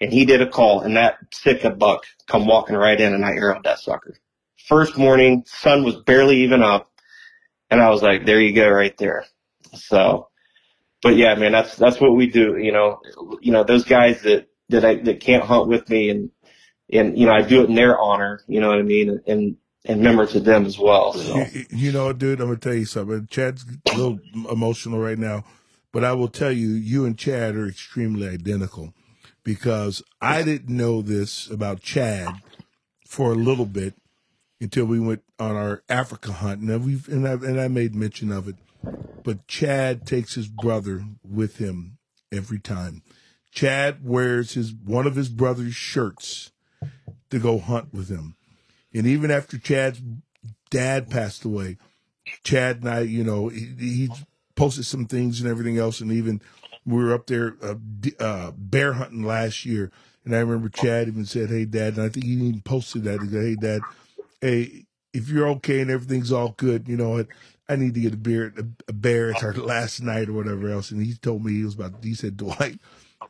and 0.00 0.12
he 0.12 0.24
did 0.24 0.42
a 0.42 0.48
call 0.48 0.80
and 0.80 0.96
that 0.96 1.18
sika 1.32 1.70
buck 1.70 2.04
come 2.26 2.46
walking 2.46 2.76
right 2.76 3.00
in 3.00 3.14
and 3.14 3.24
I 3.24 3.32
arrowed 3.32 3.64
that 3.64 3.80
sucker. 3.80 4.16
First 4.66 4.96
morning, 4.96 5.42
sun 5.46 5.84
was 5.84 5.96
barely 5.96 6.42
even 6.42 6.62
up 6.62 6.90
and 7.70 7.80
I 7.80 7.90
was 7.90 8.02
like, 8.02 8.26
there 8.26 8.40
you 8.40 8.52
go 8.52 8.68
right 8.68 8.96
there. 8.96 9.24
So, 9.74 10.28
but 11.02 11.16
yeah, 11.16 11.34
man, 11.34 11.52
that's, 11.52 11.76
that's 11.76 12.00
what 12.00 12.14
we 12.14 12.28
do. 12.28 12.56
You 12.56 12.72
know, 12.72 13.00
you 13.40 13.52
know, 13.52 13.64
those 13.64 13.84
guys 13.84 14.22
that, 14.22 14.48
that 14.68 14.84
I, 14.84 14.94
that 14.96 15.20
can't 15.20 15.42
hunt 15.42 15.68
with 15.68 15.88
me 15.88 16.10
and, 16.10 16.30
and, 16.92 17.18
you 17.18 17.26
know, 17.26 17.32
I 17.32 17.42
do 17.42 17.62
it 17.62 17.68
in 17.68 17.74
their 17.74 17.98
honor, 17.98 18.40
you 18.46 18.60
know 18.60 18.68
what 18.68 18.78
I 18.78 18.82
mean? 18.82 19.20
And, 19.26 19.56
and 19.84 20.02
member 20.02 20.26
to 20.26 20.40
them 20.40 20.66
as 20.66 20.78
well. 20.78 21.14
So. 21.14 21.36
You, 21.52 21.66
you 21.70 21.92
know, 21.92 22.12
dude, 22.12 22.40
I'm 22.40 22.48
gonna 22.48 22.58
tell 22.58 22.74
you 22.74 22.84
something. 22.84 23.26
Chad's 23.30 23.64
a 23.64 23.96
little 23.96 24.20
emotional 24.50 24.98
right 24.98 25.18
now, 25.18 25.44
but 25.92 26.04
I 26.04 26.12
will 26.12 26.28
tell 26.28 26.52
you, 26.52 26.68
you 26.68 27.04
and 27.04 27.16
Chad 27.16 27.56
are 27.56 27.66
extremely 27.66 28.28
identical 28.28 28.92
because 29.42 30.02
I 30.20 30.42
didn't 30.42 30.76
know 30.76 31.02
this 31.02 31.48
about 31.50 31.80
Chad 31.80 32.28
for 33.06 33.32
a 33.32 33.36
little 33.36 33.66
bit 33.66 33.94
until 34.60 34.84
we 34.84 35.00
went 35.00 35.22
on 35.38 35.56
our 35.56 35.82
Africa 35.88 36.32
hunt, 36.32 36.60
and 36.60 36.84
we've 36.84 37.08
and 37.08 37.26
I 37.26 37.32
and 37.32 37.60
I 37.60 37.68
made 37.68 37.94
mention 37.94 38.30
of 38.30 38.48
it. 38.48 38.56
But 39.24 39.46
Chad 39.46 40.06
takes 40.06 40.34
his 40.34 40.48
brother 40.48 41.04
with 41.22 41.56
him 41.56 41.98
every 42.30 42.58
time. 42.58 43.02
Chad 43.50 44.04
wears 44.04 44.54
his 44.54 44.72
one 44.72 45.06
of 45.06 45.16
his 45.16 45.28
brother's 45.28 45.74
shirts 45.74 46.52
to 47.30 47.38
go 47.38 47.58
hunt 47.58 47.92
with 47.92 48.08
him. 48.08 48.36
And 48.92 49.06
even 49.06 49.30
after 49.30 49.58
Chad's 49.58 50.02
dad 50.70 51.10
passed 51.10 51.44
away, 51.44 51.76
Chad 52.44 52.78
and 52.78 52.88
I, 52.88 53.00
you 53.00 53.24
know, 53.24 53.48
he, 53.48 53.74
he 53.78 54.10
posted 54.56 54.84
some 54.84 55.06
things 55.06 55.40
and 55.40 55.48
everything 55.48 55.78
else. 55.78 56.00
And 56.00 56.12
even 56.12 56.40
we 56.84 57.02
were 57.02 57.14
up 57.14 57.26
there 57.26 57.56
uh, 57.62 57.74
uh, 58.18 58.52
bear 58.56 58.94
hunting 58.94 59.22
last 59.22 59.64
year. 59.64 59.90
And 60.24 60.34
I 60.34 60.40
remember 60.40 60.68
Chad 60.68 61.08
even 61.08 61.24
said, 61.24 61.48
Hey, 61.48 61.64
dad. 61.64 61.96
And 61.96 62.02
I 62.02 62.08
think 62.08 62.26
he 62.26 62.32
even 62.32 62.60
posted 62.60 63.04
that. 63.04 63.20
He 63.20 63.28
said, 63.28 63.42
Hey, 63.42 63.54
dad, 63.54 63.80
hey, 64.40 64.86
if 65.12 65.28
you're 65.28 65.48
okay 65.48 65.80
and 65.80 65.90
everything's 65.90 66.32
all 66.32 66.54
good, 66.56 66.88
you 66.88 66.96
know 66.96 67.10
what? 67.10 67.28
I 67.68 67.76
need 67.76 67.94
to 67.94 68.00
get 68.00 68.14
a 68.14 68.16
beer, 68.16 68.52
a, 68.88 68.92
bear 68.92 69.30
at 69.30 69.44
our 69.44 69.54
last 69.54 70.02
night 70.02 70.28
or 70.28 70.32
whatever 70.32 70.68
else. 70.70 70.90
And 70.90 71.00
he 71.00 71.14
told 71.14 71.44
me 71.44 71.52
he 71.52 71.64
was 71.64 71.74
about, 71.74 72.02
he 72.02 72.14
said, 72.14 72.36
Dwight, 72.36 72.80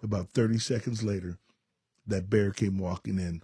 about 0.02 0.30
30 0.30 0.58
seconds 0.58 1.02
later, 1.02 1.36
that 2.10 2.30
bear 2.30 2.50
came 2.52 2.78
walking 2.78 3.18
in. 3.18 3.42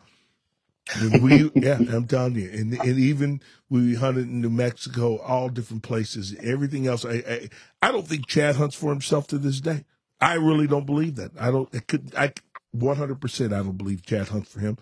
And 0.94 1.22
we, 1.22 1.50
yeah, 1.56 1.78
I'm 1.78 2.06
telling 2.06 2.36
you, 2.36 2.48
and 2.50 2.74
and 2.74 2.98
even 2.98 3.40
we 3.68 3.94
hunted 3.96 4.26
in 4.28 4.40
New 4.40 4.50
Mexico, 4.50 5.18
all 5.18 5.48
different 5.48 5.82
places, 5.82 6.36
everything 6.42 6.86
else. 6.86 7.04
I, 7.04 7.14
I, 7.28 7.48
I 7.82 7.92
don't 7.92 8.06
think 8.06 8.26
Chad 8.26 8.56
hunts 8.56 8.76
for 8.76 8.90
himself 8.90 9.26
to 9.28 9.38
this 9.38 9.60
day. 9.60 9.84
I 10.20 10.34
really 10.34 10.66
don't 10.66 10.86
believe 10.86 11.16
that. 11.16 11.32
I 11.38 11.50
don't. 11.50 11.72
It 11.74 11.88
could. 11.88 12.14
I 12.16 12.32
100. 12.72 13.20
percent 13.20 13.52
I 13.52 13.58
don't 13.58 13.78
believe 13.78 14.06
Chad 14.06 14.28
hunts 14.28 14.50
for 14.50 14.60
him. 14.60 14.78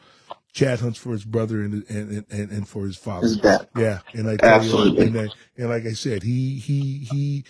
Chad 0.52 0.80
hunts 0.80 0.98
for 0.98 1.10
his 1.10 1.24
brother 1.24 1.62
and 1.62 1.84
and 1.88 2.24
and, 2.30 2.50
and 2.50 2.68
for 2.68 2.84
his 2.84 2.96
father. 2.96 3.26
His 3.26 3.38
dad. 3.38 3.68
Yeah, 3.76 4.00
and 4.12 4.28
I 4.28 4.38
Absolutely. 4.42 5.08
you, 5.10 5.18
and, 5.18 5.30
I, 5.30 5.34
and 5.56 5.70
like 5.70 5.86
I 5.86 5.94
said, 5.94 6.22
he 6.22 6.58
he 6.58 6.98
he 6.98 7.44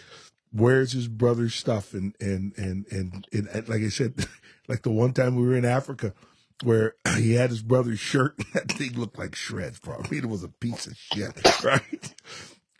wears 0.52 0.92
his 0.92 1.08
brother's 1.08 1.54
stuff, 1.54 1.92
and 1.92 2.14
and 2.20 2.56
and 2.56 2.86
and, 2.90 3.26
and 3.32 3.68
like 3.68 3.82
I 3.82 3.88
said, 3.88 4.14
like 4.68 4.82
the 4.82 4.90
one 4.90 5.12
time 5.12 5.36
we 5.36 5.46
were 5.46 5.56
in 5.56 5.64
Africa 5.64 6.12
where 6.62 6.94
he 7.16 7.34
had 7.34 7.50
his 7.50 7.62
brother's 7.62 8.00
shirt. 8.00 8.36
That 8.54 8.70
thing 8.70 8.92
looked 8.92 9.18
like 9.18 9.34
shreds, 9.34 9.80
bro. 9.80 10.00
I 10.02 10.08
mean, 10.08 10.24
it 10.24 10.30
was 10.30 10.44
a 10.44 10.48
piece 10.48 10.86
of 10.86 10.96
shit, 10.96 11.64
right? 11.64 12.14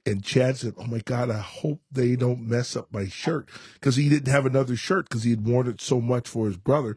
And 0.06 0.22
Chad 0.22 0.56
said, 0.56 0.74
"Oh 0.78 0.86
my 0.86 1.00
God, 1.00 1.30
I 1.30 1.38
hope 1.38 1.80
they 1.90 2.14
don't 2.14 2.46
mess 2.46 2.76
up 2.76 2.92
my 2.92 3.06
shirt 3.06 3.48
because 3.74 3.96
he 3.96 4.08
didn't 4.08 4.30
have 4.30 4.46
another 4.46 4.76
shirt 4.76 5.08
because 5.08 5.24
he 5.24 5.30
had 5.30 5.46
worn 5.46 5.66
it 5.66 5.80
so 5.80 6.00
much 6.00 6.28
for 6.28 6.46
his 6.46 6.56
brother 6.56 6.96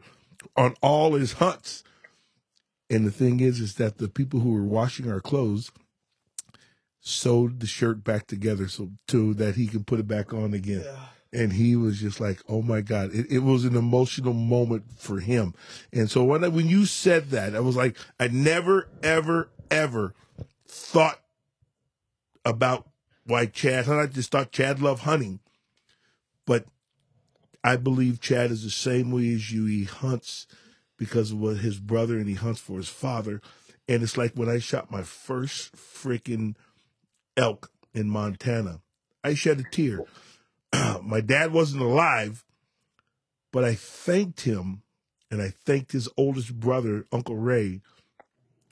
on 0.56 0.74
all 0.80 1.14
his 1.14 1.34
hunts." 1.34 1.82
And 2.88 3.06
the 3.06 3.10
thing 3.10 3.40
is, 3.40 3.60
is 3.60 3.74
that 3.74 3.98
the 3.98 4.08
people 4.08 4.40
who 4.40 4.52
were 4.52 4.64
washing 4.64 5.10
our 5.10 5.20
clothes 5.20 5.72
sewed 7.00 7.60
the 7.60 7.66
shirt 7.66 8.04
back 8.04 8.26
together 8.26 8.68
so 8.68 8.90
to 9.08 9.34
that 9.34 9.56
he 9.56 9.66
could 9.66 9.86
put 9.86 10.00
it 10.00 10.06
back 10.06 10.32
on 10.32 10.54
again. 10.54 10.82
Yeah 10.84 11.06
and 11.32 11.52
he 11.52 11.76
was 11.76 12.00
just 12.00 12.20
like, 12.20 12.40
"Oh 12.48 12.62
my 12.62 12.80
God!" 12.80 13.10
It, 13.12 13.30
it, 13.30 13.38
was 13.40 13.64
an 13.64 13.76
emotional 13.76 14.32
moment 14.32 14.84
for 14.96 15.20
him. 15.20 15.54
And 15.92 16.10
so 16.10 16.24
when 16.24 16.44
I, 16.44 16.48
when 16.48 16.68
you 16.68 16.86
said 16.86 17.30
that, 17.30 17.54
I 17.54 17.60
was 17.60 17.76
like, 17.76 17.96
I 18.18 18.28
never, 18.28 18.88
ever, 19.02 19.50
ever 19.70 20.14
thought 20.66 21.20
about 22.44 22.88
why 23.24 23.46
Chad. 23.46 23.88
I 23.88 24.06
just 24.06 24.30
thought 24.30 24.52
Chad 24.52 24.80
loved 24.80 25.02
hunting, 25.02 25.40
but 26.46 26.64
I 27.62 27.76
believe 27.76 28.20
Chad 28.20 28.50
is 28.50 28.64
the 28.64 28.70
same 28.70 29.10
way 29.10 29.32
as 29.34 29.52
you. 29.52 29.66
He 29.66 29.84
hunts 29.84 30.46
because 30.96 31.32
of 31.32 31.38
what 31.38 31.58
his 31.58 31.78
brother, 31.78 32.16
and 32.16 32.28
he 32.28 32.34
hunts 32.34 32.60
for 32.60 32.78
his 32.78 32.88
father. 32.88 33.42
And 33.86 34.02
it's 34.02 34.16
like 34.16 34.32
when 34.32 34.48
I 34.48 34.58
shot 34.58 34.90
my 34.90 35.02
first 35.02 35.76
freaking 35.76 36.54
elk 37.36 37.70
in 37.94 38.08
Montana, 38.08 38.80
I 39.22 39.34
shed 39.34 39.60
a 39.60 39.62
tear 39.62 40.04
my 41.02 41.20
dad 41.20 41.52
wasn't 41.52 41.82
alive, 41.82 42.44
but 43.52 43.64
I 43.64 43.74
thanked 43.74 44.42
him 44.42 44.82
and 45.30 45.42
I 45.42 45.50
thanked 45.50 45.92
his 45.92 46.08
oldest 46.16 46.58
brother, 46.58 47.06
Uncle 47.12 47.36
Ray, 47.36 47.82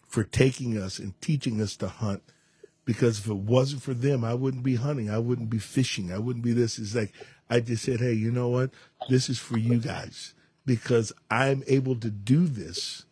for 0.07 0.25
taking 0.25 0.79
us 0.79 0.99
and 0.99 1.21
teaching 1.21 1.61
us 1.61 1.77
to 1.77 1.89
hunt. 1.89 2.23
Because 2.85 3.19
if 3.19 3.27
it 3.27 3.37
wasn't 3.37 3.83
for 3.83 3.95
them, 3.95 4.25
I 4.25 4.35
wouldn't 4.35 4.63
be 4.63 4.77
hunting. 4.77 5.11
I 5.11 5.19
wouldn't 5.19 5.51
be 5.51 5.59
fishing. 5.59 6.13
I 6.13 6.19
wouldn't 6.19 6.45
be 6.45 6.53
this. 6.53 6.79
It's 6.79 6.95
like, 6.95 7.13
I 7.51 7.61
just 7.61 7.85
said, 7.85 8.01
hey, 8.01 8.13
you 8.13 8.31
know 8.31 8.49
what? 8.49 8.71
This 9.09 9.29
is 9.29 9.39
for 9.39 9.59
you 9.59 9.79
guys 9.79 10.35
because 10.65 11.13
I'm 11.31 11.63
able 11.67 11.97
to 11.97 12.11
do 12.11 12.47
this 12.47 13.05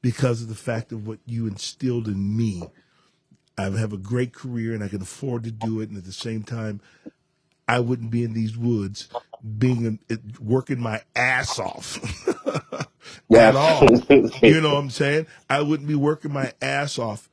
because 0.00 0.42
of 0.42 0.48
the 0.48 0.54
fact 0.54 0.92
of 0.92 1.06
what 1.06 1.18
you 1.26 1.46
instilled 1.46 2.06
in 2.06 2.36
me. 2.36 2.62
I 3.58 3.64
have 3.64 3.92
a 3.92 3.98
great 3.98 4.32
career 4.32 4.74
and 4.74 4.84
I 4.84 4.88
can 4.88 5.02
afford 5.02 5.44
to 5.44 5.50
do 5.50 5.80
it. 5.80 5.88
And 5.88 5.98
at 5.98 6.04
the 6.04 6.12
same 6.12 6.42
time, 6.42 6.80
I 7.68 7.80
wouldn't 7.80 8.10
be 8.10 8.22
in 8.22 8.32
these 8.32 8.56
woods 8.56 9.08
being 9.58 9.98
working 10.40 10.80
my 10.80 11.02
ass 11.14 11.58
off 11.58 11.98
yeah. 13.28 13.48
at 13.48 13.56
all. 13.56 13.88
you 14.42 14.60
know 14.60 14.74
what 14.74 14.80
I'm 14.80 14.90
saying? 14.90 15.26
I 15.48 15.62
wouldn't 15.62 15.88
be 15.88 15.94
working 15.94 16.32
my 16.32 16.52
ass 16.62 16.98
off 16.98 17.28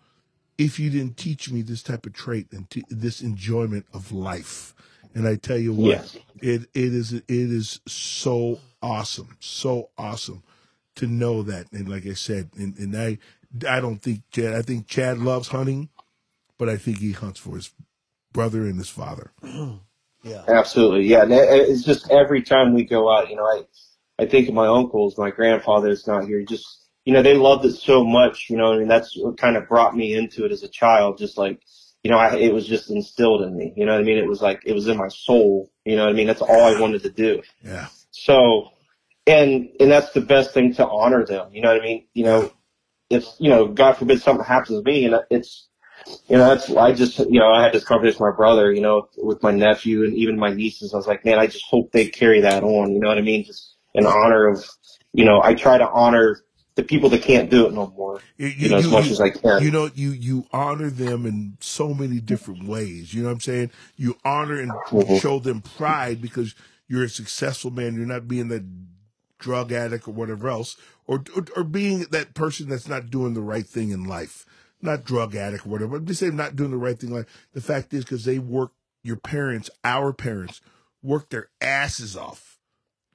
if 0.57 0.79
you 0.79 0.89
didn't 0.89 1.17
teach 1.17 1.51
me 1.51 1.61
this 1.61 1.83
type 1.83 2.05
of 2.05 2.13
trait 2.13 2.47
and 2.51 2.69
t- 2.69 2.85
this 2.89 3.21
enjoyment 3.21 3.85
of 3.93 4.11
life. 4.11 4.73
And 5.15 5.27
I 5.27 5.35
tell 5.35 5.57
you 5.57 5.73
what, 5.73 5.89
yes. 5.89 6.17
it 6.41 6.61
it 6.73 6.93
is 6.93 7.13
it 7.13 7.23
is 7.27 7.79
so 7.87 8.59
awesome, 8.81 9.37
so 9.39 9.89
awesome 9.97 10.43
to 10.95 11.07
know 11.07 11.43
that. 11.43 11.71
And 11.71 11.87
like 11.87 12.05
I 12.07 12.13
said, 12.13 12.49
and, 12.57 12.77
and 12.77 12.95
I 12.95 13.19
I 13.67 13.79
don't 13.79 14.01
think 14.01 14.23
Chad. 14.31 14.53
I 14.53 14.61
think 14.63 14.87
Chad 14.87 15.19
loves 15.19 15.49
hunting, 15.49 15.89
but 16.57 16.69
I 16.69 16.77
think 16.77 16.99
he 16.99 17.11
hunts 17.11 17.39
for 17.39 17.55
his 17.55 17.71
brother 18.31 18.63
and 18.63 18.77
his 18.77 18.89
father. 18.89 19.31
Yeah. 20.23 20.43
Absolutely. 20.47 21.05
Yeah. 21.05 21.23
And 21.23 21.33
it's 21.33 21.83
just 21.83 22.09
every 22.09 22.41
time 22.41 22.73
we 22.73 22.85
go 22.85 23.13
out, 23.13 23.29
you 23.29 23.35
know, 23.35 23.43
I, 23.43 23.63
I 24.19 24.25
think 24.25 24.47
of 24.47 24.53
my 24.53 24.67
uncles, 24.67 25.17
my 25.17 25.31
grandfather 25.31 25.89
is 25.89 26.07
not 26.07 26.25
here. 26.25 26.43
Just, 26.43 26.65
you 27.05 27.13
know, 27.13 27.21
they 27.21 27.35
loved 27.35 27.65
it 27.65 27.73
so 27.73 28.03
much, 28.05 28.49
you 28.49 28.55
know, 28.55 28.73
I 28.73 28.77
mean, 28.77 28.87
that's 28.87 29.17
what 29.17 29.37
kind 29.37 29.57
of 29.57 29.67
brought 29.67 29.95
me 29.95 30.15
into 30.15 30.45
it 30.45 30.51
as 30.51 30.63
a 30.63 30.69
child. 30.69 31.17
Just 31.17 31.37
like, 31.37 31.59
you 32.03 32.11
know, 32.11 32.17
I, 32.17 32.35
it 32.35 32.53
was 32.53 32.67
just 32.67 32.89
instilled 32.89 33.41
in 33.41 33.57
me. 33.57 33.73
You 33.75 33.85
know 33.85 33.93
what 33.93 34.01
I 34.01 34.03
mean? 34.03 34.17
It 34.17 34.27
was 34.27 34.41
like, 34.41 34.61
it 34.65 34.73
was 34.73 34.87
in 34.87 34.97
my 34.97 35.09
soul. 35.09 35.69
You 35.83 35.95
know 35.97 36.05
what 36.05 36.11
I 36.11 36.13
mean? 36.13 36.27
That's 36.27 36.41
all 36.41 36.63
I 36.63 36.79
wanted 36.79 37.03
to 37.03 37.09
do. 37.09 37.41
Yeah. 37.63 37.87
So, 38.11 38.69
and, 39.27 39.69
and 39.79 39.91
that's 39.91 40.11
the 40.11 40.21
best 40.21 40.53
thing 40.53 40.73
to 40.75 40.87
honor 40.87 41.25
them. 41.25 41.49
You 41.53 41.61
know 41.61 41.73
what 41.73 41.81
I 41.81 41.85
mean? 41.85 42.05
You 42.13 42.23
know, 42.25 42.53
if, 43.09 43.25
you 43.39 43.49
know, 43.49 43.67
God 43.67 43.97
forbid 43.97 44.21
something 44.21 44.45
happens 44.45 44.79
to 44.79 44.83
me 44.83 45.05
and 45.05 45.15
it's, 45.29 45.67
you 46.27 46.37
know, 46.37 46.49
that's, 46.49 46.69
I 46.69 46.93
just, 46.93 47.19
you 47.19 47.39
know, 47.39 47.51
I 47.51 47.63
had 47.63 47.73
this 47.73 47.83
conversation 47.83 48.23
with 48.23 48.33
my 48.33 48.35
brother, 48.35 48.71
you 48.71 48.81
know, 48.81 49.09
with 49.17 49.41
my 49.43 49.51
nephew 49.51 50.03
and 50.03 50.13
even 50.15 50.37
my 50.37 50.53
nieces. 50.53 50.93
I 50.93 50.97
was 50.97 51.07
like, 51.07 51.25
man, 51.25 51.39
I 51.39 51.47
just 51.47 51.65
hope 51.65 51.91
they 51.91 52.07
carry 52.07 52.41
that 52.41 52.63
on. 52.63 52.91
You 52.93 52.99
know 52.99 53.07
what 53.07 53.17
I 53.17 53.21
mean? 53.21 53.45
Just 53.45 53.75
in 53.93 54.05
honor 54.05 54.47
of, 54.47 54.65
you 55.13 55.25
know, 55.25 55.41
I 55.41 55.53
try 55.53 55.77
to 55.77 55.87
honor 55.87 56.41
the 56.75 56.83
people 56.83 57.09
that 57.09 57.21
can't 57.21 57.51
do 57.51 57.67
it 57.67 57.73
no 57.73 57.93
more, 57.95 58.19
you, 58.37 58.47
you, 58.47 58.53
you 58.57 58.69
know, 58.69 58.77
as 58.77 58.87
much 58.87 59.05
you, 59.05 59.11
as 59.11 59.21
I 59.21 59.29
can. 59.29 59.61
You 59.61 59.69
know, 59.69 59.91
you, 59.93 60.09
you 60.09 60.47
honor 60.51 60.89
them 60.89 61.25
in 61.25 61.57
so 61.59 61.93
many 61.93 62.19
different 62.19 62.67
ways. 62.67 63.13
You 63.13 63.21
know 63.21 63.27
what 63.27 63.35
I'm 63.35 63.39
saying? 63.41 63.71
You 63.95 64.17
honor 64.25 64.59
and 64.59 64.71
mm-hmm. 64.71 65.17
show 65.17 65.37
them 65.39 65.61
pride 65.61 66.21
because 66.21 66.55
you're 66.87 67.03
a 67.03 67.09
successful 67.09 67.69
man. 67.69 67.95
You're 67.95 68.07
not 68.07 68.27
being 68.27 68.47
that 68.47 68.63
drug 69.37 69.71
addict 69.71 70.07
or 70.07 70.11
whatever 70.11 70.49
else, 70.49 70.75
or, 71.05 71.23
or, 71.35 71.45
or 71.57 71.63
being 71.63 72.05
that 72.11 72.33
person 72.33 72.69
that's 72.69 72.87
not 72.87 73.11
doing 73.11 73.35
the 73.35 73.41
right 73.41 73.67
thing 73.67 73.91
in 73.91 74.05
life 74.05 74.45
not 74.83 75.05
drug 75.05 75.35
addict 75.35 75.65
or 75.65 75.69
whatever. 75.69 75.95
I'm 75.95 76.05
just 76.05 76.19
saying 76.19 76.35
not 76.35 76.55
doing 76.55 76.71
the 76.71 76.77
right 76.77 76.99
thing. 76.99 77.11
Like 77.11 77.27
the 77.53 77.61
fact 77.61 77.93
is, 77.93 78.03
because 78.03 78.25
they 78.25 78.39
work 78.39 78.71
your 79.03 79.17
parents, 79.17 79.69
our 79.83 80.13
parents, 80.13 80.61
worked 81.01 81.31
their 81.31 81.49
asses 81.61 82.15
off, 82.15 82.59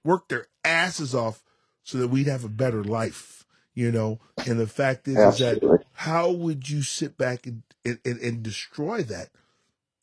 worked 0.05 0.29
their 0.29 0.47
asses 0.65 1.15
off 1.15 1.43
so 1.83 1.99
that 1.99 2.09
we'd 2.09 2.27
have 2.27 2.45
a 2.45 2.49
better 2.49 2.85
life, 2.85 3.47
you 3.75 3.91
know? 3.91 4.21
And 4.47 4.61
the 4.61 4.67
fact 4.67 5.09
is, 5.09 5.17
is 5.17 5.39
that 5.39 5.81
how 5.93 6.31
would 6.31 6.69
you 6.69 6.83
sit 6.83 7.17
back 7.17 7.47
and, 7.47 7.63
and, 7.85 7.99
and, 8.05 8.21
and 8.21 8.43
destroy 8.43 9.03
that 9.05 9.31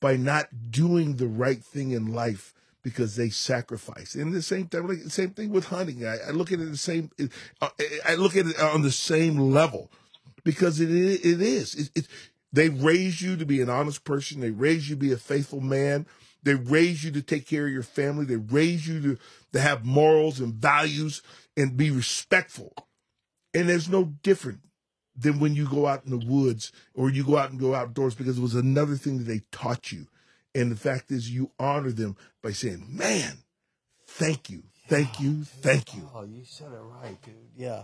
by 0.01 0.15
not 0.15 0.71
doing 0.71 1.17
the 1.17 1.27
right 1.27 1.63
thing 1.63 1.91
in 1.91 2.13
life 2.13 2.53
because 2.81 3.15
they 3.15 3.29
sacrifice? 3.29 4.15
And 4.15 4.33
the 4.33 4.41
same 4.41 4.67
time, 4.67 4.87
like, 4.87 4.99
same 5.09 5.29
thing 5.29 5.51
with 5.51 5.67
hunting. 5.67 6.05
I, 6.05 6.17
I 6.27 6.31
look 6.31 6.51
at 6.51 6.59
it 6.59 6.71
the 6.71 6.77
same, 6.77 7.11
uh, 7.61 7.69
I 8.03 8.15
look 8.15 8.35
at 8.35 8.47
it 8.47 8.59
on 8.59 8.81
the 8.81 8.91
same 8.91 9.37
level 9.37 9.91
because 10.45 10.79
it, 10.79 10.89
it 10.89 11.41
is. 11.41 11.75
It, 11.75 11.89
it, 11.95 12.07
they 12.53 12.69
raise 12.69 13.21
you 13.21 13.35
to 13.35 13.45
be 13.45 13.59
an 13.59 13.69
honest 13.69 14.05
person. 14.05 14.39
They 14.39 14.51
raise 14.51 14.89
you 14.89 14.95
to 14.95 14.99
be 15.01 15.11
a 15.11 15.17
faithful 15.17 15.59
man. 15.59 16.05
They 16.43 16.53
raise 16.53 17.03
you 17.03 17.11
to 17.11 17.21
take 17.21 17.45
care 17.45 17.67
of 17.67 17.73
your 17.73 17.83
family. 17.83 18.23
They 18.23 18.37
raise 18.37 18.87
you 18.87 19.01
to, 19.01 19.17
to 19.51 19.59
have 19.59 19.83
morals 19.83 20.39
and 20.39 20.53
values 20.53 21.21
and 21.57 21.75
be 21.75 21.91
respectful. 21.91 22.73
And 23.53 23.67
there's 23.67 23.89
no 23.89 24.05
different 24.23 24.59
than 25.17 25.39
when 25.39 25.55
you 25.55 25.67
go 25.67 25.87
out 25.87 26.05
in 26.05 26.11
the 26.17 26.25
woods 26.25 26.71
or 26.93 27.09
you 27.09 27.25
go 27.25 27.37
out 27.37 27.49
and 27.49 27.59
go 27.59 27.73
outdoors 27.73 28.15
because 28.15 28.37
it 28.37 28.41
was 28.41 28.55
another 28.55 28.95
thing 28.95 29.17
that 29.17 29.23
they 29.25 29.41
taught 29.51 29.91
you. 29.91 30.07
And 30.53 30.71
the 30.71 30.75
fact 30.77 31.11
is, 31.11 31.29
you 31.29 31.51
honor 31.59 31.91
them 31.91 32.15
by 32.41 32.51
saying, 32.51 32.85
man, 32.89 33.39
thank 34.05 34.49
you, 34.49 34.63
thank 34.87 35.19
you, 35.19 35.43
thank 35.43 35.93
you. 35.93 36.09
Oh, 36.13 36.23
you 36.23 36.43
said 36.45 36.67
it 36.67 36.79
right, 36.79 37.21
dude. 37.21 37.33
Yeah. 37.57 37.83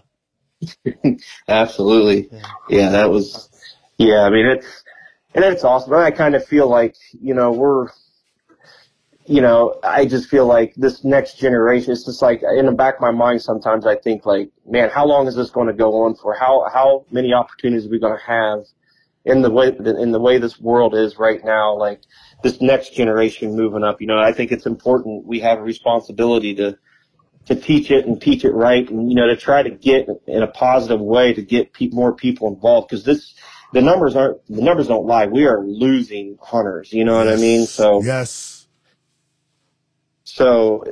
Absolutely. 1.48 2.30
Yeah. 2.70 2.90
That 2.90 3.10
was, 3.10 3.50
yeah, 3.98 4.24
I 4.24 4.30
mean, 4.30 4.46
it's, 4.46 4.84
and 5.34 5.46
it's 5.46 5.64
awesome. 5.64 5.94
And 5.94 6.02
I 6.02 6.12
kind 6.12 6.36
of 6.36 6.46
feel 6.46 6.68
like, 6.68 6.96
you 7.22 7.34
know, 7.34 7.52
we're, 7.52 7.88
you 9.26 9.42
know, 9.42 9.80
I 9.84 10.06
just 10.06 10.30
feel 10.30 10.46
like 10.46 10.74
this 10.76 11.04
next 11.04 11.38
generation, 11.38 11.92
it's 11.92 12.06
just 12.06 12.22
like 12.22 12.42
in 12.44 12.66
the 12.66 12.72
back 12.72 12.96
of 12.96 13.02
my 13.02 13.12
mind, 13.12 13.42
sometimes 13.42 13.86
I 13.86 13.96
think 13.96 14.26
like, 14.26 14.50
man, 14.66 14.90
how 14.90 15.06
long 15.06 15.28
is 15.28 15.36
this 15.36 15.50
going 15.50 15.68
to 15.68 15.74
go 15.74 16.04
on 16.04 16.16
for? 16.16 16.34
How, 16.34 16.68
how 16.74 17.06
many 17.12 17.34
opportunities 17.34 17.86
are 17.86 17.90
we 17.90 18.00
going 18.00 18.18
to 18.18 18.26
have 18.26 18.66
in 19.24 19.42
the 19.42 19.52
way, 19.52 19.68
in 19.68 20.12
the 20.12 20.20
way 20.20 20.38
this 20.38 20.60
world 20.60 20.96
is 20.96 21.18
right 21.18 21.44
now? 21.46 21.78
Like 21.78 22.02
this 22.44 22.60
next 22.60 22.94
generation 22.94 23.56
moving 23.56 23.84
up, 23.84 24.02
you 24.02 24.08
know, 24.08 24.20
I 24.20 24.34
think 24.34 24.52
it's 24.52 24.66
important. 24.66 25.26
We 25.26 25.40
have 25.42 25.60
a 25.60 25.64
responsibility 25.64 26.56
to, 26.56 26.78
to 27.46 27.56
teach 27.56 27.92
it 27.92 28.06
and 28.06 28.22
teach 28.22 28.46
it 28.46 28.52
right 28.52 28.90
and 28.90 29.10
you 29.10 29.16
know 29.16 29.28
to 29.28 29.36
try 29.36 29.64
to 29.64 29.70
get 29.70 30.08
in 30.28 30.44
a 30.44 30.48
positive 30.48 31.02
way 31.02 31.34
to 31.34 31.42
get 31.42 31.74
pe- 31.74 31.90
more 31.90 32.14
people 32.14 32.48
involved. 32.48 32.90
Because 32.90 33.04
this 33.04 33.34
the 33.74 33.82
numbers 33.82 34.16
aren't 34.16 34.46
the 34.48 34.62
numbers 34.62 34.88
don't 34.88 35.06
lie. 35.06 35.26
We 35.26 35.46
are 35.46 35.64
losing 35.64 36.38
hunters 36.42 36.94
you 36.94 37.06
know 37.06 37.18
what 37.18 37.28
i 37.28 37.36
mean? 37.36 37.66
So 37.66 38.02
yes, 38.04 38.68
so 40.24 40.84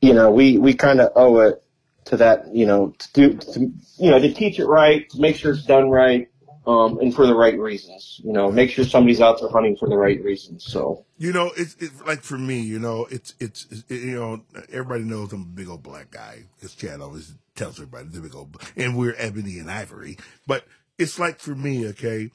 you 0.00 0.12
know 0.12 0.30
we 0.30 0.58
we 0.58 0.74
kind 0.74 1.00
of 1.00 1.12
owe 1.16 1.40
it 1.40 1.62
to 2.06 2.16
that 2.18 2.54
you 2.54 2.66
know 2.66 2.94
to 2.98 3.12
do 3.12 3.34
to, 3.34 3.60
you 3.98 4.10
know 4.10 4.18
to 4.18 4.32
teach 4.32 4.58
it 4.58 4.66
right 4.66 5.08
to 5.10 5.20
make 5.20 5.36
sure 5.36 5.52
it's 5.52 5.64
done 5.64 5.88
right 5.88 6.28
um 6.66 6.98
and 7.00 7.14
for 7.14 7.26
the 7.26 7.34
right 7.34 7.58
reasons 7.58 8.20
you 8.24 8.32
know 8.32 8.50
make 8.52 8.70
sure 8.70 8.84
somebody's 8.84 9.20
out 9.20 9.40
there 9.40 9.50
hunting 9.50 9.76
for 9.76 9.88
the 9.88 9.96
right 9.96 10.22
reasons 10.24 10.64
so 10.64 11.04
You 11.18 11.32
know, 11.32 11.52
it's 11.56 11.76
like 12.06 12.22
for 12.22 12.38
me, 12.38 12.60
you 12.60 12.78
know, 12.80 13.06
it's 13.10 13.34
it's, 13.38 13.66
it's 13.70 13.84
you 13.88 14.16
know, 14.20 14.42
everybody 14.72 15.04
knows 15.04 15.32
I'm 15.32 15.42
a 15.42 15.44
big 15.44 15.68
old 15.68 15.82
black 15.84 16.10
guy 16.10 16.44
because 16.56 16.74
Chad 16.74 17.00
always 17.00 17.34
tells 17.54 17.76
everybody 17.80 18.08
the 18.08 18.20
big 18.20 18.34
old, 18.34 18.56
and 18.76 18.96
we're 18.98 19.14
ebony 19.16 19.58
and 19.60 19.70
ivory. 19.70 20.18
But 20.46 20.66
it's 20.98 21.18
like 21.18 21.38
for 21.40 21.54
me, 21.54 21.86
okay, 21.90 22.30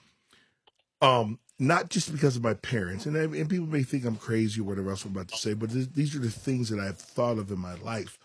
um, 1.01 1.39
not 1.59 1.89
just 1.89 2.11
because 2.11 2.37
of 2.37 2.43
my 2.43 2.55
parents, 2.55 3.05
and 3.05 3.17
I- 3.17 3.21
and 3.39 3.49
people 3.49 3.67
may 3.67 3.83
think 3.83 4.05
I'm 4.05 4.17
crazy 4.17 4.61
or 4.61 4.65
whatever 4.65 4.91
else 4.91 5.05
I'm 5.05 5.11
about 5.11 5.29
to 5.29 5.37
say, 5.37 5.53
but 5.53 5.71
th- 5.71 5.89
these 5.95 6.15
are 6.15 6.19
the 6.19 6.31
things 6.31 6.69
that 6.69 6.79
I've 6.79 6.99
thought 6.99 7.37
of 7.39 7.51
in 7.51 7.59
my 7.59 7.75
life. 7.75 8.19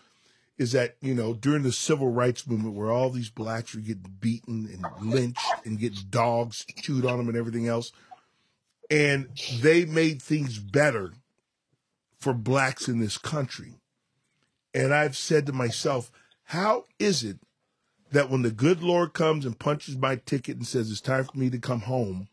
Is 0.57 0.71
that 0.71 0.95
you 1.01 1.13
know 1.13 1.33
during 1.33 1.63
the 1.63 1.71
civil 1.71 2.09
rights 2.09 2.47
movement 2.47 2.75
where 2.75 2.91
all 2.91 3.09
these 3.09 3.29
blacks 3.29 3.75
were 3.75 3.81
getting 3.81 4.15
beaten 4.19 4.69
and 4.71 5.11
lynched 5.11 5.45
and 5.65 5.79
getting 5.79 6.05
dogs 6.09 6.65
chewed 6.77 7.05
on 7.05 7.17
them 7.17 7.27
and 7.27 7.37
everything 7.37 7.67
else 7.67 7.91
and 8.89 9.29
they 9.61 9.85
made 9.85 10.21
things 10.21 10.59
better 10.59 11.13
for 12.17 12.33
blacks 12.33 12.87
in 12.87 12.99
this 12.99 13.17
country. 13.17 13.75
And 14.73 14.93
I've 14.93 15.15
said 15.15 15.45
to 15.45 15.53
myself, 15.53 16.11
how 16.45 16.85
is 16.99 17.23
it 17.23 17.37
that 18.11 18.29
when 18.29 18.43
the 18.43 18.51
good 18.51 18.83
Lord 18.83 19.13
comes 19.13 19.45
and 19.45 19.57
punches 19.57 19.97
my 19.97 20.17
ticket 20.17 20.57
and 20.57 20.67
says 20.67 20.91
it's 20.91 21.01
time 21.01 21.25
for 21.25 21.37
me 21.37 21.49
to 21.49 21.57
come 21.57 21.81
home, 21.81 22.27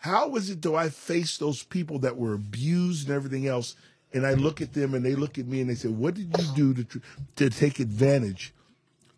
how 0.00 0.34
is 0.36 0.50
it 0.50 0.60
do 0.60 0.76
I 0.76 0.88
face 0.88 1.36
those 1.36 1.62
people 1.62 1.98
that 2.00 2.16
were 2.16 2.34
abused 2.34 3.08
and 3.08 3.16
everything 3.16 3.46
else? 3.46 3.74
And 4.12 4.26
I 4.26 4.34
look 4.34 4.60
at 4.60 4.72
them 4.72 4.94
and 4.94 5.04
they 5.04 5.14
look 5.14 5.38
at 5.38 5.46
me 5.46 5.60
and 5.60 5.68
they 5.68 5.74
say, 5.74 5.88
what 5.88 6.14
did 6.14 6.34
you 6.38 6.54
do 6.54 6.74
to, 6.74 6.84
tr- 6.84 6.98
to 7.36 7.50
take 7.50 7.80
advantage 7.80 8.54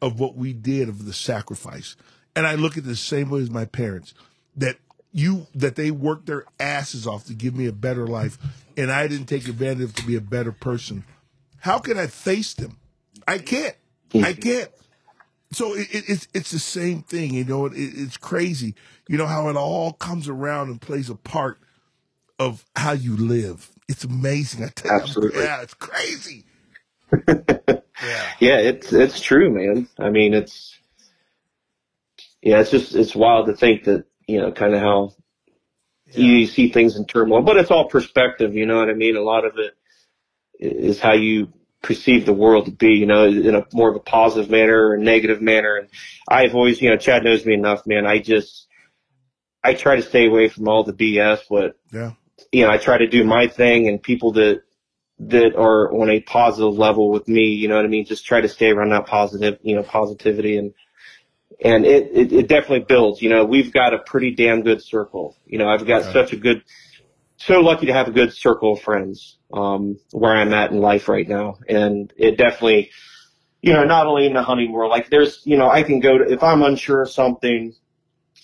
of 0.01 0.21
what 0.21 0.37
we 0.37 0.53
did 0.53 0.89
of 0.89 1.05
the 1.05 1.13
sacrifice. 1.13 1.97
And 2.37 2.47
I 2.47 2.55
look 2.55 2.77
at 2.77 2.85
the 2.85 2.97
same 2.97 3.31
way 3.31 3.41
as 3.41 3.51
my 3.51 3.65
parents 3.65 4.15
that 4.57 4.77
you 5.13 5.47
that 5.55 5.77
they 5.77 5.91
worked 5.91 6.27
their 6.27 6.45
asses 6.61 7.07
off 7.07 7.25
to 7.27 7.35
give 7.35 7.57
me 7.57 7.67
a 7.67 7.73
better 7.73 8.07
life 8.07 8.39
and 8.77 8.91
I 8.91 9.09
didn't 9.09 9.27
take 9.27 9.49
advantage 9.49 9.83
of 9.83 9.95
to 9.97 10.07
be 10.07 10.17
a 10.17 10.21
better 10.21 10.53
person. 10.53 11.05
How 11.61 11.79
can 11.79 11.99
I 11.99 12.07
face 12.07 12.55
them? 12.55 12.79
I 13.27 13.39
can't. 13.39 13.75
Hmm. 14.13 14.25
I 14.25 14.35
can't. 14.35 14.71
So 15.51 15.75
it, 15.75 15.89
it, 15.91 16.05
it's 16.09 16.29
it's 16.35 16.51
the 16.51 16.59
same 16.59 17.03
thing, 17.03 17.35
you 17.35 17.45
know. 17.45 17.67
It, 17.67 17.75
it's 17.75 18.19
crazy, 18.19 18.75
you 19.09 19.17
know 19.17 19.27
how 19.27 19.49
it 19.49 19.57
all 19.57 19.95
comes 19.95 20.29
around 20.29 20.69
and 20.69 20.81
plays 20.81 21.09
a 21.09 21.15
part 21.15 21.59
of 22.39 22.65
how 22.77 22.93
you 22.93 23.17
live. 23.17 23.71
It's 23.89 24.05
amazing. 24.05 24.65
I 24.65 24.69
tell 24.69 24.93
you, 24.93 25.01
Absolutely. 25.03 25.43
yeah, 25.43 25.63
it's 25.63 25.75
crazy. 25.75 26.45
Yeah. 28.01 28.27
Yeah, 28.39 28.59
it's 28.59 28.93
it's 28.93 29.21
true, 29.21 29.51
man. 29.51 29.89
I 29.99 30.11
mean, 30.11 30.33
it's 30.33 30.79
yeah, 32.41 32.61
it's 32.61 32.71
just 32.71 32.95
it's 32.95 33.15
wild 33.15 33.47
to 33.47 33.55
think 33.55 33.85
that 33.85 34.05
you 34.29 34.41
know 34.41 34.53
kind 34.53 34.73
of 34.75 34.81
how 34.81 35.15
you 36.13 36.47
see 36.47 36.71
things 36.71 36.97
in 36.97 37.07
turmoil, 37.07 37.43
but 37.43 37.57
it's 37.57 37.71
all 37.71 37.89
perspective. 37.89 38.55
You 38.55 38.67
know 38.67 38.79
what 38.79 38.89
I 38.89 38.95
mean? 38.95 39.17
A 39.17 39.21
lot 39.21 39.45
of 39.45 39.59
it 39.59 39.77
is 40.61 41.01
how 41.01 41.15
you 41.15 41.53
perceive 41.83 42.25
the 42.25 42.33
world 42.33 42.67
to 42.67 42.71
be. 42.71 42.93
You 42.93 43.07
know, 43.07 43.25
in 43.25 43.55
a 43.55 43.67
more 43.73 43.91
of 43.91 43.97
a 43.97 44.01
positive 44.01 44.51
manner 44.51 44.89
or 44.89 44.95
a 44.95 45.01
negative 45.01 45.43
manner. 45.43 45.77
And 45.77 45.89
I've 46.29 46.55
always, 46.55 46.81
you 46.81 46.91
know, 46.91 46.97
Chad 46.97 47.25
knows 47.25 47.45
me 47.45 47.55
enough, 47.55 47.85
man. 47.85 48.07
I 48.07 48.19
just 48.21 48.69
I 49.65 49.75
try 49.75 49.97
to 49.97 50.03
stay 50.03 50.29
away 50.29 50.49
from 50.49 50.69
all 50.69 50.85
the 50.85 50.93
BS, 50.93 51.41
but 51.51 51.77
Yeah. 51.93 52.13
You 52.53 52.65
know, 52.65 52.71
I 52.71 52.79
try 52.79 52.99
to 52.99 53.07
do 53.07 53.25
my 53.25 53.47
thing 53.49 53.89
and 53.89 54.03
people 54.03 54.33
that 54.33 54.63
that 55.21 55.57
are 55.57 55.93
on 55.93 56.11
a 56.11 56.21
positive 56.21 56.79
level 56.79 57.11
with 57.11 57.27
me, 57.27 57.49
you 57.49 57.67
know 57.67 57.75
what 57.75 57.85
I 57.85 57.89
mean? 57.89 58.05
Just 58.05 58.25
try 58.25 58.41
to 58.41 58.49
stay 58.49 58.71
around 58.71 58.91
that 58.91 59.07
positive, 59.07 59.59
you 59.63 59.75
know, 59.75 59.83
positivity 59.83 60.57
and 60.57 60.75
and 61.65 61.85
it, 61.85 62.11
it, 62.13 62.33
it 62.33 62.49
definitely 62.49 62.85
builds. 62.89 63.21
You 63.21 63.31
know, 63.31 63.45
we've 63.45 63.73
got 63.73 63.93
a 63.93 63.99
pretty 63.99 64.33
damn 64.35 64.63
good 64.63 64.83
circle. 64.83 65.37
You 65.45 65.59
know, 65.59 65.69
I've 65.69 65.87
got 65.87 66.05
such 66.05 66.33
a 66.33 66.37
good 66.37 66.63
so 67.37 67.61
lucky 67.61 67.87
to 67.87 67.93
have 67.93 68.09
a 68.09 68.13
good 68.13 68.33
circle 68.33 68.75
of 68.75 68.81
friends, 68.81 69.39
um, 69.53 69.99
where 70.11 70.35
I'm 70.35 70.53
at 70.53 70.71
in 70.71 70.81
life 70.81 71.09
right 71.09 71.29
now. 71.29 71.59
And 71.69 72.13
it 72.17 72.37
definitely 72.37 72.91
you 73.61 73.73
know, 73.73 73.85
not 73.85 74.07
only 74.07 74.27
in 74.27 74.35
the 74.35 74.43
hunting 74.43 74.73
world, 74.73 74.91
like 74.91 75.11
there's, 75.11 75.43
you 75.45 75.57
know, 75.57 75.69
I 75.69 75.83
can 75.83 76.01
go 76.01 76.19
to, 76.19 76.33
if 76.33 76.43
I'm 76.43 76.63
unsure 76.63 77.03
of 77.03 77.11
something, 77.11 77.75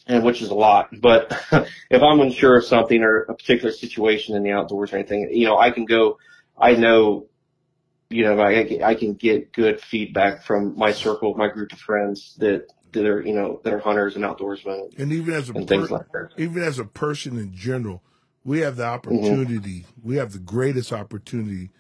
and 0.06 0.22
which 0.24 0.42
is 0.42 0.50
a 0.50 0.54
lot, 0.54 0.88
but 1.00 1.32
if 1.90 2.02
I'm 2.02 2.20
unsure 2.20 2.58
of 2.58 2.64
something 2.64 3.02
or 3.02 3.22
a 3.22 3.34
particular 3.34 3.72
situation 3.72 4.36
in 4.36 4.42
the 4.42 4.52
outdoors 4.52 4.92
or 4.92 4.96
anything, 4.96 5.30
you 5.32 5.46
know, 5.46 5.58
I 5.58 5.70
can 5.70 5.86
go, 5.86 6.18
I 6.58 6.74
know, 6.74 7.26
you 8.10 8.24
know, 8.24 8.38
I, 8.40 8.80
I 8.84 8.94
can 8.94 9.14
get 9.14 9.52
good 9.52 9.80
feedback 9.80 10.42
from 10.44 10.76
my 10.78 10.92
circle, 10.92 11.34
my 11.34 11.48
group 11.48 11.72
of 11.72 11.78
friends 11.78 12.34
that, 12.38 12.66
that 12.92 13.06
are, 13.06 13.22
you 13.22 13.34
know, 13.34 13.60
that 13.64 13.72
are 13.72 13.78
hunters 13.80 14.14
and 14.16 14.24
outdoorsmen 14.24 14.90
And 14.98 15.12
even 15.12 15.34
as 15.34 15.50
a 15.50 15.54
and 15.54 15.66
things 15.66 15.90
like 15.90 16.06
that. 16.12 16.30
even 16.36 16.62
as 16.62 16.78
a 16.78 16.84
person 16.84 17.38
in 17.38 17.54
general, 17.54 18.02
we 18.44 18.60
have 18.60 18.76
Mm-hmm. 18.76 18.76
the 18.76 18.84
opportunity, 18.84 19.86
we 20.02 20.16
have 20.16 20.32
the 20.32 20.38
greatest 20.38 20.92
opportunity 20.92 21.70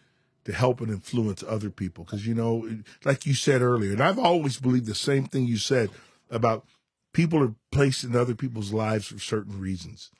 to 0.44 0.52
help 0.52 0.80
and 0.80 0.90
influence 0.90 1.44
other 1.46 1.70
people. 1.70 2.04
Because, 2.04 2.26
you 2.26 2.34
know, 2.34 2.68
like 3.04 3.26
you 3.26 3.34
said 3.34 3.62
earlier, 3.62 3.92
and 3.92 4.02
I've 4.02 4.18
always 4.18 4.58
believed 4.58 4.86
the 4.86 4.94
same 4.94 5.26
thing 5.26 5.44
you 5.46 5.58
said 5.58 5.90
about 6.30 6.66
people 7.14 7.42
are 7.42 7.54
placed 7.72 8.04
in 8.04 8.16
other 8.16 8.36
people's 8.36 8.74
lives 8.74 9.06
for 9.06 9.18
certain 9.18 9.60
reasons. 9.60 10.10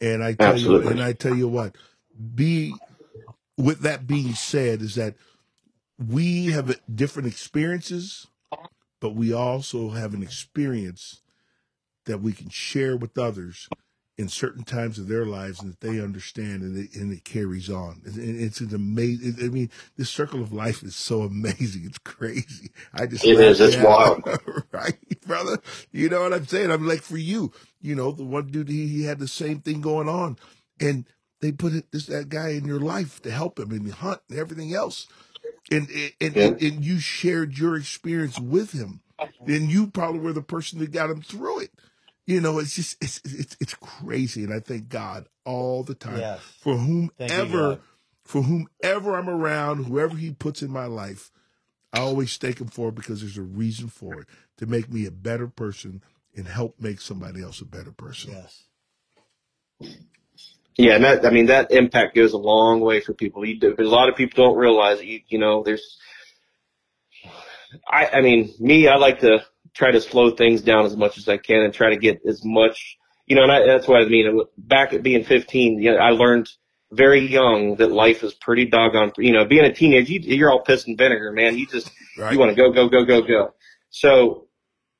And 0.00 0.24
I 0.24 0.34
tell 0.34 0.58
you, 0.58 0.88
and 0.88 1.02
I 1.02 1.14
tell 1.14 1.34
you 1.34 1.48
what, 1.48 1.76
be 2.34 2.74
with 3.58 3.80
that 3.80 4.06
being 4.06 4.34
said, 4.34 4.82
is 4.82 4.96
that 4.96 5.16
we 5.98 6.46
have 6.48 6.80
different 6.94 7.28
experiences, 7.28 8.28
but 9.00 9.14
we 9.14 9.32
also 9.32 9.90
have 9.90 10.14
an 10.14 10.22
experience 10.22 11.22
that 12.06 12.22
we 12.22 12.32
can 12.32 12.50
share 12.50 12.96
with 12.96 13.18
others 13.18 13.68
in 14.18 14.28
certain 14.28 14.64
times 14.64 14.98
of 14.98 15.08
their 15.08 15.26
lives 15.26 15.60
and 15.62 15.72
that 15.72 15.80
they 15.80 16.00
understand 16.00 16.62
and 16.62 16.78
it, 16.78 16.94
and 16.96 17.12
it 17.12 17.24
carries 17.24 17.70
on. 17.70 18.02
And 18.06 18.18
it's 18.40 18.60
an 18.60 18.74
amazing, 18.74 19.36
I 19.42 19.48
mean, 19.48 19.70
this 19.96 20.10
circle 20.10 20.42
of 20.42 20.52
life 20.52 20.82
is 20.82 20.96
so 20.96 21.22
amazing. 21.22 21.84
It's 21.86 21.98
crazy. 21.98 22.70
I 22.94 23.06
just, 23.06 23.24
It 23.24 23.40
is. 23.40 23.60
It's 23.60 23.76
wild. 23.76 24.22
right, 24.72 24.98
brother? 25.26 25.58
You 25.92 26.08
know 26.08 26.22
what 26.22 26.34
I'm 26.34 26.46
saying? 26.46 26.70
I'm 26.70 26.86
like, 26.86 27.02
for 27.02 27.18
you, 27.18 27.52
you 27.82 27.94
know, 27.94 28.12
the 28.12 28.24
one 28.24 28.48
dude, 28.48 28.68
he, 28.68 28.88
he 28.88 29.04
had 29.04 29.18
the 29.18 29.28
same 29.28 29.60
thing 29.60 29.80
going 29.82 30.08
on. 30.08 30.38
And 30.80 31.06
they 31.40 31.52
put 31.52 31.74
it, 31.74 31.92
this 31.92 32.06
that 32.06 32.28
guy 32.30 32.50
in 32.50 32.64
your 32.66 32.80
life 32.80 33.20
to 33.22 33.30
help 33.30 33.58
him 33.60 33.70
and 33.72 33.92
hunt 33.92 34.20
and 34.30 34.38
everything 34.38 34.74
else, 34.74 35.06
and 35.70 35.88
and, 36.20 36.36
Yeah. 36.36 36.46
and 36.46 36.62
and 36.62 36.84
you 36.84 36.98
shared 37.00 37.58
your 37.58 37.76
experience 37.76 38.40
with 38.40 38.72
him, 38.72 39.02
and 39.46 39.70
you 39.70 39.88
probably 39.88 40.20
were 40.20 40.32
the 40.32 40.42
person 40.42 40.78
that 40.80 40.92
got 40.92 41.10
him 41.10 41.22
through 41.22 41.60
it. 41.60 41.72
You 42.26 42.40
know, 42.40 42.58
it's 42.58 42.74
just 42.74 43.02
it's 43.02 43.20
it's 43.24 43.56
it's 43.60 43.74
crazy, 43.74 44.42
and 44.42 44.52
I 44.52 44.60
thank 44.60 44.88
God 44.88 45.28
all 45.44 45.84
the 45.84 45.94
time 45.94 46.18
Yes. 46.18 46.40
for 46.60 46.76
Thank 46.76 47.30
you, 47.30 47.36
whomever 47.38 47.80
for 48.24 48.42
whomever 48.42 49.16
I'm 49.16 49.28
around, 49.28 49.84
whoever 49.84 50.16
He 50.16 50.32
puts 50.32 50.62
in 50.62 50.70
my 50.70 50.86
life. 50.86 51.30
I 51.92 52.00
always 52.00 52.36
thank 52.36 52.60
Him 52.60 52.66
for 52.66 52.88
it 52.88 52.96
because 52.96 53.20
there's 53.20 53.38
a 53.38 53.42
reason 53.42 53.88
for 53.88 54.20
it 54.22 54.26
to 54.58 54.66
make 54.66 54.92
me 54.92 55.06
a 55.06 55.12
better 55.12 55.46
person 55.46 56.02
and 56.36 56.48
help 56.48 56.80
make 56.80 57.00
somebody 57.00 57.42
else 57.42 57.60
a 57.60 57.64
better 57.64 57.92
person. 57.92 58.32
Yes. 58.32 58.64
Yeah, 60.76 60.96
and 60.96 61.04
that 61.04 61.24
I 61.24 61.30
mean 61.30 61.46
that 61.46 61.70
impact 61.70 62.14
goes 62.16 62.32
a 62.32 62.38
long 62.38 62.80
way 62.80 63.00
for 63.00 63.14
people. 63.14 63.44
You 63.46 63.58
do, 63.58 63.74
a 63.78 63.82
lot 63.82 64.08
of 64.08 64.16
people 64.16 64.44
don't 64.44 64.58
realize 64.58 64.98
that 64.98 65.06
you 65.06 65.20
you 65.28 65.38
know 65.38 65.62
there's. 65.62 65.96
I 67.88 68.08
I 68.08 68.20
mean 68.20 68.52
me, 68.58 68.88
I 68.88 68.96
like 68.96 69.20
to 69.20 69.44
try 69.76 69.90
to 69.90 70.00
slow 70.00 70.30
things 70.30 70.62
down 70.62 70.86
as 70.86 70.96
much 70.96 71.18
as 71.18 71.28
I 71.28 71.36
can 71.36 71.62
and 71.62 71.72
try 71.72 71.90
to 71.90 71.96
get 71.96 72.20
as 72.26 72.42
much 72.44 72.96
you 73.26 73.34
know, 73.34 73.42
and 73.42 73.52
I, 73.52 73.66
that's 73.66 73.88
what 73.88 74.00
I 74.00 74.06
mean. 74.06 74.40
Back 74.56 74.92
at 74.92 75.02
being 75.02 75.24
15, 75.24 75.82
you 75.82 75.92
know, 75.92 75.98
I 75.98 76.10
learned 76.10 76.48
very 76.92 77.26
young 77.26 77.74
that 77.76 77.90
life 77.90 78.22
is 78.22 78.32
pretty 78.34 78.66
doggone. 78.66 79.12
You 79.18 79.32
know, 79.32 79.44
being 79.44 79.64
a 79.64 79.74
teenager, 79.74 80.12
you, 80.12 80.20
you're 80.20 80.50
all 80.50 80.62
piss 80.62 80.86
and 80.86 80.96
vinegar, 80.96 81.32
man. 81.32 81.58
You 81.58 81.66
just 81.66 81.90
Right? 82.16 82.32
you 82.32 82.38
want 82.38 82.50
to 82.50 82.54
go, 82.56 82.70
go, 82.70 82.88
go, 82.88 83.04
go, 83.04 83.22
go. 83.22 83.54
So 83.90 84.46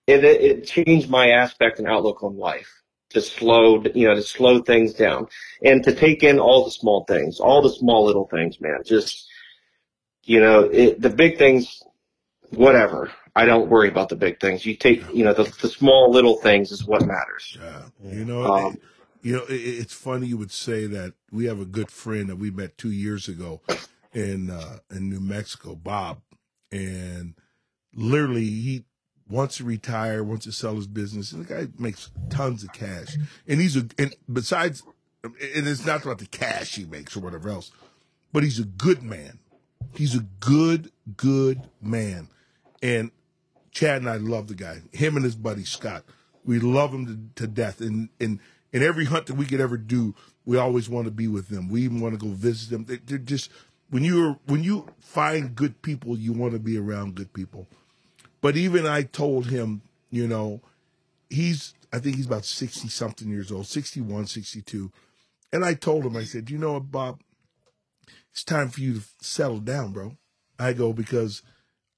it, 0.06 0.24
it, 0.24 0.40
it 0.40 0.66
changed 0.66 1.08
my 1.08 1.30
aspect 1.30 1.78
and 1.78 1.88
outlook 1.88 2.22
on 2.22 2.36
life 2.36 2.70
to 3.10 3.20
slow, 3.20 3.82
you 3.94 4.08
know, 4.08 4.14
to 4.14 4.22
slow 4.22 4.60
things 4.60 4.92
down 4.92 5.28
and 5.62 5.82
to 5.84 5.94
take 5.94 6.22
in 6.22 6.40
all 6.40 6.64
the 6.64 6.70
small 6.70 7.04
things, 7.04 7.38
all 7.38 7.62
the 7.62 7.70
small 7.70 8.04
little 8.04 8.26
things, 8.26 8.60
man. 8.60 8.80
Just, 8.84 9.28
you 10.24 10.40
know, 10.40 10.64
it, 10.64 11.00
the 11.00 11.10
big 11.10 11.38
things, 11.38 11.82
whatever. 12.50 13.12
I 13.36 13.44
don't 13.44 13.68
worry 13.68 13.88
about 13.88 14.08
the 14.08 14.16
big 14.16 14.40
things. 14.40 14.64
You 14.66 14.74
take, 14.74 15.02
you 15.14 15.22
know, 15.24 15.32
the, 15.34 15.44
the 15.62 15.68
small 15.68 16.10
little 16.10 16.36
things 16.38 16.72
is 16.72 16.84
what 16.84 17.06
matters. 17.06 17.56
Yeah. 17.60 17.82
Yeah. 18.02 18.12
You 18.14 18.24
know, 18.24 18.44
Um, 18.44 18.72
it- 18.74 18.80
you 19.22 19.32
know, 19.36 19.42
it, 19.44 19.54
it's 19.54 19.92
funny 19.94 20.26
you 20.28 20.36
would 20.36 20.52
say 20.52 20.86
that. 20.86 21.14
We 21.32 21.46
have 21.46 21.58
a 21.60 21.64
good 21.64 21.90
friend 21.90 22.28
that 22.28 22.36
we 22.36 22.50
met 22.50 22.78
two 22.78 22.92
years 22.92 23.26
ago 23.28 23.60
in 24.14 24.50
uh, 24.50 24.78
in 24.90 25.10
New 25.10 25.18
Mexico, 25.20 25.74
Bob, 25.74 26.20
and 26.70 27.34
literally 27.92 28.44
he 28.46 28.84
wants 29.28 29.56
to 29.56 29.64
retire, 29.64 30.22
wants 30.22 30.44
to 30.44 30.52
sell 30.52 30.76
his 30.76 30.86
business, 30.86 31.32
and 31.32 31.44
the 31.44 31.52
guy 31.54 31.66
makes 31.78 32.10
tons 32.30 32.62
of 32.62 32.72
cash. 32.72 33.16
And 33.48 33.60
he's 33.60 33.76
a 33.76 33.86
and 33.98 34.14
besides, 34.32 34.82
and 35.24 35.34
it's 35.40 35.84
not 35.84 36.04
about 36.04 36.18
the 36.18 36.26
cash 36.26 36.76
he 36.76 36.84
makes 36.84 37.16
or 37.16 37.20
whatever 37.20 37.48
else, 37.48 37.72
but 38.32 38.44
he's 38.44 38.60
a 38.60 38.64
good 38.64 39.02
man. 39.02 39.40
He's 39.94 40.14
a 40.14 40.24
good, 40.40 40.92
good 41.16 41.62
man. 41.82 42.28
And 42.82 43.10
Chad 43.76 44.00
and 44.00 44.08
I 44.08 44.16
love 44.16 44.48
the 44.48 44.54
guy. 44.54 44.80
Him 44.92 45.16
and 45.16 45.24
his 45.24 45.36
buddy 45.36 45.64
Scott. 45.64 46.02
We 46.46 46.58
love 46.60 46.94
him 46.94 47.34
to, 47.34 47.42
to 47.42 47.46
death. 47.46 47.82
And 47.82 48.08
and 48.18 48.40
in 48.72 48.82
every 48.82 49.04
hunt 49.04 49.26
that 49.26 49.34
we 49.34 49.44
could 49.44 49.60
ever 49.60 49.76
do, 49.76 50.14
we 50.46 50.56
always 50.56 50.88
want 50.88 51.04
to 51.04 51.10
be 51.10 51.28
with 51.28 51.48
them. 51.48 51.68
We 51.68 51.82
even 51.82 52.00
want 52.00 52.18
to 52.18 52.26
go 52.26 52.32
visit 52.32 52.70
them. 52.70 52.86
They, 52.86 52.96
they're 52.96 53.18
just 53.18 53.50
when 53.90 54.02
you're 54.02 54.38
when 54.46 54.64
you 54.64 54.88
find 54.98 55.54
good 55.54 55.82
people, 55.82 56.16
you 56.16 56.32
want 56.32 56.54
to 56.54 56.58
be 56.58 56.78
around 56.78 57.16
good 57.16 57.34
people. 57.34 57.66
But 58.40 58.56
even 58.56 58.86
I 58.86 59.02
told 59.02 59.48
him, 59.48 59.82
you 60.10 60.26
know, 60.26 60.62
he's 61.28 61.74
I 61.92 61.98
think 61.98 62.16
he's 62.16 62.24
about 62.24 62.46
60 62.46 62.88
something 62.88 63.28
years 63.28 63.52
old, 63.52 63.66
61, 63.66 64.26
62. 64.28 64.90
And 65.52 65.66
I 65.66 65.74
told 65.74 66.06
him, 66.06 66.16
I 66.16 66.24
said, 66.24 66.48
you 66.48 66.56
know 66.56 66.72
what, 66.72 66.90
Bob, 66.90 67.20
it's 68.32 68.42
time 68.42 68.70
for 68.70 68.80
you 68.80 68.94
to 68.94 69.02
settle 69.20 69.60
down, 69.60 69.92
bro. 69.92 70.16
I 70.58 70.72
go, 70.72 70.94
because 70.94 71.42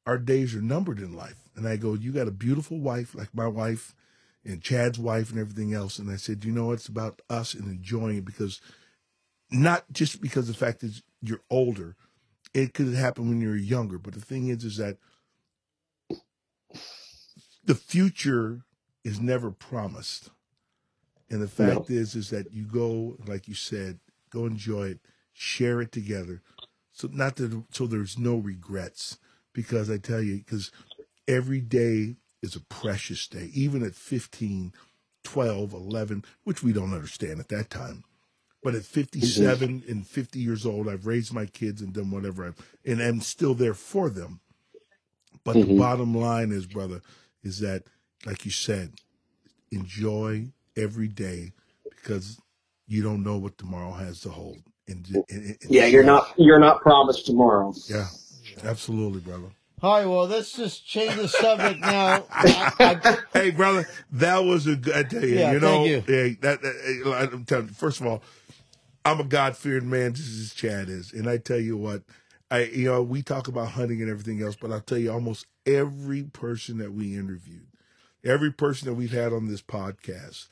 our 0.06 0.18
days 0.18 0.56
are 0.56 0.60
numbered 0.60 0.98
in 0.98 1.14
life. 1.14 1.47
And 1.58 1.66
I 1.66 1.76
go, 1.76 1.94
you 1.94 2.12
got 2.12 2.28
a 2.28 2.30
beautiful 2.30 2.78
wife 2.78 3.16
like 3.16 3.34
my 3.34 3.48
wife 3.48 3.96
and 4.44 4.62
Chad's 4.62 4.96
wife 4.98 5.32
and 5.32 5.40
everything 5.40 5.74
else. 5.74 5.98
And 5.98 6.08
I 6.08 6.14
said, 6.14 6.44
you 6.44 6.52
know, 6.52 6.70
it's 6.70 6.86
about 6.86 7.20
us 7.28 7.52
and 7.52 7.64
enjoying 7.64 8.18
it 8.18 8.24
because 8.24 8.60
not 9.50 9.84
just 9.90 10.20
because 10.20 10.46
the 10.46 10.54
fact 10.54 10.84
is 10.84 11.02
you're 11.20 11.42
older, 11.50 11.96
it 12.54 12.74
could 12.74 12.94
happen 12.94 13.28
when 13.28 13.40
you're 13.40 13.56
younger. 13.56 13.98
But 13.98 14.14
the 14.14 14.20
thing 14.20 14.46
is, 14.46 14.62
is 14.62 14.76
that 14.76 14.98
the 17.64 17.74
future 17.74 18.60
is 19.02 19.20
never 19.20 19.50
promised. 19.50 20.30
And 21.28 21.42
the 21.42 21.48
fact 21.48 21.90
is, 21.90 22.14
is 22.14 22.30
that 22.30 22.52
you 22.52 22.66
go, 22.66 23.16
like 23.26 23.48
you 23.48 23.54
said, 23.54 23.98
go 24.30 24.46
enjoy 24.46 24.90
it, 24.90 25.00
share 25.32 25.80
it 25.80 25.90
together. 25.90 26.40
So 26.92 27.08
not 27.12 27.34
that, 27.36 27.64
so 27.72 27.88
there's 27.88 28.16
no 28.16 28.36
regrets 28.36 29.18
because 29.52 29.90
I 29.90 29.98
tell 29.98 30.22
you, 30.22 30.36
because 30.36 30.70
every 31.28 31.60
day 31.62 32.16
is 32.42 32.56
a 32.56 32.60
precious 32.62 33.28
day, 33.28 33.50
even 33.54 33.84
at 33.84 33.94
15, 33.96 34.74
12, 35.24 35.74
11, 35.74 36.24
which 36.44 36.64
we 36.64 36.72
don't 36.74 36.94
understand 36.94 37.40
at 37.40 37.48
that 37.50 37.70
time. 37.70 38.04
But 38.62 38.74
at 38.76 38.84
57 38.84 39.84
and 39.88 40.06
50 40.06 40.40
years 40.40 40.66
old, 40.66 40.88
I've 40.88 41.06
raised 41.06 41.34
my 41.34 41.46
kids 41.46 41.82
and 41.82 41.92
done 41.94 42.10
whatever 42.10 42.46
I've, 42.46 42.56
and 42.86 43.00
I'm 43.02 43.20
still 43.22 43.54
there 43.54 43.74
for 43.74 44.10
them. 44.10 44.40
But 45.44 45.54
the 45.54 45.66
Mhm. 45.66 45.78
bottom 45.78 46.14
line 46.14 46.52
is, 46.52 46.66
brother, 46.66 47.02
is 47.42 47.60
that, 47.60 47.84
like 48.26 48.44
you 48.44 48.50
said, 48.52 48.94
enjoy 49.70 50.52
every 50.76 51.08
day 51.08 51.52
because 51.90 52.38
you 52.86 53.02
don't 53.02 53.22
know 53.22 53.38
what 53.38 53.58
tomorrow 53.58 53.92
has 53.92 54.20
to 54.22 54.30
hold. 54.30 54.58
And, 54.88 55.06
and, 55.30 55.58
and- 55.62 55.70
Yeah, 55.70 55.86
you're 55.86 56.04
not 56.04 56.34
you're 56.38 56.58
not 56.60 56.80
promised 56.82 57.26
tomorrow. 57.26 57.74
Yeah, 57.88 58.08
absolutely, 58.64 59.20
brother. 59.20 59.50
All 59.80 59.96
right, 59.98 60.06
well, 60.06 60.26
let's 60.26 60.52
just 60.52 60.86
change 60.86 61.14
the 61.14 61.28
subject 61.28 61.78
now. 61.80 62.24
I, 62.30 62.72
I, 62.80 63.18
Hey, 63.32 63.50
brother, 63.50 63.88
that 64.12 64.38
was 64.38 64.66
a 64.66 64.74
good. 64.74 64.94
I 64.94 65.02
tell 65.04 65.24
you, 65.24 65.38
Yeah, 65.38 65.52
you 65.52 65.60
know, 65.60 65.84
hey, 65.84 66.36
that, 66.40 66.60
that- 66.62 67.30
I'm 67.32 67.44
telling 67.44 67.68
you. 67.68 67.74
First 67.74 68.00
of 68.00 68.06
all, 68.06 68.22
I'm 69.04 69.20
a 69.20 69.24
God 69.24 69.56
fearing 69.56 69.88
man, 69.88 70.14
just 70.14 70.30
as 70.40 70.52
Chad 70.52 70.88
is, 70.88 71.12
and 71.12 71.28
I 71.28 71.36
tell 71.38 71.60
you 71.60 71.76
what, 71.76 72.02
I 72.50 72.64
you 72.64 72.86
know 72.86 73.02
we 73.02 73.22
talk 73.22 73.46
about 73.46 73.68
hunting 73.68 74.02
and 74.02 74.10
everything 74.10 74.42
else, 74.42 74.56
but 74.60 74.72
I'll 74.72 74.80
tell 74.80 74.98
you, 74.98 75.12
almost 75.12 75.46
every 75.64 76.24
person 76.24 76.78
that 76.78 76.92
we 76.92 77.14
interviewed, 77.16 77.68
every 78.24 78.50
person 78.52 78.88
that 78.88 78.94
we've 78.94 79.12
had 79.12 79.32
on 79.32 79.46
this 79.46 79.62
podcast, 79.62 80.48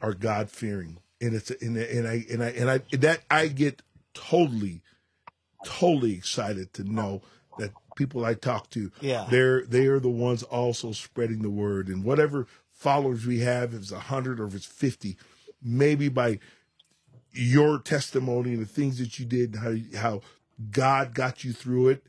are 0.00 0.14
God 0.14 0.50
fearing, 0.50 0.98
and 1.20 1.34
it's 1.34 1.50
and, 1.50 1.76
and 1.76 2.08
I 2.08 2.24
and 2.30 2.42
I 2.42 2.48
and 2.48 2.70
I 2.70 2.78
that 2.96 3.20
I 3.30 3.48
get 3.48 3.82
totally, 4.14 4.80
totally 5.66 6.14
excited 6.14 6.72
to 6.74 6.84
know 6.84 7.20
that 7.58 7.72
people 7.96 8.24
I 8.24 8.34
talk 8.34 8.70
to 8.70 8.90
yeah. 9.00 9.26
they're 9.30 9.64
they 9.64 9.86
are 9.86 10.00
the 10.00 10.08
ones 10.08 10.42
also 10.42 10.92
spreading 10.92 11.42
the 11.42 11.50
word 11.50 11.88
and 11.88 12.04
whatever 12.04 12.46
followers 12.70 13.26
we 13.26 13.40
have 13.40 13.74
if 13.74 13.82
it's 13.82 13.92
a 13.92 14.00
hundred 14.00 14.40
or 14.40 14.46
if 14.46 14.54
it's 14.54 14.66
50 14.66 15.16
maybe 15.62 16.08
by 16.08 16.38
your 17.32 17.78
testimony 17.78 18.52
and 18.52 18.62
the 18.62 18.66
things 18.66 18.98
that 18.98 19.18
you 19.18 19.24
did 19.24 19.56
how 19.56 19.74
how 19.96 20.20
god 20.70 21.14
got 21.14 21.44
you 21.44 21.52
through 21.52 21.88
it 21.88 22.04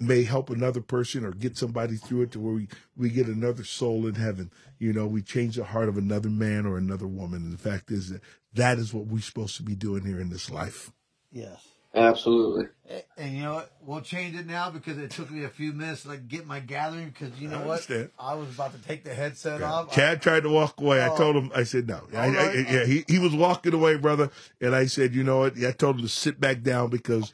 may 0.00 0.24
help 0.24 0.50
another 0.50 0.80
person 0.80 1.24
or 1.24 1.30
get 1.30 1.56
somebody 1.56 1.96
through 1.96 2.22
it 2.22 2.32
to 2.32 2.40
where 2.40 2.54
we 2.54 2.68
we 2.96 3.08
get 3.10 3.26
another 3.26 3.64
soul 3.64 4.06
in 4.06 4.14
heaven 4.16 4.50
you 4.78 4.92
know 4.92 5.06
we 5.06 5.22
change 5.22 5.56
the 5.56 5.64
heart 5.64 5.88
of 5.88 5.96
another 5.96 6.28
man 6.30 6.66
or 6.66 6.76
another 6.76 7.06
woman 7.06 7.42
and 7.42 7.52
the 7.52 7.58
fact 7.58 7.90
is 7.90 8.10
that 8.10 8.20
that 8.52 8.78
is 8.78 8.92
what 8.92 9.06
we're 9.06 9.20
supposed 9.20 9.56
to 9.56 9.62
be 9.62 9.74
doing 9.74 10.04
here 10.04 10.20
in 10.20 10.30
this 10.30 10.50
life 10.50 10.90
Yes. 11.32 11.66
Absolutely. 11.94 12.66
And, 12.88 13.02
and 13.16 13.36
you 13.36 13.42
know 13.44 13.54
what? 13.54 13.70
We'll 13.80 14.00
change 14.00 14.36
it 14.36 14.46
now 14.46 14.70
because 14.70 14.98
it 14.98 15.10
took 15.10 15.30
me 15.30 15.44
a 15.44 15.48
few 15.48 15.72
minutes 15.72 16.02
to 16.02 16.08
like 16.08 16.26
get 16.28 16.46
my 16.46 16.60
gathering. 16.60 17.08
Because 17.08 17.38
you 17.40 17.48
know 17.48 17.60
I 17.62 17.66
what? 17.66 17.90
I 18.18 18.34
was 18.34 18.52
about 18.54 18.72
to 18.72 18.86
take 18.86 19.04
the 19.04 19.14
headset 19.14 19.60
Yeah. 19.60 19.72
off. 19.72 19.92
Chad 19.92 20.20
tried 20.20 20.42
to 20.42 20.50
walk 20.50 20.80
away. 20.80 21.00
I 21.00 21.08
Oh. 21.08 21.16
told 21.16 21.36
him, 21.36 21.52
I 21.54 21.62
said, 21.62 21.86
no. 21.86 22.00
I, 22.14 22.26
I, 22.26 22.28
right. 22.28 22.66
yeah, 22.70 22.84
he, 22.84 23.04
he 23.08 23.18
was 23.18 23.34
walking 23.34 23.74
away, 23.74 23.96
brother. 23.96 24.30
And 24.60 24.74
I 24.74 24.86
said, 24.86 25.14
you 25.14 25.22
know 25.22 25.38
what? 25.40 25.56
I 25.64 25.70
told 25.72 25.96
him 25.96 26.02
to 26.02 26.08
sit 26.08 26.40
back 26.40 26.62
down 26.62 26.90
because 26.90 27.32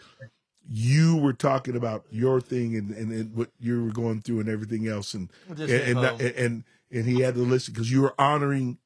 you 0.69 1.17
were 1.17 1.33
talking 1.33 1.75
about 1.75 2.05
your 2.11 2.41
thing 2.41 2.77
and, 2.77 2.91
and, 2.91 3.11
and 3.13 3.35
what 3.35 3.51
you 3.59 3.85
were 3.87 3.93
going 3.93 4.21
through 4.21 4.41
and 4.41 4.49
everything 4.49 4.87
else. 4.87 5.15
And, 5.15 5.31
and, 5.49 5.59
and, 5.61 5.99
and, 5.99 6.21
and, 6.21 6.65
and 6.93 7.05
he 7.07 7.21
had 7.21 7.35
to 7.35 7.41
listen 7.41 7.73
because 7.75 7.91
you 7.91 8.03
were 8.03 8.15
honoring 8.21 8.79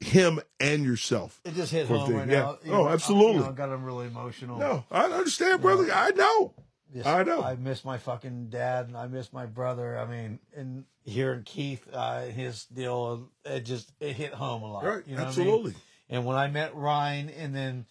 him 0.00 0.40
and 0.60 0.84
yourself. 0.84 1.40
it 1.44 1.54
just 1.54 1.72
hit 1.72 1.86
home 1.86 2.14
right 2.14 2.28
yeah. 2.28 2.40
now. 2.40 2.58
You 2.64 2.72
Oh, 2.72 2.76
know, 2.84 2.88
I- 2.88 2.92
absolutely. 2.92 3.32
you 3.34 3.40
know, 3.40 3.48
I 3.48 3.52
got 3.52 3.68
him 3.70 3.84
really 3.84 4.06
emotional. 4.06 4.58
No, 4.58 4.84
I 4.90 5.04
understand, 5.04 5.60
brother. 5.62 5.88
I 5.92 6.10
know. 6.12 6.54
Just- 6.94 7.06
I 7.06 7.22
know. 7.22 7.42
I 7.42 7.56
miss 7.56 7.84
my 7.84 7.98
fucking 7.98 8.48
dad, 8.48 8.86
and 8.88 8.96
I 8.96 9.06
miss 9.08 9.32
my 9.32 9.44
brother. 9.46 9.98
I 9.98 10.06
mean, 10.06 10.38
and 10.56 10.84
hearing 11.04 11.42
Keith, 11.42 11.86
uh, 11.92 12.22
his 12.26 12.64
deal, 12.66 13.28
it 13.44 13.60
just 13.60 13.92
it 14.00 14.14
hit 14.16 14.32
home 14.32 14.62
a 14.62 14.72
lot. 14.72 14.84
Right. 14.84 15.02
You 15.06 15.16
know 15.16 15.24
what 15.24 15.34
I 15.34 15.36
mean? 15.38 15.46
Absolutely. 15.48 15.74
And 16.08 16.24
when 16.24 16.36
I 16.36 16.48
met 16.48 16.74
Ryan, 16.74 17.28
and 17.28 17.54
then 17.54 17.84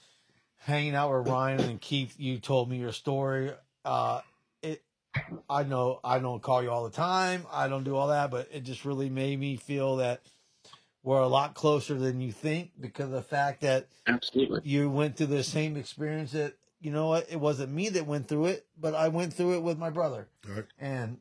hanging 0.58 0.96
out 0.96 1.16
with 1.16 1.28
Ryan 1.28 1.60
and 1.62 1.80
Keith, 1.82 2.16
you 2.18 2.40
told 2.40 2.70
me 2.70 2.78
your 2.78 2.92
story. 2.92 3.52
Uh, 3.86 4.22
it, 4.64 4.82
I 5.50 5.64
know 5.64 6.00
I 6.04 6.18
don't 6.20 6.42
call 6.42 6.64
you 6.64 6.72
all 6.72 6.84
the 6.84 6.96
time. 6.96 7.46
I 7.52 7.68
don't 7.68 7.84
do 7.84 7.96
all 7.96 8.08
that, 8.08 8.32
but 8.32 8.48
it 8.52 8.62
just 8.64 8.84
really 8.86 9.10
made 9.10 9.40
me 9.40 9.56
feel 9.58 9.98
that 9.98 10.22
we're 11.08 11.22
a 11.22 11.28
lot 11.28 11.54
closer 11.54 11.94
than 11.98 12.20
you 12.20 12.34
think 12.34 12.72
because 12.82 13.06
of 13.06 13.12
the 13.12 13.22
fact 13.22 13.62
that 13.62 13.88
Absolutely. 14.08 14.60
you 14.66 14.90
went 14.90 15.16
through 15.16 15.28
the 15.28 15.42
same 15.44 15.78
experience 15.78 16.34
that 16.34 16.56
you 16.82 16.92
know 16.92 17.08
what 17.08 17.26
it 17.32 17.40
wasn't 17.40 17.72
me 17.72 17.88
that 17.88 18.06
went 18.06 18.28
through 18.28 18.48
it 18.48 18.66
but 18.78 18.94
i 18.94 19.08
went 19.08 19.32
through 19.34 19.54
it 19.56 19.62
with 19.64 19.78
my 19.78 19.90
brother 19.90 20.28
All 20.50 20.56
right. 20.56 20.66
and 20.78 21.18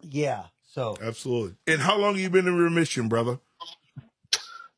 yeah 0.00 0.44
so 0.70 0.96
Absolutely. 1.02 1.56
And 1.66 1.80
how 1.80 1.98
long 1.98 2.16
you 2.16 2.28
been 2.30 2.46
in 2.48 2.56
remission, 2.56 3.08
brother? 3.08 3.38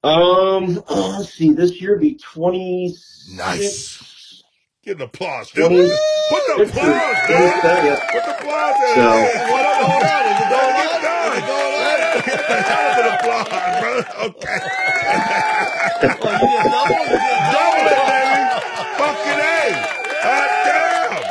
Um, 0.05 0.83
uh, 0.89 1.17
let's 1.19 1.33
see. 1.33 1.53
This 1.53 1.81
year 1.81 1.97
be 1.99 2.17
twenty. 2.17 2.95
Nice. 3.33 4.43
Get 4.85 4.97
an 4.97 5.03
applause, 5.03 5.51
dude. 5.51 5.65
Twenty. 5.67 5.89
Put 6.29 6.43
the 6.47 6.53
applause, 6.65 6.75
the- 6.75 7.29
dude. 7.29 7.41
yeah. 7.65 7.99
Put 8.13 8.25
the 8.27 8.39
applause 8.39 8.75
in. 8.89 8.95
So- 8.95 9.11
Hey, 9.11 9.51
what 9.51 9.65
up, 9.67 9.77
hold 9.89 10.03
on, 10.03 10.27
is 10.33 10.41
it 10.41 10.49
going 10.51 10.75
on? 10.75 10.85
Is 10.85 10.93
it 10.93 11.47
going 11.47 11.61
on? 11.61 11.66
Hell 12.49 12.91
of 12.91 12.99
an 12.99 13.15
applause, 13.15 13.49
brother. 13.81 14.07
Okay. 14.27 14.59
oh, 15.97 16.01
double 16.01 16.39
you 16.47 17.19
Double 17.53 17.87
it, 17.87 18.03
baby. 18.07 18.43
Fucking 18.99 19.41
A. 19.41 20.23
God 20.23 20.49
damn. 20.65 21.23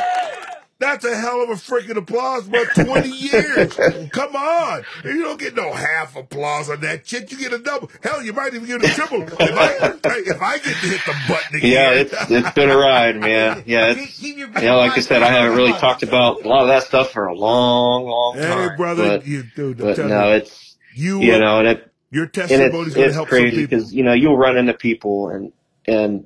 That's 0.78 1.04
a 1.06 1.16
hell 1.16 1.42
of 1.42 1.48
a 1.50 1.54
freaking 1.54 1.96
applause, 1.96 2.46
bro. 2.48 2.64
20 2.66 3.08
years. 3.08 3.74
Come 4.12 4.36
on. 4.36 4.84
You 5.04 5.22
don't 5.24 5.40
get 5.40 5.54
no 5.56 5.72
half 5.72 6.14
applause 6.16 6.68
on 6.68 6.80
that 6.82 7.06
shit. 7.08 7.32
You 7.32 7.38
get 7.38 7.52
a 7.54 7.58
double. 7.58 7.90
Hell, 8.02 8.22
you 8.22 8.32
might 8.34 8.52
even 8.54 8.66
get 8.66 8.84
a 8.84 8.88
triple. 8.94 9.22
If 9.22 9.40
I, 9.40 9.68
hey, 9.78 10.20
if 10.20 10.40
I 10.42 10.58
get 10.58 10.64
to 10.76 10.86
hit 10.86 11.00
the 11.06 11.14
button 11.28 11.56
again. 11.56 11.72
Yeah, 11.72 11.90
it's 11.92 12.12
it's 12.30 12.50
been 12.52 12.68
a 12.70 12.76
ride, 12.76 13.16
man. 13.16 13.46
Yeah, 13.66 13.94
it's 13.96 14.18
keep 14.18 14.36
your 14.36 14.50
yeah. 14.60 14.74
Like 14.74 14.96
I 14.96 15.00
said, 15.00 15.22
I 15.22 15.28
haven't 15.30 15.56
really 15.56 15.72
talked 15.72 16.02
about 16.02 16.44
a 16.44 16.48
lot 16.48 16.62
of 16.62 16.68
that 16.68 16.82
stuff 16.84 17.10
for 17.10 17.26
a 17.26 17.34
long, 17.34 18.04
long 18.04 18.34
Hey, 18.36 18.42
time. 18.42 18.76
brother, 18.76 19.18
but, 19.18 19.26
you 19.26 19.44
dude, 19.56 19.78
but 19.78 19.96
no, 19.98 20.32
it's 20.32 20.65
you, 20.96 21.20
you 21.20 21.38
know, 21.38 21.58
and 21.60 21.68
it 21.68 21.92
your 22.10 22.24
and 22.24 22.32
testimony's 22.32 22.86
it's 22.88 22.96
going 22.96 23.08
to 23.08 23.14
help 23.14 23.28
some 23.28 23.38
crazy 23.38 23.66
because 23.66 23.92
you 23.92 24.02
know 24.02 24.12
you'll 24.12 24.36
run 24.36 24.56
into 24.56 24.72
people 24.74 25.28
and 25.28 25.52
and 25.86 26.24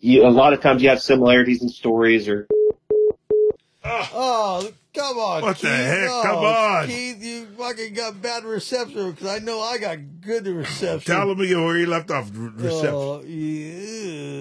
you 0.00 0.26
a 0.26 0.28
lot 0.28 0.52
of 0.52 0.60
times 0.60 0.82
you 0.82 0.90
have 0.90 1.00
similarities 1.00 1.62
in 1.62 1.68
stories 1.68 2.28
or 2.28 2.46
ah. 3.82 4.10
Oh, 4.12 4.70
come 4.92 5.18
on. 5.18 5.42
What 5.42 5.56
the 5.56 5.68
Keith. 5.68 5.70
heck? 5.70 6.08
Oh, 6.10 6.22
Come 6.22 6.44
on. 6.44 6.86
Keith, 6.86 7.22
you 7.24 7.46
fucking 7.56 7.94
got 7.94 8.20
bad 8.20 8.44
reception 8.44 9.12
because 9.12 9.28
I 9.28 9.38
know 9.38 9.60
I 9.60 9.78
got 9.78 9.98
good 10.20 10.46
reception. 10.46 11.14
Tell 11.14 11.30
him 11.30 11.40
again 11.40 11.64
where 11.64 11.78
he 11.78 11.86
left 11.86 12.10
off. 12.10 12.30
Oh, 12.34 12.52
reception. 12.56 12.90
Oh, 12.92 13.22
yeah. 13.22 14.34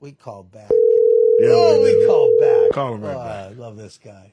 We 0.00 0.12
call 0.12 0.44
back. 0.44 0.70
Yeah, 1.40 1.50
oh, 1.52 1.80
we 1.82 1.96
we- 1.96 2.06
call 2.06 2.36
back. 2.40 2.72
Call 2.72 2.94
him 2.94 3.02
right 3.02 3.14
oh, 3.14 3.24
back. 3.24 3.50
I 3.50 3.60
love 3.60 3.76
this 3.76 3.98
guy. 4.02 4.32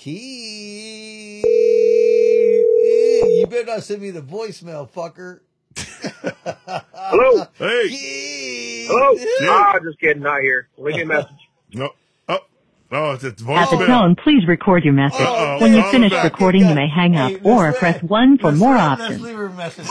Keith. 0.00 1.44
You 3.44 3.46
better 3.50 3.66
not 3.66 3.82
send 3.82 4.00
me 4.00 4.10
the 4.10 4.22
voicemail, 4.22 4.90
fucker. 4.90 5.40
Hello? 6.94 7.44
Hey. 7.58 7.88
Keith. 7.90 8.88
Hello? 8.88 9.12
Yeah. 9.12 9.50
Ah, 9.50 9.78
just 9.84 10.00
kidding, 10.00 10.22
not 10.22 10.40
here. 10.40 10.68
Leave 10.78 10.96
me 10.96 11.02
a 11.02 11.06
message. 11.16 11.28
No. 11.74 11.90
Oh. 12.92 13.12
It's 13.12 13.22
it's 13.24 13.42
At 13.42 13.70
the 13.70 13.86
tone, 13.86 14.16
please 14.16 14.46
record 14.48 14.84
your 14.84 14.94
message. 14.94 15.20
Oh, 15.20 15.58
when 15.60 15.74
you 15.74 15.82
finish 15.90 16.12
recording, 16.24 16.68
you 16.68 16.74
may 16.74 16.88
hang 16.88 17.16
up 17.16 17.30
Hey, 17.30 17.40
or 17.44 17.66
let's 17.66 17.78
press 17.78 18.02
1 18.02 18.38
for 18.38 18.48
let's 18.48 18.58
more 18.58 18.74
let- 18.74 18.80
options. 18.80 19.10
Let's 19.10 19.22
leave 19.22 19.36
her 19.36 19.46
a 19.46 19.52
message. 19.52 19.86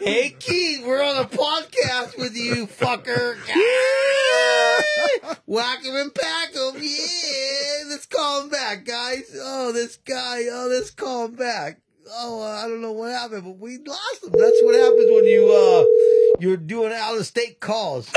hey, 0.00 0.30
Keith, 0.38 0.84
we're 0.86 1.02
on 1.02 1.24
a 1.24 1.28
podcast 1.28 2.16
with 2.18 2.36
you, 2.36 2.66
fucker. 2.68 3.36
Whack 5.46 5.84
him 5.84 5.94
and 5.96 6.14
pack 6.14 6.54
him. 6.54 6.74
Yeah. 6.80 7.84
Let's 7.88 8.06
call 8.06 8.42
him 8.42 8.48
back, 8.50 8.84
guys. 8.84 9.34
Oh, 9.40 9.72
this 9.72 9.96
guy. 9.96 10.42
Oh, 10.50 10.68
let's 10.70 10.90
call 10.90 11.26
him 11.26 11.34
back. 11.34 11.80
Oh, 12.08 12.40
I 12.42 12.68
don't 12.68 12.80
know 12.80 12.92
what 12.92 13.10
happened, 13.10 13.42
but 13.44 13.58
we 13.58 13.78
lost 13.78 14.22
him. 14.22 14.30
That's 14.30 14.60
what 14.62 14.76
happens 14.76 15.10
when 15.10 15.24
you, 15.24 15.52
uh, 15.52 15.84
you're 16.40 16.56
doing 16.56 16.92
out 16.92 17.16
of 17.18 17.26
state 17.26 17.58
calls. 17.58 18.12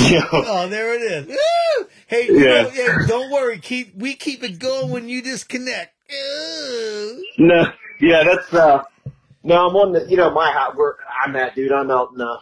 You 0.00 0.20
Oh, 0.32 0.68
there 0.68 0.94
it 0.94 1.02
is. 1.02 1.26
Woo! 1.26 1.86
Hey, 2.06 2.26
you 2.26 2.44
Yeah. 2.44 2.62
know, 2.62 2.70
hey, 2.70 2.98
don't 3.04 3.30
worry. 3.30 3.58
Keep 3.58 3.94
we 3.96 4.14
keep 4.14 4.42
it 4.42 4.58
going 4.58 4.90
when 4.90 5.08
you 5.08 5.22
disconnect. 5.22 5.94
Ooh. 6.12 7.24
no, 7.38 7.64
yeah, 8.00 8.24
that's 8.24 8.52
uh, 8.52 8.82
no, 9.44 9.68
I'm 9.68 9.76
on 9.76 9.92
the 9.92 10.06
you 10.08 10.16
know 10.16 10.30
my 10.30 10.50
house 10.50 10.74
where 10.76 10.96
I'm 11.24 11.36
at, 11.36 11.54
dude. 11.54 11.72
I'm 11.72 11.90
out 11.90 12.10
in 12.12 12.18
the 12.18 12.38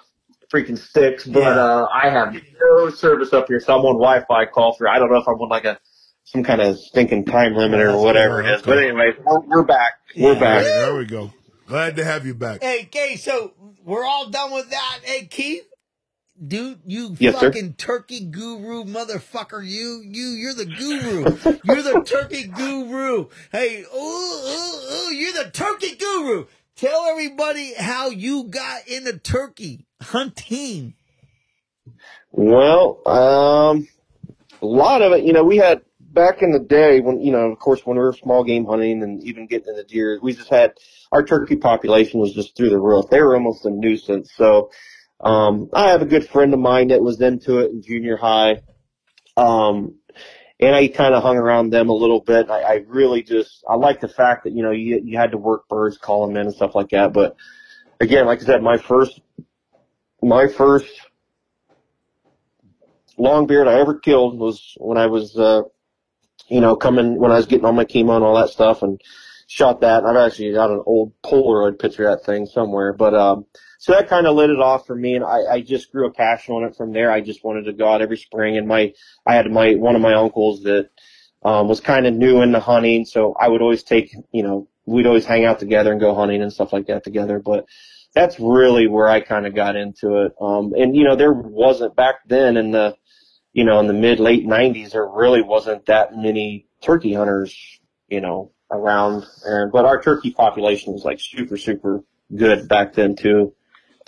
freaking 0.52 0.78
sticks, 0.78 1.24
but 1.26 1.40
Yeah. 1.40 1.62
uh, 1.62 1.88
I 1.92 2.08
have 2.08 2.34
no 2.60 2.90
service 2.90 3.32
up 3.32 3.48
here, 3.48 3.60
so 3.60 3.74
I'm 3.78 3.84
on 3.84 3.94
Wi-Fi 3.96 4.46
call 4.46 4.74
through. 4.74 4.88
I 4.88 4.98
don't 4.98 5.10
know 5.10 5.18
if 5.20 5.28
I'm 5.28 5.34
on 5.34 5.48
like 5.48 5.64
a 5.66 5.78
some 6.24 6.42
kind 6.44 6.60
of 6.60 6.78
stinking 6.78 7.24
time 7.26 7.54
limit 7.54 7.80
or 7.80 8.02
whatever 8.02 8.40
it 8.40 8.46
is, 8.54 8.62
but 8.62 8.78
anyway, 8.78 9.12
we're, 9.24 9.40
we're 9.40 9.62
back. 9.64 9.92
We're 10.16 10.34
Yeah. 10.34 10.40
back. 10.40 10.64
There 10.64 10.96
we 10.96 11.04
go. 11.06 11.32
Glad 11.66 11.96
to 11.96 12.04
have 12.04 12.24
you 12.24 12.34
back. 12.34 12.62
Hey, 12.62 12.84
okay, 12.84 13.16
so 13.16 13.52
we're 13.84 14.04
all 14.04 14.30
done 14.30 14.52
with 14.52 14.70
that. 14.70 14.98
Hey, 15.02 15.26
Keith, 15.26 15.67
dude, 16.46 16.80
you 16.86 17.16
Yes, 17.18 17.38
sir. 17.38 17.50
fucking 17.52 17.74
turkey 17.74 18.20
guru 18.26 18.84
motherfucker. 18.84 19.64
You, 19.64 20.02
you, 20.04 20.26
you're 20.28 20.54
the 20.54 20.66
guru. 20.66 21.58
you're 21.64 21.82
the 21.82 22.02
turkey 22.04 22.46
guru. 22.46 23.26
Hey, 23.52 23.82
ooh, 23.82 23.96
ooh, 23.96 24.92
ooh, 24.92 25.14
you're 25.14 25.44
the 25.44 25.50
turkey 25.50 25.96
guru. 25.96 26.46
Tell 26.76 27.06
everybody 27.06 27.74
how 27.74 28.08
you 28.10 28.44
got 28.44 28.86
into 28.86 29.18
turkey 29.18 29.86
hunting. 30.00 30.94
Well, 32.30 33.00
um, 33.06 33.88
a 34.62 34.66
lot 34.66 35.02
of 35.02 35.12
it, 35.12 35.24
you 35.24 35.32
know, 35.32 35.44
we 35.44 35.56
had 35.56 35.82
back 36.00 36.42
in 36.42 36.52
the 36.52 36.58
day 36.60 37.00
when, 37.00 37.20
you 37.20 37.32
know, 37.32 37.50
of 37.50 37.58
course, 37.58 37.84
when 37.84 37.96
we 37.96 38.02
were 38.02 38.12
small 38.12 38.44
game 38.44 38.64
hunting 38.64 39.02
and 39.02 39.22
even 39.24 39.46
getting 39.46 39.68
into 39.68 39.84
deer, 39.84 40.18
we 40.22 40.34
just 40.34 40.50
had 40.50 40.74
our 41.12 41.24
turkey 41.24 41.56
population 41.56 42.20
was 42.20 42.32
just 42.32 42.56
through 42.56 42.70
the 42.70 42.78
roof. 42.78 43.06
They 43.10 43.20
were 43.20 43.34
almost 43.34 43.64
a 43.64 43.70
nuisance. 43.70 44.30
So, 44.34 44.70
um, 45.20 45.70
I 45.72 45.88
have 45.88 46.02
a 46.02 46.06
good 46.06 46.28
friend 46.28 46.52
of 46.54 46.60
mine 46.60 46.88
that 46.88 47.02
was 47.02 47.20
into 47.20 47.58
it 47.58 47.70
in 47.70 47.82
junior 47.82 48.16
high. 48.16 48.62
Um, 49.36 49.96
and 50.60 50.74
I 50.74 50.88
kind 50.88 51.14
of 51.14 51.22
hung 51.22 51.36
around 51.36 51.70
them 51.70 51.88
a 51.88 51.94
little 51.94 52.20
bit. 52.20 52.50
I, 52.50 52.60
I 52.62 52.74
really 52.86 53.22
just, 53.22 53.64
I 53.68 53.74
like 53.74 54.00
the 54.00 54.08
fact 54.08 54.44
that, 54.44 54.52
you 54.52 54.62
know, 54.62 54.72
you, 54.72 55.00
you 55.04 55.16
had 55.16 55.30
to 55.30 55.38
work 55.38 55.68
birds, 55.68 55.98
call 55.98 56.26
them 56.26 56.36
in 56.36 56.46
and 56.46 56.54
stuff 56.54 56.74
like 56.74 56.90
that. 56.90 57.12
But 57.12 57.36
again, 58.00 58.26
like 58.26 58.42
I 58.42 58.44
said, 58.44 58.62
my 58.62 58.78
first, 58.78 59.20
my 60.20 60.48
first 60.48 60.90
long 63.16 63.46
beard 63.46 63.68
I 63.68 63.78
ever 63.80 63.98
killed 63.98 64.38
was 64.38 64.74
when 64.78 64.98
I 64.98 65.06
was, 65.06 65.36
uh, 65.36 65.62
you 66.48 66.60
know, 66.60 66.76
coming 66.76 67.18
when 67.18 67.30
I 67.30 67.36
was 67.36 67.46
getting 67.46 67.64
all 67.64 67.72
my 67.72 67.84
chemo 67.84 68.16
and 68.16 68.24
all 68.24 68.36
that 68.36 68.50
stuff, 68.50 68.82
and 68.82 69.00
shot 69.46 69.80
that. 69.82 70.04
I've 70.04 70.16
actually 70.16 70.52
got 70.52 70.70
an 70.70 70.82
old 70.86 71.12
Polaroid 71.22 71.78
picture 71.78 72.08
of 72.08 72.18
that 72.18 72.24
thing 72.24 72.46
somewhere, 72.46 72.92
but 72.92 73.14
um, 73.14 73.46
so 73.78 73.92
that 73.92 74.08
kind 74.08 74.26
of 74.26 74.34
lit 74.34 74.50
it 74.50 74.60
off 74.60 74.86
for 74.86 74.96
me, 74.96 75.14
and 75.14 75.24
I, 75.24 75.54
I 75.54 75.60
just 75.60 75.92
grew 75.92 76.06
a 76.06 76.12
passion 76.12 76.54
on 76.54 76.64
it 76.64 76.76
from 76.76 76.92
there. 76.92 77.12
I 77.12 77.20
just 77.20 77.44
wanted 77.44 77.64
to 77.66 77.72
go 77.72 77.88
out 77.88 78.02
every 78.02 78.18
spring, 78.18 78.56
and 78.56 78.66
my 78.66 78.92
I 79.24 79.34
had 79.34 79.50
my 79.50 79.74
one 79.76 79.94
of 79.94 80.02
my 80.02 80.14
uncles 80.14 80.64
that 80.64 80.90
um, 81.44 81.68
was 81.68 81.80
kind 81.80 82.06
of 82.06 82.12
new 82.12 82.42
into 82.42 82.58
hunting, 82.58 83.04
so 83.04 83.34
I 83.38 83.48
would 83.48 83.62
always 83.62 83.84
take, 83.84 84.12
you 84.32 84.42
know, 84.42 84.68
we'd 84.84 85.06
always 85.06 85.24
hang 85.24 85.44
out 85.44 85.60
together 85.60 85.92
and 85.92 86.00
go 86.00 86.14
hunting 86.14 86.42
and 86.42 86.52
stuff 86.52 86.72
like 86.72 86.86
that 86.88 87.04
together, 87.04 87.38
but 87.38 87.66
that's 88.14 88.40
really 88.40 88.88
where 88.88 89.06
I 89.06 89.20
kind 89.20 89.46
of 89.46 89.54
got 89.54 89.76
into 89.76 90.24
it. 90.24 90.32
Um, 90.40 90.72
and 90.76 90.96
you 90.96 91.04
know, 91.04 91.14
there 91.14 91.32
wasn't 91.32 91.94
back 91.94 92.16
then 92.26 92.56
in 92.56 92.72
the, 92.72 92.96
you 93.52 93.64
know, 93.64 93.78
in 93.78 93.86
the 93.86 93.92
mid 93.92 94.18
late 94.18 94.44
nineties, 94.44 94.92
there 94.92 95.06
really 95.06 95.42
wasn't 95.42 95.86
that 95.86 96.16
many 96.16 96.66
turkey 96.82 97.14
hunters, 97.14 97.56
you 98.08 98.20
know, 98.20 98.50
around. 98.72 99.24
And, 99.44 99.70
but 99.70 99.84
our 99.84 100.02
turkey 100.02 100.32
population 100.32 100.92
was 100.92 101.04
like 101.04 101.20
super, 101.20 101.56
super 101.56 102.02
good 102.34 102.68
back 102.68 102.94
then 102.94 103.14
too. 103.14 103.54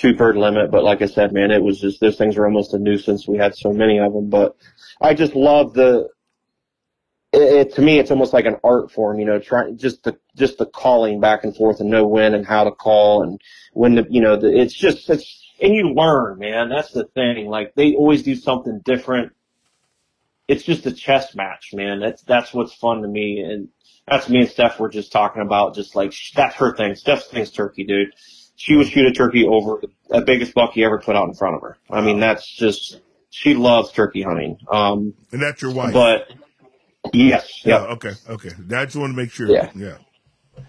Two 0.00 0.14
bird 0.14 0.36
limit. 0.36 0.70
But 0.70 0.82
like 0.82 1.02
I 1.02 1.06
said, 1.06 1.32
man, 1.32 1.50
it 1.50 1.62
was 1.62 1.78
just, 1.78 2.00
those 2.00 2.16
things 2.16 2.36
were 2.36 2.46
almost 2.46 2.72
a 2.72 2.78
nuisance. 2.78 3.28
We 3.28 3.36
had 3.36 3.54
so 3.54 3.70
many 3.70 3.98
of 3.98 4.14
them, 4.14 4.30
but 4.30 4.56
I 4.98 5.12
just 5.12 5.34
love 5.34 5.74
the, 5.74 6.08
it, 7.32 7.42
it, 7.42 7.74
to 7.74 7.82
me, 7.82 7.98
it's 7.98 8.10
almost 8.10 8.32
like 8.32 8.46
an 8.46 8.56
art 8.64 8.90
form, 8.90 9.20
you 9.20 9.26
know, 9.26 9.38
trying 9.38 9.76
just 9.76 10.02
the 10.04 10.18
just 10.36 10.56
the 10.56 10.64
calling 10.64 11.20
back 11.20 11.44
and 11.44 11.54
forth 11.54 11.80
and 11.80 11.90
know 11.90 12.06
when 12.06 12.34
and 12.34 12.46
how 12.46 12.64
to 12.64 12.70
call 12.70 13.22
and 13.22 13.40
when 13.72 13.94
the 13.94 14.06
you 14.08 14.20
know 14.20 14.36
the, 14.36 14.48
it's 14.48 14.74
just 14.74 15.08
it's 15.10 15.54
and 15.60 15.74
you 15.74 15.92
learn, 15.94 16.38
man. 16.38 16.70
That's 16.70 16.92
the 16.92 17.04
thing. 17.04 17.46
Like 17.46 17.74
they 17.74 17.94
always 17.94 18.22
do 18.22 18.34
something 18.34 18.80
different. 18.84 19.32
It's 20.48 20.64
just 20.64 20.86
a 20.86 20.92
chess 20.92 21.36
match, 21.36 21.70
man. 21.72 22.00
That's 22.00 22.22
that's 22.22 22.52
what's 22.52 22.74
fun 22.74 23.02
to 23.02 23.08
me, 23.08 23.40
and 23.40 23.68
that's 24.08 24.28
me 24.28 24.40
and 24.40 24.48
Steph 24.48 24.80
were 24.80 24.88
just 24.88 25.12
talking 25.12 25.42
about. 25.42 25.76
Just 25.76 25.94
like 25.94 26.12
that's 26.34 26.56
her 26.56 26.74
thing. 26.74 26.96
Steph's 26.96 27.26
thing's 27.26 27.52
turkey, 27.52 27.84
dude. 27.84 28.12
She 28.62 28.76
would 28.76 28.88
shoot 28.88 29.06
a 29.06 29.12
turkey 29.12 29.46
over 29.46 29.80
the 30.10 30.20
biggest 30.20 30.52
buck 30.52 30.72
he 30.74 30.84
ever 30.84 30.98
put 30.98 31.16
out 31.16 31.26
in 31.28 31.32
front 31.34 31.54
of 31.56 31.62
her. 31.62 31.78
I 31.88 32.02
mean, 32.02 32.20
that's 32.20 32.46
just 32.46 33.00
she 33.30 33.54
loves 33.54 33.90
turkey 33.90 34.20
hunting. 34.20 34.58
Um, 34.70 35.14
And 35.32 35.40
that's 35.40 35.62
your 35.62 35.72
wife. 35.72 35.94
but 35.94 36.30
yes, 37.14 37.64
yeah, 37.64 37.80
yeah, 37.84 37.86
okay, 37.92 38.12
okay. 38.28 38.50
I 38.76 38.84
just 38.84 38.96
want 38.96 39.12
to 39.12 39.16
make 39.16 39.30
sure. 39.30 39.48
Yeah. 39.48 39.70
yeah. 39.74 39.96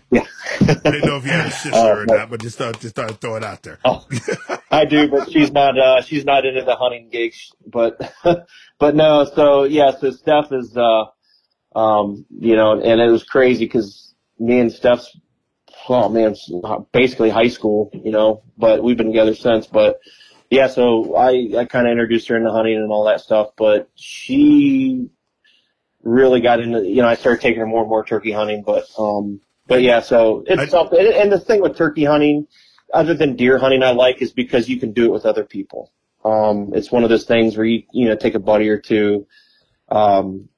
yeah. 0.09 0.25
I 0.61 0.73
didn't 0.85 1.05
know 1.05 1.17
if 1.17 1.25
you 1.25 1.31
had 1.31 1.47
a 1.47 1.51
sister 1.63 1.75
Uh, 1.77 1.97
or 1.97 2.05
not, 2.05 2.29
but 2.29 2.39
just 2.41 2.57
thought 2.57 2.79
just 2.79 2.95
thought 2.95 3.11
I'd 3.11 3.19
throw 3.19 3.35
it 3.35 3.43
out 3.43 3.61
there. 3.61 3.79
Oh, 3.83 4.07
I 4.71 4.85
do, 4.85 5.09
but 5.09 5.29
she's 5.29 5.51
not. 5.51 5.77
Uh, 5.77 6.01
she's 6.01 6.23
not 6.23 6.45
into 6.45 6.61
the 6.63 6.77
hunting 6.77 7.09
gigs. 7.09 7.51
But, 7.67 7.99
but 8.79 8.95
no. 8.95 9.25
So 9.35 9.65
yeah. 9.65 9.91
So 9.99 10.11
Steph 10.11 10.53
is. 10.53 10.77
Uh, 10.77 11.05
um, 11.75 12.25
you 12.29 12.55
know, 12.55 12.79
and 12.81 13.01
it 13.01 13.09
was 13.11 13.23
crazy 13.23 13.65
because 13.65 14.13
me 14.39 14.59
and 14.59 14.71
Steph's 14.71 15.09
oh 15.89 16.09
man, 16.09 16.31
it's 16.31 16.51
basically 16.91 17.29
high 17.29 17.47
school, 17.47 17.89
you 17.93 18.11
know, 18.11 18.43
but 18.57 18.83
we've 18.83 18.97
been 18.97 19.07
together 19.07 19.35
since. 19.35 19.67
But 19.67 19.99
yeah, 20.49 20.67
so 20.67 21.15
I, 21.15 21.51
I 21.57 21.65
kind 21.65 21.87
of 21.87 21.91
introduced 21.91 22.27
her 22.27 22.35
into 22.37 22.51
hunting 22.51 22.75
and 22.75 22.91
all 22.91 23.05
that 23.05 23.21
stuff, 23.21 23.51
but 23.57 23.89
she 23.95 25.09
really 26.03 26.41
got 26.41 26.59
into, 26.59 26.83
you 26.85 27.01
know, 27.01 27.07
I 27.07 27.15
started 27.15 27.41
taking 27.41 27.59
her 27.59 27.67
more 27.67 27.81
and 27.81 27.89
more 27.89 28.03
turkey 28.03 28.31
hunting, 28.31 28.63
but, 28.65 28.85
um, 28.97 29.39
but 29.67 29.81
yeah, 29.81 29.99
so 30.01 30.43
it's 30.47 30.61
I- 30.63 30.65
something, 30.65 30.99
and- 30.99 31.07
and 31.07 31.31
the 31.31 31.39
thing 31.39 31.61
with 31.61 31.77
turkey 31.77 32.03
hunting, 32.03 32.47
other 32.93 33.13
than 33.13 33.35
deer 33.35 33.57
hunting 33.57 33.83
I 33.83 33.91
like 33.91 34.21
is 34.21 34.33
because 34.33 34.67
you 34.67 34.77
can 34.77 34.91
do 34.91 35.05
it 35.05 35.11
with 35.11 35.25
other 35.25 35.45
people. 35.45 35.91
Um, 36.25 36.71
it's 36.73 36.91
one 36.91 37.03
of 37.03 37.09
those 37.09 37.25
things 37.25 37.55
where 37.55 37.65
you, 37.65 37.83
you 37.93 38.09
know, 38.09 38.15
take 38.15 38.35
a 38.35 38.39
buddy 38.39 38.67
or 38.69 38.77
two, 38.77 39.27
um, 39.89 40.49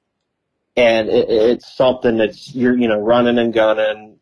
and 0.76 1.08
it, 1.08 1.30
it's 1.30 1.76
something 1.76 2.16
that's, 2.16 2.54
you're, 2.54 2.76
you 2.76 2.88
know, 2.88 2.98
running 2.98 3.38
and 3.38 3.52
gunning. 3.54 4.18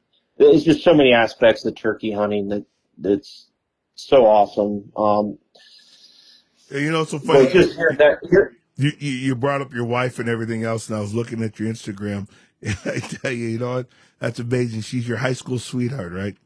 There's 0.50 0.64
just 0.64 0.82
so 0.82 0.94
many 0.94 1.12
aspects 1.12 1.64
of 1.64 1.74
turkey 1.74 2.12
hunting 2.12 2.48
that, 2.48 2.64
that's 2.98 3.48
so 3.94 4.26
awesome. 4.26 4.90
Um, 4.96 5.38
You 6.70 6.90
know, 6.90 7.04
so 7.04 7.18
funny. 7.18 7.50
just 7.50 7.74
here, 7.76 8.56
you, 8.76 8.90
you 8.98 9.34
brought 9.36 9.60
up 9.60 9.72
your 9.72 9.84
wife 9.84 10.18
and 10.18 10.28
everything 10.28 10.64
else, 10.64 10.88
and 10.88 10.96
I 10.96 11.00
was 11.00 11.14
looking 11.14 11.42
at 11.42 11.58
your 11.60 11.70
Instagram. 11.72 12.28
And 12.62 12.76
I 12.84 12.98
tell 13.00 13.30
you, 13.32 13.48
you 13.48 13.58
know 13.58 13.74
what? 13.74 13.86
That's 14.18 14.38
amazing. 14.38 14.82
She's 14.82 15.06
your 15.06 15.18
high 15.18 15.32
school 15.32 15.58
sweetheart, 15.58 16.12
right? 16.12 16.36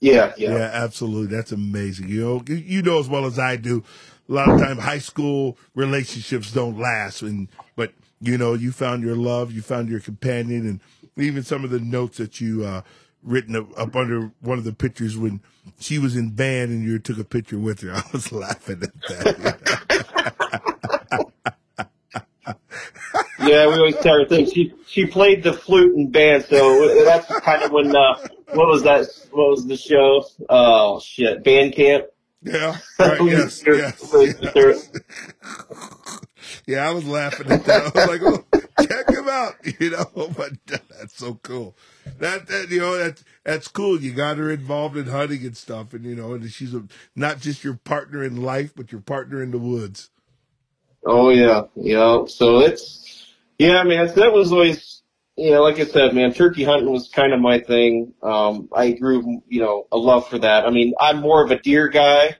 yeah, 0.00 0.32
yeah. 0.36 0.52
Yeah, 0.54 0.70
absolutely. 0.72 1.34
That's 1.34 1.50
amazing. 1.52 2.08
You 2.08 2.20
know, 2.24 2.42
you- 2.46 2.54
you 2.54 2.82
know 2.82 3.00
as 3.00 3.08
well 3.08 3.26
as 3.26 3.38
I 3.38 3.56
do. 3.56 3.82
A 4.28 4.32
lot 4.32 4.48
of 4.50 4.60
time, 4.60 4.76
high 4.78 4.98
school 4.98 5.56
relationships 5.74 6.52
don't 6.52 6.78
last, 6.78 7.22
and 7.22 7.48
but 7.76 7.92
you 8.20 8.36
know, 8.36 8.52
you 8.54 8.72
found 8.72 9.02
your 9.02 9.16
love, 9.16 9.50
you 9.52 9.62
found 9.62 9.88
your 9.88 10.00
companion, 10.00 10.66
and 10.68 10.80
even 11.18 11.42
some 11.42 11.64
of 11.64 11.70
the 11.70 11.80
notes 11.80 12.18
that 12.18 12.40
you 12.40 12.64
uh, 12.64 12.82
written 13.22 13.56
up, 13.56 13.66
up 13.78 13.96
under 13.96 14.32
one 14.40 14.58
of 14.58 14.64
the 14.64 14.72
pictures 14.72 15.16
when 15.16 15.40
she 15.78 15.98
was 15.98 16.16
in 16.16 16.30
band 16.30 16.70
and 16.70 16.82
you 16.82 16.98
took 16.98 17.18
a 17.18 17.24
picture 17.24 17.58
with 17.58 17.80
her. 17.80 17.92
I 17.94 18.02
was 18.12 18.32
laughing 18.32 18.82
at 18.82 18.92
that. 19.08 19.64
Yeah, 23.40 23.66
we 23.68 23.74
always 23.74 23.96
tell 23.96 24.18
her 24.18 24.26
things. 24.26 24.52
She 24.52 24.74
she 24.86 25.06
played 25.06 25.42
the 25.42 25.54
flute 25.54 25.96
in 25.96 26.10
band, 26.10 26.44
so 26.44 27.02
that's 27.04 27.26
kind 27.40 27.62
of 27.62 27.70
when 27.70 27.94
uh, 27.96 28.16
what 28.52 28.66
was 28.68 28.82
that? 28.82 29.06
What 29.30 29.50
was 29.50 29.66
the 29.66 29.76
show? 29.76 30.24
Oh 30.50 31.00
shit, 31.00 31.44
band 31.44 31.74
camp. 31.74 32.06
Yeah, 32.42 32.78
right. 32.98 33.22
Yes, 33.22 33.62
yes. 33.66 34.14
yes. 34.54 34.90
Yeah, 36.66 36.88
I 36.88 36.92
was 36.92 37.04
laughing 37.04 37.50
at 37.50 37.64
that. 37.64 37.96
I 37.96 37.98
was 37.98 38.08
like, 38.08 38.22
"Oh, 38.22 38.44
check 38.86 39.08
him 39.08 39.28
out," 39.28 39.54
you 39.80 39.90
know. 39.90 40.04
Oh 40.14 40.28
but 40.28 40.52
that's 40.66 41.16
so 41.16 41.34
cool. 41.42 41.76
That, 42.18 42.46
that 42.46 42.68
you 42.70 42.80
know, 42.80 42.96
that's 42.96 43.24
that's 43.44 43.68
cool. 43.68 44.00
You 44.00 44.12
got 44.12 44.38
her 44.38 44.50
involved 44.50 44.96
in 44.96 45.06
hunting 45.06 45.44
and 45.44 45.56
stuff, 45.56 45.94
and 45.94 46.04
you 46.04 46.14
know, 46.14 46.34
and 46.34 46.50
she's 46.50 46.74
a, 46.74 46.84
not 47.16 47.40
just 47.40 47.64
your 47.64 47.74
partner 47.74 48.22
in 48.22 48.42
life, 48.42 48.72
but 48.74 48.92
your 48.92 49.00
partner 49.00 49.42
in 49.42 49.50
the 49.50 49.58
woods. 49.58 50.10
Oh 51.04 51.30
yeah, 51.30 51.62
yeah. 51.74 52.24
So 52.26 52.60
it's 52.60 53.26
yeah, 53.58 53.82
man. 53.82 54.08
So 54.08 54.14
that 54.20 54.32
was 54.32 54.52
always 54.52 54.97
you 55.38 55.52
know, 55.52 55.62
like 55.62 55.78
I 55.78 55.84
said, 55.84 56.14
man, 56.14 56.34
turkey 56.34 56.64
hunting 56.64 56.90
was 56.90 57.08
kind 57.08 57.32
of 57.32 57.40
my 57.40 57.60
thing. 57.60 58.12
Um, 58.24 58.68
I 58.74 58.90
grew 58.90 59.40
you 59.46 59.60
know 59.60 59.86
a 59.92 59.96
love 59.96 60.28
for 60.28 60.38
that. 60.38 60.66
I 60.66 60.70
mean, 60.70 60.94
I'm 61.00 61.20
more 61.20 61.44
of 61.44 61.52
a 61.52 61.58
deer 61.58 61.86
guy. 61.86 62.36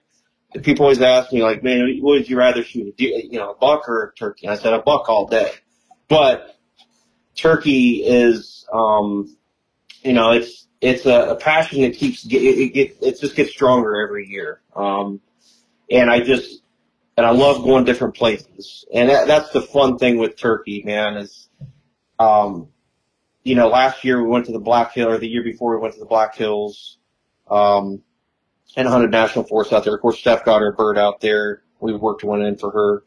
People 0.63 0.87
always 0.87 1.01
ask 1.01 1.33
me 1.33 1.43
like, 1.43 1.63
man, 1.63 2.01
would 2.01 2.29
you 2.29 2.37
rather 2.37 2.65
shoot 2.65 2.89
a 2.89 2.93
deer, 2.93 3.21
you 3.23 3.39
know, 3.39 3.53
a 3.53 3.55
buck 3.55 3.89
or 3.89 4.03
a 4.03 4.15
turkey? 4.15 4.47
And 4.47 4.53
I 4.53 4.57
said 4.57 4.73
a 4.73 4.81
buck 4.81 5.09
all 5.09 5.29
day, 5.29 5.53
but 6.09 6.57
turkey 7.37 8.03
is, 8.05 8.67
um, 8.73 9.37
you 10.03 10.13
know, 10.13 10.33
it's 10.33 10.67
it's 10.81 11.07
a, 11.07 11.31
a 11.31 11.37
passion 11.37 11.83
that 11.83 11.95
keeps 11.95 12.27
it, 12.27 12.33
it 12.35 13.21
just 13.21 13.37
gets 13.37 13.53
stronger 13.53 14.01
every 14.01 14.27
year. 14.27 14.61
Um, 14.75 15.21
and 15.89 16.11
I 16.11 16.21
just 16.21 16.63
and 17.17 17.25
I 17.25 17.31
love 17.31 17.63
going 17.63 17.85
different 17.85 18.17
places. 18.17 18.85
And 18.93 19.09
that, 19.09 19.29
that's 19.29 19.51
the 19.51 19.61
fun 19.61 19.99
thing 19.99 20.19
with 20.19 20.37
turkey, 20.37 20.83
man. 20.85 21.17
Is 21.17 21.49
um, 22.19 22.69
you 23.49 23.55
know, 23.55 23.69
last 23.69 24.05
year 24.05 24.23
we 24.23 24.29
went 24.29 24.45
to 24.45 24.53
the 24.53 24.59
Black 24.59 24.93
Hill, 24.93 25.09
or 25.09 25.17
the 25.17 25.27
year 25.27 25.43
before 25.43 25.75
we 25.75 25.81
went 25.81 25.95
to 25.95 26.01
the 26.01 26.07
Black 26.07 26.35
Hills, 26.35 26.99
um, 27.51 28.03
and 28.77 28.87
hunted 28.87 29.11
national 29.11 29.47
forest 29.47 29.73
out 29.73 29.85
there. 29.85 29.95
Of 29.95 30.03
course, 30.03 30.19
Steph 30.19 30.45
got 30.45 30.61
her 30.61 30.73
bird 30.73 30.99
out 30.99 31.23
there. 31.23 31.63
We 31.81 31.95
worked 31.95 32.23
one 32.23 32.43
in 32.43 32.59
for 32.59 32.71
her, 32.71 33.05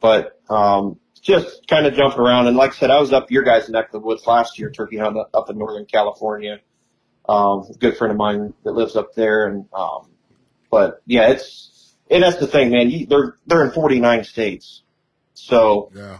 but 0.00 0.40
um, 0.50 0.98
just 1.20 1.68
kind 1.68 1.86
of 1.86 1.94
jumping 1.94 2.18
around. 2.18 2.48
And 2.48 2.56
like 2.56 2.72
I 2.72 2.74
said, 2.74 2.90
I 2.90 2.98
was 2.98 3.12
up 3.12 3.30
your 3.30 3.44
guys' 3.44 3.68
neck 3.68 3.86
of 3.86 3.92
the 3.92 4.00
woods 4.00 4.26
last 4.26 4.58
year, 4.58 4.68
turkey 4.68 4.96
hunting 4.96 5.24
up 5.32 5.48
in 5.48 5.58
Northern 5.58 5.86
California. 5.86 6.58
Um, 7.28 7.64
a 7.70 7.78
good 7.78 7.96
friend 7.96 8.10
of 8.10 8.16
mine 8.16 8.52
that 8.64 8.72
lives 8.72 8.96
up 8.96 9.14
there, 9.14 9.46
and 9.46 9.66
um, 9.72 10.10
but 10.72 11.02
yeah, 11.06 11.28
it's 11.28 11.94
and 12.10 12.24
that's 12.24 12.38
the 12.38 12.48
thing, 12.48 12.70
man. 12.70 12.90
You, 12.90 13.06
they're 13.06 13.36
they're 13.46 13.64
in 13.64 13.70
49 13.70 14.24
states, 14.24 14.82
so 15.34 15.92
Yeah, 15.94 16.18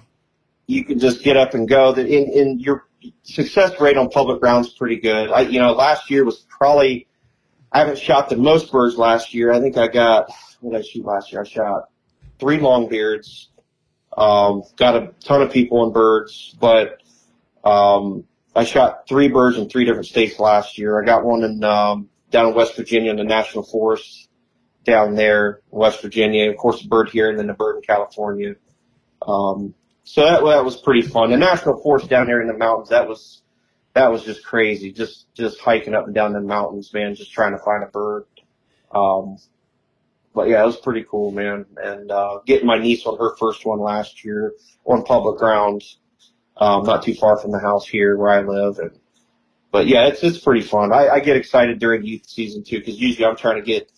you 0.68 0.84
can 0.84 1.00
just 1.00 1.24
get 1.24 1.36
up 1.36 1.54
and 1.54 1.68
go. 1.68 1.92
That 1.92 2.06
in, 2.06 2.32
in 2.32 2.60
your 2.60 2.86
success 3.22 3.80
rate 3.80 3.96
on 3.96 4.08
public 4.08 4.40
grounds 4.40 4.70
pretty 4.70 4.96
good. 4.96 5.30
I 5.30 5.42
you 5.42 5.60
know 5.60 5.72
last 5.72 6.10
year 6.10 6.24
was 6.24 6.38
probably 6.48 7.06
I 7.72 7.80
haven't 7.80 7.98
shot 7.98 8.28
the 8.28 8.36
most 8.36 8.70
birds 8.70 8.96
last 8.96 9.34
year. 9.34 9.52
I 9.52 9.60
think 9.60 9.76
I 9.76 9.88
got 9.88 10.30
what 10.60 10.72
did 10.72 10.80
I 10.80 10.82
shoot 10.82 11.04
last 11.04 11.32
year? 11.32 11.42
I 11.42 11.44
shot 11.44 11.88
three 12.38 12.58
longbeards. 12.58 13.46
Um, 14.16 14.62
got 14.76 14.96
a 14.96 15.12
ton 15.20 15.42
of 15.42 15.50
people 15.50 15.84
and 15.84 15.92
birds, 15.92 16.54
but 16.60 17.02
um, 17.64 18.24
I 18.54 18.64
shot 18.64 19.08
three 19.08 19.28
birds 19.28 19.58
in 19.58 19.68
three 19.68 19.84
different 19.84 20.06
states 20.06 20.38
last 20.38 20.78
year. 20.78 21.02
I 21.02 21.04
got 21.04 21.24
one 21.24 21.42
in 21.42 21.64
um, 21.64 22.08
down 22.30 22.48
in 22.48 22.54
West 22.54 22.76
Virginia 22.76 23.10
in 23.10 23.16
the 23.16 23.24
national 23.24 23.64
forest 23.64 24.28
down 24.84 25.14
there, 25.14 25.60
in 25.72 25.78
West 25.78 26.00
Virginia. 26.02 26.50
Of 26.50 26.56
course, 26.56 26.84
a 26.84 26.88
bird 26.88 27.10
here, 27.10 27.30
and 27.30 27.38
then 27.38 27.50
a 27.50 27.54
bird 27.54 27.76
in 27.76 27.82
California. 27.82 28.54
Um, 29.26 29.74
so 30.04 30.22
that, 30.22 30.44
that 30.44 30.64
was 30.64 30.76
pretty 30.76 31.02
fun. 31.02 31.30
The 31.30 31.38
national 31.38 31.80
forest 31.82 32.08
down 32.08 32.26
here 32.26 32.40
in 32.40 32.46
the 32.46 32.56
mountains, 32.56 32.90
that 32.90 33.08
was 33.08 33.42
that 33.94 34.12
was 34.12 34.22
just 34.22 34.44
crazy. 34.44 34.92
Just 34.92 35.32
just 35.34 35.58
hiking 35.60 35.94
up 35.94 36.04
and 36.04 36.14
down 36.14 36.34
the 36.34 36.40
mountains, 36.40 36.92
man. 36.92 37.14
Just 37.14 37.32
trying 37.32 37.52
to 37.52 37.58
find 37.58 37.82
a 37.82 37.86
bird. 37.86 38.26
Um, 38.92 39.38
but 40.34 40.48
yeah, 40.48 40.62
it 40.62 40.66
was 40.66 40.76
pretty 40.76 41.04
cool, 41.08 41.30
man. 41.30 41.64
And 41.76 42.10
uh, 42.10 42.40
getting 42.44 42.66
my 42.66 42.78
niece 42.78 43.06
on 43.06 43.18
her 43.18 43.34
first 43.36 43.64
one 43.64 43.80
last 43.80 44.24
year 44.24 44.52
on 44.84 45.04
public 45.04 45.38
grounds, 45.38 45.98
um, 46.56 46.84
not 46.84 47.04
too 47.04 47.14
far 47.14 47.38
from 47.38 47.52
the 47.52 47.60
house 47.60 47.86
here 47.86 48.16
where 48.16 48.30
I 48.30 48.42
live. 48.42 48.78
And 48.78 48.98
but 49.70 49.86
yeah, 49.86 50.08
it's 50.08 50.22
it's 50.22 50.38
pretty 50.38 50.62
fun. 50.62 50.92
I, 50.92 51.08
I 51.08 51.20
get 51.20 51.36
excited 51.36 51.78
during 51.78 52.04
youth 52.04 52.26
season 52.26 52.62
too 52.62 52.78
because 52.78 53.00
usually 53.00 53.24
I'm 53.24 53.36
trying 53.36 53.56
to 53.56 53.62
get 53.62 53.90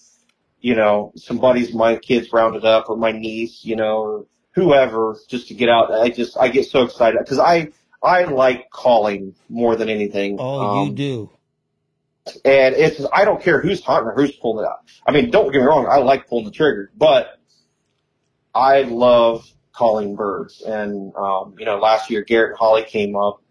you 0.60 0.76
know 0.76 1.12
some 1.16 1.38
buddies, 1.38 1.74
my 1.74 1.96
kids 1.96 2.32
rounded 2.32 2.64
up, 2.64 2.90
or 2.90 2.96
my 2.96 3.12
niece, 3.12 3.64
you 3.64 3.74
know, 3.74 3.98
or 3.98 4.26
whoever, 4.56 5.16
just 5.28 5.48
to 5.48 5.54
get 5.54 5.68
out. 5.68 5.92
I 5.92 6.08
just 6.08 6.36
I 6.36 6.48
get 6.48 6.66
so 6.66 6.82
excited 6.82 7.18
because 7.22 7.38
I 7.38 7.68
I 8.02 8.24
like 8.24 8.70
calling 8.70 9.34
more 9.48 9.76
than 9.76 9.88
anything. 9.88 10.38
Oh, 10.40 10.82
you 10.82 10.88
Um, 10.88 10.94
do. 10.96 11.30
and 12.44 12.74
it's 12.74 13.00
I 13.12 13.24
don't 13.24 13.40
care 13.40 13.60
who's 13.60 13.82
hunting 13.84 14.08
or 14.08 14.14
who's 14.14 14.32
pulling 14.32 14.64
it 14.64 14.68
out. 14.68 14.80
I 15.06 15.12
mean, 15.12 15.30
don't 15.30 15.52
get 15.52 15.60
me 15.60 15.66
wrong, 15.66 15.86
I 15.88 15.98
like 15.98 16.26
pulling 16.26 16.46
the 16.46 16.50
trigger, 16.50 16.90
but 16.96 17.38
I 18.54 18.82
love 18.82 19.46
calling 19.72 20.16
birds. 20.16 20.62
And 20.62 21.14
um, 21.14 21.54
you 21.58 21.66
know, 21.66 21.78
last 21.78 22.10
year 22.10 22.22
Garrett 22.22 22.56
Holly 22.58 22.82
came 22.82 23.14
up, 23.14 23.42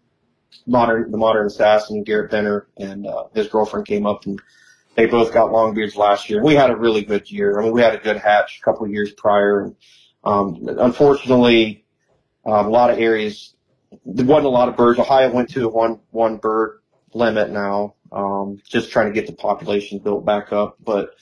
modern 0.66 1.10
the 1.12 1.18
modern 1.18 1.46
assassin 1.46 2.02
Garrett 2.02 2.32
Benner 2.32 2.66
and 2.76 3.06
uh, 3.06 3.24
his 3.32 3.46
girlfriend 3.48 3.86
came 3.86 4.06
up, 4.06 4.26
and 4.26 4.40
they 4.96 5.06
both 5.06 5.32
got 5.32 5.52
long 5.52 5.72
beards 5.74 5.94
last 5.94 6.28
year. 6.28 6.42
We 6.42 6.54
had 6.56 6.70
a 6.70 6.76
really 6.76 7.02
good 7.02 7.30
year. 7.30 7.60
I 7.60 7.62
mean, 7.62 7.72
we 7.72 7.80
had 7.82 7.94
a 7.94 7.98
good 7.98 8.16
hatch 8.16 8.58
a 8.60 8.64
couple 8.64 8.84
of 8.86 8.90
years 8.90 9.12
prior. 9.12 9.60
And, 9.62 9.76
um, 10.26 10.68
unfortunately, 10.78 11.84
um, 12.44 12.66
a 12.66 12.70
lot 12.70 12.90
of 12.90 12.98
areas 12.98 13.54
there 14.04 14.26
wasn't 14.26 14.46
a 14.46 14.50
lot 14.50 14.68
of 14.68 14.76
birds. 14.76 14.98
Ohio 14.98 15.30
went 15.32 15.50
to 15.50 15.66
a 15.66 15.68
one 15.68 16.00
one 16.10 16.36
bird 16.36 16.80
limit 17.14 17.50
now. 17.50 17.94
Um, 18.12 18.60
just 18.68 18.90
trying 18.90 19.06
to 19.06 19.12
get 19.12 19.26
the 19.26 19.32
population 19.32 19.98
built 19.98 20.24
back 20.24 20.52
up. 20.52 20.76
But, 20.82 21.14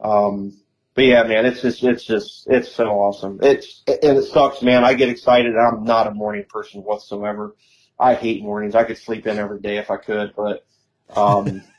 um, 0.00 0.56
but 0.94 1.04
yeah, 1.04 1.24
man, 1.24 1.44
it's 1.44 1.60
just, 1.60 1.82
it's 1.82 2.04
just, 2.04 2.46
it's 2.48 2.70
so 2.70 2.86
awesome. 2.86 3.40
It's, 3.42 3.82
and 3.86 4.18
it 4.18 4.24
sucks, 4.24 4.62
man. 4.62 4.84
I 4.84 4.94
get 4.94 5.08
excited. 5.08 5.54
I'm 5.56 5.84
not 5.84 6.06
a 6.06 6.12
morning 6.12 6.44
person 6.48 6.82
whatsoever. 6.82 7.56
I 7.98 8.14
hate 8.14 8.42
mornings. 8.42 8.74
I 8.74 8.84
could 8.84 8.98
sleep 8.98 9.26
in 9.26 9.38
every 9.38 9.60
day 9.60 9.78
if 9.78 9.90
I 9.90 9.96
could, 9.96 10.34
but, 10.36 10.64
um, 11.16 11.62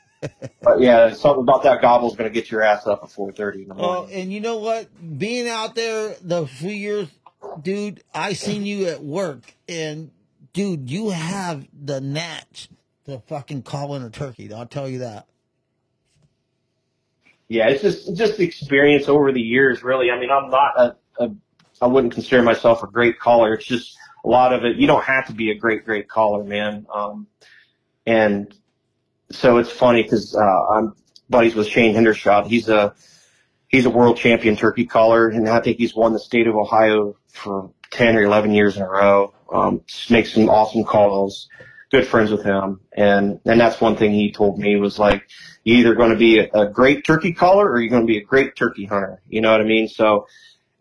but 0.62 0.80
yeah, 0.80 1.12
something 1.12 1.42
about 1.42 1.62
that 1.64 1.80
gobble 1.82 2.08
is 2.10 2.16
going 2.16 2.30
to 2.30 2.34
get 2.34 2.50
your 2.50 2.62
ass 2.62 2.86
up 2.86 3.02
at 3.04 3.10
4.30 3.10 3.54
in 3.62 3.68
the 3.68 3.74
Oh, 3.74 3.76
morning. 3.76 4.14
and 4.14 4.32
you 4.32 4.40
know 4.40 4.56
what? 4.58 4.88
Being 5.18 5.48
out 5.48 5.74
there 5.74 6.16
the 6.22 6.46
few 6.46 6.70
years, 6.70 7.08
dude, 7.62 8.02
I 8.14 8.32
seen 8.32 8.64
you 8.66 8.86
at 8.86 9.02
work, 9.02 9.54
and 9.68 10.10
dude, 10.52 10.90
you 10.90 11.10
have 11.10 11.66
the 11.72 12.00
natch 12.00 12.68
to 13.04 13.20
fucking 13.28 13.62
call 13.62 13.94
in 13.94 14.02
a 14.02 14.10
turkey. 14.10 14.52
I'll 14.52 14.66
tell 14.66 14.88
you 14.88 15.00
that. 15.00 15.26
yeah, 17.48 17.68
it's 17.68 17.82
just 17.82 18.16
just 18.16 18.36
the 18.38 18.44
experience 18.44 19.08
over 19.08 19.30
the 19.32 19.40
years, 19.40 19.82
really. 19.82 20.10
I 20.10 20.18
mean, 20.18 20.30
I'm 20.30 20.50
not 20.50 20.72
a, 20.78 20.96
a 21.24 21.30
I 21.80 21.86
wouldn't 21.86 22.14
consider 22.14 22.42
myself 22.42 22.82
a 22.82 22.86
great 22.88 23.18
caller. 23.20 23.54
It's 23.54 23.66
just 23.66 23.96
a 24.24 24.28
lot 24.28 24.52
of 24.52 24.64
it. 24.64 24.76
You 24.76 24.86
don't 24.88 25.04
have 25.04 25.26
to 25.28 25.32
be 25.32 25.50
a 25.50 25.54
great 25.54 25.84
great 25.84 26.08
caller, 26.08 26.42
man. 26.42 26.86
Um, 26.92 27.26
and 28.06 28.52
so 29.30 29.58
it's 29.58 29.70
funny 29.70 30.02
because 30.02 30.34
uh, 30.34 30.66
I'm 30.70 30.94
buddies 31.28 31.54
with 31.54 31.66
Shane 31.66 31.94
Hendershot. 31.94 32.46
He's 32.46 32.68
a 32.68 32.94
he's 33.68 33.86
a 33.86 33.90
world 33.90 34.16
champion 34.16 34.56
turkey 34.56 34.86
caller, 34.86 35.28
and 35.28 35.48
I 35.48 35.60
think 35.60 35.78
he's 35.78 35.94
won 35.94 36.12
the 36.12 36.18
state 36.18 36.46
of 36.46 36.54
Ohio 36.54 37.16
for 37.28 37.70
ten 37.90 38.16
or 38.16 38.22
eleven 38.22 38.52
years 38.52 38.76
in 38.76 38.82
a 38.82 38.88
row. 38.88 39.34
Um, 39.52 39.82
makes 40.10 40.32
some 40.32 40.48
awesome 40.48 40.84
calls. 40.84 41.48
Good 41.90 42.06
friends 42.06 42.30
with 42.30 42.44
him, 42.44 42.80
and 42.92 43.40
and 43.44 43.60
that's 43.60 43.80
one 43.80 43.96
thing 43.96 44.12
he 44.12 44.32
told 44.32 44.58
me 44.58 44.76
was 44.76 44.98
like, 44.98 45.28
you're 45.64 45.78
either 45.78 45.94
going 45.94 46.10
to 46.10 46.16
be 46.16 46.40
a, 46.40 46.50
a 46.52 46.68
great 46.68 47.04
turkey 47.04 47.32
caller 47.32 47.68
or 47.70 47.80
you're 47.80 47.90
going 47.90 48.06
to 48.06 48.12
be 48.12 48.18
a 48.18 48.24
great 48.24 48.56
turkey 48.56 48.86
hunter. 48.86 49.20
You 49.28 49.40
know 49.40 49.52
what 49.52 49.60
I 49.60 49.64
mean? 49.64 49.88
So. 49.88 50.26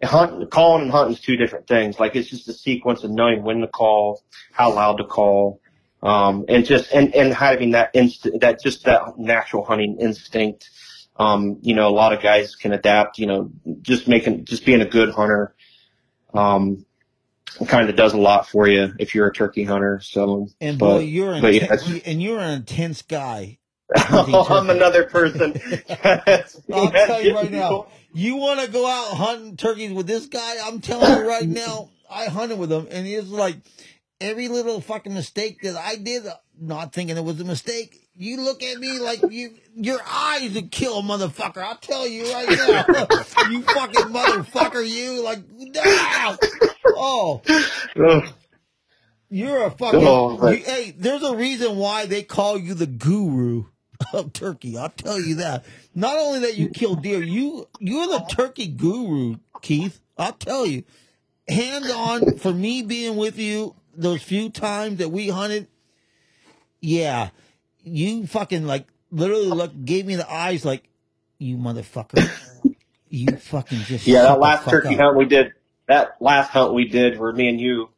Hunt, 0.03 0.51
calling 0.51 0.83
and 0.83 0.91
hunting 0.91 1.13
is 1.13 1.21
two 1.21 1.37
different 1.37 1.67
things. 1.67 1.99
Like 1.99 2.17
it's 2.17 2.29
just 2.29 2.49
a 2.49 2.53
sequence 2.53 3.03
of 3.05 3.11
knowing 3.11 3.43
when 3.43 3.61
to 3.61 3.67
call, 3.67 4.21
how 4.51 4.71
loud 4.73 4.97
to 4.97 5.05
call, 5.05 5.61
um, 6.05 6.45
and 6.47 6.65
just 6.65 6.91
and 6.93 7.15
and 7.15 7.33
having 7.33 7.71
that 7.71 7.89
inst 7.95 8.27
that 8.39 8.61
just 8.61 8.85
that 8.85 9.17
natural 9.17 9.65
hunting 9.65 9.97
instinct. 9.99 10.69
Um, 11.17 11.59
you 11.61 11.73
know, 11.73 11.87
a 11.87 11.95
lot 11.95 12.13
of 12.13 12.21
guys 12.21 12.55
can 12.55 12.73
adapt. 12.73 13.17
You 13.17 13.25
know, 13.25 13.51
just 13.81 14.07
making 14.07 14.45
just 14.45 14.65
being 14.65 14.81
a 14.81 14.85
good 14.85 15.09
hunter, 15.09 15.55
um, 16.33 16.85
kind 17.67 17.89
of 17.89 17.95
does 17.95 18.13
a 18.13 18.17
lot 18.17 18.47
for 18.47 18.67
you 18.67 18.93
if 18.99 19.15
you're 19.15 19.27
a 19.27 19.33
turkey 19.33 19.63
hunter. 19.63 19.99
So, 20.03 20.47
And 20.61 20.77
but- 20.77 20.97
boy, 20.97 20.99
you're 20.99 21.33
an 21.33 21.41
but 21.41 21.53
yeah, 21.53 21.63
intense, 21.63 22.01
and 22.05 22.21
you're 22.21 22.39
an 22.39 22.51
intense 22.51 23.01
guy. 23.01 23.57
oh, 23.97 24.47
I'm 24.49 24.69
another 24.69 25.05
person. 25.05 25.53
I'll 26.03 26.91
tell 26.91 27.21
you 27.21 27.35
right 27.35 27.51
now. 27.51 27.87
You 28.13 28.35
want 28.37 28.61
to 28.61 28.71
go 28.71 28.85
out 28.87 29.15
hunting 29.15 29.57
turkeys 29.57 29.91
with 29.91 30.07
this 30.07 30.27
guy? 30.27 30.55
I'm 30.63 30.81
telling 30.81 31.19
you 31.19 31.27
right 31.27 31.47
now. 31.47 31.89
I 32.09 32.25
hunted 32.25 32.57
with 32.59 32.71
him, 32.71 32.87
and 32.89 33.05
it's 33.07 33.29
like 33.29 33.57
every 34.21 34.47
little 34.47 34.81
fucking 34.81 35.13
mistake 35.13 35.61
that 35.63 35.75
I 35.75 35.95
did, 35.95 36.23
not 36.59 36.93
thinking 36.93 37.17
it 37.17 37.23
was 37.23 37.39
a 37.39 37.45
mistake. 37.45 38.01
You 38.17 38.41
look 38.41 38.63
at 38.63 38.79
me 38.79 38.99
like 38.99 39.19
you, 39.29 39.55
your 39.75 39.99
eyes 40.09 40.53
would 40.53 40.71
kill 40.71 40.99
a 40.99 41.01
motherfucker. 41.01 41.57
I'll 41.57 41.75
tell 41.77 42.07
you 42.07 42.31
right 42.31 42.47
now. 42.49 42.85
you 43.49 43.61
fucking 43.63 44.05
motherfucker, 44.13 44.87
you 44.87 45.21
like, 45.21 45.39
ah! 45.77 46.37
oh, 46.95 47.41
you're 49.29 49.65
a 49.65 49.71
fucking. 49.71 49.99
Oh, 50.03 50.49
you- 50.49 50.63
hey, 50.63 50.93
there's 50.97 51.23
a 51.23 51.35
reason 51.35 51.75
why 51.77 52.05
they 52.05 52.23
call 52.23 52.57
you 52.57 52.73
the 52.73 52.87
guru 52.87 53.65
of 54.13 54.31
turkey. 54.33 54.77
I'll 54.77 54.89
tell 54.89 55.19
you 55.19 55.35
that. 55.35 55.65
Not 55.93 56.17
only 56.17 56.39
that 56.41 56.55
you 56.55 56.69
kill 56.69 56.95
deer, 56.95 57.21
you 57.21 57.67
you're 57.79 58.07
the 58.07 58.25
turkey 58.29 58.67
guru, 58.67 59.37
Keith. 59.61 59.99
I'll 60.17 60.33
tell 60.33 60.65
you. 60.65 60.83
Hands 61.47 61.91
on 61.91 62.37
for 62.37 62.51
me 62.51 62.81
being 62.81 63.17
with 63.17 63.37
you 63.37 63.75
those 63.97 64.21
few 64.23 64.49
times 64.49 64.97
that 64.99 65.09
we 65.09 65.29
hunted. 65.29 65.67
Yeah, 66.81 67.29
you 67.83 68.27
fucking 68.27 68.65
like 68.65 68.87
literally 69.11 69.47
look 69.47 69.71
gave 69.85 70.05
me 70.05 70.15
the 70.15 70.31
eyes 70.31 70.63
like 70.65 70.83
you 71.37 71.57
motherfucker. 71.57 72.29
You 73.07 73.37
fucking 73.37 73.77
just 73.81 74.07
Yeah, 74.07 74.23
that 74.23 74.39
last 74.41 74.67
turkey 74.67 74.95
up. 74.95 74.99
hunt 74.99 75.15
we 75.17 75.25
did, 75.25 75.53
that 75.87 76.17
last 76.19 76.49
hunt 76.49 76.73
we 76.73 76.87
did 76.89 77.17
where 77.17 77.31
me 77.31 77.47
and 77.47 77.61
you, 77.61 77.89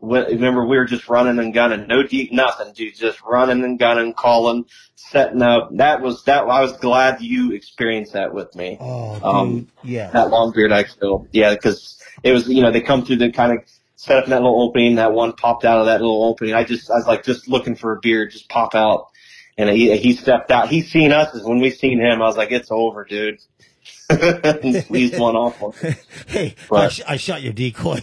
went, 0.00 0.28
remember 0.30 0.66
we 0.66 0.76
were 0.78 0.86
just 0.86 1.08
running 1.08 1.38
and 1.38 1.54
gunning, 1.54 1.86
no 1.86 2.02
deep 2.02 2.32
nothing, 2.32 2.72
dude, 2.72 2.96
just 2.96 3.20
running 3.22 3.62
and 3.62 3.78
gunning, 3.78 4.14
calling, 4.14 4.64
setting 4.96 5.42
up. 5.42 5.68
That 5.76 6.00
was, 6.00 6.24
that, 6.24 6.44
I 6.48 6.62
was 6.62 6.72
glad 6.78 7.20
you 7.20 7.52
experienced 7.52 8.14
that 8.14 8.34
with 8.34 8.56
me. 8.56 8.78
Oh, 8.80 9.14
dude, 9.14 9.22
Um, 9.22 9.68
yeah. 9.84 10.10
That 10.10 10.30
long 10.30 10.50
beard 10.52 10.72
I 10.72 10.84
killed. 10.84 11.28
Yeah, 11.30 11.54
because 11.54 12.02
it 12.24 12.32
was, 12.32 12.48
you 12.48 12.62
know, 12.62 12.72
they 12.72 12.80
come 12.80 13.04
through 13.04 13.16
the 13.16 13.30
kind 13.30 13.52
of 13.52 13.58
set 13.96 14.16
up 14.18 14.24
in 14.24 14.30
that 14.30 14.42
little 14.42 14.62
opening, 14.62 14.96
that 14.96 15.12
one 15.12 15.32
popped 15.32 15.64
out 15.64 15.80
of 15.80 15.86
that 15.86 16.00
little 16.00 16.24
opening. 16.24 16.54
I 16.54 16.64
just, 16.64 16.90
I 16.90 16.94
was 16.94 17.06
like 17.06 17.24
just 17.24 17.48
looking 17.48 17.76
for 17.76 17.92
a 17.92 18.00
beard, 18.00 18.32
just 18.32 18.48
pop 18.48 18.74
out. 18.74 19.08
And 19.56 19.70
he, 19.70 19.96
he 19.96 20.14
stepped 20.14 20.50
out. 20.50 20.68
He 20.68 20.82
seen 20.82 21.12
us, 21.12 21.32
and 21.32 21.44
when 21.44 21.60
we 21.60 21.70
seen 21.70 22.00
him, 22.00 22.20
I 22.20 22.24
was 22.26 22.36
like, 22.36 22.50
it's 22.50 22.72
over, 22.72 23.04
dude. 23.04 23.38
and 24.10 24.82
squeezed 24.82 25.18
one 25.18 25.36
off 25.36 25.58
him. 25.58 25.94
hey, 26.26 26.54
I, 26.72 26.88
sh- 26.88 27.02
I 27.06 27.16
shot 27.16 27.42
your 27.42 27.52
decoy. 27.52 28.00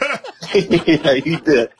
yeah, 0.54 1.14
he 1.14 1.36
did. 1.36 1.70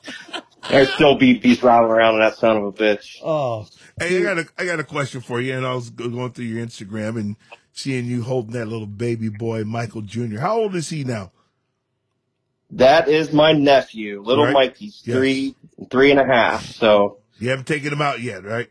There's 0.69 0.93
still 0.93 1.17
BBs 1.19 1.61
rattling 1.61 1.91
around 1.91 2.13
in 2.15 2.19
that 2.21 2.35
son 2.35 2.57
of 2.57 2.63
a 2.63 2.71
bitch. 2.71 3.17
oh, 3.23 3.67
Hey, 3.99 4.19
I 4.19 4.23
got 4.23 4.37
a 4.39 4.45
I 4.57 4.65
got 4.65 4.79
a 4.79 4.83
question 4.83 5.21
for 5.21 5.41
you, 5.41 5.55
and 5.55 5.65
I 5.65 5.75
was 5.75 5.89
going 5.89 6.31
through 6.31 6.45
your 6.45 6.65
Instagram 6.65 7.19
and 7.19 7.35
seeing 7.73 8.05
you 8.05 8.23
holding 8.23 8.53
that 8.53 8.67
little 8.67 8.87
baby 8.87 9.29
boy, 9.29 9.63
Michael 9.63 10.01
Jr. 10.01 10.39
How 10.39 10.57
old 10.57 10.75
is 10.75 10.89
he 10.89 11.03
now? 11.03 11.31
That 12.71 13.09
is 13.09 13.33
my 13.33 13.51
nephew, 13.53 14.21
little 14.21 14.45
Right. 14.45 14.53
Mikey's 14.53 15.01
Yes. 15.05 15.15
three, 15.15 15.55
three 15.89 16.11
and 16.11 16.19
a 16.19 16.25
half. 16.25 16.65
So 16.65 17.17
You 17.39 17.49
haven't 17.49 17.65
taken 17.67 17.91
him 17.91 18.01
out 18.01 18.21
yet, 18.21 18.43
right? 18.43 18.69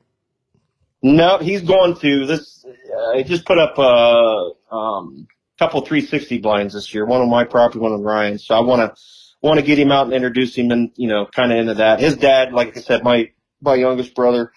no, 1.03 1.39
he's 1.39 1.63
going 1.63 1.97
to 1.97 2.27
this. 2.27 2.65
Uh, 2.65 3.11
I 3.17 3.23
just 3.23 3.45
put 3.47 3.59
up 3.59 3.79
a 3.79 4.51
um, 4.75 5.27
couple 5.59 5.81
360 5.81 6.39
blinds 6.39 6.75
this 6.75 6.93
year. 6.95 7.05
One 7.07 7.21
on 7.23 7.31
my 7.31 7.45
property, 7.45 7.79
one 7.79 7.93
on 7.93 8.03
Ryan's. 8.03 8.45
So 8.47 8.55
I 8.55 8.61
want 8.61 8.81
to 8.83 9.01
want 9.43 9.59
to 9.59 9.65
get 9.65 9.79
him 9.79 9.91
out 9.91 10.05
and 10.07 10.15
introduce 10.15 10.55
him, 10.55 10.71
and 10.71 10.91
you 10.97 11.09
know, 11.09 11.27
kind 11.27 11.53
of 11.53 11.59
into 11.59 11.75
that. 11.75 12.01
His 12.01 12.17
dad, 12.17 12.53
like 12.53 12.77
I 12.77 12.81
said, 12.81 13.03
my 13.03 13.31
my 13.63 13.75
youngest 13.75 14.15
brother 14.15 14.53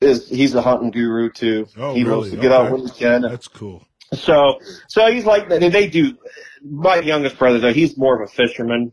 is 0.00 0.28
he's 0.28 0.54
a 0.54 0.62
hunting 0.62 0.90
guru 0.90 1.30
too. 1.30 1.68
Oh, 1.76 1.94
he 1.94 2.02
really? 2.04 2.16
loves 2.16 2.30
to 2.30 2.36
get 2.38 2.52
out 2.52 2.66
Okay. 2.66 2.72
when 2.72 2.86
he 2.86 2.90
can. 2.90 3.22
That's 3.22 3.48
cool. 3.48 3.84
So, 4.12 4.58
so 4.88 5.10
he's 5.12 5.24
like, 5.24 5.48
they 5.48 5.86
do, 5.88 6.18
my 6.62 6.96
youngest 7.00 7.38
brother 7.38 7.58
though, 7.58 7.72
he's 7.72 7.96
more 7.96 8.20
of 8.20 8.28
a 8.28 8.32
fisherman. 8.32 8.92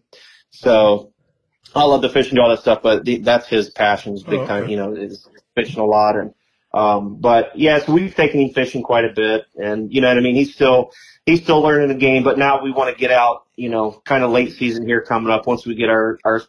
So 0.49 1.13
I 1.75 1.83
love 1.83 2.01
the 2.01 2.09
fishing 2.09 2.33
and 2.33 2.39
all 2.39 2.49
that 2.49 2.59
stuff, 2.59 2.81
but 2.81 3.05
the, 3.05 3.19
that's 3.19 3.47
his 3.47 3.69
passion 3.69 4.13
is 4.13 4.23
big 4.23 4.39
Oh, 4.39 4.47
time, 4.47 4.69
you 4.69 4.77
know, 4.77 4.93
is 4.93 5.27
fishing 5.55 5.79
a 5.79 5.85
lot. 5.85 6.15
And, 6.15 6.33
um, 6.73 7.17
but 7.19 7.57
yeah, 7.57 7.79
so 7.79 7.93
we've 7.93 8.15
taken 8.15 8.39
him 8.39 8.53
fishing 8.53 8.83
quite 8.83 9.05
a 9.05 9.13
bit 9.13 9.45
and 9.55 9.93
you 9.93 10.01
know 10.01 10.07
what 10.07 10.17
I 10.17 10.21
mean? 10.21 10.35
He's 10.35 10.53
still, 10.53 10.91
he's 11.25 11.41
still 11.41 11.61
learning 11.61 11.89
the 11.89 11.95
game, 11.95 12.23
but 12.23 12.37
now 12.37 12.63
we 12.63 12.71
want 12.71 12.93
to 12.93 12.99
get 12.99 13.11
out, 13.11 13.45
you 13.55 13.69
know, 13.69 14.01
kind 14.05 14.23
of 14.23 14.31
late 14.31 14.53
season 14.53 14.87
here 14.87 15.01
coming 15.01 15.31
up. 15.31 15.47
Once 15.47 15.65
we 15.65 15.75
get 15.75 15.89
our, 15.89 16.19
our, 16.23 16.43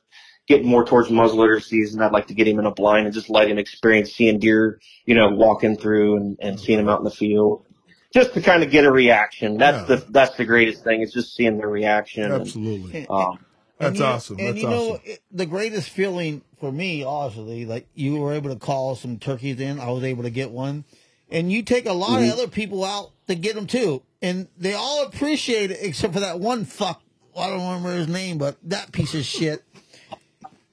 getting 0.46 0.66
more 0.66 0.84
towards 0.84 1.10
muzzleloader 1.10 1.62
season, 1.62 2.00
I'd 2.00 2.12
like 2.12 2.28
to 2.28 2.34
get 2.34 2.48
him 2.48 2.58
in 2.58 2.64
a 2.64 2.70
blind 2.70 3.04
and 3.04 3.14
just 3.14 3.28
let 3.28 3.50
him 3.50 3.58
experience 3.58 4.12
seeing 4.12 4.38
deer, 4.38 4.80
you 5.04 5.14
know, 5.14 5.28
walking 5.28 5.76
through 5.76 6.16
and, 6.16 6.38
and 6.40 6.58
seeing 6.58 6.78
him 6.78 6.88
out 6.88 7.00
in 7.00 7.04
the 7.04 7.10
field 7.10 7.66
just 8.12 8.34
to 8.34 8.40
kind 8.40 8.62
of 8.62 8.70
get 8.70 8.84
a 8.84 8.90
reaction. 8.90 9.58
That's 9.58 9.88
Yeah. 9.88 9.96
the 9.96 10.06
that's 10.10 10.36
the 10.36 10.44
greatest 10.44 10.84
thing 10.84 11.02
is 11.02 11.12
just 11.12 11.34
seeing 11.34 11.58
their 11.58 11.68
reaction. 11.68 12.24
And, 12.24 12.34
Absolutely. 12.34 13.06
um, 13.08 13.38
That's 13.78 13.98
you 13.98 14.04
awesome. 14.04 14.38
And 14.38 14.48
That's 14.48 14.58
you 14.62 14.68
know, 14.68 14.90
awesome. 14.92 15.02
it, 15.04 15.20
the 15.30 15.46
greatest 15.46 15.90
feeling 15.90 16.42
for 16.58 16.72
me, 16.72 17.04
honestly, 17.04 17.64
like 17.66 17.86
you 17.94 18.16
were 18.16 18.32
able 18.32 18.50
to 18.50 18.56
call 18.58 18.96
some 18.96 19.18
turkeys 19.18 19.60
in. 19.60 19.78
I 19.78 19.90
was 19.90 20.04
able 20.04 20.22
to 20.24 20.30
get 20.30 20.50
one, 20.50 20.84
and 21.30 21.52
you 21.52 21.62
take 21.62 21.86
a 21.86 21.92
lot 21.92 22.10
Mm-hmm. 22.20 22.28
of 22.32 22.38
other 22.38 22.48
people 22.48 22.84
out 22.84 23.12
to 23.28 23.34
get 23.34 23.54
them 23.54 23.66
too, 23.66 24.02
and 24.22 24.48
they 24.56 24.72
all 24.74 25.04
appreciate 25.06 25.70
it 25.70 25.78
except 25.82 26.14
for 26.14 26.20
that 26.20 26.40
one 26.40 26.64
fuck. 26.64 27.02
I 27.36 27.48
don't 27.50 27.60
remember 27.60 27.92
his 27.94 28.08
name, 28.08 28.38
but 28.38 28.56
that 28.64 28.90
piece 28.90 29.14
of 29.14 29.24
shit. 29.24 29.62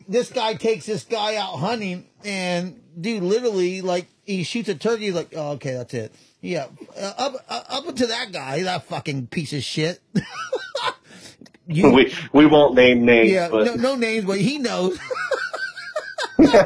This 0.08 0.32
guy 0.32 0.54
takes 0.54 0.86
this 0.86 1.04
guy 1.04 1.36
out 1.36 1.58
hunting, 1.58 2.06
and 2.24 2.80
dude, 3.00 3.24
literally, 3.24 3.82
like 3.82 4.08
he 4.24 4.44
shoots 4.44 4.70
a 4.70 4.76
turkey. 4.76 5.12
Like, 5.12 5.34
oh, 5.36 5.54
okay, 5.54 5.74
that's 5.74 5.94
it. 5.96 6.14
Yeah, 6.42 6.68
uh, 7.00 7.14
up 7.18 7.34
uh, 7.50 7.64
up 7.70 7.96
to 7.96 8.08
that 8.08 8.32
guy, 8.32 8.64
that 8.64 8.86
fucking 8.86 9.28
piece 9.28 9.54
of 9.54 9.64
shit. 9.64 10.00
you, 11.68 11.92
we 11.92 12.14
we 12.34 12.46
won't 12.46 12.76
name 12.76 13.06
names, 13.06 13.32
yeah, 13.32 13.50
but 13.50 13.66
no, 13.66 13.76
no 13.76 13.96
names, 13.96 14.26
but 14.26 14.40
he 14.40 14.60
knows. 14.60 15.00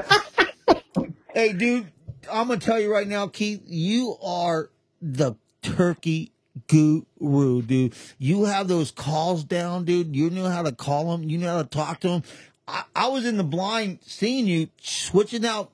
hey, 1.33 1.53
dude, 1.53 1.91
I'm 2.29 2.47
gonna 2.47 2.59
tell 2.59 2.79
you 2.79 2.91
right 2.91 3.07
now, 3.07 3.27
Keith, 3.27 3.61
you 3.65 4.17
are 4.21 4.69
the 5.01 5.35
turkey 5.61 6.31
guru, 6.67 7.61
dude. 7.61 7.93
You 8.17 8.45
have 8.45 8.67
those 8.67 8.91
calls 8.91 9.43
down, 9.43 9.85
dude. 9.85 10.15
You 10.15 10.29
know 10.29 10.49
how 10.49 10.63
to 10.63 10.71
call 10.71 11.11
them. 11.11 11.29
You 11.29 11.37
know 11.37 11.55
how 11.55 11.61
to 11.61 11.67
talk 11.67 11.99
to 12.01 12.09
them. 12.09 12.23
I, 12.67 12.83
I 12.95 13.07
was 13.07 13.25
in 13.25 13.37
the 13.37 13.43
blind 13.43 13.99
seeing 14.01 14.47
you 14.47 14.69
switching 14.81 15.45
out 15.45 15.71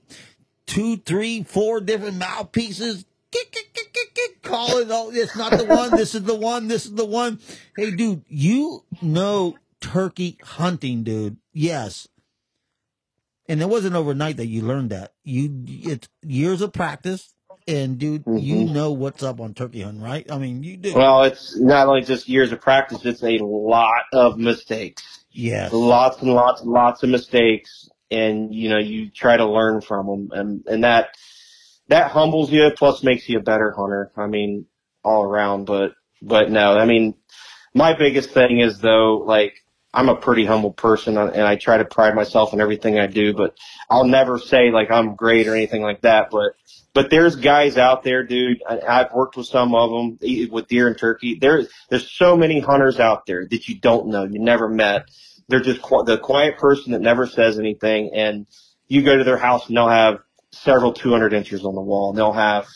two, 0.66 0.98
three, 0.98 1.44
four 1.44 1.82
different 1.82 2.18
mouthpieces. 2.18 3.06
Calling, 4.44 4.88
oh, 4.92 5.12
it's 5.14 5.36
not 5.36 5.52
the 5.52 5.66
one. 5.66 5.92
This 5.92 6.16
is 6.16 6.24
the 6.24 6.36
one. 6.36 6.68
This 6.68 6.86
is 6.86 6.94
the 6.94 7.06
one. 7.06 7.40
Hey, 7.76 7.92
dude, 7.92 8.24
you 8.28 8.84
know 9.02 9.56
turkey 9.82 10.38
hunting, 10.44 11.04
dude. 11.04 11.38
Yes. 11.54 12.08
And 13.48 13.62
it 13.62 13.70
wasn't 13.70 13.96
overnight 13.96 14.38
that 14.38 14.48
you 14.48 14.62
learned 14.64 14.90
that. 14.90 15.14
You, 15.24 15.64
it's 15.68 16.08
years 16.24 16.62
of 16.62 16.74
practice. 16.74 17.34
And 17.68 17.98
dude, 17.98 18.24
you 18.28 18.58
mm-hmm. 18.58 18.74
know 18.74 18.92
what's 18.92 19.24
up 19.24 19.40
on 19.40 19.56
turkey 19.56 19.82
hunting, 19.82 20.04
right? 20.04 20.32
I 20.32 20.38
mean, 20.38 20.62
you 20.62 20.78
do. 20.78 20.94
well, 20.94 21.24
it's 21.24 21.58
not 21.58 21.88
only 21.88 22.02
just 22.02 22.30
years 22.30 22.52
of 22.52 22.62
practice; 22.62 23.04
it's 23.06 23.24
a 23.24 23.40
lot 23.40 24.04
of 24.14 24.38
mistakes, 24.38 25.26
yes. 25.32 25.74
lots 25.74 26.22
and 26.22 26.32
lots 26.32 26.62
and 26.62 26.70
lots 26.70 27.02
of 27.02 27.10
mistakes, 27.10 27.90
and 28.12 28.54
you 28.54 28.70
know 28.70 28.78
you 28.78 29.10
try 29.10 29.36
to 29.36 29.48
learn 29.48 29.82
from 29.82 30.06
them, 30.06 30.30
and 30.32 30.64
and 30.68 30.84
that 30.84 31.16
that 31.88 32.12
humbles 32.12 32.52
you, 32.52 32.72
plus 32.76 33.04
makes 33.04 33.28
you 33.30 33.40
a 33.40 33.44
better 33.44 33.72
hunter. 33.72 34.12
I 34.18 34.28
mean, 34.28 34.66
all 35.04 35.24
around. 35.24 35.66
But 35.66 35.94
but 36.22 36.50
no, 36.50 36.78
I 36.78 36.86
mean, 36.86 37.16
my 37.74 37.94
biggest 37.94 38.32
thing 38.32 38.60
is 38.60 38.80
though, 38.80 39.18
like 39.18 39.66
I'm 39.96 40.10
a 40.10 40.16
pretty 40.16 40.46
humble 40.46 40.74
person 40.74 41.18
and 41.18 41.42
I 41.42 41.56
try 41.56 41.78
to 41.78 41.86
pride 41.86 42.16
myself 42.16 42.52
in 42.52 42.60
everything 42.60 43.00
I 43.00 43.08
do, 43.08 43.34
but 43.34 43.58
I'll 43.90 44.06
never 44.06 44.38
say 44.38 44.70
like 44.70 44.92
I'm 44.92 45.16
great 45.16 45.48
or 45.48 45.56
anything 45.56 45.82
like 45.82 46.02
that. 46.02 46.32
But, 46.32 46.54
but 46.94 47.10
there's 47.10 47.38
guys 47.38 47.78
out 47.78 48.04
there, 48.04 48.24
dude. 48.26 48.62
I, 48.68 48.82
I've 48.82 49.14
worked 49.14 49.38
with 49.38 49.48
some 49.48 49.74
of 49.74 49.92
them 49.92 50.50
with 50.52 50.68
deer 50.68 50.90
and 50.90 50.98
turkey. 50.98 51.38
There's, 51.40 51.70
there's 51.90 52.12
so 52.12 52.36
many 52.36 52.60
hunters 52.60 53.00
out 53.00 53.26
there 53.26 53.48
that 53.48 53.70
you 53.70 53.80
don't 53.80 54.08
know, 54.08 54.26
you 54.26 54.40
never 54.40 54.68
met. 54.68 55.10
They're 55.48 55.62
just 55.62 55.82
qu- 55.82 56.04
the 56.04 56.18
quiet 56.18 56.58
person 56.58 56.92
that 56.92 57.02
never 57.02 57.26
says 57.26 57.58
anything. 57.58 58.12
And 58.14 58.48
you 58.90 59.02
go 59.02 59.18
to 59.18 59.24
their 59.24 59.38
house 59.38 59.68
and 59.68 59.78
they'll 59.78 59.88
have 59.88 60.20
several 60.56 60.94
200 60.94 61.34
inches 61.34 61.66
on 61.66 61.76
the 61.76 61.82
wall. 61.82 62.10
And 62.10 62.18
they'll 62.18 62.34
have, 62.34 62.68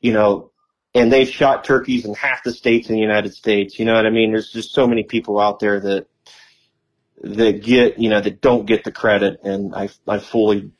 you 0.00 0.12
know, 0.12 0.50
and 0.94 1.12
they've 1.12 1.28
shot 1.28 1.64
turkeys 1.64 2.04
in 2.04 2.14
half 2.14 2.44
the 2.44 2.52
states 2.52 2.88
in 2.88 2.94
the 2.94 3.00
United 3.00 3.34
States. 3.34 3.78
You 3.78 3.84
know 3.84 3.94
what 3.94 4.06
I 4.06 4.10
mean? 4.10 4.32
There's 4.32 4.52
just 4.52 4.72
so 4.72 4.86
many 4.86 5.02
people 5.02 5.40
out 5.40 5.60
there 5.60 5.80
that 5.80 6.06
that 7.22 7.62
get 7.62 7.98
you 7.98 8.10
know 8.10 8.20
that 8.20 8.40
don't 8.40 8.66
get 8.66 8.84
the 8.84 8.92
credit, 8.92 9.40
and 9.44 9.74
I 9.74 9.88
I 10.06 10.18
fully 10.18 10.72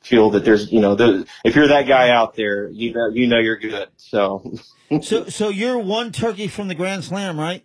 feel 0.00 0.30
that 0.30 0.44
there's 0.44 0.72
you 0.72 0.80
know 0.80 0.94
the, 0.94 1.26
if 1.44 1.54
you're 1.54 1.68
that 1.68 1.86
guy 1.86 2.10
out 2.10 2.34
there, 2.34 2.68
you 2.68 2.94
know 2.94 3.08
you 3.08 3.26
know 3.26 3.38
you're 3.38 3.58
good. 3.58 3.88
So 3.96 4.54
So, 5.02 5.28
so 5.28 5.50
you're 5.50 5.78
one 5.78 6.12
turkey 6.12 6.48
from 6.48 6.68
the 6.68 6.74
Grand 6.74 7.04
Slam, 7.04 7.38
right? 7.38 7.62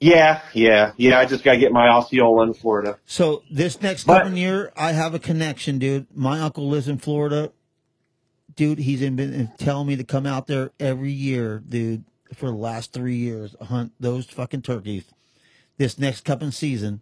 Yeah, 0.00 0.40
yeah, 0.52 0.92
yeah. 0.96 1.18
I 1.18 1.24
just 1.26 1.42
got 1.44 1.52
to 1.52 1.58
get 1.58 1.72
my 1.72 1.88
Osceola 1.88 2.44
in 2.44 2.54
Florida. 2.54 2.98
So 3.06 3.42
this 3.50 3.80
next 3.82 4.04
But- 4.04 4.22
coming 4.24 4.38
year, 4.38 4.72
I 4.76 4.92
have 4.92 5.14
a 5.14 5.18
connection, 5.18 5.78
dude. 5.78 6.06
My 6.14 6.40
uncle 6.40 6.68
lives 6.68 6.88
in 6.88 6.98
Florida. 6.98 7.52
Dude, 8.56 8.78
he's 8.78 9.00
been- 9.00 9.50
telling 9.58 9.86
me 9.86 9.96
to 9.96 10.04
come 10.04 10.26
out 10.26 10.46
there 10.46 10.70
every 10.80 11.12
year, 11.12 11.62
dude, 11.68 12.04
for 12.34 12.46
the 12.46 12.56
last 12.56 12.92
three 12.92 13.16
years, 13.16 13.54
hunt 13.60 13.92
those 14.00 14.26
fucking 14.26 14.62
turkeys. 14.62 15.04
This 15.78 15.98
next 15.98 16.24
cupping 16.24 16.50
season, 16.50 17.00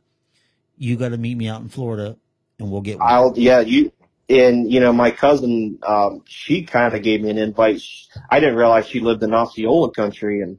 you 0.77 0.97
got 0.97 1.09
to 1.11 1.17
meet 1.17 1.37
me 1.37 1.49
out 1.49 1.63
in 1.63 1.69
Florida, 1.69 2.17
and 2.59 2.71
we'll 2.71 2.83
get 2.83 2.99
one. 2.99 3.09
I'll 3.11 3.33
yeah 3.37 3.61
you 3.61 3.91
and 4.29 4.71
you 4.71 4.81
know 4.81 4.93
my 4.93 5.11
cousin 5.11 5.79
um 5.87 6.23
she 6.27 6.63
kind 6.65 6.95
of 6.95 7.03
gave 7.03 7.23
me 7.23 7.31
an 7.31 7.39
invite. 7.39 7.81
I 8.31 8.39
didn't 8.41 8.57
realize 8.57 8.87
she 8.87 9.01
lived 9.01 9.23
in 9.23 9.33
Osceola 9.33 9.91
country 9.93 10.43
and 10.43 10.59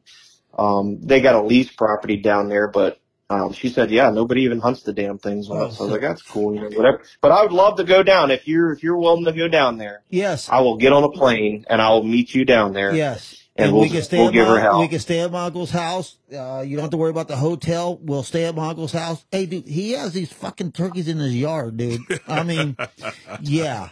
um 0.57 0.99
they 1.01 1.21
got 1.21 1.35
a 1.35 1.41
lease 1.41 1.71
property 1.71 2.17
down 2.17 2.49
there, 2.49 2.67
but 2.67 2.99
um 3.29 3.51
she 3.53 3.69
said 3.69 3.91
yeah 3.91 4.09
nobody 4.09 4.43
even 4.43 4.59
hunts 4.59 4.83
the 4.83 4.93
damn 4.93 5.17
things. 5.17 5.45
it. 5.45 5.49
So 5.49 5.55
I 5.55 5.63
was 5.65 5.79
like 5.79 6.01
that's 6.01 6.21
cool, 6.21 6.53
you 6.55 6.61
know 6.61 6.69
whatever. 6.77 7.01
But 7.21 7.31
I 7.31 7.41
would 7.43 7.51
love 7.51 7.77
to 7.77 7.83
go 7.83 8.03
down 8.03 8.31
if 8.31 8.47
you're 8.47 8.71
if 8.71 8.83
you're 8.83 8.97
willing 8.97 9.25
to 9.25 9.31
go 9.33 9.47
down 9.47 9.77
there. 9.77 10.03
yes, 10.09 10.47
I 10.49 10.61
will 10.61 10.77
get 10.77 10.93
on 10.93 11.03
a 11.03 11.09
plane 11.09 11.65
and 11.69 11.81
I 11.81 11.89
will 11.89 12.03
meet 12.03 12.33
you 12.33 12.45
down 12.45 12.73
there. 12.73 12.93
yes. 12.95 13.43
And 13.59 13.73
we 13.73 13.79
we'll- 13.79 13.89
can 13.89 14.03
stay 14.03 14.17
we'll 14.19 14.27
at 14.27 14.33
give 14.33 14.45
her 14.47 14.71
my, 14.71 14.79
we 14.81 14.87
can 14.87 14.99
stay 14.99 15.19
at 15.21 15.31
my 15.31 15.45
uncle's 15.45 15.71
house. 15.71 16.19
Uh, 16.31 16.63
you 16.63 16.75
don't 16.75 16.83
have 16.83 16.91
to 16.91 16.97
worry 16.97 17.09
about 17.09 17.27
the 17.27 17.35
hotel. 17.37 17.97
We'll 17.99 18.21
stay 18.21 18.45
at 18.45 18.53
my 18.53 18.69
uncle's 18.69 18.91
house. 18.91 19.25
Hey, 19.31 19.47
dude, 19.47 19.67
he 19.67 19.93
has 19.93 20.13
these 20.13 20.31
fucking 20.31 20.73
turkeys 20.73 21.07
in 21.07 21.17
his 21.17 21.35
yard, 21.35 21.75
dude. 21.75 22.01
I 22.27 22.43
mean, 22.43 22.77
yeah, 23.41 23.89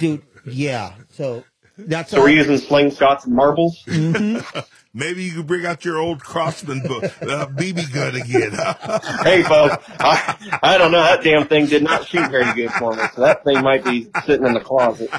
dude, 0.00 0.22
yeah. 0.44 0.94
So 1.10 1.44
that's 1.78 2.10
So 2.10 2.22
we're 2.22 2.30
using 2.30 2.56
slingshots 2.56 3.24
and 3.26 3.34
marbles. 3.36 3.84
Maybe 4.96 5.24
you 5.24 5.32
could 5.32 5.48
bring 5.48 5.66
out 5.66 5.84
your 5.84 5.98
old 5.98 6.20
Crosman 6.20 6.80
bo- 6.86 7.00
uh, 7.00 7.46
BB 7.48 7.92
gun 7.92 8.14
again. 8.14 8.52
hey, 9.24 9.42
folks, 9.42 9.84
I, 9.98 10.58
I 10.62 10.78
don't 10.78 10.92
know. 10.92 11.02
That 11.02 11.24
damn 11.24 11.48
thing 11.48 11.66
did 11.66 11.82
not 11.82 12.06
shoot 12.06 12.30
very 12.30 12.54
good 12.54 12.70
for 12.70 12.94
me. 12.94 13.02
So 13.16 13.22
that 13.22 13.42
thing 13.42 13.60
might 13.60 13.84
be 13.84 14.08
sitting 14.24 14.46
in 14.46 14.54
the 14.54 14.60
closet. 14.60 15.10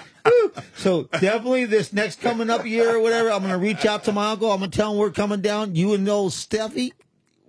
So 0.78 1.04
definitely 1.04 1.66
this 1.66 1.92
next 1.92 2.22
coming 2.22 2.50
up 2.50 2.66
year 2.66 2.96
or 2.96 3.02
whatever, 3.02 3.30
I'm 3.32 3.42
gonna 3.42 3.58
reach 3.58 3.86
out 3.86 4.06
to 4.06 4.14
my 4.14 4.32
uncle. 4.32 4.50
I'm 4.50 4.60
gonna 4.60 4.72
tell 4.72 4.94
him 4.94 4.98
we're 4.98 5.12
coming 5.12 5.42
down. 5.42 5.76
You 5.76 5.94
and 5.94 6.08
old 6.08 6.32
Steffi, 6.32 6.92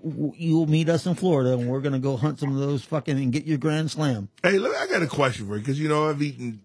you'll 0.03 0.67
meet 0.67 0.89
us 0.89 1.07
in 1.07 1.15
Florida, 1.15 1.53
and 1.53 1.69
we're 1.69 1.81
gonna 1.81 2.01
go 2.01 2.17
hunt 2.17 2.41
some 2.41 2.53
of 2.53 2.59
those 2.59 2.85
fucking 2.85 3.17
and 3.17 3.33
get 3.33 3.45
your 3.45 3.59
grand 3.59 3.93
slam. 3.93 4.31
hey, 4.43 4.59
look, 4.59 4.75
I 4.75 4.89
got 4.89 5.01
a 5.03 5.07
question 5.07 5.47
for 5.47 5.55
you 5.55 5.61
because 5.61 5.79
you 5.79 5.89
know 5.89 6.09
I've 6.11 6.21
eaten 6.21 6.61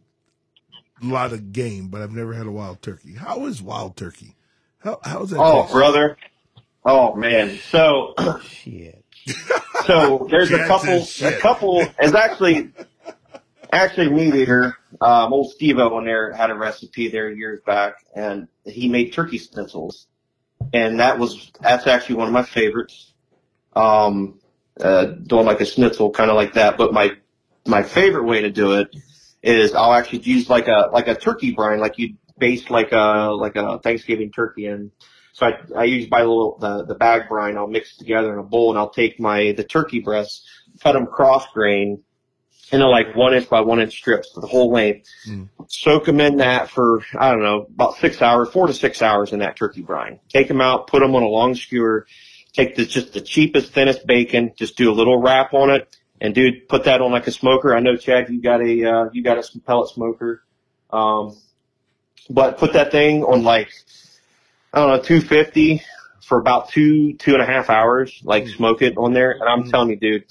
a 1.04 1.06
lot 1.06 1.34
of 1.34 1.54
game, 1.54 1.90
but 1.90 2.02
I've 2.02 2.12
never 2.12 2.34
had 2.34 2.48
a 2.48 2.52
wild 2.52 2.82
turkey. 2.82 3.14
How 3.14 3.46
is 3.46 3.62
wild 3.62 3.96
turkey? 3.96 4.36
How 4.84 5.00
how's 5.04 5.30
that? 5.32 5.40
Oh, 5.40 5.64
taste? 5.64 5.74
brother. 5.74 6.18
Oh 6.84 7.16
man. 7.16 7.60
So 7.70 8.16
Shit. 8.44 9.04
so 9.86 10.28
there's 10.30 10.52
a 10.52 10.58
Jackson 10.58 10.68
couple. 10.68 11.28
A 11.28 11.40
couple 11.40 11.82
is 12.02 12.16
actually 12.16 12.72
actually 13.72 14.08
MeatEater. 14.08 14.74
Um, 15.00 15.34
old 15.34 15.52
Steve 15.52 15.80
on 15.80 16.06
there 16.06 16.34
had 16.34 16.50
a 16.50 16.56
recipe 16.56 17.10
there 17.10 17.30
years 17.30 17.62
back, 17.66 17.96
and 18.16 18.48
he 18.66 18.90
made 18.90 19.14
turkey 19.14 19.40
schnitzels, 19.40 20.06
and 20.74 21.00
that 21.00 21.20
was 21.20 21.52
that's 21.60 21.88
actually 21.88 22.16
one 22.16 22.28
of 22.28 22.34
my 22.34 22.44
favorites. 22.44 23.14
Um, 23.76 24.40
uh, 24.80 25.06
doing 25.06 25.46
like 25.46 25.62
a 25.62 25.66
schnitzel, 25.66 26.12
kind 26.12 26.30
of 26.30 26.36
like 26.36 26.54
that. 26.54 26.78
But 26.78 26.94
my 26.94 27.12
my 27.66 27.84
favorite 27.84 28.26
way 28.26 28.42
to 28.42 28.50
do 28.50 28.74
it 28.74 28.96
is 29.44 29.74
I'll 29.74 29.94
actually 29.94 30.20
use 30.20 30.50
like 30.50 30.68
a 30.68 30.90
like 30.92 31.08
a 31.08 31.16
turkey 31.16 31.52
brine, 31.52 31.80
like 31.80 31.98
you 31.98 32.16
baste 32.42 32.70
like 32.70 32.92
a 32.92 33.32
like 33.34 33.56
a 33.56 33.80
Thanksgiving 33.80 34.32
turkey 34.34 34.66
in. 34.66 34.92
So 35.32 35.46
I, 35.46 35.60
I 35.78 35.84
use 35.86 36.10
my 36.12 36.20
little 36.20 36.58
the 36.60 36.84
the 36.84 36.96
bag 36.96 37.30
brine. 37.30 37.56
I'll 37.56 37.68
mix 37.68 37.94
it 37.96 38.00
together 38.00 38.34
in 38.34 38.40
a 38.40 38.44
bowl, 38.44 38.72
and 38.72 38.78
I'll 38.78 38.90
take 38.90 39.18
my 39.18 39.54
the 39.54 39.64
turkey 39.64 40.02
breasts, 40.02 40.46
cut 40.84 40.92
them 40.94 41.06
cross 41.06 41.46
grain, 41.54 42.04
into 42.72 42.88
like 42.88 43.16
one 43.16 43.34
inch 43.34 43.50
by 43.50 43.62
one 43.62 43.80
inch 43.80 43.94
strips 43.94 44.32
for 44.34 44.42
the 44.42 44.48
whole 44.48 44.72
length. 44.72 45.08
Mm. 45.28 45.50
Soak 45.68 46.06
them 46.06 46.20
in 46.20 46.38
that 46.38 46.70
for 46.70 47.02
I 47.18 47.32
don't 47.32 47.44
know 47.44 47.68
about 47.74 47.96
six 47.98 48.22
hours, 48.22 48.50
four 48.50 48.68
to 48.68 48.74
six 48.74 49.02
hours 49.02 49.32
in 49.32 49.40
that 49.40 49.56
turkey 49.56 49.82
brine. 49.82 50.20
Take 50.30 50.48
them 50.48 50.62
out, 50.62 50.88
put 50.88 51.00
them 51.00 51.16
on 51.16 51.24
a 51.24 51.28
long 51.28 51.56
skewer. 51.56 52.08
Take 52.54 52.76
the 52.76 52.86
just 52.86 53.14
the 53.14 53.22
cheapest, 53.22 53.72
thinnest 53.72 54.06
bacon. 54.06 54.52
Just 54.58 54.76
do 54.76 54.92
a 54.92 54.96
little 54.96 55.22
wrap 55.22 55.54
on 55.54 55.70
it, 55.70 55.96
and 56.20 56.36
dude, 56.36 56.68
put 56.68 56.86
that 56.86 57.02
on 57.02 57.12
like 57.12 57.28
a 57.28 57.32
smoker. 57.32 57.74
I 57.74 57.80
know 57.80 57.96
Chad, 57.96 58.30
you 58.30 58.42
got 58.42 58.62
a 58.62 58.86
uh, 58.86 59.10
you 59.14 59.24
got 59.24 59.38
a 59.38 59.60
pellet 59.62 59.90
smoker, 59.90 60.44
um, 60.92 61.38
but 62.34 62.58
put 62.58 62.74
that 62.74 62.92
thing 62.92 63.24
on 63.24 63.44
like 63.44 63.70
I 64.74 64.80
don't 64.80 64.90
know 64.90 65.02
250 65.04 65.84
for 66.22 66.40
about 66.40 66.70
two 66.70 67.14
two 67.14 67.34
and 67.34 67.42
a 67.42 67.46
half 67.46 67.70
hours. 67.70 68.22
Like 68.24 68.46
mm. 68.46 68.56
smoke 68.56 68.82
it 68.82 68.98
on 68.98 69.14
there, 69.14 69.32
and 69.32 69.44
I'm 69.44 69.64
mm. 69.64 69.70
telling 69.70 69.90
you, 69.90 69.98
dude, 69.98 70.26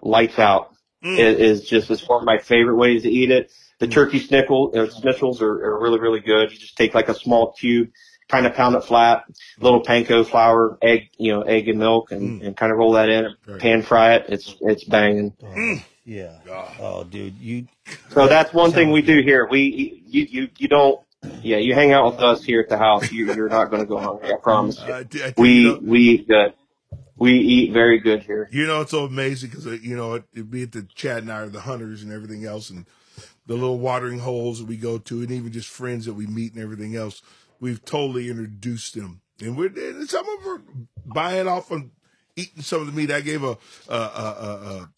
lights 0.00 0.38
out. 0.38 0.74
Mm. 1.04 1.18
It 1.18 1.40
is 1.40 1.68
just 1.68 1.90
it's 1.90 2.08
one 2.08 2.22
of 2.22 2.26
my 2.26 2.38
favorite 2.38 2.76
ways 2.76 3.02
to 3.02 3.10
eat 3.10 3.30
it. 3.30 3.52
The 3.78 3.86
mm. 3.86 3.92
turkey 3.92 4.26
snickle 4.26 4.74
or 4.74 4.86
schnitzels 4.86 5.42
are, 5.42 5.64
are 5.64 5.82
really 5.82 6.00
really 6.00 6.20
good. 6.20 6.52
You 6.52 6.58
just 6.58 6.76
take 6.76 6.94
like 6.94 7.08
a 7.08 7.14
small 7.14 7.52
cube, 7.52 7.90
kind 8.28 8.46
of 8.46 8.54
pound 8.54 8.76
it 8.76 8.84
flat, 8.84 9.24
little 9.60 9.82
panko 9.82 10.26
flour, 10.26 10.78
egg, 10.80 11.10
you 11.18 11.32
know, 11.32 11.42
egg 11.42 11.68
and 11.68 11.78
milk, 11.78 12.12
and, 12.12 12.42
and 12.42 12.56
kind 12.56 12.72
of 12.72 12.78
roll 12.78 12.92
that 12.92 13.08
in, 13.08 13.34
Right. 13.46 13.60
pan 13.60 13.82
fry 13.82 14.14
it. 14.14 14.26
It's 14.28 14.56
it's 14.62 14.84
banging. 14.84 15.34
Oh, 15.44 15.82
yeah. 16.06 16.38
Oh, 16.80 17.04
dude, 17.04 17.34
you. 17.40 17.66
So 18.10 18.26
that's 18.26 18.54
one 18.54 18.72
thing 18.72 18.92
we 18.92 19.02
do 19.02 19.20
here. 19.22 19.46
We 19.50 20.02
you 20.06 20.22
you 20.22 20.48
you 20.56 20.68
don't. 20.68 21.00
Yeah, 21.42 21.58
you 21.58 21.74
hang 21.74 21.92
out 21.92 22.12
with 22.12 22.20
us 22.20 22.42
here 22.42 22.60
at 22.60 22.68
the 22.68 22.78
house. 22.78 23.12
You, 23.12 23.32
you're 23.34 23.48
not 23.48 23.70
going 23.70 23.82
to 23.82 23.86
go 23.86 23.98
hungry. 23.98 24.32
I 24.32 24.36
promise 24.36 24.80
you. 24.86 24.92
I 24.92 25.04
I 25.14 25.34
We 25.36 25.50
you 25.54 25.72
know, 25.72 25.78
we 25.82 26.00
eat 26.00 26.28
good. 26.28 26.54
We 27.16 27.32
eat 27.32 27.72
very 27.72 27.98
good 27.98 28.22
here. 28.24 28.48
You 28.52 28.66
know, 28.66 28.82
it's 28.82 28.90
so 28.90 29.04
amazing 29.04 29.50
because, 29.50 29.66
uh, 29.66 29.78
you 29.82 29.96
know, 29.96 30.14
it, 30.14 30.24
it'd 30.34 30.50
be 30.50 30.64
at 30.64 30.72
the 30.72 30.86
Chad 30.94 31.22
and 31.22 31.32
I 31.32 31.38
are 31.38 31.48
the 31.48 31.60
hunters 31.60 32.02
and 32.02 32.12
everything 32.12 32.44
else 32.44 32.68
and 32.68 32.86
the 33.46 33.54
little 33.54 33.78
watering 33.78 34.18
holes 34.18 34.58
that 34.58 34.66
we 34.66 34.76
go 34.76 34.98
to 34.98 35.22
and 35.22 35.30
even 35.30 35.52
just 35.52 35.68
friends 35.68 36.04
that 36.04 36.14
we 36.14 36.26
meet 36.26 36.52
and 36.52 36.62
everything 36.62 36.94
else. 36.94 37.22
We've 37.58 37.82
totally 37.84 38.28
introduced 38.28 38.94
them. 38.94 39.22
And 39.40 39.56
we're, 39.56 39.68
and 39.68 40.08
some 40.08 40.28
of 40.28 40.44
them 40.44 40.52
are 40.52 40.62
buying 41.06 41.48
off 41.48 41.72
on 41.72 41.92
eating 42.36 42.62
some 42.62 42.80
of 42.80 42.86
the 42.86 42.92
meat. 42.92 43.10
I 43.10 43.20
gave 43.22 43.42
a, 43.42 43.56
a, 43.88 43.94
a, 43.94 43.98
a, 43.98 44.88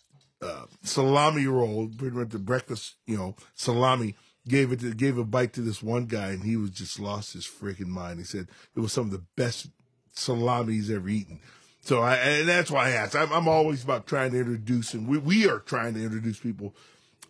a, 0.43 0.47
a 0.47 0.67
salami 0.83 1.47
roll, 1.47 1.89
pretty 1.97 2.17
much 2.17 2.31
the 2.31 2.39
breakfast, 2.39 2.97
you 3.07 3.17
know, 3.17 3.37
salami. 3.55 4.17
Gave 4.49 4.73
it 4.73 4.81
to, 4.81 4.95
gave 4.95 5.19
a 5.19 5.25
bite 5.25 5.53
to 5.55 5.61
this 5.61 5.83
one 5.83 6.07
guy 6.07 6.31
and 6.31 6.43
he 6.43 6.57
was 6.57 6.71
just 6.71 6.99
lost 6.99 7.35
his 7.35 7.47
freaking 7.47 7.89
mind. 7.89 8.19
He 8.19 8.25
said 8.25 8.49
it 8.75 8.81
was 8.81 8.93
some 8.93 9.07
of 9.07 9.11
the 9.13 9.25
best 9.37 9.69
salami 10.13 10.75
he's 10.75 10.91
ever 10.91 11.09
eaten. 11.09 11.41
So 11.83 12.03
I, 12.03 12.17
and 12.17 12.49
that's 12.49 12.71
why 12.71 12.89
I 12.89 12.91
asked. 12.91 13.15
I'm, 13.17 13.33
I'm 13.33 13.49
always 13.49 13.85
about 13.85 14.07
trying 14.07 14.33
to 14.33 14.39
introduce, 14.39 14.95
and 14.95 15.07
we, 15.09 15.19
we 15.19 15.49
are 15.49 15.61
trying 15.61 15.95
to 15.95 16.03
introduce 16.03 16.39
people 16.39 16.75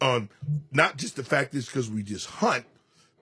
on 0.01 0.29
not 0.73 0.97
just 0.97 1.17
the 1.17 1.25
fact 1.25 1.55
is 1.55 1.67
because 1.67 1.91
we 1.91 2.03
just 2.03 2.27
hunt, 2.27 2.65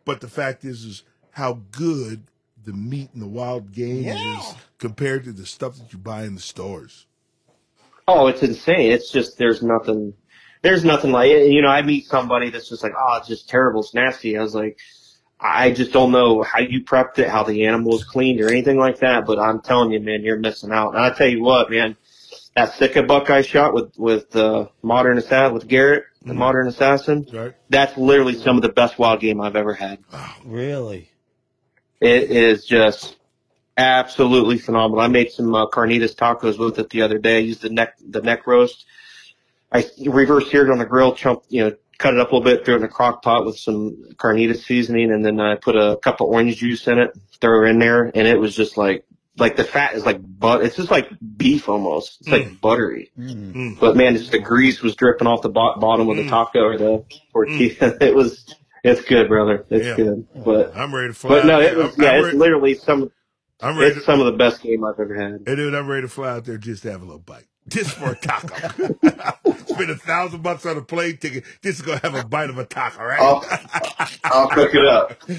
but 0.05 0.21
the 0.21 0.29
fact 0.29 0.65
is 0.65 0.85
is 0.85 1.03
how 1.33 1.61
good 1.73 2.23
the 2.65 2.73
meat 2.73 3.11
and 3.13 3.23
the 3.23 3.29
wild 3.29 3.73
game 3.73 4.07
is 4.07 4.55
compared 4.79 5.25
to 5.25 5.33
the 5.33 5.47
stuff 5.47 5.77
that 5.77 5.93
you 5.93 5.99
buy 5.99 6.25
in 6.25 6.35
the 6.35 6.41
stores. 6.41 7.07
Oh, 8.09 8.29
it's 8.29 8.43
insane. 8.43 8.93
It's 8.93 9.11
just 9.11 9.37
there's 9.39 9.63
nothing. 9.63 10.15
There's 10.67 10.85
nothing 10.85 11.13
like 11.13 11.31
it. 11.31 11.53
You 11.53 11.63
know, 11.63 11.69
I 11.69 11.83
meet 11.83 12.07
somebody 12.09 12.51
that's 12.51 12.69
just 12.69 12.83
like, 12.83 12.93
oh, 12.99 13.19
it's 13.19 13.29
just 13.29 13.49
terrible. 13.49 13.83
It's 13.83 13.95
nasty. 13.95 14.37
I 14.37 14.43
was 14.43 14.53
like, 14.53 14.79
I 15.39 15.71
just 15.71 15.93
don't 15.93 16.11
know 16.11 16.43
how 16.43 16.59
you 16.59 16.83
prepped 16.83 17.21
it, 17.21 17.29
how 17.29 17.45
the 17.45 17.67
animal 17.67 17.93
was 17.93 18.03
cleaned, 18.03 18.41
or 18.41 18.49
anything 18.49 18.77
like 18.77 18.99
that. 18.99 19.27
But 19.27 19.39
I'm 19.39 19.61
telling 19.61 19.93
you, 19.93 20.01
man, 20.01 20.25
you're 20.25 20.41
missing 20.41 20.73
out. 20.73 20.97
And 20.97 21.05
I 21.05 21.11
tell 21.11 21.29
you 21.29 21.41
what, 21.41 21.71
man, 21.71 21.97
that 22.57 22.75
Sika 22.75 23.05
buck 23.05 23.31
I 23.31 23.43
shot 23.43 23.75
with 23.75 23.97
with 23.97 24.35
uh, 24.35 24.67
modern 24.83 25.19
assassin 25.19 25.55
with 25.55 25.69
Garrett, 25.69 26.03
the 26.23 26.33
Mhm. 26.33 26.39
modern 26.39 26.67
assassin. 26.67 27.29
Right? 27.33 27.53
That's 27.71 27.97
literally 27.97 28.35
some 28.35 28.57
of 28.57 28.63
the 28.63 28.71
best 28.71 28.99
wild 28.99 29.21
game 29.21 29.41
I've 29.41 29.55
ever 29.55 29.75
had. 29.75 30.01
Really? 30.45 31.11
It 32.01 32.25
is 32.33 32.65
just 32.67 33.15
absolutely 33.77 34.59
phenomenal. 34.59 35.01
I 35.01 35.07
made 35.09 35.31
some 35.31 35.55
uh, 35.55 35.67
carnitas 35.67 36.17
tacos 36.17 36.59
with 36.59 36.81
it 36.81 36.91
the 36.91 37.03
other 37.03 37.19
day. 37.19 37.37
I 37.37 37.41
used 37.41 37.63
the 37.63 37.71
neck 37.71 37.95
the 38.05 38.21
neck 38.23 38.49
roast. 38.49 38.85
I 39.73 39.85
reverse 40.07 40.51
seared 40.51 40.69
it 40.69 40.73
on 40.73 40.79
the 40.79 40.87
grill, 40.87 41.15
chunk, 41.15 41.43
you 41.49 41.65
know, 41.65 41.77
cut 41.99 42.15
it 42.15 42.21
up 42.21 42.31
a 42.31 42.37
little 42.37 42.45
bit, 42.45 42.65
threw 42.65 42.75
it 42.75 42.79
in 42.79 42.85
a 42.85 42.89
crock 42.89 43.23
pot 43.23 43.45
with 43.45 43.59
some 43.59 44.05
carnitas 44.17 44.63
seasoning, 44.65 45.11
and 45.13 45.25
then 45.25 45.41
I 45.41 45.57
put 45.57 45.77
a 45.77 45.97
cup 45.97 46.21
of 46.21 46.29
orange 46.29 46.57
juice 46.57 46.87
in 46.87 46.99
it, 46.99 47.11
throw 47.41 47.65
it 47.65 47.71
in 47.71 47.79
there, 47.79 48.05
and 48.05 48.29
it 48.29 48.39
was 48.39 48.55
just 48.55 48.77
like 48.77 49.05
like 49.39 49.57
the 49.57 49.65
fat 49.65 49.95
is 49.95 50.07
like 50.07 50.19
but 50.23 50.63
it's 50.65 50.77
just 50.77 50.91
like 50.91 51.09
beef 51.37 51.69
almost. 51.69 52.19
It's 52.21 52.31
like 52.31 52.61
buttery. 52.61 53.11
Mm. 53.19 53.79
But 53.79 53.97
man, 53.97 54.17
just 54.17 54.31
the 54.31 54.39
grease 54.39 54.81
was 54.83 54.95
dripping 54.97 55.27
off 55.27 55.43
the 55.43 55.51
bo- 55.51 55.77
bottom 55.79 56.09
of 56.09 56.17
the 56.17 56.23
Mm. 56.23 56.31
taco 56.31 56.61
or 56.61 56.79
the 56.79 57.05
tortilla. 57.33 57.97
it 58.01 58.15
was 58.15 58.55
it's 58.85 59.03
good, 59.03 59.29
brother. 59.29 59.67
It's 59.69 59.85
Yeah. 59.87 59.97
good. 59.97 60.27
But 60.45 60.77
I'm 60.77 60.95
ready 60.95 61.09
to 61.09 61.15
fly. 61.15 61.31
but 61.31 61.47
no, 61.47 61.57
out 61.57 61.63
it 61.63 61.75
there. 61.75 61.85
was 61.85 61.99
I'm, 61.99 62.03
yeah, 62.05 62.11
I'm 62.11 62.17
it's 62.19 62.25
ready, 62.27 62.39
literally 62.39 62.75
some 62.75 63.11
I'm 63.61 63.77
ready 63.77 63.91
it's 63.91 63.99
to, 64.01 64.05
some 64.05 64.21
of 64.21 64.27
the 64.27 64.33
best 64.39 64.63
game 64.63 64.85
I've 64.85 64.99
ever 65.01 65.15
had. 65.21 65.43
Hey, 65.47 65.57
dude, 65.57 65.75
I'm 65.75 65.89
ready 65.89 66.03
to 66.03 66.09
fly 66.09 66.29
out 66.31 66.45
there 66.45 66.57
just 66.59 66.83
to 66.85 66.93
have 66.93 67.03
a 67.03 67.05
little 67.05 67.19
bite. 67.21 67.47
Just 67.69 67.91
for 67.93 68.11
a 68.13 68.17
taco. 68.17 68.57
Spend 69.67 69.91
a 69.91 69.97
thousand 69.97 70.43
bucks 70.43 70.65
on 70.67 70.77
a 70.77 70.83
plane 70.83 71.17
ticket 71.19 71.45
just 71.63 71.81
to 71.81 71.87
go 71.87 71.97
have 71.97 72.15
a 72.15 72.25
bite 72.25 72.49
of 72.49 72.59
a 72.59 72.65
taco, 72.65 73.03
right? 73.05 73.21
I'll, 73.21 73.45
I'll 74.25 74.49
cook 74.49 74.71
it 74.75 74.87
up. 74.87 75.21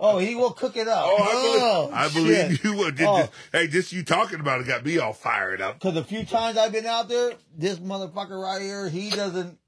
Oh, 0.00 0.18
he 0.18 0.34
will 0.34 0.50
cook 0.50 0.76
it 0.76 0.88
up. 0.88 1.04
Oh, 1.06 1.90
I 1.92 2.08
believe, 2.08 2.36
I 2.36 2.48
believe 2.48 2.64
you 2.64 2.72
will. 2.74 2.90
Just, 2.90 3.08
Oh. 3.08 3.18
just- 3.20 3.32
hey, 3.52 3.66
just 3.68 3.92
you 3.92 4.02
talking 4.02 4.40
about 4.40 4.60
it 4.60 4.66
got 4.66 4.84
me 4.84 4.98
all 4.98 5.12
fired 5.12 5.60
up. 5.60 5.78
Cause 5.80 5.96
a 5.96 6.04
few 6.04 6.24
times 6.24 6.58
I've 6.58 6.72
been 6.72 6.86
out 6.86 7.08
there, 7.08 7.32
this 7.56 7.78
motherfucker 7.78 8.40
right 8.42 8.60
here, 8.60 8.88
he 8.88 9.10
doesn't. 9.10 9.58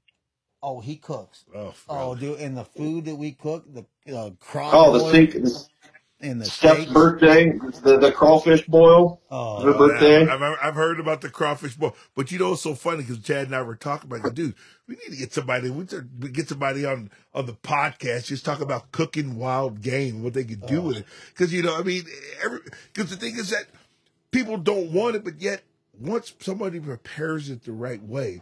Oh, 0.61 0.79
he 0.81 0.97
cooks. 0.97 1.45
Oh, 1.55 1.73
Oh, 1.87 2.15
dude, 2.15 2.39
and 2.39 2.57
the 2.57 2.65
food 2.65 3.05
that 3.05 3.15
we 3.15 3.31
cook, 3.31 3.65
the 3.73 3.85
uh, 4.15 4.31
craw 4.39 4.69
Oh, 4.73 4.91
the 4.93 4.99
boil 4.99 5.11
sink, 5.11 5.31
the 5.33 5.65
and 6.19 6.41
the 6.41 6.45
Steph's 6.45 6.81
steaks. 6.81 6.91
birthday, 6.91 7.51
the 7.83 7.97
the 7.97 8.11
crawfish 8.11 8.65
boil. 8.65 9.21
Oh, 9.29 9.61
Her 9.61 9.73
birthday. 9.73 10.27
I've, 10.27 10.41
I've, 10.41 10.57
I've 10.61 10.75
heard 10.75 10.99
about 10.99 11.21
the 11.21 11.29
crawfish 11.29 11.75
boil, 11.75 11.95
but 12.15 12.31
you 12.31 12.39
know 12.39 12.53
it's 12.53 12.63
so 12.63 12.73
funny 12.73 13.03
because 13.03 13.19
Chad 13.19 13.47
and 13.47 13.55
I 13.55 13.61
were 13.61 13.75
talking 13.75 14.11
about, 14.11 14.25
it. 14.25 14.33
dude, 14.33 14.55
we 14.87 14.95
need 14.95 15.11
to 15.11 15.15
get 15.15 15.33
somebody, 15.33 15.69
we 15.69 15.85
get 16.29 16.49
somebody 16.49 16.85
on 16.85 17.11
on 17.33 17.45
the 17.45 17.53
podcast 17.53 18.25
just 18.25 18.45
talk 18.45 18.61
about 18.61 18.91
cooking 18.91 19.37
wild 19.37 19.81
game, 19.81 20.23
what 20.23 20.33
they 20.33 20.43
could 20.43 20.65
do 20.65 20.79
oh. 20.79 20.87
with 20.87 20.97
it. 20.97 21.05
Because 21.29 21.53
you 21.53 21.61
know, 21.61 21.75
I 21.75 21.83
mean, 21.83 22.03
because 22.93 23.09
the 23.11 23.17
thing 23.17 23.35
is 23.35 23.51
that 23.51 23.65
people 24.31 24.57
don't 24.57 24.91
want 24.91 25.15
it, 25.15 25.23
but 25.23 25.39
yet 25.39 25.61
once 25.99 26.33
somebody 26.39 26.79
prepares 26.79 27.49
it 27.49 27.63
the 27.63 27.71
right 27.71 28.01
way, 28.01 28.41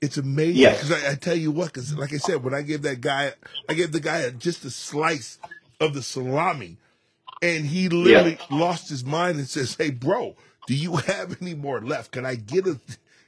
it's 0.00 0.16
amazing. 0.16 0.56
Yes. 0.56 0.82
Because 0.82 1.04
I, 1.04 1.12
I 1.12 1.14
tell 1.14 1.36
you 1.36 1.50
what, 1.50 1.66
because 1.66 1.94
like 1.94 2.12
I 2.12 2.18
said, 2.18 2.42
when 2.42 2.54
I 2.54 2.62
gave 2.62 2.82
that 2.82 3.00
guy, 3.00 3.32
I 3.68 3.74
gave 3.74 3.92
the 3.92 4.00
guy 4.00 4.28
just 4.30 4.64
a 4.64 4.70
slice 4.70 5.38
of 5.80 5.94
the 5.94 6.02
salami, 6.02 6.78
and 7.42 7.66
he 7.66 7.88
literally 7.88 8.38
lost 8.50 8.88
his 8.88 9.04
mind 9.04 9.38
and 9.38 9.48
says, 9.48 9.74
"Hey, 9.74 9.90
bro, 9.90 10.36
do 10.66 10.74
you 10.74 10.96
have 10.96 11.40
any 11.40 11.54
more 11.54 11.80
left? 11.80 12.12
Can 12.12 12.26
I 12.26 12.34
get 12.34 12.66
a?" 12.66 12.80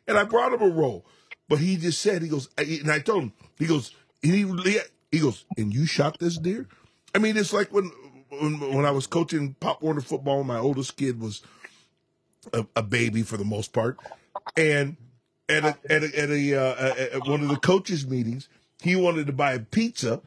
And 0.07 0.17
I 0.17 0.25
brought 0.25 0.53
him 0.53 0.63
a 0.63 0.69
roll, 0.69 1.05
but 1.49 1.59
he 1.59 1.77
just 1.77 2.01
said, 2.01 2.23
"He 2.23 2.29
goes," 2.29 2.49
and 2.59 2.91
I 2.91 3.01
told 3.01 3.25
him, 3.25 3.33
"He 3.59 3.67
goes, 3.67 3.93
and 4.23 4.33
he 4.33 4.81
he 5.11 5.19
goes, 5.19 5.45
and 5.57 5.73
you 5.73 5.87
shot 5.87 6.19
this 6.19 6.39
deer." 6.39 6.67
I 7.15 7.19
mean, 7.19 7.37
it's 7.37 7.53
like 7.53 7.73
when 7.73 7.91
when, 8.29 8.61
when 8.61 8.85
I 8.85 8.91
was 8.91 9.07
coaching 9.07 9.55
Pop 9.55 9.83
Warner 9.83 10.01
football, 10.01 10.45
my 10.45 10.59
oldest 10.59 10.97
kid 10.97 11.21
was 11.21 11.43
a, 12.53 12.67
a 12.77 12.83
baby 12.83 13.23
for 13.23 13.37
the 13.37 13.45
most 13.45 13.73
part, 13.73 13.99
and 14.57 14.97
at 15.49 15.65
a, 15.65 15.77
at 15.89 16.03
a, 16.03 16.19
at, 16.19 16.31
a, 16.31 16.55
uh, 16.55 16.95
at 17.15 17.27
one 17.27 17.43
of 17.43 17.49
the 17.49 17.57
coaches 17.57 18.07
meetings, 18.07 18.49
he 18.83 18.97
wanted 18.97 19.27
to 19.27 19.33
buy 19.33 19.53
a 19.55 19.61
pizza, 19.61 20.21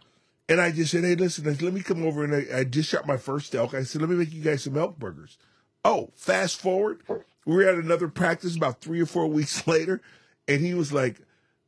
and 0.50 0.60
I 0.60 0.72
just 0.72 0.92
said, 0.92 1.04
"Hey, 1.04 1.16
listen, 1.16 1.46
let 1.46 1.74
me 1.74 1.82
come 1.82 2.04
over 2.04 2.24
and 2.24 2.36
I, 2.36 2.60
I 2.60 2.64
just 2.64 2.90
shot 2.90 3.08
my 3.08 3.18
first 3.18 3.54
elk. 3.54 3.74
I 3.74 3.84
said, 3.84 4.02
let 4.02 4.10
me 4.10 4.18
make 4.18 4.34
you 4.34 4.42
guys 4.42 4.64
some 4.64 4.78
elk 4.78 4.98
burgers." 4.98 5.38
Oh, 5.86 6.12
fast 6.16 6.60
forward, 6.60 7.02
we 7.46 7.56
were 7.56 7.64
at 7.64 7.76
another 7.76 8.10
practice 8.10 8.58
about 8.58 8.82
three 8.82 9.00
or 9.00 9.06
four 9.06 9.28
weeks 9.28 9.66
later, 9.68 10.02
and 10.48 10.60
he 10.60 10.74
was 10.74 10.92
like, 10.92 11.22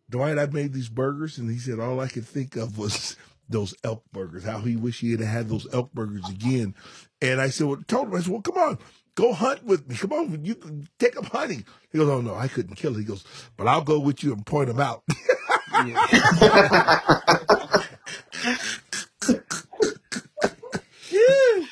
"Dwight, 0.09 0.39
I 0.39 0.47
made 0.47 0.73
these 0.73 0.89
burgers," 0.89 1.37
and 1.37 1.49
he 1.49 1.59
said, 1.59 1.79
"All 1.79 2.01
I 2.01 2.07
could 2.07 2.25
think 2.25 2.57
of 2.57 2.77
was." 2.77 3.15
Those 3.49 3.75
elk 3.83 4.03
burgers, 4.13 4.45
how 4.45 4.59
he 4.59 4.77
wished 4.77 5.01
he 5.01 5.11
had 5.11 5.19
had 5.19 5.49
those 5.49 5.67
elk 5.73 5.91
burgers 5.91 6.23
again. 6.29 6.73
And 7.21 7.41
I 7.41 7.49
said, 7.49 7.67
well, 7.67 7.83
told 7.85 8.07
him, 8.07 8.15
I 8.15 8.21
said, 8.21 8.29
well, 8.29 8.41
come 8.41 8.57
on, 8.57 8.79
go 9.15 9.33
hunt 9.33 9.65
with 9.65 9.89
me. 9.89 9.97
Come 9.97 10.13
on, 10.13 10.45
you 10.45 10.55
can 10.55 10.87
take 10.99 11.17
him 11.17 11.25
hunting. 11.25 11.65
He 11.91 11.97
goes, 11.97 12.07
oh 12.07 12.21
no, 12.21 12.33
I 12.33 12.47
couldn't 12.47 12.77
kill 12.77 12.95
it. 12.95 12.99
He 12.99 13.03
goes, 13.03 13.25
but 13.57 13.67
I'll 13.67 13.81
go 13.81 13.99
with 13.99 14.23
you 14.23 14.31
and 14.31 14.45
point 14.45 14.69
him 14.69 14.79
out. 14.79 15.03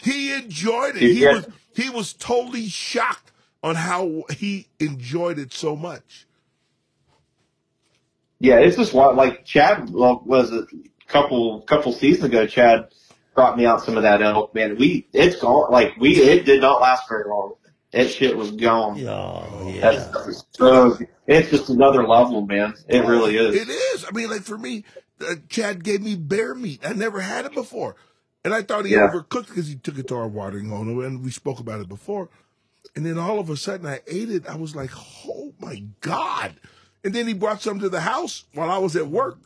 he 0.04 0.34
enjoyed 0.34 0.96
it. 0.96 1.02
He 1.02 1.26
was 1.26 1.48
he 1.76 1.90
was 1.90 2.14
totally 2.14 2.68
shocked 2.68 3.32
on 3.64 3.76
how 3.76 4.24
he 4.32 4.68
enjoyed 4.80 5.40
it 5.40 5.54
so 5.54 5.76
much. 5.76 6.28
Yeah, 8.40 8.60
it's 8.60 8.78
just 8.78 8.94
what 8.94 9.16
like 9.16 9.46
Chad 9.46 9.90
was 9.90 10.52
a 10.52 10.66
couple 11.08 11.62
couple 11.62 11.92
seasons 11.92 12.26
ago. 12.26 12.48
Chad 12.48 12.88
brought 13.36 13.58
me 13.58 13.66
out 13.66 13.84
some 13.84 13.98
of 13.98 14.04
that 14.04 14.22
elk. 14.22 14.54
Man, 14.56 14.78
we 14.78 15.08
it's 15.14 15.38
gone. 15.38 15.72
Like 15.72 15.96
we 15.98 16.18
it 16.18 16.46
did 16.46 16.62
not 16.62 16.82
last 16.82 17.08
very 17.10 17.30
long. 17.30 17.54
That 17.92 18.10
shit 18.10 18.38
was 18.38 18.52
gone. 18.52 18.98
Yeah, 18.98 19.10
oh, 19.12 19.72
That 19.82 19.94
yeah. 19.96 20.10
stuff 20.10 20.28
is 20.28 20.46
so. 20.52 20.98
It's 21.26 21.50
just 21.50 21.70
another 21.70 22.08
level, 22.08 22.42
man. 22.46 22.76
It 22.88 23.00
really 23.06 23.36
is. 23.36 23.56
It 23.56 23.68
is. 23.70 24.06
I 24.06 24.12
mean, 24.12 24.30
like 24.30 24.42
for 24.42 24.58
me, 24.58 24.84
uh, 25.28 25.36
Chad 25.50 25.84
gave 25.84 26.02
me 26.02 26.16
bear 26.16 26.54
meat. 26.56 26.82
I 26.86 26.94
never 26.94 27.20
had 27.22 27.46
it 27.46 27.54
before, 27.54 27.96
and 28.44 28.54
I 28.54 28.62
thought 28.62 28.86
he 28.86 28.94
Yeah. 28.94 29.08
overcooked 29.10 29.48
because 29.48 29.68
he 29.68 29.76
took 29.76 29.98
it 29.98 30.08
to 30.10 30.16
our 30.16 30.28
watering 30.28 30.70
hole, 30.70 31.04
and 31.04 31.24
we 31.24 31.32
spoke 31.32 31.60
about 31.60 31.82
it 31.82 31.90
before. 31.90 32.30
And 32.96 33.06
then 33.06 33.18
all 33.18 33.40
of 33.40 33.50
a 33.50 33.58
sudden, 33.58 33.86
I 33.86 34.02
ate 34.08 34.30
it. 34.32 34.48
I 34.48 34.56
was 34.56 34.76
like, 34.76 34.92
"Oh 35.28 35.54
my 35.60 35.84
god!" 36.02 36.56
And 37.04 37.14
then 37.14 37.28
he 37.28 37.34
brought 37.34 37.62
some 37.62 37.80
to 37.80 37.90
the 37.90 38.02
house 38.02 38.46
while 38.54 38.70
I 38.72 38.78
was 38.78 38.96
at 38.96 39.08
work, 39.08 39.38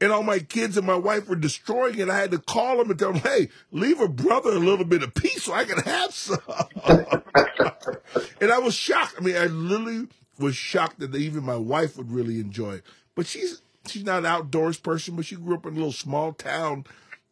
and 0.00 0.10
all 0.10 0.22
my 0.22 0.38
kids 0.38 0.76
and 0.76 0.86
my 0.86 0.94
wife 0.96 1.28
were 1.28 1.36
destroying 1.36 1.98
it. 1.98 2.08
I 2.08 2.18
had 2.18 2.30
to 2.30 2.38
call 2.38 2.78
them 2.78 2.90
and 2.90 2.98
tell 2.98 3.12
them, 3.12 3.22
"Hey, 3.22 3.50
leave 3.72 4.00
a 4.00 4.08
brother 4.08 4.50
a 4.50 4.58
little 4.58 4.84
bit 4.84 5.02
of 5.02 5.14
peace 5.14 5.44
so 5.44 5.52
I 5.52 5.64
can 5.64 5.78
have 5.78 6.14
some." 6.14 6.38
and 8.40 8.50
I 8.52 8.58
was 8.58 8.74
shocked. 8.74 9.16
I 9.18 9.20
mean, 9.22 9.36
I 9.36 9.46
literally 9.46 10.08
was 10.38 10.56
shocked 10.56 11.00
that 11.00 11.14
even 11.14 11.44
my 11.44 11.56
wife 11.56 11.96
would 11.96 12.10
really 12.10 12.40
enjoy 12.40 12.74
it. 12.76 12.84
But 13.14 13.26
she's 13.26 13.60
she's 13.86 14.04
not 14.04 14.20
an 14.20 14.26
outdoors 14.26 14.78
person, 14.78 15.16
but 15.16 15.24
she 15.24 15.36
grew 15.36 15.54
up 15.54 15.66
in 15.66 15.72
a 15.72 15.76
little 15.76 15.92
small 15.92 16.32
town 16.32 16.84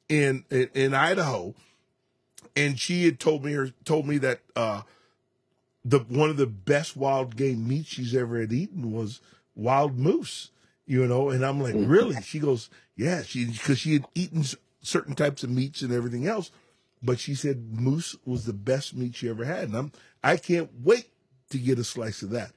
in 0.08 0.44
in, 0.50 0.68
in 0.74 0.94
Idaho, 0.94 1.54
and 2.54 2.78
she 2.78 3.04
had 3.04 3.18
told 3.18 3.44
me 3.44 3.52
her 3.52 3.70
told 3.84 4.06
me 4.06 4.18
that 4.18 4.40
uh, 4.54 4.82
the 5.84 6.00
one 6.00 6.30
of 6.30 6.36
the 6.36 6.46
best 6.46 6.96
wild 6.96 7.36
game 7.36 7.66
meat 7.66 7.86
she's 7.86 8.14
ever 8.14 8.40
had 8.40 8.52
eaten 8.52 8.92
was 8.92 9.20
wild 9.54 9.98
moose. 9.98 10.50
You 10.88 11.04
know, 11.06 11.30
and 11.30 11.44
I'm 11.44 11.60
like, 11.60 11.74
really? 11.76 12.20
She 12.22 12.38
goes, 12.38 12.70
yeah, 12.96 13.22
she 13.22 13.46
because 13.46 13.80
she 13.80 13.94
had 13.94 14.06
eaten 14.14 14.44
certain 14.82 15.16
types 15.16 15.42
of 15.42 15.50
meats 15.50 15.82
and 15.82 15.92
everything 15.92 16.28
else, 16.28 16.52
but 17.02 17.18
she 17.18 17.34
said 17.34 17.72
moose 17.72 18.14
was 18.24 18.44
the 18.44 18.52
best 18.52 18.94
meat 18.94 19.16
she 19.16 19.28
ever 19.28 19.44
had, 19.44 19.64
and 19.64 19.76
I'm 19.76 19.92
I 20.22 20.36
can't 20.36 20.70
wait 20.84 21.06
to 21.50 21.58
get 21.58 21.80
a 21.80 21.84
slice 21.84 22.22
of 22.22 22.30
that. 22.30 22.52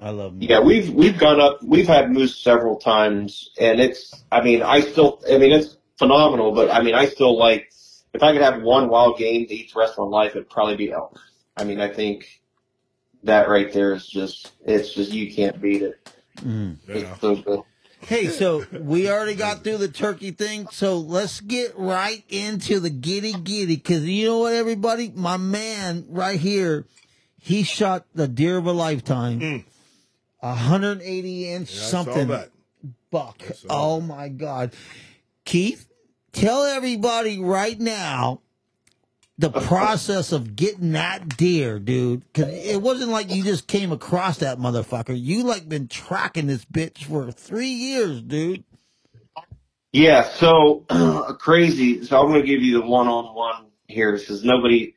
I 0.00 0.10
love 0.10 0.32
him. 0.32 0.42
Yeah, 0.42 0.60
we've 0.60 0.90
we've 0.90 1.18
gone 1.18 1.40
up. 1.40 1.62
We've 1.62 1.86
had 1.86 2.10
moose 2.10 2.36
several 2.36 2.76
times, 2.76 3.50
and 3.60 3.80
it's. 3.80 4.14
I 4.30 4.42
mean, 4.42 4.62
I 4.62 4.80
still. 4.80 5.20
I 5.30 5.38
mean, 5.38 5.52
it's 5.52 5.76
phenomenal. 5.98 6.52
But 6.52 6.70
I 6.70 6.82
mean, 6.82 6.94
I 6.94 7.06
still 7.06 7.36
like. 7.36 7.72
If 8.14 8.22
I 8.22 8.32
could 8.32 8.42
have 8.42 8.62
one 8.62 8.88
wild 8.88 9.18
game 9.18 9.46
to 9.46 9.54
eat 9.54 9.72
the 9.72 9.80
rest 9.80 9.98
of 9.98 10.10
my 10.10 10.16
life, 10.16 10.30
it'd 10.32 10.48
probably 10.48 10.76
be 10.76 10.92
elk. 10.92 11.20
I 11.56 11.64
mean, 11.64 11.80
I 11.80 11.88
think 11.88 12.40
that 13.24 13.48
right 13.48 13.72
there 13.72 13.92
is 13.94 14.06
just. 14.06 14.52
It's 14.64 14.94
just 14.94 15.12
you 15.12 15.34
can't 15.34 15.60
beat 15.60 15.82
it. 15.82 16.12
Yeah. 16.44 16.72
It's 16.86 17.20
so 17.20 17.36
good. 17.36 17.62
Hey, 18.00 18.28
so 18.28 18.64
we 18.72 19.10
already 19.10 19.34
got 19.34 19.64
through 19.64 19.78
the 19.78 19.88
turkey 19.88 20.30
thing, 20.30 20.68
so 20.70 20.98
let's 20.98 21.40
get 21.40 21.76
right 21.76 22.22
into 22.28 22.78
the 22.78 22.90
giddy 22.90 23.32
giddy. 23.32 23.76
Cause 23.76 24.02
you 24.04 24.26
know 24.26 24.38
what, 24.38 24.54
everybody? 24.54 25.10
My 25.14 25.36
man 25.36 26.06
right 26.08 26.38
here, 26.38 26.86
he 27.40 27.64
shot 27.64 28.06
the 28.14 28.28
deer 28.28 28.56
of 28.56 28.66
a 28.66 28.72
lifetime. 28.72 29.42
A 29.42 29.64
180 30.40 31.48
inch 31.50 31.70
I 31.70 31.72
saw 31.72 32.02
something 32.04 32.28
buck. 33.10 33.42
saw 33.54 33.66
Oh 33.70 34.00
my 34.00 34.28
God. 34.28 34.72
Keith, 35.44 35.88
tell 36.32 36.64
everybody 36.64 37.38
right 37.38 37.78
now 37.78 38.40
the 39.38 39.50
process 39.66 40.32
of 40.32 40.56
getting 40.56 40.92
that 40.92 41.36
deer, 41.36 41.78
dude. 41.78 42.22
Cause 42.34 42.48
it 42.48 42.82
wasn't 42.82 43.10
like 43.10 43.30
you 43.30 43.42
just 43.42 43.66
came 43.66 43.92
across 43.92 44.38
that 44.38 44.58
motherfucker. 44.58 45.18
You 45.18 45.44
like 45.44 45.68
been 45.68 45.88
tracking 45.88 46.46
this 46.46 46.64
bitch 46.64 47.04
for 47.04 47.30
three 47.32 47.68
years, 47.68 48.20
dude. 48.22 48.64
Yeah, 49.92 50.28
so 50.28 50.84
crazy. 51.38 52.04
So 52.04 52.20
I'm 52.20 52.28
going 52.28 52.42
to 52.42 52.46
give 52.46 52.62
you 52.62 52.80
the 52.80 52.86
one-on-one 52.86 53.66
here 53.86 54.12
because 54.12 54.44
nobody, 54.44 54.94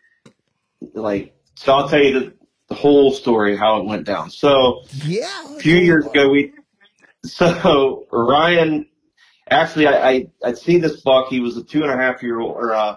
like, 0.93 1.33
so 1.55 1.73
I'll 1.73 1.87
tell 1.87 2.01
you 2.03 2.19
the, 2.19 2.33
the 2.71 2.77
whole 2.77 3.11
story 3.11 3.57
how 3.57 3.81
it 3.81 3.85
went 3.85 4.05
down. 4.05 4.29
So 4.29 4.83
Yeah. 5.03 5.57
a 5.57 5.59
few 5.59 5.75
years 5.75 6.05
ago, 6.05 6.29
we, 6.29 6.53
so 7.25 8.07
Ryan, 8.13 8.87
actually, 9.49 9.87
I, 9.87 10.09
I 10.09 10.27
I'd 10.45 10.57
seen 10.57 10.79
this 10.79 11.01
buck. 11.01 11.27
He 11.27 11.41
was 11.41 11.57
a 11.57 11.63
two 11.63 11.83
and 11.83 11.91
a 11.91 11.97
half 11.97 12.23
year 12.23 12.39
old, 12.39 12.55
or 12.55 12.73
uh, 12.73 12.95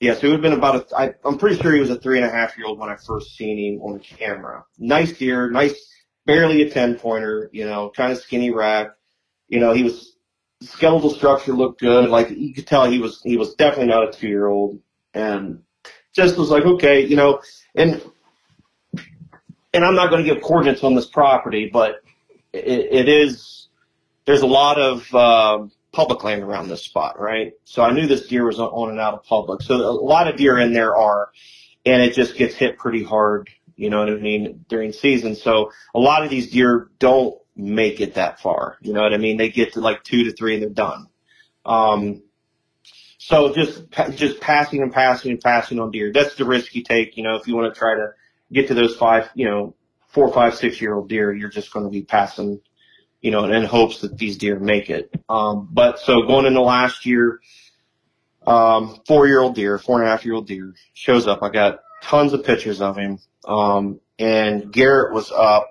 Yeah, 0.00 0.14
so 0.14 0.26
it 0.26 0.30
would 0.30 0.32
have 0.32 0.42
been 0.42 0.52
about 0.54 0.90
a, 0.90 0.96
I, 0.96 1.14
I'm 1.26 1.36
pretty 1.36 1.60
sure 1.60 1.74
he 1.74 1.80
was 1.80 1.90
a 1.90 1.98
three 2.00 2.16
and 2.18 2.26
a 2.26 2.30
half 2.30 2.56
year 2.56 2.66
old 2.66 2.78
when 2.78 2.88
I 2.88 2.96
first 2.96 3.36
seen 3.36 3.58
him 3.58 3.82
on 3.82 3.98
camera. 4.00 4.64
Nice 4.78 5.12
deer, 5.18 5.50
nice, 5.50 5.74
barely 6.24 6.62
a 6.62 6.70
10 6.70 6.94
pointer, 6.98 7.50
you 7.52 7.66
know, 7.66 7.90
kind 7.94 8.12
of 8.12 8.18
skinny 8.18 8.50
rack. 8.50 8.92
You 9.48 9.60
know, 9.60 9.74
he 9.74 9.82
was, 9.82 10.16
skeletal 10.62 11.10
structure 11.10 11.52
looked 11.52 11.80
good. 11.80 12.08
Like 12.08 12.30
you 12.30 12.54
could 12.54 12.66
tell 12.66 12.90
he 12.90 12.98
was, 12.98 13.20
he 13.22 13.36
was 13.36 13.54
definitely 13.56 13.88
not 13.88 14.08
a 14.08 14.12
two 14.18 14.28
year 14.28 14.46
old 14.46 14.78
and 15.12 15.60
just 16.14 16.38
was 16.38 16.48
like, 16.48 16.64
okay, 16.64 17.04
you 17.04 17.16
know, 17.16 17.42
and, 17.74 18.00
and 19.74 19.84
I'm 19.84 19.94
not 19.94 20.08
going 20.08 20.24
to 20.24 20.34
give 20.34 20.42
coordinates 20.42 20.82
on 20.82 20.94
this 20.94 21.06
property, 21.06 21.68
but 21.70 21.96
it, 22.52 22.88
it 22.92 23.08
is, 23.08 23.68
there's 24.24 24.40
a 24.40 24.46
lot 24.46 24.78
of, 24.78 25.14
um, 25.14 25.72
public 25.92 26.24
land 26.24 26.42
around 26.42 26.68
this 26.68 26.82
spot, 26.82 27.20
right? 27.20 27.52
So 27.64 27.82
I 27.82 27.92
knew 27.92 28.08
this 28.08 28.26
deer 28.26 28.44
was 28.44 28.58
on 28.58 28.90
and 28.90 28.98
out 28.98 29.14
of 29.14 29.24
public. 29.24 29.62
So 29.62 29.76
a 29.76 29.92
lot 29.92 30.26
of 30.26 30.36
deer 30.36 30.58
in 30.58 30.72
there 30.72 30.96
are, 30.96 31.30
and 31.86 32.02
it 32.02 32.14
just 32.14 32.36
gets 32.36 32.56
hit 32.56 32.78
pretty 32.78 33.04
hard, 33.04 33.48
you 33.76 33.90
know 33.90 34.00
what 34.00 34.08
I 34.08 34.16
mean, 34.16 34.64
during 34.68 34.92
season. 34.92 35.36
So 35.36 35.70
a 35.94 36.00
lot 36.00 36.24
of 36.24 36.30
these 36.30 36.50
deer 36.50 36.90
don't 36.98 37.38
make 37.54 38.00
it 38.00 38.14
that 38.14 38.40
far, 38.40 38.76
you 38.80 38.92
know 38.92 39.02
what 39.02 39.14
I 39.14 39.18
mean? 39.18 39.36
They 39.36 39.50
get 39.50 39.74
to 39.74 39.80
like 39.80 40.02
two 40.02 40.24
to 40.24 40.32
three 40.32 40.54
and 40.54 40.62
they're 40.64 40.70
done. 40.70 41.06
Um, 41.64 42.22
so 43.18 43.54
just, 43.54 43.88
just 44.16 44.40
passing 44.40 44.82
and 44.82 44.92
passing 44.92 45.30
and 45.30 45.40
passing 45.40 45.78
on 45.78 45.92
deer. 45.92 46.12
That's 46.12 46.34
the 46.34 46.44
risk 46.44 46.74
you 46.74 46.82
take, 46.82 47.16
you 47.16 47.22
know, 47.22 47.36
if 47.36 47.46
you 47.46 47.54
want 47.54 47.72
to 47.72 47.78
try 47.78 47.94
to 47.94 48.08
get 48.52 48.68
to 48.68 48.74
those 48.74 48.96
five, 48.96 49.30
you 49.34 49.46
know, 49.46 49.74
four, 50.08 50.32
five, 50.32 50.54
six 50.54 50.80
year 50.80 50.94
old 50.94 51.08
deer, 51.08 51.32
you're 51.32 51.48
just 51.48 51.72
going 51.72 51.84
to 51.84 51.90
be 51.90 52.02
passing 52.02 52.60
you 53.24 53.30
know, 53.30 53.44
in 53.44 53.64
hopes 53.64 54.02
that 54.02 54.18
these 54.18 54.36
deer 54.36 54.58
make 54.58 54.90
it. 54.90 55.10
Um, 55.30 55.66
but 55.72 55.98
so 55.98 56.26
going 56.26 56.44
into 56.44 56.60
last 56.60 57.06
year, 57.06 57.40
um, 58.46 59.00
four 59.06 59.26
year 59.26 59.40
old 59.40 59.54
deer, 59.54 59.78
four 59.78 59.98
and 59.98 60.06
a 60.06 60.10
half 60.10 60.26
year 60.26 60.34
old 60.34 60.46
deer 60.46 60.74
shows 60.92 61.26
up. 61.26 61.42
I 61.42 61.48
got 61.48 61.78
tons 62.02 62.34
of 62.34 62.44
pictures 62.44 62.82
of 62.82 62.98
him. 62.98 63.18
Um, 63.46 63.98
and 64.18 64.70
Garrett 64.70 65.14
was 65.14 65.32
up 65.32 65.70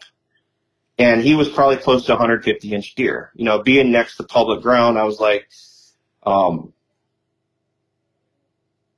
and 0.97 1.21
he 1.21 1.35
was 1.35 1.47
probably 1.47 1.77
close 1.77 2.07
to 2.07 2.13
150 2.13 2.73
inch 2.73 2.95
deer. 2.95 3.31
You 3.35 3.45
know, 3.45 3.61
being 3.61 3.91
next 3.91 4.17
to 4.17 4.23
public 4.23 4.63
ground, 4.63 4.97
I 4.97 5.03
was 5.03 5.19
like, 5.19 5.47
um, 6.23 6.72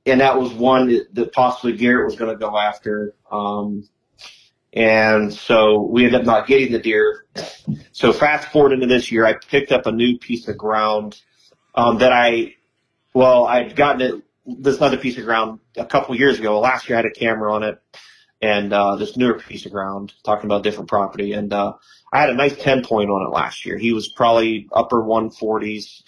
and 0.06 0.20
that 0.20 0.38
was 0.38 0.52
one 0.52 0.88
that, 0.88 1.14
that 1.14 1.32
possibly 1.32 1.76
Garrett 1.76 2.06
was 2.06 2.16
going 2.16 2.30
to 2.32 2.38
go 2.38 2.56
after. 2.56 3.14
Um, 3.30 3.88
and 4.72 5.32
so 5.32 5.80
we 5.82 6.04
ended 6.04 6.20
up 6.20 6.26
not 6.26 6.46
getting 6.46 6.72
the 6.72 6.78
deer. 6.78 7.26
So 7.92 8.12
fast 8.12 8.48
forward 8.48 8.72
into 8.72 8.86
this 8.86 9.10
year, 9.10 9.24
I 9.24 9.34
picked 9.34 9.72
up 9.72 9.86
a 9.86 9.92
new 9.92 10.18
piece 10.18 10.48
of 10.48 10.56
ground 10.56 11.20
um, 11.74 11.98
that 11.98 12.12
I, 12.12 12.54
well, 13.14 13.46
I'd 13.46 13.74
gotten 13.74 14.02
it, 14.02 14.22
this 14.46 14.80
other 14.80 14.96
piece 14.96 15.18
of 15.18 15.24
ground 15.24 15.60
a 15.76 15.86
couple 15.86 16.14
years 16.14 16.38
ago. 16.38 16.60
Last 16.60 16.88
year 16.88 16.96
I 16.96 17.02
had 17.02 17.06
a 17.06 17.10
camera 17.10 17.52
on 17.52 17.62
it 17.62 17.82
and 18.40 18.72
uh, 18.72 18.96
this 18.96 19.16
newer 19.16 19.34
piece 19.34 19.66
of 19.66 19.72
ground 19.72 20.12
talking 20.24 20.44
about 20.44 20.62
different 20.62 20.88
property. 20.88 21.32
And 21.32 21.52
uh, 21.52 21.72
I 22.12 22.20
had 22.20 22.30
a 22.30 22.34
nice 22.34 22.56
10 22.56 22.84
point 22.84 23.10
on 23.10 23.26
it 23.26 23.34
last 23.34 23.64
year. 23.64 23.78
He 23.78 23.92
was 23.92 24.08
probably 24.08 24.68
upper 24.72 25.02
140s. 25.02 26.02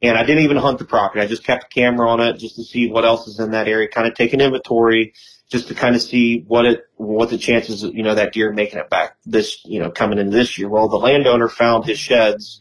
And 0.00 0.16
I 0.16 0.24
didn't 0.24 0.44
even 0.44 0.56
hunt 0.58 0.78
the 0.78 0.84
property. 0.84 1.20
I 1.20 1.26
just 1.26 1.44
kept 1.44 1.64
a 1.64 1.68
camera 1.68 2.08
on 2.08 2.20
it 2.20 2.38
just 2.38 2.56
to 2.56 2.64
see 2.64 2.90
what 2.90 3.04
else 3.04 3.26
is 3.26 3.40
in 3.40 3.50
that 3.50 3.66
area, 3.66 3.88
kind 3.88 4.06
of 4.06 4.14
take 4.14 4.32
an 4.32 4.40
inventory, 4.40 5.12
just 5.50 5.68
to 5.68 5.74
kind 5.74 5.96
of 5.96 6.02
see 6.02 6.44
what 6.46 6.66
it, 6.66 6.82
what 6.96 7.30
the 7.30 7.38
chances, 7.38 7.82
you 7.82 8.02
know, 8.02 8.14
that 8.14 8.32
deer 8.32 8.52
making 8.52 8.78
it 8.78 8.90
back 8.90 9.16
this, 9.26 9.64
you 9.64 9.80
know, 9.80 9.90
coming 9.90 10.18
into 10.18 10.36
this 10.36 10.56
year. 10.56 10.68
Well, 10.68 10.88
the 10.88 10.96
landowner 10.96 11.48
found 11.48 11.84
his 11.84 11.98
sheds 11.98 12.60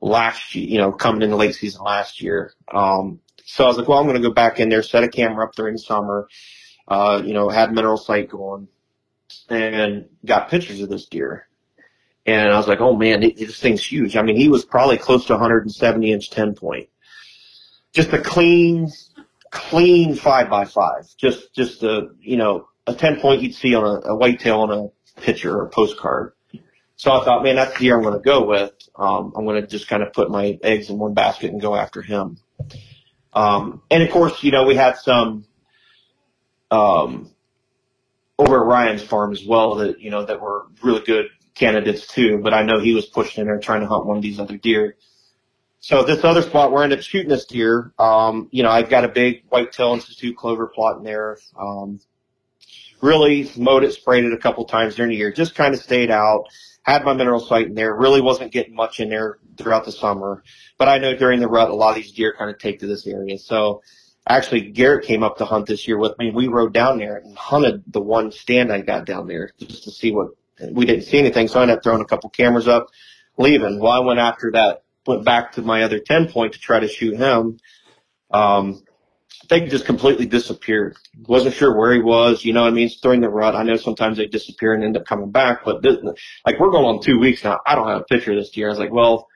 last 0.00 0.54
year, 0.54 0.68
you 0.68 0.78
know, 0.78 0.92
coming 0.92 1.22
into 1.22 1.36
late 1.36 1.54
season 1.54 1.82
last 1.82 2.20
year. 2.20 2.52
Um, 2.72 3.20
so 3.44 3.64
I 3.64 3.68
was 3.68 3.78
like, 3.78 3.88
well, 3.88 3.98
I'm 3.98 4.06
going 4.06 4.20
to 4.20 4.28
go 4.28 4.34
back 4.34 4.60
in 4.60 4.68
there, 4.68 4.82
set 4.82 5.04
a 5.04 5.08
camera 5.08 5.46
up 5.46 5.54
during 5.54 5.78
summer, 5.78 6.28
uh, 6.88 7.22
you 7.24 7.32
know, 7.32 7.48
had 7.48 7.72
mineral 7.72 7.96
site 7.96 8.28
going 8.28 8.68
and 9.48 10.08
got 10.24 10.50
pictures 10.50 10.80
of 10.80 10.88
this 10.88 11.06
deer. 11.06 11.48
And 12.26 12.50
I 12.50 12.56
was 12.56 12.66
like, 12.66 12.80
oh 12.80 12.96
man, 12.96 13.20
this 13.20 13.60
thing's 13.60 13.84
huge. 13.84 14.16
I 14.16 14.22
mean, 14.22 14.36
he 14.36 14.48
was 14.48 14.64
probably 14.64 14.98
close 14.98 15.26
to 15.26 15.34
170 15.34 16.12
inch 16.12 16.30
10 16.30 16.54
point. 16.54 16.88
Just 17.92 18.12
a 18.12 18.20
clean, 18.20 18.90
clean 19.50 20.16
five 20.16 20.50
by 20.50 20.64
five. 20.64 21.06
Just, 21.16 21.54
just 21.54 21.82
a, 21.84 22.08
you 22.20 22.36
know, 22.36 22.68
a 22.86 22.94
10 22.94 23.20
point 23.20 23.42
you'd 23.42 23.54
see 23.54 23.74
on 23.74 23.84
a, 23.84 24.08
a 24.08 24.16
whitetail 24.16 24.60
on 24.60 24.70
a 24.72 25.20
picture 25.20 25.56
or 25.56 25.66
a 25.66 25.70
postcard. 25.70 26.32
So 26.96 27.12
I 27.12 27.24
thought, 27.24 27.44
man, 27.44 27.56
that's 27.56 27.74
the 27.74 27.78
deer 27.80 27.96
I'm 27.96 28.02
going 28.02 28.14
to 28.14 28.20
go 28.20 28.44
with. 28.44 28.72
Um, 28.96 29.32
I'm 29.36 29.44
going 29.44 29.60
to 29.60 29.66
just 29.66 29.86
kind 29.86 30.02
of 30.02 30.12
put 30.12 30.30
my 30.30 30.58
eggs 30.62 30.90
in 30.90 30.98
one 30.98 31.14
basket 31.14 31.52
and 31.52 31.60
go 31.60 31.76
after 31.76 32.02
him. 32.02 32.38
Um, 33.32 33.82
and 33.90 34.02
of 34.02 34.10
course, 34.10 34.42
you 34.42 34.50
know, 34.50 34.64
we 34.64 34.74
had 34.74 34.96
some, 34.96 35.44
um, 36.70 37.30
over 38.38 38.60
at 38.60 38.66
Ryan's 38.66 39.02
farm 39.02 39.32
as 39.32 39.44
well 39.46 39.76
that, 39.76 40.00
you 40.00 40.10
know, 40.10 40.24
that 40.24 40.40
were 40.40 40.66
really 40.82 41.04
good 41.04 41.26
candidates 41.56 42.06
too, 42.06 42.38
but 42.38 42.54
I 42.54 42.62
know 42.62 42.78
he 42.78 42.94
was 42.94 43.06
pushing 43.06 43.42
in 43.42 43.48
there 43.48 43.58
trying 43.58 43.80
to 43.80 43.86
hunt 43.86 44.06
one 44.06 44.16
of 44.16 44.22
these 44.22 44.38
other 44.38 44.56
deer. 44.56 44.96
So 45.80 46.02
this 46.02 46.24
other 46.24 46.42
spot 46.42 46.72
where 46.72 46.82
I 46.82 46.84
ended 46.84 47.00
up 47.00 47.04
shooting 47.04 47.28
this 47.28 47.46
deer, 47.46 47.92
um, 47.98 48.48
you 48.50 48.62
know, 48.62 48.70
I've 48.70 48.88
got 48.88 49.04
a 49.04 49.08
big 49.08 49.44
whitetail 49.48 49.94
institute 49.94 50.36
clover 50.36 50.66
plot 50.66 50.98
in 50.98 51.04
there. 51.04 51.38
Um, 51.58 52.00
really 53.00 53.50
mowed 53.56 53.84
it, 53.84 53.92
sprayed 53.92 54.24
it 54.24 54.32
a 54.32 54.38
couple 54.38 54.64
times 54.64 54.94
during 54.94 55.10
the 55.10 55.16
year, 55.16 55.32
just 55.32 55.54
kind 55.54 55.74
of 55.74 55.80
stayed 55.80 56.10
out, 56.10 56.44
had 56.82 57.04
my 57.04 57.12
mineral 57.12 57.40
site 57.40 57.66
in 57.66 57.74
there, 57.74 57.94
really 57.94 58.20
wasn't 58.20 58.52
getting 58.52 58.74
much 58.74 59.00
in 59.00 59.10
there 59.10 59.38
throughout 59.56 59.84
the 59.84 59.92
summer. 59.92 60.42
But 60.78 60.88
I 60.88 60.98
know 60.98 61.14
during 61.16 61.40
the 61.40 61.48
rut, 61.48 61.70
a 61.70 61.74
lot 61.74 61.90
of 61.90 61.96
these 61.96 62.12
deer 62.12 62.34
kind 62.36 62.50
of 62.50 62.58
take 62.58 62.80
to 62.80 62.86
this 62.86 63.06
area. 63.06 63.38
So 63.38 63.82
actually 64.26 64.70
Garrett 64.70 65.06
came 65.06 65.22
up 65.22 65.38
to 65.38 65.44
hunt 65.44 65.66
this 65.66 65.86
year 65.86 65.98
with 65.98 66.18
me. 66.18 66.30
We 66.30 66.48
rode 66.48 66.72
down 66.72 66.98
there 66.98 67.16
and 67.16 67.36
hunted 67.36 67.84
the 67.86 68.00
one 68.00 68.32
stand 68.32 68.72
I 68.72 68.80
got 68.80 69.04
down 69.04 69.26
there 69.26 69.52
just 69.58 69.84
to 69.84 69.90
see 69.90 70.12
what, 70.12 70.28
we 70.70 70.84
didn't 70.84 71.04
see 71.04 71.18
anything. 71.18 71.48
So 71.48 71.58
I 71.58 71.62
ended 71.62 71.78
up 71.78 71.82
throwing 71.82 72.02
a 72.02 72.06
couple 72.06 72.30
cameras 72.30 72.68
up, 72.68 72.88
leaving. 73.38 73.80
Well, 73.80 73.92
I 73.92 74.00
went 74.00 74.18
after 74.18 74.50
that 74.54 74.82
went 75.06 75.24
back 75.24 75.52
to 75.52 75.62
my 75.62 75.82
other 75.82 76.00
10 76.00 76.28
point 76.28 76.54
to 76.54 76.58
try 76.58 76.80
to 76.80 76.88
shoot 76.88 77.16
him. 77.16 77.58
Um, 78.30 78.82
they 79.48 79.66
just 79.66 79.84
completely 79.84 80.26
disappeared. 80.26 80.96
Wasn't 81.26 81.54
sure 81.54 81.76
where 81.76 81.92
he 81.92 82.00
was. 82.00 82.44
You 82.44 82.52
know 82.52 82.62
what 82.62 82.72
I 82.72 82.74
mean? 82.74 82.90
During 83.02 83.20
the 83.20 83.28
rut, 83.28 83.54
I 83.54 83.62
know 83.62 83.76
sometimes 83.76 84.16
they 84.16 84.26
disappear 84.26 84.74
and 84.74 84.82
end 84.82 84.96
up 84.96 85.06
coming 85.06 85.30
back, 85.30 85.64
but 85.64 85.82
this, 85.82 85.96
like 86.44 86.58
we're 86.58 86.70
going 86.70 86.84
on 86.84 87.02
two 87.02 87.18
weeks 87.18 87.44
now. 87.44 87.60
I 87.64 87.76
don't 87.76 87.88
have 87.88 88.00
a 88.00 88.04
picture 88.04 88.32
of 88.32 88.38
this 88.38 88.56
year. 88.56 88.68
I 88.68 88.70
was 88.70 88.78
like, 88.78 88.92
well, 88.92 89.28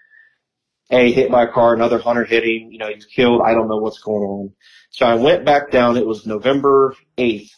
a 0.91 1.13
hit 1.13 1.31
by 1.31 1.45
a 1.45 1.53
car, 1.53 1.75
another 1.75 2.01
hunter 2.01 2.25
hit 2.25 2.43
him. 2.43 2.73
You 2.73 2.79
know, 2.79 2.89
he's 2.93 3.07
killed. 3.07 3.43
I 3.45 3.55
don't 3.55 3.69
know 3.69 3.77
what's 3.77 4.01
going 4.01 4.23
on. 4.23 4.53
So 4.91 5.07
I 5.07 5.15
went 5.15 5.45
back 5.45 5.71
down. 5.71 5.97
It 5.97 6.07
was 6.07 6.27
November 6.27 6.97
8th. 7.17 7.51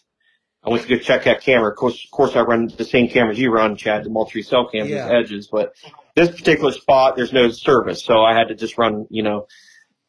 I 0.65 0.71
went 0.71 0.83
to 0.83 0.89
go 0.89 0.99
check 0.99 1.25
that 1.25 1.43
camera. 1.43 1.71
Of 1.71 1.77
course, 1.77 2.05
of 2.05 2.11
course, 2.11 2.37
I 2.37 2.41
run 2.43 2.69
the 2.69 2.85
same 2.85 3.09
cameras 3.09 3.39
you 3.39 3.51
run, 3.51 3.77
Chad, 3.77 4.05
the 4.05 4.11
multi 4.11 4.43
cell 4.43 4.69
cam, 4.69 4.87
yeah. 4.87 5.09
edges, 5.11 5.49
but 5.51 5.75
this 6.15 6.31
particular 6.31 6.73
spot, 6.73 7.17
there's 7.17 7.33
no 7.33 7.51
service, 7.51 8.05
so 8.05 8.23
I 8.23 8.35
had 8.35 8.49
to 8.49 8.55
just 8.55 8.79
run, 8.79 9.07
you 9.11 9.23
know, 9.23 9.47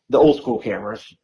the 0.10 0.20
old 0.20 0.38
school 0.38 0.60
cameras. 0.60 1.16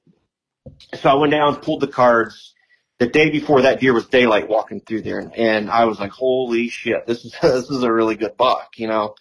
So 0.96 1.10
I 1.10 1.16
went 1.16 1.32
down, 1.32 1.58
pulled 1.58 1.82
the 1.82 1.88
cards. 1.88 2.54
The 2.98 3.08
day 3.08 3.30
before 3.30 3.62
that 3.62 3.80
deer 3.80 3.94
was 3.94 4.08
daylight 4.08 4.50
walking 4.50 4.82
through 4.82 5.04
there, 5.04 5.20
and, 5.20 5.34
and 5.36 5.70
I 5.70 5.86
was 5.86 6.00
like, 6.00 6.12
"Holy 6.12 6.68
shit, 6.68 7.06
this 7.08 7.24
is 7.24 7.34
this 7.42 7.70
is 7.70 7.84
a 7.84 7.92
really 7.92 8.16
good 8.16 8.36
buck," 8.36 8.72
you 8.78 8.88
know. 8.88 9.16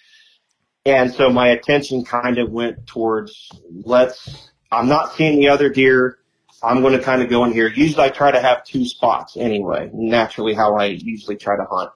And 0.84 1.12
so 1.12 1.30
my 1.30 1.48
attention 1.48 2.04
kind 2.04 2.38
of 2.38 2.50
went 2.50 2.86
towards 2.86 3.50
let's. 3.84 4.50
I'm 4.72 4.88
not 4.88 5.14
seeing 5.14 5.38
the 5.38 5.48
other 5.48 5.68
deer. 5.68 6.18
I'm 6.62 6.80
going 6.80 6.96
to 6.96 7.02
kind 7.02 7.22
of 7.22 7.28
go 7.28 7.44
in 7.44 7.52
here. 7.52 7.68
Usually 7.68 8.04
I 8.04 8.08
try 8.08 8.30
to 8.30 8.40
have 8.40 8.64
two 8.64 8.84
spots 8.84 9.36
anyway. 9.36 9.90
Naturally, 9.92 10.54
how 10.54 10.76
I 10.76 10.86
usually 10.86 11.36
try 11.36 11.56
to 11.56 11.64
hunt. 11.70 11.90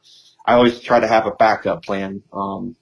I 0.45 0.55
always 0.55 0.81
try 0.81 1.01
to 1.01 1.09
have 1.09 1.27
a 1.27 1.33
backup 1.33 1.85
plan. 1.85 2.23
Um, 2.33 2.77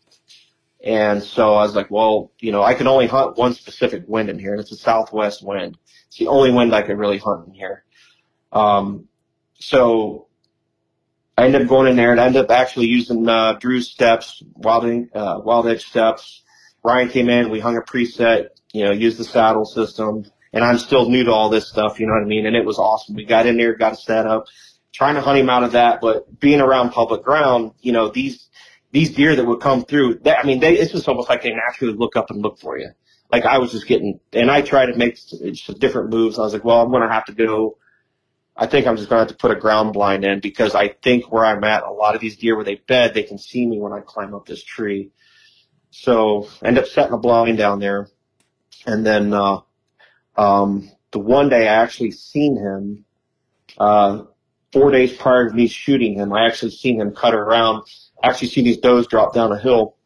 and 0.82 1.22
so 1.22 1.54
I 1.54 1.62
was 1.62 1.74
like, 1.74 1.90
well, 1.90 2.32
you 2.38 2.52
know, 2.52 2.62
I 2.62 2.74
can 2.74 2.86
only 2.86 3.06
hunt 3.06 3.36
one 3.36 3.54
specific 3.54 4.04
wind 4.06 4.30
in 4.30 4.38
here, 4.38 4.52
and 4.52 4.60
it's 4.60 4.72
a 4.72 4.76
southwest 4.76 5.42
wind. 5.42 5.76
It's 6.08 6.16
the 6.16 6.28
only 6.28 6.50
wind 6.50 6.74
I 6.74 6.82
can 6.82 6.96
really 6.96 7.18
hunt 7.18 7.48
in 7.48 7.54
here. 7.54 7.84
Um, 8.52 9.08
so 9.58 10.28
I 11.36 11.44
ended 11.44 11.62
up 11.62 11.68
going 11.68 11.88
in 11.88 11.96
there 11.96 12.12
and 12.12 12.20
I 12.20 12.26
ended 12.26 12.44
up 12.44 12.50
actually 12.50 12.86
using 12.86 13.28
uh, 13.28 13.54
Drew's 13.54 13.90
steps, 13.90 14.42
uh, 14.64 15.40
Wild 15.42 15.68
Edge 15.68 15.86
steps. 15.86 16.42
Ryan 16.82 17.08
came 17.08 17.28
in, 17.28 17.50
we 17.50 17.60
hung 17.60 17.76
a 17.76 17.82
preset, 17.82 18.48
you 18.72 18.84
know, 18.84 18.90
used 18.90 19.18
the 19.18 19.24
saddle 19.24 19.64
system, 19.64 20.24
and 20.52 20.64
I'm 20.64 20.78
still 20.78 21.08
new 21.08 21.24
to 21.24 21.32
all 21.32 21.48
this 21.48 21.68
stuff, 21.68 22.00
you 22.00 22.06
know 22.06 22.14
what 22.14 22.22
I 22.22 22.26
mean? 22.26 22.46
And 22.46 22.56
it 22.56 22.64
was 22.64 22.78
awesome. 22.78 23.14
We 23.14 23.24
got 23.24 23.46
in 23.46 23.56
there, 23.56 23.74
got 23.74 23.98
set 23.98 24.26
up, 24.26 24.46
trying 24.92 25.14
to 25.14 25.20
hunt 25.20 25.38
him 25.38 25.50
out 25.50 25.62
of 25.62 25.72
that, 25.72 26.00
but 26.00 26.40
being 26.40 26.60
around 26.60 26.90
public 26.90 27.22
ground, 27.22 27.72
you 27.80 27.92
know, 27.92 28.08
these 28.08 28.48
these 28.92 29.14
deer 29.14 29.36
that 29.36 29.46
would 29.46 29.60
come 29.60 29.84
through, 29.84 30.18
that, 30.24 30.38
I 30.38 30.42
mean, 30.42 30.58
they, 30.58 30.76
it's 30.76 30.92
just 30.92 31.06
almost 31.08 31.28
like 31.28 31.42
they 31.42 31.52
naturally 31.52 31.94
look 31.94 32.16
up 32.16 32.30
and 32.30 32.42
look 32.42 32.58
for 32.58 32.76
you. 32.76 32.90
Like 33.30 33.44
I 33.44 33.58
was 33.58 33.70
just 33.70 33.86
getting, 33.86 34.18
and 34.32 34.50
I 34.50 34.62
tried 34.62 34.86
to 34.86 34.96
make 34.96 35.16
different 35.78 36.10
moves. 36.10 36.38
I 36.38 36.42
was 36.42 36.52
like, 36.52 36.64
well, 36.64 36.82
I'm 36.82 36.90
going 36.90 37.06
to 37.06 37.12
have 37.12 37.26
to 37.26 37.32
go. 37.32 37.78
I 38.56 38.66
think 38.66 38.88
I'm 38.88 38.96
just 38.96 39.08
going 39.08 39.18
to 39.18 39.22
have 39.22 39.36
to 39.36 39.40
put 39.40 39.56
a 39.56 39.60
ground 39.60 39.92
blind 39.92 40.24
in 40.24 40.40
because 40.40 40.74
I 40.74 40.88
think 40.88 41.30
where 41.30 41.44
I'm 41.44 41.62
at, 41.62 41.84
a 41.84 41.92
lot 41.92 42.16
of 42.16 42.20
these 42.20 42.36
deer 42.36 42.56
where 42.56 42.64
they 42.64 42.74
bed, 42.74 43.14
they 43.14 43.22
can 43.22 43.38
see 43.38 43.64
me 43.64 43.78
when 43.78 43.92
I 43.92 44.00
climb 44.00 44.34
up 44.34 44.46
this 44.46 44.64
tree. 44.64 45.12
So 45.90 46.48
end 46.64 46.76
up 46.78 46.86
setting 46.86 47.12
a 47.12 47.18
blind 47.18 47.58
down 47.58 47.78
there. 47.78 48.08
And 48.86 49.06
then, 49.06 49.32
uh, 49.32 49.60
um, 50.40 50.90
the 51.12 51.18
one 51.18 51.50
day 51.50 51.68
I 51.68 51.74
actually 51.74 52.12
seen 52.12 52.56
him, 52.56 53.04
uh, 53.76 54.22
four 54.72 54.90
days 54.90 55.12
prior 55.12 55.50
to 55.50 55.54
me 55.54 55.68
shooting 55.68 56.14
him, 56.14 56.32
I 56.32 56.46
actually 56.46 56.70
seen 56.70 56.98
him 56.98 57.14
cut 57.14 57.34
around. 57.34 57.82
Actually 58.22 58.48
seen 58.48 58.64
these 58.64 58.78
does 58.78 59.06
drop 59.06 59.34
down 59.34 59.52
a 59.52 59.58
hill, 59.58 59.96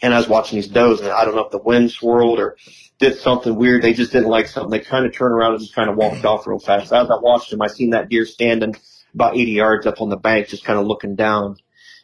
and 0.00 0.14
I 0.14 0.18
was 0.18 0.28
watching 0.28 0.56
these 0.56 0.68
does, 0.68 1.00
and 1.00 1.10
I 1.10 1.26
don't 1.26 1.34
know 1.34 1.44
if 1.44 1.50
the 1.50 1.58
wind 1.58 1.90
swirled 1.90 2.38
or 2.38 2.56
did 2.98 3.18
something 3.18 3.54
weird. 3.54 3.82
They 3.82 3.92
just 3.92 4.12
didn't 4.12 4.30
like 4.30 4.46
something. 4.46 4.70
They 4.70 4.80
kind 4.80 5.04
of 5.04 5.14
turned 5.14 5.34
around 5.34 5.52
and 5.52 5.60
just 5.60 5.74
kind 5.74 5.90
of 5.90 5.96
walked 5.96 6.24
off 6.24 6.46
real 6.46 6.58
fast. 6.58 6.92
As 6.92 7.10
I 7.10 7.18
watched 7.20 7.52
him, 7.52 7.60
I 7.60 7.66
seen 7.66 7.90
that 7.90 8.08
deer 8.08 8.24
standing 8.24 8.76
about 9.12 9.36
80 9.36 9.50
yards 9.52 9.86
up 9.86 10.00
on 10.00 10.08
the 10.08 10.16
bank, 10.16 10.48
just 10.48 10.64
kind 10.64 10.78
of 10.78 10.86
looking 10.86 11.16
down, 11.16 11.56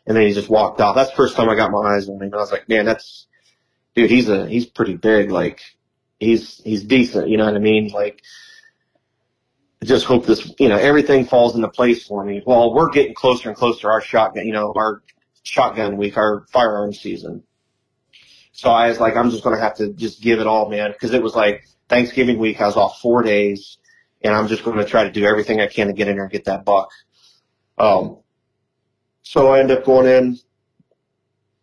and 0.06 0.14
then 0.14 0.26
he 0.26 0.34
just 0.34 0.50
walked 0.50 0.82
off. 0.82 0.94
That's 0.94 1.10
the 1.10 1.16
first 1.16 1.36
time 1.36 1.48
I 1.48 1.54
got 1.54 1.70
my 1.70 1.96
eyes 1.96 2.06
on 2.06 2.16
him. 2.16 2.22
And 2.22 2.34
I 2.34 2.38
was 2.38 2.52
like, 2.52 2.68
man, 2.68 2.84
that's 2.84 3.26
dude. 3.94 4.10
He's 4.10 4.28
a 4.28 4.46
he's 4.46 4.66
pretty 4.66 4.96
big. 4.96 5.30
Like 5.30 5.62
he's 6.22 6.62
he's 6.64 6.84
decent. 6.84 7.28
You 7.28 7.36
know 7.36 7.44
what 7.44 7.54
I 7.54 7.58
mean? 7.58 7.88
Like 7.88 8.22
I 9.82 9.84
just 9.84 10.06
hope 10.06 10.26
this, 10.26 10.52
you 10.58 10.68
know, 10.68 10.76
everything 10.76 11.26
falls 11.26 11.56
into 11.56 11.68
place 11.68 12.06
for 12.06 12.24
me. 12.24 12.42
Well, 12.46 12.72
we're 12.72 12.90
getting 12.90 13.14
closer 13.14 13.48
and 13.48 13.58
closer 13.58 13.80
to 13.80 13.88
our 13.88 14.00
shotgun, 14.00 14.46
you 14.46 14.52
know, 14.52 14.72
our 14.76 15.02
shotgun 15.42 15.96
week, 15.96 16.16
our 16.16 16.46
firearm 16.52 16.92
season. 16.92 17.42
So 18.52 18.70
I 18.70 18.88
was 18.88 19.00
like, 19.00 19.16
I'm 19.16 19.30
just 19.30 19.42
to 19.42 19.58
have 19.58 19.74
to 19.76 19.92
just 19.92 20.22
give 20.22 20.38
it 20.38 20.46
all, 20.46 20.68
man. 20.68 20.94
Cause 21.00 21.12
it 21.12 21.22
was 21.22 21.34
like 21.34 21.64
Thanksgiving 21.88 22.38
week. 22.38 22.60
I 22.60 22.66
was 22.66 22.76
off 22.76 23.00
four 23.00 23.22
days 23.22 23.78
and 24.22 24.34
I'm 24.34 24.46
just 24.46 24.62
to 24.64 24.84
try 24.84 25.04
to 25.04 25.10
do 25.10 25.24
everything 25.24 25.60
I 25.60 25.66
can 25.66 25.88
to 25.88 25.92
get 25.92 26.06
in 26.06 26.14
there 26.14 26.24
and 26.24 26.32
get 26.32 26.44
that 26.44 26.64
buck. 26.64 26.90
Um, 27.76 28.18
so 29.22 29.48
I 29.48 29.60
ended 29.60 29.78
up 29.78 29.84
going 29.84 30.06
in. 30.06 30.38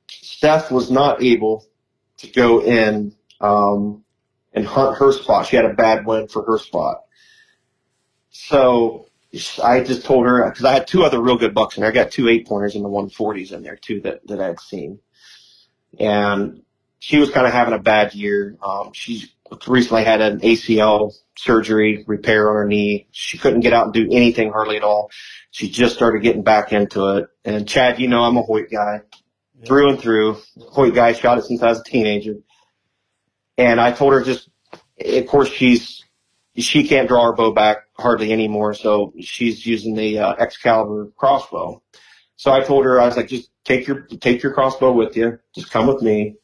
Steph 0.10 0.72
was 0.72 0.92
not 0.92 1.24
able 1.24 1.66
to 2.18 2.28
go 2.28 2.62
in, 2.64 3.16
um, 3.40 4.04
and 4.60 4.68
hunt 4.68 4.98
her 4.98 5.12
spot. 5.12 5.48
She 5.48 5.56
had 5.56 5.66
a 5.66 5.74
bad 5.74 6.06
wind 6.06 6.32
for 6.32 6.44
her 6.46 6.58
spot. 6.60 7.02
So 8.30 9.08
I 9.64 9.82
just 9.82 10.06
told 10.06 10.26
her 10.26 10.48
because 10.50 10.66
I 10.66 10.74
had 10.74 10.88
two 10.88 11.04
other 11.04 11.22
real 11.22 11.38
good 11.38 11.54
bucks 11.54 11.78
in 11.78 11.82
there. 11.82 11.92
I 11.92 11.94
got 11.94 12.12
two 12.12 12.28
eight 12.28 12.48
pointers 12.48 12.76
and 12.76 12.84
the 12.84 12.90
140s 12.90 13.52
in 13.52 13.64
there 13.64 13.78
too 13.78 14.02
that 14.02 14.28
that 14.28 14.42
I'd 14.42 14.60
seen, 14.60 15.00
and 16.00 16.62
she 17.00 17.18
was 17.18 17.32
kind 17.32 17.48
of 17.48 17.54
having 17.54 17.74
a 17.74 17.80
bad 17.80 18.14
year. 18.14 18.58
Um, 18.62 18.92
she 18.94 19.32
recently 19.68 20.04
had 20.04 20.22
an 20.22 20.42
ACL 20.42 21.14
surgery 21.38 22.04
repair 22.06 22.50
on 22.50 22.56
her 22.56 22.66
knee. 22.66 23.08
She 23.12 23.38
couldn't 23.38 23.62
get 23.62 23.74
out 23.74 23.86
and 23.86 23.94
do 23.94 24.08
anything 24.12 24.52
hardly 24.52 24.78
at 24.78 24.84
all. 24.84 25.10
She 25.52 25.70
just 25.70 25.96
started 25.96 26.22
getting 26.22 26.44
back 26.44 26.74
into 26.74 27.18
it. 27.18 27.28
And 27.46 27.68
Chad, 27.68 28.00
you 28.00 28.08
know 28.08 28.24
I'm 28.24 28.38
a 28.38 28.42
Hoyt 28.42 28.70
guy 28.70 29.02
through 29.66 29.90
and 29.90 30.00
through. 30.00 30.38
Hoyt 30.60 30.94
guy 30.94 31.14
shot 31.14 31.38
it 31.38 31.46
since 31.46 31.64
I 31.64 31.70
was 31.70 31.80
a 31.80 31.84
teenager. 31.84 32.36
And 33.60 33.82
I 33.82 33.92
told 33.92 34.14
her 34.14 34.24
just, 34.24 34.50
of 35.06 35.28
course 35.28 35.50
she's, 35.50 36.06
she 36.56 36.88
can't 36.88 37.10
draw 37.10 37.26
her 37.26 37.34
bow 37.34 37.52
back 37.52 37.80
hardly 37.94 38.32
anymore. 38.32 38.74
So 38.74 39.14
she's 39.20 39.66
using 39.66 39.96
the 39.96 40.20
uh, 40.20 40.34
Excalibur 40.36 41.12
crossbow. 41.18 41.84
So 42.38 42.54
I 42.54 42.62
told 42.62 42.86
her, 42.86 43.02
I 43.02 43.06
was 43.06 43.18
like, 43.18 43.28
just 43.28 43.50
take 43.66 43.86
your, 43.86 44.04
take 44.22 44.42
your 44.42 44.54
crossbow 44.54 44.94
with 44.94 45.18
you. 45.18 45.40
Just 45.54 45.72
come 45.72 45.88
with 45.88 46.02
me. 46.02 46.38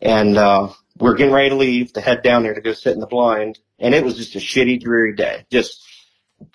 And, 0.00 0.36
uh, 0.36 0.68
we're 0.96 1.16
getting 1.16 1.34
ready 1.34 1.48
to 1.48 1.56
leave 1.56 1.92
to 1.94 2.00
head 2.00 2.22
down 2.22 2.44
there 2.44 2.54
to 2.54 2.60
go 2.60 2.72
sit 2.72 2.94
in 2.94 3.00
the 3.00 3.06
blind. 3.06 3.58
And 3.80 3.92
it 3.92 4.04
was 4.04 4.16
just 4.16 4.36
a 4.36 4.38
shitty, 4.38 4.80
dreary 4.80 5.16
day. 5.16 5.44
Just 5.50 5.84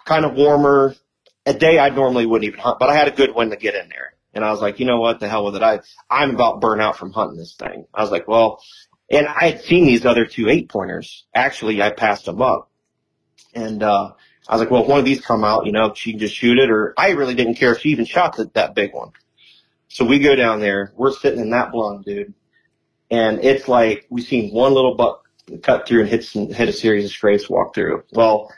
kind 0.06 0.24
of 0.24 0.36
warmer. 0.36 0.96
A 1.46 1.54
day 1.54 1.78
I 1.78 1.90
normally 1.90 2.26
wouldn't 2.26 2.48
even 2.48 2.60
hunt, 2.62 2.80
but 2.80 2.90
I 2.90 2.96
had 2.96 3.10
a 3.10 3.12
good 3.12 3.36
one 3.36 3.50
to 3.50 3.58
get 3.58 3.76
in 3.76 3.90
there. 3.90 4.14
And 4.34 4.46
I 4.46 4.52
was 4.52 4.62
like, 4.62 4.80
you 4.80 4.86
know 4.86 5.02
what? 5.02 5.20
The 5.20 5.28
hell 5.28 5.44
with 5.44 5.58
it. 5.58 5.62
I, 5.62 5.82
I'm 6.10 6.32
about 6.32 6.62
burnt 6.62 6.82
out 6.82 6.98
from 6.98 7.12
hunting 7.12 7.38
this 7.38 7.56
thing. 7.56 7.86
I 7.94 8.02
was 8.02 8.12
like, 8.12 8.30
well, 8.30 8.62
and 9.14 9.28
I 9.28 9.52
had 9.52 9.62
seen 9.62 9.86
these 9.86 10.06
other 10.06 10.26
two 10.26 10.50
eight 10.50 10.70
pointers. 10.70 11.26
Actually, 11.34 11.82
I 11.82 11.92
passed 11.92 12.26
them 12.26 12.42
up. 12.42 12.70
And, 13.54 13.84
uh, 13.84 14.14
I 14.48 14.54
was 14.54 14.62
like, 14.62 14.72
well, 14.72 14.84
if 14.84 14.90
one 14.90 15.00
of 15.00 15.06
these 15.06 15.22
come 15.22 15.44
out, 15.44 15.66
you 15.66 15.72
know, 15.72 15.94
she 15.94 16.12
can 16.12 16.20
just 16.20 16.36
shoot 16.36 16.58
it 16.58 16.70
or 16.70 16.94
I 16.98 17.12
really 17.12 17.36
didn't 17.36 17.56
care 17.56 17.74
if 17.74 17.80
she 17.80 17.90
even 17.90 18.06
shot 18.06 18.36
the, 18.36 18.50
that 18.56 18.76
big 18.76 18.94
one. 18.94 19.12
So 19.88 20.06
we 20.06 20.20
go 20.20 20.36
down 20.36 20.60
there. 20.60 20.92
We're 20.96 21.14
sitting 21.14 21.40
in 21.40 21.52
that 21.52 21.72
blind, 21.72 22.04
dude. 22.04 22.34
And 23.10 23.44
it's 23.44 23.68
like 23.68 24.06
we've 24.10 24.26
seen 24.26 24.54
one 24.54 24.74
little 24.74 24.96
buck 24.96 25.24
cut 25.62 25.88
through 25.88 26.02
and 26.02 26.10
hit 26.10 26.24
some, 26.24 26.52
hit 26.52 26.68
a 26.68 26.74
series 26.74 27.06
of 27.06 27.12
strays 27.12 27.50
walk 27.50 27.76
through. 27.76 28.04
Well, 28.12 28.52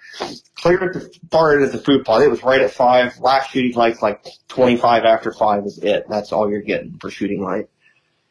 clear 0.55 0.83
at 0.83 0.93
the 0.93 1.13
far 1.29 1.53
end 1.53 1.65
of 1.65 1.71
the 1.71 1.77
food 1.77 2.05
plot. 2.05 2.21
It 2.21 2.31
was 2.31 2.41
right 2.41 2.61
at 2.61 2.71
five. 2.71 3.19
Last 3.19 3.51
shooting 3.51 3.75
light's 3.75 4.01
like 4.01 4.25
25 4.47 5.03
after 5.03 5.31
five 5.33 5.65
is 5.65 5.77
it. 5.79 6.05
That's 6.09 6.31
all 6.31 6.49
you're 6.49 6.61
getting 6.61 6.97
for 6.99 7.09
shooting 7.09 7.43
light. 7.43 7.69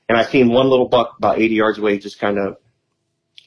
And 0.09 0.19
I 0.19 0.25
seen 0.25 0.51
one 0.51 0.69
little 0.69 0.89
buck 0.89 1.15
about 1.19 1.39
80 1.39 1.55
yards 1.55 1.79
away 1.79 1.99
just 1.99 2.19
kind 2.19 2.39
of 2.39 2.57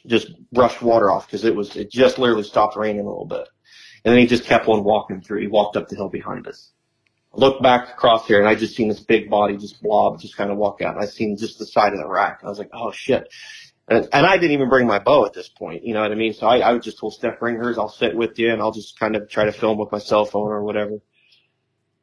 just 0.05 0.31
brushed 0.51 0.81
water 0.81 1.11
off 1.11 1.27
because 1.27 1.43
it 1.43 1.55
was, 1.55 1.75
it 1.75 1.91
just 1.91 2.17
literally 2.17 2.43
stopped 2.43 2.75
raining 2.75 3.05
a 3.05 3.09
little 3.09 3.25
bit. 3.25 3.47
And 4.03 4.13
then 4.13 4.19
he 4.19 4.27
just 4.27 4.45
kept 4.45 4.67
on 4.67 4.84
walking 4.84 5.21
through. 5.21 5.41
He 5.41 5.47
walked 5.47 5.75
up 5.75 5.89
the 5.89 5.95
hill 5.95 6.09
behind 6.09 6.47
us. 6.47 6.71
I 7.34 7.39
looked 7.39 7.61
back 7.61 7.89
across 7.89 8.25
here 8.25 8.39
and 8.39 8.47
I 8.47 8.55
just 8.55 8.75
seen 8.75 8.88
this 8.88 9.01
big 9.01 9.29
body 9.29 9.57
just 9.57 9.81
blob, 9.84 10.19
just 10.19 10.38
kind 10.38 10.49
of 10.49 10.57
walk 10.57 10.81
out. 10.81 10.95
And 10.95 11.03
I 11.03 11.07
seen 11.07 11.38
just 11.38 11.59
the 11.59 11.65
side 11.65 11.93
of 11.93 11.99
the 11.99 12.07
rack. 12.07 12.39
I 12.43 12.47
was 12.47 12.57
like, 12.57 12.69
oh 12.73 12.91
shit. 12.91 13.27
And, 13.89 14.07
and 14.11 14.25
I 14.25 14.38
didn't 14.38 14.51
even 14.51 14.69
bring 14.69 14.88
my 14.88 14.99
bow 14.99 15.25
at 15.25 15.34
this 15.34 15.49
point. 15.49 15.85
You 15.85 15.93
know 15.93 16.01
what 16.01 16.11
I 16.11 16.15
mean? 16.15 16.34
So 16.34 16.47
I, 16.47 16.69
I 16.69 16.77
just 16.77 16.99
told 16.99 17.13
Steph, 17.13 17.39
bring 17.39 17.55
hers. 17.55 17.77
I'll 17.77 17.89
sit 17.89 18.15
with 18.15 18.38
you 18.39 18.51
and 18.51 18.61
I'll 18.61 18.71
just 18.71 18.99
kind 18.99 19.15
of 19.15 19.29
try 19.29 19.45
to 19.45 19.51
film 19.51 19.77
with 19.77 19.91
my 19.91 19.99
cell 19.99 20.25
phone 20.25 20.49
or 20.49 20.63
whatever. 20.63 20.99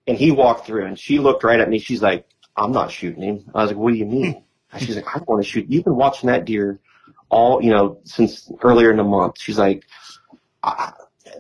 And 0.07 0.17
he 0.17 0.31
walked 0.31 0.67
through 0.67 0.87
and 0.87 0.99
she 0.99 1.19
looked 1.19 1.45
right 1.45 1.61
at 1.61 1.69
me. 1.69 1.79
She's 1.79 2.03
like, 2.03 2.27
I'm 2.57 2.73
not 2.73 2.91
shooting 2.91 3.23
him. 3.23 3.51
I 3.55 3.63
was 3.63 3.71
like, 3.73 3.79
what 3.79 3.93
do 3.93 3.99
you 3.99 4.07
mean? 4.07 4.44
She's 4.79 4.97
like, 4.97 5.07
I 5.07 5.21
want 5.27 5.43
to 5.43 5.49
shoot. 5.49 5.67
You've 5.69 5.85
been 5.85 5.97
watching 5.97 6.29
that 6.29 6.45
deer 6.45 6.81
all, 7.29 7.63
you 7.63 7.71
know, 7.71 8.01
since 8.05 8.51
earlier 8.63 8.91
in 8.91 8.97
the 8.97 9.05
month. 9.05 9.39
She's 9.39 9.59
like, 9.59 9.85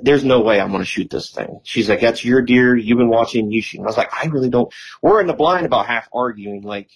there's 0.02 0.24
no 0.24 0.40
way 0.40 0.60
I'm 0.60 0.70
going 0.70 0.82
to 0.82 0.86
shoot 0.86 1.10
this 1.10 1.30
thing. 1.30 1.60
She's 1.62 1.88
like, 1.88 2.00
that's 2.00 2.24
your 2.24 2.42
deer. 2.42 2.76
You've 2.76 2.98
been 2.98 3.08
watching, 3.08 3.50
you 3.50 3.62
shoot. 3.62 3.78
And 3.78 3.86
I 3.86 3.88
was 3.88 3.96
like, 3.96 4.12
I 4.12 4.26
really 4.26 4.50
don't. 4.50 4.72
We're 5.02 5.20
in 5.20 5.26
the 5.26 5.34
blind 5.34 5.66
about 5.66 5.86
half 5.86 6.08
arguing, 6.12 6.62
like 6.62 6.90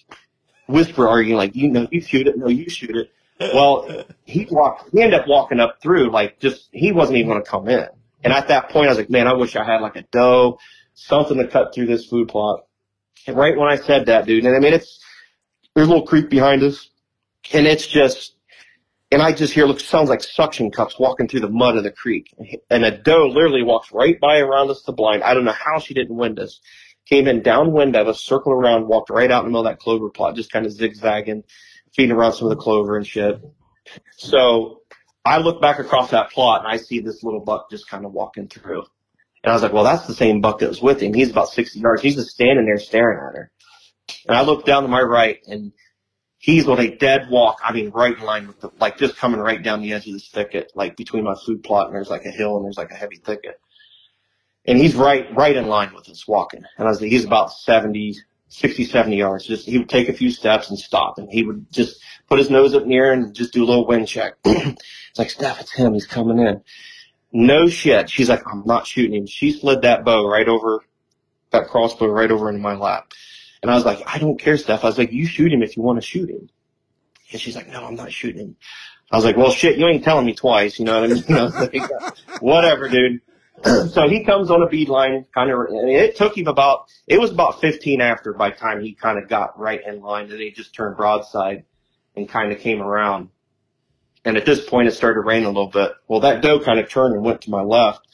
whisper 0.67 1.07
arguing, 1.07 1.37
like, 1.37 1.55
you 1.55 1.69
know, 1.69 1.87
you 1.91 2.01
shoot 2.01 2.27
it. 2.27 2.37
No, 2.37 2.47
you 2.47 2.69
shoot 2.69 2.95
it. 2.95 3.11
Well, 3.53 4.05
he 4.25 4.47
walked, 4.51 4.91
he 4.91 5.01
ended 5.01 5.19
up 5.19 5.27
walking 5.27 5.59
up 5.61 5.81
through, 5.81 6.11
like 6.11 6.39
just, 6.39 6.67
he 6.71 6.91
wasn't 6.91 7.17
even 7.17 7.31
going 7.31 7.43
to 7.43 7.49
come 7.49 7.69
in. 7.69 7.87
And 8.21 8.33
at 8.33 8.49
that 8.49 8.69
point, 8.69 8.87
I 8.87 8.89
was 8.89 8.97
like, 8.97 9.09
man, 9.09 9.27
I 9.27 9.33
wish 9.33 9.55
I 9.55 9.63
had 9.63 9.81
like 9.81 9.95
a 9.95 10.01
doe, 10.01 10.59
something 10.93 11.37
to 11.37 11.47
cut 11.47 11.73
through 11.73 11.85
this 11.85 12.05
food 12.05 12.27
plot. 12.27 12.65
And 13.27 13.37
right 13.37 13.57
when 13.57 13.69
I 13.69 13.77
said 13.77 14.07
that, 14.07 14.25
dude, 14.25 14.45
and 14.45 14.55
I 14.55 14.59
mean, 14.59 14.73
it's, 14.73 14.99
there's 15.79 15.87
a 15.87 15.91
little 15.91 16.05
creek 16.05 16.29
behind 16.29 16.61
us 16.61 16.89
and 17.53 17.65
it's 17.65 17.87
just, 17.87 18.35
and 19.11 19.21
I 19.21 19.31
just 19.31 19.53
hear 19.53 19.65
look 19.65 19.79
sounds 19.79 20.09
like 20.09 20.21
suction 20.21 20.71
cups 20.71 20.99
walking 20.99 21.29
through 21.29 21.39
the 21.39 21.49
mud 21.49 21.77
of 21.77 21.85
the 21.85 21.91
creek. 21.91 22.35
And 22.69 22.83
a 22.83 22.91
doe 22.91 23.27
literally 23.27 23.63
walks 23.63 23.89
right 23.93 24.19
by 24.19 24.39
around 24.39 24.69
us 24.69 24.83
the 24.83 24.91
blind. 24.91 25.23
I 25.23 25.33
don't 25.33 25.45
know 25.45 25.53
how 25.53 25.79
she 25.79 25.93
didn't 25.93 26.17
wind 26.17 26.37
us. 26.37 26.59
Came 27.05 27.29
in 27.29 27.43
downwind 27.43 27.95
of 27.95 28.09
us, 28.09 28.21
circled 28.21 28.55
around, 28.61 28.89
walked 28.89 29.09
right 29.09 29.31
out 29.31 29.45
in 29.45 29.45
the 29.45 29.51
middle 29.51 29.65
of 29.65 29.71
that 29.71 29.79
clover 29.79 30.09
plot, 30.09 30.35
just 30.35 30.51
kind 30.51 30.65
of 30.65 30.73
zigzagging, 30.73 31.45
feeding 31.95 32.11
around 32.11 32.33
some 32.33 32.51
of 32.51 32.57
the 32.57 32.61
clover 32.61 32.97
and 32.97 33.07
shit. 33.07 33.41
So 34.17 34.81
I 35.23 35.37
look 35.37 35.61
back 35.61 35.79
across 35.79 36.11
that 36.11 36.29
plot 36.31 36.65
and 36.65 36.67
I 36.67 36.75
see 36.75 36.99
this 36.99 37.23
little 37.23 37.39
buck 37.39 37.71
just 37.71 37.87
kind 37.87 38.03
of 38.03 38.11
walking 38.11 38.49
through. 38.49 38.83
And 39.45 39.51
I 39.51 39.53
was 39.53 39.63
like, 39.63 39.71
well, 39.71 39.85
that's 39.85 40.07
the 40.07 40.13
same 40.13 40.41
buck 40.41 40.59
that 40.59 40.67
was 40.67 40.81
with 40.81 41.01
him. 41.01 41.13
He's 41.13 41.31
about 41.31 41.47
60 41.47 41.79
yards. 41.79 42.01
He's 42.01 42.15
just 42.15 42.31
standing 42.31 42.65
there 42.65 42.79
staring 42.79 43.17
at 43.17 43.37
her. 43.37 43.51
And 44.27 44.37
I 44.37 44.41
look 44.41 44.65
down 44.65 44.83
to 44.83 44.89
my 44.89 45.01
right 45.01 45.39
and 45.47 45.71
he's 46.37 46.67
on 46.67 46.79
a 46.79 46.95
dead 46.95 47.29
walk. 47.29 47.59
I 47.63 47.73
mean, 47.73 47.89
right 47.89 48.17
in 48.17 48.23
line 48.23 48.47
with 48.47 48.61
the, 48.61 48.71
like 48.79 48.97
just 48.97 49.17
coming 49.17 49.39
right 49.39 49.61
down 49.61 49.81
the 49.81 49.93
edge 49.93 50.07
of 50.07 50.13
this 50.13 50.29
thicket, 50.29 50.71
like 50.73 50.97
between 50.97 51.23
my 51.23 51.35
food 51.45 51.63
plot 51.63 51.87
and 51.87 51.95
there's 51.95 52.09
like 52.09 52.25
a 52.25 52.31
hill 52.31 52.55
and 52.57 52.65
there's 52.65 52.77
like 52.77 52.91
a 52.91 52.95
heavy 52.95 53.17
thicket. 53.17 53.59
And 54.65 54.77
he's 54.77 54.95
right, 54.95 55.33
right 55.35 55.55
in 55.55 55.67
line 55.67 55.93
with 55.93 56.09
us 56.09 56.27
walking. 56.27 56.63
And 56.77 56.87
I 56.87 56.91
was 56.91 57.01
like, 57.01 57.11
he's 57.11 57.25
about 57.25 57.51
70, 57.51 58.17
60, 58.47 58.85
70 58.85 59.15
yards. 59.17 59.45
Just, 59.45 59.65
he 59.65 59.77
would 59.77 59.89
take 59.89 60.09
a 60.09 60.13
few 60.13 60.31
steps 60.31 60.69
and 60.69 60.79
stop 60.79 61.17
and 61.17 61.29
he 61.29 61.43
would 61.43 61.71
just 61.71 62.01
put 62.27 62.39
his 62.39 62.49
nose 62.49 62.73
up 62.73 62.85
near 62.85 63.11
and 63.11 63.33
just 63.33 63.53
do 63.53 63.63
a 63.63 63.67
little 63.67 63.85
wind 63.85 64.07
check. 64.07 64.35
it's 64.45 65.19
like, 65.19 65.29
Steph, 65.29 65.61
it's 65.61 65.73
him. 65.73 65.93
He's 65.93 66.07
coming 66.07 66.39
in. 66.39 66.61
No 67.31 67.67
shit. 67.67 68.09
She's 68.09 68.29
like, 68.29 68.41
I'm 68.51 68.63
not 68.65 68.87
shooting 68.87 69.15
him. 69.15 69.27
She 69.27 69.51
slid 69.51 69.83
that 69.83 70.03
bow 70.03 70.27
right 70.27 70.47
over, 70.47 70.83
that 71.51 71.67
crossbow 71.67 72.07
right 72.07 72.31
over 72.31 72.49
into 72.49 72.61
my 72.61 72.75
lap. 72.75 73.13
And 73.61 73.71
I 73.71 73.75
was 73.75 73.85
like, 73.85 74.01
I 74.05 74.19
don't 74.19 74.39
care, 74.39 74.57
Steph. 74.57 74.83
I 74.83 74.87
was 74.87 74.97
like, 74.97 75.11
you 75.11 75.25
shoot 75.25 75.51
him 75.51 75.61
if 75.61 75.75
you 75.75 75.83
want 75.83 76.01
to 76.01 76.05
shoot 76.05 76.29
him. 76.29 76.49
And 77.31 77.41
she's 77.41 77.55
like, 77.55 77.67
no, 77.69 77.85
I'm 77.85 77.95
not 77.95 78.11
shooting 78.11 78.41
him. 78.41 78.55
I 79.11 79.15
was 79.15 79.25
like, 79.25 79.37
well, 79.37 79.51
shit, 79.51 79.77
you 79.77 79.87
ain't 79.87 80.03
telling 80.03 80.25
me 80.25 80.33
twice. 80.33 80.79
You 80.79 80.85
know 80.85 81.01
what 81.01 81.11
I 81.11 81.13
mean? 81.13 81.23
You 81.27 81.35
know, 81.35 81.45
like, 81.47 82.41
whatever, 82.41 82.87
dude. 82.87 83.21
so 83.91 84.07
he 84.07 84.23
comes 84.23 84.49
on 84.49 84.61
a 84.61 84.67
bead 84.67 84.87
line, 84.87 85.25
kind 85.33 85.51
of, 85.51 85.59
and 85.69 85.89
it 85.89 86.15
took 86.15 86.37
him 86.37 86.47
about, 86.47 86.85
it 87.07 87.19
was 87.19 87.31
about 87.31 87.59
15 87.59 87.99
after 88.01 88.33
by 88.33 88.51
the 88.51 88.55
time 88.55 88.81
he 88.81 88.93
kind 88.93 89.17
of 89.17 89.27
got 89.27 89.59
right 89.59 89.81
in 89.85 90.01
line 90.01 90.31
and 90.31 90.39
he 90.39 90.51
just 90.51 90.73
turned 90.73 90.95
broadside 90.95 91.65
and 92.15 92.29
kind 92.29 92.51
of 92.51 92.59
came 92.59 92.81
around. 92.81 93.29
And 94.25 94.37
at 94.37 94.45
this 94.45 94.65
point, 94.65 94.87
it 94.87 94.91
started 94.91 95.21
raining 95.21 95.45
a 95.45 95.49
little 95.49 95.67
bit. 95.67 95.91
Well, 96.07 96.21
that 96.21 96.41
doe 96.41 96.59
kind 96.59 96.79
of 96.79 96.89
turned 96.89 97.15
and 97.15 97.23
went 97.23 97.41
to 97.41 97.49
my 97.49 97.61
left. 97.61 98.07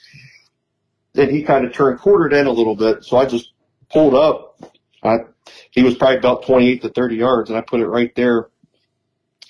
Then 1.13 1.29
he 1.29 1.43
kind 1.43 1.65
of 1.65 1.73
turned, 1.73 1.99
quartered 1.99 2.33
in 2.33 2.47
a 2.47 2.51
little 2.51 2.75
bit. 2.75 3.03
So 3.03 3.17
I 3.17 3.25
just 3.25 3.51
pulled 3.91 4.13
up. 4.13 4.59
I 5.03 5.17
he 5.71 5.83
was 5.83 5.95
probably 5.95 6.17
about 6.17 6.45
28 6.45 6.81
to 6.81 6.89
30 6.89 7.15
yards, 7.15 7.49
and 7.49 7.57
I 7.57 7.61
put 7.61 7.79
it 7.79 7.87
right 7.87 8.13
there 8.15 8.49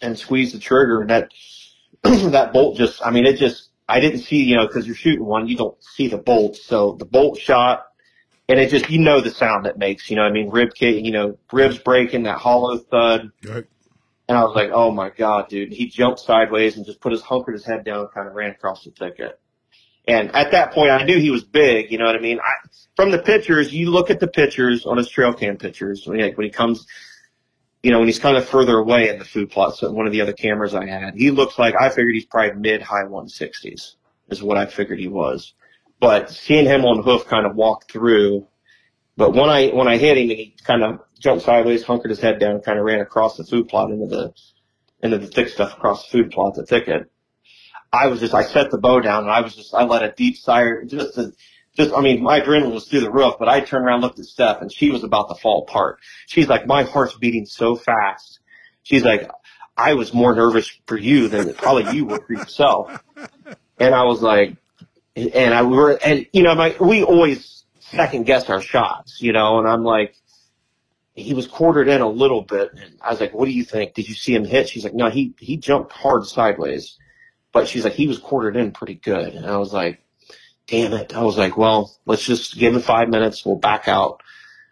and 0.02 0.18
squeezed 0.18 0.56
the 0.56 0.60
trigger, 0.60 1.02
and 1.02 1.10
that 1.10 1.32
that 2.04 2.54
bolt 2.54 2.78
just, 2.78 3.06
I 3.06 3.12
mean, 3.12 3.26
it 3.26 3.38
just 3.38 3.70
I 3.88 4.00
didn't 4.00 4.22
see, 4.22 4.44
you 4.44 4.56
know, 4.56 4.68
because 4.68 4.86
you're 4.86 4.96
shooting 4.96 5.26
one, 5.26 5.48
you 5.48 5.56
don't 5.56 5.78
see 5.84 6.08
the 6.08 6.18
bolt, 6.18 6.56
So 6.56 6.94
the 6.94 7.06
bolt 7.06 7.40
shot, 7.40 7.86
and 8.50 8.60
it 8.60 8.70
just, 8.70 8.90
you 8.90 9.00
know, 9.00 9.22
the 9.22 9.32
sound 9.32 9.68
it 9.68 9.78
makes. 9.78 10.10
You 10.10 10.16
know, 10.16 10.24
I 10.24 10.32
mean, 10.32 10.50
rib 10.50 10.70
you 10.80 11.12
know, 11.12 11.38
ribs 11.52 11.78
breaking, 11.78 12.24
that 12.24 12.40
hollow 12.40 12.78
thud. 12.78 13.32
Right. 13.44 13.66
And 14.28 14.38
I 14.38 14.44
was 14.44 14.56
like, 14.56 14.72
oh 14.74 14.92
my 14.92 15.10
God, 15.10 15.50
dude. 15.50 15.72
He 15.72 15.88
jumped 15.88 16.20
sideways 16.20 16.78
and 16.78 16.86
just 16.86 17.00
put 17.00 17.12
his 17.12 17.22
hunkered 17.22 17.54
his 17.54 17.66
head 17.66 17.86
down 17.86 18.00
and 18.02 18.12
kind 18.12 18.28
of 18.28 18.34
ran 18.34 18.52
across 18.52 18.84
the 18.84 18.92
thicket. 18.92 19.40
And 20.08 20.36
at 20.36 20.52
that 20.52 20.72
point, 20.72 20.92
I 20.92 21.04
knew 21.04 21.18
he 21.18 21.32
was 21.32 21.44
big. 21.44 21.92
You 21.92 21.98
know 21.98 22.06
what 22.06 22.16
I 22.16 22.20
mean? 22.20 22.40
I, 22.40 22.68
from 22.96 23.12
the 23.12 23.20
pictures, 23.20 23.74
you 23.74 23.90
look 23.90 24.10
at 24.10 24.20
the 24.20 24.28
pictures 24.28 24.86
on 24.86 24.98
his 24.98 25.10
trail 25.10 25.34
cam 25.34 25.58
pictures 25.58 26.06
when 26.06 26.20
he, 26.20 26.26
like, 26.26 26.38
when 26.38 26.46
he 26.46 26.52
comes, 26.52 26.86
you 27.82 27.92
know, 27.92 28.00
when 28.00 28.08
he's 28.08 28.20
kind 28.20 28.38
of 28.38 28.48
further 28.48 28.78
away 28.78 29.10
in 29.10 29.20
the 29.20 29.26
food 29.26 29.50
plot. 29.50 29.76
So 29.76 29.92
one 29.92 30.06
of 30.06 30.14
the 30.14 30.22
other 30.22 30.34
cameras 30.34 30.76
I 30.76 30.86
had, 30.86 31.16
he 31.16 31.32
looks 31.32 31.58
like 31.58 31.76
I 31.80 31.90
figured 31.90 32.14
he's 32.14 32.26
probably 32.26 32.60
mid 32.60 32.82
high 32.82 33.04
160s 33.04 33.96
is 34.30 34.44
what 34.44 34.58
I 34.58 34.66
figured 34.66 35.00
he 35.00 35.08
was. 35.08 35.54
But 36.00 36.30
seeing 36.30 36.66
him 36.66 36.86
on 36.86 36.98
the 36.98 37.04
hoof 37.04 37.26
kind 37.26 37.46
of 37.46 37.56
walk 37.56 37.90
through, 37.90 38.48
but 39.18 39.34
when 39.34 39.50
I 39.50 39.70
when 39.70 39.88
I 39.88 39.98
hit 39.98 40.18
him 40.18 40.30
and 40.30 40.38
he 40.38 40.56
kind 40.64 40.84
of 40.84 41.00
jumped 41.20 41.46
sideways, 41.46 41.84
hunkered 41.84 42.12
his 42.12 42.20
head 42.20 42.40
down, 42.40 42.60
kind 42.62 42.78
of 42.78 42.86
ran 42.86 43.00
across 43.00 43.38
the 43.38 43.46
food 43.46 43.70
plot 43.70 43.92
into 43.92 44.08
the 44.08 44.34
into 45.02 45.18
the 45.18 45.28
thick 45.28 45.50
stuff 45.50 45.74
across 45.74 46.04
the 46.04 46.18
food 46.18 46.32
plot, 46.32 46.56
the 46.56 46.66
thicket. 46.66 47.10
I 47.96 48.08
was 48.08 48.20
just 48.20 48.34
I 48.34 48.44
set 48.44 48.72
the 48.72 48.78
bow 48.78 49.00
down 49.00 49.24
and 49.24 49.32
I 49.32 49.42
was 49.42 49.56
just 49.56 49.74
I 49.74 49.84
let 49.84 50.04
a 50.04 50.12
deep 50.12 50.38
sigh, 50.38 50.66
just 50.86 51.18
a, 51.18 51.34
just 51.76 51.94
I 51.94 52.02
mean 52.02 52.22
my 52.22 52.42
adrenaline 52.42 52.74
was 52.74 52.88
through 52.88 53.02
the 53.02 53.12
roof, 53.12 53.36
but 53.40 53.48
I 53.48 53.62
turned 53.62 53.86
around, 53.86 54.02
looked 54.02 54.20
at 54.20 54.26
Steph, 54.26 54.62
and 54.62 54.72
she 54.72 54.92
was 54.92 55.04
about 55.04 55.30
to 55.30 55.36
fall 55.36 55.66
apart. 55.68 56.00
She's 56.28 56.48
like, 56.48 56.68
my 56.68 56.84
heart's 56.84 57.16
beating 57.16 57.46
so 57.46 57.76
fast. 57.76 58.40
She's 58.84 59.04
like, 59.04 59.30
I 59.78 59.94
was 59.94 60.14
more 60.14 60.36
nervous 60.36 60.68
for 60.88 60.98
you 60.98 61.28
than 61.28 61.54
probably 61.54 61.96
you 61.96 62.06
were 62.06 62.20
for 62.20 62.34
yourself. 62.34 63.04
And 63.80 63.94
I 63.94 64.04
was 64.04 64.22
like, 64.22 64.56
and 65.16 65.54
I 65.54 65.64
we 65.64 65.76
were, 65.76 66.00
and 66.04 66.26
you 66.34 66.44
know, 66.44 66.56
my, 66.56 66.76
we 66.80 67.04
always 67.04 67.66
second 67.80 68.26
guess 68.26 68.50
our 68.50 68.62
shots, 68.62 69.22
you 69.22 69.34
know, 69.34 69.60
and 69.60 69.68
I'm 69.68 69.84
like, 69.84 70.16
he 71.14 71.34
was 71.34 71.48
quartered 71.48 71.88
in 71.88 72.02
a 72.02 72.10
little 72.10 72.42
bit, 72.42 72.72
and 72.74 72.98
I 73.02 73.12
was 73.12 73.22
like, 73.22 73.34
what 73.34 73.46
do 73.46 73.52
you 73.52 73.64
think? 73.64 73.94
Did 73.94 74.10
you 74.10 74.16
see 74.16 74.36
him 74.36 74.44
hit? 74.44 74.68
She's 74.70 74.84
like, 74.84 74.94
no, 74.94 75.10
he, 75.10 75.34
he 75.40 75.56
jumped 75.56 75.94
hard 75.94 76.26
sideways, 76.26 76.98
but 77.56 77.70
she's 77.70 77.86
like, 77.86 77.94
he 77.94 78.06
was 78.06 78.20
quartered 78.20 78.58
in 78.58 78.74
pretty 78.74 78.96
good. 78.96 79.34
And 79.34 79.46
I 79.46 79.56
was 79.56 79.72
like, 79.72 80.02
damn 80.68 80.92
it. 80.92 81.16
I 81.16 81.24
was 81.24 81.38
like, 81.38 81.56
well, 81.56 81.98
let's 82.06 82.26
just 82.26 82.58
give 82.58 82.76
him 82.76 82.82
five 82.82 83.08
minutes. 83.08 83.46
We'll 83.46 83.56
back 83.56 83.88
out. 83.88 84.22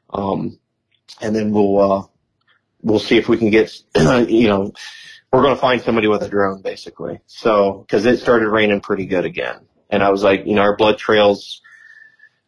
Um, 0.10 0.60
and 1.22 1.34
then 1.34 1.54
we'll, 1.54 1.80
uh, 1.80 2.06
we'll 2.82 3.00
see 3.00 3.16
if 3.16 3.30
we 3.30 3.38
can 3.38 3.52
get, 3.52 3.72
you 3.96 4.50
know, 4.50 4.74
we're 5.32 5.42
going 5.42 5.56
to 5.56 5.62
find 5.62 5.82
somebody 5.82 6.10
with 6.10 6.24
a 6.24 6.28
drone 6.28 6.62
basically. 6.62 7.22
So, 7.26 7.86
cause 7.88 8.06
it 8.06 8.20
started 8.20 8.50
raining 8.50 8.82
pretty 8.82 9.06
good 9.06 9.24
again. 9.24 9.62
And 9.90 10.04
I 10.04 10.10
was 10.10 10.22
like, 10.22 10.46
you 10.46 10.56
know, 10.56 10.64
our 10.64 10.76
blood 10.76 10.98
trail's 10.98 11.62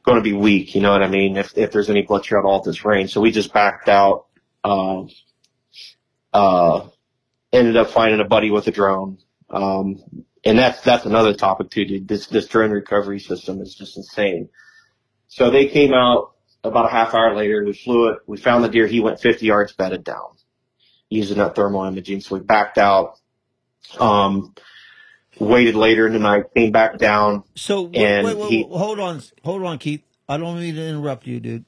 going 0.04 0.18
to 0.18 0.22
be 0.22 0.34
weak. 0.34 0.76
You 0.76 0.82
know 0.82 0.92
what 0.92 1.02
I 1.02 1.08
mean? 1.08 1.38
If, 1.38 1.58
if 1.58 1.72
there's 1.72 1.90
any 1.90 2.02
blood 2.02 2.24
trail 2.26 2.42
at 2.42 2.46
all 2.46 2.62
this 2.62 2.84
rain. 2.84 3.08
So 3.08 3.22
we 3.22 3.32
just 3.32 3.54
backed 3.54 3.88
out, 3.88 4.26
um, 4.66 5.08
uh, 6.34 6.90
ended 7.54 7.78
up 7.78 7.92
finding 7.92 8.20
a 8.20 8.26
buddy 8.26 8.52
with 8.52 8.68
a 8.68 8.72
drone. 8.72 9.20
Um, 9.50 10.04
and 10.44 10.58
that's, 10.60 10.82
that's 10.82 11.06
another 11.06 11.34
topic 11.34 11.70
too, 11.70 11.86
dude. 11.86 12.08
This, 12.08 12.28
this 12.28 12.48
drone 12.48 12.72
recovery 12.72 13.20
system 13.20 13.62
is 13.62 13.76
just 13.76 13.98
insane. 13.98 14.50
So 15.28 15.50
they 15.50 15.68
came 15.68 15.94
out 15.94 16.32
about 16.64 16.86
a 16.88 16.92
half 16.92 17.14
hour 17.14 17.36
later. 17.36 17.64
We 17.64 17.74
flew 17.74 18.10
it. 18.10 18.20
We 18.28 18.38
found 18.38 18.64
the 18.64 18.70
deer. 18.70 18.88
He 18.88 19.00
went 19.00 19.20
50 19.20 19.46
yards 19.46 19.74
bedded 19.74 20.04
down 20.04 20.30
using 21.10 21.38
that 21.38 21.56
thermal 21.56 21.84
imaging. 21.86 22.22
So 22.22 22.36
we 22.36 22.42
backed 22.42 22.78
out. 22.78 23.20
Um, 24.00 24.56
waited 25.40 25.76
later 25.76 26.08
in 26.08 26.14
the 26.14 26.20
night, 26.20 26.46
came 26.56 26.72
back 26.72 26.98
down. 26.98 27.44
So 27.56 27.84
wait, 27.84 27.96
And 27.98 28.26
wait, 28.26 28.38
wait, 28.38 28.50
he- 28.50 28.64
hold 28.64 29.00
on, 29.00 29.22
hold 29.44 29.64
on, 29.64 29.78
Keith. 29.78 30.02
I 30.28 30.38
don't 30.38 30.60
mean 30.60 30.76
to 30.76 30.82
interrupt 30.88 31.28
you, 31.28 31.40
dude. 31.40 31.66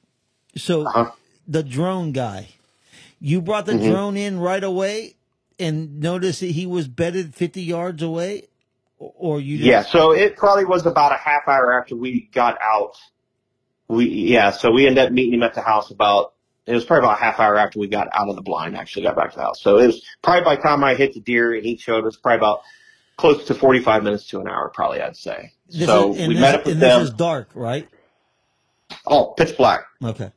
So 0.56 0.82
Uh-huh. 0.86 1.10
the 1.46 1.62
drone 1.62 2.12
guy, 2.12 2.48
you 3.20 3.40
brought 3.40 3.66
the 3.66 3.74
Mhm. 3.74 3.84
drone 3.86 4.16
in 4.16 4.40
right 4.40 4.64
away 4.64 5.14
and 5.58 6.00
noticed 6.00 6.40
that 6.40 6.50
he 6.50 6.66
was 6.66 6.88
bedded 6.88 7.34
fifty 7.34 7.62
yards 7.62 8.02
away, 8.02 8.48
or 8.98 9.40
you? 9.40 9.56
Yeah, 9.56 9.82
so 9.82 10.12
it 10.12 10.36
probably 10.36 10.64
was 10.64 10.86
about 10.86 11.12
a 11.12 11.16
half 11.16 11.48
hour 11.48 11.80
after 11.80 11.96
we 11.96 12.28
got 12.32 12.58
out. 12.62 12.96
We 13.88 14.06
yeah, 14.06 14.50
so 14.50 14.70
we 14.70 14.86
ended 14.86 15.06
up 15.06 15.12
meeting 15.12 15.34
him 15.34 15.42
at 15.42 15.54
the 15.54 15.62
house 15.62 15.90
about 15.90 16.34
it 16.66 16.74
was 16.74 16.84
probably 16.84 17.06
about 17.06 17.18
a 17.18 17.24
half 17.24 17.40
hour 17.40 17.56
after 17.56 17.78
we 17.78 17.88
got 17.88 18.08
out 18.12 18.28
of 18.28 18.36
the 18.36 18.42
blind, 18.42 18.76
actually 18.76 19.04
got 19.04 19.16
back 19.16 19.30
to 19.30 19.36
the 19.36 19.42
house. 19.42 19.62
So 19.62 19.78
it 19.78 19.86
was 19.86 20.04
probably 20.22 20.44
by 20.44 20.56
the 20.56 20.62
time 20.62 20.84
I 20.84 20.94
hit 20.94 21.14
the 21.14 21.20
deer 21.20 21.54
and 21.54 21.64
he 21.64 21.76
showed 21.78 22.04
us 22.04 22.16
probably 22.16 22.38
about 22.38 22.60
close 23.16 23.46
to 23.46 23.54
forty 23.54 23.80
five 23.80 24.02
minutes 24.02 24.26
to 24.28 24.40
an 24.40 24.48
hour, 24.48 24.68
probably 24.68 25.00
I'd 25.00 25.16
say. 25.16 25.52
This 25.70 25.86
so 25.86 26.12
is, 26.12 26.18
and 26.20 26.28
we 26.28 26.34
this, 26.34 26.40
met 26.42 26.54
up 26.54 26.64
with 26.66 26.74
and 26.74 26.82
them. 26.82 27.00
this 27.00 27.08
is 27.10 27.14
dark, 27.14 27.50
right? 27.54 27.88
oh, 29.06 29.34
pitch 29.36 29.56
black. 29.56 29.86
Okay. 30.02 30.30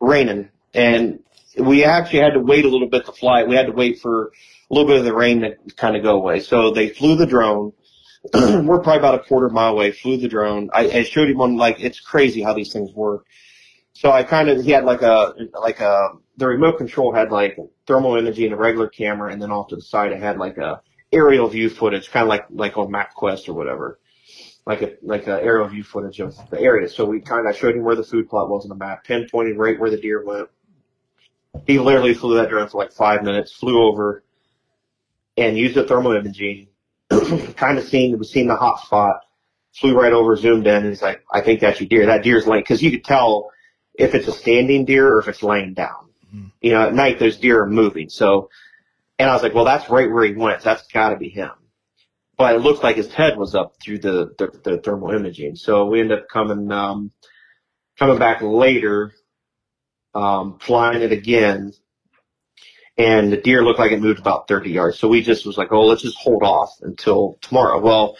raining 0.00 0.48
and 0.74 1.20
we 1.58 1.84
actually 1.84 2.20
had 2.20 2.34
to 2.34 2.40
wait 2.40 2.64
a 2.64 2.68
little 2.68 2.88
bit 2.88 3.06
to 3.06 3.12
fly. 3.12 3.44
We 3.44 3.56
had 3.56 3.66
to 3.66 3.72
wait 3.72 4.00
for 4.00 4.32
a 4.70 4.74
little 4.74 4.88
bit 4.88 4.98
of 4.98 5.04
the 5.04 5.14
rain 5.14 5.40
to 5.40 5.56
kind 5.76 5.96
of 5.96 6.02
go 6.02 6.16
away. 6.16 6.40
So 6.40 6.70
they 6.70 6.88
flew 6.88 7.16
the 7.16 7.26
drone. 7.26 7.72
We're 8.34 8.80
probably 8.80 8.98
about 8.98 9.14
a 9.14 9.20
quarter 9.20 9.48
mile 9.48 9.72
away, 9.72 9.92
flew 9.92 10.16
the 10.16 10.28
drone. 10.28 10.70
I, 10.72 10.88
I 10.88 11.02
showed 11.04 11.28
him 11.28 11.40
on 11.40 11.56
like, 11.56 11.80
it's 11.80 12.00
crazy 12.00 12.42
how 12.42 12.52
these 12.52 12.72
things 12.72 12.92
work. 12.92 13.24
So 13.92 14.10
I 14.10 14.22
kind 14.22 14.48
of, 14.48 14.64
he 14.64 14.70
had 14.70 14.84
like 14.84 15.02
a, 15.02 15.34
like 15.60 15.80
a, 15.80 16.10
the 16.36 16.46
remote 16.46 16.78
control 16.78 17.12
had 17.12 17.30
like 17.30 17.56
thermal 17.86 18.16
imaging, 18.16 18.52
a 18.52 18.56
regular 18.56 18.88
camera, 18.88 19.32
and 19.32 19.40
then 19.40 19.50
off 19.50 19.68
to 19.68 19.76
the 19.76 19.82
side 19.82 20.12
it 20.12 20.20
had 20.20 20.38
like 20.38 20.58
a 20.58 20.82
aerial 21.12 21.48
view 21.48 21.70
footage, 21.70 22.10
kind 22.10 22.24
of 22.24 22.28
like, 22.28 22.46
like 22.50 22.76
on 22.76 22.92
MapQuest 22.92 23.48
or 23.48 23.54
whatever 23.54 23.98
like 24.68 24.82
a 24.82 24.92
like 25.02 25.26
a 25.26 25.42
aerial 25.42 25.66
view 25.66 25.82
footage 25.82 26.20
of 26.20 26.36
the 26.50 26.60
area. 26.60 26.88
So 26.90 27.06
we 27.06 27.20
kind 27.20 27.48
of 27.48 27.56
showed 27.56 27.74
him 27.74 27.84
where 27.84 27.96
the 27.96 28.04
food 28.04 28.28
plot 28.28 28.50
was 28.50 28.64
on 28.64 28.68
the 28.68 28.74
map, 28.74 29.02
pinpointed 29.02 29.56
right 29.56 29.80
where 29.80 29.90
the 29.90 29.96
deer 29.96 30.22
went. 30.22 30.50
He 31.66 31.78
literally 31.78 32.14
flew 32.14 32.36
that 32.36 32.48
drone 32.50 32.68
for 32.68 32.78
like 32.78 32.92
five 32.92 33.22
minutes, 33.22 33.52
flew 33.52 33.82
over, 33.82 34.22
and 35.36 35.56
used 35.56 35.74
the 35.74 35.84
thermal 35.84 36.12
imaging, 36.12 36.68
kind 37.56 37.78
of 37.78 37.84
seen 37.84 38.18
was 38.18 38.30
seeing 38.30 38.48
the 38.48 38.56
hot 38.56 38.80
spot, 38.80 39.20
flew 39.74 39.98
right 39.98 40.12
over, 40.12 40.36
zoomed 40.36 40.66
in, 40.66 40.76
and 40.76 40.86
he's 40.86 41.02
like, 41.02 41.22
"I 41.32 41.40
think 41.40 41.60
that's 41.60 41.80
your 41.80 41.88
deer. 41.88 42.06
That 42.06 42.22
deer's 42.22 42.46
laying," 42.46 42.62
because 42.62 42.82
you 42.82 42.90
could 42.90 43.04
tell 43.04 43.50
if 43.94 44.14
it's 44.14 44.28
a 44.28 44.32
standing 44.32 44.84
deer 44.84 45.08
or 45.14 45.20
if 45.20 45.28
it's 45.28 45.42
laying 45.42 45.74
down. 45.74 46.10
Mhm. 46.34 46.52
You 46.60 46.72
know, 46.72 46.82
at 46.82 46.94
night 46.94 47.18
those 47.18 47.38
deer 47.38 47.62
are 47.62 47.68
moving. 47.68 48.08
So, 48.08 48.50
and 49.18 49.28
I 49.30 49.34
was 49.34 49.42
like, 49.42 49.54
"Well, 49.54 49.64
that's 49.64 49.88
right 49.90 50.10
where 50.10 50.24
he 50.24 50.34
went. 50.34 50.62
That's 50.62 50.86
got 50.88 51.10
to 51.10 51.16
be 51.16 51.28
him." 51.28 51.50
but 52.38 52.54
it 52.54 52.60
looked 52.60 52.84
like 52.84 52.94
his 52.96 53.12
head 53.12 53.36
was 53.36 53.56
up 53.56 53.74
through 53.82 53.98
the, 53.98 54.32
the, 54.38 54.46
the 54.62 54.78
thermal 54.78 55.10
imaging. 55.10 55.56
So 55.56 55.86
we 55.86 56.00
ended 56.00 56.20
up 56.20 56.28
coming, 56.28 56.70
um, 56.70 57.10
coming 57.98 58.16
back 58.16 58.40
later, 58.40 59.12
um, 60.14 60.58
flying 60.58 61.02
it 61.02 61.12
again. 61.12 61.72
And 62.96 63.32
the 63.32 63.36
deer 63.36 63.62
looked 63.62 63.78
like 63.78 63.92
it 63.92 64.00
moved 64.00 64.18
about 64.18 64.48
30 64.48 64.70
yards. 64.70 64.98
So 64.98 65.06
we 65.08 65.22
just 65.22 65.46
was 65.46 65.56
like, 65.56 65.72
oh, 65.72 65.86
let's 65.86 66.02
just 66.02 66.18
hold 66.18 66.42
off 66.42 66.70
until 66.82 67.38
tomorrow. 67.40 67.80
Well, 67.80 68.16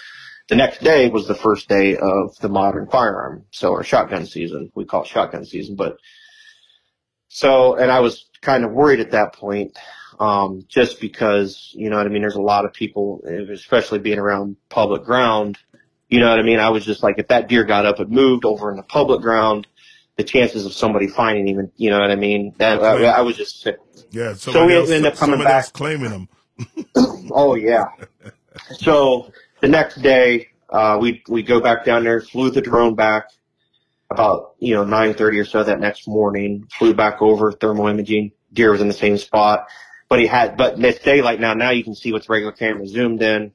the 0.48 0.56
next 0.56 0.80
day 0.82 1.08
was 1.08 1.26
the 1.26 1.34
first 1.34 1.68
day 1.68 1.96
of 1.96 2.36
the 2.40 2.48
modern 2.48 2.88
firearm. 2.88 3.44
So 3.50 3.72
our 3.74 3.82
shotgun 3.82 4.24
season, 4.24 4.70
we 4.74 4.84
call 4.84 5.02
it 5.02 5.08
shotgun 5.08 5.44
season, 5.44 5.74
but 5.74 5.96
so, 7.28 7.76
and 7.76 7.90
I 7.90 8.00
was 8.00 8.26
kind 8.40 8.64
of 8.64 8.72
worried 8.72 9.00
at 9.00 9.10
that 9.10 9.34
point 9.34 9.76
um, 10.18 10.64
just 10.68 11.00
because, 11.00 11.70
you 11.74 11.90
know 11.90 11.96
what 11.96 12.06
I 12.06 12.08
mean, 12.08 12.22
there's 12.22 12.34
a 12.34 12.40
lot 12.40 12.64
of 12.64 12.72
people, 12.72 13.22
especially 13.52 13.98
being 13.98 14.18
around 14.18 14.56
public 14.68 15.04
ground, 15.04 15.58
you 16.08 16.20
know 16.20 16.30
what 16.30 16.40
I 16.40 16.42
mean? 16.42 16.58
I 16.58 16.70
was 16.70 16.84
just 16.84 17.02
like, 17.02 17.18
if 17.18 17.28
that 17.28 17.48
deer 17.48 17.64
got 17.64 17.86
up 17.86 18.00
and 18.00 18.10
moved 18.10 18.44
over 18.44 18.70
in 18.70 18.76
the 18.76 18.82
public 18.82 19.20
ground, 19.20 19.67
the 20.18 20.24
chances 20.24 20.66
of 20.66 20.72
somebody 20.74 21.06
finding 21.06 21.46
him, 21.46 21.70
you 21.76 21.90
know 21.90 22.00
what 22.00 22.10
I 22.10 22.16
mean? 22.16 22.52
That, 22.58 22.82
I, 22.82 23.04
I 23.04 23.20
was 23.22 23.36
just 23.36 23.62
sick. 23.62 23.78
Yeah. 24.10 24.34
Somebody 24.34 24.66
we 24.66 24.74
else, 24.74 24.90
ended 24.90 25.12
up 25.12 25.18
coming 25.18 25.38
back. 25.38 25.72
claiming 25.72 26.10
them. 26.10 26.28
Oh 27.30 27.54
yeah. 27.54 27.84
So 28.78 29.30
the 29.60 29.68
next 29.68 30.00
day, 30.00 30.48
uh, 30.70 30.98
we, 31.00 31.22
we 31.28 31.42
go 31.42 31.60
back 31.60 31.84
down 31.84 32.04
there, 32.04 32.22
flew 32.22 32.50
the 32.50 32.62
drone 32.62 32.94
back 32.94 33.28
about, 34.10 34.54
you 34.58 34.74
know, 34.74 34.84
9.30 34.84 35.40
or 35.40 35.44
so 35.44 35.62
that 35.62 35.78
next 35.78 36.08
morning, 36.08 36.66
flew 36.72 36.94
back 36.94 37.20
over 37.20 37.52
thermal 37.52 37.86
imaging. 37.86 38.32
Deer 38.52 38.72
was 38.72 38.80
in 38.80 38.88
the 38.88 38.94
same 38.94 39.18
spot, 39.18 39.66
but 40.08 40.18
he 40.18 40.26
had, 40.26 40.56
but 40.56 40.82
it's 40.82 41.04
daylight 41.04 41.38
now. 41.38 41.52
Now 41.52 41.70
you 41.70 41.84
can 41.84 41.94
see 41.94 42.12
what's 42.12 42.30
regular 42.30 42.52
camera 42.52 42.86
zoomed 42.86 43.22
in. 43.22 43.52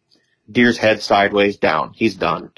Deer's 0.50 0.78
head 0.78 1.02
sideways 1.02 1.58
down. 1.58 1.94
He's 1.96 2.14
done. 2.16 2.52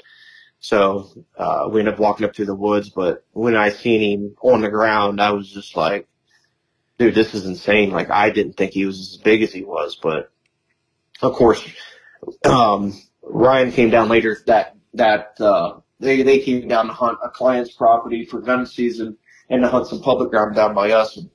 So, 0.66 1.24
uh, 1.38 1.68
we 1.70 1.78
ended 1.78 1.94
up 1.94 2.00
walking 2.00 2.26
up 2.26 2.34
through 2.34 2.46
the 2.46 2.54
woods, 2.56 2.88
but 2.88 3.24
when 3.30 3.54
I 3.54 3.68
seen 3.68 4.00
him 4.00 4.36
on 4.42 4.62
the 4.62 4.68
ground, 4.68 5.20
I 5.20 5.30
was 5.30 5.48
just 5.48 5.76
like, 5.76 6.08
dude, 6.98 7.14
this 7.14 7.34
is 7.34 7.46
insane. 7.46 7.90
Like 7.90 8.10
I 8.10 8.30
didn't 8.30 8.54
think 8.54 8.72
he 8.72 8.84
was 8.84 8.98
as 8.98 9.16
big 9.16 9.42
as 9.42 9.52
he 9.52 9.62
was, 9.62 9.94
but 9.94 10.32
of 11.22 11.34
course, 11.34 11.64
um, 12.44 13.00
Ryan 13.22 13.70
came 13.70 13.90
down 13.90 14.08
later 14.08 14.38
that, 14.48 14.74
that, 14.94 15.40
uh, 15.40 15.78
they, 16.00 16.22
they 16.22 16.40
came 16.40 16.66
down 16.66 16.88
to 16.88 16.92
hunt 16.92 17.18
a 17.22 17.28
client's 17.28 17.70
property 17.70 18.24
for 18.24 18.40
gun 18.40 18.66
season 18.66 19.18
and 19.48 19.62
to 19.62 19.68
hunt 19.68 19.86
some 19.86 20.02
public 20.02 20.30
ground 20.30 20.56
down 20.56 20.74
by 20.74 20.90
us. 20.90 21.16
And 21.16 21.30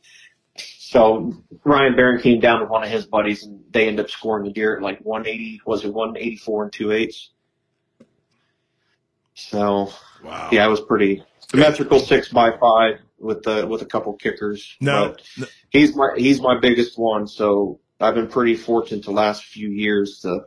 so 0.57 1.41
Ryan 1.63 1.95
Barron 1.95 2.21
came 2.21 2.41
down 2.41 2.59
with 2.59 2.69
one 2.69 2.83
of 2.83 2.89
his 2.89 3.05
buddies 3.05 3.43
and 3.43 3.63
they 3.71 3.87
ended 3.87 4.03
up 4.03 4.11
scoring 4.11 4.43
the 4.43 4.51
deer 4.51 4.75
at 4.75 4.83
like 4.83 4.99
180, 4.99 5.61
was 5.65 5.85
it 5.85 5.93
184 5.93 6.63
and 6.63 6.73
two 6.73 6.91
eighths? 6.91 7.31
So 9.35 9.91
Wow. 10.23 10.51
yeah, 10.51 10.65
it 10.65 10.69
was 10.69 10.81
pretty 10.81 11.23
symmetrical 11.39 11.99
six 11.99 12.29
by 12.29 12.57
five 12.59 12.99
with 13.19 13.43
the 13.43 13.67
with 13.67 13.81
a 13.81 13.85
couple 13.87 14.13
kickers. 14.13 14.77
No, 14.81 15.15
But 15.15 15.21
he's 15.69 15.95
my 15.95 16.09
he's 16.17 16.41
my 16.41 16.59
biggest 16.59 16.97
one. 16.97 17.27
So 17.27 17.79
I've 17.99 18.15
been 18.15 18.27
pretty 18.29 18.55
fortunate 18.55 19.05
the 19.05 19.11
last 19.11 19.45
few 19.45 19.69
years 19.69 20.19
to 20.21 20.41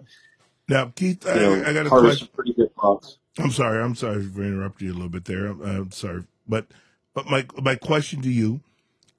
now, 0.69 0.93
Keith, 0.97 1.27
I, 1.27 1.31
know 1.41 1.71
I 1.71 1.73
got 1.75 1.87
a 1.87 1.93
question. 1.93 2.29
pretty 2.35 2.55
good 2.55 2.71
bucks. 2.77 3.19
I'm 3.39 3.51
sorry. 3.53 3.83
I'm 3.83 3.97
sorry 3.97 4.25
for 4.25 4.43
interrupting 4.45 4.89
you 4.89 4.95
a 4.95 4.97
little 4.97 5.11
bit 5.11 5.27
there. 5.27 5.47
I'm, 5.49 5.63
I'm 5.63 5.93
sorry, 5.93 6.25
but 6.49 6.67
but 7.15 7.27
my 7.27 7.47
my 7.63 7.77
question 7.77 8.23
to 8.23 8.31
you 8.31 8.61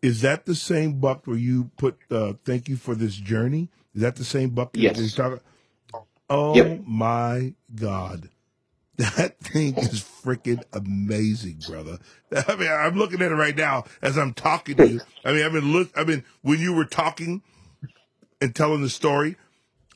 is 0.01 0.21
that 0.21 0.45
the 0.45 0.55
same 0.55 0.99
buck 0.99 1.27
where 1.27 1.37
you 1.37 1.71
put 1.77 1.97
uh, 2.11 2.33
"Thank 2.45 2.69
you 2.69 2.77
for 2.77 2.95
this 2.95 3.15
journey"? 3.15 3.69
Is 3.95 4.01
that 4.01 4.17
the 4.17 4.25
same 4.25 4.51
buck? 4.51 4.73
that 4.73 4.81
Yes. 4.81 4.99
you're 5.03 5.11
talking? 5.11 5.41
Oh 6.29 6.79
Yep. 6.79 6.85
my 6.85 7.53
god, 7.75 8.29
that 9.17 9.37
thing 9.39 9.77
is 9.77 10.01
freaking 10.01 10.63
amazing, 10.71 11.61
brother. 11.67 11.99
I 12.47 12.55
mean, 12.55 12.69
I'm 12.71 12.95
looking 12.95 13.21
at 13.21 13.31
it 13.31 13.35
right 13.35 13.55
now 13.55 13.83
as 14.01 14.17
I'm 14.17 14.33
talking 14.33 14.77
to 14.77 14.87
you. 14.87 15.01
I 15.25 15.33
mean, 15.33 15.45
I've 15.45 15.51
been 15.51 15.73
look. 15.73 15.91
I 15.97 16.05
mean, 16.05 16.23
when 16.43 16.59
you 16.59 16.73
were 16.73 16.85
talking 16.85 17.41
and 18.39 18.55
telling 18.55 18.81
the 18.81 18.89
story, 18.89 19.35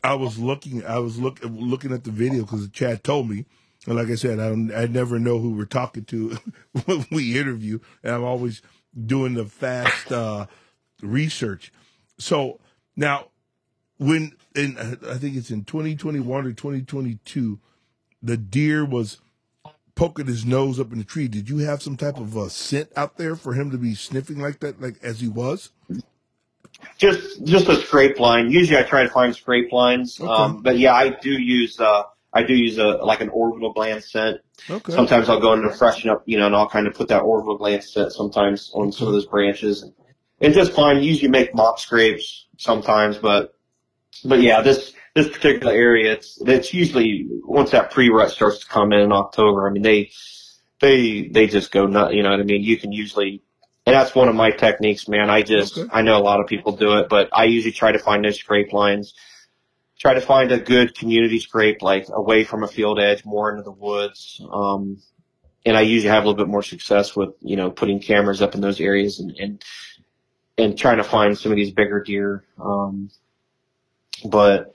I 0.04 0.16
was 0.16 0.38
looking. 0.38 0.86
I 0.86 1.00
was 1.00 1.18
look, 1.18 1.40
looking 1.44 1.94
at 1.94 2.04
the 2.04 2.12
video 2.12 2.42
because 2.42 2.68
Chad 2.70 3.04
told 3.04 3.30
me. 3.30 3.46
And 3.88 3.96
like 3.96 4.10
I 4.10 4.16
said, 4.16 4.40
I 4.40 4.50
I 4.82 4.88
never 4.88 5.18
know 5.18 5.40
who 5.40 5.52
we're 5.52 5.64
talking 5.64 6.04
to 6.06 6.38
when 6.86 7.06
we 7.10 7.40
interview, 7.40 7.80
and 8.04 8.14
I'm 8.14 8.26
always 8.26 8.62
doing 9.06 9.36
the 9.36 9.46
fast 9.46 10.12
uh, 10.12 10.48
research. 11.02 11.72
So 12.18 12.60
now, 12.98 13.30
when 13.98 14.34
in 14.56 14.78
I 14.78 15.16
think 15.16 15.38
it's 15.38 15.52
in 15.52 15.64
2021 15.64 16.46
or 16.46 16.52
2022, 16.52 17.60
the 18.22 18.38
deer 18.38 18.86
was 18.86 19.20
poking 19.96 20.28
his 20.28 20.46
nose 20.46 20.80
up 20.80 20.92
in 20.92 20.98
the 20.98 21.04
tree. 21.04 21.28
Did 21.28 21.50
you 21.50 21.58
have 21.60 21.82
some 21.82 21.98
type 21.98 22.18
of 22.18 22.36
a 22.36 22.50
scent 22.50 22.90
out 22.96 23.18
there 23.18 23.36
for 23.36 23.54
him 23.54 23.72
to 23.72 23.78
be 23.78 23.96
sniffing 23.96 24.40
like 24.40 24.60
that, 24.62 24.82
like 24.82 24.96
as 25.04 25.20
he 25.20 25.28
was? 25.28 25.72
Just 26.98 27.44
just 27.44 27.68
a 27.68 27.76
scrape 27.76 28.20
line. 28.20 28.50
Usually 28.50 28.78
I 28.78 28.84
try 28.84 29.04
to 29.04 29.10
find 29.10 29.36
scrape 29.36 29.72
lines. 29.72 30.20
Okay. 30.20 30.30
Um, 30.30 30.62
but 30.62 30.78
yeah, 30.78 30.94
I 30.94 31.10
do 31.10 31.32
use 31.32 31.80
uh 31.80 32.04
I 32.32 32.44
do 32.44 32.54
use 32.56 32.78
a 32.78 32.88
like 32.88 33.22
an 33.22 33.30
orbital 33.30 33.74
gland 33.74 34.04
scent. 34.04 34.38
Okay. 34.70 34.94
Sometimes 34.94 35.30
I'll 35.30 35.42
go 35.42 35.54
in 35.54 35.62
to 35.64 35.72
freshen 35.72 36.10
up, 36.10 36.24
you 36.26 36.38
know, 36.38 36.46
and 36.46 36.56
I'll 36.56 36.70
kind 36.70 36.88
of 36.88 36.94
put 36.94 37.10
that 37.10 37.22
orbital 37.22 37.58
gland 37.58 37.84
scent 37.84 38.14
sometimes 38.14 38.72
on 38.74 38.92
some 38.92 39.08
of 39.08 39.14
those 39.14 39.26
branches. 39.26 39.86
And 40.40 40.54
just 40.54 40.72
fine. 40.72 41.04
Usually 41.04 41.30
make 41.30 41.54
mock 41.54 41.80
scrapes 41.80 42.48
sometimes, 42.58 43.18
but 43.18 43.54
but 44.24 44.42
yeah, 44.42 44.62
this 44.62 44.94
this 45.16 45.30
particular 45.30 45.72
area, 45.74 46.14
it's 46.14 46.42
it's 46.42 46.74
usually 46.74 47.28
once 47.44 47.72
that 47.72 47.92
pre 47.92 48.10
rut 48.10 48.32
starts 48.32 48.60
to 48.60 48.68
come 48.68 48.94
in 48.94 49.00
in 49.00 49.12
October. 49.12 49.68
I 49.68 49.72
mean, 49.72 49.84
they 49.84 50.12
they 50.80 51.28
they 51.28 51.48
just 51.48 51.72
go 51.72 51.86
nut. 51.86 52.14
You 52.14 52.24
know 52.24 52.32
what 52.32 52.40
I 52.40 52.44
mean? 52.44 52.64
You 52.64 52.78
can 52.78 52.92
usually, 52.92 53.42
and 53.86 53.96
that's 53.96 54.16
one 54.16 54.30
of 54.30 54.36
my 54.36 54.52
techniques, 54.52 55.08
man. 55.08 55.30
I 55.30 55.42
just 55.42 55.78
Okay. 55.78 55.90
I 55.92 56.02
know 56.02 56.18
a 56.18 56.24
lot 56.24 56.40
of 56.40 56.48
people 56.48 56.74
do 56.76 56.98
it, 56.98 57.10
but 57.10 57.30
I 57.34 57.46
usually 57.46 57.74
try 57.74 57.92
to 57.92 58.00
find 58.00 58.24
those 58.24 58.38
scrape 58.40 58.74
lines. 58.74 59.14
Try 60.00 60.14
to 60.14 60.22
find 60.22 60.52
a 60.52 60.60
good 60.60 60.96
community 60.98 61.40
scrape, 61.40 61.82
like 61.82 62.08
away 62.10 62.46
from 62.46 62.64
a 62.64 62.68
field 62.68 63.00
edge, 63.00 63.26
more 63.26 63.52
into 63.52 63.64
the 63.64 63.72
woods. 63.72 64.42
Um, 64.50 65.02
and 65.66 65.76
I 65.76 65.82
usually 65.82 66.10
have 66.10 66.24
a 66.24 66.28
little 66.28 66.46
bit 66.46 66.50
more 66.50 66.64
success 66.64 67.16
with 67.16 67.32
you 67.42 67.58
know 67.58 67.70
putting 67.70 68.00
cameras 68.00 68.42
up 68.42 68.56
in 68.56 68.62
those 68.62 68.80
areas 68.80 69.20
and 69.20 69.36
and 69.38 69.64
and 70.58 70.78
trying 70.78 70.98
to 70.98 71.04
find 71.04 71.38
some 71.38 71.52
of 71.52 71.56
these 71.58 71.72
bigger 71.72 72.02
deer. 72.02 72.46
Um, 72.60 73.10
but 74.26 74.74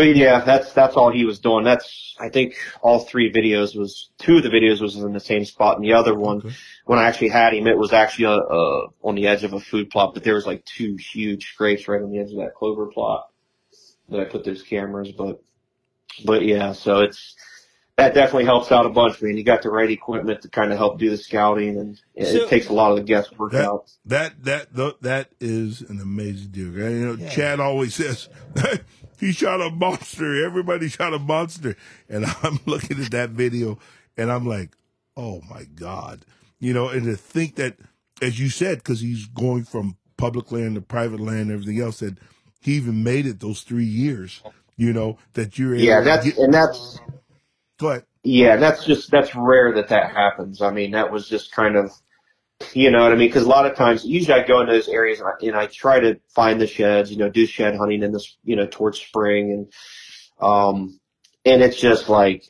but 0.00 0.16
yeah, 0.16 0.40
that's 0.40 0.72
that's 0.72 0.96
all 0.96 1.10
he 1.12 1.24
was 1.24 1.38
doing. 1.40 1.64
That's 1.64 2.16
I 2.18 2.28
think 2.30 2.54
all 2.82 3.00
three 3.00 3.32
videos 3.32 3.76
was 3.76 4.10
two 4.18 4.38
of 4.38 4.42
the 4.42 4.48
videos 4.48 4.80
was 4.80 4.96
in 4.96 5.12
the 5.12 5.20
same 5.20 5.44
spot, 5.44 5.76
and 5.76 5.84
the 5.84 5.92
other 5.94 6.14
one 6.14 6.38
Okay. 6.38 6.54
when 6.86 6.98
I 6.98 7.04
actually 7.06 7.28
had 7.28 7.52
him, 7.54 7.66
it 7.66 7.76
was 7.78 7.92
actually 7.92 8.26
uh, 8.26 8.38
uh, 8.38 8.86
on 9.02 9.14
the 9.14 9.26
edge 9.26 9.44
of 9.44 9.52
a 9.52 9.60
food 9.60 9.90
plot, 9.90 10.14
but 10.14 10.24
there 10.24 10.34
was 10.34 10.46
like 10.46 10.64
two 10.64 10.96
huge 10.96 11.52
scrapes 11.52 11.86
right 11.88 12.00
on 12.02 12.10
the 12.10 12.18
edge 12.18 12.30
of 12.30 12.38
that 12.38 12.54
clover 12.54 12.86
plot 12.86 13.28
that 14.08 14.20
I 14.20 14.24
put 14.24 14.44
those 14.44 14.62
cameras. 14.62 15.12
But 15.12 15.42
but 16.24 16.44
yeah, 16.44 16.72
so 16.72 17.00
it's 17.00 17.36
that 17.96 18.14
definitely 18.14 18.46
helps 18.46 18.72
out 18.72 18.86
a 18.86 18.88
bunch. 18.88 19.22
I 19.22 19.26
mean, 19.26 19.36
you 19.36 19.44
got 19.44 19.60
the 19.60 19.70
right 19.70 19.90
equipment 19.90 20.40
to 20.42 20.48
kind 20.48 20.72
of 20.72 20.78
help 20.78 20.98
do 20.98 21.10
the 21.10 21.18
scouting, 21.18 21.76
and 21.78 22.00
it, 22.14 22.26
So- 22.26 22.44
it 22.44 22.48
takes 22.48 22.68
a 22.68 22.72
lot 22.72 22.90
of 22.92 22.96
the 22.96 23.02
guesswork 23.04 23.52
That- 23.52 23.64
out. 23.66 23.90
That 24.06 24.44
that 24.44 25.02
that 25.02 25.28
is 25.40 25.82
an 25.82 26.00
amazing 26.00 26.48
deal. 26.50 26.68
You 26.72 27.06
know, 27.06 27.12
Yeah. 27.18 27.28
Chad 27.28 27.60
always 27.60 27.94
says 27.94 28.28
he 29.20 29.32
shot 29.32 29.62
a 29.62 29.70
monster. 29.70 30.44
Everybody 30.46 30.88
shot 30.90 31.14
a 31.14 31.20
monster, 31.20 31.76
and 32.08 32.26
I'm 32.44 32.60
looking 32.66 33.02
at 33.04 33.12
that 33.12 33.30
video, 33.30 33.78
and 34.18 34.32
I'm 34.32 34.46
like, 34.46 34.76
oh 35.16 35.42
my 35.50 35.64
god, 35.76 36.26
you 36.60 36.74
know. 36.74 36.88
And 36.90 37.06
to 37.06 37.16
think 37.16 37.56
that, 37.56 37.76
as 38.22 38.40
you 38.40 38.50
said, 38.50 38.78
because 38.78 39.00
he's 39.00 39.26
going 39.28 39.64
from 39.64 39.98
public 40.18 40.52
land 40.52 40.76
to 40.76 40.82
private 40.82 41.20
land, 41.20 41.50
and 41.50 41.52
everything 41.52 41.80
else, 41.80 42.00
that 42.00 42.18
he 42.60 42.74
even 42.74 43.04
made 43.04 43.26
it 43.26 43.40
those 43.40 43.62
three 43.62 43.86
years. 43.86 44.44
You 44.76 44.92
know 44.94 45.18
that 45.34 45.58
you're 45.58 45.76
able 45.76 45.98
Yeah, 45.98 46.02
to 46.02 46.10
that's 46.10 46.32
get- 46.32 46.38
and 46.38 46.54
that's 46.54 46.98
go 47.78 47.90
ahead. 47.90 48.04
Yeah, 48.24 48.56
that's 48.58 48.84
just 48.84 49.10
that's 49.10 49.34
rare 49.34 49.74
that 49.76 49.88
that 49.88 50.12
happens. 50.12 50.62
I 50.62 50.72
mean, 50.72 50.92
that 50.92 51.10
was 51.12 51.28
just 51.28 51.52
kind 51.52 51.76
of, 51.76 51.90
you 52.72 52.90
know 52.90 53.02
what 53.02 53.12
I 53.12 53.16
mean? 53.16 53.28
Because 53.28 53.44
a 53.44 53.48
lot 53.48 53.66
of 53.66 53.76
times, 53.76 54.04
usually 54.04 54.40
I 54.40 54.46
go 54.46 54.60
into 54.60 54.72
those 54.72 54.88
areas 54.88 55.20
and 55.20 55.28
I, 55.28 55.46
and 55.46 55.56
I 55.56 55.66
try 55.66 56.00
to 56.00 56.20
find 56.34 56.60
the 56.60 56.66
sheds, 56.66 57.10
you 57.10 57.16
know, 57.16 57.28
do 57.28 57.46
shed 57.46 57.76
hunting 57.76 58.02
in 58.02 58.12
this, 58.12 58.36
you 58.44 58.56
know, 58.56 58.66
towards 58.66 59.00
spring, 59.00 59.52
and 59.52 59.72
um, 60.40 61.00
and 61.44 61.62
it's 61.62 61.80
just 61.80 62.08
like 62.08 62.44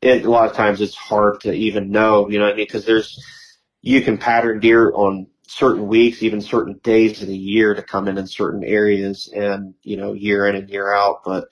it. 0.00 0.24
A 0.24 0.30
lot 0.30 0.50
of 0.50 0.56
times, 0.56 0.80
it's 0.80 0.94
hard 0.94 1.40
to 1.42 1.52
even 1.52 1.90
know, 1.90 2.28
you 2.28 2.38
know 2.38 2.46
what 2.46 2.54
I 2.54 2.56
mean? 2.56 2.66
Because 2.66 2.84
there's 2.84 3.22
you 3.80 4.02
can 4.02 4.18
pattern 4.18 4.60
deer 4.60 4.92
on 4.92 5.28
certain 5.46 5.86
weeks, 5.86 6.22
even 6.22 6.40
certain 6.40 6.80
days 6.82 7.22
of 7.22 7.28
the 7.28 7.36
year 7.36 7.74
to 7.74 7.82
come 7.82 8.08
in 8.08 8.18
in 8.18 8.26
certain 8.26 8.64
areas, 8.64 9.32
and 9.34 9.74
you 9.82 9.96
know, 9.96 10.12
year 10.12 10.46
in 10.46 10.56
and 10.56 10.68
year 10.70 10.94
out, 10.94 11.22
but. 11.24 11.48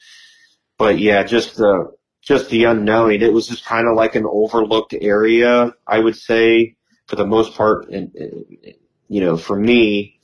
But 0.78 0.98
yeah, 0.98 1.24
just 1.24 1.56
the 1.56 1.92
just 2.22 2.48
the 2.48 2.64
unknowing. 2.64 3.20
It 3.20 3.34
was 3.34 3.46
just 3.46 3.66
kind 3.66 3.86
of 3.86 3.96
like 3.96 4.14
an 4.14 4.24
overlooked 4.26 4.94
area, 4.98 5.74
I 5.86 5.98
would 5.98 6.16
say, 6.16 6.76
for 7.10 7.16
the 7.16 7.26
most 7.26 7.54
part. 7.54 7.90
And, 7.90 8.14
and 8.14 8.74
you 9.08 9.20
know, 9.20 9.36
for 9.36 9.58
me, 9.58 10.20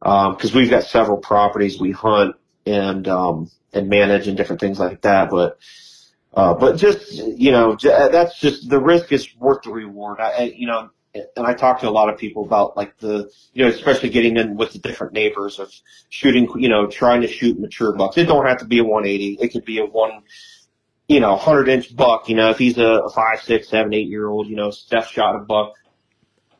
because 0.00 0.54
we've 0.54 0.70
got 0.70 0.84
several 0.84 1.16
properties 1.16 1.80
we 1.80 1.90
hunt 1.90 2.36
and 2.66 3.08
um, 3.08 3.50
and 3.72 3.88
manage 3.88 4.28
and 4.28 4.36
different 4.36 4.60
things 4.60 4.78
like 4.78 5.00
that. 5.00 5.30
But 5.30 5.58
uh, 6.34 6.54
but 6.54 6.76
just 6.76 7.10
you 7.12 7.50
know, 7.50 7.76
that's 7.82 8.38
just 8.38 8.68
the 8.68 8.80
risk 8.80 9.10
is 9.10 9.34
worth 9.36 9.62
the 9.62 9.70
reward. 9.72 10.20
I, 10.20 10.30
I 10.30 10.42
you 10.54 10.68
know. 10.68 10.90
And 11.34 11.46
I 11.46 11.54
talk 11.54 11.80
to 11.80 11.88
a 11.88 11.90
lot 11.90 12.10
of 12.10 12.18
people 12.18 12.44
about 12.44 12.76
like 12.76 12.98
the, 12.98 13.30
you 13.54 13.64
know, 13.64 13.70
especially 13.70 14.10
getting 14.10 14.36
in 14.36 14.58
with 14.58 14.74
the 14.74 14.78
different 14.78 15.14
neighbors 15.14 15.58
of 15.58 15.72
shooting, 16.10 16.46
you 16.58 16.68
know, 16.68 16.88
trying 16.88 17.22
to 17.22 17.26
shoot 17.26 17.58
mature 17.58 17.94
bucks. 17.94 18.18
It 18.18 18.26
don't 18.26 18.44
have 18.44 18.58
to 18.58 18.66
be 18.66 18.80
a 18.80 18.84
180. 18.84 19.38
It 19.40 19.48
could 19.48 19.64
be 19.64 19.78
a 19.78 19.86
one, 19.86 20.24
you 21.08 21.20
know, 21.20 21.36
hundred 21.36 21.70
inch 21.70 21.96
buck, 21.96 22.28
you 22.28 22.34
know, 22.34 22.50
if 22.50 22.58
he's 22.58 22.76
a, 22.76 22.84
a 22.84 23.08
five, 23.08 23.40
six, 23.40 23.70
seven, 23.70 23.94
eight 23.94 24.08
year 24.08 24.28
old, 24.28 24.46
you 24.46 24.56
know, 24.56 24.70
Steph 24.70 25.10
shot 25.10 25.36
a 25.36 25.38
buck, 25.38 25.72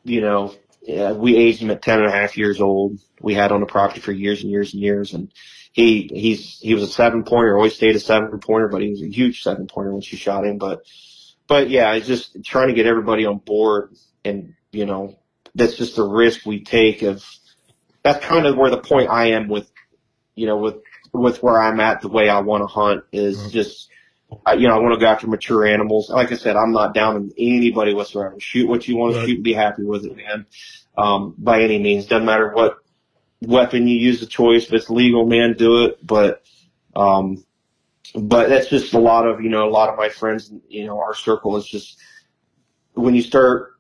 you 0.06 0.20
know, 0.20 0.54
yeah, 0.82 1.12
we 1.12 1.36
aged 1.36 1.60
him 1.60 1.70
at 1.70 1.82
ten 1.82 1.98
and 1.98 2.08
a 2.08 2.12
half 2.12 2.38
years 2.38 2.60
old. 2.60 2.98
We 3.20 3.34
had 3.34 3.52
on 3.52 3.60
the 3.60 3.66
property 3.66 4.00
for 4.00 4.12
years 4.12 4.42
and 4.42 4.50
years 4.50 4.72
and 4.72 4.82
years. 4.82 5.14
And 5.14 5.32
he, 5.72 6.08
he's, 6.12 6.58
he 6.60 6.74
was 6.74 6.84
a 6.84 6.88
seven 6.88 7.24
pointer, 7.24 7.56
always 7.56 7.74
stayed 7.74 7.96
a 7.96 8.00
seven 8.00 8.38
pointer, 8.38 8.68
but 8.68 8.82
he 8.82 8.90
was 8.90 9.02
a 9.02 9.08
huge 9.08 9.42
seven 9.42 9.66
pointer 9.66 9.92
when 9.92 10.00
she 10.02 10.16
shot 10.16 10.46
him. 10.46 10.58
But, 10.58 10.82
but 11.48 11.68
yeah, 11.70 11.92
it's 11.94 12.06
just 12.06 12.44
trying 12.44 12.68
to 12.68 12.74
get 12.74 12.86
everybody 12.86 13.26
on 13.26 13.38
board 13.38 13.94
and, 14.24 14.54
you 14.70 14.86
know, 14.86 15.18
that's 15.54 15.76
just 15.76 15.96
the 15.96 16.04
risk 16.04 16.46
we 16.46 16.62
take 16.62 17.02
of, 17.02 17.24
that's 18.02 18.24
kind 18.24 18.46
of 18.46 18.56
where 18.56 18.70
the 18.70 18.78
point 18.78 19.10
I 19.10 19.30
am 19.30 19.48
with, 19.48 19.70
you 20.36 20.46
know, 20.46 20.58
with, 20.58 20.76
with 21.12 21.42
where 21.42 21.60
I'm 21.60 21.80
at, 21.80 22.00
the 22.02 22.08
way 22.08 22.28
I 22.28 22.40
want 22.40 22.62
to 22.62 22.66
hunt 22.66 23.04
is 23.12 23.38
Mhm. 23.38 23.50
just, 23.50 23.88
I, 24.44 24.54
you 24.54 24.66
know, 24.68 24.74
I 24.74 24.78
want 24.80 24.94
to 24.94 25.00
go 25.00 25.06
after 25.06 25.26
mature 25.26 25.66
animals. 25.66 26.10
Like 26.10 26.32
I 26.32 26.36
said, 26.36 26.56
I'm 26.56 26.72
not 26.72 26.94
down 26.94 27.16
on 27.16 27.32
anybody 27.38 27.94
whatsoever. 27.94 28.34
Shoot 28.38 28.68
what 28.68 28.88
you 28.88 28.96
want 28.96 29.14
to 29.14 29.24
shoot 29.24 29.36
and 29.36 29.44
be 29.44 29.52
happy 29.52 29.84
with 29.84 30.04
it, 30.04 30.16
man. 30.16 30.46
Um, 30.98 31.34
by 31.38 31.62
any 31.62 31.78
means, 31.78 32.06
doesn't 32.06 32.26
matter 32.26 32.50
what 32.52 32.78
weapon 33.40 33.86
you 33.86 33.96
use 33.96 34.20
the 34.20 34.26
choice. 34.26 34.66
If 34.66 34.72
it's 34.72 34.90
legal, 34.90 35.26
man, 35.26 35.54
do 35.54 35.84
it. 35.84 36.04
But, 36.04 36.42
um, 36.94 37.44
but 38.14 38.48
that's 38.48 38.68
just 38.68 38.94
a 38.94 38.98
lot 38.98 39.26
of, 39.26 39.42
you 39.42 39.50
know, 39.50 39.68
a 39.68 39.70
lot 39.70 39.90
of 39.90 39.96
my 39.96 40.08
friends, 40.08 40.52
you 40.68 40.86
know, 40.86 40.98
our 40.98 41.14
circle 41.14 41.56
is 41.56 41.66
just, 41.66 41.98
when 42.94 43.14
you 43.14 43.22
start 43.22 43.75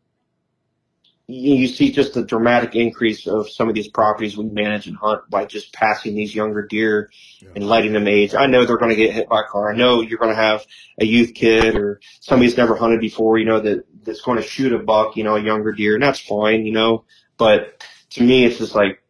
you, 1.28 1.54
you 1.54 1.68
see 1.68 1.90
just 1.90 2.14
the 2.14 2.22
dramatic 2.24 2.74
increase 2.74 3.26
of 3.26 3.50
some 3.50 3.68
of 3.68 3.74
these 3.74 3.88
properties 3.88 4.36
we 4.36 4.44
manage 4.46 4.86
and 4.86 4.96
hunt 4.96 5.28
by 5.28 5.44
just 5.44 5.72
passing 5.72 6.14
these 6.14 6.34
younger 6.34 6.62
deer 6.62 7.10
Yeah. 7.40 7.48
and 7.56 7.68
letting 7.68 7.92
them 7.92 8.06
age. 8.06 8.34
I 8.34 8.46
know 8.46 8.64
they're 8.64 8.78
going 8.78 8.90
to 8.90 8.96
get 8.96 9.12
hit 9.12 9.28
by 9.28 9.40
a 9.40 9.44
car. 9.50 9.72
I 9.72 9.76
know 9.76 10.02
you're 10.02 10.18
going 10.18 10.34
to 10.34 10.40
have 10.40 10.64
a 11.00 11.04
youth 11.04 11.34
kid 11.34 11.74
or 11.76 12.00
somebody 12.20 12.48
who's 12.48 12.56
never 12.56 12.76
hunted 12.76 13.00
before, 13.00 13.38
you 13.38 13.44
know, 13.44 13.60
that, 13.60 13.84
that's 14.04 14.20
going 14.20 14.38
to 14.38 14.46
shoot 14.46 14.72
a 14.72 14.78
buck, 14.78 15.16
you 15.16 15.24
know, 15.24 15.36
a 15.36 15.42
younger 15.42 15.72
deer, 15.72 15.94
and 15.94 16.02
that's 16.02 16.20
fine, 16.20 16.64
you 16.64 16.72
know, 16.72 17.04
but 17.38 17.84
to 18.10 18.22
me, 18.22 18.44
it's 18.44 18.58
just 18.58 18.74
like 18.74 19.02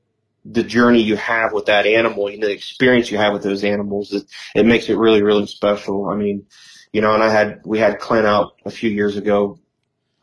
the 0.46 0.62
journey 0.62 1.02
you 1.02 1.16
have 1.16 1.52
with 1.52 1.66
that 1.66 1.86
animal, 1.86 2.30
you 2.30 2.38
know, 2.38 2.46
the 2.46 2.52
experience 2.52 3.10
you 3.10 3.18
have 3.18 3.32
with 3.32 3.42
those 3.42 3.62
animals, 3.64 4.12
it, 4.12 4.24
it 4.54 4.64
makes 4.64 4.88
it 4.88 4.96
really, 4.96 5.22
really 5.22 5.46
special. 5.46 6.08
I 6.08 6.14
mean, 6.16 6.46
you 6.92 7.00
know, 7.00 7.12
and 7.14 7.22
I 7.22 7.30
had 7.30 7.60
we 7.64 7.78
had 7.78 7.98
Clint 7.98 8.26
out 8.26 8.54
a 8.64 8.70
few 8.70 8.88
years 8.88 9.16
ago. 9.16 9.58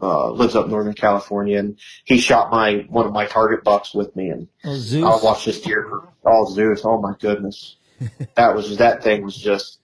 Uh, 0.04 0.32
lives 0.32 0.54
up 0.54 0.68
Northern 0.68 0.94
California, 0.94 1.58
and 1.58 1.80
he 2.04 2.18
shot 2.18 2.52
my 2.52 2.86
one 2.90 3.06
of 3.06 3.14
my 3.14 3.26
target 3.26 3.64
bucks 3.64 3.94
with 3.94 4.14
me, 4.18 4.28
and 4.30 4.50
Oh, 4.66 4.76
Zeus. 4.76 5.04
I 5.06 5.24
watched 5.24 5.46
this 5.46 5.62
deer 5.62 5.88
for 5.90 6.10
all 6.30 6.46
Zeus. 6.46 6.82
Oh 6.84 7.00
my 7.00 7.14
goodness, 7.22 7.78
that 8.36 8.54
was 8.54 8.78
that 8.78 9.02
thing 9.02 9.24
was 9.24 9.38
just 9.38 9.80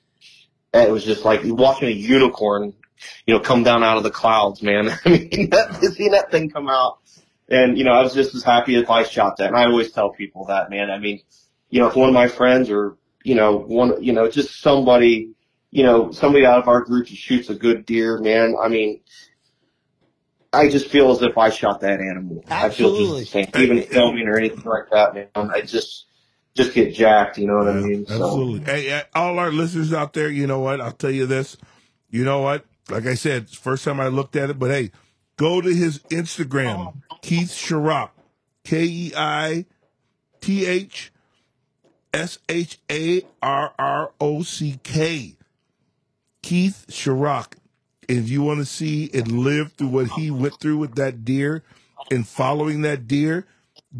it 0.73 0.91
was 0.91 1.03
just 1.03 1.25
like 1.25 1.41
watching 1.43 1.87
a 1.87 1.91
unicorn, 1.91 2.73
you 3.25 3.33
know, 3.33 3.39
come 3.39 3.63
down 3.63 3.83
out 3.83 3.97
of 3.97 4.03
the 4.03 4.11
clouds, 4.11 4.61
man. 4.61 4.89
I 5.05 5.09
mean, 5.09 5.49
that, 5.51 5.93
seeing 5.95 6.11
that 6.11 6.31
thing 6.31 6.49
come 6.49 6.69
out, 6.69 6.99
and 7.47 7.77
you 7.77 7.83
know, 7.83 7.91
I 7.91 8.03
was 8.03 8.13
just 8.13 8.35
as 8.35 8.43
happy 8.43 8.75
if 8.75 8.89
I 8.89 9.03
shot 9.03 9.37
that. 9.37 9.47
And 9.47 9.55
I 9.55 9.65
always 9.65 9.91
tell 9.91 10.11
people 10.11 10.45
that, 10.45 10.69
man. 10.69 10.91
I 10.91 10.99
mean, 10.99 11.21
you 11.69 11.79
know, 11.79 11.87
if 11.87 11.95
one 11.95 12.09
of 12.09 12.13
my 12.13 12.27
friends 12.27 12.69
or 12.69 12.97
you 13.23 13.35
know 13.35 13.55
one, 13.55 14.03
you 14.03 14.13
know, 14.13 14.29
just 14.29 14.59
somebody, 14.61 15.31
you 15.71 15.83
know, 15.83 16.11
somebody 16.11 16.45
out 16.45 16.59
of 16.59 16.67
our 16.67 16.81
group 16.81 17.07
just 17.07 17.21
shoots 17.21 17.49
a 17.49 17.55
good 17.55 17.85
deer, 17.85 18.19
man. 18.19 18.55
I 18.61 18.67
mean. 18.67 18.99
I 20.51 20.69
just 20.69 20.87
feel 20.87 21.11
as 21.11 21.21
if 21.21 21.37
I 21.37 21.49
shot 21.49 21.81
that 21.81 21.99
animal. 21.99 22.43
I 22.47 22.69
feel 22.69 22.87
Absolutely. 22.89 23.21
just 23.21 23.33
the 23.33 23.43
same. 23.43 23.61
Even 23.63 23.83
filming 23.83 24.27
or 24.27 24.37
anything 24.37 24.63
like 24.63 24.89
that, 24.91 25.13
man. 25.13 25.27
I 25.35 25.61
just, 25.61 26.05
just 26.55 26.73
get 26.73 26.93
jacked. 26.93 27.37
You 27.37 27.47
know 27.47 27.57
what 27.57 27.67
I 27.67 27.73
mean? 27.73 28.05
So- 28.07 28.13
Absolutely. 28.13 28.65
Hey, 28.71 28.91
uh, 28.91 29.03
all 29.13 29.37
our 29.37 29.51
listeners 29.51 29.93
out 29.93 30.13
there, 30.13 30.29
you 30.29 30.47
know 30.47 30.59
what? 30.59 30.81
I'll 30.81 30.91
tell 30.91 31.11
you 31.11 31.25
this. 31.27 31.55
You 32.09 32.23
know 32.23 32.41
what? 32.41 32.65
Like 32.89 33.05
I 33.05 33.13
said, 33.13 33.49
first 33.49 33.85
time 33.85 33.99
I 33.99 34.07
looked 34.07 34.35
at 34.35 34.49
it, 34.49 34.57
but 34.57 34.71
hey, 34.71 34.89
go 35.37 35.61
to 35.61 35.69
his 35.69 35.99
Instagram, 36.09 37.01
Keith 37.21 37.51
Sharrock, 37.51 38.09
K 38.63 38.83
E 38.83 39.13
I 39.15 39.65
T 40.41 40.65
H 40.65 41.11
S 42.11 42.39
H 42.49 42.79
A 42.89 43.21
R 43.43 43.73
R 43.77 44.11
O 44.19 44.41
C 44.41 44.79
K. 44.81 45.35
Keith 46.41 46.85
Sharrock. 46.89 47.53
And 48.09 48.17
if 48.17 48.27
you 48.29 48.41
want 48.41 48.59
to 48.59 48.65
see 48.65 49.09
and 49.13 49.31
live 49.31 49.73
through 49.73 49.89
what 49.89 50.07
he 50.09 50.31
went 50.31 50.59
through 50.59 50.77
with 50.79 50.95
that 50.95 51.23
deer 51.23 51.63
and 52.09 52.27
following 52.27 52.81
that 52.81 53.07
deer, 53.07 53.45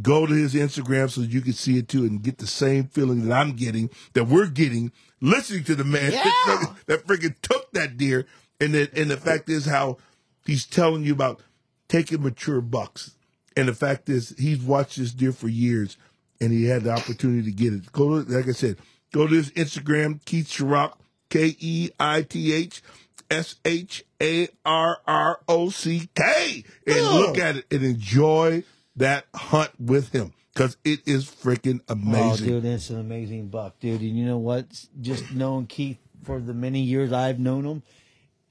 go 0.02 0.26
to 0.26 0.34
his 0.34 0.56
Instagram 0.56 1.10
so 1.12 1.22
that 1.22 1.30
you 1.30 1.42
can 1.42 1.54
see 1.54 1.78
it 1.78 1.88
too 1.88 2.04
and 2.06 2.22
get 2.22 2.40
the 2.40 2.48
same 2.48 2.86
feeling 2.86 3.28
that 3.28 3.36
I'm 3.40 3.54
getting, 3.54 3.90
that 4.14 4.26
we're 4.26 4.48
getting, 4.48 4.92
listening 5.22 5.64
to 5.66 5.76
the 5.76 5.84
man 5.84 6.12
Yeah. 6.12 6.24
that, 6.24 6.76
that 6.88 7.08
freaking 7.08 7.36
took 7.42 7.72
that 7.74 7.98
deer. 7.98 8.26
And 8.60 8.74
the, 8.74 8.90
and 8.96 9.12
the 9.12 9.18
fact 9.18 9.48
is 9.48 9.66
how 9.68 9.98
he's 10.46 10.66
telling 10.66 11.04
you 11.04 11.14
about 11.14 11.42
taking 11.88 12.24
mature 12.24 12.62
bucks. 12.62 13.16
And 13.56 13.68
the 13.68 13.74
fact 13.76 14.10
is 14.10 14.36
he's 14.40 14.60
watched 14.62 14.98
this 14.98 15.12
deer 15.12 15.32
for 15.32 15.48
years 15.50 15.98
and 16.42 16.52
he 16.52 16.66
had 16.66 16.84
the 16.84 16.92
opportunity 16.92 17.44
to 17.44 17.56
get 17.56 17.74
it. 17.74 17.92
Go 17.92 18.24
to, 18.24 18.32
like 18.32 18.48
I 18.48 18.54
said, 18.54 18.78
go 19.14 19.28
to 19.28 19.36
his 19.36 19.52
Instagram, 19.52 20.24
Keith 20.26 20.48
Sharrock, 20.48 20.94
K 21.30 21.56
E 21.60 21.90
I 22.00 22.24
T 22.24 22.54
H 22.54 22.82
S 23.30 23.56
H 23.66 24.04
A 24.22 24.48
R 24.66 24.98
R 25.08 25.40
O 25.48 25.70
C 25.70 26.10
K, 26.16 26.64
and 26.88 26.96
Oh. 26.98 27.26
look 27.28 27.38
at 27.38 27.58
it 27.58 27.66
and 27.72 27.84
enjoy 27.84 28.64
that 28.96 29.26
hunt 29.36 29.72
with 29.80 30.12
him 30.12 30.34
because 30.54 30.78
it 30.84 31.02
is 31.08 31.26
freaking 31.26 31.80
Oh, 31.88 31.94
amazing. 31.94 32.48
dude, 32.48 32.66
it's 32.66 32.90
an 32.90 33.00
amazing 33.00 33.48
buck, 33.48 33.80
dude. 33.80 34.02
And 34.02 34.18
you 34.18 34.26
know 34.26 34.38
what? 34.40 34.66
Just 35.02 35.32
knowing 35.32 35.68
Keith 35.68 35.98
for 36.24 36.40
the 36.40 36.54
many 36.54 36.82
years 36.82 37.14
I've 37.14 37.40
known 37.40 37.66
him, 37.66 37.84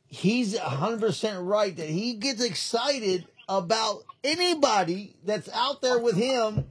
he's 0.06 0.56
100% 0.56 1.46
right 1.46 1.76
that 1.76 1.88
he 1.88 2.14
gets 2.14 2.42
excited 2.42 3.26
about 3.48 4.04
anybody 4.24 5.14
that's 5.24 5.48
out 5.50 5.82
there 5.82 5.98
with 5.98 6.16
him 6.16 6.66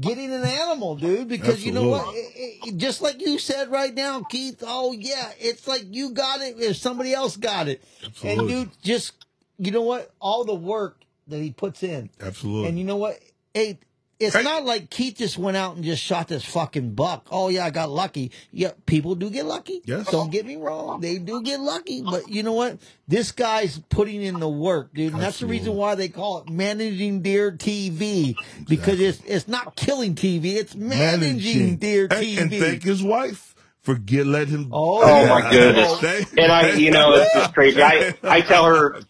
getting 0.00 0.32
an 0.32 0.44
animal, 0.44 0.96
dude. 0.96 1.28
Because 1.28 1.64
you 1.64 1.72
know 1.72 1.88
what? 1.88 2.14
It- 2.14 2.58
it- 2.64 2.76
just 2.76 3.02
like 3.02 3.20
you 3.20 3.38
said 3.38 3.70
right 3.70 3.94
now, 3.94 4.22
Keith, 4.22 4.62
oh, 4.66 4.92
yeah, 4.92 5.30
it's 5.38 5.66
like 5.66 5.84
you 5.90 6.10
got 6.10 6.40
it 6.40 6.58
if 6.58 6.76
somebody 6.76 7.12
else 7.12 7.36
got 7.36 7.68
it. 7.68 7.82
Absolutely. 8.04 8.30
And, 8.30 8.40
Absolutely. 8.40 8.64
dude, 8.64 8.82
just, 8.82 9.12
you 9.58 9.70
know 9.70 9.82
what? 9.82 10.10
All 10.20 10.44
the 10.44 10.54
work 10.54 11.02
that 11.28 11.38
he 11.38 11.50
puts 11.50 11.82
in. 11.82 12.10
Absolutely. 12.20 12.68
And 12.68 12.78
you 12.78 12.84
know 12.84 12.96
what? 12.96 13.18
Hey, 13.54 13.78
it's 14.22 14.36
Hey. 14.36 14.42
not 14.42 14.64
like 14.64 14.88
Keith 14.90 15.16
just 15.16 15.36
went 15.38 15.56
out 15.56 15.76
and 15.76 15.84
just 15.84 16.02
shot 16.02 16.28
this 16.28 16.44
fucking 16.44 16.94
buck. 16.94 17.26
Oh 17.30 17.48
yeah, 17.48 17.64
I 17.66 17.70
got 17.70 17.90
lucky. 17.90 18.30
Yeah, 18.52 18.72
people 18.86 19.14
do 19.14 19.28
get 19.30 19.44
lucky. 19.46 19.82
Yes. 19.84 20.10
Don't 20.10 20.30
get 20.30 20.46
me 20.46 20.56
wrong. 20.56 21.00
They 21.00 21.18
do 21.18 21.42
get 21.42 21.60
lucky. 21.60 22.02
But 22.02 22.28
you 22.28 22.42
know 22.42 22.52
what? 22.52 22.78
This 23.08 23.32
guy's 23.32 23.78
putting 23.90 24.22
in 24.22 24.40
the 24.40 24.48
work, 24.48 24.94
dude. 24.94 25.12
And 25.12 25.22
that's 25.22 25.38
the 25.40 25.46
reason 25.46 25.74
why 25.74 25.94
they 25.94 26.08
call 26.08 26.38
it 26.38 26.48
managing 26.48 27.22
deer 27.22 27.52
TV. 27.52 28.34
Because 28.68 29.00
it's 29.00 29.20
it's 29.26 29.48
not 29.48 29.76
killing 29.76 30.14
TV, 30.14 30.54
it's 30.54 30.74
managing, 30.74 31.76
deer 31.76 32.08
TV. 32.08 32.40
And, 32.40 32.50
thank 32.50 32.82
his 32.82 33.02
wife 33.02 33.54
for 33.82 33.96
get 33.96 34.26
let 34.26 34.46
him. 34.48 34.68
Oh, 34.72 35.02
Oh 35.02 35.26
my 35.28 35.50
goodness. 35.50 36.32
And 36.38 36.52
I, 36.52 36.72
you 36.74 36.90
know, 36.92 37.14
it's 37.14 37.32
just 37.34 37.52
crazy. 37.52 37.82
I, 37.82 38.14
I 38.22 38.40
tell 38.40 38.64
her, 38.64 39.00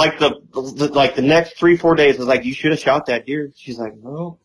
like 0.00 0.18
the, 0.18 0.40
the, 0.52 0.88
like 0.92 1.14
the 1.14 1.22
next 1.22 1.56
three, 1.58 1.76
four 1.76 1.94
days, 1.94 2.16
I 2.16 2.18
was 2.18 2.26
like, 2.28 2.44
you 2.44 2.54
should 2.54 2.70
have 2.72 2.80
shot 2.80 3.06
that 3.06 3.26
deer. 3.26 3.52
She's 3.56 3.78
like, 3.78 3.96
no. 3.96 4.38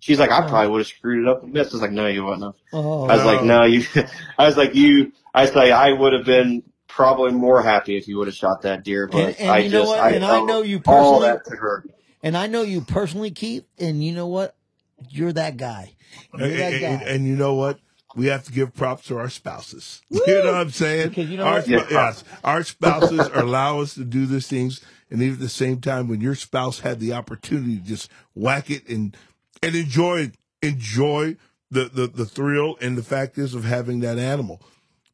She's 0.00 0.18
like, 0.18 0.30
I 0.30 0.44
oh. 0.44 0.48
probably 0.48 0.70
would 0.70 0.78
have 0.78 0.86
screwed 0.86 1.24
it 1.24 1.28
up 1.28 1.42
and 1.42 1.52
missed. 1.52 1.72
I 1.72 1.76
was 1.76 1.82
like, 1.82 1.92
no, 1.92 2.06
you 2.06 2.24
wouldn't 2.24 2.42
have. 2.42 2.54
Oh, 2.72 3.04
I 3.06 3.16
was 3.16 3.24
like, 3.24 3.42
no, 3.44 3.64
you, 3.64 3.84
I 4.38 4.46
was 4.46 4.56
like, 4.56 4.74
you, 4.74 5.12
I 5.32 5.46
say, 5.46 5.70
I 5.72 5.92
would 5.92 6.12
have 6.12 6.24
been 6.26 6.62
probably 6.88 7.32
more 7.32 7.62
happy 7.62 7.96
if 7.96 8.06
you 8.08 8.18
would 8.18 8.28
have 8.28 8.36
shot 8.36 8.62
that 8.62 8.84
deer, 8.84 9.06
but 9.06 9.18
And- 9.28 9.40
and 9.40 9.50
I 9.50 9.58
you 9.58 9.70
know 9.70 9.80
just, 9.80 9.88
what? 9.90 10.00
I, 10.00 10.10
And 10.10 10.24
I 10.24 10.36
owe 10.36 10.44
know 10.44 10.62
you 10.62 10.80
all 10.86 11.20
personally- 11.20 11.28
that 11.38 11.44
to 11.50 11.56
her. 11.56 11.84
and 12.22 12.36
I 12.36 12.46
know 12.46 12.62
you 12.62 12.80
personally, 12.82 13.30
Keith, 13.30 13.64
and 13.78 14.04
you 14.04 14.12
know 14.12 14.26
what? 14.26 14.54
You're 15.10 15.32
that 15.32 15.56
guy. 15.56 15.94
Uh, 16.32 16.38
You're 16.38 16.46
and, 16.48 16.58
that 16.58 16.72
and- 16.82 17.00
guy. 17.00 17.06
and 17.06 17.26
you 17.26 17.36
know 17.36 17.54
what? 17.54 17.78
We 18.16 18.26
have 18.26 18.44
to 18.44 18.52
give 18.52 18.74
props 18.74 19.06
to 19.08 19.16
our 19.18 19.28
spouses. 19.28 20.00
You 20.10 20.22
know 20.44 20.52
what 20.52 20.60
I'm 20.60 20.70
saying? 20.70 21.08
Because 21.08 21.28
you 21.28 21.36
know 21.36 21.44
our, 21.44 21.54
what? 21.54 21.64
sp- 21.66 21.90
yes, 21.90 22.24
our 22.44 22.62
spouses 22.62 23.28
allow 23.34 23.80
us 23.80 23.94
to 23.94 24.04
do 24.04 24.24
these 24.26 24.46
things, 24.46 24.80
and 25.10 25.22
even 25.22 25.34
at 25.34 25.40
the 25.40 25.48
same 25.48 25.80
time, 25.80 26.08
when 26.08 26.20
your 26.20 26.34
spouse 26.34 26.80
had 26.80 27.00
the 27.00 27.12
opportunity 27.12 27.76
to 27.78 27.82
just 27.84 28.10
whack 28.34 28.70
it 28.70 28.88
and 28.88 29.16
and 29.62 29.74
enjoy 29.74 30.32
enjoy 30.62 31.36
the 31.70 31.84
the, 31.86 32.06
the 32.06 32.24
thrill 32.26 32.76
and 32.80 32.96
the 32.96 33.02
fact 33.02 33.38
is 33.38 33.54
of 33.54 33.64
having 33.64 34.00
that 34.00 34.18
animal. 34.18 34.60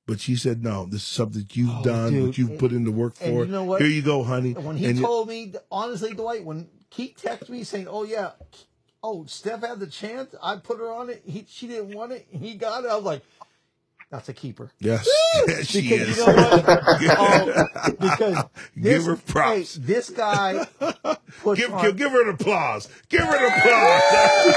But 0.07 0.20
she 0.20 0.35
said, 0.35 0.62
"No, 0.65 0.86
this 0.86 1.02
is 1.02 1.07
something 1.09 1.47
you've 1.52 1.70
Oh, 1.70 1.85
done, 1.85 2.12
dude. 2.12 2.27
what 2.27 2.39
you've 2.39 2.59
put 2.59 2.73
in 2.73 2.85
the 2.85 2.91
work 2.91 3.15
for. 3.15 3.44
you 3.44 3.47
know 3.47 3.65
what? 3.65 3.81
Here 3.81 3.91
you 3.91 4.02
go, 4.02 4.23
honey." 4.25 4.55
when 4.55 4.77
he 4.77 4.86
And 4.86 4.99
told 4.99 5.28
me, 5.28 5.52
honestly, 5.70 6.15
Dwight, 6.15 6.44
when 6.44 6.69
Keith 6.91 7.20
texted 7.23 7.49
me 7.49 7.62
saying, 7.62 7.86
"Oh 7.89 8.02
yeah, 8.05 8.31
oh 9.05 9.25
Steph 9.27 9.60
had 9.60 9.78
the 9.78 9.86
chance, 9.86 10.35
I 10.43 10.57
put 10.57 10.78
her 10.78 10.91
on 10.93 11.10
it. 11.10 11.23
He, 11.25 11.47
she 11.49 11.69
didn't 11.69 11.94
want 11.94 12.10
it. 12.12 12.27
He 12.31 12.55
got 12.55 12.85
it." 12.85 12.91
I 12.91 12.97
was 12.97 13.05
like, 13.05 13.23
"That's 14.11 14.29
a 14.29 14.33
keeper." 14.35 14.71
yes, 14.79 15.09
yes, 15.47 15.67
she 15.71 15.83
Because 15.89 16.09
is. 16.09 16.17
you 16.19 16.27
know 16.27 16.35
oh, 17.19 17.67
because 18.01 18.45
Give 18.75 18.83
this, 18.83 19.07
her 19.07 19.17
props. 19.17 19.77
Hey, 19.77 19.83
this 19.83 20.11
guy 20.11 20.67
puts 21.43 21.61
Give, 21.61 21.73
on, 21.75 21.85
give, 21.85 21.97
give 21.97 22.11
her 22.13 22.23
an 22.29 22.35
applause. 22.35 22.89
Give 23.09 23.21
her 23.23 23.37
an 23.37 23.53
applause. 23.61 24.55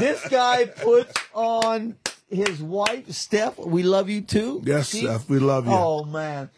this 0.00 0.26
guy 0.28 0.66
puts 0.66 1.14
on 1.34 1.96
his 2.30 2.60
wife 2.62 3.10
Steph. 3.10 3.58
We 3.58 3.82
love 3.82 4.08
you 4.10 4.20
too. 4.20 4.62
Yes, 4.64 4.90
She- 4.90 5.00
Steph, 5.02 5.28
we 5.28 5.38
love 5.38 5.66
you. 5.66 5.72
Oh 5.72 6.04
man, 6.04 6.50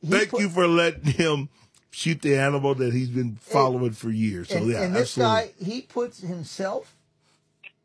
He 0.00 0.08
Thank 0.08 0.30
put- 0.30 0.40
you 0.40 0.48
for 0.48 0.66
letting 0.66 1.04
him 1.12 1.48
shoot 1.90 2.20
the 2.22 2.36
animal 2.36 2.74
that 2.74 2.92
he's 2.92 3.08
been 3.08 3.36
following 3.36 3.92
for 3.92 4.10
years. 4.10 4.48
So 4.48 4.56
and, 4.58 4.66
yeah, 4.70 4.82
and 4.82 4.94
this 4.94 5.16
absolutely. 5.18 5.64
guy, 5.64 5.64
he 5.72 5.80
puts 5.82 6.20
himself 6.20 6.94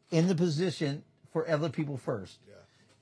in 0.09 0.27
the 0.27 0.35
position 0.35 1.03
for 1.31 1.49
other 1.49 1.69
people 1.69 1.97
first. 1.97 2.37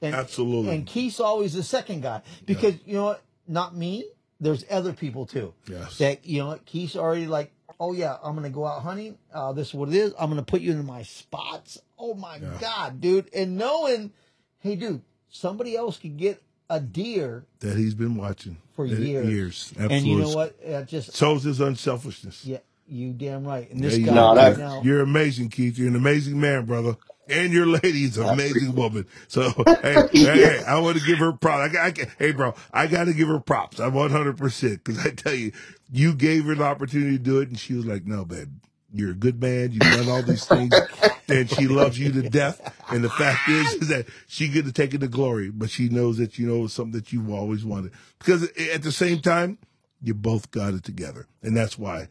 And, 0.02 0.16
Absolutely. 0.16 0.74
And 0.74 0.86
Keith's 0.88 1.20
always 1.20 1.54
the 1.54 1.64
second 1.64 2.02
guy 2.04 2.22
because 2.46 2.76
you 2.86 2.94
know 2.94 3.04
what? 3.06 3.22
Not 3.48 3.76
me. 3.76 4.06
There's 4.40 4.64
other 4.72 4.94
people 4.94 5.26
too. 5.26 5.54
Yes. 5.70 5.98
That 5.98 6.26
you 6.26 6.40
know 6.40 6.48
what? 6.48 6.66
Keith's 6.66 6.96
already 6.96 7.28
like, 7.28 7.52
oh 7.82 7.92
yeah, 7.92 8.16
I'm 8.24 8.34
gonna 8.36 8.50
go 8.50 8.66
out 8.66 8.82
hunting. 8.82 9.18
Uh, 9.34 9.52
this 9.52 9.68
is 9.70 9.74
what 9.74 9.90
it 9.90 9.96
is. 9.96 10.14
I'm 10.18 10.30
gonna 10.30 10.42
put 10.44 10.62
you 10.62 10.72
in 10.72 10.86
my 10.86 11.04
spots. 11.04 11.80
Oh 11.98 12.14
my 12.14 12.40
god, 12.62 13.02
dude! 13.02 13.30
And 13.36 13.58
knowing, 13.58 14.14
hey, 14.60 14.78
dude, 14.78 15.02
somebody 15.28 15.76
else 15.76 15.98
could 15.98 16.16
get 16.16 16.42
a 16.70 16.80
deer 16.80 17.44
that 17.60 17.76
he's 17.76 17.94
been 17.96 18.16
watching 18.16 18.56
for 18.78 18.86
Uh, 18.86 18.92
years. 18.92 19.28
Years, 19.30 19.70
absolutely. 19.72 19.98
And 19.98 20.08
you 20.08 20.18
know 20.20 20.30
what? 20.30 20.56
It 20.64 20.88
just 20.88 21.14
Shows 21.18 21.44
his 21.44 21.60
unselfishness. 21.60 22.46
yeah, 22.46 22.60
you 22.88 23.12
damn 23.12 23.44
right. 23.44 23.70
And 23.70 23.84
this 23.84 23.94
There 23.94 24.00
you 24.00 24.06
guy 24.06 24.14
go. 24.14 24.36
right 24.36 24.58
now. 24.58 24.82
You're 24.82 25.02
amazing, 25.02 25.50
Keith. 25.50 25.78
You're 25.78 25.90
an 25.90 25.98
amazing 25.98 26.40
man, 26.40 26.66
brother. 26.66 26.96
And 27.30 27.54
your 27.54 27.68
lady's 27.68 28.18
an 28.18 28.28
amazing 28.28 28.76
woman. 28.76 29.08
So, 29.28 29.52
hey, 29.82 30.04
hey, 30.14 30.42
hey, 30.42 30.64
I 30.68 30.80
want 30.80 30.98
to 31.00 31.06
give 31.06 31.20
her 31.20 31.34
props. 31.34 31.76
I, 31.76 31.88
I, 31.88 31.94
hey, 32.20 32.32
bro, 32.34 32.56
I 32.74 32.88
got 32.88 33.06
to 33.06 33.14
give 33.14 33.30
her 33.30 33.40
props. 33.40 33.80
I'm 33.80 33.94
100% 33.94 34.84
because 34.84 35.06
I 35.06 35.12
tell 35.12 35.34
you, 35.36 35.52
you 35.92 36.16
gave 36.16 36.46
her 36.46 36.56
the 36.56 36.64
opportunity 36.66 37.18
to 37.18 37.24
do 37.24 37.40
it, 37.42 37.50
and 37.50 37.60
she 37.60 37.76
was 37.76 37.86
like, 37.86 38.06
no, 38.06 38.26
babe, 38.26 38.52
you're 38.94 39.12
a 39.12 39.16
good 39.16 39.42
man. 39.42 39.72
You've 39.74 39.92
done 39.92 40.10
all 40.10 40.24
these 40.24 40.46
things, 40.46 40.82
and 41.30 41.50
she 41.50 41.68
loves 41.68 42.00
you 42.00 42.12
to 42.14 42.24
death. 42.24 42.62
And 42.90 43.04
the 43.04 43.10
fact 43.10 43.48
is, 43.48 43.76
is 43.76 43.88
that 43.90 44.08
she 44.28 44.50
could 44.50 44.66
have 44.66 44.74
taken 44.76 45.02
the 45.02 45.08
glory, 45.10 45.52
but 45.52 45.70
she 45.70 45.90
knows 45.90 46.18
that, 46.18 46.40
you 46.40 46.48
know, 46.48 46.68
something 46.68 46.94
that 47.00 47.14
you've 47.14 47.32
always 47.32 47.66
wanted. 47.66 47.94
Because 48.20 48.44
at 48.74 48.84
the 48.84 48.92
same 48.92 49.22
time, 49.22 49.58
you 50.02 50.14
both 50.14 50.52
got 50.52 50.74
it 50.74 50.84
together. 50.84 51.28
And 51.44 51.56
that's 51.58 51.78
why. 51.78 52.08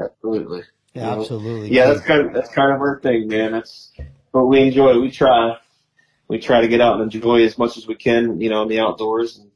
Absolutely. 0.00 0.62
Yeah, 0.94 1.10
You 1.10 1.10
know? 1.12 1.20
absolutely. 1.20 1.70
Yeah, 1.70 1.86
that's 1.86 2.02
kind 2.02 2.26
of 2.26 2.34
that's 2.34 2.50
kind 2.50 2.72
of 2.72 2.80
our 2.80 3.00
thing, 3.00 3.28
man. 3.28 3.52
That's 3.52 3.92
what 4.32 4.46
we 4.48 4.60
enjoy. 4.60 4.98
We 5.00 5.10
try. 5.10 5.56
we 6.28 6.38
try 6.38 6.60
to 6.60 6.68
get 6.68 6.80
out 6.80 7.00
and 7.00 7.12
enjoy 7.12 7.42
as 7.44 7.56
much 7.58 7.76
as 7.76 7.86
we 7.86 7.94
can, 7.94 8.40
you 8.40 8.50
know, 8.50 8.62
in 8.62 8.68
the 8.68 8.80
outdoors 8.80 9.38
and 9.38 9.50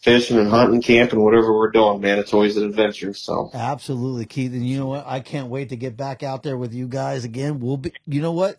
fishing 0.00 0.38
and 0.38 0.48
hunting, 0.50 0.82
camping, 0.82 1.20
whatever 1.22 1.52
we're 1.56 1.70
doing, 1.70 2.00
man. 2.00 2.18
It's 2.18 2.34
always 2.34 2.56
an 2.56 2.64
adventure. 2.64 3.14
So 3.14 3.50
Absolutely, 3.54 4.26
Keith. 4.26 4.52
And 4.52 4.66
you 4.66 4.78
know 4.78 4.86
what? 4.86 5.04
I 5.06 5.20
can't 5.20 5.48
wait 5.48 5.68
to 5.70 5.76
get 5.76 5.96
back 5.96 6.22
out 6.22 6.42
there 6.42 6.56
with 6.58 6.74
you 6.74 6.88
guys 6.88 7.24
again. 7.24 7.60
We'll 7.60 7.76
be, 7.78 7.92
you 8.06 8.20
know 8.20 8.32
what? 8.32 8.58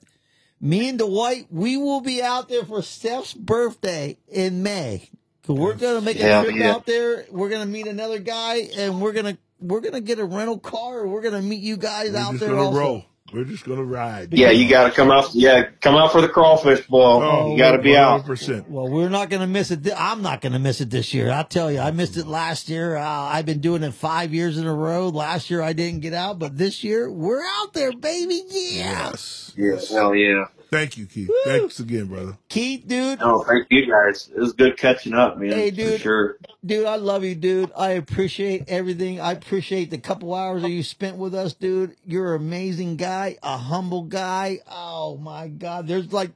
Me 0.61 0.88
and 0.90 0.98
Dwight, 0.98 1.48
we 1.51 1.75
will 1.77 1.99
be 2.01 2.22
out 2.22 2.48
there 2.48 2.64
for 2.64 2.82
Steph's 2.82 3.33
birthday 3.33 4.17
in 4.30 4.64
May. 4.64 5.09
So 5.45 5.53
we're 5.53 5.73
gonna 5.73 5.99
make 5.99 6.15
a 6.15 6.19
Yeah, 6.22 6.43
trip 6.43 6.56
yeah. 6.56 6.72
out 6.72 6.85
there. 6.85 7.25
We're 7.30 7.49
gonna 7.49 7.65
meet 7.65 7.85
another 7.85 8.17
guy, 8.19 8.69
and 8.77 9.01
we're 9.01 9.11
gonna 9.11 9.38
we're 9.59 9.82
gonna 9.82 9.99
get 9.99 10.19
a 10.19 10.23
rental 10.23 10.57
car. 10.57 11.06
We're 11.06 11.22
gonna 11.22 11.41
meet 11.41 11.59
you 11.61 11.75
guys 11.75 12.11
We're 12.14 12.17
out 12.19 12.32
just 12.32 12.40
there 12.40 12.49
gonna 12.51 12.61
also. 12.67 12.80
roll. 12.80 13.06
We're 13.33 13.45
just 13.45 13.65
gonna 13.65 13.83
ride. 13.83 14.31
yeah, 14.33 14.51
you 14.51 14.69
got 14.69 14.85
to 14.85 14.91
come 14.91 15.09
out. 15.11 15.33
Yeah, 15.33 15.63
come 15.81 15.95
out 15.95 16.11
for 16.11 16.21
the 16.21 16.29
crawfish 16.29 16.85
boil. 16.87 17.21
Oh, 17.23 17.51
you 17.51 17.57
got 17.57 17.71
to 17.71 17.79
be 17.81 17.95
out. 17.97 18.25
100%. 18.25 18.67
Well, 18.69 18.87
we're 18.87 19.09
not 19.09 19.29
going 19.29 19.41
to 19.41 19.47
miss 19.47 19.71
it. 19.71 19.81
thi- 19.83 19.91
I'm 19.93 20.21
not 20.21 20.41
going 20.41 20.53
to 20.53 20.59
miss 20.59 20.81
it 20.81 20.89
this 20.89 21.13
year. 21.13 21.31
I 21.31 21.43
tell 21.43 21.71
you, 21.71 21.79
I 21.79 21.91
missed 21.91 22.15
it 22.17 22.27
last 22.27 22.69
year. 22.69 22.95
Uh, 22.95 23.03
I've 23.03 23.45
been 23.45 23.59
doing 23.59 23.81
it 23.83 23.93
five 23.93 24.33
years 24.33 24.57
in 24.57 24.67
a 24.67 24.73
row. 24.73 25.09
Last 25.09 25.49
year 25.49 25.61
I 25.61 25.73
didn't 25.73 26.01
get 26.01 26.13
out, 26.13 26.37
but 26.39 26.57
this 26.57 26.83
year 26.83 27.09
we're 27.11 27.43
out 27.43 27.73
there, 27.73 27.91
baby. 27.91 28.43
Yeah. 28.49 29.09
Yes. 29.09 29.53
Yes, 29.57 29.89
hell 29.89 30.13
yeah. 30.15 30.45
Thank 30.74 30.98
you, 30.98 31.06
Keith. 31.06 31.30
Thanks 31.45 31.80
again, 31.80 32.08
brother. 32.08 32.38
Keith, 32.50 32.88
dude, 32.88 33.19
No, 33.19 33.43
thank 33.43 33.68
you 33.69 33.85
guys. 33.90 34.30
It 34.35 34.40
was 34.40 34.53
good 34.53 34.76
catching 34.77 35.14
up, 35.14 35.38
man. 35.38 35.52
Hey, 35.52 35.69
For 35.69 35.76
dude. 35.76 36.02
sure. 36.02 36.38
dude, 36.66 36.85
I 36.85 36.95
love 36.95 37.24
you, 37.24 37.35
dude. 37.35 37.72
I 37.77 37.92
appreciate 37.92 38.66
everything. 38.68 39.19
I 39.22 39.34
appreciate 39.34 39.90
the 39.92 39.98
couple 40.00 40.34
hours 40.34 40.64
that 40.64 40.69
you 40.72 40.82
spent 40.84 41.18
with 41.18 41.35
us, 41.35 41.53
dude. 41.53 41.95
You're 42.06 42.35
an 42.35 42.42
amazing 42.42 42.98
guy, 42.98 43.38
a 43.43 43.58
humble 43.58 44.03
guy. 44.03 44.60
Oh 44.69 45.18
my 45.18 45.48
God. 45.48 45.88
There's 45.88 46.11
like, 46.11 46.32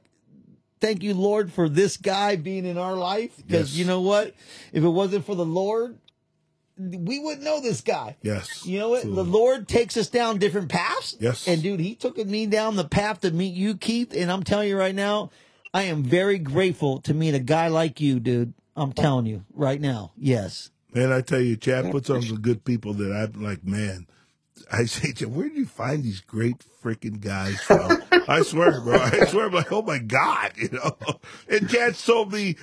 thank 0.80 1.02
you, 1.02 1.14
Lord, 1.14 1.52
for 1.52 1.68
this 1.68 1.96
guy 1.96 2.36
being 2.36 2.64
in 2.64 2.78
our 2.78 2.94
life. 2.94 3.36
Because 3.36 3.72
Yes. 3.72 3.78
you 3.78 3.84
know 3.84 4.00
what? 4.00 4.34
If 4.72 4.84
it 4.84 4.88
wasn't 4.88 5.26
for 5.26 5.34
the 5.34 5.44
Lord, 5.44 5.98
we 6.78 7.18
wouldn't 7.18 7.42
know 7.42 7.60
this 7.60 7.80
guy. 7.80 8.16
Yes. 8.22 8.64
You 8.64 8.78
know 8.78 8.90
what? 8.90 8.98
Absolutely. 8.98 9.24
The 9.24 9.30
Lord 9.30 9.68
takes 9.68 9.96
us 9.96 10.08
down 10.08 10.38
different 10.38 10.68
paths. 10.68 11.16
Yes. 11.18 11.48
And 11.48 11.62
dude, 11.62 11.80
he 11.80 11.94
took 11.94 12.16
me 12.16 12.46
down 12.46 12.76
the 12.76 12.84
path 12.84 13.20
to 13.20 13.30
meet 13.30 13.54
you, 13.54 13.76
Keith. 13.76 14.14
And 14.14 14.30
I'm 14.30 14.42
telling 14.42 14.68
you 14.68 14.78
right 14.78 14.94
now, 14.94 15.30
I 15.74 15.82
am 15.84 16.02
very 16.02 16.38
grateful 16.38 17.00
to 17.02 17.14
meet 17.14 17.34
a 17.34 17.40
guy 17.40 17.68
like 17.68 18.00
you, 18.00 18.20
dude. 18.20 18.54
I'm 18.76 18.92
telling 18.92 19.26
you 19.26 19.44
right 19.54 19.80
now. 19.80 20.12
Yes. 20.16 20.70
Man, 20.94 21.12
I 21.12 21.20
tell 21.20 21.40
you, 21.40 21.56
Chad 21.56 21.90
puts 21.90 22.08
on 22.10 22.22
some 22.22 22.40
good 22.40 22.64
people 22.64 22.94
that 22.94 23.12
I'm 23.12 23.42
like, 23.42 23.64
man. 23.64 24.06
I 24.72 24.84
say, 24.84 25.12
Chad, 25.12 25.34
where 25.34 25.48
do 25.48 25.54
you 25.54 25.66
find 25.66 26.02
these 26.02 26.20
great 26.20 26.64
freaking 26.82 27.20
guys 27.20 27.60
from? 27.60 28.02
I 28.28 28.42
swear, 28.42 28.80
bro. 28.80 28.98
I 28.98 29.26
swear, 29.26 29.46
I'm 29.46 29.52
like, 29.52 29.72
oh 29.72 29.82
my 29.82 29.98
God, 29.98 30.52
you 30.56 30.70
know. 30.70 30.96
And 31.48 31.68
Chad's 31.68 32.04
told 32.04 32.32
me 32.32 32.56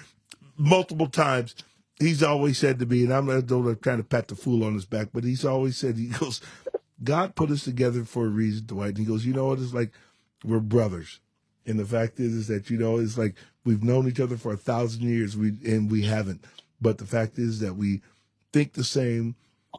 multiple 0.58 1.08
times. 1.08 1.56
He's 1.99 2.22
always 2.22 2.57
said 2.57 2.80
to 2.80 2.85
me, 2.85 3.03
and 3.03 3.14
I'm 3.14 3.25
not 3.25 3.48
trying 3.82 3.98
to 3.98 4.03
pat 4.03 4.27
the 4.27 4.35
fool 4.35 4.64
on 4.64 4.74
his 4.74 4.85
back, 4.85 5.09
but 5.14 5.24
he's 5.24 5.45
always 5.45 5.77
said, 5.77 5.98
he 5.98 6.07
goes, 6.19 6.41
God 7.03 7.35
put 7.35 7.51
us 7.51 7.64
together 7.64 8.03
for 8.03 8.25
a 8.25 8.30
reason, 8.30 8.65
Dwight. 8.65 8.90
And 8.90 8.99
he 8.99 9.06
goes, 9.06 9.25
you 9.25 9.33
know 9.33 9.48
what? 9.48 9.59
It's 9.59 9.74
like 9.74 9.91
we're 10.43 10.59
brothers. 10.59 11.19
And 11.65 11.80
the 11.80 11.85
fact 11.85 12.19
is, 12.19 12.33
is 12.33 12.48
that 12.48 12.69
you 12.69 12.77
know, 12.77 12.99
it's 12.99 13.17
like 13.17 13.35
we've 13.64 13.83
known 13.83 14.07
each 14.07 14.19
other 14.19 14.38
for 14.38 14.53
a 14.53 14.57
thousand 14.57 15.01
years, 15.01 15.35
we 15.35 15.53
and 15.65 15.90
we 15.90 16.03
haven't. 16.03 16.43
But 16.80 16.99
the 16.99 17.06
fact 17.06 17.40
is 17.40 17.59
that 17.61 17.75
we 17.75 18.01
think 18.53 18.74
the 18.74 18.83
same, 18.83 19.35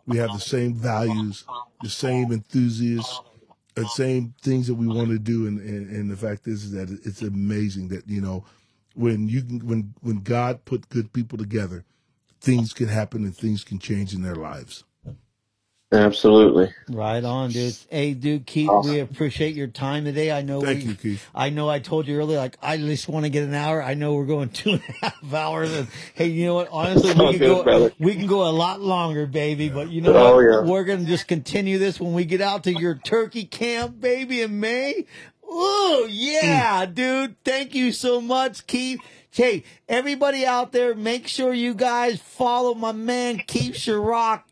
we 0.06 0.16
have 0.16 0.32
the 0.32 0.40
same 0.40 0.74
values, 0.74 1.44
the 1.82 1.88
same 1.88 2.32
enthusiasts, 2.32 3.20
the 3.74 3.86
same 3.86 4.34
things 4.42 4.66
that 4.66 4.74
we 4.74 4.88
want 4.88 5.10
to 5.10 5.18
do. 5.18 5.46
And, 5.46 5.60
and 5.60 5.88
and 5.90 6.10
the 6.10 6.16
fact 6.16 6.48
is, 6.48 6.64
is 6.64 6.72
that 6.72 6.90
it's 7.04 7.22
amazing 7.22 7.88
that 7.88 8.08
you 8.08 8.20
know 8.20 8.44
when 8.94 9.28
you 9.28 9.42
can 9.42 9.60
when 9.60 9.94
when 10.00 10.22
God 10.22 10.64
put 10.64 10.88
good 10.88 11.12
people 11.12 11.38
together, 11.38 11.84
things 12.40 12.72
can 12.72 12.88
happen 12.88 13.24
and 13.24 13.36
things 13.36 13.64
can 13.64 13.78
change 13.78 14.14
in 14.14 14.22
their 14.22 14.36
lives. 14.36 14.84
Absolutely. 15.92 16.74
Right 16.88 17.22
on, 17.22 17.50
dude. 17.50 17.76
Hey, 17.88 18.12
dude, 18.14 18.44
Keith, 18.44 18.68
we 18.84 18.98
appreciate 18.98 19.54
your 19.54 19.68
time 19.68 20.04
today. 20.04 20.32
I 20.32 20.42
know 20.42 20.60
Thank 20.60 20.82
we, 20.82 20.90
you, 20.90 20.94
Keith. 20.96 21.24
I 21.32 21.50
know 21.50 21.68
I 21.70 21.78
told 21.78 22.08
you 22.08 22.18
earlier, 22.18 22.38
like, 22.38 22.58
I 22.60 22.74
at 22.74 22.80
least 22.80 23.08
want 23.08 23.24
to 23.24 23.30
get 23.30 23.44
an 23.44 23.54
hour. 23.54 23.80
I 23.80 23.94
know 23.94 24.14
we're 24.14 24.26
going 24.26 24.48
two 24.50 24.70
and 24.72 24.82
a 25.02 25.06
half 25.06 25.32
hours. 25.32 25.72
And 25.72 25.86
hey, 26.14 26.26
you 26.26 26.46
know 26.46 26.56
what? 26.56 26.68
Honestly, 26.72 27.14
we 27.14 27.20
oh, 27.20 27.30
can 27.30 27.38
good, 27.38 27.46
go, 27.46 27.62
brother. 27.62 27.92
we 28.00 28.16
can 28.16 28.26
go 28.26 28.48
a 28.48 28.50
lot 28.50 28.80
longer, 28.80 29.26
baby. 29.26 29.68
But 29.68 29.90
you 29.90 30.00
know 30.00 30.12
Oh, 30.12 30.34
what? 30.36 30.42
yeah. 30.42 30.60
We're 30.70 30.84
going 30.84 31.00
to 31.00 31.06
just 31.06 31.28
continue 31.28 31.78
this 31.78 32.00
when 32.00 32.14
we 32.14 32.24
get 32.24 32.40
out 32.40 32.64
to 32.64 32.72
your 32.72 32.96
turkey 32.96 33.44
camp, 33.44 34.00
baby, 34.00 34.42
in 34.42 34.58
May. 34.58 35.06
Oh, 35.48 36.08
yeah, 36.10 36.84
mm. 36.84 36.94
dude. 36.94 37.44
Thank 37.44 37.76
you 37.76 37.92
so 37.92 38.20
much, 38.20 38.66
Keith. 38.66 38.98
Hey, 39.36 39.64
everybody 39.86 40.46
out 40.46 40.72
there, 40.72 40.94
make 40.94 41.28
sure 41.28 41.52
you 41.52 41.74
guys 41.74 42.18
follow 42.18 42.72
my 42.72 42.92
man, 42.92 43.42
Keith 43.46 43.74
Sharrock 43.74 44.44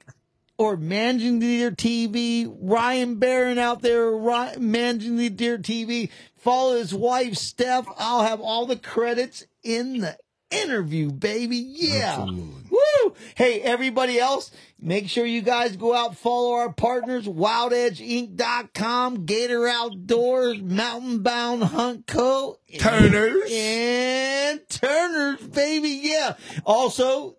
or 0.59 0.77
managing 0.77 1.39
the 1.39 1.47
deer 1.47 1.71
TV. 1.71 2.55
Ryan 2.61 3.15
Barron 3.15 3.59
out 3.59 3.81
there, 3.81 4.11
Ry- 4.11 4.57
managing 4.59 5.17
the 5.17 5.31
deer 5.31 5.57
TV. 5.57 6.11
Follow 6.37 6.77
his 6.77 6.93
wife 6.93 7.37
Steph. 7.37 7.87
I'll 7.97 8.25
have 8.25 8.43
all 8.43 8.67
the 8.67 8.77
credits 8.77 9.47
in 9.63 10.01
the 10.01 10.19
interview, 10.63 11.11
baby. 11.11 11.57
Yeah. 11.57 12.21
Absolutely. 12.21 12.63
Woo! 12.71 13.15
Hey, 13.35 13.61
everybody 13.61 14.19
else, 14.19 14.51
make 14.81 15.09
sure 15.09 15.25
you 15.25 15.43
guys 15.43 15.77
go 15.77 15.95
out, 15.95 16.17
follow 16.17 16.55
our 16.55 16.73
partners, 16.73 17.27
WildEdgeInc.com, 17.27 19.27
Gator 19.27 19.69
Outdoors, 19.69 20.61
Mountain 20.61 21.23
Bound 21.23 21.65
Hunt 21.65 22.07
Co. 22.07 22.59
Turners. 22.79 23.51
And 23.53 24.61
Turners, 24.69 25.47
baby. 25.47 26.01
Yeah. 26.03 26.35
Also, 26.65 27.37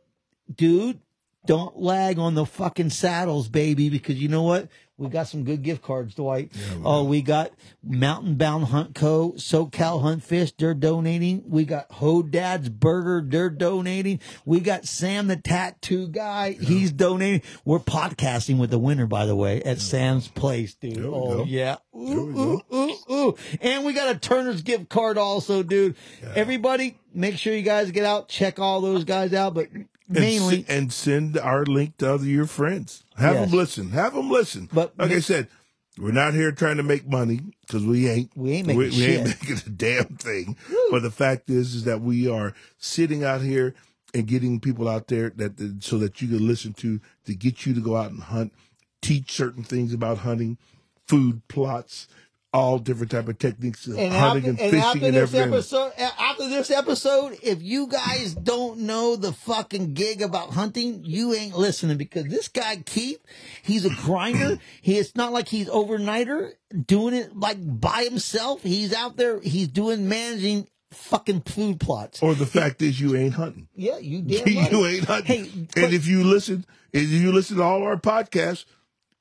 dude, 0.54 1.00
don't 1.46 1.78
lag 1.78 2.18
on 2.18 2.36
the 2.36 2.46
fucking 2.46 2.90
saddles, 2.90 3.50
baby, 3.50 3.90
because 3.90 4.22
you 4.22 4.30
know 4.30 4.44
what? 4.44 4.70
We 4.98 5.10
got 5.10 5.28
some 5.28 5.44
good 5.44 5.62
gift 5.62 5.82
cards, 5.82 6.16
Dwight. 6.16 6.54
oh, 6.86 7.04
we 7.04 7.22
got 7.22 7.52
Mountain 7.84 8.36
Bound 8.36 8.64
Hunt 8.66 8.96
Co., 8.96 9.34
SoCal 9.34 10.02
Hunt 10.02 10.24
Fish, 10.24 10.54
they're 10.58 10.74
donating. 10.74 11.44
We 11.48 11.66
got 11.66 11.90
Hodad's 11.90 12.70
Burger, 12.70 13.22
they're 13.28 13.50
donating. 13.50 14.22
We 14.46 14.62
got 14.62 14.86
Sam 14.86 15.28
the 15.28 15.36
Tattoo 15.36 16.08
Guy, 16.08 16.54
he's 16.54 16.94
donating. 16.94 17.42
We're 17.66 17.80
podcasting 17.80 18.58
with 18.58 18.70
the 18.70 18.80
winner, 18.80 19.06
by 19.06 19.26
the 19.26 19.36
way, 19.36 19.62
at 19.64 19.82
Sam's 19.82 20.30
Place, 20.30 20.76
dude. 20.76 20.96
We 20.98 21.04
Oh, 21.06 21.38
go. 21.40 21.44
yeah. 21.44 21.76
Ooh, 21.94 22.62
ooh, 22.72 22.76
ooh, 22.76 22.96
ooh. 23.14 23.36
And 23.60 23.84
we 23.86 23.92
got 23.92 24.16
a 24.16 24.18
Turner's 24.18 24.62
gift 24.62 24.88
card 24.88 25.18
also, 25.18 25.62
dude. 25.62 25.96
Everybody, 26.36 26.98
make 27.14 27.38
sure 27.38 27.54
you 27.54 27.64
guys 27.64 27.92
get 27.92 28.06
out, 28.06 28.30
check 28.30 28.60
all 28.60 28.80
those 28.80 29.04
guys 29.04 29.34
out, 29.34 29.54
but 29.56 29.68
mainly, 30.08 30.64
se- 30.64 30.66
and 30.70 30.92
send 30.94 31.38
our 31.38 31.66
link 31.66 31.98
to 31.98 32.14
other 32.14 32.26
your 32.26 32.46
friends. 32.46 33.04
Have 33.18 33.36
Yes. 33.36 33.50
them 33.50 33.58
listen. 33.60 33.90
Have 33.92 34.14
them 34.14 34.30
listen. 34.30 34.70
But 34.72 34.94
like 34.98 35.12
I 35.12 35.20
said, 35.20 35.48
we're 35.98 36.12
not 36.12 36.34
here 36.34 36.52
trying 36.52 36.78
to 36.78 36.84
make 36.84 37.08
money 37.08 37.42
because 37.62 37.86
we 37.86 38.10
ain't. 38.10 38.32
We 38.36 38.52
ain't 38.54 38.68
making 38.68 38.78
we, 38.80 38.90
we 38.90 39.06
ain't 39.06 39.26
making 39.42 39.58
a 39.66 39.70
damn 39.70 40.18
thing. 40.18 40.58
But 40.92 41.02
the 41.04 41.12
fact 41.12 41.50
is, 41.50 41.74
is 41.76 41.84
that 41.86 42.02
we 42.02 42.28
are 42.30 42.54
sitting 42.78 43.24
out 43.24 43.42
here 43.42 43.74
and 44.14 44.28
getting 44.28 44.60
people 44.60 44.88
out 44.88 45.08
there 45.08 45.30
that 45.38 45.78
so 45.84 45.98
that 45.98 46.22
you 46.22 46.28
can 46.28 46.46
listen 46.48 46.74
to 46.74 47.00
to 47.26 47.34
get 47.36 47.66
you 47.66 47.74
to 47.74 47.82
go 47.82 47.96
out 47.98 48.12
and 48.12 48.24
hunt, 48.24 48.54
teach 49.02 49.32
certain 49.32 49.64
things 49.64 49.94
about 49.94 50.20
hunting, 50.20 50.58
food 51.08 51.48
plots, 51.48 52.08
all 52.56 52.80
different 52.80 53.12
type 53.12 53.28
of 53.28 53.38
techniques 53.38 53.86
of 53.86 54.00
and 54.00 54.14
hunting 54.14 54.50
after, 54.50 54.50
and 54.50 54.60
and 54.60 54.72
fishing 54.72 55.04
and 55.04 55.16
this 55.16 55.34
everything. 55.34 55.54
episode, 55.54 55.92
after 56.00 56.48
this 56.48 56.72
episode, 56.72 57.38
if 57.44 57.62
you 57.62 57.88
guys 57.88 58.34
don't 58.34 58.80
know 58.80 59.18
the 59.18 59.34
fucking 59.34 59.94
gig 59.94 60.22
about 60.22 60.52
hunting, 60.52 61.02
you 61.04 61.34
ain't 61.34 61.58
listening 61.58 61.98
because 61.98 62.26
this 62.26 62.48
guy 62.48 62.78
Keith, 62.78 63.20
he's 63.62 63.84
a 63.84 63.90
grinder. 63.90 64.58
he 64.82 64.98
it's 64.98 65.16
not 65.16 65.34
like 65.34 65.50
he's 65.50 65.68
overnighter 65.68 66.54
doing 66.86 67.14
it 67.14 67.36
like 67.38 67.58
by 67.60 68.06
himself. 68.06 68.64
He's 68.64 68.94
out 68.94 69.18
there. 69.18 69.42
He's 69.42 69.68
doing 69.68 70.08
managing 70.08 70.70
fucking 70.92 71.42
food 71.42 71.82
plots. 71.82 72.24
Or 72.24 72.34
the 72.36 72.46
fact 72.46 72.82
is, 72.82 73.02
you 73.02 73.18
ain't 73.18 73.34
hunting. 73.34 73.68
yeah, 73.76 73.98
you 73.98 74.22
damn 74.22 74.56
right. 74.56 74.72
you 74.72 74.86
ain't 74.86 75.04
hunting. 75.06 75.68
Hey, 75.76 75.84
and 75.84 75.94
if 75.94 76.08
you 76.08 76.24
listen, 76.24 76.66
if 76.94 77.10
you 77.10 77.34
listen 77.34 77.58
to 77.58 77.64
all 77.64 77.84
our 77.84 77.98
podcasts, 77.98 78.64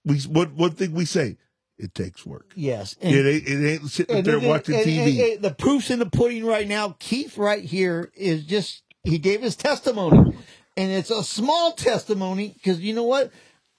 we 0.04 0.20
what 0.20 0.52
one 0.52 0.70
thing 0.70 0.92
we 0.92 1.04
say, 1.04 1.36
it 1.78 1.94
takes 1.94 2.24
work. 2.24 2.52
yes, 2.54 2.96
and- 3.00 3.14
It 3.14 3.26
ain't 3.26 3.48
it 3.48 3.70
ain't 3.72 3.90
sitting 3.90 4.16
And 4.16 4.26
there 4.26 4.38
then- 4.40 4.48
watching 4.48 4.74
and- 4.76 4.84
TV. 4.84 5.20
and- 5.22 5.32
and 5.34 5.42
the 5.42 5.54
proof's 5.54 5.90
in 5.90 5.98
the 5.98 6.06
pudding 6.06 6.44
right 6.44 6.68
now. 6.68 6.96
Keith 6.98 7.36
right 7.38 7.64
here 7.64 8.10
is 8.16 8.44
just 8.44 8.82
he 9.02 9.18
gave 9.18 9.42
his 9.42 9.56
testimony, 9.56 10.36
and 10.76 10.90
it's 10.92 11.10
a 11.10 11.22
small 11.24 11.72
testimony 11.72 12.54
because 12.54 12.80
you 12.80 12.94
know 12.94 13.02
what? 13.04 13.30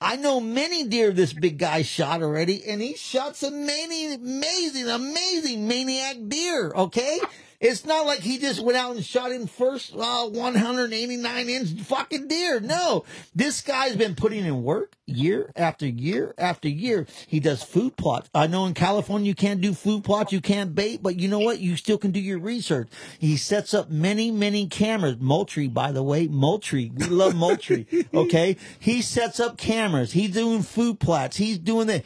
I 0.02 0.18
know 0.18 0.40
many 0.42 0.84
deer 0.88 1.12
this 1.14 1.32
big 1.34 1.58
guy 1.58 1.82
shot 1.82 2.22
already, 2.22 2.64
and 2.66 2.82
he 2.82 2.96
shot 2.96 3.36
some 3.38 3.66
many 3.66 4.14
amazing, 4.14 4.90
amazing 4.90 5.68
maniac 5.68 6.18
deer. 6.28 6.72
Okay, 6.76 7.18
It's 7.60 7.86
not 7.86 8.06
like 8.06 8.20
he 8.20 8.38
just 8.38 8.62
went 8.62 8.78
out 8.78 8.96
and 8.96 9.06
shot 9.06 9.32
him 9.32 9.48
first 9.48 9.94
uh, 9.96 10.28
189 10.28 11.50
inch 11.50 11.82
fucking 11.82 12.28
deer. 12.28 12.60
No, 12.60 13.06
this 13.34 13.62
guy's 13.62 13.96
been 13.96 14.16
putting 14.16 14.46
in 14.46 14.64
work 14.64 14.96
year 15.06 15.52
after 15.56 15.86
year 15.88 16.34
after 16.38 16.68
year. 16.68 17.06
He 17.28 17.40
does 17.40 17.64
food 17.64 17.96
plots. 17.96 18.30
I 18.34 18.48
know 18.48 18.66
in 18.66 18.74
California 18.74 19.28
you 19.28 19.36
can't 19.36 19.62
do 19.62 19.74
food 19.74 20.04
plots, 20.04 20.32
you 20.32 20.42
can't 20.42 20.76
bait, 20.76 21.02
but 21.02 21.20
you 21.20 21.28
know 21.28 21.40
what? 21.40 21.60
You 21.60 21.76
still 21.78 21.98
can 21.98 22.12
do 22.12 22.20
your 22.20 22.40
research. 22.40 22.90
He 23.20 23.38
sets 23.38 23.74
up 23.74 23.90
many, 23.90 24.32
many 24.32 24.68
cameras. 24.68 25.18
Moultrie, 25.20 25.68
by 25.68 25.92
the 25.92 26.04
way, 26.04 26.28
Moultrie. 26.28 26.92
We 26.94 27.08
love 27.08 27.36
Moultrie. 27.36 27.88
Okay, 28.14 28.58
he 28.80 29.02
sets 29.02 29.40
up 29.40 29.58
cameras. 29.58 30.14
He's 30.14 30.32
doing 30.32 30.62
food 30.62 31.00
plots. 31.00 31.38
He's 31.38 31.58
doing 31.58 31.88
the. 31.88 32.04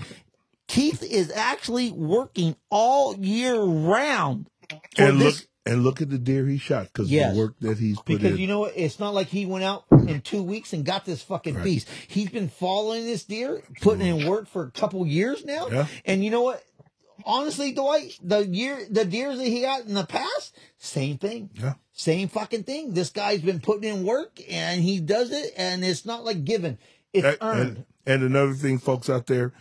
Keith 0.68 1.04
is 1.04 1.32
actually 1.32 1.92
working 1.92 2.56
all 2.70 3.16
year 3.18 3.60
round. 3.62 4.48
And 4.98 5.20
look 5.20 5.36
and 5.66 5.84
look 5.84 6.02
at 6.02 6.10
the 6.10 6.18
deer 6.18 6.46
he 6.46 6.58
shot 6.58 6.88
because 6.88 7.12
Yes. 7.12 7.34
the 7.34 7.40
work 7.40 7.56
that 7.60 7.78
he's 7.78 7.98
put 7.98 8.06
because 8.08 8.32
in. 8.32 8.38
you 8.38 8.48
know 8.48 8.60
what? 8.60 8.74
It's 8.76 9.00
not 9.00 9.14
like 9.14 9.28
he 9.28 9.46
went 9.46 9.64
out 9.64 9.86
in 9.92 10.22
two 10.22 10.42
weeks 10.42 10.74
and 10.74 10.84
got 10.86 11.06
this 11.06 11.22
fucking 11.22 11.62
beast. 11.64 11.88
He's 12.08 12.30
been 12.30 12.50
following 12.50 13.06
this 13.06 13.24
deer, 13.24 13.62
putting 13.82 14.06
in 14.06 14.20
mm. 14.20 14.28
work 14.28 14.48
for 14.48 14.64
a 14.64 14.72
couple 14.72 15.06
years 15.06 15.46
now. 15.46 15.68
Yeah. 15.70 15.88
And 16.06 16.24
you 16.24 16.32
know 16.32 16.42
what? 16.42 16.64
Honestly, 17.26 17.74
Dwight, 17.74 18.18
the 18.24 18.48
year 18.48 18.80
the 18.90 19.06
deers 19.06 19.38
that 19.38 19.46
he 19.46 19.62
got 19.62 19.86
in 19.86 19.94
the 19.94 20.06
past, 20.06 20.56
same 20.78 21.18
thing. 21.18 21.50
Yeah. 21.54 21.74
Same 21.92 22.30
fucking 22.30 22.64
thing. 22.64 22.94
This 22.94 23.10
guy's 23.10 23.42
been 23.42 23.60
putting 23.60 23.84
in 23.84 24.06
work 24.06 24.40
and 24.50 24.82
he 24.82 25.00
does 25.00 25.32
it 25.32 25.54
and 25.58 25.84
it's 25.84 26.06
not 26.06 26.24
like 26.24 26.46
given. 26.46 26.78
It's 27.12 27.26
and, 27.26 27.38
earned. 27.42 27.60
and, 27.60 27.86
and 28.06 28.24
another 28.24 28.54
thing, 28.54 28.80
folks 28.80 29.10
out 29.10 29.28
there, 29.28 29.52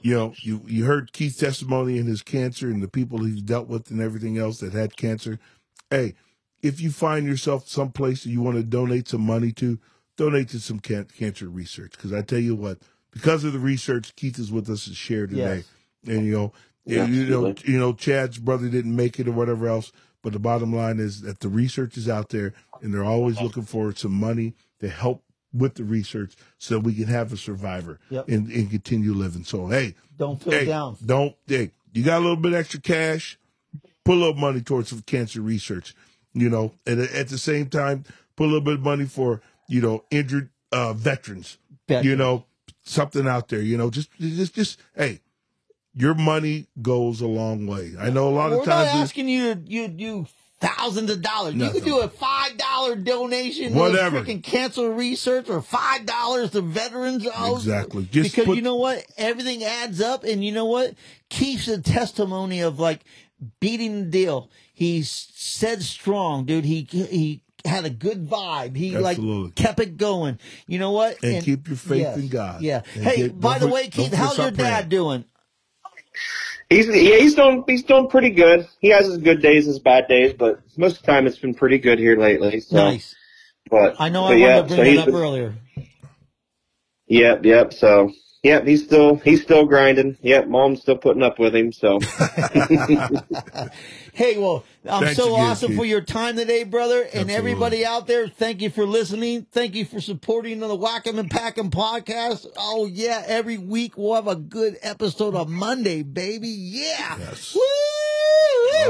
you 0.00 0.14
know, 0.14 0.34
you, 0.38 0.62
you 0.66 0.84
heard 0.84 1.12
Keith's 1.12 1.36
testimony 1.36 1.98
and 1.98 2.08
his 2.08 2.22
cancer 2.22 2.68
and 2.68 2.82
the 2.82 2.88
people 2.88 3.24
he's 3.24 3.42
dealt 3.42 3.68
with 3.68 3.90
and 3.90 4.00
everything 4.00 4.38
else 4.38 4.58
that 4.60 4.72
had 4.72 4.96
cancer. 4.96 5.38
Hey, 5.90 6.14
if 6.62 6.80
you 6.80 6.90
find 6.90 7.26
yourself 7.26 7.68
someplace 7.68 8.24
that 8.24 8.30
you 8.30 8.40
want 8.40 8.56
to 8.56 8.62
donate 8.62 9.08
some 9.08 9.20
money 9.22 9.52
to, 9.52 9.78
donate 10.16 10.48
to 10.50 10.60
some 10.60 10.80
can- 10.80 11.04
cancer 11.16 11.48
research. 11.48 11.92
Because 11.92 12.12
I 12.12 12.22
tell 12.22 12.40
you 12.40 12.54
what, 12.54 12.78
because 13.10 13.44
of 13.44 13.52
the 13.52 13.58
research, 13.58 14.14
Keith 14.16 14.38
is 14.38 14.50
with 14.50 14.68
us 14.68 14.84
to 14.86 14.94
share 14.94 15.26
today. 15.26 15.64
And 16.06 16.26
you 16.26 16.32
know, 16.32 16.52
Yeah, 16.84 17.04
you 17.06 17.26
know, 17.26 17.54
you 17.64 17.78
know, 17.78 17.92
Chad's 17.92 18.38
brother 18.38 18.68
didn't 18.68 18.96
make 18.96 19.20
it 19.20 19.28
or 19.28 19.32
whatever 19.32 19.68
else. 19.68 19.92
But 20.22 20.32
the 20.32 20.38
bottom 20.40 20.74
line 20.74 20.98
is 20.98 21.20
that 21.20 21.40
the 21.40 21.48
research 21.48 21.96
is 21.96 22.08
out 22.08 22.30
there, 22.30 22.52
and 22.82 22.92
they're 22.92 23.04
always 23.04 23.40
looking 23.40 23.62
for 23.62 23.94
some 23.94 24.12
money 24.12 24.54
to 24.80 24.88
help 24.88 25.22
with 25.52 25.74
the 25.74 25.84
research 25.84 26.34
so 26.58 26.74
that 26.74 26.80
we 26.80 26.94
can 26.94 27.06
have 27.06 27.32
a 27.32 27.36
survivor 27.36 27.98
Yep. 28.10 28.28
and, 28.28 28.50
and 28.50 28.70
continue 28.70 29.14
living. 29.14 29.44
So 29.44 29.66
hey, 29.68 29.94
Don't 30.16 30.42
feel 30.42 30.52
hey, 30.52 30.66
down. 30.66 30.96
don't 31.04 31.34
hey, 31.46 31.70
you 31.92 32.02
got 32.04 32.18
a 32.18 32.20
little 32.20 32.36
bit 32.36 32.52
extra 32.54 32.80
cash, 32.80 33.38
put 34.04 34.12
a 34.14 34.20
little 34.20 34.34
money 34.34 34.60
towards 34.60 34.90
some 34.90 35.00
cancer 35.02 35.40
research, 35.40 35.94
you 36.34 36.50
know, 36.50 36.74
and 36.86 37.00
at 37.00 37.28
the 37.28 37.38
same 37.38 37.68
time, 37.70 38.04
put 38.36 38.44
a 38.44 38.48
little 38.48 38.60
bit 38.60 38.74
of 38.74 38.80
money 38.82 39.06
for 39.06 39.40
you 39.68 39.80
know 39.80 40.04
injured 40.10 40.50
uh, 40.72 40.92
veterans, 40.92 41.56
Bet. 41.86 42.04
you 42.04 42.14
know, 42.14 42.44
something 42.82 43.26
out 43.26 43.48
there, 43.48 43.60
you 43.62 43.76
know, 43.78 43.88
just 43.90 44.10
just 44.20 44.54
just 44.54 44.78
hey, 44.94 45.20
your 45.94 46.14
money 46.14 46.66
goes 46.82 47.20
a 47.22 47.26
long 47.26 47.66
way. 47.66 47.92
I 47.98 48.10
know 48.10 48.28
a 48.28 48.30
lot 48.30 48.50
We're 48.50 48.60
of 48.60 48.66
not 48.66 48.72
times. 48.74 48.88
it's- 48.90 49.02
asking 49.04 49.28
you 49.28 49.54
to 49.54 49.60
you 49.66 49.88
do 49.88 50.26
thousands 50.60 51.10
of 51.10 51.22
dollars. 51.22 51.54
You 51.54 51.60
Nothing. 51.60 51.82
can 51.82 51.88
do 51.90 52.00
a 52.00 52.08
five 52.08 52.56
dollar 52.56 52.96
donation 52.96 53.74
Whatever. 53.74 54.22
freaking 54.22 54.42
cancer 54.42 54.90
research 54.92 55.48
or 55.48 55.62
five 55.62 56.04
dollars 56.06 56.50
to 56.50 56.60
veterans. 56.60 57.26
Oh, 57.36 57.56
Exactly. 57.56 58.08
Just 58.10 58.30
because 58.32 58.46
put- 58.46 58.56
you 58.56 58.62
know 58.62 58.76
what? 58.76 59.04
Everything 59.16 59.62
adds 59.64 60.00
up 60.00 60.24
and 60.24 60.44
you 60.44 60.52
know 60.52 60.64
what? 60.66 60.94
Keeps 61.30 61.68
a 61.68 61.80
testimony 61.80 62.60
of 62.60 62.78
like 62.80 63.04
beating 63.60 64.04
the 64.04 64.10
deal. 64.10 64.50
He 64.74 65.02
said 65.02 65.82
strong, 65.82 66.44
dude. 66.44 66.64
He 66.64 66.82
he 66.90 67.42
had 67.64 67.84
a 67.84 67.90
good 67.90 68.28
vibe. 68.28 68.76
He 68.76 68.94
Absolutely. 68.96 69.42
like 69.46 69.54
kept 69.54 69.80
it 69.80 69.96
going. 69.96 70.38
You 70.66 70.78
know 70.78 70.92
what? 70.92 71.22
And 71.22 71.44
keep 71.44 71.68
your 71.68 71.76
faith 71.76 72.16
in 72.16 72.28
God. 72.28 72.62
Yeah. 72.62 72.82
And 72.94 73.04
hey, 73.04 73.16
get- 73.16 73.40
by 73.40 73.58
the 73.58 73.68
way, 73.68 73.88
Keith, 73.88 74.12
how's 74.12 74.36
your 74.38 74.46
stop 74.48 74.54
praying. 74.54 74.70
dad 74.70 74.88
doing? 74.88 75.24
He's 76.70 76.86
yeah, 76.86 77.16
he's 77.16 77.34
doing 77.34 77.64
he's 77.66 77.82
doing 77.82 78.08
pretty 78.08 78.30
good. 78.30 78.68
He 78.80 78.88
has 78.88 79.06
his 79.06 79.16
good 79.18 79.40
days, 79.40 79.64
and 79.64 79.72
his 79.72 79.78
bad 79.78 80.06
days, 80.06 80.34
but 80.34 80.60
most 80.76 80.96
of 80.98 81.02
the 81.02 81.12
time 81.12 81.26
it's 81.26 81.38
been 81.38 81.54
pretty 81.54 81.78
good 81.78 81.98
here 81.98 82.18
lately. 82.18 82.60
So, 82.60 82.76
Nice. 82.76 83.14
But 83.70 83.96
I 83.98 84.10
know 84.10 84.24
I 84.24 84.30
wanted 84.30 84.40
yeah, 84.40 84.62
to 84.62 84.68
bring 84.68 84.76
so 84.76 84.84
that 84.84 84.98
up 84.98 85.06
been- 85.06 85.14
earlier. 85.14 85.54
Yep, 87.06 87.44
yep. 87.46 87.72
So 87.72 88.12
yep, 88.42 88.66
he's 88.66 88.84
still 88.84 89.16
he's 89.16 89.42
still 89.42 89.64
grinding. 89.64 90.18
Yep, 90.20 90.48
mom's 90.48 90.82
still 90.82 90.98
putting 90.98 91.22
up 91.22 91.38
with 91.38 91.56
him. 91.56 91.72
So 91.72 92.00
Hey, 94.18 94.36
well, 94.36 94.64
I'm 94.84 95.04
Thanks 95.04 95.16
so 95.16 95.32
again, 95.32 95.46
awesome 95.46 95.76
for 95.76 95.84
your 95.84 96.00
time 96.00 96.34
today, 96.34 96.64
brother. 96.64 97.02
And 97.02 97.06
Absolutely. 97.06 97.34
everybody 97.34 97.86
out 97.86 98.08
there, 98.08 98.26
thank 98.26 98.60
you 98.60 98.68
for 98.68 98.84
listening. 98.84 99.46
Thank 99.52 99.76
you 99.76 99.84
for 99.84 100.00
supporting 100.00 100.58
the 100.58 100.66
Whack'em 100.66 101.20
and 101.20 101.30
Pack'em 101.30 101.70
podcast. 101.70 102.48
Oh, 102.56 102.86
yeah, 102.86 103.22
every 103.28 103.58
week 103.58 103.96
we'll 103.96 104.16
have 104.16 104.26
a 104.26 104.34
good 104.34 104.76
episode 104.82 105.36
on 105.36 105.52
Monday, 105.52 106.02
baby. 106.02 106.48
Yeah. 106.48 107.16
Yes. 107.16 107.54
Woo! 107.54 107.97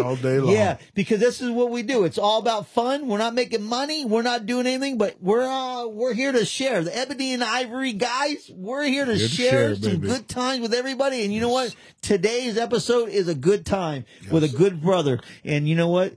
All 0.05 0.17
day 0.17 0.39
long. 0.39 0.53
Yeah, 0.53 0.79
because 0.95 1.19
this 1.19 1.41
is 1.41 1.51
what 1.51 1.71
we 1.71 1.83
do. 1.83 2.05
It's 2.05 2.19
all 2.19 2.39
about 2.39 2.69
fun. 2.69 3.09
We're 3.09 3.19
not 3.19 3.35
making 3.35 3.63
money. 3.63 4.05
We're 4.05 4.23
not 4.23 4.47
doing 4.47 4.67
anything, 4.67 4.97
but 4.97 5.17
we're 5.21 5.43
uh, 5.47 5.87
we're 5.87 6.15
here 6.15 6.31
to 6.31 6.45
share. 6.45 6.85
The 6.85 6.97
Ebony 6.97 7.33
and 7.35 7.43
Ivory 7.43 7.95
guys, 7.95 8.51
we're 8.55 8.85
here 8.85 9.05
to, 9.05 9.15
Here 9.15 9.29
to 9.29 9.35
share, 9.35 9.51
share, 9.51 9.75
some 9.75 9.93
baby. 9.93 10.09
good 10.09 10.29
times 10.29 10.61
with 10.61 10.73
everybody. 10.75 11.25
And 11.25 11.33
you 11.35 11.41
know 11.41 11.49
what? 11.49 11.75
Today's 12.01 12.57
episode 12.57 13.09
is 13.09 13.29
a 13.29 13.35
good 13.35 13.67
time 13.67 14.05
with 14.31 14.45
a 14.45 14.49
good 14.49 14.81
brother. 14.83 15.21
And 15.45 15.69
you 15.69 15.75
know 15.75 15.89
what? 15.89 16.15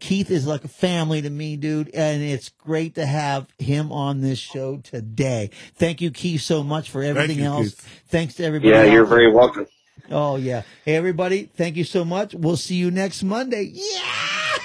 Keith 0.00 0.30
is 0.30 0.46
like 0.46 0.64
a 0.64 0.68
family 0.68 1.22
to 1.22 1.30
me, 1.30 1.56
dude, 1.56 1.90
and 1.92 2.22
it's 2.22 2.50
great 2.50 2.94
to 2.96 3.04
have 3.06 3.48
him 3.58 3.90
on 3.90 4.20
this 4.20 4.38
show 4.38 4.76
today. 4.76 5.50
Thank 5.74 6.00
you, 6.00 6.10
Keith, 6.12 6.42
so 6.42 6.62
much 6.62 6.90
for 6.90 7.02
everything 7.02 7.38
you, 7.40 7.44
else. 7.44 7.70
Keith. 7.70 8.02
Thanks 8.06 8.34
to 8.34 8.44
everybody. 8.44 8.70
yeah, 8.70 8.84
you're 8.84 9.04
very 9.06 9.28
welcome. 9.30 9.66
Oh 10.10 10.36
yeah. 10.36 10.62
Hey 10.84 10.96
everybody, 10.96 11.50
thank 11.56 11.76
you 11.76 11.84
so 11.84 12.04
much. 12.04 12.34
We'll 12.34 12.56
see 12.56 12.76
you 12.76 12.90
next 12.90 13.22
Monday. 13.22 13.70
Yeah. 13.72 14.58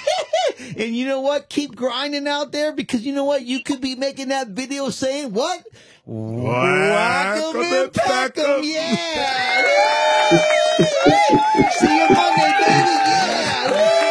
and 0.78 0.96
you 0.96 1.06
know 1.06 1.20
what? 1.20 1.48
Keep 1.48 1.76
grinding 1.76 2.26
out 2.26 2.52
there 2.52 2.72
because 2.72 3.02
you 3.02 3.14
know 3.14 3.24
what? 3.24 3.42
You 3.42 3.62
could 3.62 3.80
be 3.80 3.94
making 3.94 4.28
that 4.28 4.48
video 4.48 4.88
saying 4.90 5.32
what? 5.32 5.64
Whack 6.06 7.36
'em 7.36 7.56
and 7.60 7.92
pack 7.92 8.38
'em. 8.38 8.60
Yeah. 8.62 9.64
see 11.72 11.96
you 11.96 12.08
Monday, 12.08 12.52
baby. 12.60 12.94
Yeah. 13.06 14.03